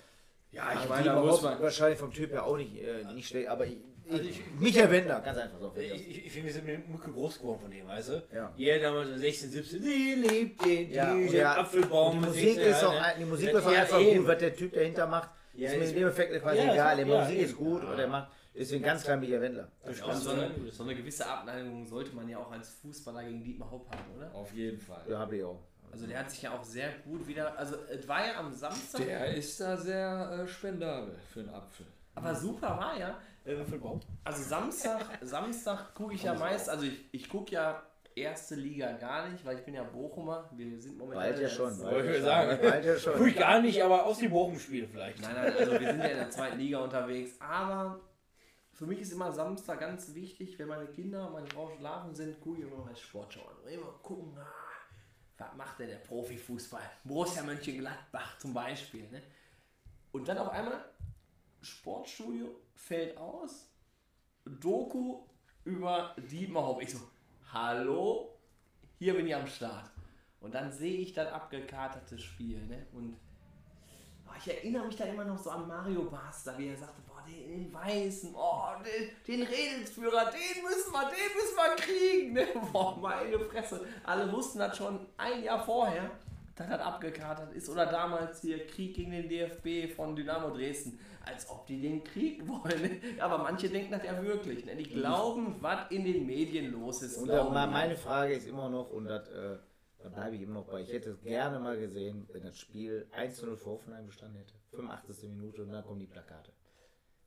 Ja, 0.51 0.73
ich 0.83 0.89
meine, 0.89 1.05
da 1.05 1.21
muss 1.21 1.43
man. 1.43 1.61
wahrscheinlich 1.63 1.99
vom 1.99 2.13
Typ 2.13 2.33
her 2.33 2.45
auch 2.45 2.57
nicht, 2.57 2.77
äh, 2.77 3.05
nicht 3.15 3.29
schlecht. 3.29 3.49
Aber 3.49 3.67
ich, 3.67 3.77
Also 4.11 4.23
ich- 4.25 4.43
Michael 4.59 4.91
Wendler, 4.91 5.21
ganz 5.21 5.39
einfach 5.39 5.59
so. 5.61 5.73
Ich, 5.77 6.27
ich, 6.27 6.33
finde, 6.33 6.49
wir 6.49 6.53
sind 6.55 6.67
mit 6.67 6.89
Mucke 6.89 7.11
groß 7.13 7.39
geworden 7.39 7.61
von 7.63 7.71
dem, 7.71 7.87
weißt 7.87 8.09
du? 8.11 8.23
Ja. 8.35 8.53
Jeder 8.57 8.81
damals 8.81 9.11
in 9.11 9.19
16, 9.19 9.51
17, 9.51 9.83
sie 9.83 10.15
liebt 10.17 10.65
den, 10.65 10.91
Ja, 10.93 11.15
die, 11.15 11.27
den 11.27 11.35
ja, 11.37 11.57
Apfelbaum. 11.57 12.21
Die 12.21 12.27
Musik 12.27 12.45
16 12.57 12.65
ist 12.73 12.83
doch, 12.83 12.93
ne? 12.93 13.15
die 13.19 13.25
Musik 13.25 13.53
Ja, 13.53 13.59
ist 13.61 13.65
ja, 13.65 13.71
einfach 13.81 14.01
eben. 14.01 14.19
gut, 14.19 14.27
was 14.29 14.39
der 14.39 14.55
Typ 14.57 14.73
dahinter 14.75 15.07
macht. 15.07 15.31
Ja, 15.55 15.71
ist 15.71 15.77
mir 15.79 15.85
ist- 15.85 15.91
in 15.93 15.97
dem 16.01 16.09
Effekt 16.09 16.43
quasi 16.43 16.59
Ja, 16.59 16.73
egal. 16.75 16.97
Die 17.05 17.11
ja, 17.11 17.21
Musik 17.21 17.39
ist 17.39 17.57
gut, 17.57 17.83
was 17.87 17.99
er 17.99 18.09
macht. 18.09 18.33
Deswegen 18.57 18.85
ganz 18.85 19.03
klar 19.03 19.17
Michael 19.17 19.41
Wendler. 19.41 19.69
Und 19.85 20.17
so 20.17 20.31
eine, 20.31 20.51
so 20.71 20.85
eine 20.85 20.95
gewisse 20.95 21.27
Abneigung 21.27 21.87
sollte 21.87 22.15
man 22.15 22.29
ja 22.29 22.39
auch 22.39 22.53
als 22.53 22.71
Fußballer 22.71 23.25
gegen 23.25 23.43
Dietmar 23.43 23.71
Hopp 23.71 23.91
haben, 23.91 24.17
oder? 24.17 24.33
Auf 24.35 24.53
jeden 24.53 24.79
Fall. 24.79 25.03
Ja, 25.09 25.19
habe 25.19 25.37
ich 25.37 25.45
auch. 25.45 25.61
Also 25.91 26.07
der 26.07 26.19
hat 26.21 26.31
sich 26.31 26.43
ja 26.43 26.53
auch 26.53 26.65
sehr 26.65 26.91
gut 27.05 27.27
wieder, 27.27 27.57
also 27.57 27.77
es 27.89 28.07
war 28.09 28.27
ja 28.27 28.39
am 28.39 28.53
Samstag, 28.53 29.05
Der 29.07 29.33
ist 29.35 29.61
da 29.61 29.77
sehr 29.77 30.41
äh, 30.43 30.49
spendabel 30.49 31.15
für 31.33 31.41
einen 31.41 31.51
Apfel. 31.51 31.87
aber 32.17 32.35
super 32.35 32.77
war 32.77 32.99
ja, 32.99 33.17
Äh, 33.45 33.57
also 34.25 34.43
Samstag, 34.43 35.19
Samstag 35.21 35.95
gucke 35.95 36.15
ich 36.15 36.25
ja 36.25 36.35
meist, 36.35 36.69
also 36.69 36.85
ich, 36.85 37.05
ich 37.13 37.29
gucke 37.29 37.53
ja 37.53 37.83
erste 38.17 38.55
Liga 38.55 38.93
gar 38.93 39.29
nicht, 39.29 39.45
weil 39.45 39.59
ich 39.59 39.65
bin 39.65 39.75
ja 39.75 39.85
Bochumer, 39.85 40.51
wir 40.57 40.81
sind 40.81 40.99
momentan... 40.99 41.23
Bald 41.23 41.39
ja 41.41 41.49
schon. 41.49 41.79
Wollte 41.79 42.11
ich 42.11 42.17
ja 42.19 42.23
sagen. 42.23 42.51
schon. 42.61 42.71
Bald 42.71 42.85
ja 42.85 42.93
Guck 42.95 43.03
schon. 43.03 43.29
ich 43.29 43.37
gar 43.37 43.61
nicht, 43.61 43.83
aber 43.83 44.05
aus 44.07 44.19
dem 44.19 44.31
Bochum-Spiel 44.31 44.89
vielleicht. 44.89 45.21
Nein, 45.21 45.35
nein, 45.35 45.53
also 45.57 45.73
wir 45.73 45.79
sind 45.93 45.99
ja 46.01 46.07
in 46.07 46.17
der 46.19 46.31
zweiten 46.31 46.59
Liga 46.59 46.79
unterwegs, 46.79 47.37
aber 47.41 48.01
für 48.75 48.87
mich 48.87 49.01
ist 49.01 49.13
immer 49.13 49.31
Samstag 49.31 49.81
ganz 49.81 50.15
wichtig, 50.15 50.59
wenn 50.59 50.69
meine 50.69 50.87
Kinder 50.87 51.29
und 51.29 51.35
meine 51.35 51.47
Frau 51.47 51.71
schlafen 51.77 52.15
sind, 52.15 52.41
gucke 52.41 52.59
ich 52.59 52.65
immer 52.65 52.85
mal 52.85 52.97
Sportschau. 52.97 53.49
Immer 53.71 53.93
gucken, 54.03 54.37
ah, 54.37 54.47
was 55.39 55.55
macht 55.57 55.79
denn 55.79 55.89
der 55.89 55.99
Profifußball? 55.99 56.83
Borussia 57.05 57.43
Mönchengladbach 57.45 58.39
zum 58.39 58.53
Beispiel. 58.53 59.09
Ne? 59.11 59.23
Und 60.13 60.29
dann 60.29 60.39
auf 60.39 60.51
einmal, 60.51 60.85
Sportstudio 61.63 62.49
fällt 62.75 63.17
aus, 63.17 63.71
Doku 64.45 65.25
über 65.65 66.15
Dietmar 66.19 66.67
Hopp. 66.67 66.83
Ich 66.83 66.91
so, 66.91 67.01
hallo, 67.53 68.37
hier 68.99 69.15
bin 69.15 69.27
ich 69.27 69.35
am 69.35 69.47
Start. 69.47 69.91
Und 70.41 70.55
dann 70.55 70.71
sehe 70.71 70.99
ich 70.99 71.13
das 71.13 71.33
abgekartete 71.33 72.19
Spiel. 72.19 72.67
Ne? 72.67 72.87
Und 72.93 73.17
Oh, 74.27 74.33
ich 74.39 74.49
erinnere 74.49 74.87
mich 74.87 74.97
da 74.97 75.05
immer 75.05 75.25
noch 75.25 75.39
so 75.39 75.51
an 75.51 75.69
Mario 75.69 76.05
Basler, 76.05 76.57
wie 76.59 76.69
er 76.69 76.77
sagte, 76.77 77.03
boah, 77.07 77.14
den, 77.27 77.65
den 77.65 77.73
Weißen, 77.73 78.35
oh, 78.35 78.63
den, 78.85 79.11
den 79.27 79.47
Redelsführer, 79.47 80.31
den 80.31 80.63
müssen 80.63 80.93
wir, 80.93 81.11
den 81.11 81.35
müssen 81.35 81.57
wir 81.57 81.77
kriegen. 81.77 82.33
Ne? 82.33 82.47
Boah, 82.73 82.97
meine 82.97 83.39
Fresse. 83.41 83.85
Alle 84.05 84.31
wussten 84.33 84.59
das 84.59 84.77
schon 84.77 85.07
ein 85.17 85.43
Jahr 85.43 85.65
vorher, 85.65 86.11
dass 86.57 86.69
das 86.69 86.81
abgekatert 86.81 87.53
ist. 87.55 87.69
Oder 87.69 87.87
damals 87.87 88.41
hier 88.43 88.67
Krieg 88.67 88.95
gegen 88.95 89.11
den 89.11 89.29
DFB 89.29 89.95
von 89.95 90.15
Dynamo 90.15 90.51
Dresden. 90.51 90.99
Als 91.27 91.49
ob 91.49 91.67
die 91.67 91.81
den 91.81 92.05
Krieg 92.05 92.43
wollen. 92.49 92.83
Ne? 92.83 93.01
Aber 93.23 93.39
manche 93.39 93.69
denken 93.69 93.93
das 93.93 94.05
ja 94.05 94.23
wirklich. 94.23 94.65
Ne? 94.67 94.77
Die 94.77 94.85
glauben, 94.85 95.57
was 95.61 95.91
in 95.91 96.05
den 96.05 96.27
Medien 96.27 96.73
los 96.73 97.03
ist. 97.03 97.17
Und 97.17 97.31
äh, 97.31 97.43
meine 97.43 97.97
Frage 97.97 98.35
ist 98.35 98.47
immer 98.47 98.69
noch, 98.69 98.91
und 98.91 99.07
das, 99.07 99.29
äh, 99.29 99.57
da 100.03 100.11
bleibe 100.11 100.37
ich 100.37 100.43
immer 100.43 100.55
noch 100.55 100.67
bei, 100.67 100.83
ich 100.83 100.93
hätte 100.93 101.11
es 101.11 101.23
gerne 101.23 101.59
mal 101.59 101.79
gesehen, 101.79 102.29
wenn 102.33 102.43
das 102.43 102.59
Spiel 102.59 103.07
1-0 103.19 103.57
für 103.57 103.71
Hoffenheim 103.71 104.07
bestanden 104.07 104.37
hätte. 104.37 104.53
85. 104.73 105.31
Minute 105.31 105.63
und 105.63 105.73
dann 105.73 105.83
kommen 105.83 106.01
die 106.01 106.07
Plakate. 106.07 106.53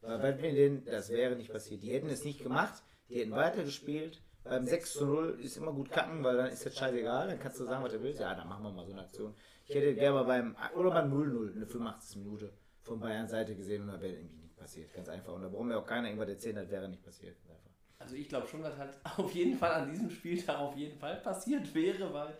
Weil 0.01 0.19
bei 0.19 0.31
denen, 0.31 0.85
das 0.85 1.09
wäre 1.09 1.35
nicht 1.35 1.51
passiert. 1.51 1.83
Die 1.83 1.91
hätten 1.91 2.09
es 2.09 2.23
nicht 2.23 2.41
gemacht, 2.41 2.83
die 3.09 3.19
hätten 3.19 3.31
weitergespielt. 3.31 4.21
Beim 4.43 4.65
6 4.65 4.93
zu 4.93 5.05
0 5.05 5.39
ist 5.41 5.57
immer 5.57 5.73
gut 5.73 5.91
kacken, 5.91 6.23
weil 6.23 6.37
dann 6.37 6.49
ist 6.49 6.65
das 6.65 6.77
scheißegal, 6.77 7.27
dann 7.27 7.39
kannst 7.39 7.59
du 7.59 7.65
sagen, 7.65 7.83
was 7.83 7.91
du 7.91 8.01
willst. 8.01 8.21
Ja, 8.21 8.33
dann 8.33 8.47
machen 8.47 8.63
wir 8.63 8.71
mal 8.71 8.85
so 8.85 8.93
eine 8.93 9.01
Aktion. 9.01 9.35
Ich 9.65 9.75
hätte 9.75 9.93
gerne 9.93 10.13
mal 10.13 10.23
beim, 10.23 10.55
oder 10.75 10.91
beim 10.91 11.11
0-0, 11.11 11.55
eine 11.55 11.65
85. 11.65 12.17
Minute 12.17 12.53
von 12.81 12.99
Bayern 12.99 13.27
Seite 13.27 13.55
gesehen 13.55 13.81
und 13.81 13.89
da 13.89 14.01
wäre 14.01 14.13
irgendwie 14.13 14.41
nicht 14.43 14.55
passiert. 14.55 14.93
Ganz 14.93 15.09
einfach. 15.09 15.33
Und 15.33 15.41
da 15.41 15.49
brauchen 15.49 15.69
wir 15.69 15.77
auch 15.77 15.85
keiner 15.85 16.07
irgendwas 16.07 16.29
erzählen, 16.29 16.55
das 16.55 16.69
wäre 16.69 16.87
nicht 16.87 17.03
passiert. 17.03 17.35
Einfach. 17.49 17.71
Also 17.99 18.15
ich 18.15 18.29
glaube 18.29 18.47
schon, 18.47 18.61
dass 18.61 18.77
halt 18.77 18.97
auf 19.17 19.33
jeden 19.33 19.57
Fall 19.57 19.71
an 19.71 19.91
diesem 19.91 20.09
Spieltag 20.09 20.57
auf 20.59 20.77
jeden 20.77 20.97
Fall 20.97 21.17
passiert 21.17 21.73
wäre, 21.75 22.13
weil 22.13 22.37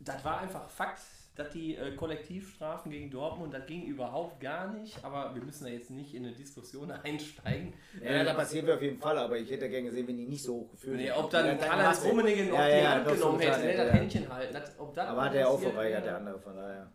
das 0.00 0.22
war 0.24 0.40
einfach 0.40 0.68
Fakt, 0.68 1.00
dass 1.38 1.50
die 1.50 1.76
äh, 1.76 1.94
Kollektivstrafen 1.94 2.90
gegen 2.90 3.10
Dortmund, 3.10 3.54
das 3.54 3.64
ging 3.66 3.84
überhaupt 3.86 4.40
gar 4.40 4.72
nicht, 4.72 5.02
aber 5.04 5.34
wir 5.34 5.42
müssen 5.42 5.64
da 5.64 5.70
jetzt 5.70 5.90
nicht 5.90 6.12
in 6.14 6.24
eine 6.26 6.34
Diskussion 6.34 6.90
einsteigen. 7.04 7.72
Ja, 8.02 8.24
da 8.24 8.34
passiert 8.34 8.66
wir 8.66 8.74
auf 8.74 8.82
jeden 8.82 8.98
Fall, 8.98 9.16
aber 9.16 9.38
ich 9.38 9.50
hätte 9.50 9.68
gerne 9.70 9.86
gesehen, 9.88 10.08
wenn 10.08 10.16
die 10.16 10.26
nicht 10.26 10.42
so 10.42 10.54
hochgeführt 10.56 10.96
Nee, 10.96 11.06
hätten. 11.08 11.18
ob 11.20 11.30
dann 11.30 11.58
Karl-Heinz 11.58 12.02
er- 12.04 12.10
Rummenigge 12.10 12.44
noch 12.46 12.58
Ja, 12.58 12.66
die 12.66 12.82
ja, 12.82 12.90
Hand 12.94 13.08
genommen 13.08 13.40
hätte, 13.40 13.58
ne, 13.60 13.66
hätte, 13.68 13.84
das. 13.84 13.92
Händchen 13.94 14.28
halten. 14.32 14.52
Das, 14.54 14.78
ob 14.80 14.94
das 14.94 15.08
Aber 15.08 15.24
hat 15.24 15.34
er 15.34 15.48
auch 15.48 15.54
passiert 15.54 15.72
verweigert, 15.72 16.02
wäre, 16.04 16.04
der 16.10 16.16
andere, 16.16 16.38
von 16.40 16.56
daher. 16.56 16.92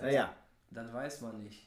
Naja, 0.00 0.34
Das 0.70 0.92
weiß 0.92 1.20
man 1.22 1.38
nicht. 1.42 1.66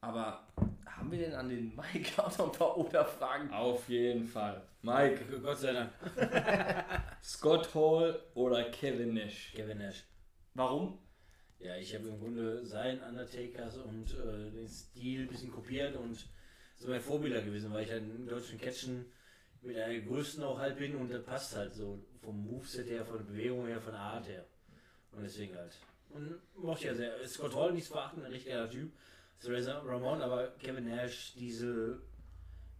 Aber 0.00 0.46
haben 0.86 1.10
wir 1.12 1.18
denn 1.18 1.34
an 1.34 1.48
den 1.48 1.74
Mike 1.76 2.10
auch 2.22 2.36
noch 2.38 2.52
ein 2.52 2.58
paar 2.58 2.76
Oder-Fragen? 2.76 3.50
Auf 3.52 3.88
jeden 3.88 4.24
Fall. 4.26 4.62
Mike, 4.82 5.24
Gott 5.42 5.58
sei 5.58 5.72
Dank. 5.72 5.90
Scott 7.22 7.74
Hall 7.74 8.18
oder 8.34 8.64
Kevin 8.70 9.14
Nash? 9.14 9.52
Kevin 9.54 9.78
Nash. 9.78 10.04
Warum? 10.58 10.98
Ja, 11.60 11.76
ich 11.76 11.94
habe 11.94 12.08
im 12.08 12.18
Grunde 12.18 12.66
sein 12.66 13.00
Undertakers 13.00 13.76
und 13.76 14.12
äh, 14.14 14.50
den 14.50 14.66
Stil 14.68 15.22
ein 15.22 15.28
bisschen 15.28 15.52
kopiert 15.52 15.94
und 15.94 16.28
so 16.76 16.88
mein 16.88 17.00
Vorbilder 17.00 17.42
gewesen, 17.42 17.72
weil 17.72 17.84
ich 17.84 17.90
halt 17.92 18.02
im 18.02 18.26
deutschen 18.26 18.58
Catchen 18.58 19.04
mit 19.62 19.76
einer 19.76 20.00
größten 20.00 20.42
auch 20.42 20.58
halt 20.58 20.76
bin 20.76 20.96
und 20.96 21.12
das 21.12 21.22
passt 21.22 21.54
halt 21.54 21.74
so 21.74 22.04
vom 22.20 22.44
Moveset 22.44 22.88
her, 22.88 23.04
von 23.04 23.18
der 23.18 23.24
Bewegung 23.24 23.68
her, 23.68 23.80
von 23.80 23.92
der 23.92 24.00
Art 24.00 24.26
her. 24.26 24.44
Und 25.12 25.22
deswegen 25.22 25.54
halt. 25.54 25.78
Und 26.10 26.40
mochte 26.56 26.86
ja 26.86 26.94
sehr. 26.94 27.28
Scott 27.28 27.54
Hall 27.54 27.72
nicht 27.72 27.86
zu 27.86 27.92
verachten, 27.92 28.24
ein 28.24 28.32
richtiger 28.32 28.68
Typ. 28.68 28.90
Razor 29.44 29.86
Ramon, 29.86 30.20
aber 30.20 30.48
Kevin 30.58 30.88
Nash, 30.88 31.34
diese 31.36 32.00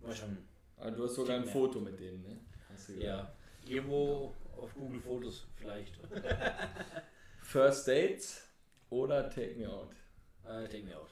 war 0.00 0.12
schon, 0.12 0.36
Ah, 0.78 0.90
du 0.90 1.04
hast 1.04 1.14
sogar 1.14 1.36
ein 1.36 1.44
Foto 1.44 1.78
mit 1.78 2.00
denen, 2.00 2.22
ne? 2.22 2.40
Hast 2.72 2.88
du 2.88 2.94
gesagt. 2.94 3.04
ja, 3.04 3.72
irgendwo 3.72 4.34
auf 4.56 4.74
Google 4.74 5.00
Fotos 5.00 5.46
vielleicht. 5.54 5.94
First 7.48 7.88
Dates 7.88 8.46
oder 8.90 9.30
Take 9.30 9.56
Me 9.56 9.66
Out? 9.66 9.96
Äh, 10.44 10.68
take 10.68 10.84
me 10.84 10.94
out. 10.94 11.08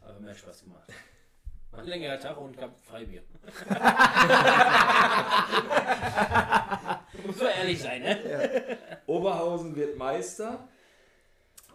Aber 0.00 0.20
mehr 0.20 0.36
Spaß 0.36 0.62
gemacht. 0.62 0.88
War 1.72 1.80
ein 1.80 1.86
längerer 1.86 2.20
Tag 2.20 2.36
und 2.36 2.56
gab 2.56 2.80
Freibier. 2.84 3.22
Muss 7.26 7.38
so 7.38 7.44
ehrlich 7.44 7.82
sein, 7.82 8.02
ne? 8.02 8.78
Oberhausen 9.06 9.74
wird 9.74 9.98
Meister 9.98 10.68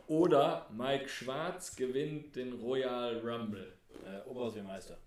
oder 0.07 0.67
Mike 0.69 1.09
Schwarz 1.09 1.75
gewinnt 1.75 2.37
den 2.37 2.53
Royal 2.53 3.17
Rumble. 3.17 3.73
Äh, 4.05 4.21
Oberhausmeister. 4.29 4.97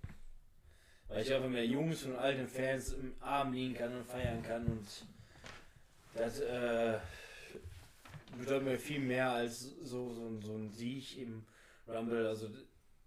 Weil 1.09 1.23
ich 1.23 1.33
einfach 1.33 1.49
mehr 1.49 1.65
Jungs 1.65 2.05
und 2.05 2.17
alten 2.17 2.47
Fans 2.47 2.93
im 2.93 3.15
Arm 3.21 3.55
liegen 3.55 3.73
kann 3.73 3.97
und 3.97 4.05
feiern 4.05 4.43
kann 4.43 4.67
und 4.67 4.87
das, 6.15 6.41
äh, 6.41 6.99
bedeutet 8.39 8.65
mir 8.65 8.79
viel 8.79 9.01
mehr 9.01 9.31
als 9.31 9.61
so, 9.83 10.13
so, 10.13 10.27
ein- 10.29 10.43
so 10.43 10.55
ein 10.57 10.71
Sieg 10.71 11.19
im 11.19 11.45
Rumble. 11.89 12.27
Also 12.27 12.49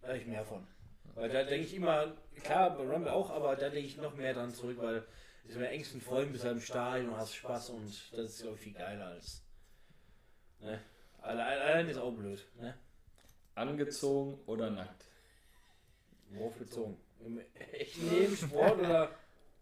da 0.02 0.08
habe 0.10 0.18
ich 0.18 0.26
mehr 0.26 0.44
von. 0.46 0.66
Weil 1.16 1.30
da 1.30 1.44
denke 1.44 1.66
ich 1.66 1.74
immer, 1.76 2.14
klar, 2.44 2.76
bei 2.78 2.84
Rumble 2.84 3.12
auch, 3.12 3.30
aber 3.30 3.56
da 3.56 3.70
denke 3.70 3.88
ich 3.88 3.98
noch 3.98 4.16
mehr 4.16 4.34
dran 4.34 4.54
zurück, 4.54 4.78
weil 4.80 5.00
du 5.02 5.06
bist 5.48 5.58
mit 5.60 5.70
engsten 5.70 6.02
Freunden, 6.02 6.34
bist 6.34 6.44
halt 6.44 6.56
im 6.56 6.62
Stadion 6.62 7.10
und 7.10 7.18
hast 7.18 7.36
Spaß 7.36 7.70
und 7.72 7.88
das 8.12 8.32
ist, 8.32 8.42
glaube 8.42 8.56
ich, 8.56 8.62
viel 8.62 8.74
geiler 8.74 9.06
als. 9.08 9.42
Ne? 10.60 10.80
Allein, 11.22 11.60
allein 11.60 11.90
ist 11.90 11.98
auch 11.98 12.12
blöd. 12.12 12.46
Ne? 12.60 12.76
Angezogen 13.56 14.40
oder 14.46 14.70
nackt? 14.70 15.06
Worauf 16.32 16.56
bezogen? 16.56 16.98
Im 17.26 17.40
echten 17.72 18.10
Leben, 18.10 18.36
Sport 18.36 18.80
oder? 18.80 19.10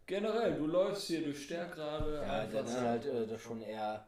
Generell, 0.06 0.56
du 0.56 0.66
läufst 0.66 1.06
hier, 1.06 1.24
du 1.24 1.32
stärkst 1.34 1.76
gerade. 1.76 2.14
Ja, 2.16 2.46
dann 2.46 2.66
so. 2.66 2.80
halt 2.80 3.06
äh, 3.06 3.26
das 3.26 3.40
schon 3.40 3.62
eher 3.62 4.06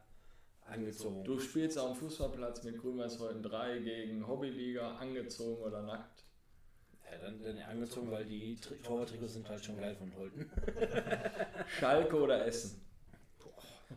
angezogen. 0.67 1.23
Du 1.23 1.39
spielst 1.39 1.77
auf 1.77 1.91
dem 1.93 1.95
Fußballplatz 1.97 2.63
mit 2.63 2.77
Grün-Weiß 2.79 3.19
heute 3.19 3.41
3 3.41 3.79
gegen 3.79 4.27
Hobbyliga, 4.27 4.97
angezogen 4.97 5.61
oder 5.63 5.81
nackt. 5.81 6.23
Ja, 7.09 7.17
dann, 7.19 7.41
dann 7.41 7.57
angezogen, 7.59 8.11
weil 8.11 8.25
die 8.25 8.55
Tri- 8.57 8.81
Torwarttrikots 8.83 9.33
sind 9.33 9.47
halt 9.49 9.63
schon 9.63 9.77
geil 9.79 9.95
von 9.95 10.13
Holten. 10.15 10.49
Schalke 11.79 12.17
oder 12.21 12.45
Essen? 12.45 12.81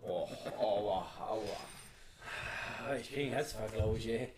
Oh, 0.03 0.29
aua, 0.57 1.07
aua. 1.19 2.95
Ich 3.01 3.09
krieg 3.13 3.25
einen 3.25 3.33
Herzfall, 3.33 3.69
glaube 3.71 3.99
ich, 3.99 4.09
ey. 4.09 4.33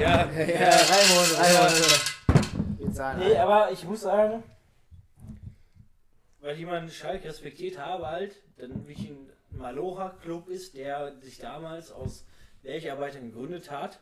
Ja, 0.00 0.28
Ja, 0.30 0.70
Raimund, 0.70 1.38
Raimund. 1.38 2.78
Wir 2.78 2.92
zahlen 2.92 3.20
Nee, 3.20 3.36
aber 3.36 3.70
ich 3.70 3.84
muss 3.84 4.00
sagen, 4.02 4.42
weil 6.40 6.54
ich 6.54 6.58
jemanden 6.58 6.90
Schalke 6.90 7.28
respektiert 7.28 7.78
habe 7.78 8.06
halt, 8.06 8.36
dann 8.56 8.86
wie 8.88 8.92
ich 8.92 9.08
ein 9.10 9.30
Malocha-Club 9.56 10.48
ist, 10.48 10.76
der 10.76 11.20
sich 11.20 11.38
damals 11.38 11.92
aus 11.92 12.26
Bergarbeitern 12.62 13.30
gegründet 13.30 13.70
hat. 13.70 14.00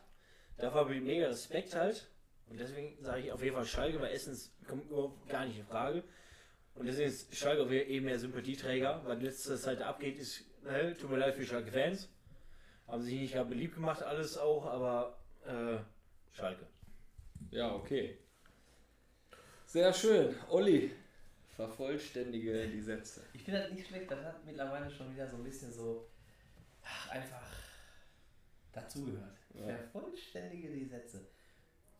Dafür 0.57 0.81
habe 0.81 0.95
ich 0.95 1.01
mega 1.01 1.27
Respekt 1.27 1.75
halt. 1.75 2.09
Und 2.49 2.59
deswegen 2.59 3.03
sage 3.03 3.21
ich 3.21 3.31
auf 3.31 3.43
jeden 3.43 3.55
Fall 3.55 3.65
Schalke, 3.65 3.99
weil 3.99 4.13
Essen 4.13 4.37
kommt 4.67 4.89
überhaupt 4.89 5.27
gar 5.29 5.45
nicht 5.45 5.57
in 5.57 5.65
Frage. 5.65 6.03
Und 6.75 6.85
deswegen 6.85 7.09
ist 7.09 7.35
Schalke 7.35 7.83
eben 7.83 8.05
mehr 8.05 8.19
Sympathieträger, 8.19 9.01
weil 9.05 9.21
letzte 9.21 9.57
Zeit 9.57 9.81
abgeht, 9.81 10.17
ist, 10.17 10.43
ne, 10.63 10.95
tut 10.99 11.09
mir 11.09 11.17
leid 11.17 11.35
für 11.35 11.45
Schalke-Fans. 11.45 12.09
Haben 12.87 13.01
sich 13.01 13.19
nicht 13.19 13.33
gerade 13.33 13.49
beliebt 13.49 13.75
gemacht, 13.75 14.03
alles 14.03 14.37
auch, 14.37 14.65
aber 14.65 15.17
äh, 15.45 15.77
Schalke. 16.35 16.65
Ja, 17.51 17.73
okay. 17.73 18.17
Sehr 19.65 19.93
schön. 19.93 20.35
Olli, 20.49 20.91
vervollständige 21.55 22.67
die 22.67 22.81
Sätze. 22.81 23.21
Ich 23.33 23.43
finde 23.43 23.61
das 23.61 23.71
nicht 23.71 23.87
schlecht, 23.87 24.09
das 24.09 24.23
hat 24.23 24.45
mittlerweile 24.45 24.89
schon 24.89 25.13
wieder 25.13 25.27
so 25.27 25.37
ein 25.37 25.43
bisschen 25.43 25.71
so 25.71 26.07
ach, 26.83 27.11
einfach 27.11 27.47
dazugehört. 28.71 29.37
Ja. 29.53 29.65
Vervollständige 29.65 30.69
die 30.69 30.85
Sätze. 30.85 31.27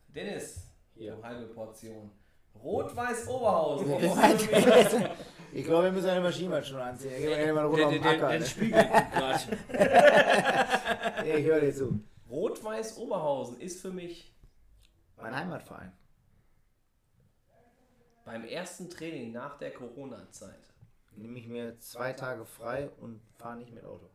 Dennis, 0.07 0.67
hier, 0.95 1.19
halbe 1.21 1.53
Portion. 1.53 2.11
Rot-Weiß 2.61 3.27
Oberhausen. 3.27 3.91
Ich 5.55 5.65
glaube, 5.65 5.83
wir 5.83 5.91
müssen 5.91 6.09
eine 6.09 6.21
Maschine 6.21 6.63
schon 6.63 6.79
anziehen. 6.79 7.15
Gehen 7.15 7.29
wir 7.29 7.53
mal 7.53 7.67
eine 7.67 7.77
der, 7.77 7.89
den 7.89 8.03
Acker. 8.03 8.29
der 8.29 8.39
ne? 8.39 8.45
Spiegel 8.45 8.79
Ich 11.37 11.45
höre 11.45 11.61
dir 11.61 11.75
zu. 11.75 11.99
Rot-Weiß 12.27 12.97
Oberhausen 12.97 13.59
ist 13.59 13.79
für 13.79 13.91
mich 13.91 14.33
Mein 15.15 15.35
Heimatverein. 15.35 15.91
Beim 18.25 18.45
ersten 18.45 18.89
Training 18.89 19.31
nach 19.31 19.57
der 19.57 19.71
Corona-Zeit 19.71 20.73
Nehme 21.15 21.39
ich 21.39 21.47
mir 21.47 21.79
zwei 21.79 22.13
Tage 22.13 22.45
frei 22.45 22.89
und 22.99 23.21
fahre 23.37 23.57
nicht 23.57 23.73
mit 23.73 23.85
Auto. 23.85 24.09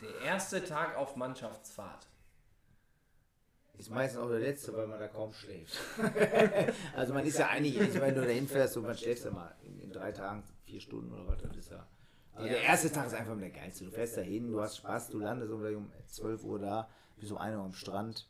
der 0.00 0.20
erste 0.20 0.64
Tag 0.64 0.96
auf 0.96 1.16
Mannschaftsfahrt. 1.16 2.06
Ist 3.78 3.90
meistens 3.90 4.20
auch 4.20 4.28
der 4.28 4.38
letzte, 4.38 4.72
weil 4.74 4.86
man 4.86 5.00
da 5.00 5.08
kaum 5.08 5.32
schläft. 5.32 5.76
also 6.96 7.14
man 7.14 7.24
ist 7.26 7.38
ja 7.38 7.48
eigentlich, 7.48 7.80
ich 7.80 7.94
meine, 7.94 8.06
wenn 8.06 8.14
du 8.14 8.20
da 8.22 8.28
hinfährst 8.28 8.76
und 8.76 8.84
man 8.84 8.96
schläft 8.96 9.24
ja 9.24 9.30
mal 9.30 9.54
in, 9.62 9.90
drei 9.90 10.12
Tagen, 10.12 10.44
vier 10.64 10.80
Stunden 10.80 11.12
oder 11.12 11.26
was, 11.26 11.42
das 11.42 11.56
ist 11.56 11.70
ja. 11.70 11.86
Also 12.34 12.48
der 12.48 12.62
erste 12.62 12.92
Tag 12.92 13.06
ist 13.06 13.14
einfach 13.14 13.36
der 13.36 13.50
geilste. 13.50 13.84
Du 13.84 13.90
fährst 13.90 14.16
da 14.16 14.20
hin, 14.20 14.50
du 14.50 14.60
hast 14.60 14.76
Spaß, 14.76 15.08
du 15.08 15.18
landest 15.18 15.52
um, 15.52 15.62
um 15.62 15.92
12 16.06 16.44
Uhr 16.44 16.58
da, 16.60 16.88
bist 17.16 17.32
um 17.32 17.38
1 17.38 17.56
Uhr 17.56 17.64
am 17.64 17.72
Strand. 17.72 18.28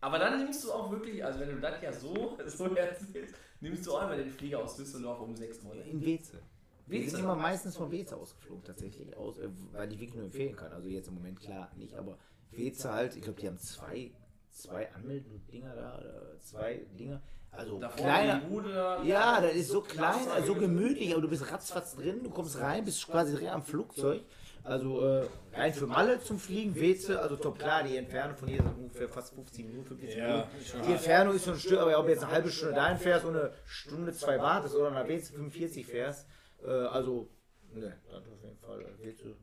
Aber 0.00 0.18
dann 0.18 0.38
nimmst 0.38 0.64
du 0.64 0.72
auch 0.72 0.90
wirklich, 0.90 1.24
also 1.24 1.40
wenn 1.40 1.48
du 1.48 1.60
das 1.60 1.82
ja 1.82 1.92
so, 1.92 2.38
so 2.46 2.74
erzählst, 2.74 3.34
nimmst 3.64 3.86
du 3.86 3.96
einmal 3.96 4.16
den 4.16 4.30
Flieger 4.30 4.62
aus 4.62 4.76
Düsseldorf 4.76 5.20
um 5.20 5.34
6 5.34 5.62
Uhr. 5.64 5.74
In 5.84 6.04
Weze. 6.04 6.38
Wir 6.86 7.10
sind 7.10 7.20
immer 7.20 7.34
meistens 7.34 7.76
von 7.76 7.90
Weze 7.90 8.14
ausgeflogen, 8.14 8.62
tatsächlich, 8.62 9.16
aus, 9.16 9.38
äh, 9.38 9.48
weil 9.72 9.90
ich 9.90 9.98
wirklich 9.98 10.14
nur 10.14 10.24
empfehlen 10.24 10.54
kann. 10.54 10.70
Also 10.72 10.88
jetzt 10.88 11.08
im 11.08 11.14
Moment 11.14 11.40
klar 11.40 11.70
nicht, 11.76 11.94
aber 11.94 12.18
Weze 12.50 12.92
halt, 12.92 13.16
ich 13.16 13.22
glaube, 13.22 13.40
die 13.40 13.46
haben 13.48 13.58
zwei, 13.58 14.12
zwei 14.50 14.92
Anmelddinger 14.94 15.74
da, 15.74 15.98
oder 15.98 16.40
zwei 16.40 16.86
Dinger. 16.98 17.22
Also 17.50 17.78
Da 17.78 17.88
vorne 17.88 18.12
kleiner. 18.12 18.40
Bude. 18.40 19.00
Ja, 19.04 19.40
das 19.40 19.54
ist 19.54 19.68
so 19.68 19.80
klein, 19.80 20.28
also 20.28 20.54
so 20.54 20.60
gemütlich, 20.60 21.12
aber 21.12 21.22
du 21.22 21.28
bist 21.28 21.50
ratzfatz 21.50 21.94
drin, 21.94 22.22
du 22.22 22.30
kommst 22.30 22.58
rein, 22.58 22.84
bist 22.84 23.06
quasi 23.06 23.32
direkt 23.32 23.52
am 23.52 23.62
Flugzeug. 23.62 24.22
Also 24.64 25.06
äh, 25.06 25.28
rein 25.52 25.74
für 25.74 25.86
Malle 25.86 26.18
zum 26.20 26.38
Fliegen, 26.38 26.74
Weze, 26.74 27.20
also 27.20 27.36
top 27.36 27.58
klar, 27.58 27.82
die 27.84 27.98
Entfernung 27.98 28.34
von 28.36 28.48
hier 28.48 28.62
sind 28.62 28.74
ungefähr 28.78 29.10
fast 29.10 29.34
15 29.34 29.66
Minuten, 29.66 29.86
45 29.88 30.18
Ja, 30.18 30.28
Minuten. 30.36 30.56
ist 30.58 30.68
schon 30.68 30.82
Die. 30.82 30.92
Entfernung 30.92 31.34
ist 31.36 31.44
so 31.44 31.50
ein 31.52 31.58
Stück, 31.58 31.78
aber 31.78 31.98
ob 31.98 32.06
du 32.06 32.12
jetzt 32.12 32.24
eine 32.24 32.32
halbe 32.32 32.50
Stunde 32.50 32.74
dahin 32.74 32.96
fährst 32.96 33.26
und 33.26 33.36
eine 33.36 33.52
Stunde, 33.66 34.12
zwei 34.14 34.38
wartest 34.38 34.74
oder 34.74 34.90
nach 34.90 35.06
Weze 35.06 35.32
45 35.34 35.86
fährst, 35.86 36.26
äh, 36.64 36.70
also, 36.70 37.28
ne, 37.74 38.00
dann 38.10 38.22
auf 38.22 38.42
jeden 38.42 38.56
Fall 38.58 38.80
äh, 38.80 39.06
Weze. 39.06 39.36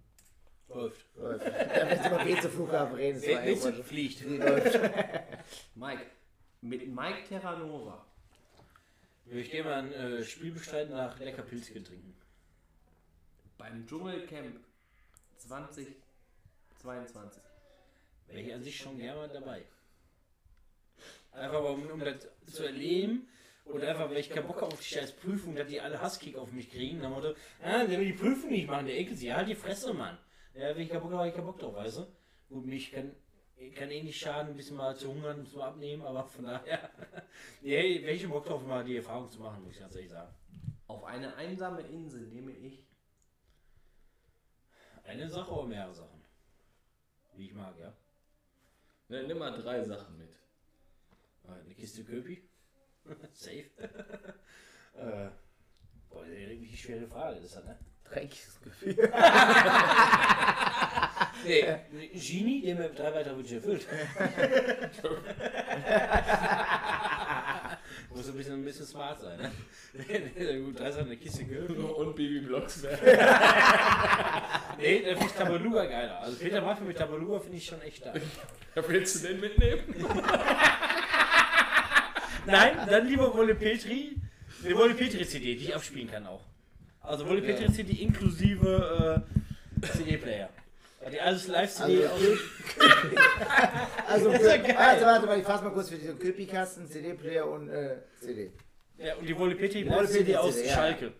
Läuft. 0.69 1.05
läuft. 1.15 1.45
Ja, 1.45 1.89
wenn 1.89 1.99
du 2.01 2.07
über 2.07 2.25
Weze 2.25 2.49
Flughafen 2.49 2.95
reden, 2.95 3.21
das 3.21 3.29
war 3.35 3.45
Weze 3.45 3.83
fliegt. 3.83 4.25
Läuft. 4.27 4.79
Mike, 5.75 6.01
mit 6.61 6.87
Mike 6.87 7.27
Terranova. 7.29 8.05
Ich 9.27 9.51
gehe 9.51 9.63
mal 9.63 9.73
ein 9.83 9.93
äh, 9.93 10.23
Spiel 10.23 10.51
bestreiten 10.51 10.93
nach 10.95 11.19
lecker 11.19 11.43
Pilzchen 11.43 11.83
trinken. 11.83 12.15
Beim 13.57 13.85
Dschungelcamp 13.85 14.59
2022. 15.47 17.41
Wäre 18.27 18.41
ich 18.41 18.53
an 18.53 18.63
sich 18.63 18.77
schon 18.77 18.97
gerne 18.97 19.19
mal 19.19 19.29
dabei. 19.29 19.63
Einfach 21.31 21.63
um, 21.63 21.87
um 21.87 21.99
das 21.99 22.27
zu 22.51 22.63
erleben. 22.63 23.27
Oder 23.65 23.89
einfach, 23.89 24.09
weil 24.09 24.17
ich 24.17 24.29
keinen 24.29 24.47
Bock 24.47 24.61
habe 24.61 24.73
auf 24.73 24.79
die 24.79 24.85
scheiß 24.85 25.13
Prüfung, 25.13 25.55
dass 25.55 25.67
die 25.67 25.79
alle 25.79 26.01
Hasskick 26.01 26.35
auf 26.35 26.51
mich 26.51 26.69
kriegen. 26.69 27.01
Dann 27.01 27.11
Motto, 27.11 27.33
ah, 27.61 27.85
der 27.85 27.99
will 27.99 28.07
die 28.07 28.13
Prüfung 28.13 28.49
nicht 28.49 28.67
machen, 28.67 28.87
der 28.87 28.99
ekelt 28.99 29.17
sie. 29.17 29.33
Halt 29.33 29.47
die 29.47 29.55
Fresse, 29.55 29.93
Mann. 29.93 30.17
Ja, 30.53 30.75
wenn 30.75 30.81
ich 30.83 30.89
keinen 30.89 31.01
Bock 31.01 31.11
habe, 31.11 31.19
habe 31.19 31.29
ich 31.29 31.35
keinen 31.35 31.45
Bock 31.45 31.59
drauf, 31.59 31.75
weißt 31.75 31.99
du? 31.99 32.07
Gut, 32.49 32.65
mich 32.65 32.91
kann, 32.91 33.15
kann 33.75 33.91
eh 33.91 34.03
nicht 34.03 34.19
schaden, 34.19 34.51
ein 34.51 34.57
bisschen 34.57 34.75
mal 34.75 34.95
zu 34.95 35.09
hungern 35.09 35.39
und 35.39 35.47
zu 35.47 35.61
abnehmen, 35.61 36.01
aber 36.01 36.25
von 36.25 36.45
daher, 36.45 36.89
nee, 37.61 38.01
welche 38.03 38.27
Bock 38.27 38.45
drauf, 38.45 38.65
mal 38.65 38.83
die 38.83 38.97
Erfahrung 38.97 39.29
zu 39.29 39.39
machen, 39.39 39.63
muss 39.63 39.73
ich 39.73 39.79
ganz 39.79 39.95
ehrlich 39.95 40.09
sagen. 40.09 40.33
Auf 40.87 41.05
eine 41.05 41.35
einsame 41.35 41.81
Insel 41.81 42.27
nehme 42.27 42.51
ich 42.51 42.83
Eine 45.11 45.27
Sache 45.27 45.51
oder 45.51 45.67
mehrere 45.67 45.93
Sachen? 45.93 46.23
Wie 47.35 47.47
ich 47.47 47.53
mag, 47.53 47.77
ja. 47.77 47.91
Ne, 49.09 49.23
nimm 49.23 49.39
mal 49.39 49.51
drei 49.51 49.83
Sachen 49.83 50.17
mit. 50.17 50.31
Äh, 51.43 51.51
Eine 51.65 51.75
Kiste 51.75 52.05
Köpi. 52.05 52.41
Safe. 53.33 53.57
äh, 54.95 55.29
boah, 56.09 56.21
das 56.21 56.29
ist 56.29 56.37
eine 56.37 56.47
richtig 56.47 56.81
schwere 56.81 57.07
Frage, 57.07 57.41
das 57.41 57.57
hat, 57.57 57.65
ne? 57.65 57.77
Dreckiges 58.05 58.61
Gefühl. 58.61 58.95
Nee, 61.43 61.75
Genie, 62.13 62.61
der 62.61 62.75
mir 62.75 62.93
drei 62.93 63.13
weitere 63.13 63.35
Wünsche 63.35 63.55
erfüllt. 63.55 63.85
Muss 68.13 68.27
ein 68.27 68.35
bisschen, 68.35 68.55
ein 68.55 68.65
bisschen 68.65 68.85
smart 68.85 69.19
sein, 69.21 69.39
ne? 69.39 69.51
Gut, 70.61 70.79
da 70.79 70.87
ist 70.87 70.97
halt 70.97 71.05
eine 71.05 71.17
Kiste 71.17 71.45
Köpi. 71.45 71.73
Und 71.73 72.15
Bibi 72.15 72.39
Blocksberg. 72.41 72.99
Nee, 74.77 75.01
da 75.01 75.09
finde 75.09 75.25
ich 75.27 75.31
Tabaluga 75.33 75.85
geiler. 75.85 76.19
Also 76.21 76.37
Peter 76.37 76.59
Maffei 76.61 76.83
mit 76.85 76.97
Tabaluga 76.97 77.39
finde 77.39 77.57
ich 77.57 77.65
schon 77.65 77.81
echt 77.81 77.97
stark. 77.97 78.19
Ja, 78.75 78.81
willst 78.87 79.21
du 79.21 79.27
den 79.27 79.39
mitnehmen? 79.41 79.83
Nein, 82.45 82.77
dann 82.89 83.05
lieber 83.05 83.33
Wolle 83.33 83.53
Petri. 83.53 84.15
Eine 84.63 84.75
Wolle 84.77 84.93
Petri 84.93 85.27
CD, 85.27 85.55
die 85.55 85.65
ich 85.65 85.75
abspielen 85.75 86.09
kann 86.09 86.25
auch. 86.25 86.45
Also 87.01 87.27
Wolle 87.27 87.41
Petri 87.41 87.71
CD 87.71 88.01
inklusive 88.01 89.25
äh, 89.83 89.87
CD-Player. 89.87 90.49
Die 91.09 91.19
alles 91.19 91.47
Live-CD 91.47 92.05
Also, 92.05 92.29
aus. 92.29 92.37
Also, 94.07 94.31
warte, 94.31 95.05
warte 95.05 95.25
mal, 95.25 95.39
ich 95.39 95.45
fasse 95.45 95.63
mal 95.63 95.71
kurz 95.71 95.89
für 95.89 95.97
diesen 95.97 96.19
Köpi-Kasten, 96.19 96.87
CD-Player 96.87 97.47
und 97.47 97.69
äh, 97.69 97.97
CD. 98.19 98.51
Ja, 98.97 99.15
und 99.15 99.25
die 99.27 99.37
Wolle 99.37 99.55
Petri 99.55 99.89
Wolle 99.89 100.07
Petri 100.07 100.35
aus 100.35 100.53
CD, 100.55 100.67
ja. 100.67 100.75
Schalke. 100.75 101.13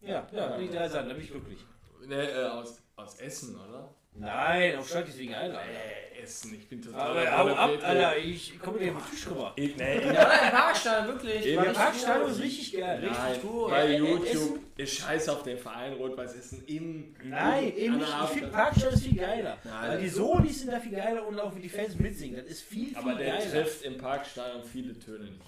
Ja, 0.00 0.26
ja, 0.32 0.58
die 0.58 0.68
drei 0.68 0.88
Sachen, 0.88 1.08
da 1.08 1.14
bin 1.14 1.24
ich 1.24 1.30
glücklich. 1.30 1.64
Ne, 2.06 2.30
äh, 2.30 2.44
aus, 2.44 2.82
aus 2.96 3.18
Essen, 3.20 3.56
oder? 3.56 3.94
Nein, 4.14 4.76
auf 4.76 4.88
Schalke 4.88 5.10
ist 5.10 5.18
wegen 5.18 5.34
Alter. 5.34 5.60
Äh, 5.60 6.22
Essen, 6.22 6.52
ich 6.54 6.68
bin 6.68 6.82
total. 6.82 7.26
Aber 7.28 7.38
hau 7.52 7.54
ab, 7.54 7.70
Alter, 7.84 8.16
ich 8.18 8.58
komme 8.58 8.80
dir 8.80 8.92
auf 8.96 9.04
den 9.04 9.10
Tisch 9.14 9.28
rüber. 9.28 9.52
Ich, 9.54 9.76
nee, 9.76 9.98
Ja, 10.04 10.22
im 10.46 10.50
Parkstadion, 10.50 11.14
wirklich. 11.14 11.46
Eben 11.46 11.62
gut. 11.64 12.30
ist 12.30 12.40
richtig 12.42 12.72
geil. 12.72 13.00
Nein, 13.00 13.14
Richtig 13.30 13.44
cool. 13.50 13.70
bei 13.70 13.96
YouTube 13.96 14.26
Essen- 14.26 14.60
ist 14.76 14.94
scheiß 14.98 15.28
auf 15.28 15.44
den 15.44 15.56
Verein 15.58 15.92
Rot-Weiß 15.92 16.34
Essen 16.34 16.64
im. 16.66 17.14
Nein, 17.22 17.76
eben 17.76 17.98
nicht. 17.98 18.08
der 18.12 18.24
Ich 18.24 18.30
finde 18.30 18.46
Hafen. 18.46 18.50
Parkstadion 18.52 18.94
ist 18.94 19.04
viel 19.06 19.16
geiler. 19.16 19.58
Nein, 19.62 19.88
Weil 19.90 20.00
die 20.00 20.08
Solis 20.08 20.58
sind 20.60 20.72
da 20.72 20.80
viel 20.80 20.92
geiler 20.96 21.24
und 21.24 21.38
auch 21.38 21.54
wie 21.54 21.60
die 21.60 21.68
Fans 21.68 21.94
mitsingen. 21.96 22.36
Das 22.42 22.46
ist 22.46 22.62
viel, 22.62 22.88
viel 22.88 22.96
Aber 22.96 23.14
der 23.14 23.36
geiler. 23.38 23.50
trifft 23.52 23.82
im 23.84 23.96
Parkstadion 23.98 24.64
viele 24.64 24.98
Töne 24.98 25.24
nicht. 25.26 25.40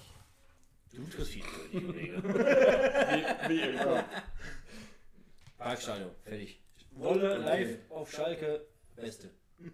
Du 0.93 1.03
triffst 1.09 1.31
viel, 1.33 1.43
Kollege. 1.81 2.21
Wie, 2.23 3.49
wie 3.49 3.61
immer. 3.61 4.03
Parkstadion, 5.57 6.11
fertig. 6.23 6.60
Wolle 6.91 7.37
live 7.37 7.79
auf 7.89 8.11
Schalke, 8.11 8.65
beste. 8.95 9.29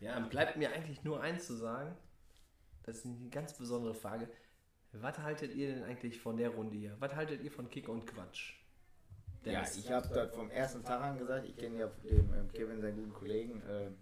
Ja, 0.00 0.18
bleibt 0.18 0.56
mir 0.56 0.72
eigentlich 0.72 1.04
nur 1.04 1.20
eins 1.20 1.46
zu 1.46 1.54
sagen. 1.54 1.94
Das 2.84 2.96
ist 2.96 3.04
eine 3.04 3.28
ganz 3.28 3.52
besondere 3.52 3.94
Frage. 3.94 4.30
Was 4.92 5.18
haltet 5.18 5.54
ihr 5.54 5.74
denn 5.74 5.84
eigentlich 5.84 6.18
von 6.18 6.38
der 6.38 6.48
Runde 6.50 6.76
hier? 6.76 6.96
Was 6.98 7.14
haltet 7.14 7.42
ihr 7.42 7.52
von 7.52 7.68
Kick 7.68 7.88
und 7.88 8.06
Quatsch? 8.06 8.54
Ja, 9.44 9.52
Dennis. 9.52 9.76
ich 9.76 9.90
habe 9.90 10.08
das 10.08 10.34
vom 10.34 10.50
ersten 10.50 10.82
Tag 10.82 11.02
an 11.02 11.18
gesagt, 11.18 11.46
ich 11.46 11.56
kenne 11.56 11.78
ja 11.78 11.86
den 12.02 12.32
ähm, 12.32 12.50
Kevin, 12.52 12.80
seinen 12.80 12.96
guten 12.96 13.12
Kollegen. 13.12 13.62
Ähm, 13.68 13.96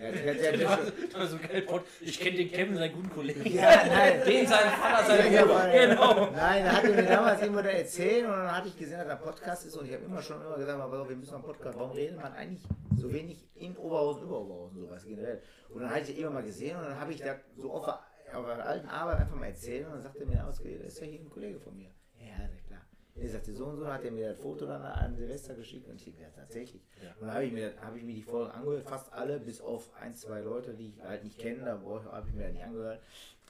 der, 0.00 0.34
der, 0.34 0.56
der. 0.56 0.78
Ich 2.00 2.18
kenne 2.20 2.36
den 2.36 2.50
Kevin, 2.50 2.76
seinen 2.76 2.92
guten 2.94 3.10
Kollegen. 3.10 3.46
ja, 3.54 3.86
nein, 3.86 4.20
Den 4.26 4.46
seinen 4.46 4.70
Vater, 4.70 5.06
seine 5.06 5.34
Ja, 5.34 5.42
Bruder. 5.42 5.54
weil- 5.54 5.88
Genau. 5.88 6.30
Nein, 6.32 6.64
er 6.64 6.72
hatte 6.76 6.88
mir 6.90 7.02
damals 7.02 7.42
immer 7.42 7.62
da 7.62 7.68
erzählt 7.70 8.24
und 8.24 8.30
dann 8.32 8.56
hatte 8.56 8.68
ich 8.68 8.76
gesehen, 8.78 8.98
dass 8.98 9.06
er 9.06 9.12
ein 9.18 9.22
Podcast 9.22 9.66
ist 9.66 9.76
und 9.76 9.86
ich 9.86 9.92
habe 9.94 10.04
immer 10.04 10.22
schon 10.22 10.40
immer 10.40 10.56
gesagt, 10.56 10.80
aber 10.80 11.08
wir 11.08 11.16
müssen 11.16 11.34
einen 11.34 11.44
Podcast. 11.44 11.78
Warum 11.78 11.92
redet 11.92 12.16
man 12.16 12.32
eigentlich 12.32 12.62
so 12.96 13.12
wenig 13.12 13.46
in 13.54 13.76
Oberhausen, 13.76 14.22
über 14.24 14.40
Oberhausen, 14.40 14.80
sowas 14.80 15.04
generell? 15.04 15.42
Und 15.68 15.82
dann 15.82 15.90
hatte 15.90 16.10
ich 16.12 16.18
immer 16.18 16.30
mal 16.30 16.42
gesehen 16.42 16.76
und 16.76 16.84
dann 16.84 16.98
habe 17.00 17.12
ich 17.12 17.20
da 17.20 17.36
so 17.56 17.72
auf 17.72 17.84
der, 17.84 18.00
auf 18.38 18.46
der 18.46 18.66
alten 18.66 18.88
Arbeit 18.88 19.18
einfach 19.20 19.36
mal 19.36 19.46
erzählt 19.46 19.86
und 19.86 19.92
dann 19.92 20.02
sagte 20.02 20.20
er 20.20 20.26
mir 20.26 20.46
ausgeredet, 20.46 20.86
das 20.86 20.94
ist 20.94 21.00
ja 21.00 21.06
hier 21.06 21.20
ein 21.20 21.30
Kollege 21.30 21.58
von 21.60 21.76
mir. 21.76 21.90
Ja, 22.18 22.36
klar. 22.36 22.48
Er 23.16 23.28
sagte, 23.28 23.54
so 23.54 23.66
und 23.66 23.76
so 23.76 23.86
hat 23.86 24.04
er 24.04 24.10
mir 24.10 24.30
das 24.30 24.40
Foto 24.40 24.66
dann 24.66 24.82
an 24.82 25.14
Silvester 25.14 25.54
geschickt 25.54 25.88
und 25.88 25.94
ich 25.94 26.04
dachte, 26.04 26.22
ja, 26.22 26.28
tatsächlich. 26.30 26.82
Und 27.20 27.28
dann 27.28 27.34
habe 27.34 27.44
ich, 27.44 27.52
mir, 27.52 27.72
habe 27.80 27.98
ich 27.98 28.04
mir 28.04 28.14
die 28.14 28.22
Folgen 28.22 28.50
angehört, 28.50 28.88
fast 28.88 29.12
alle, 29.12 29.38
bis 29.38 29.60
auf 29.60 29.90
ein, 30.00 30.14
zwei 30.14 30.40
Leute, 30.40 30.74
die 30.74 30.88
ich 30.88 31.00
halt 31.00 31.22
nicht 31.22 31.38
kenne, 31.38 31.64
da 31.64 31.80
habe 31.80 32.28
ich 32.28 32.34
mir 32.34 32.50
nicht 32.50 32.64
angehört 32.64 33.00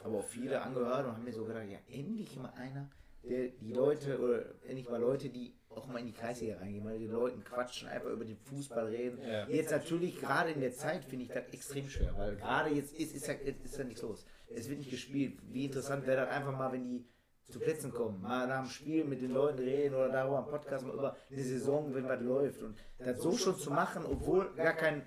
aber 0.05 0.19
auch 0.19 0.25
viele 0.25 0.61
angehört 0.61 1.07
und 1.07 1.13
haben 1.13 1.25
mir 1.25 1.33
so 1.33 1.45
gedacht, 1.45 1.65
ja, 1.69 1.79
endlich 1.89 2.37
mal 2.37 2.53
einer, 2.57 2.91
der 3.23 3.49
die 3.49 3.73
Leute, 3.73 4.21
oder 4.21 4.45
endlich 4.67 4.89
mal 4.89 5.01
Leute, 5.01 5.31
die 5.31 5.55
auch 5.71 5.87
mal 5.87 5.99
in 5.99 6.07
die 6.07 6.13
Kreisliga 6.13 6.59
reingehen, 6.59 6.85
mal 6.85 6.99
die 6.99 7.07
Leuten 7.07 7.43
quatschen, 7.43 7.89
einfach 7.89 8.11
über 8.11 8.25
den 8.25 8.37
Fußball 8.37 8.87
reden. 8.87 9.19
Ja. 9.27 9.49
Jetzt 9.49 9.71
natürlich, 9.71 10.21
gerade 10.21 10.51
in 10.51 10.61
der 10.61 10.73
Zeit, 10.73 11.05
finde 11.05 11.25
ich 11.25 11.31
das 11.31 11.49
extrem 11.53 11.89
schwer, 11.89 12.15
weil 12.17 12.37
gerade 12.37 12.71
jetzt 12.71 12.95
ist, 12.95 13.15
ist, 13.15 13.27
ja, 13.27 13.35
ist 13.35 13.79
ja 13.79 13.85
nichts 13.85 14.03
los. 14.03 14.27
Es 14.55 14.69
wird 14.69 14.79
nicht 14.79 14.91
gespielt. 14.91 15.39
Wie 15.51 15.65
interessant 15.65 16.07
wäre 16.07 16.27
das 16.27 16.31
einfach 16.31 16.57
mal, 16.57 16.71
wenn 16.71 16.85
die 16.85 17.07
zu 17.49 17.61
Plätzen 17.61 17.93
kommen, 17.93 18.21
mal 18.23 18.47
nach 18.47 18.63
dem 18.63 18.71
Spiel 18.71 19.05
mit 19.05 19.21
den 19.21 19.31
Leuten 19.31 19.59
reden 19.59 19.95
oder 19.95 20.09
darüber 20.09 20.39
am 20.39 20.47
Podcast 20.47 20.87
mal 20.87 20.95
über 20.95 21.17
eine 21.31 21.43
Saison, 21.43 21.95
wenn 21.95 22.09
was 22.09 22.21
läuft. 22.21 22.63
Und 22.63 22.77
das 22.99 23.21
so 23.21 23.37
schon 23.37 23.57
zu 23.57 23.71
machen, 23.71 24.05
obwohl 24.07 24.53
gar 24.57 24.73
kein 24.73 25.03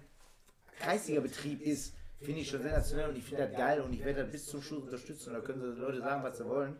Kreisliga-Betrieb 0.79 1.61
ist, 1.61 1.95
finde 2.19 2.41
ich 2.41 2.49
schon 2.49 2.61
sensationell 2.61 3.09
und 3.09 3.17
ich 3.17 3.23
finde 3.23 3.47
das 3.47 3.57
geil 3.57 3.81
und 3.81 3.93
ich 3.93 4.03
werde 4.03 4.23
das 4.23 4.31
bis 4.31 4.45
zum 4.45 4.61
Schluss 4.61 4.83
unterstützen. 4.83 5.33
Da 5.33 5.41
können 5.41 5.75
die 5.75 5.81
Leute 5.81 5.99
sagen, 5.99 6.23
was 6.23 6.37
sie 6.37 6.45
wollen. 6.45 6.77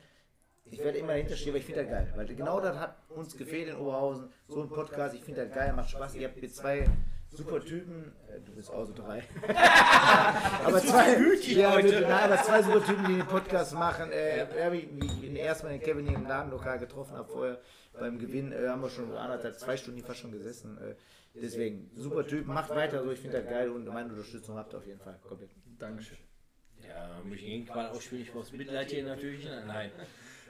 Ich 0.65 0.79
werde 0.79 0.97
immer 0.97 1.13
dahinter 1.13 1.35
stehen, 1.35 1.51
aber 1.51 1.59
ich 1.59 1.65
finde 1.65 1.83
das 1.83 1.91
geil. 1.91 2.13
Weil 2.15 2.25
genau 2.27 2.59
das 2.59 2.77
hat 2.77 2.97
uns 3.09 3.37
gefehlt 3.37 3.69
in 3.69 3.77
Oberhausen. 3.77 4.29
So 4.47 4.61
ein 4.61 4.69
Podcast, 4.69 5.15
ich 5.15 5.23
finde 5.23 5.45
das 5.45 5.55
geil, 5.55 5.73
macht 5.73 5.89
Spaß. 5.89 6.15
Ihr 6.15 6.27
habt 6.27 6.39
hier 6.39 6.51
zwei 6.51 6.85
super 7.31 7.59
Typen. 7.63 8.13
Äh, 8.27 8.39
du 8.41 8.53
bist 8.53 8.69
auch 8.69 8.85
so 8.85 8.93
drei. 8.93 9.23
aber 10.63 10.79
zwei, 10.79 11.17
ja, 11.51 11.75
mit, 11.75 11.91
nein, 12.01 12.11
aber 12.11 12.41
zwei 12.43 12.61
super 12.61 12.85
Typen, 12.85 13.05
die 13.05 13.15
den 13.15 13.25
Podcast 13.25 13.73
machen. 13.73 14.11
Äh, 14.11 14.39
ja. 14.39 14.71
ich, 14.71 14.87
bin 14.87 15.35
erstmal 15.35 15.73
den 15.73 15.81
Kevin 15.81 16.07
hier 16.07 16.17
im 16.17 16.27
Ladenlokal 16.27 16.79
getroffen 16.79 17.17
habe 17.17 17.29
vorher. 17.29 17.61
Beim 17.93 18.19
Gewinn 18.19 18.51
äh, 18.51 18.67
haben 18.67 18.81
wir 18.81 18.89
schon 18.89 19.15
anderthalb, 19.15 19.57
zwei 19.59 19.75
Stunden 19.77 20.03
fast 20.03 20.19
schon 20.19 20.31
gesessen. 20.31 20.77
Äh, 20.77 20.95
deswegen, 21.33 21.89
super 21.95 22.25
Typ, 22.25 22.45
macht 22.47 22.69
weiter 22.69 23.03
so, 23.03 23.11
ich 23.11 23.19
finde 23.19 23.41
das 23.41 23.49
geil 23.49 23.69
und 23.69 23.85
meine 23.85 24.09
Unterstützung 24.09 24.55
habt 24.57 24.73
ihr 24.73 24.77
auf 24.77 24.85
jeden 24.85 24.99
Fall. 24.99 25.19
Komplett. 25.27 25.51
Dankeschön. 25.79 26.17
Ja, 26.87 27.21
mich 27.23 27.45
irgendwann 27.45 27.87
ausspielen, 27.87 28.23
ich 28.23 28.31
brauch's 28.31 28.51
Mitleid 28.51 28.89
hier 28.89 29.03
natürlich. 29.03 29.45
Nein. 29.65 29.91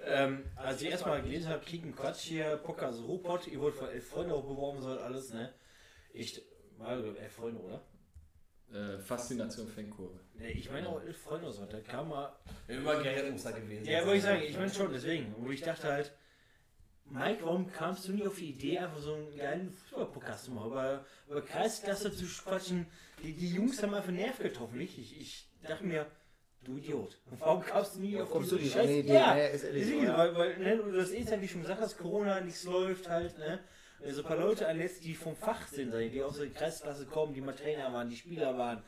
Ähm, 0.05 0.43
als 0.55 0.81
ich 0.81 0.89
erstmal 0.89 1.21
gelesen 1.21 1.49
habe, 1.49 1.63
Kicken 1.65 1.95
Quatsch 1.95 2.21
hier, 2.21 2.57
Podcast 2.57 3.01
Ruhrpott, 3.01 3.47
ihr 3.47 3.59
wollt 3.59 3.75
von 3.75 3.89
elf 3.89 4.07
Freunde 4.07 4.35
auch 4.35 4.45
beworben, 4.45 4.81
soll 4.81 4.99
alles, 4.99 5.33
ne? 5.33 5.53
Ich, 6.13 6.41
mal 6.77 7.03
elf 7.17 7.33
Freunde, 7.33 7.61
oder? 7.61 7.81
Äh, 8.73 8.99
Faszination 8.99 9.67
Fankurve. 9.67 10.19
Ne, 10.35 10.51
ich 10.51 10.69
meine 10.69 10.89
auch 10.89 11.01
elf 11.01 11.17
Freunde, 11.17 11.51
so, 11.51 11.65
da 11.65 11.79
kam 11.79 12.09
mal. 12.09 12.35
Über 12.67 13.01
Gerrit 13.01 13.31
muss 13.31 13.43
da 13.43 13.51
gewesen 13.51 13.85
Ja, 13.85 14.01
wollte 14.01 14.17
ich 14.17 14.23
sagen, 14.23 14.41
ich 14.41 14.57
meine 14.57 14.73
schon, 14.73 14.91
deswegen. 14.91 15.33
Wo 15.37 15.49
ich 15.49 15.61
dachte 15.61 15.87
halt, 15.87 16.13
Mike, 17.09 17.39
warum 17.43 17.71
kamst 17.71 18.07
du 18.07 18.13
nie 18.13 18.27
auf 18.27 18.35
die 18.35 18.49
Idee, 18.49 18.79
einfach 18.79 18.99
so 18.99 19.13
einen 19.13 19.35
geilen 19.37 19.71
Fußball-Podcast 19.71 20.45
zu 20.45 20.51
machen, 20.51 20.71
über, 20.71 21.05
über 21.29 21.41
Kreisklasse 21.41 22.11
zu 22.11 22.25
quatschen? 22.25 22.87
Die, 23.23 23.33
die 23.33 23.53
Jungs 23.53 23.81
haben 23.81 23.93
einfach 23.93 24.11
Nerv 24.11 24.39
getroffen, 24.39 24.77
nicht? 24.77 24.97
Ich, 24.97 25.19
ich 25.19 25.49
dachte 25.63 25.85
mir, 25.85 26.05
du 26.65 26.77
Idiot, 26.77 27.17
warum 27.39 27.63
kamst 27.63 27.95
du 27.95 28.01
nie 28.01 28.19
auf 28.19 28.29
kommst 28.29 28.51
nicht 28.51 28.75
die 28.75 28.99
Idee? 28.99 29.13
Ja, 29.13 29.33
ist 29.35 29.63
ehrlich 29.63 30.07
weil, 30.07 30.35
weil 30.35 30.57
ne, 30.57 30.77
du 30.77 30.91
das 30.91 31.11
eh 31.11 31.25
wie 31.41 31.47
schon 31.47 31.61
gesagt 31.61 31.79
hast, 31.79 31.97
Corona, 31.97 32.41
nichts 32.41 32.65
läuft 32.65 33.09
halt, 33.09 33.37
ne? 33.37 33.59
So 34.05 34.21
ein 34.21 34.27
paar 34.27 34.37
Leute 34.37 34.67
anlässt, 34.67 35.03
die 35.03 35.15
vom 35.15 35.35
Fach 35.35 35.67
sind, 35.67 35.93
die 35.93 36.21
aus 36.21 36.37
der 36.37 36.49
Kreisklasse 36.49 37.05
kommen, 37.05 37.33
die 37.33 37.41
mal 37.41 37.53
Trainer 37.53 37.91
waren, 37.91 38.09
die 38.09 38.15
Spieler 38.15 38.57
waren, 38.57 38.83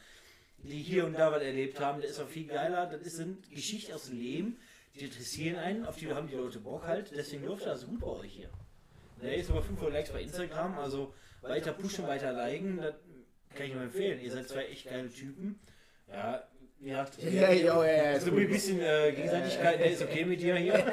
die 0.64 0.82
hier 0.82 1.06
und 1.06 1.14
da 1.14 1.32
was 1.32 1.42
erlebt 1.42 1.80
haben, 1.80 2.02
das 2.02 2.12
ist 2.12 2.20
auch 2.20 2.28
viel 2.28 2.48
geiler. 2.48 2.86
Das 2.86 3.02
ist 3.02 3.20
eine 3.20 3.38
Geschichte 3.54 3.96
aus 3.96 4.06
dem 4.06 4.20
Leben, 4.20 4.60
die 4.96 5.06
interessieren 5.06 5.58
einen, 5.58 5.86
auf 5.86 5.98
die 5.98 6.12
haben 6.14 6.28
die 6.28 6.36
Leute 6.36 6.60
Bock 6.60 6.86
halt, 6.86 7.12
deswegen 7.16 7.46
läuft 7.46 7.66
das 7.66 7.86
gut 7.86 8.00
bei 8.00 8.08
euch 8.08 8.34
hier. 8.34 8.50
Der 9.22 9.36
ist 9.36 9.50
über 9.50 9.62
500 9.62 9.94
Likes 9.94 10.12
bei 10.12 10.22
Instagram, 10.22 10.78
also 10.78 11.14
weiter 11.42 11.74
pushen, 11.74 12.08
weiter 12.08 12.32
liken, 12.32 12.78
das 12.78 12.96
kann 13.56 13.66
ich 13.66 13.74
nur 13.74 13.84
empfehlen. 13.84 14.20
Ihr 14.22 14.32
seid 14.32 14.48
zwei 14.48 14.66
echt 14.66 14.86
geile 14.90 15.10
Typen. 15.10 15.60
Ja, 16.08 16.44
ihr 16.80 16.98
habt 16.98 17.22
Ja, 17.22 17.52
ja, 17.52 17.52
ja, 17.52 17.86
ja, 17.86 18.20
so 18.20 18.32
ein 18.32 18.48
bisschen 18.48 18.80
äh, 18.80 19.12
Gegenseitigkeit, 19.12 19.80
der 19.80 19.92
ist 19.92 20.02
okay 20.02 20.26
mit 20.26 20.42
dir 20.42 20.56
hier. 20.56 20.74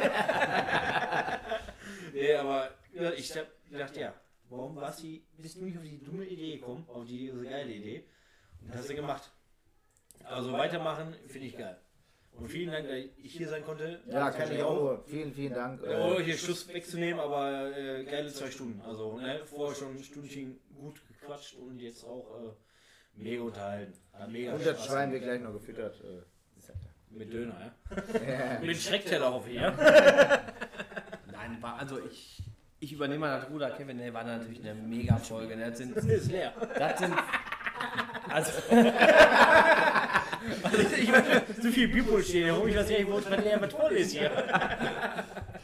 nee, 2.13 2.35
aber 2.35 2.71
ja, 2.95 3.13
ich 3.13 3.37
hab 3.37 3.47
gedacht, 3.71 3.97
ja, 3.97 4.15
warum 4.49 4.77
warst 4.77 5.03
du, 5.03 5.21
bist 5.39 5.57
du 5.57 5.65
nicht 5.65 5.77
auf 5.77 5.85
die 5.85 6.03
dumme 6.03 6.25
Idee 6.25 6.59
gekommen, 6.59 6.85
auf 6.89 7.05
die 7.05 7.19
diese 7.19 7.43
geile 7.43 7.73
Idee? 7.73 8.05
Und 8.61 8.71
das 8.71 8.79
hast 8.79 8.91
du 8.91 8.95
gemacht. 8.95 9.31
Also 10.25 10.53
weitermachen, 10.53 11.15
finde 11.29 11.47
ich 11.47 11.57
geil. 11.57 11.79
Und 12.33 12.49
vielen 12.49 12.71
Dank, 12.71 12.87
dass 12.87 12.97
ich 12.97 13.33
hier 13.33 13.49
sein 13.49 13.65
konnte. 13.65 14.03
Ja, 14.11 14.31
kann 14.31 14.53
ich 14.53 14.63
auch. 14.63 15.03
Vielen, 15.07 15.33
vielen 15.33 15.55
Dank. 15.55 15.83
Oh, 15.83 16.21
hier 16.21 16.37
Schluss 16.37 16.69
wegzunehmen, 16.69 17.19
aber 17.19 17.75
äh, 17.77 18.05
geile 18.05 18.31
zwei 18.31 18.51
Stunden. 18.51 18.81
Also 18.83 19.19
ne, 19.19 19.41
vorher 19.47 19.75
schon 19.75 19.97
ein 19.97 20.03
Stündchen 20.03 20.61
gut 20.75 21.01
gequatscht 21.09 21.55
und 21.55 21.79
jetzt 21.81 22.05
auch 22.05 22.39
äh, 22.43 23.21
mega 23.23 23.43
unterhalten. 23.43 23.95
Hat 24.13 24.31
mega 24.31 24.53
Und 24.53 24.67
das 24.67 24.85
Schwein 24.85 25.13
wird 25.13 25.23
gleich 25.23 25.41
noch 25.41 25.53
gefüttert. 25.55 25.99
äh. 26.05 26.23
Mit 27.17 27.33
Döner, 27.33 27.73
ja? 27.91 28.03
Ja. 28.29 28.61
Mit 28.67 28.77
Schreckteller 28.77 29.33
hoffe 29.33 29.49
ich, 29.49 29.57
ja? 29.57 29.71
Nein, 31.33 31.63
war, 31.63 31.79
also 31.79 31.99
ich, 32.05 32.43
ich 32.87 32.93
übernehme 32.93 33.27
mal 33.27 33.41
das 33.41 33.51
Ruder. 33.51 33.71
Kevin, 33.71 33.99
der 33.99 34.15
war 34.15 34.23
natürlich 34.23 34.61
eine 34.61 34.75
mega 34.75 35.17
Folge. 35.17 35.57
ne? 35.57 35.71
Das 35.71 35.79
sind, 35.79 35.97
ist 35.97 36.31
leer. 36.31 36.53
das 36.79 37.01
sind, 37.01 37.15
also, 38.29 38.53
Also 40.63 40.79
ich 40.97 41.11
meine, 41.11 41.43
so 41.61 41.71
viel 41.71 41.89
rum, 42.53 42.69
ich 42.69 42.77
weiß 42.77 42.89
nicht, 42.89 43.11
wo 43.11 43.19
es 43.19 43.29
leer 43.29 43.61
was 43.61 43.73
voll 43.73 43.93
ist 43.93 44.13
hier. 44.13 44.31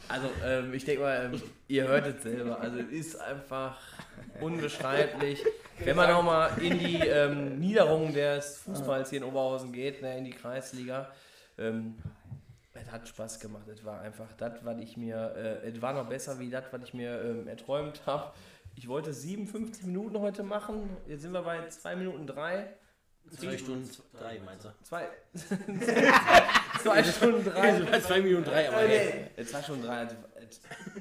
also 0.09 0.27
ähm, 0.45 0.73
ich 0.73 0.83
denke 0.83 1.03
mal, 1.03 1.31
ähm, 1.33 1.41
ihr 1.69 1.87
hört 1.87 2.07
es 2.07 2.23
selber. 2.23 2.59
Also 2.59 2.79
es 2.79 2.91
ist 2.91 3.21
einfach 3.21 3.77
unbeschreiblich. 4.41 5.41
Wenn 5.79 5.95
man 5.95 6.11
auch 6.11 6.23
mal 6.23 6.51
in 6.61 6.77
die 6.77 6.97
ähm, 6.97 7.57
Niederung 7.57 8.13
des 8.13 8.57
Fußballs 8.65 9.11
hier 9.11 9.19
in 9.19 9.23
Oberhausen 9.23 9.71
geht, 9.71 10.01
ne, 10.01 10.17
in 10.17 10.25
die 10.25 10.31
Kreisliga, 10.31 11.09
ähm, 11.57 11.95
hat 12.93 13.07
Spaß 13.07 13.39
gemacht. 13.39 13.67
Es 13.67 13.83
war 13.83 13.99
einfach 14.01 14.31
das, 14.37 14.63
was 14.63 14.79
ich 14.79 14.95
mir, 14.95 15.33
äh, 15.35 15.69
es 15.69 15.81
war 15.81 15.93
noch 15.93 16.07
besser 16.07 16.39
wie 16.39 16.49
das, 16.49 16.65
was 16.71 16.83
ich 16.83 16.93
mir 16.93 17.21
ähm, 17.21 17.47
erträumt 17.47 18.03
habe. 18.05 18.31
Ich 18.75 18.87
wollte 18.87 19.11
57 19.13 19.85
Minuten 19.85 20.19
heute 20.19 20.43
machen. 20.43 20.89
Jetzt 21.07 21.23
sind 21.23 21.31
wir 21.31 21.41
bei 21.41 21.67
2 21.67 21.95
Minuten 21.97 22.27
3. 22.27 22.67
Zwei 23.37 23.57
Stunden 23.57 23.89
drei, 24.19 24.39
meinst 24.45 24.65
du? 24.65 24.69
Zwei, 24.83 25.07
zwei 26.83 27.03
Stunden 27.03 27.45
3. 27.45 27.61
Also 27.61 27.85
bei 27.85 27.99
zwei 28.01 28.21
Minuten 28.21 28.43
drei, 28.43 28.67
aber. 28.67 28.83
Es 29.37 29.53
war 29.53 29.63
schon 29.63 29.81
drei. 29.81 30.07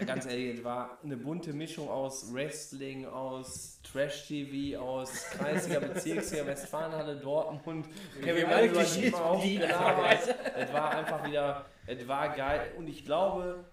Ganz 0.06 0.26
ehrlich, 0.26 0.58
es 0.58 0.64
war 0.64 0.98
eine 1.02 1.16
bunte 1.16 1.52
Mischung 1.52 1.88
aus 1.88 2.32
Wrestling, 2.32 3.06
aus 3.06 3.80
Trash-TV, 3.82 4.80
aus 4.80 5.26
Kreisliga, 5.30 5.80
Bezirksliga, 5.80 6.46
Westfalenhalle, 6.46 7.16
Dortmund. 7.16 7.86
Kevin 8.20 8.48
bedient, 8.72 9.60
gelabert. 9.60 10.36
Es 10.56 10.72
war 10.72 10.90
einfach 10.96 11.26
wieder, 11.26 11.66
es 11.86 12.06
war 12.08 12.34
geil. 12.36 12.72
Und 12.76 12.88
ich 12.88 13.04
glaube, 13.04 13.64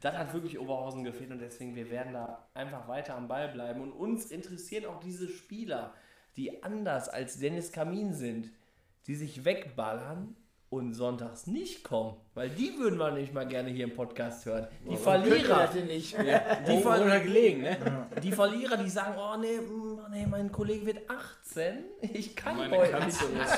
das 0.00 0.16
hat 0.16 0.32
wirklich 0.32 0.58
Oberhausen 0.58 1.04
gefehlt 1.04 1.30
und 1.30 1.40
deswegen, 1.40 1.76
wir 1.76 1.90
werden 1.90 2.14
da 2.14 2.48
einfach 2.54 2.88
weiter 2.88 3.16
am 3.16 3.28
Ball 3.28 3.48
bleiben. 3.48 3.80
Und 3.82 3.92
uns 3.92 4.30
interessieren 4.30 4.86
auch 4.86 5.00
diese 5.00 5.28
Spieler. 5.28 5.92
die 6.36 6.62
anders 6.62 7.08
als 7.08 7.38
Dennis 7.38 7.72
Kamin 7.72 8.14
sind, 8.14 8.50
die 9.06 9.14
sich 9.14 9.44
wegballern 9.44 10.36
und 10.70 10.94
sonntags 10.94 11.48
nicht 11.48 11.82
kommen, 11.82 12.14
weil 12.34 12.48
die 12.48 12.78
würden 12.78 12.96
wir 12.96 13.10
nicht 13.10 13.34
mal 13.34 13.44
gerne 13.44 13.70
hier 13.70 13.84
im 13.84 13.94
Podcast 13.94 14.46
hören. 14.46 14.68
Die 14.88 14.96
Verlierer, 14.96 15.66
denn 15.66 15.86
nicht? 15.86 16.16
die, 16.18 16.22
Die 16.68 16.80
Ver 16.80 17.20
gelegen, 17.20 17.62
ne? 17.62 18.06
die 18.22 18.30
Verlierer, 18.30 18.76
die 18.76 18.88
sagen, 18.88 19.16
oh 19.18 19.36
nee, 19.36 19.58
mm, 19.60 19.98
nee, 20.12 20.26
mein 20.26 20.52
Kollege 20.52 20.86
wird 20.86 21.10
18, 21.10 21.84
ich 22.12 22.36
kann 22.36 22.56
Meine 22.56 22.76
heute 22.76 22.92
Katze 22.92 23.24
nicht. 23.30 23.50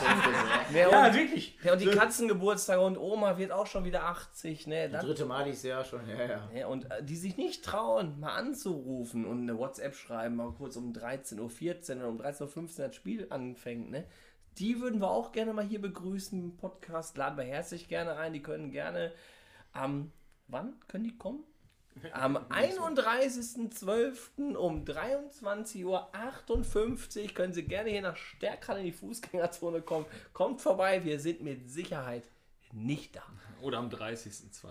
Ja, 0.73 0.89
Ja, 0.91 1.07
und, 1.07 1.15
wirklich. 1.15 1.59
ja, 1.63 1.75
und 1.75 1.83
die 1.83 1.91
Katzengeburtstage 1.91 2.81
und 2.81 2.97
Oma 2.97 3.37
wird 3.37 3.53
auch 3.53 3.67
schon 3.67 3.85
wieder 3.85 4.05
80, 4.05 4.67
ne? 4.67 4.89
Das 4.89 5.05
dritte 5.05 5.27
Mal 5.27 5.45
dieses 5.45 5.65
Jahr 5.65 5.85
schon, 5.85 6.09
ja, 6.09 6.25
ja. 6.25 6.51
ja, 6.55 6.67
und 6.67 6.91
äh, 6.91 7.05
die 7.05 7.17
sich 7.17 7.37
nicht 7.37 7.63
trauen, 7.63 8.19
mal 8.21 8.35
anzurufen 8.35 9.27
und 9.27 9.43
eine 9.43 9.59
WhatsApp 9.59 9.95
schreiben, 9.95 10.37
mal 10.37 10.53
kurz 10.53 10.77
um 10.77 10.95
13.14 10.95 11.39
Uhr 11.39 11.99
oder 11.99 12.09
um 12.09 12.19
13.15 12.19 12.81
Uhr 12.81 12.87
das 12.87 12.97
Spiel 12.97 13.27
anfängt, 13.29 13.91
ne? 13.91 14.07
Die 14.59 14.81
würden 14.81 15.01
wir 15.01 15.11
auch 15.11 15.33
gerne 15.33 15.53
mal 15.53 15.65
hier 15.65 15.81
begrüßen 15.81 16.57
Podcast. 16.57 17.17
Laden 17.17 17.39
wir 17.39 17.45
herzlich 17.45 17.89
gerne 17.89 18.17
ein. 18.17 18.33
Die 18.33 18.43
können 18.43 18.71
gerne 18.71 19.13
am. 19.73 20.13
wann 20.49 20.75
können 20.89 21.05
die 21.05 21.17
kommen? 21.17 21.45
Am 22.13 22.39
31.12. 22.39 24.55
um 24.55 24.85
23.58 24.85 25.85
Uhr 25.85 26.11
können 27.35 27.53
Sie 27.53 27.65
gerne 27.65 27.91
hier 27.91 28.01
nach 28.01 28.17
Stärkrad 28.17 28.79
in 28.79 28.85
die 28.85 28.93
Fußgängerzone 28.93 29.83
kommen. 29.83 30.07
Kommt 30.33 30.63
vorbei, 30.63 31.05
wir 31.05 31.21
sind 31.21 31.43
mit 31.43 31.71
Sicherheit 31.71 32.25
nicht 32.73 33.17
da. 33.17 33.23
Oder 33.61 33.77
am 33.79 33.91
30.02. 33.91 34.69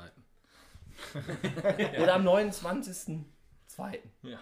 Oder 2.02 2.16
am 2.16 2.28
29.02. 2.28 4.00
Ja, 4.24 4.40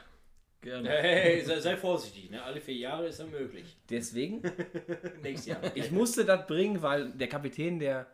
gerne. 0.61 0.89
Hey, 0.89 1.43
sei, 1.43 1.59
sei 1.59 1.77
vorsichtig, 1.77 2.29
ne? 2.29 2.43
Alle 2.43 2.59
vier 2.61 2.75
Jahre 2.75 3.07
ist 3.07 3.19
ja 3.19 3.25
möglich. 3.25 3.77
Deswegen, 3.89 4.41
Nächstes 5.23 5.45
Jahr. 5.45 5.75
ich 5.75 5.91
musste 5.91 6.25
das 6.25 6.47
bringen, 6.47 6.81
weil 6.81 7.11
der 7.11 7.29
Kapitän 7.29 7.79
der 7.79 8.07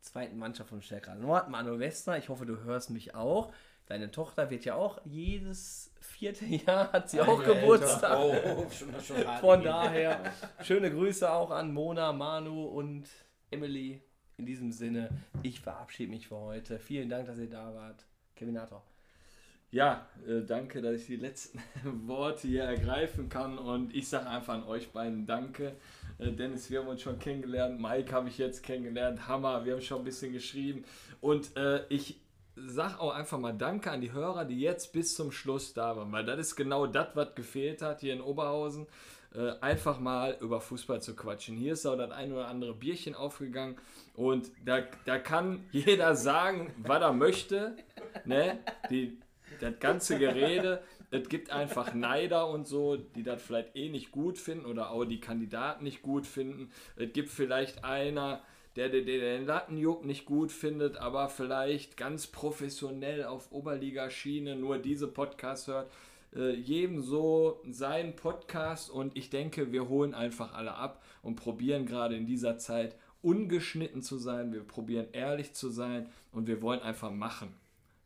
zweiten 0.00 0.38
Mannschaft 0.38 0.70
von 0.70 0.82
Stärkrad 0.82 1.20
Nord, 1.20 1.50
Manuel 1.50 1.78
Westner, 1.78 2.18
ich 2.18 2.28
hoffe, 2.28 2.46
du 2.46 2.62
hörst 2.64 2.90
mich 2.90 3.14
auch. 3.14 3.52
Deine 3.86 4.10
Tochter 4.10 4.50
wird 4.50 4.64
ja 4.64 4.74
auch 4.74 5.00
jedes 5.04 5.92
vierte 6.00 6.44
Jahr 6.44 6.92
hat 6.92 7.10
sie 7.10 7.20
auch 7.20 7.42
Geburtstag. 7.42 8.18
Oh, 8.18 8.66
schon, 8.70 9.00
schon 9.00 9.26
hart. 9.26 9.40
Von 9.40 9.62
daher 9.62 10.32
schöne 10.62 10.90
Grüße 10.90 11.30
auch 11.30 11.50
an 11.50 11.72
Mona, 11.72 12.12
Manu 12.12 12.64
und 12.64 13.08
Emily. 13.50 14.02
In 14.38 14.44
diesem 14.44 14.70
Sinne, 14.72 15.08
ich 15.42 15.60
verabschiede 15.60 16.10
mich 16.10 16.28
für 16.28 16.36
heute. 16.36 16.78
Vielen 16.78 17.08
Dank, 17.08 17.26
dass 17.26 17.38
ihr 17.38 17.48
da 17.48 17.74
wart. 17.74 18.04
Kevinator. 18.34 18.84
Ja, 19.72 20.06
äh, 20.26 20.42
danke, 20.42 20.80
dass 20.80 21.00
ich 21.00 21.06
die 21.06 21.16
letzten 21.16 21.60
Worte 22.06 22.46
hier 22.46 22.64
ergreifen 22.64 23.28
kann 23.28 23.58
und 23.58 23.94
ich 23.94 24.08
sage 24.08 24.28
einfach 24.28 24.54
an 24.54 24.64
euch 24.64 24.92
beiden 24.92 25.26
Danke. 25.26 25.74
Äh, 26.18 26.32
Dennis, 26.32 26.70
wir 26.70 26.80
haben 26.80 26.88
uns 26.88 27.02
schon 27.02 27.18
kennengelernt, 27.18 27.80
Mike 27.80 28.12
habe 28.12 28.28
ich 28.28 28.38
jetzt 28.38 28.62
kennengelernt, 28.62 29.26
Hammer, 29.26 29.64
wir 29.64 29.74
haben 29.74 29.82
schon 29.82 29.98
ein 29.98 30.04
bisschen 30.04 30.32
geschrieben 30.32 30.84
und 31.20 31.56
äh, 31.56 31.84
ich 31.88 32.20
sag 32.54 33.00
auch 33.00 33.12
einfach 33.12 33.38
mal 33.38 33.52
Danke 33.52 33.90
an 33.90 34.00
die 34.00 34.12
Hörer, 34.12 34.44
die 34.44 34.60
jetzt 34.60 34.92
bis 34.92 35.14
zum 35.14 35.32
Schluss 35.32 35.74
da 35.74 35.96
waren, 35.96 36.12
weil 36.12 36.24
das 36.24 36.38
ist 36.38 36.56
genau 36.56 36.86
das, 36.86 37.08
was 37.14 37.34
gefehlt 37.34 37.82
hat 37.82 38.00
hier 38.00 38.14
in 38.14 38.20
Oberhausen. 38.20 38.86
Äh, 39.34 39.58
einfach 39.60 39.98
mal 39.98 40.38
über 40.40 40.62
Fußball 40.62 41.02
zu 41.02 41.14
quatschen. 41.14 41.56
Hier 41.56 41.74
ist 41.74 41.84
auch 41.84 41.96
das 41.96 42.12
ein 42.12 42.32
oder 42.32 42.48
andere 42.48 42.72
Bierchen 42.72 43.14
aufgegangen 43.14 43.76
und 44.14 44.50
da, 44.64 44.78
da 45.04 45.18
kann 45.18 45.64
jeder 45.72 46.14
sagen, 46.14 46.72
was 46.78 47.02
er 47.02 47.12
möchte. 47.12 47.76
Ne? 48.24 48.58
Die, 48.88 49.18
das 49.60 49.78
ganze 49.80 50.18
Gerede, 50.18 50.82
es 51.10 51.28
gibt 51.28 51.50
einfach 51.50 51.94
Neider 51.94 52.48
und 52.48 52.66
so, 52.66 52.96
die 52.96 53.22
das 53.22 53.42
vielleicht 53.42 53.76
eh 53.76 53.88
nicht 53.88 54.10
gut 54.10 54.38
finden 54.38 54.66
oder 54.66 54.90
auch 54.90 55.04
die 55.04 55.20
Kandidaten 55.20 55.84
nicht 55.84 56.02
gut 56.02 56.26
finden. 56.26 56.70
Es 56.96 57.12
gibt 57.12 57.28
vielleicht 57.28 57.84
einer, 57.84 58.42
der, 58.74 58.88
der, 58.88 59.02
der 59.02 59.18
den 59.18 59.46
Lattenjuck 59.46 60.04
nicht 60.04 60.24
gut 60.26 60.50
findet, 60.50 60.96
aber 60.96 61.28
vielleicht 61.28 61.96
ganz 61.96 62.26
professionell 62.26 63.24
auf 63.24 63.52
Oberliga-Schiene 63.52 64.56
nur 64.56 64.78
diese 64.78 65.06
Podcasts 65.06 65.68
hört. 65.68 65.90
Äh, 66.34 66.54
jedem 66.54 67.00
so 67.00 67.62
seinen 67.70 68.16
Podcast 68.16 68.90
und 68.90 69.16
ich 69.16 69.30
denke, 69.30 69.72
wir 69.72 69.88
holen 69.88 70.12
einfach 70.12 70.54
alle 70.54 70.74
ab 70.74 71.02
und 71.22 71.36
probieren 71.36 71.86
gerade 71.86 72.16
in 72.16 72.26
dieser 72.26 72.58
Zeit 72.58 72.96
ungeschnitten 73.22 74.02
zu 74.02 74.18
sein. 74.18 74.52
Wir 74.52 74.62
probieren 74.62 75.06
ehrlich 75.12 75.54
zu 75.54 75.70
sein 75.70 76.08
und 76.32 76.46
wir 76.46 76.62
wollen 76.62 76.80
einfach 76.80 77.10
machen. 77.10 77.54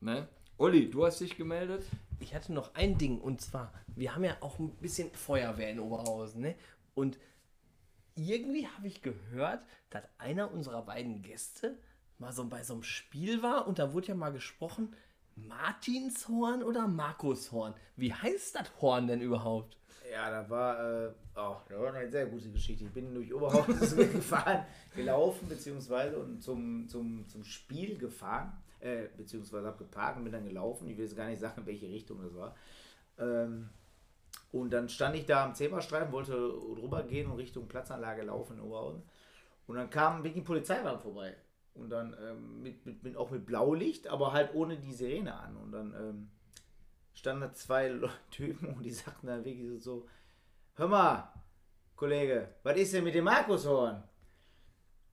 Ne? 0.01 0.28
Uli, 0.61 0.91
du 0.91 1.07
hast 1.07 1.23
dich 1.23 1.39
gemeldet? 1.39 1.87
Ich 2.19 2.35
hatte 2.35 2.53
noch 2.53 2.74
ein 2.74 2.99
Ding 2.99 3.19
und 3.19 3.41
zwar, 3.41 3.73
wir 3.97 4.15
haben 4.15 4.24
ja 4.24 4.37
auch 4.41 4.59
ein 4.59 4.69
bisschen 4.77 5.11
Feuerwehr 5.11 5.70
in 5.70 5.81
Oberhausen, 5.81 6.43
ne? 6.43 6.55
Und 6.95 7.19
irgendwie 8.15 8.66
habe 8.66 8.87
ich 8.87 9.01
gehört, 9.01 9.65
dass 9.89 10.03
einer 10.19 10.53
unserer 10.53 10.82
beiden 10.82 11.23
Gäste 11.23 11.78
mal 12.19 12.35
so 12.35 12.45
bei 12.45 12.62
so 12.62 12.74
einem 12.74 12.82
Spiel 12.82 13.43
war 13.43 13.66
und 13.69 13.78
da 13.78 13.95
wurde 13.95 14.09
ja 14.09 14.15
mal 14.15 14.35
gesprochen, 14.35 14.95
Martinshorn 15.35 16.62
oder 16.62 16.87
Markushorn. 16.89 17.73
Wie 17.97 18.12
heißt 18.12 18.57
das 18.57 18.70
Horn 18.82 19.07
denn 19.07 19.23
überhaupt? 19.23 19.78
Ja, 20.12 20.31
da 20.31 20.51
war, 20.51 20.78
äh, 20.78 21.12
oh, 21.37 21.57
da 21.70 21.81
war 21.81 21.95
eine 21.95 22.11
sehr 22.11 22.27
gute 22.27 22.51
Geschichte. 22.51 22.85
Ich 22.85 22.93
bin 22.93 23.15
durch 23.15 23.32
Oberhausen 23.32 23.97
gefahren, 24.12 24.66
gelaufen, 24.95 25.49
beziehungsweise 25.49 26.19
und 26.19 26.43
zum, 26.43 26.87
zum, 26.87 27.27
zum 27.28 27.45
Spiel 27.45 27.97
gefahren, 27.97 28.53
äh, 28.81 29.09
beziehungsweise 29.16 29.66
habe 29.66 29.78
geparkt 29.78 30.19
und 30.19 30.24
bin 30.24 30.32
dann 30.32 30.44
gelaufen. 30.44 30.89
Ich 30.89 30.97
will 30.97 31.05
jetzt 31.05 31.16
gar 31.16 31.28
nicht 31.28 31.40
sagen, 31.40 31.61
in 31.61 31.66
welche 31.66 31.89
Richtung 31.89 32.20
das 32.23 32.35
war. 32.35 32.55
Ähm, 33.19 33.70
und 34.52 34.70
dann 34.73 34.89
stand 34.89 35.15
ich 35.16 35.27
da 35.27 35.44
am 35.44 35.55
Zebrastreifen, 35.55 36.12
wollte 36.12 36.32
drüber 36.32 37.02
gehen 37.05 37.31
und 37.31 37.36
Richtung 37.36 37.69
Platzanlage 37.69 38.23
laufen 38.23 38.59
in 38.59 38.62
Oberhausen. 38.62 39.02
Und 39.66 39.77
dann 39.77 39.90
kam 39.90 40.24
wirklich 40.24 40.43
ein 40.43 40.47
Polizeiwagen 40.47 41.01
vorbei. 41.01 41.36
Und 41.74 41.90
dann 41.90 42.16
ähm, 42.20 42.62
mit, 42.62 42.85
mit, 42.85 43.02
mit, 43.02 43.16
auch 43.16 43.31
mit 43.31 43.47
Blaulicht, 43.47 44.09
aber 44.09 44.32
halt 44.32 44.55
ohne 44.55 44.77
die 44.77 44.93
Sirene 44.93 45.35
an. 45.35 45.57
Und 45.57 45.73
dann 45.73 45.94
ähm, 45.94 46.31
standen 47.15 47.43
da 47.43 47.52
zwei 47.52 47.94
Typen 48.31 48.74
und 48.74 48.82
die 48.82 48.90
sagten 48.90 49.28
dann 49.28 49.44
wirklich 49.44 49.82
so, 49.82 50.09
hör 50.74 50.89
mal, 50.89 51.32
Kollege, 51.94 52.48
was 52.62 52.77
ist 52.77 52.94
denn 52.94 53.05
mit 53.05 53.15
dem 53.15 53.24
Markushorn? 53.24 54.02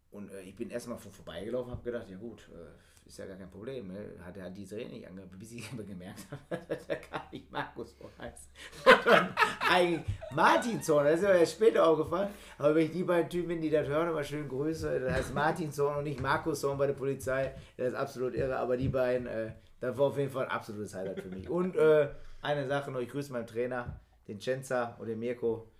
Und 0.09 0.31
äh, 0.31 0.41
ich 0.41 0.55
bin 0.55 0.69
erstmal 0.69 0.97
vor 0.97 1.11
vorbeigelaufen, 1.11 1.71
habe 1.71 1.83
gedacht, 1.83 2.09
ja 2.09 2.17
gut, 2.17 2.49
äh, 2.51 2.86
ist 3.07 3.17
ja 3.17 3.25
gar 3.25 3.37
kein 3.37 3.49
Problem. 3.49 3.87
Ne? 3.87 4.15
Hat 4.23 4.35
er 4.37 4.49
die 4.49 4.65
Sirene 4.65 4.91
nicht 4.91 5.07
angehabt, 5.07 5.37
bis 5.39 5.53
ich 5.53 5.71
aber 5.71 5.83
gemerkt 5.83 6.25
habe, 6.29 6.61
dass 6.67 6.87
er 6.87 6.97
gar 6.97 7.27
nicht 7.31 7.51
Markushorn 7.51 8.11
heißt. 8.19 8.49
Sondern 8.83 9.33
eigentlich 9.71 10.05
Martinshorn, 10.31 11.05
das 11.05 11.15
ist 11.15 11.21
mir 11.21 11.35
erst 11.35 11.53
später 11.53 11.87
aufgefallen. 11.87 12.29
Aber 12.57 12.75
wenn 12.75 12.85
ich 12.85 12.91
die 12.91 13.03
beiden 13.03 13.29
Typen 13.29 13.47
bin, 13.47 13.61
die 13.61 13.69
das 13.69 13.87
hören, 13.87 14.09
immer 14.09 14.23
schön 14.23 14.47
Grüße, 14.47 14.99
das 14.99 15.13
heißt 15.13 15.33
Martinshorn 15.33 15.97
und 15.97 16.03
nicht 16.03 16.21
Markushorn 16.21 16.77
bei 16.77 16.87
der 16.87 16.93
Polizei, 16.93 17.53
das 17.77 17.89
ist 17.89 17.95
absolut 17.95 18.35
irre. 18.35 18.57
Aber 18.57 18.77
die 18.77 18.89
beiden, 18.89 19.27
äh, 19.27 19.51
das 19.79 19.97
war 19.97 20.07
auf 20.07 20.17
jeden 20.17 20.31
Fall 20.31 20.45
ein 20.45 20.51
absolutes 20.51 20.93
Highlight 20.93 21.21
für 21.21 21.29
mich. 21.29 21.49
Und 21.49 21.75
äh, 21.75 22.09
eine 22.41 22.67
Sache 22.67 22.91
noch, 22.91 22.99
ich 22.99 23.09
grüße 23.09 23.31
meinen 23.31 23.47
Trainer, 23.47 23.99
den 24.27 24.39
Cenza 24.39 24.95
und 24.99 25.07
den 25.07 25.19
Mirko. 25.19 25.71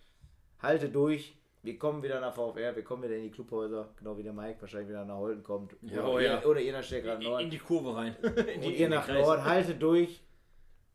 Halte 0.60 0.90
durch. 0.90 1.37
Wir 1.68 1.78
kommen 1.78 2.02
wieder 2.02 2.22
nach 2.22 2.34
VfR, 2.34 2.74
wir 2.78 2.82
kommen 2.82 3.04
wieder 3.04 3.18
in 3.18 3.24
die 3.24 3.30
Clubhäuser, 3.30 3.90
genau 3.98 4.18
wie 4.18 4.24
der 4.24 4.32
Mike 4.32 4.62
wahrscheinlich 4.62 4.88
wieder 4.88 5.04
nach 5.04 5.18
Holten 5.18 5.44
kommt. 5.44 5.76
Ja, 5.82 6.00
oder, 6.00 6.14
oh 6.14 6.20
ja. 6.20 6.40
ihr, 6.40 6.48
oder 6.48 6.62
ihr 6.62 6.72
nach 6.72 6.82
Steckrad 6.82 7.20
In, 7.20 7.28
Nord. 7.28 7.42
in 7.42 7.50
die 7.50 7.58
Kurve 7.58 7.94
rein. 7.94 8.16
In 8.22 8.64
und 8.64 8.72
ihr 8.72 8.88
nach 8.88 9.06
Nord, 9.10 9.44
haltet 9.44 9.82
durch. 9.82 10.24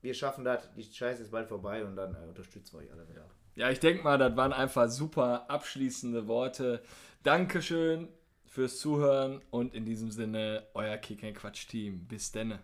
Wir 0.00 0.14
schaffen 0.14 0.44
das, 0.44 0.72
die 0.74 0.82
Scheiße 0.82 1.24
ist 1.24 1.30
bald 1.30 1.46
vorbei 1.46 1.84
und 1.84 1.94
dann 1.94 2.14
äh, 2.14 2.26
unterstützen 2.26 2.72
wir 2.72 2.86
euch 2.86 2.90
alle 2.90 3.06
wieder. 3.06 3.28
Ja, 3.54 3.68
ich 3.68 3.80
denke 3.80 4.02
mal, 4.02 4.16
das 4.16 4.34
waren 4.34 4.54
einfach 4.54 4.88
super 4.88 5.50
abschließende 5.50 6.26
Worte. 6.26 6.82
Dankeschön 7.22 8.08
fürs 8.46 8.78
Zuhören 8.78 9.42
und 9.50 9.74
in 9.74 9.84
diesem 9.84 10.10
Sinne, 10.10 10.66
euer 10.72 10.96
Kick 10.96 11.34
Quatsch 11.34 11.68
Team. 11.68 12.06
Bis 12.08 12.32
denne. 12.32 12.60